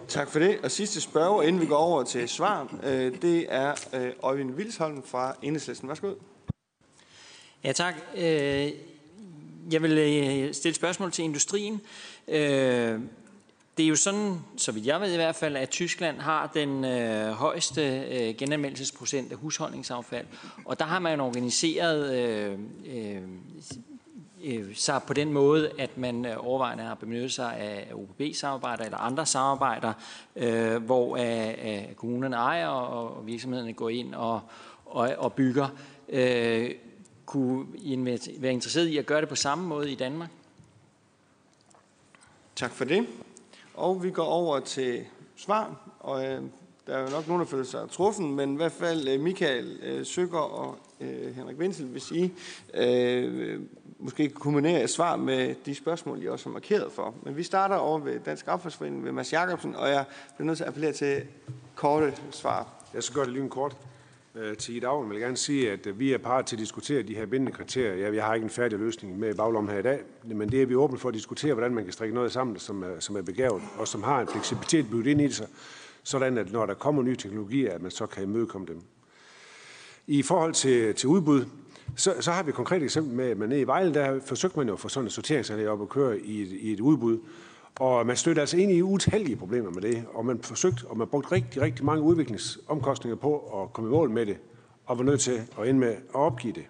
Tak 0.07 0.29
for 0.29 0.39
det. 0.39 0.57
Og 0.63 0.71
sidste 0.71 1.01
spørger, 1.01 1.43
inden 1.43 1.61
vi 1.61 1.65
går 1.65 1.77
over 1.77 2.03
til 2.03 2.29
svar, 2.29 2.75
det 3.21 3.45
er 3.49 3.73
Øjvind 4.23 4.55
Vilsholm 4.55 5.03
fra 5.05 5.35
Enhedslisten. 5.41 5.89
Værsgo. 5.89 6.13
Ja, 7.63 7.71
tak. 7.71 7.93
Øh, 8.17 8.71
jeg 9.71 9.81
vil 9.81 10.49
stille 10.53 10.75
spørgsmål 10.75 11.11
til 11.11 11.23
industrien. 11.23 11.81
Det 13.77 13.83
er 13.83 13.87
jo 13.87 13.95
sådan, 13.95 14.39
så 14.57 14.71
vidt 14.71 14.85
jeg 14.85 15.01
ved 15.01 15.13
i 15.13 15.15
hvert 15.15 15.35
fald, 15.35 15.55
at 15.55 15.69
Tyskland 15.69 16.19
har 16.19 16.51
den 16.53 16.85
øh, 16.85 17.31
højeste 17.31 17.99
øh, 17.99 18.35
genanmeldelsesprocent 18.35 19.31
af 19.31 19.37
husholdningsaffald. 19.37 20.27
Og 20.65 20.79
der 20.79 20.85
har 20.85 20.99
man 20.99 21.19
organiseret 21.19 22.13
øh, 22.15 22.59
øh, 22.85 23.21
øh, 24.43 24.75
sig 24.75 25.01
på 25.07 25.13
den 25.13 25.33
måde, 25.33 25.71
at 25.79 25.97
man 25.97 26.25
øh, 26.25 26.35
overvejende 26.37 26.83
har 26.83 26.95
benyttet 26.95 27.31
sig 27.31 27.57
af 27.57 27.91
OPB-samarbejder 27.93 28.85
eller 28.85 28.97
andre 28.97 29.25
samarbejder, 29.25 29.93
øh, 30.35 30.83
hvor 30.83 31.17
øh, 31.17 31.49
øh 31.49 31.93
kommunerne 31.95 32.35
ejer 32.35 32.67
og 32.67 33.27
virksomhederne 33.27 33.73
går 33.73 33.89
ind 33.89 34.15
og, 34.15 34.41
og, 34.85 35.15
og 35.17 35.33
bygger. 35.33 35.67
Øh, 36.09 36.71
kunne 37.25 37.65
I 37.75 38.19
være 38.37 38.53
interesseret 38.53 38.87
i 38.87 38.97
at 38.97 39.05
gøre 39.05 39.21
det 39.21 39.29
på 39.29 39.35
samme 39.35 39.67
måde 39.67 39.91
i 39.91 39.95
Danmark? 39.95 40.29
Tak 42.55 42.71
for 42.71 42.85
det. 42.85 43.07
Og 43.73 44.03
vi 44.03 44.11
går 44.11 44.25
over 44.25 44.59
til 44.59 45.05
svar, 45.35 45.93
og 45.99 46.25
øh, 46.25 46.41
der 46.87 46.97
er 46.97 47.01
jo 47.01 47.09
nok 47.09 47.27
nogen, 47.27 47.39
der 47.39 47.47
føler 47.47 47.63
sig 47.63 47.89
truffen, 47.89 48.35
men 48.35 48.53
i 48.53 48.55
hvert 48.55 48.71
fald 48.71 49.07
øh, 49.07 49.19
Michael 49.19 49.79
øh, 49.83 50.05
Søger 50.05 50.37
og 50.37 50.77
øh, 51.01 51.35
Henrik 51.35 51.59
Vindsel, 51.59 51.85
hvis 51.85 52.11
I 52.11 52.33
øh, 52.73 53.59
måske 53.99 54.29
kan 54.29 54.39
kombinere 54.39 54.83
et 54.83 54.89
svar 54.89 55.15
med 55.15 55.55
de 55.65 55.75
spørgsmål, 55.75 56.23
I 56.23 56.27
også 56.27 56.45
har 56.45 56.53
markeret 56.53 56.91
for. 56.91 57.15
Men 57.23 57.37
vi 57.37 57.43
starter 57.43 57.75
over 57.75 57.99
ved 57.99 58.19
Dansk 58.19 58.47
Affaldsforening 58.47 59.05
ved 59.05 59.11
Mads 59.11 59.33
Jacobsen, 59.33 59.75
og 59.75 59.89
jeg 59.89 60.05
bliver 60.35 60.45
nødt 60.45 60.57
til 60.57 60.63
at 60.63 60.67
appellere 60.67 60.93
til 60.93 61.21
korte 61.75 62.13
svar. 62.31 62.67
Jeg 62.93 63.03
skal 63.03 63.15
gøre 63.15 63.25
det 63.25 63.33
lige 63.33 63.49
kort 63.49 63.77
Øh, 64.35 64.57
til 64.57 64.75
i 64.75 64.79
dag. 64.79 65.01
Jeg 65.01 65.09
vil 65.09 65.19
gerne 65.19 65.37
sige, 65.37 65.71
at 65.71 65.87
øh, 65.87 65.99
vi 65.99 66.13
er 66.13 66.17
parat 66.17 66.45
til 66.45 66.55
at 66.55 66.59
diskutere 66.59 67.03
de 67.03 67.15
her 67.15 67.25
bindende 67.25 67.51
kriterier. 67.51 68.11
Jeg, 68.11 68.25
har 68.25 68.33
ikke 68.33 68.43
en 68.43 68.49
færdig 68.49 68.79
løsning 68.79 69.19
med 69.19 69.35
baglom 69.35 69.67
her 69.67 69.79
i 69.79 69.81
dag, 69.81 69.99
men 70.23 70.51
det 70.51 70.61
er 70.61 70.65
vi 70.65 70.75
åbne 70.75 70.97
for 70.97 71.09
at 71.09 71.15
diskutere, 71.15 71.53
hvordan 71.53 71.73
man 71.73 71.83
kan 71.83 71.93
strikke 71.93 72.15
noget 72.15 72.31
sammen, 72.31 72.59
som 72.59 72.83
er, 72.83 72.99
som 72.99 73.15
er 73.15 73.21
begavet, 73.21 73.61
og 73.77 73.87
som 73.87 74.03
har 74.03 74.21
en 74.21 74.27
fleksibilitet 74.27 74.89
bygget 74.89 75.11
ind 75.11 75.21
i 75.21 75.29
sig, 75.29 75.47
sådan 76.03 76.37
at 76.37 76.51
når 76.51 76.65
der 76.65 76.73
kommer 76.73 77.03
nye 77.03 77.15
teknologier, 77.15 77.73
at 77.73 77.81
man 77.81 77.91
så 77.91 78.05
kan 78.05 78.23
imødekomme 78.23 78.67
dem. 78.67 78.81
I 80.07 80.21
forhold 80.21 80.53
til, 80.53 80.95
til 80.95 81.09
udbud, 81.09 81.45
så, 81.95 82.13
så 82.19 82.31
har 82.31 82.43
vi 82.43 82.49
et 82.49 82.55
konkret 82.55 82.83
eksempel 82.83 83.15
med, 83.15 83.29
at 83.29 83.37
man 83.37 83.49
nede 83.49 83.61
i 83.61 83.67
Vejle, 83.67 83.93
der 83.93 84.19
forsøgte 84.25 84.57
man 84.59 84.67
jo 84.67 84.73
at 84.73 84.79
få 84.79 84.89
sådan 84.89 85.07
en 85.07 85.11
sorteringsanlæg 85.11 85.67
op 85.67 85.81
at 85.81 85.89
køre 85.89 86.19
i 86.19 86.41
et, 86.41 86.51
i 86.51 86.73
et 86.73 86.79
udbud, 86.79 87.19
og 87.79 88.05
man 88.05 88.15
stødte 88.15 88.41
altså 88.41 88.57
ind 88.57 88.71
i 88.71 88.81
utallige 88.81 89.35
problemer 89.35 89.69
med 89.69 89.81
det, 89.81 90.05
og 90.13 90.25
man 90.25 90.39
forsøgte, 90.41 90.87
og 90.87 90.97
man 90.97 91.07
brugte 91.07 91.31
rigtig, 91.31 91.61
rigtig 91.61 91.85
mange 91.85 92.03
udviklingsomkostninger 92.03 93.15
på 93.15 93.61
at 93.63 93.73
komme 93.73 93.89
i 93.89 93.91
mål 93.91 94.09
med 94.09 94.25
det, 94.25 94.37
og 94.85 94.97
var 94.97 95.03
nødt 95.03 95.21
til 95.21 95.41
at 95.59 95.67
ende 95.67 95.79
med 95.79 95.91
at 95.91 95.99
opgive 96.13 96.53
det. 96.53 96.65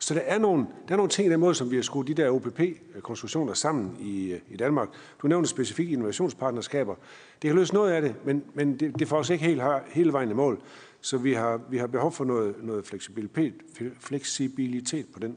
Så 0.00 0.14
der 0.14 0.20
er 0.20 0.38
nogle, 0.38 0.66
der 0.88 0.92
er 0.92 0.96
nogle 0.96 1.10
ting 1.10 1.28
i 1.28 1.30
den 1.30 1.40
måde, 1.40 1.54
som 1.54 1.70
vi 1.70 1.76
har 1.76 1.82
skruet 1.82 2.06
de 2.06 2.14
der 2.14 2.30
OPP-konstruktioner 2.30 3.54
sammen 3.54 3.96
i, 4.00 4.34
i 4.50 4.56
Danmark. 4.56 4.88
Du 5.22 5.28
nævnte 5.28 5.48
specifikke 5.48 5.92
innovationspartnerskaber. 5.92 6.94
Det 7.42 7.48
kan 7.48 7.56
løse 7.56 7.74
noget 7.74 7.92
af 7.92 8.02
det, 8.02 8.14
men, 8.24 8.44
men 8.54 8.80
det, 8.80 8.98
det 8.98 9.08
får 9.08 9.16
os 9.16 9.30
ikke 9.30 9.44
helt, 9.44 9.62
hele 9.92 10.12
vejen 10.12 10.30
i 10.30 10.34
mål. 10.34 10.60
Så 11.00 11.18
vi 11.18 11.32
har, 11.32 11.60
vi 11.70 11.78
har 11.78 11.86
behov 11.86 12.12
for 12.12 12.24
noget, 12.24 12.54
noget 12.62 12.86
fleksibilitet, 12.86 13.54
fleksibilitet 14.00 15.06
på, 15.12 15.18
den, 15.18 15.36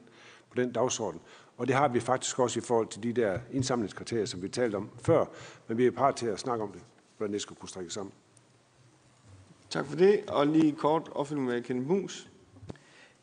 på 0.50 0.56
den 0.56 0.72
dagsorden. 0.72 1.20
Og 1.58 1.68
det 1.68 1.76
har 1.76 1.88
vi 1.88 2.00
faktisk 2.00 2.40
også 2.40 2.60
i 2.60 2.64
forhold 2.64 2.88
til 2.88 3.04
de 3.04 3.14
der 3.14 3.40
indsamlingskriterier, 3.52 4.26
som 4.26 4.42
vi 4.42 4.50
talte 4.50 4.76
om 4.76 4.90
før. 5.02 5.26
Men 5.68 5.78
vi 5.78 5.86
er 5.86 5.92
parat 5.92 6.16
til 6.16 6.26
at 6.26 6.40
snakke 6.40 6.64
om 6.64 6.72
det, 6.72 6.82
hvordan 7.18 7.34
det 7.34 7.42
skal 7.42 7.56
kunne 7.56 7.70
strække 7.70 7.90
sammen. 7.90 8.14
Tak 9.70 9.86
for 9.86 9.96
det. 9.96 10.24
Og 10.28 10.48
lige 10.48 10.72
kort 10.72 11.10
opfølging 11.12 11.48
med 11.48 11.62
Kenneth 11.62 11.88
Mus. 11.88 12.30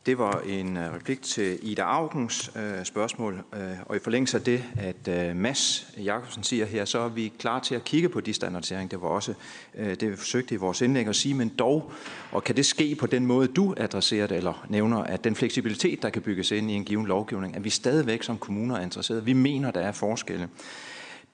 Det 0.06 0.18
var 0.18 0.40
en 0.46 0.76
øh, 0.76 0.94
replik 0.94 1.22
til 1.22 1.58
Ida 1.62 1.82
Augens 1.82 2.50
øh, 2.56 2.84
spørgsmål, 2.84 3.44
øh, 3.52 3.60
og 3.86 3.96
i 3.96 3.98
forlængelse 3.98 4.36
af 4.36 4.42
det, 4.42 4.64
at 4.78 5.08
øh, 5.08 5.36
Mads 5.36 5.86
Jakobsen 5.96 6.42
siger 6.42 6.66
her, 6.66 6.84
så 6.84 6.98
er 6.98 7.08
vi 7.08 7.32
klar 7.38 7.60
til 7.60 7.74
at 7.74 7.84
kigge 7.84 8.08
på 8.08 8.20
de 8.20 8.32
standardisering. 8.32 8.90
Det 8.90 9.02
var 9.02 9.08
også 9.08 9.34
øh, 9.74 9.94
det, 10.00 10.10
vi 10.10 10.16
forsøgte 10.16 10.54
i 10.54 10.58
vores 10.58 10.80
indlæg 10.80 11.06
at 11.06 11.16
sige, 11.16 11.34
men 11.34 11.48
dog, 11.48 11.92
og 12.32 12.44
kan 12.44 12.56
det 12.56 12.66
ske 12.66 12.94
på 12.94 13.06
den 13.06 13.26
måde, 13.26 13.48
du 13.48 13.74
adresserer 13.76 14.26
det, 14.26 14.36
eller 14.36 14.66
nævner, 14.68 14.98
at 14.98 15.24
den 15.24 15.34
fleksibilitet, 15.34 16.02
der 16.02 16.10
kan 16.10 16.22
bygges 16.22 16.50
ind 16.50 16.70
i 16.70 16.74
en 16.74 16.84
given 16.84 17.06
lovgivning, 17.06 17.56
at 17.56 17.64
vi 17.64 17.70
stadigvæk 17.70 18.22
som 18.22 18.38
kommuner 18.38 18.76
er 18.76 18.82
interesseret. 18.82 19.26
Vi 19.26 19.32
mener, 19.32 19.70
der 19.70 19.80
er 19.80 19.92
forskelle 19.92 20.48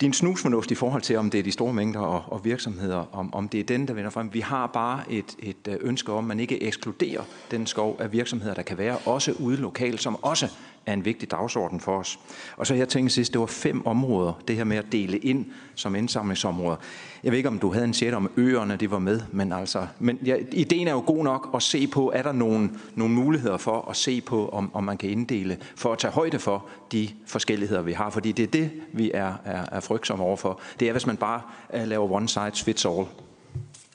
din 0.01 0.12
snusfornuft 0.12 0.70
i 0.70 0.74
forhold 0.74 1.02
til, 1.02 1.16
om 1.16 1.31
det 1.31 1.39
er 1.39 1.43
de 1.43 1.52
store 1.52 1.73
mængder 1.73 2.01
og, 2.01 2.23
og 2.27 2.44
virksomheder, 2.44 3.05
om, 3.12 3.35
om 3.35 3.48
det 3.48 3.60
er 3.60 3.64
den, 3.64 3.89
der 3.89 3.94
vinder 3.94 4.10
frem. 4.10 4.35
Vi 4.35 4.40
har 4.40 4.66
bare 4.66 5.12
et, 5.12 5.36
et 5.39 5.68
øh, 5.68 5.77
ønske 5.81 6.12
om, 6.12 6.18
at 6.18 6.24
man 6.24 6.40
ikke 6.40 6.62
ekskluderer 6.62 7.23
den 7.51 7.66
skov 7.66 7.97
af 7.98 8.12
virksomheder, 8.12 8.55
der 8.55 8.62
kan 8.62 8.78
være, 8.78 8.98
også 8.98 9.32
ude 9.32 9.56
lokalt, 9.56 10.02
som 10.02 10.24
også 10.24 10.48
er 10.87 10.93
en 10.93 11.05
vigtig 11.05 11.31
dagsorden 11.31 11.81
for 11.81 11.99
os. 11.99 12.19
Og 12.57 12.67
så 12.67 12.75
jeg 12.75 12.89
tænkte 12.89 13.15
sidst, 13.15 13.33
det 13.33 13.41
var 13.41 13.47
fem 13.47 13.87
områder, 13.87 14.33
det 14.49 14.57
her 14.57 14.65
med 14.65 14.77
at 14.77 14.93
dele 14.93 15.19
ind 15.19 15.47
som 15.75 15.95
indsamlingsområder. 15.95 16.77
Jeg 17.25 17.33
ved 17.33 17.37
ikke, 17.37 17.49
om 17.49 17.59
du 17.59 17.73
havde 17.73 17.85
en 17.85 17.95
chat 17.95 18.15
om 18.15 18.31
øerne, 18.37 18.77
det 18.77 18.91
var 18.91 18.99
med, 18.99 19.21
men 19.33 19.53
altså, 19.53 19.87
men 19.99 20.19
ja, 20.25 20.37
ideen 20.53 20.89
er 20.89 20.93
jo 20.93 21.03
god 21.07 21.25
nok 21.25 21.51
at 21.55 21.63
se 21.63 21.87
på, 21.87 22.13
er 22.15 22.23
der 22.23 22.33
nogle, 22.33 22.71
nogle 22.95 23.15
muligheder 23.15 23.57
for 23.57 23.91
at 23.91 23.97
se 23.97 24.21
på, 24.21 24.49
om, 24.49 24.71
om 24.75 24.85
man 24.85 24.97
kan 24.97 25.11
inddele, 25.11 25.59
for 25.77 25.93
at 25.93 25.99
tage 25.99 26.13
højde 26.13 26.39
for 26.39 26.67
de 26.93 27.09
forskelligheder, 27.27 27.83
vi 27.83 27.93
har, 27.93 28.11
fordi 28.11 28.33
det 28.33 28.43
er 28.43 28.47
det, 28.47 28.71
vi 28.93 29.11
er, 29.15 29.35
er, 29.45 29.65
er 29.73 29.81
frygtsomme 29.81 30.25
overfor. 30.25 30.61
Det 30.81 30.89
er, 30.89 30.93
hvis 30.93 31.07
man 31.07 31.17
bare 31.17 31.43
uh, 31.75 31.89
laver 31.89 32.13
one 32.13 32.29
size 32.29 32.65
fits 32.65 32.85
all. 32.85 33.07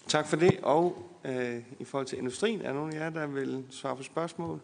Tak 0.07 0.27
for 0.27 0.35
det, 0.35 0.57
og 0.63 1.03
øh, 1.25 1.55
i 1.79 1.85
forhold 1.85 2.07
til 2.07 2.17
industrien, 2.17 2.61
er 2.61 2.67
der 2.67 2.73
nogen 2.73 2.93
af 2.93 2.99
jer, 2.99 3.09
der 3.09 3.27
vil 3.27 3.63
svare 3.69 3.95
på 3.95 4.03
spørgsmål? 4.03 4.59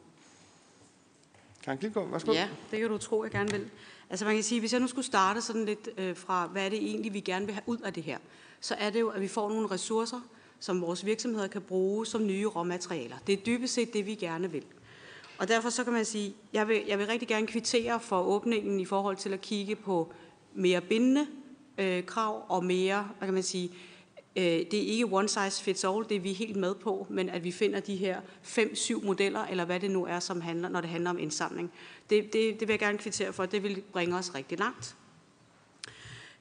Karen 1.67 1.79
Klitgaard, 1.79 2.09
værsgo. 2.09 2.31
Ja, 2.31 2.49
det 2.71 2.79
kan 2.79 2.89
du 2.89 2.97
tro, 2.97 3.23
jeg 3.23 3.31
gerne 3.31 3.51
vil. 3.51 3.69
Altså 4.09 4.25
man 4.25 4.33
kan 4.33 4.43
sige, 4.43 4.59
hvis 4.59 4.73
jeg 4.73 4.81
nu 4.81 4.87
skulle 4.87 5.05
starte 5.05 5.41
sådan 5.41 5.65
lidt 5.65 5.89
øh, 5.97 6.15
fra, 6.15 6.47
hvad 6.47 6.65
er 6.65 6.69
det 6.69 6.79
egentlig, 6.79 7.13
vi 7.13 7.19
gerne 7.19 7.45
vil 7.45 7.53
have 7.53 7.63
ud 7.65 7.77
af 7.77 7.93
det 7.93 8.03
her, 8.03 8.17
så 8.59 8.75
er 8.75 8.89
det 8.89 8.99
jo, 8.99 9.09
at 9.09 9.21
vi 9.21 9.27
får 9.27 9.49
nogle 9.49 9.71
ressourcer, 9.71 10.19
som 10.59 10.81
vores 10.81 11.05
virksomheder 11.05 11.47
kan 11.47 11.61
bruge 11.61 12.05
som 12.05 12.25
nye 12.25 12.45
råmaterialer. 12.45 13.15
Det 13.27 13.33
er 13.33 13.37
dybest 13.37 13.73
set 13.73 13.93
det, 13.93 14.05
vi 14.05 14.15
gerne 14.15 14.51
vil. 14.51 14.63
Og 15.37 15.47
derfor 15.47 15.69
så 15.69 15.83
kan 15.83 15.93
man 15.93 16.05
sige, 16.05 16.33
jeg 16.53 16.67
vil, 16.67 16.83
jeg 16.87 16.99
vil 16.99 17.07
rigtig 17.07 17.27
gerne 17.27 17.47
kvittere 17.47 17.99
for 17.99 18.21
åbningen 18.21 18.79
i 18.79 18.85
forhold 18.85 19.15
til 19.15 19.33
at 19.33 19.41
kigge 19.41 19.75
på 19.75 20.13
mere 20.53 20.81
bindende 20.81 21.27
øh, 21.77 22.05
krav 22.05 22.45
og 22.47 22.65
mere, 22.65 23.09
hvad 23.17 23.27
kan 23.27 23.33
man 23.33 23.43
sige, 23.43 23.71
Øh, 24.37 24.43
det 24.43 24.73
er 24.73 24.87
ikke 24.87 25.05
one 25.11 25.29
size 25.29 25.63
fits 25.63 25.83
all, 25.83 26.05
det 26.09 26.15
er 26.15 26.19
vi 26.19 26.33
helt 26.33 26.55
med 26.55 26.75
på, 26.75 27.07
men 27.09 27.29
at 27.29 27.43
vi 27.43 27.51
finder 27.51 27.79
de 27.79 27.95
her 27.95 28.21
fem-syv 28.41 29.03
modeller, 29.03 29.45
eller 29.45 29.65
hvad 29.65 29.79
det 29.79 29.91
nu 29.91 30.05
er, 30.05 30.19
som 30.19 30.41
handler, 30.41 30.69
når 30.69 30.81
det 30.81 30.89
handler 30.89 31.09
om 31.09 31.19
indsamling. 31.19 31.71
Det, 32.09 32.33
det, 32.33 32.59
det 32.59 32.67
vil 32.67 32.73
jeg 32.73 32.79
gerne 32.79 32.97
kvittere 32.97 33.33
for, 33.33 33.45
det 33.45 33.63
vil 33.63 33.83
bringe 33.91 34.15
os 34.17 34.35
rigtig 34.35 34.59
langt. 34.59 34.95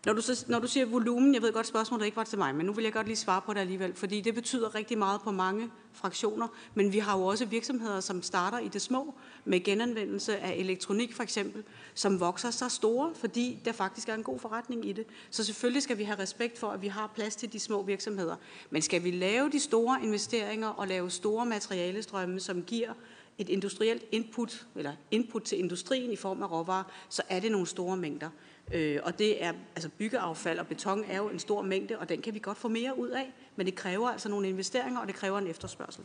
Når 0.07 0.13
du, 0.13 0.21
så, 0.21 0.45
når 0.49 0.59
du 0.59 0.67
siger 0.67 0.87
volumen, 0.87 1.35
jeg 1.35 1.43
ved 1.43 1.53
godt, 1.53 1.67
spørgsmålet 1.67 2.05
ikke 2.05 2.17
var 2.17 2.25
til 2.25 2.39
mig, 2.39 2.55
men 2.55 2.67
nu 2.67 2.73
vil 2.73 2.83
jeg 2.83 2.93
godt 2.93 3.07
lige 3.07 3.17
svare 3.17 3.41
på 3.41 3.53
det 3.53 3.61
alligevel, 3.61 3.95
fordi 3.95 4.21
det 4.21 4.35
betyder 4.35 4.75
rigtig 4.75 4.99
meget 4.99 5.21
på 5.21 5.31
mange 5.31 5.71
fraktioner, 5.93 6.49
men 6.75 6.93
vi 6.93 6.99
har 6.99 7.19
jo 7.19 7.25
også 7.25 7.45
virksomheder, 7.45 8.01
som 8.01 8.23
starter 8.23 8.59
i 8.59 8.69
det 8.69 8.83
små 8.83 9.15
med 9.45 9.65
genanvendelse 9.65 10.39
af 10.39 10.55
elektronik 10.57 11.15
for 11.15 11.23
eksempel, 11.23 11.65
som 11.95 12.21
vokser 12.21 12.51
så 12.51 12.69
store, 12.69 13.15
fordi 13.15 13.59
der 13.65 13.73
faktisk 13.73 14.09
er 14.09 14.15
en 14.15 14.23
god 14.23 14.39
forretning 14.39 14.89
i 14.89 14.93
det. 14.93 15.07
Så 15.31 15.45
selvfølgelig 15.45 15.83
skal 15.83 15.99
vi 15.99 16.05
have 16.05 16.19
respekt 16.19 16.59
for, 16.59 16.69
at 16.69 16.83
vi 16.83 16.89
har 16.89 17.13
plads 17.15 17.37
til 17.37 17.53
de 17.53 17.61
små 17.61 17.83
virksomheder. 17.83 18.37
Men 18.71 18.83
skal 18.83 19.05
vi 19.05 19.11
lave 19.11 19.51
de 19.51 19.61
store 19.61 19.99
investeringer 20.03 20.69
og 20.69 20.89
lave 20.89 21.11
store 21.11 21.47
materialestrømme, 21.47 22.41
som 22.41 22.63
giver 22.63 22.93
et 23.39 23.49
industrielt 23.49 24.03
input, 24.13 24.67
eller 24.77 24.93
input 25.11 25.43
til 25.43 25.59
industrien 25.59 26.13
i 26.13 26.17
form 26.17 26.43
af 26.43 26.51
råvarer, 26.51 26.85
så 27.09 27.23
er 27.29 27.41
det 27.41 27.53
nogle 27.53 27.67
store 27.67 27.97
mængder. 27.97 28.31
Øh, 28.73 28.99
og 29.03 29.19
det 29.19 29.45
er, 29.45 29.53
altså 29.75 29.89
byggeaffald 29.99 30.59
og 30.59 30.67
beton 30.67 31.05
er 31.09 31.17
jo 31.17 31.29
en 31.29 31.39
stor 31.39 31.63
mængde, 31.63 31.99
og 31.99 32.09
den 32.09 32.23
kan 32.23 32.35
vi 32.35 32.39
godt 32.39 32.59
få 32.59 32.69
mere 32.69 32.99
ud 32.99 33.09
af, 33.09 33.33
men 33.57 33.67
det 33.67 33.75
kræver 33.75 34.09
altså 34.09 34.29
nogle 34.29 34.49
investeringer, 34.49 35.01
og 35.01 35.07
det 35.07 35.15
kræver 35.15 35.39
en 35.39 35.47
efterspørgsel. 35.47 36.05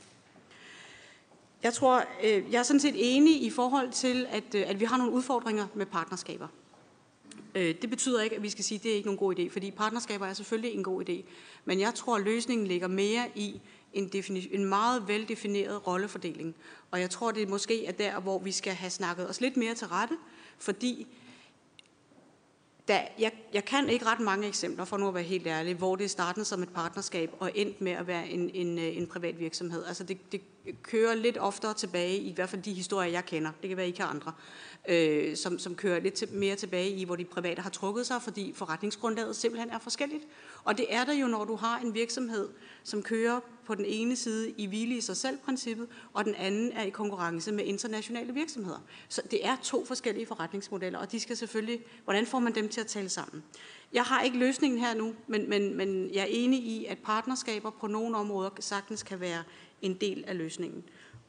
Jeg 1.63 1.73
tror, 1.73 2.03
øh, 2.23 2.51
jeg 2.51 2.59
er 2.59 2.63
sådan 2.63 2.79
set 2.79 2.95
enig 2.97 3.43
i 3.43 3.49
forhold 3.49 3.91
til, 3.91 4.27
at, 4.29 4.55
øh, 4.55 4.63
at 4.69 4.79
vi 4.79 4.85
har 4.85 4.97
nogle 4.97 5.13
udfordringer 5.13 5.67
med 5.75 5.85
partnerskaber. 5.85 6.47
Øh, 7.55 7.75
det 7.81 7.89
betyder 7.89 8.21
ikke, 8.21 8.35
at 8.35 8.43
vi 8.43 8.49
skal 8.49 8.63
sige, 8.63 8.77
at 8.77 8.83
det 8.83 8.91
er 8.91 8.95
ikke 8.95 9.07
nogen 9.07 9.17
god 9.17 9.39
idé, 9.39 9.49
fordi 9.49 9.71
partnerskaber 9.71 10.25
er 10.25 10.33
selvfølgelig 10.33 10.73
en 10.73 10.83
god 10.83 11.09
idé. 11.09 11.23
Men 11.65 11.79
jeg 11.79 11.93
tror, 11.93 12.15
at 12.15 12.23
løsningen 12.23 12.67
ligger 12.67 12.87
mere 12.87 13.25
i 13.35 13.61
en, 13.93 14.11
en 14.51 14.65
meget 14.65 15.07
veldefineret 15.07 15.87
rollefordeling. 15.87 16.55
Og 16.91 16.99
jeg 16.99 17.09
tror, 17.09 17.31
det 17.31 17.49
måske 17.49 17.85
er 17.85 17.91
der, 17.91 18.19
hvor 18.19 18.39
vi 18.39 18.51
skal 18.51 18.73
have 18.73 18.89
snakket 18.89 19.29
os 19.29 19.41
lidt 19.41 19.57
mere 19.57 19.73
til 19.75 19.87
rette, 19.87 20.17
fordi 20.57 21.07
der, 22.91 23.01
jeg, 23.19 23.31
jeg 23.53 23.65
kan 23.65 23.89
ikke 23.89 24.05
ret 24.05 24.19
mange 24.19 24.47
eksempler, 24.47 24.85
for 24.85 24.97
nu 24.97 25.07
at 25.07 25.13
være 25.13 25.23
helt 25.23 25.47
ærlig, 25.47 25.75
hvor 25.75 25.95
det 25.95 26.03
er 26.03 26.09
startet 26.09 26.47
som 26.47 26.63
et 26.63 26.69
partnerskab 26.69 27.31
og 27.39 27.51
endt 27.55 27.81
med 27.81 27.91
at 27.91 28.07
være 28.07 28.29
en, 28.29 28.49
en, 28.53 28.77
øh, 28.77 28.97
en 28.97 29.07
privat 29.07 29.39
virksomhed. 29.39 29.85
Altså 29.85 30.03
det, 30.03 30.31
det 30.31 30.41
kører 30.83 31.15
lidt 31.15 31.37
oftere 31.37 31.73
tilbage, 31.73 32.17
i 32.17 32.33
hvert 32.33 32.49
fald 32.49 32.61
de 32.61 32.73
historier, 32.73 33.11
jeg 33.11 33.25
kender. 33.25 33.51
Det 33.61 33.67
kan 33.67 33.77
være, 33.77 33.87
I 33.87 33.91
kan 33.91 34.05
andre 34.05 34.31
øh, 34.89 35.35
som, 35.35 35.59
som 35.59 35.75
kører 35.75 35.99
lidt 35.99 36.13
til, 36.13 36.27
mere 36.31 36.55
tilbage 36.55 36.89
i, 36.89 37.03
hvor 37.03 37.15
de 37.15 37.25
private 37.25 37.61
har 37.61 37.69
trukket 37.69 38.07
sig, 38.07 38.21
fordi 38.21 38.53
forretningsgrundlaget 38.55 39.35
simpelthen 39.35 39.69
er 39.69 39.79
forskelligt. 39.79 40.23
Og 40.63 40.77
det 40.77 40.85
er 40.89 41.05
der 41.05 41.13
jo, 41.13 41.27
når 41.27 41.45
du 41.45 41.55
har 41.55 41.79
en 41.79 41.93
virksomhed, 41.93 42.49
som 42.83 43.03
kører 43.03 43.39
på 43.71 43.75
den 43.75 43.85
ene 43.85 44.15
side 44.15 44.49
i 44.57 44.65
hvile 44.65 44.95
i 44.95 45.01
sig 45.01 45.17
selv-princippet, 45.17 45.87
og 46.13 46.25
den 46.25 46.35
anden 46.35 46.71
er 46.71 46.83
i 46.83 46.89
konkurrence 46.89 47.51
med 47.51 47.63
internationale 47.63 48.33
virksomheder. 48.33 48.79
Så 49.09 49.21
det 49.31 49.45
er 49.45 49.55
to 49.63 49.85
forskellige 49.85 50.25
forretningsmodeller, 50.25 50.99
og 50.99 51.11
de 51.11 51.19
skal 51.19 51.37
selvfølgelig, 51.37 51.79
hvordan 52.03 52.25
får 52.25 52.39
man 52.39 52.55
dem 52.55 52.69
til 52.69 52.81
at 52.81 52.87
tale 52.87 53.09
sammen? 53.09 53.43
Jeg 53.93 54.03
har 54.03 54.21
ikke 54.21 54.37
løsningen 54.37 54.79
her 54.79 54.93
nu, 54.93 55.13
men, 55.27 55.49
men, 55.49 55.77
men 55.77 56.13
jeg 56.13 56.21
er 56.21 56.27
enig 56.29 56.59
i, 56.59 56.85
at 56.85 56.97
partnerskaber 56.97 57.69
på 57.69 57.87
nogle 57.87 58.17
områder 58.17 58.49
sagtens 58.59 59.03
kan 59.03 59.19
være 59.19 59.43
en 59.81 59.93
del 59.93 60.23
af 60.27 60.37
løsningen. 60.37 60.83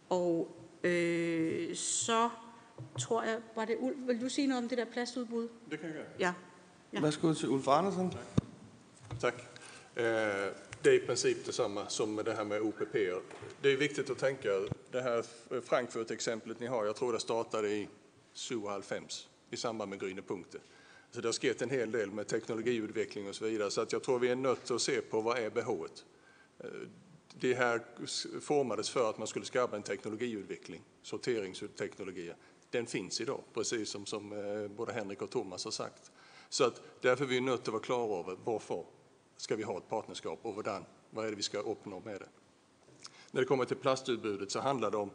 Og 0.08 0.56
øh, 0.84 1.76
så 1.76 2.28
tror 2.98 3.22
jeg, 3.22 3.38
var 3.56 3.64
det 3.64 3.76
Ulf, 3.80 3.96
vil 4.06 4.20
du 4.20 4.28
sige 4.28 4.46
noget 4.46 4.62
om 4.62 4.68
det 4.68 4.78
der 4.78 4.84
plastudbud? 4.84 5.48
Det 5.70 5.80
kan 5.80 5.88
jeg 5.88 5.96
gøre. 5.96 6.06
Ja. 6.18 6.32
ja. 6.92 7.00
Værsgo 7.00 7.32
til 7.32 7.48
Ulf 7.48 7.68
Andersen. 7.68 8.10
Tak. 8.10 8.22
tak. 9.20 9.34
Eh, 9.96 10.71
det 10.82 10.90
är 10.90 10.94
i 10.94 11.00
princip 11.00 11.44
detsamma 11.44 11.88
som 11.88 12.14
med 12.14 12.24
det 12.24 12.34
här 12.34 12.44
med 12.44 12.62
OPP. 12.62 12.92
Det 13.60 13.72
är 13.72 13.76
viktigt 13.76 14.10
att 14.10 14.18
tänka, 14.18 14.48
det 14.90 15.00
här 15.00 15.24
Frankfurt-exemplet 15.60 16.60
ni 16.60 16.66
har, 16.66 16.84
jag 16.84 16.96
tror 16.96 17.12
det 17.12 17.20
startade 17.20 17.68
i 17.68 17.88
97 18.32 18.60
i 19.50 19.56
samband 19.56 19.90
med 19.90 20.02
Grüne 20.02 20.22
Punkte. 20.22 20.58
Så 21.10 21.20
det 21.20 21.28
har 21.28 21.32
skett 21.32 21.62
en 21.62 21.70
hel 21.70 21.92
del 21.92 22.10
med 22.10 22.26
teknologiutveckling 22.26 23.28
och 23.28 23.34
så 23.34 23.44
vidare. 23.44 23.70
Så 23.70 23.80
att 23.80 23.92
jag 23.92 24.02
tror 24.02 24.18
vi 24.18 24.28
är 24.28 24.36
nött 24.36 24.70
att 24.70 24.82
se 24.82 25.00
på 25.00 25.20
vad 25.20 25.38
är 25.38 25.50
behovet. 25.50 26.04
Eh, 26.58 26.70
det 27.34 27.54
här 27.54 27.80
formades 28.40 28.90
för 28.90 29.10
att 29.10 29.18
man 29.18 29.26
skulle 29.26 29.44
skapa 29.44 29.76
en 29.76 29.82
teknologiutveckling, 29.82 30.82
sorteringsteknologier 31.02 32.36
den 32.72 32.86
finns 32.86 33.20
idag, 33.20 33.40
precis 33.54 33.88
som, 33.88 34.06
som 34.06 34.32
eh, 34.32 34.68
både 34.68 34.92
Henrik 34.92 35.22
och 35.22 35.30
Thomas 35.30 35.64
har 35.64 35.70
sagt. 35.70 36.10
Så 36.48 36.64
att 36.64 36.82
därför 37.00 37.24
är 37.24 37.28
vi 37.28 37.40
nödt 37.40 37.60
att 37.60 37.68
vara 37.68 37.82
klara 37.82 38.20
över 38.20 38.36
varför 38.44 38.84
ska 39.36 39.56
vi 39.56 39.62
ha 39.62 39.78
ett 39.78 39.88
partnerskap 39.88 40.38
och 40.42 40.52
hvordan, 40.52 40.84
vad 41.10 41.26
är 41.26 41.30
det 41.30 41.36
vi 41.36 41.42
ska 41.42 41.58
uppnå 41.58 42.00
med 42.00 42.20
det. 42.20 42.28
När 43.30 43.40
det 43.40 43.46
kommer 43.46 43.64
till 43.64 43.76
plastutbudet 43.76 44.50
så 44.50 44.60
handlar 44.60 44.90
det 44.90 44.96
om, 44.96 45.10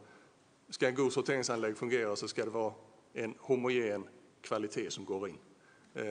ska 0.68 0.88
en 0.88 0.94
god 0.94 1.12
sorteringsanlägg 1.12 1.76
fungera 1.76 2.16
så 2.16 2.28
ska 2.28 2.44
det 2.44 2.50
vara 2.50 2.72
en 3.12 3.34
homogen 3.38 4.08
kvalitet 4.42 4.90
som 4.90 5.04
går 5.04 5.28
in. 5.28 5.38
Eh, 5.94 6.04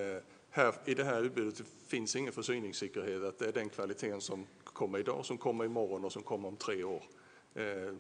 här, 0.49 0.75
I 0.85 0.93
det 0.93 1.03
här 1.03 1.23
utbudet 1.23 1.61
finns 1.87 2.15
ingen 2.15 2.33
försyningssäkerhet 2.33 3.23
att 3.23 3.39
det 3.39 3.47
är 3.47 3.51
den 3.51 3.69
kvaliteten 3.69 4.21
som 4.21 4.47
kommer 4.63 4.99
idag, 4.99 5.25
som 5.25 5.37
kommer 5.37 5.65
imorgon 5.65 6.05
och 6.05 6.11
som 6.11 6.23
kommer 6.23 6.47
om 6.47 6.57
tre 6.57 6.83
år. 6.83 7.03
Eh, 7.53 7.93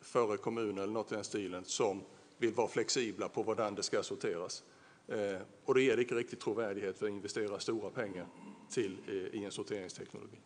före 0.00 0.36
kommunen 0.36 0.78
eller 0.78 0.92
något 0.92 1.12
i 1.12 1.14
den 1.14 1.24
stilen 1.24 1.64
som 1.64 2.02
vill 2.38 2.52
vara 2.52 2.68
flexibla 2.68 3.28
på 3.28 3.42
hur 3.42 3.76
det 3.76 3.82
ska 3.82 4.02
sorteras. 4.02 4.64
Eh, 5.08 5.40
och 5.64 5.74
det 5.74 5.82
ger 5.82 6.00
inte 6.00 6.14
riktigt 6.14 6.40
trovärdighet 6.40 6.98
för 6.98 7.06
att 7.06 7.12
investera 7.12 7.60
stora 7.60 7.90
pengar 7.90 8.26
till, 8.74 8.98
eh, 9.08 9.40
i 9.40 9.44
en 9.44 9.52
sorteringsteknologi. 9.52 10.38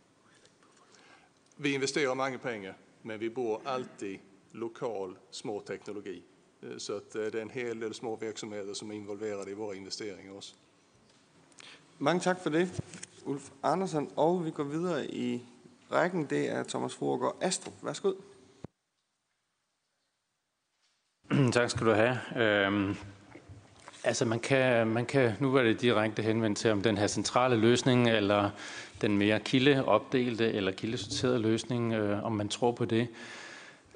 Vi 1.57 1.75
investerar 1.75 2.15
många 2.15 2.39
pengar, 2.39 2.75
men 3.03 3.21
vi 3.21 3.31
bor 3.31 3.61
alltid 3.65 4.19
lokal 4.53 5.17
små 5.31 5.61
teknologi 5.61 6.23
Så 6.79 6.97
att 6.97 7.13
det 7.13 7.35
er 7.35 7.43
en 7.43 7.51
hel 7.51 7.81
del 7.81 7.95
små 7.95 8.17
virksomheder, 8.17 8.75
som 8.75 8.91
er 8.91 8.95
involveret 8.95 9.49
i 9.49 9.53
vores 9.53 9.77
investeringer 9.77 10.33
også. 10.33 10.55
Mange 11.99 12.21
tak 12.21 12.41
for 12.43 12.51
det, 12.51 12.83
Ulf 13.25 13.51
Andersen. 13.63 14.11
Og 14.17 14.45
vi 14.45 14.51
går 14.51 14.65
videre 14.65 15.07
i 15.07 15.43
rækken. 15.93 16.27
Det 16.31 16.49
er 16.49 16.63
Thomas 16.63 16.95
Froergaard 16.95 17.37
Astrup. 17.41 17.75
Værsgo. 17.83 18.13
tak 21.53 21.71
skal 21.71 21.87
du 21.87 21.93
have. 21.93 22.19
Øhm, 22.37 22.97
altså 24.09 24.25
man 24.25 24.41
kan, 24.41 24.87
man 24.87 25.07
kan, 25.07 25.33
nu 25.41 25.53
var 25.53 25.63
det 25.63 25.81
direkte 25.81 26.23
henvendt 26.23 26.59
til 26.59 26.71
om 26.71 26.83
den 26.83 26.99
her 26.99 27.07
centrale 27.07 27.57
løsning, 27.57 28.11
eller 28.11 28.51
den 29.01 29.19
mere 29.19 29.41
kildeopdelte 29.41 30.53
eller 30.53 30.73
kildesorterede 30.73 31.39
løsning, 31.39 31.93
øh, 31.93 32.25
om 32.25 32.33
man 32.33 32.49
tror 32.49 32.73
på 32.73 32.85
det. 32.85 33.09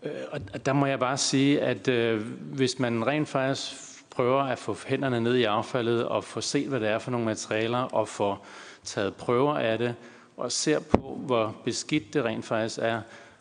Øh, 0.02 0.12
og 0.52 0.66
der 0.66 0.72
må 0.72 0.86
jeg 0.86 0.98
bare 0.98 1.16
sige, 1.16 1.60
at 1.60 1.88
øh, 1.88 2.20
hvis 2.40 2.78
man 2.78 3.06
rent 3.06 3.28
faktisk 3.28 3.72
prøver 4.10 4.42
at 4.42 4.58
få 4.58 4.76
hænderne 4.86 5.20
ned 5.20 5.34
i 5.34 5.44
affaldet 5.44 6.04
og 6.04 6.24
få 6.24 6.40
set, 6.40 6.68
hvad 6.68 6.80
det 6.80 6.88
er 6.88 6.98
for 6.98 7.10
nogle 7.10 7.26
materialer, 7.26 7.78
og 7.78 8.08
få 8.08 8.36
taget 8.84 9.14
prøver 9.14 9.54
af 9.54 9.78
det, 9.78 9.94
og 10.36 10.52
ser 10.52 10.80
på, 10.80 11.20
hvor 11.26 11.56
beskidt 11.64 12.14
det 12.14 12.24
rent 12.24 12.44
faktisk 12.44 12.78
er, 12.82 13.00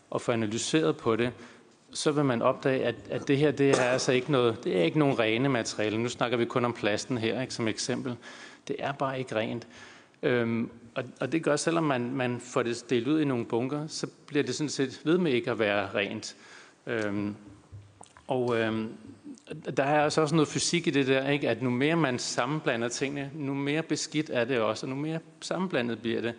og 0.10 0.22
få 0.22 0.32
analyseret 0.32 0.98
på 0.98 1.16
det, 1.16 1.32
så 1.94 2.12
vil 2.12 2.26
man 2.26 2.42
opdage, 2.42 2.86
at, 2.86 2.96
at 3.10 3.28
det 3.28 3.38
her 3.38 3.52
det 3.52 3.70
er 3.70 3.84
altså 3.84 4.12
ikke 4.12 4.32
noget, 4.32 4.64
det 4.64 4.78
er 4.78 4.84
ikke 4.84 5.00
nogen 5.00 5.20
rene 5.20 5.50
materialer. 5.50 5.98
Nu 5.98 6.10
snakker 6.10 6.38
vi 6.38 6.46
kun 6.46 6.66
om 6.66 6.74
plasten 6.74 7.18
her 7.18 7.42
ikke, 7.42 7.54
som 7.54 7.68
eksempel. 7.68 8.16
Det 8.68 8.76
er 8.80 8.92
bare 8.92 9.20
ikke 9.20 9.36
rent. 9.36 9.68
Øhm, 10.24 10.70
og, 10.96 11.04
og 11.20 11.32
det 11.32 11.44
gør, 11.44 11.56
selvom 11.56 11.84
man, 11.84 12.12
man 12.12 12.40
får 12.40 12.64
det 12.64 12.90
delt 12.90 13.08
ud 13.08 13.22
i 13.22 13.26
nogle 13.26 13.46
bunker, 13.46 13.88
så 13.88 14.08
bliver 14.28 14.44
det 14.44 14.56
sådan 14.56 14.70
set 14.70 15.02
ved 15.04 15.18
med 15.18 15.32
ikke 15.32 15.52
at 15.52 15.60
være 15.60 15.90
rent. 15.96 16.36
Øhm, 16.88 17.36
og 18.28 18.60
øhm, 18.60 18.90
der 19.78 19.84
er 19.84 20.04
altså 20.04 20.22
også 20.22 20.36
noget 20.36 20.48
fysik 20.48 20.88
i 20.88 20.90
det 20.90 21.08
der, 21.08 21.30
ikke? 21.30 21.50
at 21.50 21.62
nu 21.62 21.70
mere 21.70 21.96
man 21.96 22.20
sammenblander 22.20 22.90
tingene, 22.90 23.32
nu 23.34 23.54
mere 23.54 23.84
beskidt 23.84 24.30
er 24.34 24.46
det 24.46 24.60
også, 24.60 24.86
og 24.86 24.90
nu 24.90 24.96
mere 24.96 25.20
sammenblandet 25.42 26.02
bliver 26.02 26.22
det. 26.22 26.34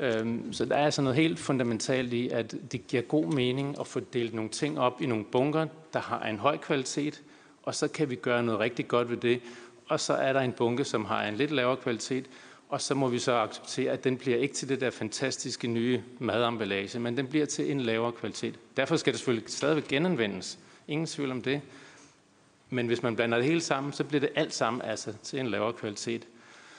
Øhm, 0.00 0.52
så 0.52 0.64
der 0.64 0.76
er 0.76 0.84
altså 0.84 1.02
noget 1.02 1.16
helt 1.16 1.38
fundamentalt 1.38 2.12
i, 2.12 2.28
at 2.28 2.54
det 2.72 2.86
giver 2.86 3.02
god 3.02 3.26
mening 3.26 3.76
at 3.80 3.86
få 3.86 4.00
delt 4.00 4.34
nogle 4.34 4.50
ting 4.50 4.80
op 4.80 5.02
i 5.02 5.06
nogle 5.06 5.24
bunker, 5.24 5.66
der 5.92 6.00
har 6.00 6.22
en 6.22 6.38
høj 6.38 6.56
kvalitet, 6.56 7.22
og 7.62 7.74
så 7.74 7.88
kan 7.88 8.10
vi 8.10 8.14
gøre 8.14 8.42
noget 8.42 8.60
rigtig 8.60 8.88
godt 8.88 9.10
ved 9.10 9.16
det. 9.16 9.40
Og 9.88 10.00
så 10.00 10.12
er 10.12 10.32
der 10.32 10.40
en 10.40 10.52
bunke, 10.52 10.84
som 10.84 11.04
har 11.04 11.24
en 11.24 11.34
lidt 11.34 11.50
lavere 11.50 11.76
kvalitet, 11.76 12.26
og 12.68 12.80
så 12.80 12.94
må 12.94 13.08
vi 13.08 13.18
så 13.18 13.32
acceptere, 13.32 13.92
at 13.92 14.04
den 14.04 14.16
bliver 14.16 14.38
ikke 14.38 14.54
til 14.54 14.68
det 14.68 14.80
der 14.80 14.90
fantastiske 14.90 15.68
nye 15.68 16.02
mademballage, 16.18 16.98
men 16.98 17.16
den 17.16 17.26
bliver 17.26 17.46
til 17.46 17.70
en 17.70 17.80
lavere 17.80 18.12
kvalitet. 18.12 18.58
Derfor 18.76 18.96
skal 18.96 19.12
det 19.12 19.20
selvfølgelig 19.20 19.50
stadigvæk 19.50 19.88
genanvendes. 19.88 20.58
Ingen 20.88 21.06
tvivl 21.06 21.30
om 21.30 21.42
det. 21.42 21.60
Men 22.70 22.86
hvis 22.86 23.02
man 23.02 23.16
blander 23.16 23.38
det 23.38 23.46
hele 23.46 23.60
sammen, 23.60 23.92
så 23.92 24.04
bliver 24.04 24.20
det 24.20 24.30
alt 24.34 24.54
sammen 24.54 24.82
altså 24.82 25.12
til 25.22 25.40
en 25.40 25.46
lavere 25.46 25.72
kvalitet. 25.72 26.26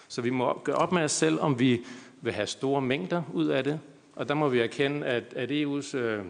Så 0.07 0.21
vi 0.21 0.29
må 0.29 0.61
gøre 0.63 0.75
op 0.75 0.91
med 0.91 1.03
os 1.03 1.11
selv, 1.11 1.39
om 1.39 1.59
vi 1.59 1.81
vil 2.21 2.33
have 2.33 2.47
store 2.47 2.81
mængder 2.81 3.23
ud 3.33 3.47
af 3.47 3.63
det. 3.63 3.79
Og 4.15 4.29
der 4.29 4.33
må 4.33 4.49
vi 4.49 4.59
erkende, 4.59 5.07
at, 5.07 5.23
at 5.35 5.51
EU's 5.51 5.97
øh, 5.97 6.23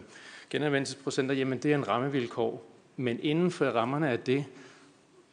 genanvendelsesprocenter, 0.50 1.34
jamen 1.34 1.58
det 1.58 1.70
er 1.70 1.74
en 1.74 1.88
rammevilkår. 1.88 2.66
Men 2.96 3.18
inden 3.22 3.50
for 3.50 3.64
rammerne 3.64 4.10
af 4.10 4.18
det, 4.18 4.44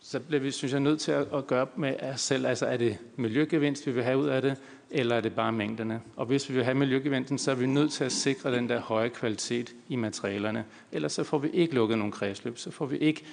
så 0.01 0.19
bliver 0.19 0.41
vi, 0.41 0.51
synes 0.51 0.73
jeg, 0.73 0.79
nødt 0.79 0.99
til 0.99 1.11
at, 1.11 1.27
at 1.33 1.47
gøre 1.47 1.61
op 1.61 1.77
med 1.77 1.95
os 2.13 2.21
selv. 2.21 2.45
Altså 2.45 2.65
er 2.65 2.77
det 2.77 2.97
miljøgevinst, 3.15 3.87
vi 3.87 3.91
vil 3.91 4.03
have 4.03 4.17
ud 4.17 4.27
af 4.27 4.41
det, 4.41 4.55
eller 4.91 5.15
er 5.15 5.21
det 5.21 5.35
bare 5.35 5.51
mængderne? 5.51 6.01
Og 6.15 6.25
hvis 6.25 6.49
vi 6.49 6.55
vil 6.55 6.63
have 6.63 6.75
miljøgevinsten, 6.75 7.37
så 7.37 7.51
er 7.51 7.55
vi 7.55 7.65
nødt 7.65 7.91
til 7.91 8.03
at 8.03 8.11
sikre 8.11 8.55
den 8.55 8.69
der 8.69 8.79
høje 8.79 9.09
kvalitet 9.09 9.75
i 9.89 9.95
materialerne. 9.95 10.65
Ellers 10.91 11.13
så 11.13 11.23
får 11.23 11.37
vi 11.37 11.49
ikke 11.49 11.75
lukket 11.75 11.97
nogen 11.97 12.11
kredsløb, 12.11 12.57
så 12.57 12.71
får 12.71 12.85
vi 12.85 12.97
ikke 12.97 13.25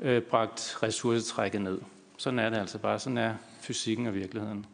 øh, 0.00 0.22
bragt 0.22 0.78
ressourcetrækket 0.82 1.60
ned. 1.60 1.78
Sådan 2.16 2.38
er 2.38 2.50
det 2.50 2.56
altså 2.56 2.78
bare. 2.78 2.98
Sådan 2.98 3.18
er 3.18 3.34
fysikken 3.60 4.06
og 4.06 4.14
virkeligheden 4.14 4.66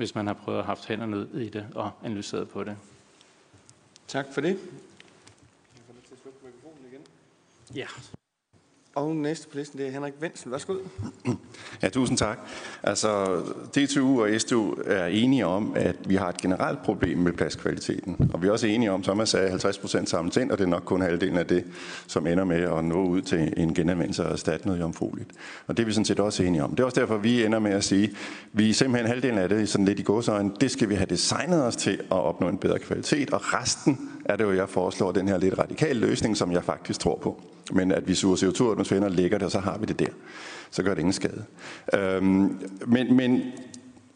hvis 0.00 0.14
man 0.14 0.26
har 0.26 0.34
prøvet 0.34 0.58
at 0.58 0.64
have 0.64 0.76
haft 0.76 0.86
hænder 0.86 1.06
ned 1.06 1.34
i 1.34 1.48
det 1.48 1.66
og 1.74 1.90
analyseret 2.04 2.48
på 2.48 2.64
det. 2.64 2.76
Tak 4.08 4.26
for 4.32 4.40
det. 4.40 4.58
Ja. 7.74 7.86
Og 9.00 9.16
næste 9.16 9.48
på 9.48 9.58
listen, 9.58 9.78
det 9.78 9.86
er 9.86 9.90
Henrik 9.90 10.12
Wenzel. 10.22 10.52
Værsgo. 10.52 10.74
Ja, 11.82 11.88
tusind 11.88 12.18
tak. 12.18 12.38
Altså, 12.82 13.42
DTU 13.74 14.22
og 14.22 14.40
STU 14.40 14.74
er 14.86 15.06
enige 15.06 15.46
om, 15.46 15.72
at 15.76 15.96
vi 16.06 16.14
har 16.14 16.28
et 16.28 16.36
generelt 16.36 16.82
problem 16.82 17.18
med 17.18 17.32
pladskvaliteten. 17.32 18.30
Og 18.32 18.42
vi 18.42 18.48
er 18.48 18.52
også 18.52 18.66
enige 18.66 18.92
om, 18.92 19.04
som 19.04 19.18
jeg 19.18 19.28
sagde, 19.28 19.48
50 19.48 19.78
procent 19.78 20.10
samlet 20.10 20.36
ind, 20.36 20.50
og 20.50 20.58
det 20.58 20.64
er 20.64 20.68
nok 20.68 20.82
kun 20.84 21.00
halvdelen 21.00 21.38
af 21.38 21.46
det, 21.46 21.64
som 22.06 22.26
ender 22.26 22.44
med 22.44 22.62
at 22.62 22.84
nå 22.84 23.04
ud 23.04 23.22
til 23.22 23.54
en 23.56 23.74
genanvendelse 23.74 24.24
og 24.24 24.32
erstatte 24.32 24.66
noget 24.66 24.80
jomfrueligt. 24.80 25.30
Og 25.66 25.76
det 25.76 25.82
er 25.82 25.86
vi 25.86 25.92
sådan 25.92 26.04
set 26.04 26.20
også 26.20 26.42
enige 26.42 26.64
om. 26.64 26.70
Det 26.70 26.80
er 26.80 26.84
også 26.84 27.00
derfor, 27.00 27.16
vi 27.16 27.44
ender 27.44 27.58
med 27.58 27.72
at 27.72 27.84
sige, 27.84 28.04
at 28.04 28.10
vi 28.52 28.70
er 28.70 28.74
simpelthen 28.74 29.08
halvdelen 29.08 29.38
af 29.38 29.48
det, 29.48 29.68
sådan 29.68 29.84
lidt 29.84 29.98
i 29.98 30.02
godsøjne, 30.02 30.50
det 30.60 30.70
skal 30.70 30.88
vi 30.88 30.94
have 30.94 31.06
designet 31.06 31.64
os 31.64 31.76
til 31.76 31.92
at 31.92 32.16
opnå 32.16 32.48
en 32.48 32.58
bedre 32.58 32.78
kvalitet, 32.78 33.30
og 33.30 33.40
resten 33.54 34.10
er 34.32 34.36
det 34.36 34.44
jo, 34.44 34.52
jeg 34.52 34.68
foreslår 34.68 35.12
den 35.12 35.28
her 35.28 35.38
lidt 35.38 35.58
radikale 35.58 36.00
løsning, 36.00 36.36
som 36.36 36.52
jeg 36.52 36.64
faktisk 36.64 37.00
tror 37.00 37.18
på. 37.22 37.42
Men 37.72 37.92
at 37.92 38.08
vi 38.08 38.14
suger 38.14 38.36
CO2 38.36 38.62
ud 38.62 38.70
atmosfæren 38.70 39.02
og 39.02 39.10
lægger 39.10 39.38
det, 39.38 39.44
og 39.44 39.50
så 39.50 39.58
har 39.58 39.78
vi 39.78 39.86
det 39.86 39.98
der. 39.98 40.12
Så 40.70 40.82
gør 40.82 40.90
det 40.90 40.98
ingen 40.98 41.12
skade. 41.12 41.44
Øhm, 41.94 42.58
men, 42.86 43.16
men 43.16 43.42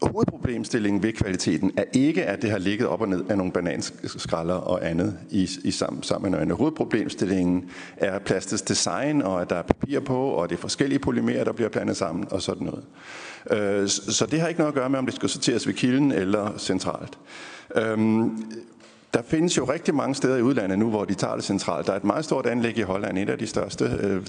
hovedproblemstillingen 0.01 1.03
ved 1.03 1.13
kvaliteten 1.13 1.71
er 1.77 1.83
ikke, 1.93 2.25
at 2.25 2.41
det 2.41 2.51
har 2.51 2.57
ligget 2.57 2.87
op 2.87 3.01
og 3.01 3.09
ned 3.09 3.23
af 3.29 3.37
nogle 3.37 3.51
bananskralder 3.51 4.53
og 4.53 4.89
andet 4.89 5.17
i, 5.29 5.49
i 5.63 5.71
sammen, 5.71 6.03
sammen 6.03 6.31
med 6.31 6.39
noget 6.39 6.57
Hovedproblemstillingen 6.57 7.69
er 7.97 8.19
plastets 8.19 8.61
design, 8.61 9.21
og 9.21 9.41
at 9.41 9.49
der 9.49 9.55
er 9.55 9.61
papir 9.61 9.99
på, 9.99 10.27
og 10.27 10.49
det 10.49 10.55
er 10.55 10.59
forskellige 10.59 10.99
polymerer, 10.99 11.43
der 11.43 11.51
bliver 11.51 11.69
blandet 11.69 11.97
sammen, 11.97 12.27
og 12.31 12.41
sådan 12.41 12.67
noget. 12.67 12.83
Øh, 13.51 13.87
så 13.89 14.25
det 14.31 14.41
har 14.41 14.47
ikke 14.47 14.59
noget 14.59 14.71
at 14.71 14.75
gøre 14.75 14.89
med, 14.89 14.99
om 14.99 15.05
det 15.05 15.15
skal 15.15 15.29
sorteres 15.29 15.67
ved 15.67 15.73
kilden 15.73 16.11
eller 16.11 16.57
centralt. 16.57 17.17
Øhm, 17.75 18.43
der 19.15 19.21
findes 19.21 19.57
jo 19.57 19.65
rigtig 19.65 19.95
mange 19.95 20.15
steder 20.15 20.37
i 20.37 20.41
udlandet 20.41 20.79
nu, 20.79 20.89
hvor 20.89 21.05
de 21.05 21.13
tager 21.13 21.35
det 21.35 21.43
centralt. 21.43 21.87
Der 21.87 21.93
er 21.93 21.97
et 21.97 22.03
meget 22.03 22.25
stort 22.25 22.45
anlæg 22.45 22.77
i 22.77 22.81
Holland, 22.81 23.17
et 23.17 23.29
af 23.29 23.37
de 23.37 23.47
største, 23.47 23.85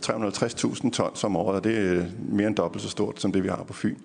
350.000 0.06 0.90
tons 0.90 1.24
om 1.24 1.36
året, 1.36 1.56
og 1.56 1.64
det 1.64 1.78
er 1.78 1.94
øh, 1.94 2.04
mere 2.28 2.46
end 2.46 2.56
dobbelt 2.56 2.82
så 2.82 2.88
stort 2.88 3.20
som 3.20 3.32
det, 3.32 3.42
vi 3.42 3.48
har 3.48 3.64
på 3.66 3.72
Fyn 3.72 3.96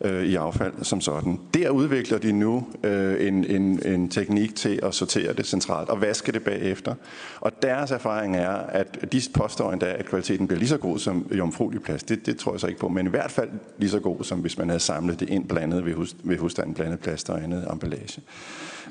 øh, 0.00 0.24
i 0.24 0.34
affald 0.34 0.72
som 0.82 1.00
sådan. 1.00 1.40
Der 1.54 1.70
udvikler 1.70 2.18
de 2.18 2.32
nu 2.32 2.66
øh, 2.84 3.26
en, 3.26 3.44
en, 3.44 3.86
en 3.86 4.08
teknik 4.08 4.54
til 4.54 4.80
at 4.82 4.94
sortere 4.94 5.32
det 5.32 5.46
centralt 5.46 5.88
og 5.88 6.00
vaske 6.00 6.32
det 6.32 6.44
bagefter. 6.44 6.94
Og 7.40 7.62
deres 7.62 7.90
erfaring 7.90 8.36
er, 8.36 8.50
at 8.50 9.12
de 9.12 9.22
påstår 9.34 9.72
endda, 9.72 9.94
at 9.98 10.06
kvaliteten 10.06 10.46
bliver 10.46 10.58
lige 10.58 10.68
så 10.68 10.78
god 10.78 10.98
som 10.98 11.26
jomfruelig 11.32 11.82
plast. 11.82 12.08
Det, 12.08 12.26
det 12.26 12.38
tror 12.38 12.52
jeg 12.52 12.60
så 12.60 12.66
ikke 12.66 12.80
på, 12.80 12.88
men 12.88 13.06
i 13.06 13.10
hvert 13.10 13.30
fald 13.30 13.50
lige 13.78 13.90
så 13.90 14.00
god, 14.00 14.24
som 14.24 14.38
hvis 14.38 14.58
man 14.58 14.68
havde 14.68 14.80
samlet 14.80 15.20
det 15.20 15.28
ind 15.28 15.48
blandet 15.48 15.84
ved, 15.84 15.94
hus, 15.94 16.16
ved 16.22 16.38
husstanden, 16.38 16.74
blandet 16.74 17.00
plast 17.00 17.30
og 17.30 17.42
andet 17.42 17.68
emballage. 17.72 18.22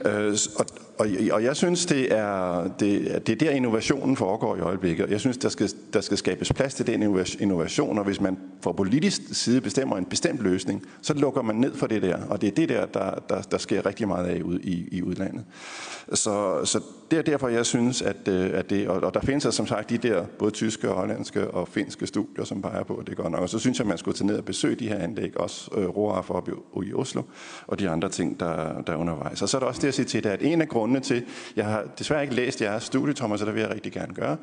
Øh, 0.05 0.37
og, 0.55 0.65
og, 0.97 1.07
og 1.31 1.43
jeg 1.43 1.55
synes, 1.55 1.85
det 1.85 2.13
er, 2.13 2.63
det, 2.79 3.21
det 3.27 3.29
er 3.29 3.35
der 3.35 3.51
innovationen 3.51 4.17
foregår 4.17 4.55
i 4.55 4.59
øjeblikket. 4.59 5.09
Jeg 5.09 5.19
synes, 5.19 5.37
der 5.37 5.49
skal, 5.49 5.69
der 5.93 6.01
skal 6.01 6.17
skabes 6.17 6.53
plads 6.53 6.73
til 6.73 6.87
den 6.87 7.03
innovation, 7.39 7.97
og 7.97 8.03
hvis 8.03 8.21
man 8.21 8.37
fra 8.61 8.71
politisk 8.71 9.21
side 9.31 9.61
bestemmer 9.61 9.97
en 9.97 10.05
bestemt 10.05 10.41
løsning, 10.41 10.85
så 11.01 11.13
lukker 11.13 11.41
man 11.41 11.55
ned 11.55 11.75
for 11.75 11.87
det 11.87 12.01
der. 12.01 12.17
Og 12.29 12.41
det 12.41 12.47
er 12.47 12.51
det 12.51 12.69
der, 12.69 12.85
der, 12.85 13.11
der, 13.29 13.41
der 13.41 13.57
sker 13.57 13.85
rigtig 13.85 14.07
meget 14.07 14.25
af 14.25 14.41
ud 14.41 14.59
i, 14.59 14.87
i 14.91 15.01
udlandet. 15.01 15.43
Så, 16.13 16.65
så 16.65 16.79
det 17.11 17.19
er 17.19 17.23
derfor, 17.23 17.47
jeg 17.47 17.65
synes, 17.65 18.01
at, 18.01 18.27
øh, 18.27 18.49
at 18.53 18.69
det, 18.69 18.87
og, 18.87 19.03
og 19.03 19.13
der 19.13 19.19
findes 19.19 19.45
altså, 19.45 19.57
som 19.57 19.67
sagt 19.67 19.89
de 19.89 19.97
der 19.97 20.25
både 20.39 20.51
tyske, 20.51 20.87
hollandske 20.87 21.47
og 21.51 21.67
finske 21.67 22.07
studier, 22.07 22.43
som 22.43 22.61
peger 22.61 22.83
på, 22.83 22.95
at 22.95 23.07
det 23.07 23.17
går 23.17 23.29
nok. 23.29 23.41
Og 23.41 23.49
så 23.49 23.59
synes 23.59 23.79
jeg, 23.79 23.85
at 23.85 23.89
man 23.89 23.97
skulle 23.97 24.17
tage 24.17 24.27
ned 24.27 24.37
og 24.37 24.45
besøge 24.45 24.75
de 24.75 24.87
her 24.87 24.99
anlæg, 24.99 25.39
også 25.39 25.71
øh, 25.77 25.87
Roaf 25.87 26.29
op 26.29 26.49
i, 26.49 26.51
i 26.87 26.93
Oslo, 26.93 27.21
og 27.67 27.79
de 27.79 27.89
andre 27.89 28.09
ting, 28.09 28.39
der, 28.39 28.81
der 28.81 28.93
er 28.93 28.97
undervejs. 28.97 29.41
Og 29.41 29.49
så 29.49 29.57
er 29.57 29.59
der 29.59 29.67
også 29.67 29.81
det 29.81 29.87
at 29.87 29.93
sige 29.93 30.05
til, 30.05 30.27
at 30.27 30.41
en 30.41 30.61
af 30.61 30.67
grundene 30.67 30.84
til, 31.03 31.25
jeg 31.55 31.65
har 31.65 31.83
desværre 31.99 32.21
ikke 32.21 32.35
læst 32.35 32.61
jeres 32.61 32.83
studie, 32.83 33.13
Thomas, 33.13 33.39
så 33.39 33.45
det 33.45 33.53
vil 33.53 33.61
jeg 33.61 33.69
rigtig 33.69 33.91
gerne 33.91 34.13
gøre, 34.13 34.37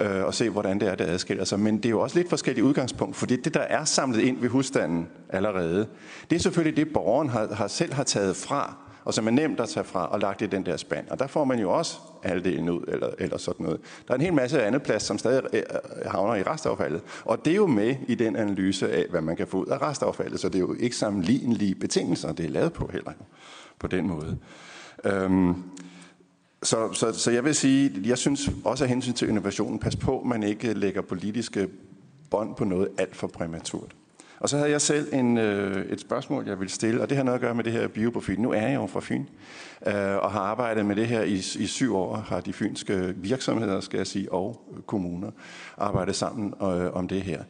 øh, 0.00 0.24
og 0.24 0.34
se, 0.34 0.50
hvordan 0.50 0.80
det 0.80 0.88
er, 0.88 0.94
det 0.94 1.04
adskiller 1.04 1.44
sig. 1.44 1.60
Men 1.60 1.76
det 1.76 1.86
er 1.86 1.90
jo 1.90 2.00
også 2.00 2.18
lidt 2.18 2.28
forskellige 2.28 2.64
udgangspunkt, 2.64 3.16
fordi 3.16 3.36
det, 3.36 3.54
der 3.54 3.60
er 3.60 3.84
samlet 3.84 4.20
ind 4.20 4.40
ved 4.40 4.48
husstanden 4.48 5.08
allerede, 5.28 5.86
det 6.30 6.36
er 6.36 6.40
selvfølgelig 6.40 6.76
det, 6.76 6.92
borgeren 6.92 7.28
har, 7.28 7.54
har 7.54 7.68
selv 7.68 7.92
har 7.92 8.04
taget 8.04 8.36
fra, 8.36 8.76
og 9.04 9.14
som 9.14 9.26
er 9.26 9.30
nemt 9.30 9.60
at 9.60 9.68
tage 9.68 9.84
fra 9.84 10.06
og 10.06 10.20
lagt 10.20 10.42
i 10.42 10.46
den 10.46 10.66
der 10.66 10.76
spand. 10.76 11.08
Og 11.10 11.18
der 11.18 11.26
får 11.26 11.44
man 11.44 11.58
jo 11.58 11.72
også 11.72 11.96
halvdelen 12.22 12.68
ud, 12.68 12.84
eller, 12.88 13.10
eller 13.18 13.38
sådan 13.38 13.66
noget. 13.66 13.80
Der 14.08 14.14
er 14.14 14.18
en 14.18 14.24
hel 14.24 14.34
masse 14.34 14.62
andet 14.62 14.82
plads, 14.82 15.02
som 15.02 15.18
stadig 15.18 15.42
øh, 15.52 15.62
øh, 15.70 16.10
havner 16.10 16.34
i 16.34 16.42
restaffaldet. 16.42 17.02
Og 17.24 17.44
det 17.44 17.50
er 17.50 17.56
jo 17.56 17.66
med 17.66 17.96
i 18.08 18.14
den 18.14 18.36
analyse 18.36 18.92
af, 18.92 19.06
hvad 19.10 19.20
man 19.20 19.36
kan 19.36 19.46
få 19.46 19.56
ud 19.56 19.66
af 19.66 19.82
restaffaldet, 19.82 20.40
så 20.40 20.48
det 20.48 20.54
er 20.54 20.60
jo 20.60 20.76
ikke 20.80 20.96
sammenlignelige 20.96 21.74
betingelser, 21.74 22.32
det 22.32 22.44
er 22.44 22.50
lavet 22.50 22.72
på 22.72 22.90
heller 22.92 23.12
på 23.78 23.86
den 23.86 24.08
måde. 24.08 24.38
Øhm, 25.04 25.54
så, 26.64 26.92
så, 26.92 27.12
så 27.12 27.30
jeg 27.30 27.44
vil 27.44 27.54
sige, 27.54 28.00
jeg 28.04 28.18
synes 28.18 28.50
også 28.64 28.84
af 28.84 28.90
hensyn 28.90 29.12
til 29.12 29.28
innovationen, 29.28 29.78
pas 29.78 29.96
på, 29.96 30.20
at 30.20 30.26
man 30.26 30.42
ikke 30.42 30.74
lægger 30.74 31.02
politiske 31.02 31.68
bånd 32.30 32.54
på 32.54 32.64
noget 32.64 32.88
alt 32.98 33.16
for 33.16 33.26
præmaturt. 33.26 33.94
Og 34.40 34.48
så 34.48 34.56
havde 34.56 34.70
jeg 34.70 34.80
selv 34.80 35.14
en, 35.14 35.38
øh, 35.38 35.86
et 35.86 36.00
spørgsmål, 36.00 36.46
jeg 36.46 36.58
ville 36.58 36.70
stille, 36.70 37.02
og 37.02 37.08
det 37.08 37.16
har 37.16 37.24
noget 37.24 37.34
at 37.34 37.40
gøre 37.40 37.54
med 37.54 37.64
det 37.64 37.72
her 37.72 37.88
bio 37.88 38.10
på 38.10 38.20
Fyn. 38.20 38.40
Nu 38.40 38.52
er 38.52 38.60
jeg 38.60 38.74
jo 38.74 38.86
fra 38.86 39.00
Fyn, 39.00 39.24
øh, 39.86 39.94
og 39.94 40.32
har 40.32 40.40
arbejdet 40.40 40.86
med 40.86 40.96
det 40.96 41.06
her 41.06 41.22
i, 41.22 41.34
i 41.34 41.66
syv 41.66 41.96
år, 41.96 42.16
har 42.16 42.40
de 42.40 42.52
fynske 42.52 43.14
virksomheder, 43.16 43.80
skal 43.80 43.96
jeg 43.96 44.06
sige, 44.06 44.32
og 44.32 44.60
kommuner 44.86 45.30
arbejdet 45.78 46.16
sammen 46.16 46.54
øh, 46.62 46.96
om 46.96 47.08
det 47.08 47.22
her. 47.22 47.42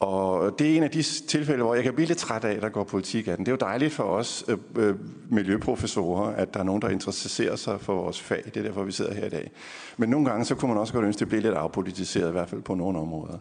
Og 0.00 0.58
det 0.58 0.72
er 0.72 0.76
en 0.76 0.82
af 0.82 0.90
de 0.90 1.02
tilfælde, 1.02 1.62
hvor 1.62 1.74
jeg 1.74 1.84
kan 1.84 1.94
blive 1.94 2.06
lidt 2.06 2.18
træt 2.18 2.44
af, 2.44 2.54
at 2.54 2.62
der 2.62 2.68
går 2.68 2.84
politik 2.84 3.28
af 3.28 3.36
den. 3.36 3.46
Det 3.46 3.52
er 3.52 3.56
jo 3.56 3.58
dejligt 3.60 3.92
for 3.92 4.02
os 4.02 4.44
øh, 4.48 4.58
øh, 4.76 4.94
miljøprofessorer, 5.30 6.30
at 6.30 6.54
der 6.54 6.60
er 6.60 6.64
nogen, 6.64 6.82
der 6.82 6.88
interesserer 6.88 7.56
sig 7.56 7.80
for 7.80 7.94
vores 7.94 8.20
fag. 8.20 8.42
Det 8.44 8.56
er 8.56 8.62
derfor, 8.62 8.84
vi 8.84 8.92
sidder 8.92 9.14
her 9.14 9.26
i 9.26 9.30
dag. 9.30 9.50
Men 9.96 10.08
nogle 10.08 10.30
gange, 10.30 10.44
så 10.44 10.54
kunne 10.54 10.68
man 10.68 10.78
også 10.78 10.92
godt 10.92 11.04
ønske, 11.04 11.16
at 11.16 11.20
det 11.20 11.28
blev 11.28 11.42
lidt 11.42 11.54
afpolitiseret, 11.54 12.28
i 12.28 12.32
hvert 12.32 12.48
fald 12.48 12.62
på 12.62 12.74
nogle 12.74 12.98
områder. 12.98 13.38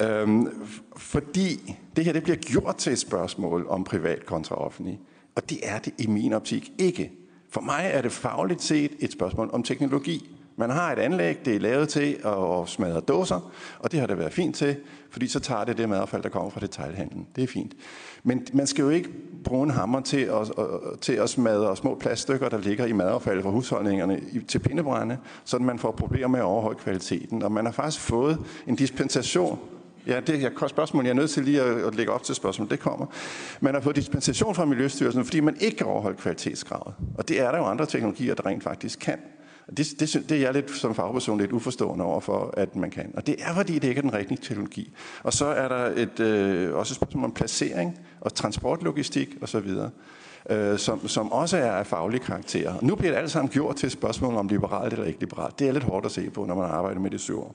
Øhm, 0.00 0.48
fordi 0.96 1.76
det 1.96 2.04
her 2.04 2.12
det 2.12 2.22
bliver 2.22 2.36
gjort 2.36 2.76
til 2.76 2.92
et 2.92 2.98
spørgsmål 2.98 3.66
om 3.68 3.84
privat 3.84 4.26
kontra 4.26 4.54
offentlig. 4.54 5.00
Og 5.34 5.50
det 5.50 5.58
er 5.62 5.78
det 5.78 5.94
i 5.98 6.06
min 6.06 6.32
optik 6.32 6.72
ikke. 6.78 7.12
For 7.50 7.60
mig 7.60 7.90
er 7.92 8.02
det 8.02 8.12
fagligt 8.12 8.62
set 8.62 8.92
et 8.98 9.12
spørgsmål 9.12 9.50
om 9.52 9.62
teknologi. 9.62 10.36
Man 10.56 10.70
har 10.70 10.92
et 10.92 10.98
anlæg, 10.98 11.44
det 11.44 11.56
er 11.56 11.60
lavet 11.60 11.88
til 11.88 12.16
at 12.24 12.68
smadre 12.68 13.00
dåser, 13.00 13.52
og 13.78 13.92
det 13.92 14.00
har 14.00 14.06
det 14.06 14.18
været 14.18 14.32
fint 14.32 14.56
til, 14.56 14.76
fordi 15.12 15.28
så 15.28 15.40
tager 15.40 15.64
det 15.64 15.78
det 15.78 15.88
madaffald, 15.88 16.22
der 16.22 16.28
kommer 16.28 16.50
fra 16.50 16.60
detaljhandlen. 16.60 17.26
Det 17.36 17.44
er 17.44 17.48
fint. 17.48 17.72
Men 18.22 18.46
man 18.52 18.66
skal 18.66 18.82
jo 18.82 18.88
ikke 18.88 19.08
bruge 19.44 19.64
en 19.64 19.70
hammer 19.70 20.00
til 20.00 20.20
at, 20.20 20.52
til 21.00 21.12
at 21.12 21.30
smadre 21.30 21.76
små 21.76 21.94
plaststykker, 21.94 22.48
der 22.48 22.58
ligger 22.58 22.86
i 22.86 22.92
madaffald 22.92 23.42
fra 23.42 23.50
husholdningerne 23.50 24.20
til 24.48 24.58
pindebrænde, 24.58 25.18
så 25.44 25.58
man 25.58 25.78
får 25.78 25.90
problemer 25.90 26.28
med 26.28 26.38
at 26.38 26.44
overholde 26.44 26.78
kvaliteten. 26.78 27.42
Og 27.42 27.52
man 27.52 27.64
har 27.64 27.72
faktisk 27.72 28.02
fået 28.02 28.38
en 28.66 28.76
dispensation 28.76 29.58
Ja, 30.06 30.20
det 30.20 30.44
er 30.44 30.66
spørgsmål, 30.66 31.04
jeg 31.04 31.10
er 31.10 31.14
nødt 31.14 31.30
til 31.30 31.44
lige 31.44 31.62
at, 31.62 31.86
at 31.86 31.94
lægge 31.94 32.12
op 32.12 32.22
til 32.22 32.34
spørgsmålet. 32.34 32.70
Det 32.70 32.80
kommer. 32.80 33.06
Man 33.60 33.74
har 33.74 33.80
fået 33.80 33.96
dispensation 33.96 34.54
fra 34.54 34.64
Miljøstyrelsen, 34.64 35.24
fordi 35.24 35.40
man 35.40 35.56
ikke 35.60 35.76
kan 35.76 35.86
overholde 35.86 36.16
kvalitetskravet. 36.16 36.94
Og 37.18 37.28
det 37.28 37.40
er 37.40 37.50
der 37.50 37.58
jo 37.58 37.64
andre 37.64 37.86
teknologier, 37.86 38.34
der 38.34 38.46
rent 38.46 38.62
faktisk 38.62 38.98
kan. 38.98 39.18
Det, 39.76 40.00
det, 40.00 40.24
det 40.28 40.36
er 40.36 40.40
jeg 40.40 40.52
lidt 40.52 40.70
som 40.70 40.94
fagperson 40.94 41.38
lidt 41.38 41.52
uforstående 41.52 42.04
over 42.04 42.20
for, 42.20 42.54
at 42.56 42.76
man 42.76 42.90
kan. 42.90 43.12
Og 43.16 43.26
det 43.26 43.36
er, 43.38 43.54
fordi 43.54 43.74
det 43.78 43.88
ikke 43.88 43.98
er 43.98 44.02
den 44.02 44.14
rigtige 44.14 44.38
teknologi. 44.42 44.92
Og 45.22 45.32
så 45.32 45.46
er 45.46 45.68
der 45.68 45.92
et, 45.96 46.20
øh, 46.20 46.74
også 46.74 46.92
et 46.92 46.96
spørgsmål 46.96 47.24
om 47.24 47.32
placering 47.32 47.98
og 48.20 48.34
transportlogistik 48.34 49.28
osv., 49.42 49.70
øh, 50.50 50.78
som, 50.78 51.08
som 51.08 51.32
også 51.32 51.56
er 51.56 51.70
af 51.70 51.86
faglig 51.86 52.20
karakter. 52.20 52.74
Nu 52.82 52.94
bliver 52.94 53.12
det 53.12 53.18
alt 53.18 53.30
sammen 53.30 53.50
gjort 53.50 53.76
til 53.76 53.86
et 53.86 53.92
spørgsmål 53.92 54.34
om 54.34 54.48
liberalt 54.48 54.92
eller 54.92 55.06
ikke 55.06 55.20
liberalt. 55.20 55.58
Det 55.58 55.68
er 55.68 55.72
lidt 55.72 55.84
hårdt 55.84 56.06
at 56.06 56.12
se 56.12 56.30
på, 56.30 56.44
når 56.44 56.54
man 56.54 56.70
arbejder 56.70 57.00
med 57.00 57.10
det 57.10 57.20
syv 57.20 57.40
år. 57.40 57.54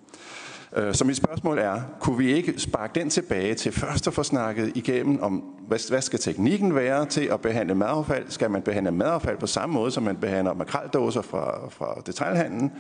Øh, 0.76 0.94
så 0.94 1.06
mit 1.06 1.18
spørgsmål 1.18 1.58
er, 1.58 1.82
kunne 2.00 2.18
vi 2.18 2.34
ikke 2.34 2.60
sparke 2.60 3.00
den 3.00 3.10
tilbage 3.10 3.56
til 3.56 3.72
først 3.72 4.08
at 4.08 4.14
få 4.14 4.24
snakket 4.24 4.78
igennem 4.78 5.22
om, 5.22 5.34
hvad, 5.68 5.90
hvad 5.90 6.02
skal 6.02 6.20
teknikken 6.20 6.76
være 6.76 7.06
til 7.06 7.26
at 7.26 7.42
behandle 7.42 7.76
madaffald? 7.76 8.30
Skal 8.30 8.52
man 8.52 8.62
behandle 8.62 8.92
madaffald 8.92 9.38
på 9.38 9.48
samme 9.48 9.74
måde, 9.74 9.92
som 9.92 10.04
man 10.04 10.18
behandler 10.18 10.54
makraldåser 10.54 11.22
fra, 11.22 11.70
fra 11.70 12.02
detaljhandlen? 12.06 12.72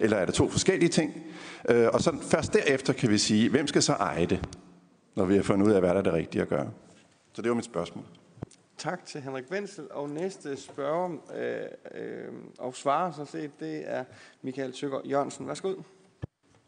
Eller 0.00 0.16
er 0.16 0.24
det 0.24 0.34
to 0.34 0.48
forskellige 0.48 0.88
ting? 0.88 1.12
Øh, 1.68 1.88
og 1.92 2.00
så 2.00 2.16
først 2.22 2.52
derefter 2.52 2.92
kan 2.92 3.10
vi 3.10 3.18
sige, 3.18 3.50
hvem 3.50 3.66
skal 3.66 3.82
så 3.82 3.92
eje 3.92 4.26
det, 4.26 4.48
når 5.16 5.24
vi 5.24 5.36
har 5.36 5.42
fundet 5.42 5.66
ud 5.66 5.72
af, 5.72 5.80
hvad 5.80 5.90
der 5.90 5.96
er 5.96 6.02
det 6.02 6.12
rigtige 6.12 6.42
at 6.42 6.48
gøre? 6.48 6.70
Så 7.32 7.42
det 7.42 7.48
var 7.48 7.54
mit 7.54 7.64
spørgsmål. 7.64 8.04
Tak 8.78 9.04
til 9.06 9.20
Henrik 9.20 9.44
Wenzel. 9.50 9.84
Og 9.90 10.10
næste 10.10 10.56
spørger 10.56 11.10
øh, 11.36 12.02
øh, 12.02 12.32
og 12.58 12.74
svarer 12.74 13.12
så 13.12 13.24
set, 13.24 13.60
det 13.60 13.82
er 13.86 14.04
Michael 14.42 14.74
Søger 14.74 15.00
Jørgensen. 15.04 15.48
Værsgo. 15.48 15.74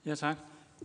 Ja, 0.07 0.15
tak. 0.15 0.37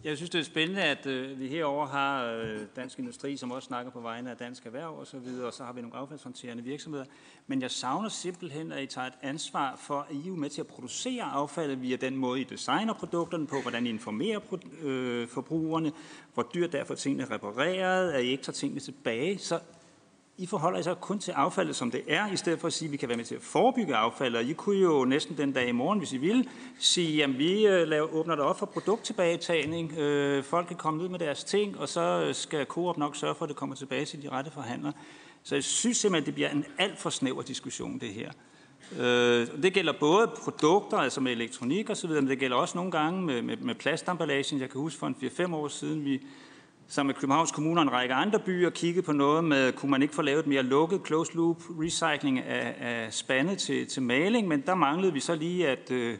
Jeg 0.03 0.17
synes, 0.17 0.29
det 0.29 0.39
er 0.39 0.43
spændende, 0.43 0.81
at 0.81 1.05
øh, 1.05 1.39
vi 1.39 1.47
herover 1.47 1.85
har 1.85 2.25
øh, 2.25 2.59
Dansk 2.75 2.99
Industri, 2.99 3.37
som 3.37 3.51
også 3.51 3.65
snakker 3.65 3.91
på 3.91 3.99
vegne 3.99 4.31
af 4.31 4.37
Dansk 4.37 4.65
Erhverv 4.65 4.99
og 4.99 5.07
så 5.07 5.17
videre, 5.17 5.47
og 5.47 5.53
så 5.53 5.63
har 5.63 5.73
vi 5.73 5.81
nogle 5.81 5.95
affaldshåndterende 5.95 6.63
virksomheder. 6.63 7.05
Men 7.47 7.61
jeg 7.61 7.71
savner 7.71 8.09
simpelthen, 8.09 8.71
at 8.71 8.83
I 8.83 8.85
tager 8.85 9.07
et 9.07 9.13
ansvar 9.21 9.75
for, 9.75 9.99
at 10.09 10.15
I 10.15 10.27
er 10.27 10.31
med 10.31 10.49
til 10.49 10.61
at 10.61 10.67
producere 10.67 11.23
affaldet 11.23 11.81
via 11.81 11.95
den 11.95 12.15
måde, 12.15 12.41
I 12.41 12.43
designer 12.43 12.93
produkterne 12.93 13.47
på, 13.47 13.55
hvordan 13.61 13.85
I 13.85 13.89
informerer 13.89 14.39
øh, 14.81 15.27
forbrugerne, 15.27 15.91
hvor 16.33 16.49
dyrt 16.53 16.71
det 16.71 16.79
er 16.79 16.83
for 16.83 17.31
repareret, 17.31 18.11
at 18.11 18.23
I 18.23 18.27
ikke 18.27 18.43
tager 18.43 18.53
tingene 18.53 18.79
tilbage. 18.79 19.37
Så 19.37 19.59
i 20.39 20.45
forholder 20.45 20.81
sig 20.81 20.95
kun 21.01 21.19
til 21.19 21.31
affaldet, 21.31 21.75
som 21.75 21.91
det 21.91 22.01
er, 22.07 22.31
i 22.31 22.37
stedet 22.37 22.59
for 22.59 22.67
at 22.67 22.73
sige, 22.73 22.87
at 22.87 22.91
vi 22.91 22.97
kan 22.97 23.09
være 23.09 23.17
med 23.17 23.25
til 23.25 23.35
at 23.35 23.41
forebygge 23.41 23.95
affaldet. 23.95 24.37
Og 24.37 24.43
I 24.43 24.53
kunne 24.53 24.79
jo 24.79 25.05
næsten 25.05 25.37
den 25.37 25.51
dag 25.51 25.67
i 25.67 25.71
morgen, 25.71 25.99
hvis 25.99 26.13
I 26.13 26.17
ville, 26.17 26.45
sige, 26.79 27.23
at 27.23 27.39
vi 27.39 27.67
øh, 27.67 27.87
laver, 27.87 28.13
åbner 28.13 28.35
det 28.35 28.43
op 28.43 28.59
for 28.59 28.65
produkttilbagetagning. 28.65 29.97
Øh, 29.97 30.43
folk 30.43 30.67
kan 30.67 30.75
komme 30.75 31.03
ud 31.03 31.09
med 31.09 31.19
deres 31.19 31.43
ting, 31.43 31.79
og 31.79 31.89
så 31.89 32.25
øh, 32.27 32.35
skal 32.35 32.65
Coop 32.65 32.97
nok 32.97 33.15
sørge 33.15 33.35
for, 33.35 33.45
at 33.45 33.49
det 33.49 33.57
kommer 33.57 33.75
tilbage 33.75 34.05
til 34.05 34.21
de 34.21 34.29
rette 34.29 34.51
forhandlere. 34.51 34.93
Så 35.43 35.55
jeg 35.55 35.63
synes 35.63 35.97
simpelthen, 35.97 36.23
at 36.23 36.25
det 36.25 36.33
bliver 36.33 36.49
en 36.49 36.65
alt 36.77 36.99
for 36.99 37.09
snæver 37.09 37.41
diskussion, 37.41 37.99
det 37.99 38.09
her. 38.09 38.31
Øh, 38.99 39.63
det 39.63 39.73
gælder 39.73 39.93
både 39.99 40.31
produkter, 40.43 40.97
altså 40.97 41.21
med 41.21 41.31
elektronik 41.31 41.89
osv., 41.89 42.09
men 42.09 42.27
det 42.27 42.39
gælder 42.39 42.57
også 42.57 42.77
nogle 42.77 42.91
gange 42.91 43.21
med, 43.21 43.41
med, 43.41 43.57
med 43.57 43.75
plastemballagen. 43.75 44.59
Jeg 44.59 44.69
kan 44.69 44.81
huske 44.81 44.99
for 44.99 45.07
en 45.07 45.15
4-5 45.21 45.55
år 45.55 45.67
siden, 45.67 46.05
vi 46.05 46.21
sammen 46.91 47.07
med 47.07 47.15
Københavns 47.15 47.51
Kommune 47.51 47.79
og 47.79 47.83
en 47.83 47.91
række 47.91 48.13
andre 48.13 48.39
byer 48.39 48.69
kigget 48.69 49.05
på 49.05 49.11
noget 49.11 49.43
med, 49.43 49.71
kunne 49.71 49.91
man 49.91 50.01
ikke 50.01 50.15
få 50.15 50.21
lavet 50.21 50.47
mere 50.47 50.63
lukket 50.63 51.01
closed 51.05 51.35
loop 51.35 51.57
recycling 51.81 52.39
af, 52.39 52.75
af 52.79 53.13
spande 53.13 53.55
til, 53.55 53.87
til 53.87 54.01
maling, 54.01 54.47
men 54.47 54.61
der 54.61 54.75
manglede 54.75 55.13
vi 55.13 55.19
så 55.19 55.35
lige, 55.35 55.67
at 55.67 55.91
øh, 55.91 56.17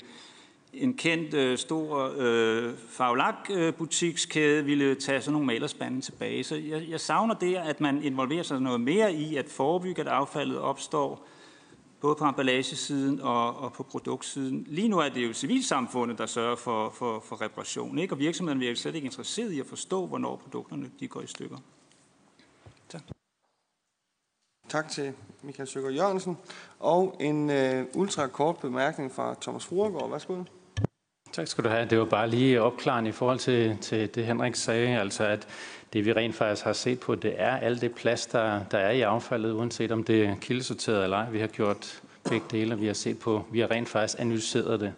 en 0.74 0.94
kendt 0.94 1.34
øh, 1.34 1.58
stor 1.58 2.14
øh, 2.18 2.74
faglak-butikskæde 2.90 4.60
øh, 4.60 4.66
ville 4.66 4.96
tage 4.96 5.22
sådan 5.22 5.34
nogle 5.34 5.48
malerspande 5.48 6.02
tilbage. 6.02 6.44
Så 6.44 6.56
jeg, 6.56 6.84
jeg 6.90 7.00
savner 7.00 7.34
det, 7.34 7.56
at 7.56 7.82
man 7.82 8.04
involverer 8.04 8.44
sig 8.44 8.62
noget 8.62 8.82
mere 8.82 9.14
i 9.14 9.36
at 9.36 9.50
forebygge, 9.50 10.02
at 10.02 10.08
affaldet 10.08 10.60
opstår, 10.60 11.28
både 12.02 12.16
på 12.16 12.26
emballagesiden 12.26 13.22
og, 13.22 13.58
og 13.58 13.74
på 13.74 13.84
produktsiden. 13.84 14.66
Lige 14.68 14.88
nu 14.88 14.98
er 14.98 15.10
det 15.10 15.28
jo 15.28 15.34
civilsamfundet, 15.34 16.18
der 16.18 16.26
sørger 16.26 16.56
for, 16.56 16.90
for, 16.90 17.20
for 17.20 17.42
reparation, 17.42 18.00
ikke? 18.00 18.14
og 18.14 18.20
virksomheden 18.20 18.64
er 18.64 18.76
slet 18.76 18.96
ikke 18.96 19.06
interesseret 19.06 19.52
i 19.52 19.60
at 19.60 19.66
forstå, 19.66 20.06
hvornår 20.06 20.36
produkterne 20.36 20.92
de 21.00 21.08
går 21.08 21.22
i 21.22 21.28
stykker. 21.28 21.58
Tak. 22.90 23.02
Tak 24.70 24.90
til 24.90 25.14
Michael 25.42 25.68
Søger 25.68 25.90
Jørgensen. 25.90 26.38
Og 26.80 27.16
en 27.20 27.50
uh, 27.50 28.02
ultra 28.02 28.28
kort 28.28 28.58
bemærkning 28.58 29.12
fra 29.12 29.36
Thomas 29.42 29.66
Fruergaard. 29.66 30.10
Værsgo. 30.10 30.44
Tak 31.32 31.48
skal 31.48 31.64
du 31.64 31.70
have. 31.70 31.90
Det 31.90 32.00
var 32.00 32.06
bare 32.06 32.30
lige 32.30 32.62
opklarende 32.62 33.10
i 33.10 33.14
forhold 33.14 33.40
til, 33.40 33.78
til 33.78 34.16
det, 34.16 34.26
Henrik 34.26 34.56
sagde, 34.56 35.00
altså 35.00 35.24
at 35.24 35.48
det 35.94 36.06
vi 36.06 36.14
rent 36.14 36.36
faktisk 36.36 36.66
har 36.66 36.74
set 36.74 37.00
på, 37.00 37.16
det 37.16 37.34
er 37.38 37.58
alt 37.58 37.82
det 37.82 37.96
plads, 37.96 38.26
der, 38.26 38.62
der 38.72 38.78
er 38.78 38.92
i 38.92 39.02
affaldet, 39.02 39.52
uanset 39.52 39.92
om 39.92 40.04
det 40.04 40.26
er 40.26 40.36
kildesorteret 40.42 41.04
eller 41.04 41.18
ej. 41.18 41.30
Vi 41.30 41.40
har 41.40 41.48
gjort 41.48 42.02
begge 42.30 42.46
dele, 42.52 42.80
vi 42.80 42.86
har 42.86 42.94
set 42.94 43.20
på, 43.20 43.46
vi 43.52 43.60
har 43.60 43.72
rent 43.72 43.90
faktisk 43.90 44.20
analyseret 44.20 44.80
det 44.80 44.94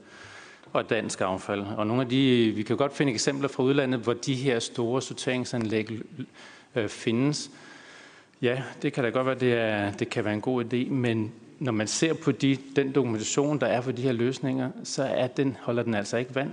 og 0.74 0.90
dansk 0.90 1.22
affald. 1.22 1.61
Og 1.78 1.88
nogle 1.88 2.02
af 2.02 2.10
de, 2.10 2.52
vi 2.56 2.64
kan 2.64 2.78
godt 2.78 2.94
finde 2.94 3.11
eksempler 3.11 3.48
fra 3.48 3.64
udlandet, 3.64 4.00
hvor 4.00 4.14
de 4.14 4.36
her 4.36 4.60
store 4.60 5.02
sorteringsanlæg 5.02 5.90
øh, 6.76 6.90
findes. 6.90 7.52
Ja, 8.42 8.61
det 8.82 8.94
kan 8.94 9.03
da 9.03 9.10
godt 9.10 9.26
være, 9.26 9.36
det, 9.36 9.53
er, 9.53 9.92
det 9.92 10.10
kan 10.10 10.26
være 10.26 10.34
en 10.34 10.42
god 10.42 10.64
idé, 10.66 10.90
men 10.90 11.32
når 11.60 11.72
man 11.72 11.88
ser 11.88 12.14
på 12.14 12.32
de, 12.32 12.58
den 12.76 12.92
dokumentation, 12.92 13.60
der 13.60 13.68
er 13.68 13.82
for 13.82 13.92
de 13.92 14.02
her 14.02 14.11
løsninger, 14.11 14.72
så 14.84 15.03
er 15.03 15.28
den, 15.28 15.58
holder 15.61 15.84
den 15.84 15.94
altså 15.94 16.18
ikke 16.18 16.36
vand. 16.36 16.52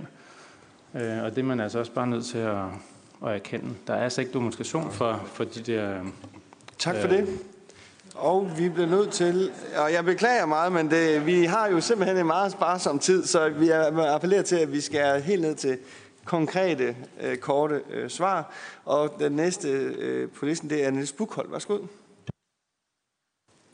Øh, 0.95 1.23
og 1.23 1.31
det 1.31 1.37
er 1.37 1.43
man 1.43 1.59
altså 1.59 1.79
også 1.79 1.91
bare 1.91 2.07
nødt 2.07 2.25
til 2.25 2.37
at, 2.37 2.65
at 3.25 3.35
erkende. 3.35 3.75
Der 3.87 3.93
er 3.93 4.03
altså 4.03 4.21
ikke 4.21 4.33
dokumentation 4.33 4.91
for, 4.91 5.23
for 5.33 5.43
de 5.43 5.59
der... 5.59 6.01
Tak 6.77 6.95
for 6.95 7.07
øh, 7.07 7.17
det. 7.17 7.39
Og 8.15 8.51
vi 8.57 8.69
bliver 8.69 8.87
nødt 8.87 9.11
til, 9.11 9.51
og 9.77 9.93
jeg 9.93 10.05
beklager 10.05 10.45
meget, 10.45 10.71
men 10.71 10.91
det, 10.91 11.25
vi 11.25 11.43
har 11.43 11.67
jo 11.67 11.81
simpelthen 11.81 12.17
en 12.17 12.27
meget 12.27 12.51
sparsom 12.51 12.99
tid, 12.99 13.25
så 13.25 13.49
vi 13.49 13.69
appellerer 13.69 14.41
til, 14.41 14.55
at 14.55 14.71
vi 14.71 14.81
skal 14.81 15.21
helt 15.21 15.41
ned 15.41 15.55
til 15.55 15.77
konkrete, 16.25 16.95
øh, 17.21 17.37
korte 17.37 17.81
øh, 17.89 18.09
svar. 18.09 18.53
Og 18.85 19.15
den 19.19 19.31
næste 19.31 19.69
øh, 19.69 20.29
på 20.29 20.45
listen, 20.45 20.69
det 20.69 20.85
er 20.85 20.91
Niels 20.91 21.11
Bukhold. 21.11 21.51
Værsgo. 21.51 21.77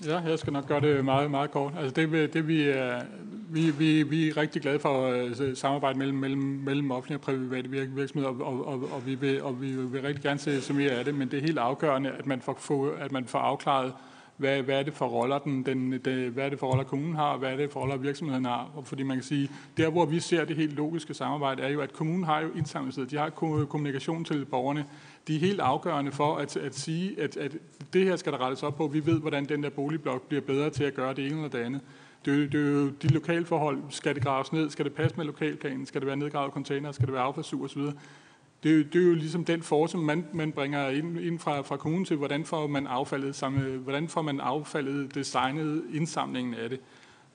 Ja, 0.04 0.18
jeg 0.18 0.40
skal 0.40 0.54
nok 0.54 0.68
gøre 0.68 0.82
det 0.82 1.06
meget, 1.06 1.32
meget 1.32 1.52
kort. 1.52 1.74
Altså 1.78 1.94
det, 1.96 2.34
det 2.34 2.48
vi, 2.48 2.62
er, 2.62 3.02
vi, 3.50 3.72
vi, 3.72 4.04
vi 4.04 4.30
er 4.30 4.38
rigtig 4.38 4.62
glade 4.62 4.80
for 4.80 5.08
øh, 5.08 5.32
uh, 5.32 5.56
samarbejde 5.56 5.98
mellem, 6.00 6.18
mellem, 6.18 6.42
mellem 6.42 6.92
offentlige 6.92 7.18
og 7.18 7.22
private 7.22 7.70
virksomheder, 7.70 8.30
og, 8.30 8.42
og, 8.42 8.68
og, 8.68 8.90
og, 8.92 9.06
vi 9.06 9.16
vil, 9.16 9.44
og 9.44 9.62
vi 9.62 9.76
vil 9.76 10.02
rigtig 10.02 10.24
gerne 10.24 10.40
se, 10.40 10.62
så 10.62 10.74
mere 10.74 10.92
af 10.92 11.06
det, 11.06 11.16
men 11.16 11.32
det 11.32 11.38
er 11.38 11.42
helt 11.42 11.58
afgørende, 11.58 12.12
at 12.12 12.26
man 12.26 12.42
får, 12.42 12.96
at 13.00 13.12
man 13.12 13.26
får 13.26 13.40
afklaret, 13.40 13.94
hvad, 14.38 14.62
hvad 14.62 14.80
er 14.80 14.84
det 14.84 14.94
for 14.94 15.06
roller, 15.06 15.40
den, 15.40 15.66
den, 15.66 15.92
den, 16.06 16.32
hvad 16.32 16.46
er 16.46 16.50
det 16.50 16.60
for 16.60 16.68
roller 16.68 16.84
kommunen 16.84 17.16
har, 17.16 17.32
og 17.32 17.40
hvad 17.40 17.52
er 17.52 17.56
det 17.56 17.72
for 17.72 17.80
roller 17.80 17.98
virksomheden 17.98 18.46
har. 18.46 18.72
Fordi 18.84 19.04
man 19.04 19.18
kan 19.18 19.24
sige, 19.24 19.50
der 19.78 19.90
hvor 19.90 20.06
vi 20.06 20.20
ser 20.20 20.46
det 20.46 20.56
helt 20.56 20.74
logiske 20.74 21.14
samarbejde, 21.14 21.64
er 21.64 21.70
jo, 21.70 21.82
at 21.82 21.94
kommunen 21.94 22.24
har 22.24 22.42
jo 22.42 22.48
indsamlet, 22.56 23.12
de 23.12 23.18
har 23.18 23.30
kommunikation 23.70 24.26
til 24.26 24.46
borgerne, 24.46 24.86
de 25.28 25.36
er 25.36 25.40
helt 25.40 25.60
afgørende 25.60 26.12
for 26.12 26.36
at, 26.36 26.58
at 26.58 26.76
sige, 26.76 27.22
at, 27.22 27.38
at 27.38 27.58
det 27.94 28.06
her 28.06 28.16
skal 28.16 28.32
der 28.32 28.42
rettes 28.42 28.64
op 28.64 28.76
på. 28.76 28.88
Vi 28.88 29.06
ved, 29.06 29.20
hvordan 29.20 29.46
den 29.46 29.64
der 29.64 29.70
boligblok 29.70 30.28
bliver 30.28 30.42
bedre 30.42 30.70
til 30.70 30.84
at 30.84 30.94
gøre 30.94 31.14
det 31.14 31.26
ene 31.26 31.36
eller 31.36 31.50
det 31.50 31.60
andet. 31.60 31.82
Det 32.26 32.52
det 32.52 32.68
er 32.68 32.72
jo 32.72 32.90
de 32.90 33.08
lokale 33.08 33.46
forhold. 33.46 33.80
Skal 33.90 34.16
det 34.16 34.24
graves 34.24 34.54
ned? 34.54 34.70
Skal 34.70 34.86
det 34.86 34.94
passe 34.94 35.18
med 35.18 35.26
lokalplanen? 35.26 35.86
Skal 35.86 36.02
det 36.02 36.08
være 36.08 36.18
nedgravet 36.18 36.54
container? 36.54 36.92
Skal 36.92 37.06
det 37.06 37.14
være 37.14 37.24
affaldssur 37.24 37.64
osv.? 37.64 37.82
Det 38.64 38.72
er, 38.72 38.76
jo, 38.78 38.84
det 38.84 39.02
er 39.02 39.08
jo 39.08 39.14
ligesom 39.14 39.46
den 39.46 39.62
force, 39.62 39.98
man, 39.98 40.26
man 40.34 40.52
bringer 40.52 40.90
ind, 40.90 41.20
ind 41.20 41.40
fra, 41.40 41.62
fra 41.62 41.78
kommunen 41.78 42.06
til, 42.06 42.18
hvordan 42.18 42.46
får 42.46 42.68
man 42.68 42.88
affaldet, 42.88 43.36
samme, 43.36 43.78
hvordan 43.78 44.08
får 44.08 44.22
man 44.22 44.40
affaldet 44.40 45.16
designet 45.16 45.84
indsamlingen 45.94 46.54
af 46.54 46.70
det. 46.70 46.80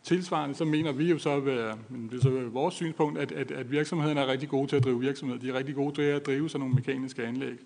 Tilsvarende 0.03 0.55
så 0.55 0.65
mener 0.65 0.93
vi 0.93 1.11
jo 1.11 1.19
så, 1.19 1.41
men 1.89 2.09
det 2.09 2.17
er 2.17 2.23
så 2.23 2.49
vores 2.49 2.75
synspunkt, 2.75 3.19
at, 3.19 3.33
at, 3.33 3.51
at 3.51 3.71
virksomheden 3.71 4.19
er 4.19 4.27
rigtig 4.27 4.49
gode 4.49 4.67
til 4.67 4.77
at 4.77 4.85
drive 4.85 5.01
virksomhed. 5.01 5.39
De 5.39 5.49
er 5.49 5.55
rigtig 5.55 5.75
gode 5.75 5.95
til 5.95 6.03
at 6.03 6.27
drive 6.27 6.49
sådan 6.49 6.61
nogle 6.61 6.75
mekaniske 6.75 7.25
anlæg 7.25 7.59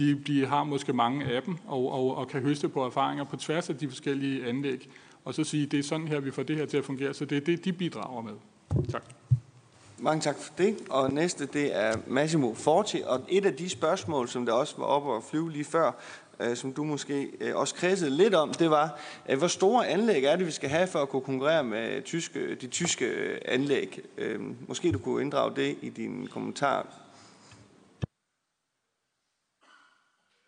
de, 0.00 0.14
de 0.26 0.46
har 0.46 0.64
måske 0.64 0.92
mange 0.92 1.24
af 1.24 1.42
dem, 1.42 1.56
og, 1.66 1.92
og, 1.92 2.16
og 2.16 2.28
kan 2.28 2.42
høste 2.42 2.68
på 2.68 2.86
erfaringer 2.86 3.24
på 3.24 3.36
tværs 3.36 3.70
af 3.70 3.76
de 3.76 3.88
forskellige 3.88 4.46
anlæg, 4.46 4.88
og 5.24 5.34
så 5.34 5.44
sige, 5.44 5.66
det 5.66 5.78
er 5.78 5.82
sådan 5.82 6.08
her, 6.08 6.20
vi 6.20 6.30
får 6.30 6.42
det 6.42 6.56
her 6.56 6.66
til 6.66 6.76
at 6.76 6.84
fungere, 6.84 7.14
så 7.14 7.24
det 7.24 7.36
er 7.36 7.40
det, 7.40 7.64
de 7.64 7.72
bidrager 7.72 8.22
med. 8.22 8.32
Tak. 8.92 9.02
Mange 9.98 10.20
tak 10.20 10.36
for 10.38 10.52
det. 10.58 10.76
Og 10.90 11.12
næste, 11.12 11.46
det 11.46 11.76
er 11.76 11.96
Massimo 12.06 12.54
Forti. 12.54 13.02
Og 13.06 13.20
et 13.28 13.46
af 13.46 13.54
de 13.54 13.68
spørgsmål, 13.68 14.28
som 14.28 14.46
der 14.46 14.52
også 14.52 14.74
var 14.78 14.84
oppe 14.84 15.10
og 15.10 15.22
flyve 15.22 15.52
lige 15.52 15.64
før, 15.64 15.92
øh, 16.40 16.56
som 16.56 16.72
du 16.72 16.84
måske 16.84 17.28
øh, 17.40 17.56
også 17.56 17.74
kredsede 17.74 18.10
lidt 18.10 18.34
om, 18.34 18.52
det 18.52 18.70
var, 18.70 18.98
øh, 19.28 19.38
hvor 19.38 19.46
store 19.46 19.88
anlæg 19.88 20.24
er 20.24 20.36
det, 20.36 20.46
vi 20.46 20.50
skal 20.50 20.68
have 20.68 20.86
for 20.86 20.98
at 20.98 21.08
kunne 21.08 21.22
konkurrere 21.22 21.64
med 21.64 22.02
tyske, 22.02 22.54
de 22.54 22.66
tyske 22.66 23.04
øh, 23.04 23.38
anlæg? 23.44 24.00
Øh, 24.18 24.40
måske 24.68 24.92
du 24.92 24.98
kunne 24.98 25.22
inddrage 25.22 25.56
det 25.56 25.76
i 25.82 25.88
din 25.88 26.28
kommentar. 26.30 26.86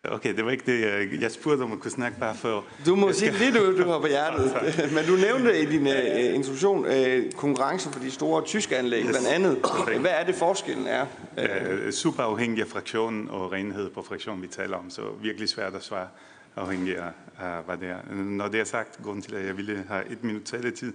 Okay, 0.09 0.35
det 0.35 0.45
var 0.45 0.51
ikke 0.51 0.63
det, 0.65 1.21
jeg 1.21 1.31
spurgte 1.31 1.63
om 1.63 1.71
at 1.71 1.79
kunne 1.79 1.91
snakke 1.91 2.19
bare 2.19 2.35
for... 2.35 2.65
Du 2.85 2.95
må 2.95 3.13
sige 3.13 3.31
lidt, 3.31 3.55
du, 3.55 3.77
du 3.83 3.89
har 3.89 3.99
på 3.99 4.07
hjertet. 4.07 4.53
Men 4.95 5.05
du 5.05 5.15
nævnte 5.15 5.61
i 5.61 5.65
din 5.65 5.87
uh, 5.87 6.35
introduktion 6.35 6.85
uh, 6.85 7.31
konkurrence 7.35 7.89
for 7.91 7.99
de 7.99 8.11
store 8.11 8.43
tyske 8.45 8.77
anlæg, 8.77 9.03
yes. 9.03 9.09
blandt 9.09 9.27
andet. 9.27 9.57
Hvad 9.99 10.11
er 10.11 10.25
det 10.25 10.35
forskellen 10.35 10.87
er? 10.87 11.05
Uh, 11.37 11.91
super 11.91 12.23
afhængig 12.23 12.61
af 12.61 12.67
fraktionen 12.67 13.29
og 13.29 13.51
renhed 13.51 13.89
på 13.89 14.01
fraktionen, 14.01 14.41
vi 14.41 14.47
taler 14.47 14.77
om, 14.77 14.89
så 14.89 15.01
virkelig 15.21 15.49
svært 15.49 15.75
at 15.75 15.83
svare 15.83 16.07
afhængig 16.55 16.97
af, 16.97 17.11
af 17.39 17.63
hvad 17.63 17.77
det 17.77 17.89
er. 17.89 18.13
Når 18.15 18.47
det 18.47 18.59
er 18.59 18.65
sagt, 18.65 18.99
grunden 19.03 19.21
til, 19.21 19.35
at 19.35 19.45
jeg 19.45 19.57
ville 19.57 19.83
have 19.87 20.11
et 20.11 20.23
minut 20.23 20.43
taletid, 20.43 20.93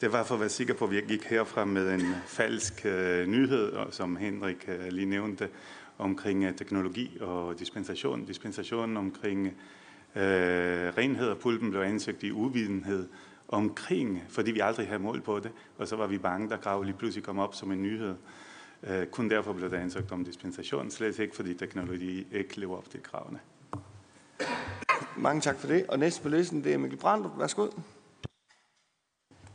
det 0.00 0.12
var 0.12 0.24
for 0.24 0.34
at 0.34 0.40
være 0.40 0.48
sikker 0.48 0.74
på, 0.74 0.84
at 0.84 0.90
vi 0.90 0.96
ikke 0.96 1.08
gik 1.08 1.24
herfra 1.24 1.64
med 1.64 1.94
en 1.94 2.14
falsk 2.26 2.82
uh, 2.84 3.26
nyhed, 3.26 3.72
som 3.90 4.16
Henrik 4.16 4.68
uh, 4.68 4.86
lige 4.88 5.06
nævnte, 5.06 5.48
omkring 5.98 6.44
øh, 6.44 6.54
teknologi 6.54 7.18
og 7.20 7.58
dispensation. 7.58 8.24
Dispensationen 8.24 8.96
omkring 8.96 9.46
øh, 9.46 9.52
renhed 10.96 11.28
og 11.28 11.38
pulpen 11.38 11.70
blev 11.70 11.80
ansøgt 11.80 12.22
i 12.22 12.32
uvidenhed 12.32 13.08
omkring, 13.48 14.22
fordi 14.28 14.50
vi 14.50 14.60
aldrig 14.60 14.86
havde 14.86 15.02
mål 15.02 15.20
på 15.20 15.40
det, 15.40 15.50
og 15.78 15.88
så 15.88 15.96
var 15.96 16.06
vi 16.06 16.18
bange, 16.18 16.48
der 16.48 16.56
krav 16.56 16.82
lige 16.82 16.96
pludselig 16.96 17.24
kom 17.24 17.38
op 17.38 17.54
som 17.54 17.72
en 17.72 17.82
nyhed. 17.82 18.14
Øh, 18.82 19.06
kun 19.06 19.30
derfor 19.30 19.52
blev 19.52 19.70
der 19.70 19.78
ansøgt 19.78 20.12
om 20.12 20.24
dispensation, 20.24 20.90
slet 20.90 21.18
ikke 21.18 21.36
fordi 21.36 21.54
teknologi 21.54 22.26
ikke 22.32 22.60
lever 22.60 22.76
op 22.76 22.90
til 22.90 23.02
kravene. 23.02 23.38
Mange 25.16 25.40
tak 25.40 25.58
for 25.58 25.66
det. 25.66 25.86
Og 25.86 25.98
næste 25.98 26.22
på 26.22 26.28
listen, 26.28 26.64
det 26.64 26.74
er 26.74 26.78
Mikkel 26.78 26.98
Brandt. 26.98 27.38
Værsgo. 27.38 27.68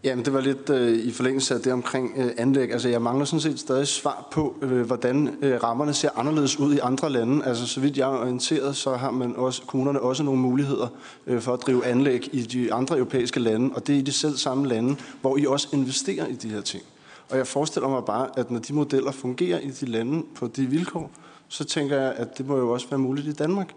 Jamen, 0.03 0.25
det 0.25 0.33
var 0.33 0.41
lidt 0.41 0.69
øh, 0.69 0.97
i 0.97 1.11
forlængelse 1.11 1.55
af 1.55 1.61
det 1.61 1.73
omkring 1.73 2.13
øh, 2.17 2.31
anlæg. 2.37 2.71
Altså, 2.71 2.89
jeg 2.89 3.01
mangler 3.01 3.25
sådan 3.25 3.41
set 3.41 3.59
stadig 3.59 3.87
svar 3.87 4.27
på, 4.31 4.55
øh, 4.61 4.81
hvordan 4.81 5.37
øh, 5.41 5.63
rammerne 5.63 5.93
ser 5.93 6.09
anderledes 6.15 6.59
ud 6.59 6.73
i 6.73 6.79
andre 6.79 7.09
lande. 7.09 7.45
Altså, 7.45 7.67
så 7.67 7.79
vidt 7.79 7.97
jeg 7.97 8.13
er 8.13 8.17
orienteret, 8.17 8.75
så 8.75 8.95
har 8.95 9.11
man 9.11 9.35
også, 9.35 9.61
kommunerne 9.67 10.01
også 10.01 10.23
nogle 10.23 10.39
muligheder 10.39 10.87
øh, 11.27 11.41
for 11.41 11.53
at 11.53 11.61
drive 11.61 11.85
anlæg 11.85 12.29
i 12.31 12.41
de 12.41 12.73
andre 12.73 12.97
europæiske 12.97 13.39
lande, 13.39 13.75
og 13.75 13.87
det 13.87 13.95
er 13.95 13.99
i 13.99 14.01
de 14.01 14.11
selv 14.11 14.37
samme 14.37 14.67
lande, 14.67 14.95
hvor 15.21 15.37
I 15.37 15.45
også 15.45 15.67
investerer 15.73 16.27
i 16.27 16.33
de 16.33 16.49
her 16.49 16.61
ting. 16.61 16.83
Og 17.29 17.37
jeg 17.37 17.47
forestiller 17.47 17.89
mig 17.89 18.05
bare, 18.05 18.29
at 18.37 18.51
når 18.51 18.59
de 18.59 18.73
modeller 18.73 19.11
fungerer 19.11 19.59
i 19.59 19.69
de 19.69 19.85
lande 19.85 20.23
på 20.35 20.47
de 20.47 20.65
vilkår, 20.65 21.11
så 21.47 21.63
tænker 21.63 22.01
jeg, 22.01 22.13
at 22.17 22.37
det 22.37 22.47
må 22.47 22.57
jo 22.57 22.71
også 22.71 22.87
være 22.89 22.99
muligt 22.99 23.27
i 23.27 23.33
Danmark. 23.33 23.73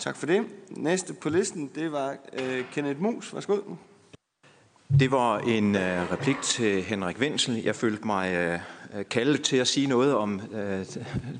Tak 0.00 0.16
for 0.16 0.26
det. 0.26 0.46
Næste 0.70 1.14
på 1.14 1.28
listen, 1.28 1.70
det 1.74 1.92
var 1.92 2.16
øh, 2.32 2.64
Kenneth 2.72 3.00
Mus. 3.00 3.34
Værsgo. 3.34 3.58
Det 5.00 5.10
var 5.10 5.38
en 5.38 5.76
øh, 5.76 6.12
replik 6.12 6.36
til 6.42 6.82
Henrik 6.82 7.18
Wenzel. 7.18 7.62
Jeg 7.64 7.76
følte 7.76 8.06
mig 8.06 8.34
øh, 8.34 9.04
kaldet 9.10 9.42
til 9.42 9.56
at 9.56 9.68
sige 9.68 9.86
noget 9.86 10.14
om 10.14 10.40
øh, 10.52 10.86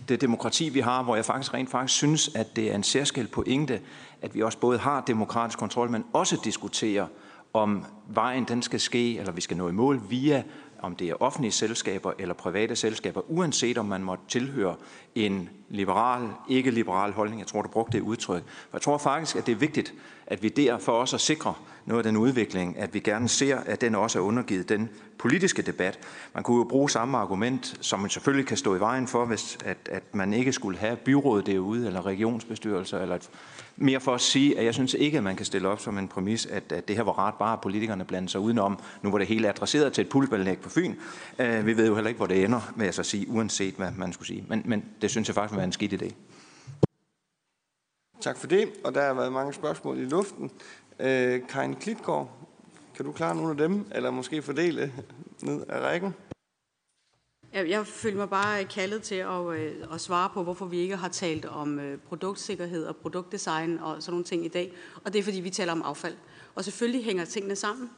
det 0.08 0.20
demokrati, 0.20 0.68
vi 0.68 0.80
har, 0.80 1.02
hvor 1.02 1.14
jeg 1.16 1.24
faktisk 1.24 1.54
rent 1.54 1.70
faktisk 1.70 1.98
synes, 1.98 2.30
at 2.34 2.56
det 2.56 2.70
er 2.70 2.74
en 2.74 2.82
særskilt 2.82 3.30
pointe, 3.30 3.80
at 4.22 4.34
vi 4.34 4.42
også 4.42 4.58
både 4.58 4.78
har 4.78 5.00
demokratisk 5.00 5.58
kontrol, 5.58 5.90
men 5.90 6.04
også 6.12 6.36
diskuterer, 6.44 7.06
om 7.52 7.84
vejen 8.08 8.44
den 8.44 8.62
skal 8.62 8.80
ske, 8.80 9.18
eller 9.18 9.32
vi 9.32 9.40
skal 9.40 9.56
nå 9.56 9.68
i 9.68 9.72
mål 9.72 10.00
via 10.08 10.42
om 10.82 10.96
det 10.96 11.08
er 11.08 11.22
offentlige 11.22 11.52
selskaber 11.52 12.12
eller 12.18 12.34
private 12.34 12.76
selskaber, 12.76 13.30
uanset 13.30 13.78
om 13.78 13.86
man 13.86 14.02
måtte 14.02 14.24
tilhøre 14.28 14.74
en 15.14 15.48
liberal, 15.68 16.28
ikke-liberal 16.48 17.12
holdning. 17.12 17.40
Jeg 17.40 17.46
tror, 17.46 17.62
du 17.62 17.68
brugte 17.68 17.98
det 17.98 18.04
udtryk. 18.04 18.42
For 18.46 18.76
jeg 18.76 18.82
tror 18.82 18.98
faktisk, 18.98 19.36
at 19.36 19.46
det 19.46 19.52
er 19.52 19.56
vigtigt, 19.56 19.94
at 20.26 20.42
vi 20.42 20.48
der 20.48 20.78
for 20.78 20.92
os 20.92 21.14
at 21.14 21.20
sikre 21.20 21.54
noget 21.86 22.06
af 22.06 22.12
den 22.12 22.16
udvikling, 22.16 22.78
at 22.78 22.94
vi 22.94 23.00
gerne 23.00 23.28
ser, 23.28 23.56
at 23.56 23.80
den 23.80 23.94
også 23.94 24.18
er 24.18 24.22
undergivet 24.22 24.68
den 24.68 24.88
politiske 25.18 25.62
debat. 25.62 25.98
Man 26.34 26.42
kunne 26.42 26.56
jo 26.56 26.64
bruge 26.64 26.90
samme 26.90 27.18
argument, 27.18 27.78
som 27.80 28.00
man 28.00 28.10
selvfølgelig 28.10 28.46
kan 28.46 28.56
stå 28.56 28.76
i 28.76 28.80
vejen 28.80 29.06
for, 29.06 29.24
hvis 29.24 29.58
at, 29.64 29.78
at 29.90 30.14
man 30.14 30.32
ikke 30.32 30.52
skulle 30.52 30.78
have 30.78 30.96
byrådet 30.96 31.46
derude, 31.46 31.86
eller 31.86 32.06
regionsbestyrelser, 32.06 32.98
eller 32.98 33.16
et 33.16 33.30
mere 33.80 34.00
for 34.00 34.14
at 34.14 34.20
sige, 34.20 34.58
at 34.58 34.64
jeg 34.64 34.74
synes 34.74 34.94
ikke, 34.94 35.18
at 35.18 35.24
man 35.24 35.36
kan 35.36 35.46
stille 35.46 35.68
op 35.68 35.80
som 35.80 35.98
en 35.98 36.08
præmis, 36.08 36.46
at, 36.46 36.72
at 36.72 36.88
det 36.88 36.96
her 36.96 37.02
var 37.02 37.18
ret 37.18 37.34
bare, 37.34 37.52
at 37.52 37.60
politikerne 37.60 38.04
blandede 38.04 38.32
sig 38.32 38.40
udenom. 38.40 38.78
Nu 39.02 39.08
hvor 39.08 39.18
det 39.18 39.26
hele 39.26 39.46
er 39.46 39.52
adresseret 39.52 39.92
til 39.92 40.02
et 40.02 40.08
pulsballæg 40.08 40.58
på 40.58 40.70
Fyn. 40.70 40.94
Øh, 41.38 41.66
vi 41.66 41.76
ved 41.76 41.86
jo 41.86 41.94
heller 41.94 42.08
ikke, 42.08 42.18
hvor 42.18 42.26
det 42.26 42.44
ender, 42.44 42.72
med 42.76 42.86
at 42.86 42.94
så 42.94 43.02
sige, 43.02 43.28
uanset 43.28 43.74
hvad 43.74 43.90
man 43.96 44.12
skulle 44.12 44.26
sige. 44.26 44.44
Men, 44.48 44.62
men 44.64 44.84
det 45.02 45.10
synes 45.10 45.28
jeg 45.28 45.34
faktisk 45.34 45.56
var 45.56 45.64
en 45.64 45.72
skidt 45.72 46.02
idé. 46.02 46.12
Tak 48.20 48.36
for 48.36 48.46
det, 48.46 48.68
og 48.84 48.94
der 48.94 49.02
har 49.02 49.14
været 49.14 49.32
mange 49.32 49.52
spørgsmål 49.52 49.98
i 49.98 50.04
luften. 50.04 50.50
Øh, 50.98 51.40
Karin 51.48 51.74
Klitgaard, 51.74 52.30
kan 52.96 53.04
du 53.04 53.12
klare 53.12 53.34
nogle 53.34 53.50
af 53.50 53.56
dem, 53.56 53.86
eller 53.94 54.10
måske 54.10 54.42
fordele 54.42 54.92
ned 55.42 55.62
af 55.68 55.80
rækken? 55.80 56.14
Jeg 57.52 57.86
føler 57.86 58.16
mig 58.16 58.28
bare 58.30 58.62
øh, 58.62 58.68
kaldet 58.68 59.02
til 59.02 59.14
at, 59.14 59.46
øh, 59.46 59.72
at 59.92 60.00
svare 60.00 60.30
på, 60.34 60.42
hvorfor 60.42 60.66
vi 60.66 60.78
ikke 60.78 60.96
har 60.96 61.08
talt 61.08 61.44
om 61.44 61.78
øh, 61.78 61.98
produktsikkerhed 61.98 62.84
og 62.84 62.96
produktdesign 62.96 63.78
og 63.78 64.02
sådan 64.02 64.12
nogle 64.12 64.24
ting 64.24 64.44
i 64.44 64.48
dag. 64.48 64.72
Og 65.04 65.12
det 65.12 65.18
er, 65.18 65.22
fordi 65.22 65.40
vi 65.40 65.50
taler 65.50 65.72
om 65.72 65.82
affald. 65.82 66.14
Og 66.54 66.64
selvfølgelig 66.64 67.04
hænger 67.04 67.24
tingene 67.24 67.56
sammen. 67.56 67.90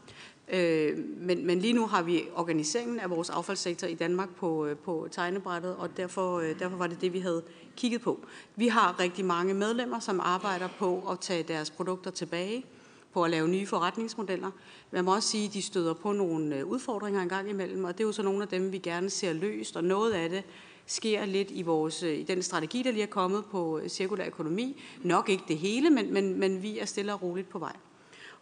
Øh, 0.48 0.98
men, 1.16 1.46
men 1.46 1.58
lige 1.58 1.72
nu 1.72 1.86
har 1.86 2.02
vi 2.02 2.22
organiseringen 2.34 3.00
af 3.00 3.10
vores 3.10 3.30
affaldssektor 3.30 3.86
i 3.86 3.94
Danmark 3.94 4.34
på, 4.36 4.66
øh, 4.66 4.76
på 4.76 5.08
tegnebrættet, 5.10 5.76
og 5.76 5.96
derfor, 5.96 6.38
øh, 6.38 6.58
derfor 6.58 6.76
var 6.76 6.86
det 6.86 7.00
det, 7.00 7.12
vi 7.12 7.20
havde 7.20 7.42
kigget 7.76 8.00
på. 8.00 8.20
Vi 8.56 8.68
har 8.68 9.00
rigtig 9.00 9.24
mange 9.24 9.54
medlemmer, 9.54 10.00
som 10.00 10.20
arbejder 10.20 10.68
på 10.78 11.08
at 11.10 11.20
tage 11.20 11.42
deres 11.42 11.70
produkter 11.70 12.10
tilbage 12.10 12.64
på 13.12 13.24
at 13.24 13.30
lave 13.30 13.48
nye 13.48 13.66
forretningsmodeller. 13.66 14.50
Man 14.90 15.04
må 15.04 15.14
også 15.14 15.28
sige, 15.28 15.46
at 15.46 15.54
de 15.54 15.62
støder 15.62 15.94
på 15.94 16.12
nogle 16.12 16.56
øh, 16.56 16.66
udfordringer 16.66 17.22
engang 17.22 17.50
imellem, 17.50 17.84
og 17.84 17.98
det 17.98 18.04
er 18.04 18.08
jo 18.08 18.12
så 18.12 18.22
nogle 18.22 18.42
af 18.42 18.48
dem, 18.48 18.72
vi 18.72 18.78
gerne 18.78 19.10
ser 19.10 19.32
løst, 19.32 19.76
og 19.76 19.84
noget 19.84 20.12
af 20.12 20.30
det 20.30 20.42
sker 20.86 21.24
lidt 21.24 21.50
i, 21.50 21.62
vores, 21.62 22.02
øh, 22.02 22.18
i 22.18 22.22
den 22.22 22.42
strategi, 22.42 22.82
der 22.82 22.90
lige 22.90 23.02
er 23.02 23.06
kommet 23.06 23.44
på 23.44 23.78
øh, 23.78 23.88
cirkulær 23.88 24.26
økonomi. 24.26 24.82
Nok 25.02 25.28
ikke 25.28 25.44
det 25.48 25.58
hele, 25.58 25.90
men, 25.90 26.12
men, 26.12 26.40
men 26.40 26.62
vi 26.62 26.78
er 26.78 26.84
stille 26.84 27.14
og 27.14 27.22
roligt 27.22 27.48
på 27.48 27.58
vej. 27.58 27.76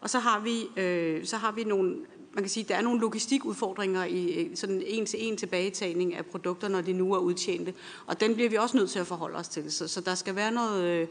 Og 0.00 0.10
så 0.10 0.18
har 0.18 0.40
vi, 0.40 0.81
øh, 0.82 1.24
så 1.24 1.36
har 1.36 1.52
vi 1.52 1.65
nogle, 1.65 1.97
man 2.32 2.44
kan 2.44 2.49
sige, 2.49 2.65
der 2.68 2.74
er 2.74 2.82
nogle 2.82 3.00
logistikudfordringer 3.00 4.05
i 4.05 4.50
sådan 4.55 4.82
en 4.86 5.07
til 5.07 5.28
en 5.28 5.36
tilbagetagning 5.36 6.15
af 6.15 6.26
produkter, 6.26 6.68
når 6.68 6.81
de 6.81 6.92
nu 6.92 7.15
er 7.15 7.18
udtjente. 7.18 7.74
Og 8.07 8.20
den 8.20 8.34
bliver 8.34 8.50
vi 8.50 8.57
også 8.57 8.76
nødt 8.76 8.90
til 8.90 8.99
at 8.99 9.07
forholde 9.07 9.36
os 9.36 9.49
til. 9.49 9.73
Så, 9.73 9.89
så 9.89 10.00
der 10.00 10.15
skal 10.15 10.34
være 10.34 10.52
noget, 10.52 10.84
øh, 10.84 11.08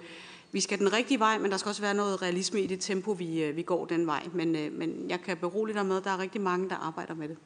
vi 0.52 0.60
skal 0.60 0.80
den 0.80 0.94
rigtige 0.94 1.20
vej, 1.20 1.38
men 1.38 1.52
der 1.52 1.58
skal 1.58 1.70
også 1.70 1.82
være 1.82 1.94
noget 1.94 2.22
realisme 2.22 2.62
i 2.62 2.68
det 2.68 2.80
tempo, 2.80 3.12
vi, 3.12 3.44
øh, 3.44 3.56
vi 3.56 3.62
går 3.62 3.86
den 3.86 4.08
vej. 4.08 4.28
Men, 4.34 4.56
øh, 4.56 4.74
men 4.74 5.10
jeg 5.10 5.22
kan 5.22 5.38
berolige 5.38 5.78
dig 5.78 5.86
med, 5.86 5.98
at 5.98 6.04
der 6.04 6.12
er 6.12 6.20
rigtig 6.20 6.42
mange, 6.42 6.70
der 6.70 6.76
arbejder 6.76 7.14
med 7.16 7.30
det. 7.30 7.38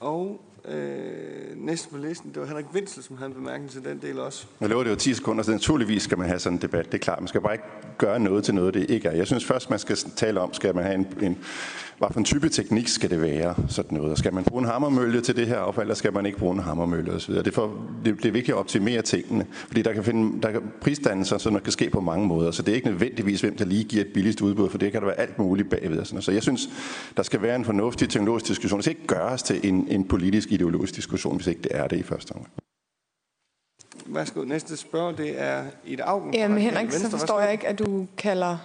Og 0.00 0.40
øh, 0.64 1.56
næste 1.56 1.88
på 1.88 1.96
listen, 1.96 2.30
det 2.30 2.40
var 2.40 2.46
Henrik 2.46 2.66
Vindsel, 2.72 3.02
som 3.02 3.16
havde 3.16 3.28
en 3.28 3.34
bemærkning 3.34 3.70
til 3.70 3.84
den 3.84 4.02
del 4.02 4.18
også. 4.18 4.46
Jeg 4.60 4.68
lover, 4.68 4.82
det 4.82 4.90
var 4.90 4.96
10 4.96 5.14
sekunder, 5.14 5.42
så 5.42 5.50
naturligvis 5.50 6.02
skal 6.02 6.18
man 6.18 6.26
have 6.26 6.38
sådan 6.38 6.56
en 6.56 6.62
debat. 6.62 6.86
Det 6.86 6.94
er 6.94 6.98
klart, 6.98 7.20
man 7.20 7.28
skal 7.28 7.40
bare 7.40 7.52
ikke 7.52 7.64
gøre 7.98 8.20
noget 8.20 8.44
til 8.44 8.54
noget, 8.54 8.74
det 8.74 8.90
ikke 8.90 9.08
er. 9.08 9.12
Jeg 9.12 9.26
synes 9.26 9.44
først, 9.44 9.70
man 9.70 9.78
skal 9.78 9.96
tale 9.96 10.40
om, 10.40 10.52
skal 10.52 10.74
man 10.74 10.84
have 10.84 10.94
en, 10.94 11.06
en 11.20 11.38
hvad 12.02 12.12
for 12.12 12.18
en 12.18 12.24
type 12.24 12.48
teknik 12.48 12.88
skal 12.88 13.10
det 13.10 13.20
være, 13.20 13.54
sådan 13.68 13.98
noget. 13.98 14.18
Skal 14.18 14.34
man 14.34 14.44
bruge 14.44 14.62
en 14.62 14.68
hammermølle 14.68 15.20
til 15.20 15.36
det 15.36 15.46
her 15.46 15.58
affald, 15.58 15.84
eller 15.84 15.94
skal 15.94 16.12
man 16.12 16.26
ikke 16.26 16.38
bruge 16.38 16.54
en 16.54 16.60
hammermølle 16.60 17.12
osv. 17.12 17.34
Det, 17.34 17.46
er 17.46 17.50
for, 17.52 17.74
det, 18.04 18.16
det 18.16 18.26
er 18.28 18.32
vigtigt 18.32 18.48
at 18.48 18.58
optimere 18.58 19.02
tingene, 19.02 19.46
fordi 19.66 19.82
der 19.82 19.92
kan, 19.92 20.04
finde, 20.04 20.42
der 20.42 20.50
kan 20.50 20.62
prisdannelser, 20.80 21.38
så 21.38 21.50
det 21.50 21.62
kan 21.62 21.72
ske 21.72 21.90
på 21.90 22.00
mange 22.00 22.26
måder. 22.26 22.50
Så 22.50 22.62
det 22.62 22.72
er 22.72 22.76
ikke 22.76 22.86
nødvendigvis, 22.86 23.40
hvem 23.40 23.56
der 23.56 23.64
lige 23.64 23.84
giver 23.84 24.04
et 24.04 24.12
billigst 24.14 24.40
udbud, 24.40 24.70
for 24.70 24.78
det 24.78 24.92
kan 24.92 25.00
der 25.00 25.06
være 25.06 25.20
alt 25.20 25.38
muligt 25.38 25.70
bagved. 25.70 25.98
Og 25.98 26.06
sådan. 26.06 26.22
Så 26.22 26.32
jeg 26.32 26.42
synes, 26.42 26.68
der 27.16 27.22
skal 27.22 27.42
være 27.42 27.56
en 27.56 27.64
fornuftig 27.64 28.08
teknologisk 28.08 28.48
diskussion. 28.48 28.78
Det 28.78 28.84
skal 28.84 28.96
ikke 28.96 29.06
gøres 29.06 29.42
til 29.42 29.68
en, 29.68 29.88
en 29.88 30.04
politisk 30.04 30.52
ideologisk 30.52 30.94
diskussion, 30.94 31.36
hvis 31.36 31.46
ikke 31.46 31.62
det 31.62 31.70
er 31.74 31.86
det 31.86 31.96
i 31.96 32.02
første 32.02 32.32
omgang. 32.32 32.52
Værsgo, 34.06 34.44
næste 34.44 34.76
spørg, 34.76 35.18
det 35.18 35.40
er 35.42 35.64
Ida 35.84 36.02
Augen. 36.02 36.34
Jamen 36.34 36.58
Henrik, 36.58 36.92
så 36.92 37.10
forstår 37.10 37.40
jeg 37.40 37.52
ikke, 37.52 37.68
at 37.68 37.78
du 37.78 38.06
kalder 38.18 38.58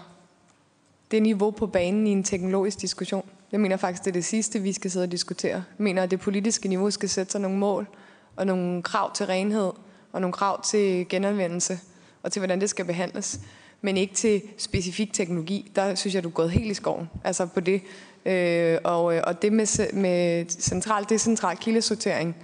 det 1.12 1.24
niveau 1.24 1.52
på 1.52 1.68
banen 1.68 2.08
i 2.08 2.10
en 2.10 2.24
teknologisk 2.24 2.82
diskussion. 2.82 3.30
Jeg 3.52 3.60
mener 3.60 3.78
faktisk, 3.78 4.04
det 4.04 4.12
er 4.12 4.14
det 4.14 4.26
sidste, 4.26 4.60
vi 4.60 4.74
skal 4.74 4.92
sidde 4.92 5.04
og 5.04 5.12
diskutere. 5.12 5.54
Jeg 5.54 5.64
mener, 5.78 6.04
at 6.04 6.12
det 6.12 6.20
politiske 6.20 6.70
niveau 6.70 6.92
skal 6.92 7.10
sætte 7.10 7.32
sig 7.32 7.42
nogle 7.42 7.58
mål 7.58 7.88
og 8.36 8.48
nogle 8.48 8.84
krav 8.84 9.14
til 9.14 9.26
renhed 9.26 9.72
og 10.12 10.22
nogle 10.22 10.34
krav 10.34 10.64
til 10.64 11.10
genanvendelse 11.10 11.80
og 12.24 12.32
til, 12.32 12.40
hvordan 12.40 12.62
det 12.62 12.70
skal 12.70 12.86
behandles. 12.86 13.40
Men 13.82 13.98
ikke 13.98 14.14
til 14.14 14.42
specifik 14.58 15.14
teknologi. 15.14 15.72
Der 15.76 15.96
synes 15.96 16.16
jeg, 16.16 16.24
du 16.24 16.28
er 16.28 16.34
gået 16.34 16.52
helt 16.52 16.72
i 16.72 16.74
skoven. 16.74 17.10
Altså 17.24 17.46
på 17.46 17.60
det. 17.60 17.82
Øh, 18.26 18.78
og, 18.84 19.16
øh, 19.16 19.22
og 19.28 19.42
det 19.42 19.54
med, 19.54 19.94
med 19.94 20.46
central 20.50 21.06
decentral 21.10 21.58
kildesortering, 21.58 22.36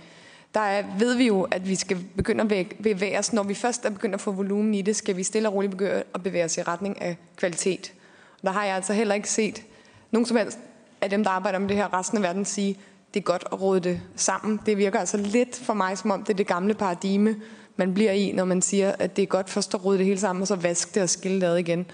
der 0.53 0.59
er, 0.59 0.83
ved 0.99 1.15
vi 1.15 1.27
jo, 1.27 1.41
at 1.41 1.69
vi 1.69 1.75
skal 1.75 1.97
begynde 2.17 2.57
at 2.57 2.67
bevæge 2.83 3.19
os. 3.19 3.33
Når 3.33 3.43
vi 3.43 3.53
først 3.53 3.85
er 3.85 3.89
begyndt 3.89 4.15
at 4.15 4.21
få 4.21 4.31
volumen 4.31 4.73
i 4.73 4.81
det, 4.81 4.95
skal 4.95 5.17
vi 5.17 5.23
stille 5.23 5.49
og 5.49 5.53
roligt 5.53 5.71
begynde 5.71 6.03
at 6.13 6.23
bevæge 6.23 6.45
os 6.45 6.57
i 6.57 6.61
retning 6.61 7.01
af 7.01 7.17
kvalitet. 7.35 7.93
Der 8.43 8.51
har 8.51 8.65
jeg 8.65 8.75
altså 8.75 8.93
heller 8.93 9.15
ikke 9.15 9.29
set 9.29 9.63
nogen 10.11 10.25
som 10.25 10.37
helst 10.37 10.59
af 11.01 11.09
dem, 11.09 11.23
der 11.23 11.31
arbejder 11.31 11.59
med 11.59 11.69
det 11.69 11.77
her 11.77 11.93
resten 11.99 12.17
af 12.17 12.23
verden, 12.23 12.45
sige, 12.45 12.77
det 13.13 13.19
er 13.19 13.23
godt 13.23 13.43
at 13.51 13.61
råde 13.61 13.79
det 13.79 14.01
sammen. 14.15 14.59
Det 14.65 14.77
virker 14.77 14.99
altså 14.99 15.17
lidt 15.17 15.55
for 15.55 15.73
mig, 15.73 15.97
som 15.97 16.11
om 16.11 16.23
det 16.23 16.33
er 16.33 16.37
det 16.37 16.47
gamle 16.47 16.73
paradigme, 16.73 17.35
man 17.75 17.93
bliver 17.93 18.11
i, 18.11 18.31
når 18.31 18.45
man 18.45 18.61
siger, 18.61 18.91
at 18.99 19.15
det 19.15 19.21
er 19.21 19.27
godt 19.27 19.49
først 19.49 19.73
at 19.73 19.85
råde 19.85 19.97
det 19.97 20.05
hele 20.05 20.19
sammen, 20.19 20.41
og 20.41 20.47
så 20.47 20.55
vaske 20.55 20.91
det 20.93 21.03
og 21.03 21.09
skille 21.09 21.41
det 21.41 21.47
ad 21.47 21.57
igen. 21.57 21.85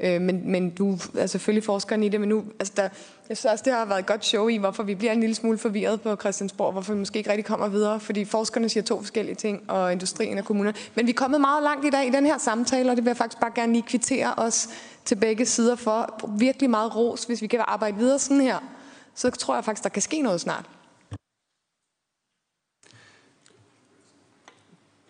Øh, 0.00 0.20
men, 0.20 0.50
men 0.50 0.70
du 0.70 0.98
er 1.18 1.26
selvfølgelig 1.26 1.64
forskeren 1.64 2.02
i 2.02 2.08
det, 2.08 2.20
men 2.20 2.28
nu, 2.28 2.44
altså 2.58 2.72
der, 2.76 2.88
jeg 3.28 3.36
synes 3.36 3.44
også, 3.44 3.64
det 3.64 3.72
har 3.72 3.84
været 3.84 3.98
et 3.98 4.06
godt 4.06 4.24
show 4.24 4.48
i, 4.48 4.56
hvorfor 4.56 4.82
vi 4.82 4.94
bliver 4.94 5.12
en 5.12 5.20
lille 5.20 5.34
smule 5.34 5.58
forvirret 5.58 6.00
på 6.00 6.16
Christiansborg, 6.16 6.72
hvorfor 6.72 6.92
vi 6.92 6.98
måske 6.98 7.18
ikke 7.18 7.30
rigtig 7.30 7.44
kommer 7.44 7.68
videre, 7.68 8.00
fordi 8.00 8.24
forskerne 8.24 8.68
siger 8.68 8.84
to 8.84 9.00
forskellige 9.00 9.34
ting, 9.34 9.70
og 9.70 9.92
industrien 9.92 10.38
og 10.38 10.44
kommunerne. 10.44 10.76
Men 10.94 11.06
vi 11.06 11.10
er 11.10 11.14
kommet 11.14 11.40
meget 11.40 11.62
langt 11.62 11.86
i 11.86 11.90
dag 11.90 12.06
i 12.06 12.10
den 12.10 12.26
her 12.26 12.38
samtale, 12.38 12.90
og 12.90 12.96
det 12.96 13.04
vil 13.04 13.10
jeg 13.10 13.16
faktisk 13.16 13.40
bare 13.40 13.52
gerne 13.54 13.72
lige 13.72 13.82
kvittere 13.82 14.34
os 14.36 14.68
til 15.04 15.14
begge 15.14 15.46
sider 15.46 15.76
for. 15.76 16.20
Virkelig 16.38 16.70
meget 16.70 16.96
ros, 16.96 17.24
hvis 17.24 17.42
vi 17.42 17.46
kan 17.46 17.60
arbejde 17.66 17.96
videre 17.96 18.18
sådan 18.18 18.40
her, 18.40 18.58
så 19.14 19.30
tror 19.30 19.54
jeg 19.54 19.64
faktisk, 19.64 19.82
der 19.82 19.88
kan 19.88 20.02
ske 20.02 20.22
noget 20.22 20.40
snart. 20.40 20.64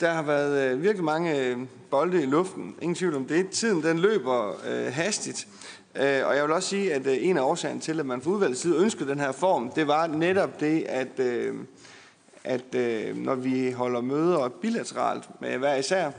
Der 0.01 0.13
har 0.13 0.23
været 0.23 0.73
øh, 0.73 0.83
virkelig 0.83 1.05
mange 1.05 1.41
øh, 1.41 1.59
bolde 1.91 2.23
i 2.23 2.27
luften. 2.27 2.75
Ingen 2.83 2.95
tvivl 2.95 3.17
om 3.17 3.25
det. 3.25 3.51
Tiden 3.51 3.83
den 3.83 3.99
løber 3.99 4.49
øh, 4.69 4.93
hastigt. 4.93 5.49
Øh, 5.97 6.27
og 6.27 6.37
jeg 6.37 6.45
vil 6.45 6.53
også 6.53 6.69
sige, 6.69 6.95
at 6.95 7.07
øh, 7.07 7.17
en 7.21 7.37
af 7.37 7.43
årsagerne 7.43 7.81
til, 7.81 8.01
at 8.01 8.07
man 8.07 8.23
fra 8.23 8.31
udvalgets 8.31 8.61
side 8.61 8.77
ønskede 8.77 9.11
den 9.11 9.21
her 9.21 9.33
form, 9.33 9.73
det 9.75 9.87
var 9.87 10.07
netop 10.07 10.61
det, 10.61 10.83
at, 10.89 11.21
øh, 11.21 11.55
at 12.45 12.75
øh, 12.75 13.17
når 13.17 13.35
vi 13.35 13.71
holder 13.71 14.01
møder 14.01 14.49
bilateralt 14.49 15.29
med 15.41 15.59
hver 15.59 15.75
især, 15.75 16.11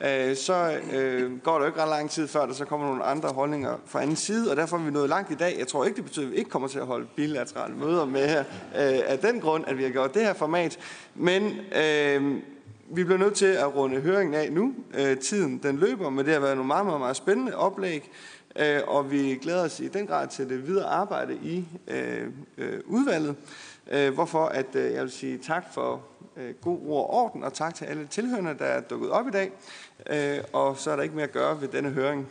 øh, 0.00 0.36
så 0.36 0.78
øh, 0.92 1.38
går 1.42 1.58
der 1.58 1.66
ikke 1.66 1.82
ret 1.82 1.88
lang 1.88 2.10
tid 2.10 2.28
før, 2.28 2.46
der 2.46 2.54
så 2.54 2.64
kommer 2.64 2.86
nogle 2.86 3.04
andre 3.04 3.28
holdninger 3.28 3.76
fra 3.86 4.02
anden 4.02 4.16
side, 4.16 4.50
og 4.50 4.56
derfor 4.56 4.76
er 4.76 4.82
vi 4.82 4.90
nået 4.90 5.08
langt 5.08 5.30
i 5.30 5.34
dag. 5.34 5.56
Jeg 5.58 5.66
tror 5.66 5.84
ikke, 5.84 5.96
det 5.96 6.04
betyder, 6.04 6.26
at 6.26 6.32
vi 6.32 6.36
ikke 6.36 6.50
kommer 6.50 6.68
til 6.68 6.78
at 6.78 6.86
holde 6.86 7.06
bilaterale 7.16 7.74
møder 7.74 8.04
med 8.04 8.28
her, 8.28 8.40
øh, 8.40 9.00
af 9.06 9.18
den 9.18 9.40
grund, 9.40 9.64
at 9.66 9.78
vi 9.78 9.82
har 9.82 9.90
gjort 9.90 10.14
det 10.14 10.22
her 10.22 10.34
format. 10.34 10.78
Men 11.14 11.52
øh, 11.76 12.42
vi 12.90 13.04
bliver 13.04 13.18
nødt 13.18 13.34
til 13.34 13.46
at 13.46 13.74
runde 13.74 14.00
høringen 14.00 14.34
af 14.34 14.52
nu. 14.52 14.74
Øh, 14.98 15.18
tiden 15.18 15.58
den 15.58 15.78
løber, 15.78 16.10
men 16.10 16.24
det 16.24 16.34
har 16.34 16.40
været 16.40 16.56
nogle 16.56 16.66
meget, 16.66 16.86
meget, 16.86 17.00
meget 17.00 17.16
spændende 17.16 17.56
oplæg, 17.56 18.10
øh, 18.58 18.80
og 18.86 19.10
vi 19.10 19.38
glæder 19.42 19.64
os 19.64 19.80
i 19.80 19.88
den 19.88 20.06
grad 20.06 20.28
til 20.28 20.48
det 20.48 20.66
videre 20.66 20.86
arbejde 20.86 21.34
i 21.34 21.64
øh, 21.88 22.26
øh, 22.58 22.80
udvalget. 22.86 23.36
Øh, 23.92 24.14
hvorfor 24.14 24.44
at 24.44 24.74
øh, 24.74 24.92
jeg 24.92 25.02
vil 25.02 25.10
sige 25.10 25.38
tak 25.38 25.64
for 25.74 26.02
øh, 26.36 26.54
god 26.62 26.78
ord 26.86 27.10
og 27.10 27.10
orden, 27.10 27.44
og 27.44 27.52
tak 27.52 27.74
til 27.74 27.84
alle 27.84 28.06
tilhørende, 28.06 28.54
der 28.58 28.64
er 28.64 28.80
dukket 28.80 29.10
op 29.10 29.28
i 29.28 29.30
dag. 29.30 29.52
Øh, 30.10 30.44
og 30.52 30.76
så 30.76 30.90
er 30.90 30.96
der 30.96 31.02
ikke 31.02 31.14
mere 31.14 31.24
at 31.24 31.32
gøre 31.32 31.60
ved 31.60 31.68
denne 31.68 31.90
høring. 31.90 32.28